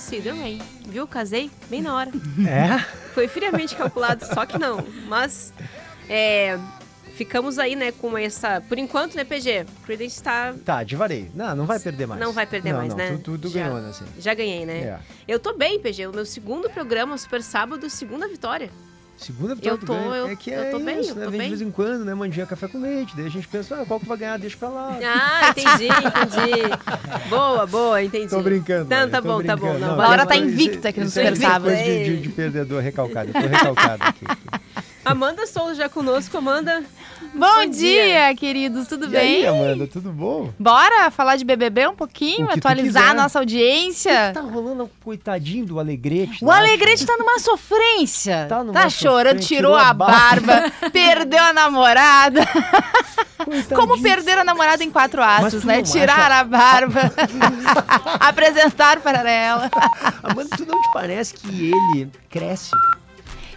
The 0.07 0.31
Rain? 0.31 0.61
Viu? 0.87 1.07
Casei 1.07 1.51
bem 1.69 1.81
na 1.81 1.95
hora. 1.95 2.11
É? 2.47 2.79
Foi 3.13 3.27
friamente 3.27 3.75
calculado, 3.75 4.25
só 4.25 4.45
que 4.45 4.57
não. 4.57 4.83
Mas 5.07 5.53
é, 6.07 6.57
ficamos 7.15 7.59
aí, 7.59 7.75
né, 7.75 7.91
com 7.91 8.17
essa. 8.17 8.61
Por 8.61 8.77
enquanto, 8.77 9.15
né, 9.15 9.23
PG? 9.23 9.65
Creedence 9.85 10.15
está. 10.15 10.53
Tá, 10.65 10.83
de 10.83 10.95
vareio. 10.95 11.29
Não, 11.35 11.55
não 11.55 11.65
vai 11.65 11.79
perder 11.79 12.07
mais. 12.07 12.21
Não 12.21 12.31
vai 12.31 12.45
perder 12.47 12.71
Não, 12.71 12.77
mais, 12.79 12.89
não, 12.89 12.97
né? 12.97 13.11
Tu, 13.11 13.19
tu, 13.19 13.37
tu 13.37 13.49
Já- 13.49 13.63
ganhou, 13.63 13.81
né? 13.81 13.89
Assim. 13.89 14.05
Já 14.17 14.33
ganhei, 14.33 14.65
né? 14.65 14.77
É. 14.79 14.99
Eu 15.27 15.39
tô 15.39 15.53
bem, 15.53 15.79
PG. 15.79 16.07
O 16.07 16.13
meu 16.13 16.25
segundo 16.25 16.69
programa, 16.69 17.17
Super 17.17 17.43
Sábado, 17.43 17.89
segunda 17.89 18.27
vitória. 18.27 18.69
Segunda 19.19 19.53
vitória 19.53 19.73
Eu 19.75 19.77
tô- 19.85 19.93
ganha. 19.93 20.15
eu- 20.15 20.27
é 20.29 20.35
que 20.35 20.49
eu 20.49 20.61
é 20.63 20.69
tô 20.71 20.79
bem, 20.79 20.99
isso, 21.01 21.13
né? 21.15 21.25
tô 21.25 21.31
Vem 21.31 21.39
bem. 21.39 21.49
de 21.49 21.55
vez 21.57 21.67
em 21.67 21.71
quando, 21.71 22.05
né? 22.05 22.13
Mandinha 22.13 22.45
café 22.45 22.67
com 22.67 22.79
leite. 22.79 23.15
Daí 23.15 23.25
a 23.25 23.29
gente 23.29 23.47
pensa, 23.47 23.81
ah, 23.81 23.85
qual 23.85 23.99
que 23.99 24.05
vai 24.05 24.17
ganhar? 24.17 24.37
Deixa 24.39 24.55
pra 24.57 24.69
lá. 24.69 24.97
Ah, 25.03 25.49
entendi, 25.49 25.87
entendi. 25.87 27.29
boa, 27.29 27.65
boa, 27.67 28.01
entendi. 28.03 28.29
Tô 28.29 28.41
brincando. 28.41 28.89
Não, 28.89 29.09
tá 29.09 29.21
tô 29.21 29.27
bom, 29.27 29.43
tá 29.43 29.55
bom. 29.57 29.63
brincando. 29.63 29.79
Não, 29.79 29.87
Não, 29.89 29.95
valeu, 29.97 30.07
Laura 30.09 30.25
tá 30.25 30.35
invicta 30.37 30.89
aqui 30.89 30.99
no 31.01 31.05
Isso 31.07 31.15
Super 31.19 31.33
é 31.33 31.35
Sábado. 31.35 31.63
coisa 31.63 31.83
de, 31.83 32.03
de, 32.05 32.17
de 32.21 32.29
perdedor 32.29 32.81
recalcado. 32.81 33.29
Eu 33.29 33.41
tô 33.41 33.47
recalcado 33.47 34.03
aqui. 34.03 34.25
Amanda 35.03 35.45
Souza 35.47 35.75
já 35.75 35.89
conosco. 35.89 36.37
Amanda. 36.37 36.83
Bom, 37.33 37.65
dia, 37.67 38.33
queridos, 38.35 38.87
tudo 38.87 39.05
E 39.05 39.09
bem? 39.09 39.45
aí, 39.45 39.47
Amanda, 39.47 39.87
tudo 39.87 40.11
bom? 40.11 40.51
Bora 40.59 41.09
falar 41.11 41.35
de 41.37 41.45
BBB 41.45 41.87
um 41.87 41.95
pouquinho, 41.95 42.47
O 42.47 42.51
atualizar 42.51 43.11
a 43.11 43.13
nossa 43.13 43.39
audiência. 43.39 44.11
O 44.11 44.27
que 44.27 44.33
tá 44.33 44.41
rolando, 44.41 44.83
um 44.83 44.89
coitadinho 45.03 45.65
do 45.65 45.79
Alegrete? 45.79 46.43
O 46.43 46.51
Alegrete 46.51 47.05
tá 47.05 47.15
numa 47.17 47.39
sofrência. 47.39 48.45
Tá 48.49 48.57
Tá, 48.57 48.63
numa 48.63 48.89
chorando, 48.89 49.41
sofrência, 49.41 49.57
tirou, 49.57 49.75
a 49.75 49.93
barba, 49.93 50.63
perdeu 50.91 51.41
a 51.41 51.53
namorada. 51.53 52.41
Como 53.75 54.01
perder 54.01 54.39
a 54.39 54.43
namorada 54.43 54.83
em 54.83 54.91
quatro 54.91 55.21
atos, 55.23 55.63
né? 55.63 55.81
Tirar 55.81 56.31
acha- 56.31 56.39
a 56.39 56.43
barba, 56.43 57.01
apresentar 58.19 58.99
para 58.99 59.29
ela. 59.29 59.69
Amanda, 60.21 60.49
tu 60.57 60.65
não 60.65 60.81
te 60.81 60.91
parece 60.93 61.33
que 61.35 61.71
ele 61.71 62.09
cresce? 62.29 62.71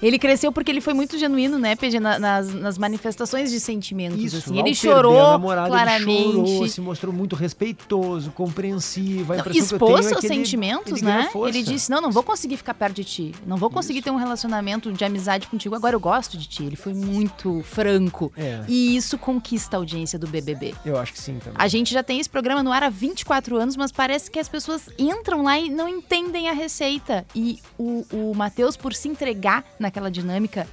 Ele 0.03 0.19
cresceu 0.19 0.51
porque 0.53 0.71
ele 0.71 0.81
foi 0.81 0.93
muito 0.95 1.17
genuíno, 1.17 1.59
né, 1.59 1.77
PG, 1.77 2.01
na- 2.01 2.19
nas, 2.19 2.53
nas 2.53 2.77
manifestações 2.79 3.51
de 3.51 3.61
sentimentos. 3.61 4.19
Isso, 4.23 4.37
assim. 4.39 4.59
Ele 4.59 4.75
chorou 4.75 5.19
a 5.21 5.31
namorada, 5.33 5.69
claramente. 5.69 6.11
Ele 6.11 6.47
chorou, 6.49 6.69
se 6.69 6.81
mostrou 6.81 7.13
muito 7.15 7.37
respeitoso, 7.37 8.31
compreensivo. 8.33 9.35
Não, 9.35 9.45
expôs 9.53 10.07
é 10.07 10.09
seus 10.11 10.25
ele- 10.25 10.35
sentimentos, 10.35 10.93
ele 10.93 11.01
ganhou 11.03 11.43
né? 11.45 11.49
Ele 11.49 11.63
disse: 11.63 11.91
Não, 11.91 12.01
não 12.01 12.11
vou 12.11 12.23
conseguir 12.23 12.57
ficar 12.57 12.75
perto 12.75 12.97
de 12.97 13.05
ti. 13.05 13.35
Não 13.47 13.57
vou 13.57 13.71
conseguir 13.71 14.03
ter 14.03 14.11
um 14.11 14.17
relacionamento 14.17 14.93
de 14.93 15.05
amizade 15.05 15.47
contigo. 15.47 15.75
Agora 15.75 15.95
eu 15.95 16.01
gosto 16.01 16.37
de 16.37 16.47
ti. 16.49 16.65
Ele 16.65 16.77
foi 16.77 16.95
muito 16.95 17.63
franco. 17.65 18.33
É. 18.37 18.61
E 18.69 18.97
isso 18.97 19.17
conquista 19.19 19.77
a 19.77 19.79
audiência 19.79 20.19
do 20.19 20.27
BBB. 20.27 20.75
Eu 20.85 20.99
acho 20.99 21.13
que 21.13 21.21
sim 21.21 21.39
também. 21.39 21.55
A 21.57 21.69
gente 21.69 21.93
já 21.93 22.03
tem 22.03 22.19
esse 22.19 22.29
programa 22.31 22.63
no 22.63 22.73
ar 22.73 22.83
há 22.83 22.89
24 22.89 23.57
anos, 23.57 23.77
mas 23.77 23.93
parece 23.93 24.31
que 24.31 24.39
as 24.39 24.49
pessoas 24.49 24.89
entram 24.99 25.43
lá 25.43 25.59
e 25.59 25.71
não 25.71 25.89
entendem 25.89 26.49
a 26.49 26.53
receita. 26.53 27.25
E 27.35 27.59
o, 27.79 28.05
o 28.13 28.35
Matheus, 28.35 28.77
por 28.77 28.95
se 28.95 29.09
entregar 29.09 29.65
naquela 29.93 30.11
dinâmica, 30.11 30.67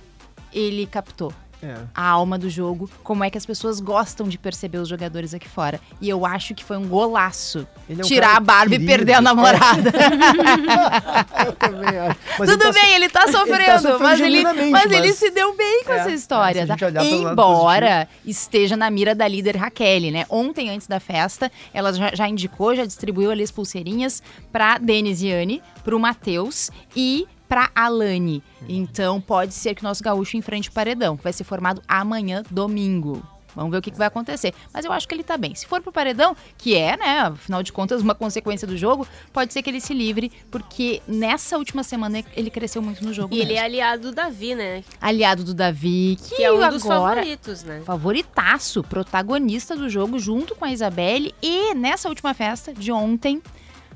ele 0.54 0.86
captou 0.88 1.34
É. 1.62 1.76
a 1.94 2.08
alma 2.08 2.38
do 2.40 2.50
jogo, 2.50 2.90
como 3.04 3.22
é 3.22 3.30
que 3.30 3.38
as 3.38 3.46
pessoas 3.46 3.82
gostam 3.82 4.30
de 4.30 4.38
perceber 4.38 4.78
os 4.78 4.88
jogadores 4.88 5.34
aqui 5.34 5.48
fora. 5.50 5.78
E 6.00 6.08
eu 6.08 6.26
acho 6.26 6.56
que 6.56 6.64
foi 6.64 6.78
um 6.78 6.88
golaço 6.88 7.68
Ele 7.90 8.02
é 8.02 8.06
um 8.06 8.08
tirar 8.08 8.38
a 8.38 8.40
barba 8.40 8.70
querido. 8.72 8.84
e 8.86 8.88
perder 8.96 9.14
a 9.16 9.22
namorada. 9.22 9.92
eu 11.46 11.52
também 11.52 12.00
acho. 12.00 12.18
Mas 12.40 12.50
Tudo 12.50 12.64
ele 12.64 12.74
tá 12.74 12.80
bem, 12.82 12.94
ele 12.96 13.10
tá 13.10 13.28
sofrendo, 13.32 13.82
sofrendo 13.82 14.00
mas, 14.04 14.20
ele, 14.22 14.38
genuinamente, 14.38 14.72
mas 14.72 14.86
ele 14.90 15.08
mas- 15.10 15.18
se 15.18 15.30
deu 15.32 15.54
bem 15.58 15.84
com 15.84 15.92
É, 15.92 15.98
essa 15.98 16.12
história, 16.12 16.66
tá? 16.66 16.76
Embora 17.04 18.08
esteja 18.26 18.78
na 18.78 18.90
mira 18.90 19.14
da 19.14 19.28
líder 19.28 19.58
Raquel, 19.58 20.12
né? 20.14 20.26
Ontem, 20.30 20.70
antes 20.70 20.88
da 20.88 21.02
festa, 21.02 21.52
ela 21.74 21.92
já, 21.92 22.16
já 22.16 22.26
indicou, 22.30 22.74
já 22.74 22.86
distribuiu 22.86 23.32
ali 23.32 23.44
as 23.44 23.52
pulseirinhas 23.52 24.24
pra 24.50 24.78
Denisiane, 24.78 25.62
pro 25.84 26.00
Matheus 26.00 26.72
e 26.96 27.28
pra 27.50 27.70
Alane. 27.76 28.42
Então, 28.70 29.20
pode 29.20 29.54
ser 29.54 29.76
que 29.76 29.82
o 29.82 29.84
nosso 29.84 30.02
gaúcho 30.04 30.38
enfrente 30.38 30.70
o 30.70 30.72
paredão, 30.72 31.18
que 31.18 31.24
vai 31.24 31.34
ser 31.34 31.44
formado 31.44 31.82
amanhã, 31.88 32.44
domingo. 32.50 33.22
Vamos 33.56 33.72
ver 33.72 33.80
o 33.80 33.82
que, 33.82 33.90
que 33.90 33.98
vai 33.98 34.08
acontecer. 34.08 34.54
Mas 34.72 34.86
eu 34.86 34.92
acho 34.92 35.08
que 35.08 35.14
ele 35.16 35.24
tá 35.24 35.36
bem. 35.36 35.56
Se 35.56 35.66
for 35.66 35.82
pro 35.82 35.92
paredão, 35.92 36.38
que 36.56 36.76
é, 36.78 36.96
né, 36.96 37.20
afinal 37.22 37.64
de 37.64 37.74
contas, 37.74 38.00
uma 38.00 38.14
consequência 38.14 38.68
do 38.68 38.78
jogo, 38.78 39.08
pode 39.34 39.52
ser 39.52 39.64
que 39.64 39.70
ele 39.72 39.82
se 39.82 39.92
livre, 39.92 40.32
porque 40.52 41.02
nessa 41.08 41.58
última 41.58 41.84
semana 41.84 42.24
ele 42.38 42.52
cresceu 42.52 42.80
muito 42.80 43.04
no 43.04 43.12
jogo. 43.12 43.34
E 43.36 43.40
ele 43.40 43.54
é 43.54 43.56
mesmo. 43.56 43.66
aliado 43.66 44.02
do 44.04 44.12
Davi, 44.14 44.54
né? 44.54 44.84
aliado 45.02 45.44
do 45.44 45.54
Davi, 45.56 46.18
que, 46.24 46.36
Que 46.36 46.44
é 46.44 46.52
um 46.52 46.70
dos 46.70 46.86
agora- 46.86 47.16
favoritos, 47.16 47.64
né? 47.64 47.82
Favoritaço, 47.84 48.84
protagonista 48.84 49.76
do 49.76 49.90
jogo, 49.90 50.20
junto 50.20 50.54
com 50.56 50.64
a 50.64 50.72
Isabelle. 50.72 51.34
E 51.42 51.74
nessa 51.74 52.08
última 52.08 52.36
festa 52.36 52.72
de 52.72 52.92
ontem, 52.92 53.42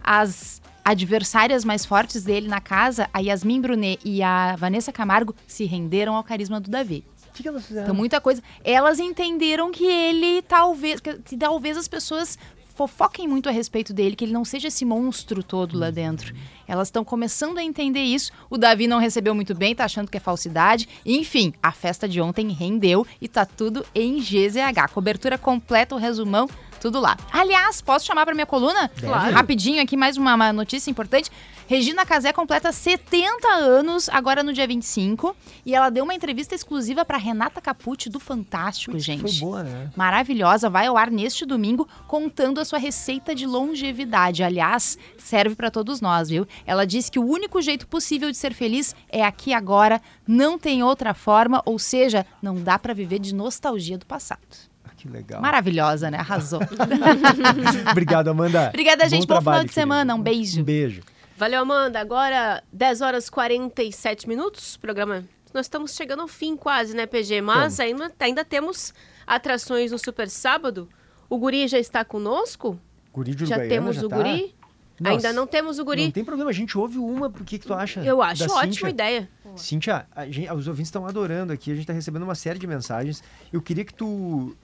as 0.04 0.63
adversárias 0.84 1.64
mais 1.64 1.86
fortes 1.86 2.24
dele 2.24 2.48
na 2.48 2.60
casa, 2.60 3.10
a 3.14 3.20
Yasmin 3.20 3.62
Brunet 3.62 4.00
e 4.04 4.22
a 4.22 4.56
Vanessa 4.56 4.92
Camargo, 4.92 5.36
se 5.48 5.66
renderam 5.66 6.16
ao 6.16 6.24
carisma 6.24 6.60
do 6.60 6.70
Davi. 6.70 7.04
O 7.30 7.34
que, 7.34 7.48
elas 7.48 7.66
fizeram? 7.66 7.86
Então, 7.86 7.96
muita 7.96 8.22
coisa. 8.22 8.44
Elas 8.64 9.00
entenderam 9.00 9.72
que 9.72 9.86
ele 9.86 10.44
talvez. 10.44 11.00
Que, 11.00 11.16
que 11.16 11.36
talvez 11.36 11.78
as 11.78 11.88
pessoas 11.88 12.38
fofoquem 12.76 13.28
muito 13.28 13.48
a 13.50 13.52
respeito 13.52 13.94
dele, 13.94 14.16
que 14.16 14.26
ele 14.26 14.34
não 14.34 14.44
seja 14.44 14.68
esse 14.68 14.84
monstro 14.84 15.44
todo 15.44 15.78
lá 15.78 15.92
dentro. 15.92 16.34
Elas 16.68 16.88
estão 16.88 17.04
começando 17.04 17.58
a 17.58 17.64
entender 17.64 18.02
isso. 18.02 18.32
O 18.50 18.58
Davi 18.58 18.88
não 18.88 19.00
recebeu 19.00 19.36
muito 19.36 19.54
bem, 19.54 19.76
tá 19.76 19.86
achando 19.86 20.10
que 20.10 20.18
é 20.18 20.20
falsidade. 20.20 20.88
Enfim, 21.06 21.54
a 21.62 21.72
festa 21.72 22.08
de 22.08 22.20
ontem 22.20 22.50
rendeu 22.50 23.06
e 23.22 23.28
tá 23.28 23.46
tudo 23.46 23.86
em 23.94 24.20
GZH. 24.20 24.92
Cobertura 24.94 25.38
completa, 25.38 25.96
o 25.96 26.00
resumão, 26.00 26.50
tudo 26.84 27.00
lá. 27.00 27.16
Aliás, 27.32 27.82
posso 27.82 28.06
chamar 28.06 28.26
para 28.26 28.36
minha 28.36 28.46
coluna? 28.46 28.90
Claro. 29.00 29.34
Rapidinho 29.34 29.82
aqui, 29.82 29.96
mais 29.96 30.18
uma, 30.18 30.36
uma 30.36 30.52
notícia 30.52 30.92
importante. 30.92 31.32
Regina 31.66 32.06
Casé 32.06 32.34
completa 32.34 32.74
70 32.74 33.48
anos 33.48 34.10
agora 34.10 34.44
no 34.44 34.52
dia 34.52 34.68
25 34.68 35.34
e 35.66 35.74
ela 35.74 35.90
deu 35.90 36.04
uma 36.04 36.14
entrevista 36.14 36.54
exclusiva 36.54 37.06
para 37.06 37.18
Renata 37.18 37.62
Capucci 37.62 38.10
do 38.10 38.20
Fantástico, 38.20 39.00
gente. 39.00 39.22
Foi 39.22 39.32
boa, 39.40 39.64
né? 39.64 39.90
Maravilhosa, 39.96 40.70
vai 40.70 40.88
ao 40.88 40.98
ar 40.98 41.10
neste 41.10 41.46
domingo 41.46 41.88
contando 42.06 42.60
a 42.60 42.66
sua 42.66 42.80
receita 42.80 43.34
de 43.34 43.46
longevidade. 43.46 44.44
Aliás, 44.44 44.98
serve 45.18 45.56
para 45.56 45.72
todos 45.72 46.02
nós, 46.02 46.28
viu? 46.28 46.46
Ela 46.66 46.86
diz 46.86 47.10
que 47.10 47.18
o 47.18 47.26
único 47.26 47.62
jeito 47.62 47.88
possível 47.88 48.30
de 48.30 48.36
ser 48.36 48.54
feliz 48.54 48.94
é 49.08 49.24
aqui 49.24 49.54
agora, 49.54 50.02
não 50.28 50.60
tem 50.60 50.84
outra 50.84 51.14
forma, 51.14 51.62
ou 51.66 51.80
seja, 51.80 52.26
não 52.42 52.62
dá 52.62 52.78
para 52.78 52.94
viver 52.94 53.20
de 53.20 53.34
nostalgia 53.34 53.98
do 53.98 54.06
passado. 54.06 54.73
Que 55.04 55.10
legal. 55.10 55.42
Maravilhosa, 55.42 56.10
né? 56.10 56.18
Arrasou. 56.18 56.62
Obrigado, 57.92 58.30
Amanda. 58.30 58.70
Obrigada, 58.70 59.08
gente. 59.10 59.22
Bom, 59.24 59.28
trabalho, 59.28 59.58
final 59.58 59.66
de 59.66 59.74
semana. 59.74 60.16
Um 60.16 60.22
beijo. 60.22 60.62
Um 60.62 60.64
beijo. 60.64 61.02
Valeu, 61.38 61.62
Amanda. 61.62 62.00
Agora, 62.00 62.64
10 62.72 63.02
horas 63.02 63.28
e 63.28 63.32
47 63.32 64.30
minutos. 64.30 64.78
Programa. 64.78 65.26
Nós 65.54 65.66
estamos 65.66 65.94
chegando 65.94 66.22
ao 66.22 66.28
fim 66.30 66.56
quase, 66.56 66.96
né, 66.96 67.06
PG? 67.06 67.42
Mas 67.42 67.82
ainda, 67.82 68.10
ainda 68.18 68.46
temos 68.46 68.94
atrações 69.28 69.92
no 69.92 70.00
Super 70.00 70.30
Sábado. 70.30 70.88
O 71.30 71.38
Guri 71.38 71.68
já 71.68 71.78
está 71.78 72.06
conosco? 72.06 72.80
Guri 73.14 73.36
de 73.36 73.46
Já 73.46 73.56
Uruguaiana 73.58 73.76
temos 73.76 73.96
já 73.98 74.06
o 74.06 74.10
tá? 74.10 74.16
Guri? 74.16 74.56
Nossa, 75.02 75.16
Ainda 75.16 75.34
não 75.34 75.46
temos 75.46 75.80
o 75.80 75.86
Guri. 75.86 76.06
Não 76.06 76.12
tem 76.12 76.24
problema, 76.24 76.50
a 76.50 76.54
gente 76.54 76.78
ouve 76.78 76.98
uma. 76.98 77.28
O 77.28 77.32
que, 77.44 77.60
que 77.60 77.66
tu 77.68 77.74
acha? 77.74 78.00
Eu 78.02 78.22
acho 78.22 78.48
da 78.48 78.54
ótima 78.54 78.72
Cíntia? 78.74 78.90
ideia. 78.90 79.30
Cíntia, 79.58 80.08
a 80.16 80.26
gente- 80.28 80.50
os 80.52 80.68
ouvintes 80.68 80.88
estão 80.88 81.06
adorando 81.06 81.52
aqui, 81.52 81.72
a 81.72 81.74
gente 81.74 81.84
está 81.84 81.92
recebendo 81.94 82.24
uma 82.24 82.36
série 82.36 82.58
de 82.58 82.66
mensagens. 82.66 83.22
Eu 83.52 83.62
queria 83.62 83.84
que 83.84 83.94
tu 83.94 84.56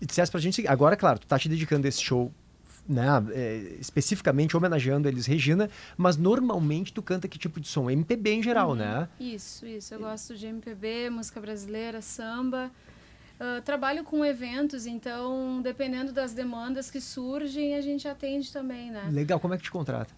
dissesse 0.00 0.30
pra 0.30 0.40
gente. 0.40 0.66
Agora, 0.66 0.96
claro, 0.96 1.18
tu 1.18 1.26
tá 1.26 1.38
te 1.38 1.48
dedicando 1.48 1.86
a 1.86 1.88
esse 1.88 2.02
show. 2.02 2.32
Né, 2.88 3.06
é, 3.32 3.76
especificamente 3.78 4.56
homenageando 4.56 5.06
eles 5.06 5.24
Regina, 5.24 5.70
mas 5.96 6.16
normalmente 6.16 6.92
tu 6.92 7.00
canta 7.00 7.28
que 7.28 7.38
tipo 7.38 7.60
de 7.60 7.68
som? 7.68 7.88
MPB 7.88 8.32
em 8.32 8.42
geral, 8.42 8.74
né? 8.74 9.08
Isso, 9.20 9.64
isso. 9.64 9.94
Eu 9.94 10.00
gosto 10.00 10.34
de 10.34 10.46
MPB, 10.46 11.08
música 11.10 11.40
brasileira, 11.40 12.00
samba. 12.02 12.68
Ah, 13.40 13.62
trabalho 13.64 14.04
com 14.04 14.22
eventos, 14.22 14.84
então, 14.84 15.62
dependendo 15.62 16.12
das 16.12 16.34
demandas 16.34 16.90
que 16.90 17.00
surgem, 17.00 17.74
a 17.74 17.80
gente 17.80 18.06
atende 18.06 18.52
também, 18.52 18.90
né? 18.90 19.08
Legal, 19.10 19.40
como 19.40 19.54
é 19.54 19.56
que 19.56 19.62
te 19.62 19.70
contrata? 19.70 20.12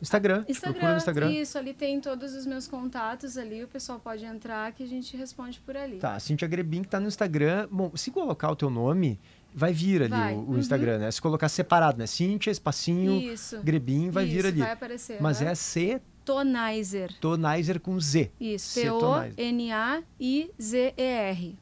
Instagram, 0.00 0.44
Instagram, 0.48 0.96
Instagram. 0.96 1.30
isso, 1.32 1.58
ali 1.58 1.74
tem 1.74 2.00
todos 2.00 2.34
os 2.34 2.46
meus 2.46 2.68
contatos 2.68 3.36
ali, 3.36 3.64
o 3.64 3.68
pessoal 3.68 3.98
pode 3.98 4.24
entrar 4.24 4.70
que 4.72 4.82
a 4.82 4.86
gente 4.86 5.16
responde 5.16 5.58
por 5.60 5.76
ali. 5.76 5.98
Tá, 5.98 6.18
Cintia 6.20 6.46
Grebin 6.46 6.82
que 6.82 6.88
tá 6.88 7.00
no 7.00 7.08
Instagram. 7.08 7.66
Bom, 7.70 7.90
se 7.96 8.10
colocar 8.12 8.50
o 8.50 8.56
teu 8.56 8.70
nome, 8.70 9.18
vai 9.52 9.72
vir 9.72 10.02
ali 10.02 10.10
Vai, 10.10 10.34
o, 10.34 10.38
o 10.38 10.50
uhum. 10.50 10.58
Instagram, 10.58 10.98
né? 10.98 11.10
Se 11.10 11.20
colocar 11.20 11.48
separado, 11.48 11.98
né? 11.98 12.06
Cintia, 12.06 12.50
espacinho, 12.50 13.20
Isso. 13.20 13.60
Grebin, 13.62 14.10
vai 14.10 14.24
vir 14.24 14.38
Isso, 14.38 14.46
ali. 14.46 14.60
vai 14.60 14.72
aparecer, 14.72 15.20
Mas 15.20 15.42
aham. 15.42 15.50
é 15.50 15.54
C 15.54 16.00
Tonizer. 16.24 17.10
Tonizer 17.20 17.80
com 17.80 17.98
Z. 17.98 18.30
Isso. 18.38 18.80
T-O-N-A-I-Z-E-R. 18.80 19.98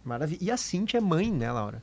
Maravilha. 0.05 0.39
E 0.42 0.50
a 0.50 0.56
Cintia 0.56 0.98
é 0.98 1.00
mãe, 1.00 1.32
né, 1.32 1.50
Laura? 1.52 1.82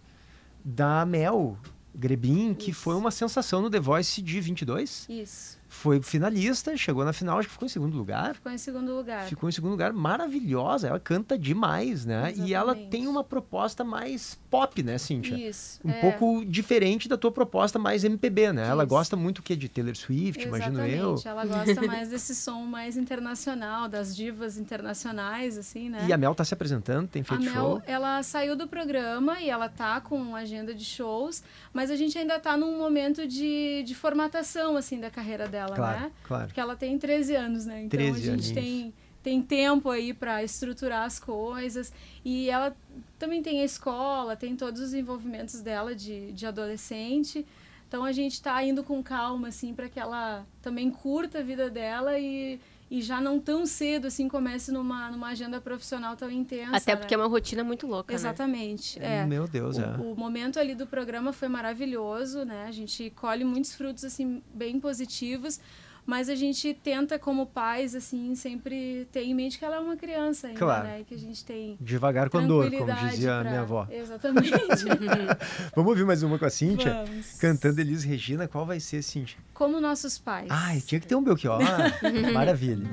Da 0.63 1.05
Mel 1.05 1.57
Grebin, 1.95 2.53
que 2.53 2.73
foi 2.73 2.95
uma 2.95 3.09
sensação 3.09 3.61
no 3.61 3.69
The 3.69 3.79
Voice 3.79 4.21
de 4.21 4.41
22. 4.41 5.07
Isso. 5.09 5.52
Foi 5.83 6.01
finalista, 6.01 6.77
chegou 6.77 7.03
na 7.03 7.11
final, 7.11 7.39
acho 7.39 7.49
que 7.49 7.53
ficou 7.55 7.65
em 7.65 7.69
segundo 7.69 7.97
lugar. 7.97 8.35
Ficou 8.35 8.51
em 8.53 8.57
segundo 8.57 8.95
lugar. 8.95 9.25
Ficou 9.25 9.49
em 9.49 9.51
segundo 9.51 9.71
lugar, 9.71 9.91
maravilhosa. 9.91 10.87
Ela 10.87 10.97
canta 10.97 11.37
demais, 11.37 12.05
né? 12.05 12.33
E 12.37 12.53
ela 12.53 12.71
Exatamente. 12.71 12.89
tem 12.89 13.05
uma 13.05 13.21
proposta 13.21 13.83
mais 13.83 14.39
pop, 14.53 14.83
né, 14.83 14.99
Cíntia? 14.99 15.35
Isso, 15.35 15.79
Um 15.83 15.89
é. 15.89 15.99
pouco 15.99 16.45
diferente 16.45 17.09
da 17.09 17.17
tua 17.17 17.31
proposta 17.31 17.79
mais 17.79 18.03
MPB, 18.03 18.53
né? 18.53 18.67
Ela 18.67 18.85
gosta 18.85 19.15
muito 19.15 19.39
o 19.39 19.41
quê? 19.41 19.55
De 19.55 19.67
Taylor 19.67 19.95
Swift, 19.95 20.43
imagino 20.43 20.79
eu. 20.85 21.13
Exatamente, 21.15 21.27
ela 21.27 21.45
gosta 21.45 21.81
mais 21.87 22.09
desse 22.09 22.35
som 22.35 22.61
mais 22.63 22.95
internacional, 22.95 23.89
das 23.89 24.15
divas 24.15 24.57
internacionais, 24.59 25.57
assim, 25.57 25.89
né? 25.89 26.05
E 26.07 26.13
a 26.13 26.17
Mel 26.17 26.35
tá 26.35 26.45
se 26.45 26.53
apresentando, 26.53 27.07
tem 27.07 27.23
A 27.23 27.25
feito 27.25 27.43
Mel, 27.43 27.53
show. 27.53 27.81
ela 27.87 28.21
saiu 28.21 28.55
do 28.55 28.67
programa 28.67 29.41
e 29.41 29.49
ela 29.49 29.67
tá 29.69 29.99
com 30.01 30.35
agenda 30.35 30.73
de 30.75 30.85
shows, 30.85 31.43
mas 31.73 31.89
a 31.89 31.95
gente 31.95 32.15
ainda 32.17 32.39
tá 32.39 32.55
num 32.55 32.77
momento 32.77 33.27
de, 33.27 33.81
de 33.83 33.95
formatação, 33.95 34.77
assim, 34.77 34.99
da 34.99 35.09
carreira 35.09 35.47
dela, 35.47 35.75
Claro, 35.75 35.99
né? 35.99 36.11
claro. 36.23 36.45
Porque 36.47 36.59
ela 36.59 36.75
tem 36.75 36.97
13 36.99 37.35
anos, 37.35 37.65
né? 37.65 37.79
Então 37.85 37.89
13 37.97 38.11
a 38.11 38.15
gente 38.15 38.29
aninhos. 38.29 38.51
tem, 38.51 38.93
tem 39.23 39.41
tempo 39.41 39.89
aí 39.89 40.13
para 40.13 40.43
estruturar 40.43 41.03
as 41.05 41.17
coisas. 41.17 41.91
E 42.25 42.49
ela 42.49 42.75
também 43.17 43.41
tem 43.41 43.61
a 43.61 43.65
escola, 43.65 44.35
tem 44.35 44.55
todos 44.55 44.81
os 44.81 44.93
envolvimentos 44.93 45.61
dela 45.61 45.95
de, 45.95 46.31
de 46.31 46.45
adolescente. 46.45 47.45
Então 47.87 48.03
a 48.03 48.11
gente 48.11 48.41
tá 48.41 48.63
indo 48.63 48.83
com 48.83 49.03
calma, 49.03 49.49
assim, 49.49 49.73
para 49.73 49.87
que 49.87 49.99
ela 49.99 50.45
também 50.61 50.89
curta 50.89 51.39
a 51.39 51.43
vida 51.43 51.69
dela 51.69 52.17
e, 52.17 52.59
e 52.89 53.01
já 53.03 53.21
não 53.21 53.39
tão 53.39 53.67
cedo, 53.67 54.07
assim, 54.07 54.27
comece 54.27 54.71
numa, 54.71 55.11
numa 55.11 55.27
agenda 55.27 55.61
profissional 55.61 56.15
tão 56.15 56.31
intensa. 56.31 56.75
Até 56.75 56.95
porque 56.95 57.13
é 57.13 57.17
né? 57.17 57.23
uma 57.23 57.29
rotina 57.29 57.63
muito 57.63 57.85
louca, 57.85 58.11
né? 58.11 58.15
Exatamente. 58.15 58.99
É. 58.99 59.23
Meu 59.25 59.47
Deus, 59.47 59.77
o, 59.77 59.81
é. 59.81 59.95
o 59.97 60.15
momento 60.15 60.59
ali 60.59 60.73
do 60.73 60.87
programa 60.87 61.31
foi 61.31 61.47
maravilhoso, 61.47 62.43
né? 62.43 62.65
A 62.67 62.71
gente 62.71 63.11
colhe 63.11 63.43
muitos 63.43 63.75
frutos 63.75 64.03
assim 64.03 64.41
bem 64.53 64.79
positivos, 64.79 65.59
mas 66.05 66.27
a 66.29 66.35
gente 66.35 66.73
tenta 66.73 67.17
como 67.17 67.45
pais 67.45 67.95
assim 67.95 68.35
sempre 68.35 69.07
ter 69.11 69.23
em 69.23 69.33
mente 69.33 69.57
que 69.57 69.63
ela 69.65 69.77
é 69.77 69.79
uma 69.79 69.95
criança 69.95 70.47
ainda, 70.47 70.59
Claro. 70.59 70.83
né? 70.87 71.03
Que 71.07 71.15
a 71.15 71.17
gente 71.17 71.43
tem 71.45 71.77
Devagar 71.79 72.29
com 72.29 72.45
dor, 72.45 72.69
como 72.71 72.91
dizia 73.09 73.37
a 73.37 73.41
pra- 73.41 73.49
minha 73.49 73.61
avó. 73.61 73.87
Exatamente. 73.89 74.51
Vamos 75.75 75.89
ouvir 75.91 76.05
mais 76.05 76.21
uma 76.23 76.37
com 76.37 76.45
a 76.45 76.49
Cíntia? 76.49 77.05
Vamos. 77.05 77.33
Cantando 77.39 77.79
Elis 77.79 78.03
Regina, 78.03 78.47
qual 78.47 78.65
vai 78.65 78.79
ser, 78.79 79.01
Cíntia? 79.01 79.37
como 79.53 79.79
nossos 79.79 80.17
pais. 80.17 80.47
Ai, 80.49 80.81
tinha 80.81 80.99
que 80.99 81.07
ter 81.07 81.15
um 81.15 81.23
Belchior. 81.23 81.59
Maravilha. 82.33 82.85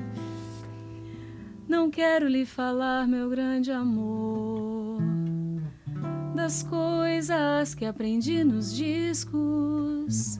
Não 1.67 1.89
quero 1.89 2.27
lhe 2.27 2.45
falar, 2.45 3.07
meu 3.07 3.29
grande 3.29 3.71
amor, 3.71 4.99
das 6.35 6.63
coisas 6.63 7.73
que 7.73 7.85
aprendi 7.85 8.43
nos 8.43 8.75
discos. 8.75 10.39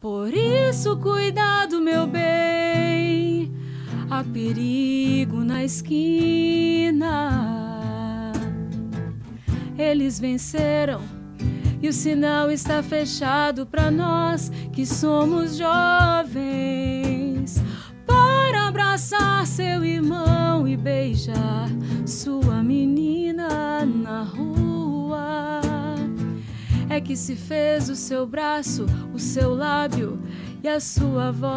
Por 0.00 0.32
isso, 0.32 0.96
cuidado, 0.96 1.78
meu 1.78 2.06
bem. 2.06 3.52
Há 4.10 4.24
perigo 4.24 5.44
na 5.44 5.62
esquina. 5.62 7.02
Eles 9.76 10.18
venceram 10.18 11.02
e 11.82 11.88
o 11.88 11.92
sinal 11.92 12.50
está 12.50 12.82
fechado 12.82 13.66
para 13.66 13.90
nós 13.90 14.50
que 14.72 14.86
somos 14.86 15.58
jovens. 15.58 17.62
Para 18.06 18.68
abraçar 18.68 19.46
seu 19.46 19.84
irmão 19.84 20.66
e 20.66 20.78
beijar 20.78 21.68
sua 22.06 22.62
menina 22.62 23.84
na 23.84 24.22
rua. 24.22 24.49
É 26.90 27.00
que 27.00 27.16
se 27.16 27.36
fez 27.36 27.88
o 27.88 27.94
seu 27.94 28.26
braço, 28.26 28.84
o 29.14 29.18
seu 29.18 29.54
lábio 29.54 30.20
e 30.60 30.68
a 30.68 30.80
sua 30.80 31.30
voz. 31.30 31.50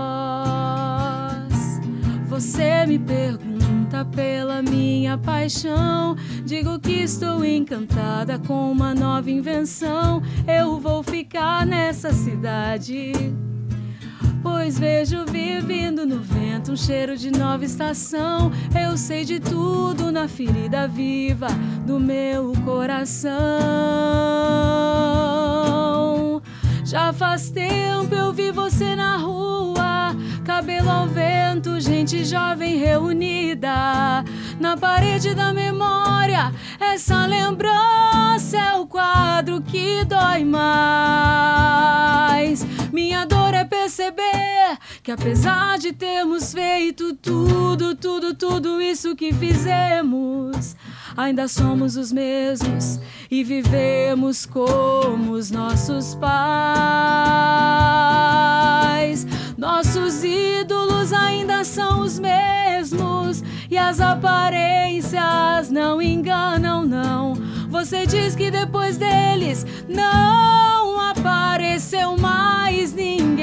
Você 2.27 2.85
me 2.85 2.99
pergunta 2.99 4.05
pela 4.05 4.61
minha 4.61 5.17
paixão. 5.17 6.15
Digo 6.45 6.79
que 6.79 7.01
estou 7.01 7.43
encantada 7.43 8.37
com 8.37 8.71
uma 8.71 8.93
nova 8.93 9.31
invenção. 9.31 10.21
Eu 10.47 10.79
vou 10.79 11.01
ficar 11.01 11.65
nessa 11.65 12.13
cidade. 12.13 13.11
Pois 14.63 14.79
vejo 14.79 15.25
vivendo 15.25 16.05
no 16.05 16.21
vento 16.21 16.71
um 16.71 16.77
cheiro 16.77 17.17
de 17.17 17.29
nova 17.29 17.65
estação. 17.65 18.49
Eu 18.73 18.95
sei 18.95 19.25
de 19.25 19.37
tudo 19.37 20.09
na 20.09 20.25
ferida 20.25 20.87
viva 20.87 21.47
do 21.85 21.99
meu 21.99 22.53
coração. 22.63 23.33
Já 26.85 27.11
faz 27.11 27.49
tempo 27.49 28.15
eu 28.15 28.31
vi 28.31 28.53
você 28.53 28.95
na 28.95 29.17
rua, 29.17 29.42
cabelo 30.55 30.91
ao 30.91 31.07
vento, 31.07 31.79
gente 31.79 32.23
jovem 32.23 32.77
reunida. 32.77 34.23
Na 34.59 34.77
parede 34.77 35.33
da 35.33 35.51
memória, 35.51 36.53
essa 36.79 37.25
lembrança 37.25 38.59
é 38.59 38.75
o 38.75 38.85
quadro 38.85 39.63
que 39.63 40.05
dói 40.05 40.45
mais. 40.45 40.63
Minha 42.91 43.25
dor 43.25 43.55
é 43.55 43.65
perceber 43.65 44.77
que 45.01 45.11
apesar 45.11 45.79
de 45.79 45.91
termos 45.91 46.53
feito 46.53 47.15
tudo, 47.15 47.95
tudo, 47.95 48.35
tudo 48.35 48.79
isso 48.79 49.15
que 49.15 49.33
fizemos, 49.33 50.75
ainda 51.17 51.47
somos 51.47 51.97
os 51.97 52.11
mesmos 52.11 52.99
e 53.31 53.43
vivemos 53.43 54.45
como 54.45 55.31
os 55.31 55.49
nossos 55.49 56.13
pais. 56.13 57.33
Nossos 59.63 60.25
ídolos 60.25 61.13
ainda 61.13 61.63
são 61.63 62.01
os 62.01 62.19
mesmos 62.19 63.41
e 63.71 63.77
as 63.77 64.01
aparências 64.01 65.71
não 65.71 66.01
enganam, 66.01 66.85
não. 66.85 67.33
Você 67.69 68.05
diz 68.05 68.35
que 68.35 68.51
depois 68.51 68.97
deles 68.97 69.65
não 69.87 70.99
apareceu 70.99 72.17
mais 72.17 72.91
ninguém. 72.91 73.39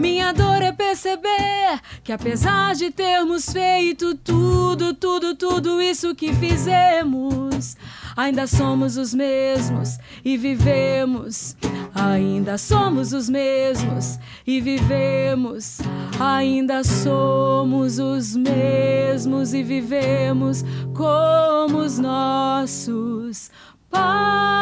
Minha 0.00 0.32
dor 0.32 0.62
é 0.62 0.72
perceber 0.72 1.78
que 2.02 2.12
apesar 2.12 2.74
de 2.74 2.90
termos 2.90 3.52
feito 3.52 4.14
tudo, 4.14 4.94
tudo, 4.94 5.34
tudo 5.34 5.82
isso 5.82 6.14
que 6.14 6.32
fizemos, 6.32 7.76
ainda 8.16 8.46
somos 8.46 8.96
os 8.96 9.12
mesmos 9.12 9.98
e 10.24 10.36
vivemos. 10.36 11.56
Ainda 11.94 12.58
somos 12.58 13.12
os 13.12 13.28
mesmos 13.28 14.18
e 14.46 14.60
vivemos. 14.60 15.78
Ainda 16.18 16.82
somos 16.82 17.98
os 17.98 18.34
mesmos 18.34 19.52
e 19.54 19.62
vivemos 19.62 20.64
como 20.94 21.78
os 21.78 21.98
nossos 21.98 23.50
pais. 23.90 24.56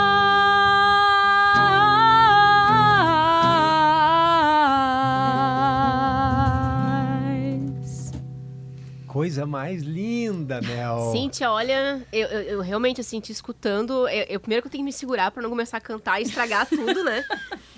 Coisa 9.25 9.47
mais 9.47 9.83
linda, 9.83 10.61
Mel. 10.61 11.11
Cíntia, 11.13 11.51
olha, 11.51 12.07
eu, 12.13 12.29
eu, 12.29 12.43
eu 12.43 12.61
realmente, 12.61 13.01
assim, 13.01 13.21
te 13.21 13.33
escutando, 13.33 14.07
eu, 14.07 14.27
eu- 14.29 14.39
primeiro 14.39 14.61
que 14.63 14.67
eu 14.69 14.71
tenho 14.71 14.83
que 14.83 14.85
me 14.85 14.93
segurar 14.93 15.31
pra 15.31 15.43
não 15.43 15.49
começar 15.49 15.79
a 15.79 15.81
cantar 15.81 16.21
e 16.21 16.25
estragar 16.25 16.67
tudo, 16.69 17.03
né? 17.03 17.25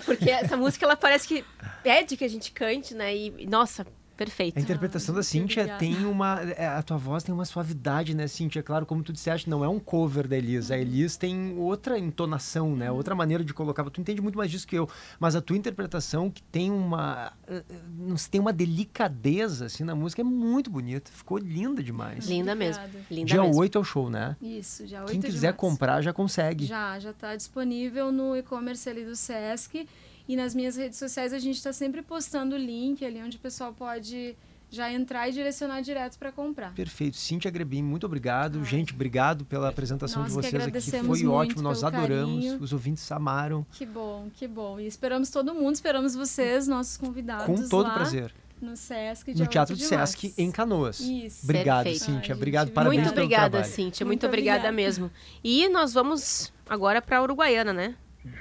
Porque 0.03 0.29
essa 0.29 0.57
música, 0.57 0.85
ela 0.85 0.97
parece 0.97 1.25
que 1.25 1.45
pede 1.81 2.17
que 2.17 2.25
a 2.25 2.27
gente 2.27 2.51
cante, 2.51 2.93
né? 2.93 3.15
E, 3.15 3.47
nossa, 3.47 3.87
perfeito. 4.17 4.57
A 4.57 4.61
interpretação 4.61 5.13
da 5.15 5.23
Cíntia 5.23 5.77
tem 5.77 6.05
uma. 6.05 6.41
é, 6.41 6.67
A 6.67 6.81
tua 6.81 6.97
voz 6.97 7.23
tem 7.23 7.33
uma 7.33 7.45
suavidade, 7.45 8.15
né, 8.15 8.27
Cíntia? 8.27 8.61
Claro, 8.63 8.85
como 8.85 9.03
tu 9.03 9.13
disseste, 9.13 9.49
não 9.49 9.63
é 9.63 9.69
um 9.69 9.79
cover 9.79 10.27
da 10.27 10.35
Elis. 10.37 10.71
A 10.71 10.77
Elis 10.77 11.15
tem 11.15 11.55
outra 11.57 11.97
entonação, 11.97 12.75
né? 12.75 12.91
Outra 12.91 13.13
maneira 13.15 13.43
de 13.43 13.53
colocar. 13.53 13.83
Tu 13.89 14.01
entende 14.01 14.19
muito 14.21 14.37
mais 14.37 14.49
disso 14.51 14.67
que 14.67 14.75
eu. 14.75 14.89
Mas 15.19 15.35
a 15.35 15.41
tua 15.41 15.55
interpretação, 15.55 16.29
que 16.29 16.41
tem 16.43 16.71
uma. 16.71 17.31
eh, 17.47 17.63
eh, 17.69 17.75
Não 17.97 18.17
sei, 18.17 18.31
tem 18.31 18.41
uma 18.41 18.51
delicadeza, 18.51 19.65
assim, 19.67 19.83
na 19.83 19.95
música, 19.95 20.21
é 20.21 20.25
muito 20.25 20.69
bonita. 20.69 21.11
Ficou 21.13 21.37
linda 21.37 21.83
demais. 21.83 22.27
Linda 22.27 22.55
mesmo. 22.55 22.83
Linda 23.11 23.27
Dia 23.27 23.41
mesmo. 23.43 23.59
8 23.61 23.77
é 23.77 23.81
o 23.81 23.83
show, 23.83 24.09
né? 24.09 24.35
Isso, 24.41 24.85
já 24.87 25.01
8 25.01 25.11
Quem 25.11 25.19
de 25.19 25.27
quiser 25.27 25.47
março. 25.47 25.59
comprar 25.59 26.01
já 26.01 26.11
consegue. 26.13 26.65
Já, 26.65 26.99
já 26.99 27.11
está 27.11 27.35
disponível 27.35 28.11
no 28.11 28.35
e-commerce 28.35 28.89
ali 28.89 29.05
do 29.05 29.15
Sesc. 29.15 29.87
E 30.27 30.35
nas 30.35 30.53
minhas 30.53 30.75
redes 30.75 30.99
sociais 30.99 31.31
a 31.33 31.39
gente 31.39 31.55
está 31.57 31.71
sempre 31.71 32.01
postando 32.01 32.55
o 32.55 32.59
link 32.59 33.03
ali 33.05 33.21
onde 33.21 33.37
o 33.37 33.39
pessoal 33.39 33.73
pode 33.73 34.35
já 34.69 34.91
entrar 34.91 35.29
e 35.29 35.31
direcionar 35.31 35.79
direto 35.81 36.17
para 36.19 36.29
comprar. 36.31 36.73
Perfeito. 36.73 37.15
Cíntia 37.15 37.49
Grebin, 37.49 37.81
muito 37.81 38.05
obrigado. 38.05 38.61
Gente, 38.65 38.93
obrigado 38.93 39.45
pela 39.45 39.69
apresentação 39.69 40.23
Nós 40.23 40.31
de 40.33 40.35
que 40.37 40.41
vocês 40.41 40.53
aqui. 40.55 40.63
agradecemos 40.63 41.07
Foi 41.07 41.19
muito 41.19 41.31
ótimo, 41.31 41.61
nós 41.61 41.83
adoramos. 41.85 42.43
carinho. 42.43 42.61
Os 42.61 42.73
ouvintes 42.73 43.09
amaram. 43.11 43.65
Que 43.71 43.85
bom, 43.85 44.27
que 44.33 44.45
bom. 44.45 44.77
E 44.79 44.85
esperamos 44.85 45.29
todo 45.29 45.53
mundo, 45.53 45.75
esperamos 45.75 46.15
vocês, 46.15 46.67
nossos 46.67 46.97
convidados 46.97 47.45
Com 47.45 47.67
todo 47.69 47.87
lá 47.87 47.93
prazer. 47.93 48.33
No 48.61 48.75
Sesc, 48.75 49.33
No 49.39 49.45
Teatro 49.47 49.75
8 49.75 49.79
de. 49.81 49.85
Sesc, 49.87 50.33
em 50.37 50.51
Canoas. 50.51 50.99
Isso. 50.99 51.41
Obrigado, 51.45 51.83
Perfeito. 51.85 52.05
Cíntia. 52.05 52.35
Obrigado, 52.35 52.71
parabéns 52.71 53.03
Muito 53.03 53.13
pelo 53.13 53.25
obrigada, 53.25 53.49
trabalho. 53.51 53.71
Cíntia. 53.71 54.05
Muito, 54.05 54.23
Muito 54.23 54.25
obrigada 54.27 54.57
obrigada. 54.67 54.75
mesmo. 54.75 55.11
E 55.43 55.69
nós 55.69 55.93
vamos 55.93 56.51
agora 56.67 57.01
pra 57.01 57.21
Uruguaiana, 57.21 57.71
né? 57.71 57.95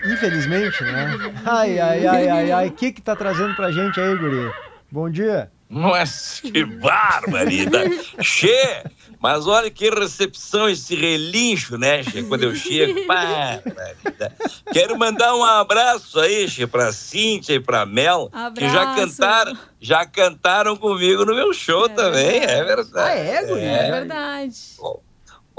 Infelizmente, 0.05 0.83
né? 0.85 1.33
Ai, 1.45 1.79
ai, 1.79 2.07
ai, 2.07 2.29
ai, 2.29 2.53
ai. 2.53 2.69
O 2.69 2.73
que 2.73 2.93
que 2.93 3.03
tá 3.03 3.15
trazendo 3.17 3.55
pra 3.55 3.71
gente 3.73 4.01
aí, 4.01 4.17
guri? 4.17 4.51
Bom 4.91 5.11
dia. 5.11 5.51
Nossa, 5.69 6.43
que 6.43 6.65
barbaridade. 6.65 8.15
Che, 8.23 8.85
mas 9.21 9.49
olha 9.49 9.69
que 9.69 9.91
recepção 9.91 10.69
esse 10.69 10.95
relincho, 10.95 11.77
né, 11.77 12.05
Che? 12.05 12.23
Quando 12.23 12.45
eu 12.45 12.55
chego, 12.55 13.05
barbaridade. 13.05 14.35
Quero 14.73 14.97
mandar 14.97 15.35
um 15.35 15.45
abraço 15.45 16.21
aí, 16.21 16.49
Che, 16.49 16.69
pra 16.69 16.93
Cíntia 16.93 17.55
e 17.55 17.61
pra 17.61 17.85
Mel, 17.85 18.31
que 18.55 18.69
já 18.69 18.83
Abraço. 18.93 19.17
cantaram, 19.17 19.59
já 19.81 20.07
cantaram 20.07 20.77
comigo 20.77 21.25
no 21.25 21.35
meu 21.35 21.53
show 21.53 21.89
também, 21.89 22.43
é 22.45 22.63
verdade. 22.63 22.93
Ah, 22.95 23.11
é, 23.19 23.45
guri? 23.45 23.61
É 23.65 23.91
verdade. 23.91 24.55
Olha 24.79 25.06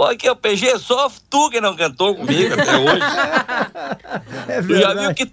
aqui, 0.05 0.29
o 0.29 0.35
PG, 0.35 0.79
só 0.79 1.11
tu 1.29 1.49
que 1.49 1.59
não 1.59 1.75
cantou 1.75 2.15
comigo 2.15 2.53
até 2.53 2.77
hoje. 2.77 3.01
É 4.47 4.61
Tu 4.61 4.79
já 4.79 4.93
viu 4.93 5.13
que 5.13 5.31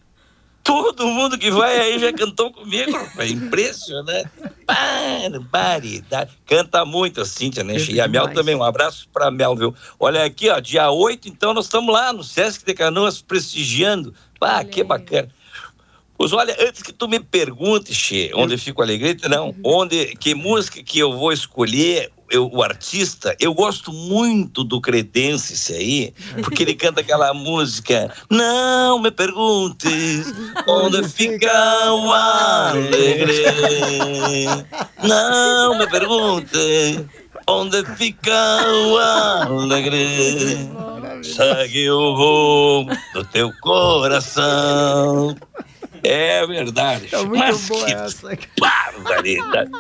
todo 0.65 1.07
mundo 1.07 1.39
que 1.39 1.51
vai 1.51 1.79
aí 1.79 1.99
já 1.99 2.13
cantou 2.13 2.51
comigo? 2.51 2.99
É 3.19 3.29
impressionante. 3.29 4.31
Barbaridade. 4.67 6.33
Canta 6.47 6.85
muito 6.85 7.21
a 7.21 7.27
Cíntia, 7.27 7.63
né? 7.63 7.77
E 7.77 8.01
a 8.01 8.09
Mel 8.09 8.33
também. 8.33 8.55
Um 8.55 8.65
abraço 8.65 9.07
pra 9.13 9.31
Mel, 9.31 9.55
viu? 9.55 9.75
Olha 10.01 10.25
aqui, 10.25 10.49
ó, 10.49 10.59
dia 10.59 10.91
8, 10.91 11.29
então 11.29 11.53
nós 11.53 11.67
estamos 11.67 11.93
lá 11.93 12.13
no 12.13 12.25
Sesc 12.25 12.65
de 12.65 12.75
Canoas 12.75 13.21
prestigiando. 13.21 14.15
Ah, 14.41 14.65
que 14.65 14.83
bacana. 14.83 15.29
Pois 16.17 16.33
olha, 16.33 16.57
antes 16.61 16.83
que 16.83 16.93
tu 16.93 17.09
me 17.09 17.19
perguntes, 17.19 17.97
Che, 17.97 18.31
onde 18.35 18.55
eu 18.55 18.59
fico 18.59 18.81
alegrete, 18.81 19.29
não, 19.29 19.55
onde, 19.65 20.15
que 20.17 20.35
música 20.35 20.83
que 20.83 20.99
eu 20.99 21.13
vou 21.13 21.33
escolher, 21.33 22.13
eu, 22.31 22.51
o 22.53 22.63
artista, 22.63 23.37
eu 23.39 23.53
gosto 23.55 23.93
muito 23.93 24.65
do 24.65 24.81
Credense 24.81 25.73
aí, 25.75 26.15
porque 26.43 26.63
ele 26.63 26.75
canta 26.75 27.01
aquela 27.01 27.33
música, 27.35 28.13
não 28.31 29.01
me 29.01 29.11
perguntes 29.11 30.33
onde 30.67 31.09
fica 31.09 31.93
o 31.93 32.13
alegre, 32.13 33.45
não 35.03 35.79
me 35.79 35.87
perguntes 35.89 37.05
onde 37.47 37.85
fica 37.97 38.65
o 38.67 38.99
alegre, 38.99 40.69
segue 41.23 41.91
o 41.91 42.15
rumo 42.15 42.91
do 43.13 43.25
teu 43.25 43.53
coração. 43.61 45.37
É 46.03 46.47
verdade. 46.47 47.07
Tá 47.07 47.19
muito 47.21 47.39
Mas 47.39 47.67
boa 47.67 47.87
que 47.87 47.93
essa. 47.93 48.39
barbaridade. 48.61 49.71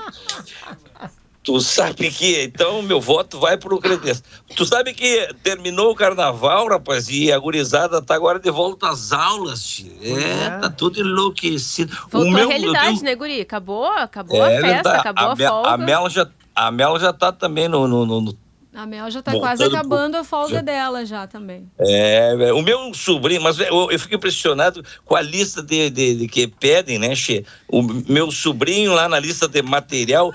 Tu 1.44 1.60
sabe 1.60 2.10
que, 2.10 2.42
então, 2.44 2.80
meu 2.80 2.98
voto 2.98 3.38
vai 3.38 3.58
pro 3.58 3.78
Credense. 3.78 4.22
Tu 4.56 4.64
sabe 4.64 4.94
que 4.94 5.28
terminou 5.42 5.90
o 5.92 5.94
carnaval, 5.94 6.66
rapaz, 6.68 7.06
e 7.10 7.30
a 7.30 7.38
gurizada 7.38 8.00
tá 8.00 8.14
agora 8.14 8.38
de 8.40 8.50
volta 8.50 8.88
às 8.88 9.12
aulas, 9.12 9.62
tio. 9.62 9.92
É, 10.02 10.58
tá 10.58 10.70
tudo 10.70 10.98
enlouquecido. 11.00 11.94
Voltou 12.10 12.30
o 12.30 12.34
meu, 12.34 12.46
a 12.46 12.48
realidade, 12.50 12.88
tenho- 12.94 13.02
né, 13.04 13.14
Guri? 13.14 13.42
Acabou, 13.42 13.84
acabou 13.84 14.42
É 14.42 14.56
a 14.56 14.60
festa, 14.60 14.72
verdade. 14.72 14.98
acabou 15.00 15.30
a, 15.32 15.36
Mel- 15.36 15.50
folga. 15.52 15.68
a 15.70 15.76
Mel 15.76 16.08
já, 16.10 16.26
a 16.56 16.70
Mel 16.70 16.98
já 16.98 17.12
tá 17.12 17.30
também 17.30 17.68
no, 17.68 17.86
no- 17.86 18.06
no- 18.06 18.20
no 18.22 18.38
A 18.74 18.86
Mel 18.86 19.08
já 19.10 19.22
tá 19.22 19.32
quase 19.38 19.62
acabando 19.64 20.16
a 20.16 20.24
folga 20.24 20.54
já- 20.56 20.60
dela 20.62 21.04
já 21.04 21.26
também. 21.26 21.70
É, 21.78 22.52
o 22.54 22.62
meu 22.62 22.92
sobrinho, 22.94 23.42
mas 23.42 23.58
eu, 23.60 23.90
eu 23.90 23.98
fico 24.00 24.14
impressionado 24.16 24.82
com 25.04 25.14
a 25.14 25.20
lista 25.20 25.62
de, 25.62 25.90
de- 25.90 26.16
de 26.16 26.26
que 26.26 26.48
pedem, 26.48 26.98
né, 26.98 27.14
Che? 27.14 27.44
O 27.68 27.82
meu 27.82 28.30
sobrinho 28.32 28.94
lá 28.94 29.08
na 29.10 29.20
lista 29.20 29.46
de 29.46 29.62
material, 29.62 30.32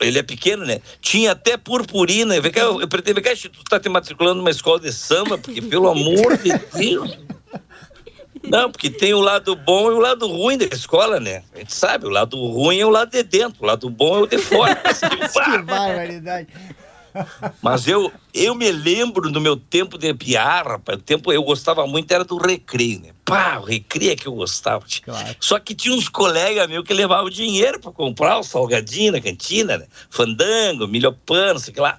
ele 0.00 0.18
é 0.18 0.22
pequeno, 0.22 0.64
né? 0.64 0.80
Tinha 1.00 1.32
até 1.32 1.56
purpurina. 1.56 2.40
Vem 2.40 2.52
cá, 2.52 2.60
Eu, 2.60 2.80
eu 2.80 2.88
pretendo, 2.88 3.20
cá, 3.22 3.34
Che, 3.34 3.48
tu 3.48 3.62
tá 3.64 3.78
te 3.78 3.88
matriculando 3.88 4.36
numa 4.36 4.50
escola 4.50 4.80
de 4.80 4.92
samba, 4.92 5.38
porque, 5.38 5.60
pelo 5.60 5.88
amor 5.88 6.36
de 6.38 6.52
Deus. 6.74 7.18
Não, 8.42 8.70
porque 8.70 8.90
tem 8.90 9.14
o 9.14 9.20
lado 9.20 9.56
bom 9.56 9.90
e 9.90 9.94
o 9.94 9.98
lado 9.98 10.26
ruim 10.26 10.58
da 10.58 10.66
escola, 10.66 11.18
né? 11.18 11.42
A 11.54 11.58
gente 11.58 11.74
sabe, 11.74 12.06
o 12.06 12.10
lado 12.10 12.36
ruim 12.36 12.78
é 12.78 12.86
o 12.86 12.90
lado 12.90 13.10
de 13.10 13.22
dentro, 13.22 13.62
o 13.62 13.66
lado 13.66 13.88
bom 13.88 14.18
é 14.18 14.20
o 14.22 14.26
de 14.26 14.38
fora. 14.38 14.80
Que 14.84 15.62
barbaridade. 15.62 16.48
Mas 17.62 17.86
eu, 17.86 18.12
eu 18.32 18.54
me 18.54 18.70
lembro 18.72 19.30
do 19.30 19.40
meu 19.40 19.56
tempo 19.56 19.96
de 19.96 20.12
piar, 20.12 20.66
rapaz. 20.66 20.98
O 20.98 21.02
tempo 21.02 21.32
eu 21.32 21.42
gostava 21.42 21.86
muito 21.86 22.10
era 22.12 22.24
do 22.24 22.36
recreio, 22.36 23.00
né? 23.00 23.10
Pá, 23.24 23.58
o 23.58 23.64
recria 23.64 24.14
que 24.14 24.26
eu 24.26 24.34
gostava. 24.34 24.84
tio. 24.86 25.02
Só 25.40 25.58
que 25.58 25.74
tinha 25.74 25.94
uns 25.94 26.08
colegas 26.08 26.68
meus 26.68 26.84
que 26.84 26.92
levavam 26.92 27.30
dinheiro 27.30 27.80
para 27.80 27.90
comprar 27.90 28.38
o 28.38 28.42
salgadinho 28.42 29.12
na 29.12 29.20
cantina, 29.20 29.78
né? 29.78 29.86
Fandango, 30.10 30.86
milho 30.86 31.12
pano, 31.12 31.58
sei 31.58 31.74
lá. 31.76 31.98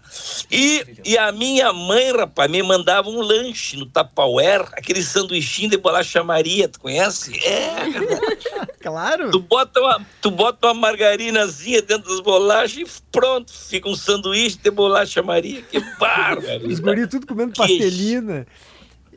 E, 0.52 0.86
e 1.04 1.18
a 1.18 1.32
minha 1.32 1.74
mãe, 1.74 2.16
rapaz, 2.16 2.50
me 2.50 2.62
mandava 2.62 3.10
um 3.10 3.22
lanche 3.22 3.76
no 3.76 3.86
Tupperware, 3.86 4.68
aquele 4.74 5.02
sanduichinho 5.02 5.70
de 5.70 5.78
bolacha 5.78 6.24
Maria, 6.24 6.68
tu 6.68 6.80
conhece? 6.80 7.36
É, 7.44 7.76
claro. 8.82 9.32
Tu 9.32 9.40
bota 9.40 9.80
uma, 9.80 10.06
tu 10.22 10.30
bota 10.30 10.68
uma 10.68 10.74
margarinazinha 10.74 11.82
dentro 11.82 12.10
das 12.10 12.20
bolachas 12.20 12.78
e 12.78 13.02
pronto, 13.12 13.52
fica 13.52 13.90
um 13.90 13.95
sanduíche 13.95 14.58
de 14.58 14.70
bolacha 14.70 15.24
Maria. 15.24 15.62
Que 15.64 15.80
bárbaro. 16.00 16.68
Os 16.68 16.80
guris 16.80 17.08
tudo 17.08 17.26
comendo 17.26 17.54
pastelina. 17.54 18.45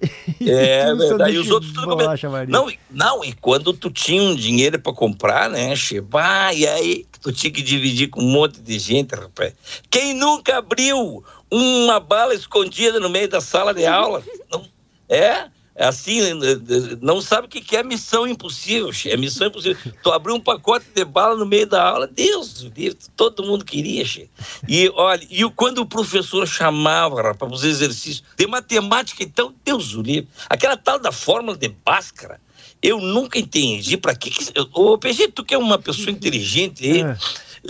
É 0.40 0.94
verdade. 0.94 1.34
E 1.34 1.38
os 1.38 1.50
outros 1.50 1.72
tudo 1.72 1.86
bolacha. 1.88 2.28
Não, 2.46 2.70
e- 2.70 2.78
não, 2.90 3.24
e 3.24 3.32
quando 3.32 3.72
tu 3.72 3.90
tinha 3.90 4.22
um 4.22 4.34
dinheiro 4.34 4.78
pra 4.78 4.92
comprar, 4.92 5.50
né, 5.50 5.74
che? 5.74 6.00
Bah, 6.00 6.52
e 6.54 6.66
aí 6.66 7.06
tu 7.20 7.32
tinha 7.32 7.50
que 7.50 7.60
dividir 7.62 8.08
com 8.08 8.20
um 8.22 8.30
monte 8.30 8.60
de 8.60 8.78
gente, 8.78 9.14
rapaz. 9.14 9.52
Quem 9.90 10.14
nunca 10.14 10.58
abriu 10.58 11.24
uma 11.50 11.98
bala 11.98 12.34
escondida 12.34 13.00
no 13.00 13.08
meio 13.08 13.28
da 13.28 13.40
sala 13.40 13.74
de 13.74 13.84
aula? 13.86 14.22
Não, 14.50 14.64
é? 15.08 15.46
É 15.80 15.86
assim, 15.86 16.20
eh, 16.20 16.32
eh, 16.32 16.98
não 17.00 17.20
sabe 17.20 17.46
o 17.46 17.48
que 17.48 17.76
é 17.76 17.84
missão 17.84 18.26
impossível, 18.26 18.92
che. 18.92 19.10
É 19.12 19.16
missão 19.16 19.46
impossível. 19.46 19.76
Tu 20.02 20.10
abriu 20.10 20.34
um 20.34 20.40
pacote 20.40 20.86
de 20.92 21.04
bala 21.04 21.36
no 21.36 21.46
meio 21.46 21.68
da 21.68 21.80
aula, 21.80 22.08
Deus, 22.08 22.62
livre, 22.76 22.98
todo 23.16 23.44
mundo 23.44 23.64
queria, 23.64 24.04
che. 24.04 24.28
E 24.66 24.90
olha, 24.96 25.24
e 25.30 25.48
quando 25.54 25.78
o 25.78 25.86
professor 25.86 26.48
chamava, 26.48 27.22
rapaz, 27.22 27.52
os 27.52 27.62
exercícios 27.62 28.24
de 28.36 28.44
matemática, 28.48 29.22
então, 29.22 29.54
Deus 29.64 29.94
o 29.94 30.02
livre. 30.02 30.28
Aquela 30.50 30.76
tal 30.76 30.98
da 30.98 31.12
fórmula 31.12 31.56
de 31.56 31.68
Bhaskara, 31.68 32.40
eu 32.82 32.98
nunca 33.00 33.38
entendi 33.38 33.96
para 33.96 34.16
que, 34.16 34.30
que 34.30 34.52
Ô, 34.74 34.98
PG, 34.98 35.28
tu 35.28 35.44
que 35.44 35.54
é 35.54 35.58
uma 35.58 35.78
pessoa 35.78 36.10
inteligente 36.10 36.84
aí, 36.84 37.02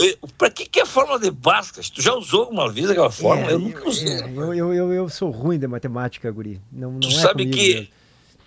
eh, 0.00 0.16
pra 0.38 0.48
que 0.48 0.64
que 0.64 0.80
é 0.80 0.84
a 0.84 0.86
fórmula 0.86 1.18
de 1.18 1.30
Bhaskara? 1.30 1.86
Tu 1.94 2.00
já 2.00 2.14
usou 2.14 2.44
alguma 2.44 2.72
vez 2.72 2.88
aquela 2.88 3.10
fórmula? 3.10 3.50
É, 3.50 3.52
eu 3.52 3.58
nunca 3.58 3.86
usei. 3.86 4.14
É, 4.14 4.30
eu, 4.34 4.54
eu, 4.54 4.72
eu, 4.72 4.92
eu 4.94 5.08
sou 5.10 5.30
ruim 5.30 5.58
de 5.58 5.66
matemática, 5.66 6.30
guri. 6.30 6.58
Não, 6.72 6.92
não 6.92 7.00
Tu 7.00 7.08
é 7.08 7.10
sabe 7.10 7.44
que. 7.44 7.74
mesmo. 7.74 7.97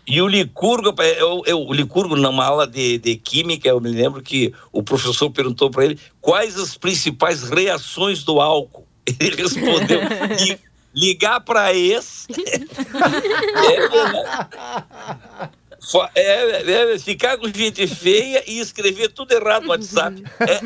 E 0.08 0.22
o 0.22 0.28
Licurgo, 0.28 0.94
eu, 1.02 1.44
eu, 1.46 1.60
o 1.62 1.74
Licurgo, 1.74 2.16
numa 2.16 2.46
aula 2.46 2.68
de, 2.68 2.98
de 2.98 3.16
química, 3.16 3.70
eu 3.70 3.80
me 3.80 3.90
lembro 3.90 4.22
que 4.22 4.54
o 4.72 4.82
professor 4.84 5.30
perguntou 5.30 5.70
para 5.70 5.86
ele 5.86 6.00
quais 6.20 6.58
as 6.58 6.76
principais 6.76 7.44
reações 7.44 8.24
do 8.24 8.42
álcool. 8.42 8.88
Ele 9.20 9.36
respondeu: 9.36 10.00
"Li- 10.40 10.60
ligar 10.94 11.40
para 11.42 11.74
ex. 11.74 12.28
é. 13.72 14.82
Fa- 15.92 16.12
é, 16.14 16.94
é, 16.94 17.00
ficar 17.00 17.38
com 17.38 17.48
gente 17.48 17.88
feia 17.88 18.44
e 18.48 18.60
escrever 18.60 19.10
tudo 19.12 19.32
errado 19.32 19.64
no 19.64 19.70
WhatsApp. 19.70 20.24
É, 20.40 20.62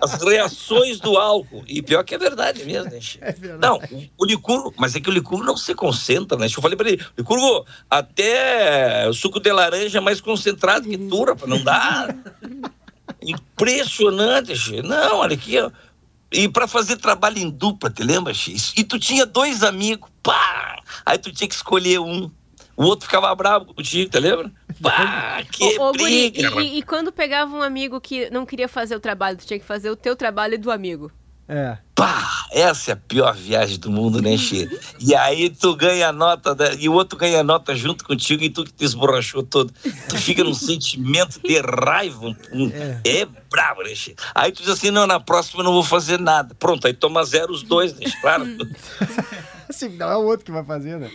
as 0.00 0.22
reações 0.22 1.00
do 1.00 1.16
álcool. 1.16 1.64
E 1.66 1.80
pior 1.82 2.02
que 2.04 2.14
é 2.14 2.18
verdade 2.18 2.64
mesmo, 2.64 2.90
né? 2.90 3.00
Che? 3.00 3.18
Não, 3.60 3.76
o- 3.90 4.08
o 4.18 4.24
licurgo, 4.26 4.72
mas 4.76 4.94
é 4.94 5.00
que 5.00 5.08
o 5.08 5.12
licurgo 5.12 5.44
não 5.44 5.56
se 5.56 5.74
concentra, 5.74 6.36
né? 6.38 6.46
Eu 6.46 6.62
falei 6.62 6.76
pra 6.76 6.88
ele, 6.88 7.04
licurgo, 7.16 7.64
até 7.90 9.08
o 9.08 9.12
suco 9.14 9.40
de 9.40 9.52
laranja 9.52 9.98
é 9.98 10.00
mais 10.00 10.20
concentrado 10.20 10.88
que 10.88 10.98
tu, 10.98 11.24
rapaz, 11.24 11.48
não 11.48 11.62
dá. 11.62 12.08
Impressionante, 13.22 14.54
che. 14.56 14.82
Não, 14.82 15.18
olha 15.18 15.34
aqui, 15.34 15.58
ó. 15.58 15.70
E 16.30 16.48
pra 16.48 16.68
fazer 16.68 16.96
trabalho 16.98 17.38
em 17.38 17.48
dupla, 17.48 17.90
te 17.90 18.02
lembra, 18.02 18.34
che? 18.34 18.54
E 18.76 18.84
tu 18.84 18.98
tinha 18.98 19.24
dois 19.24 19.62
amigos, 19.62 20.10
pá! 20.22 20.76
Aí 21.06 21.16
tu 21.18 21.32
tinha 21.32 21.48
que 21.48 21.54
escolher 21.54 21.98
um. 22.00 22.30
O 22.78 22.84
outro 22.84 23.06
ficava 23.06 23.34
bravo 23.34 23.74
contigo, 23.74 24.08
te 24.10 24.20
lembra? 24.20 24.50
Pá, 24.80 25.42
que 25.50 25.78
Ô, 25.78 25.88
ô, 25.88 25.92
Guri, 25.92 26.30
briga, 26.30 26.48
rapaz. 26.48 26.66
e, 26.66 26.78
e- 26.78 26.82
quando 26.82 27.10
pegava 27.10 27.54
um 27.56 27.60
amigo 27.62 28.00
que 28.00 28.30
não 28.30 28.46
queria 28.46 28.68
fazer 28.68 28.94
o 28.94 29.00
trabalho, 29.00 29.36
tu 29.36 29.44
tinha 29.44 29.58
que 29.58 29.66
fazer 29.66 29.90
o 29.90 29.96
teu 29.96 30.14
trabalho 30.14 30.54
e 30.54 30.58
do 30.58 30.70
amigo. 30.70 31.10
É. 31.50 31.78
Pá, 31.94 32.46
essa 32.52 32.90
é 32.90 32.94
a 32.94 32.96
pior 32.96 33.34
viagem 33.34 33.78
do 33.78 33.90
mundo, 33.90 34.20
né, 34.22 34.36
Che? 34.36 34.68
E 35.00 35.14
aí 35.14 35.48
tu 35.50 35.74
ganha 35.74 36.10
a 36.10 36.12
nota, 36.12 36.54
da- 36.54 36.74
e 36.74 36.88
o 36.88 36.92
outro 36.92 37.18
ganha 37.18 37.40
a 37.40 37.42
nota 37.42 37.74
junto 37.74 38.04
contigo 38.04 38.44
e 38.44 38.50
tu 38.50 38.64
que 38.64 38.72
te 38.72 38.84
esborrachou 38.84 39.42
todo. 39.42 39.72
Tu 40.08 40.16
fica 40.18 40.44
num 40.44 40.52
sentimento 40.54 41.40
de 41.42 41.58
raiva. 41.60 42.26
um- 42.26 42.36
um- 42.66 42.70
é. 43.04 43.26
bravo, 43.50 43.82
né, 43.82 43.94
Che? 43.94 44.14
Aí 44.34 44.52
tu 44.52 44.60
diz 44.62 44.70
assim, 44.70 44.90
não, 44.92 45.06
na 45.06 45.18
próxima 45.18 45.60
eu 45.60 45.64
não 45.64 45.72
vou 45.72 45.82
fazer 45.82 46.20
nada. 46.20 46.54
Pronto, 46.54 46.86
aí 46.86 46.92
toma 46.94 47.24
zero 47.24 47.50
os 47.52 47.62
dois, 47.64 47.92
né? 47.98 48.06
Claro. 48.20 48.44
Assim, 49.68 49.88
não 49.96 50.10
é 50.10 50.16
o 50.16 50.24
outro 50.26 50.44
que 50.44 50.52
vai 50.52 50.64
fazer, 50.64 50.98
né? 50.98 51.10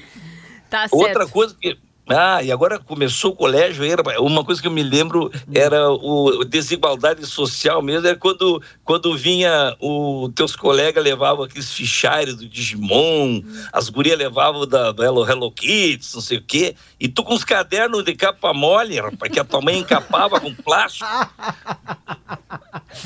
Tá 0.73 0.87
Outra 0.91 1.27
coisa 1.27 1.55
que. 1.61 1.77
Ah, 2.09 2.43
e 2.43 2.51
agora 2.51 2.79
começou 2.79 3.31
o 3.31 3.35
colégio, 3.35 3.89
rapaz, 3.95 4.17
uma 4.17 4.43
coisa 4.43 4.59
que 4.59 4.67
eu 4.67 4.71
me 4.71 4.83
lembro 4.83 5.31
era 5.53 5.89
o 5.89 6.43
desigualdade 6.43 7.25
social 7.25 7.81
mesmo, 7.81 8.05
era 8.05 8.17
quando, 8.17 8.61
quando 8.83 9.15
vinha 9.15 9.73
o 9.79 10.29
teus 10.35 10.53
colegas 10.53 11.01
levavam 11.01 11.45
aqueles 11.45 11.71
fichários 11.71 12.35
do 12.35 12.49
Digimon, 12.49 13.41
as 13.71 13.87
gurias 13.87 14.17
levavam 14.17 14.67
da, 14.67 14.91
do 14.91 15.01
Hello, 15.01 15.25
Hello 15.25 15.49
Kids, 15.49 16.13
não 16.13 16.21
sei 16.21 16.39
o 16.39 16.43
quê, 16.43 16.75
e 16.99 17.07
tu 17.07 17.23
com 17.23 17.35
os 17.35 17.45
cadernos 17.45 18.03
de 18.03 18.13
capa 18.15 18.53
mole, 18.53 18.99
rapaz, 18.99 19.31
que 19.31 19.39
a 19.39 19.45
tua 19.45 19.61
mãe 19.61 19.77
encapava 19.77 20.41
com 20.41 20.53
plástico. 20.53 21.05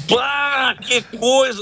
Pá, 0.10 0.76
que 0.82 1.04
coisa! 1.18 1.62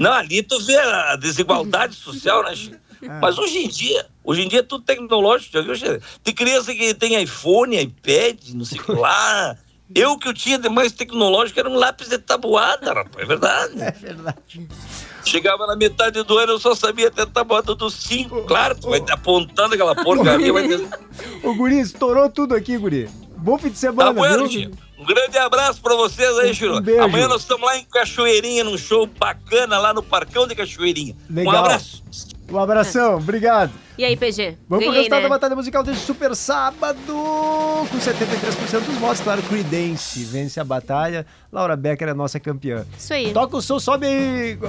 Não, 0.00 0.12
ali 0.12 0.42
tu 0.42 0.58
vê 0.60 0.76
a 0.76 1.14
desigualdade 1.14 1.94
social, 1.94 2.42
né, 2.42 2.56
Chico? 2.56 2.85
Mas 3.08 3.38
hoje 3.38 3.58
em 3.58 3.68
dia, 3.68 4.06
hoje 4.24 4.42
em 4.42 4.48
dia 4.48 4.60
é 4.60 4.62
tudo 4.62 4.84
tecnológico, 4.84 5.52
já 5.52 5.60
viu? 5.60 6.00
Tem 6.22 6.34
criança 6.34 6.74
que 6.74 6.94
tem 6.94 7.20
iPhone, 7.22 7.76
iPad, 7.78 8.38
não 8.54 8.64
sei 8.64 8.78
o 8.80 8.84
que 8.84 8.92
lá. 8.92 9.56
Eu 9.94 10.18
que 10.18 10.26
eu 10.26 10.34
tinha 10.34 10.58
de 10.58 10.68
mais 10.68 10.90
tecnológico 10.90 11.60
era 11.60 11.70
um 11.70 11.76
lápis 11.76 12.08
de 12.08 12.18
tabuada, 12.18 12.92
rapaz, 12.92 13.18
é 13.18 13.24
verdade. 13.24 13.80
É 13.80 13.92
verdade. 13.92 14.68
Chegava 15.24 15.64
na 15.64 15.76
metade 15.76 16.20
do 16.24 16.38
ano, 16.38 16.54
eu 16.54 16.58
só 16.58 16.74
sabia 16.74 17.06
até 17.06 17.22
a 17.22 17.26
tabuada 17.26 17.72
dos 17.72 17.94
cinco. 17.94 18.42
Claro, 18.46 18.76
tu 18.76 18.90
vai 18.90 19.00
apontando 19.08 19.74
aquela 19.74 19.94
porcaria, 19.94 20.52
vai 20.52 20.66
ter... 20.66 20.80
Ô, 21.42 21.54
guri, 21.54 21.78
estourou 21.78 22.28
tudo 22.28 22.56
aqui, 22.56 22.76
guri. 22.76 23.08
Bom 23.36 23.56
fim 23.58 23.68
de 23.68 23.74
Tá 23.74 23.80
semana, 23.80 24.12
bueno, 24.12 24.48
viu? 24.48 24.62
Chico? 24.62 24.76
Um 24.98 25.04
grande 25.04 25.38
abraço 25.38 25.80
pra 25.80 25.94
vocês 25.94 26.36
aí, 26.38 26.52
Chico. 26.52 26.80
beijo. 26.80 27.02
Amanhã 27.02 27.28
nós 27.28 27.42
estamos 27.42 27.64
lá 27.64 27.76
em 27.78 27.84
Cachoeirinha, 27.84 28.64
num 28.64 28.76
show 28.78 29.06
bacana 29.06 29.78
lá 29.78 29.94
no 29.94 30.02
Parcão 30.02 30.48
de 30.48 30.54
Cachoeirinha. 30.56 31.14
Legal. 31.30 31.54
Um 31.54 31.58
abraço. 31.58 32.02
Um 32.50 32.58
abração, 32.58 33.16
obrigigado. 33.16 33.72
E 33.98 34.04
aí, 34.04 34.14
PG? 34.14 34.58
Vamos 34.68 34.84
pro 34.84 34.92
Ganhei, 34.92 34.94
resultado 34.94 35.20
né? 35.22 35.22
da 35.22 35.28
batalha 35.28 35.56
musical 35.56 35.82
deste 35.82 36.04
super 36.04 36.36
sábado. 36.36 36.96
Com 37.06 37.98
73% 37.98 38.80
dos 38.84 38.94
votos, 38.96 39.20
claro, 39.20 39.42
Creedence 39.42 40.22
vence 40.24 40.60
a 40.60 40.64
batalha. 40.64 41.24
Laura 41.50 41.74
Becker 41.76 42.08
é 42.08 42.10
a 42.10 42.14
nossa 42.14 42.38
campeã. 42.38 42.84
Isso 42.98 43.14
aí. 43.14 43.32
Toca 43.32 43.56
o 43.56 43.62
som, 43.62 43.78
sobe. 43.80 44.06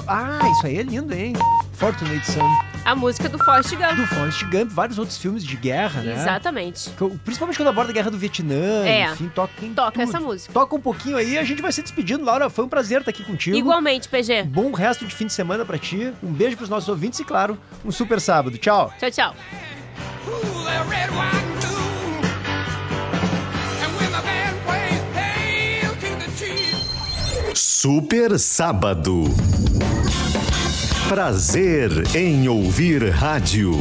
Ah, 0.07 0.39
isso 0.51 0.67
aí 0.67 0.77
é 0.79 0.83
lindo, 0.83 1.13
hein? 1.13 1.33
Fortunate 1.73 2.25
Son. 2.31 2.47
A 2.85 2.95
música 2.95 3.27
do 3.27 3.37
Forrest 3.43 3.75
Gump. 3.75 3.95
Do 3.97 4.07
Forrest 4.07 4.43
Gump, 4.45 4.71
vários 4.71 4.97
outros 4.97 5.17
filmes 5.17 5.43
de 5.43 5.57
guerra, 5.57 6.01
né? 6.01 6.13
Exatamente. 6.13 6.89
Principalmente 7.25 7.57
quando 7.57 7.67
aborda 7.67 7.91
a 7.91 7.93
guerra 7.93 8.09
do 8.09 8.17
Vietnã, 8.17 8.85
É. 8.85 9.11
enfim, 9.11 9.27
toca 9.27 9.51
em 9.61 9.73
Toca 9.73 9.91
tudo. 9.91 10.03
essa 10.03 10.19
música. 10.21 10.53
Toca 10.53 10.73
um 10.75 10.79
pouquinho 10.79 11.17
aí, 11.17 11.37
a 11.37 11.43
gente 11.43 11.61
vai 11.61 11.71
se 11.73 11.81
despedindo, 11.81 12.23
Laura. 12.23 12.49
Foi 12.49 12.63
um 12.63 12.69
prazer 12.69 12.99
estar 12.99 13.11
aqui 13.11 13.23
contigo. 13.25 13.57
Igualmente, 13.57 14.07
PG. 14.07 14.43
Bom 14.43 14.71
resto 14.71 15.05
de 15.05 15.13
fim 15.13 15.25
de 15.25 15.33
semana 15.33 15.65
pra 15.65 15.77
ti. 15.77 16.13
Um 16.23 16.31
beijo 16.31 16.55
pros 16.55 16.69
nossos 16.69 16.87
ouvintes 16.87 17.19
e, 17.19 17.25
claro, 17.25 17.57
um 17.83 17.91
super 17.91 18.21
sábado. 18.21 18.57
Tchau. 18.57 18.93
Tchau, 18.97 19.11
tchau. 19.17 19.33
Super 27.55 28.37
Sábado. 28.37 29.23
Prazer 31.09 31.89
em 32.15 32.47
ouvir 32.47 33.09
rádio. 33.09 33.73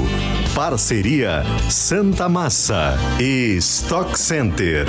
Parceria 0.54 1.42
Santa 1.68 2.28
Massa 2.28 2.96
e 3.20 3.56
Stock 3.58 4.18
Center. 4.18 4.86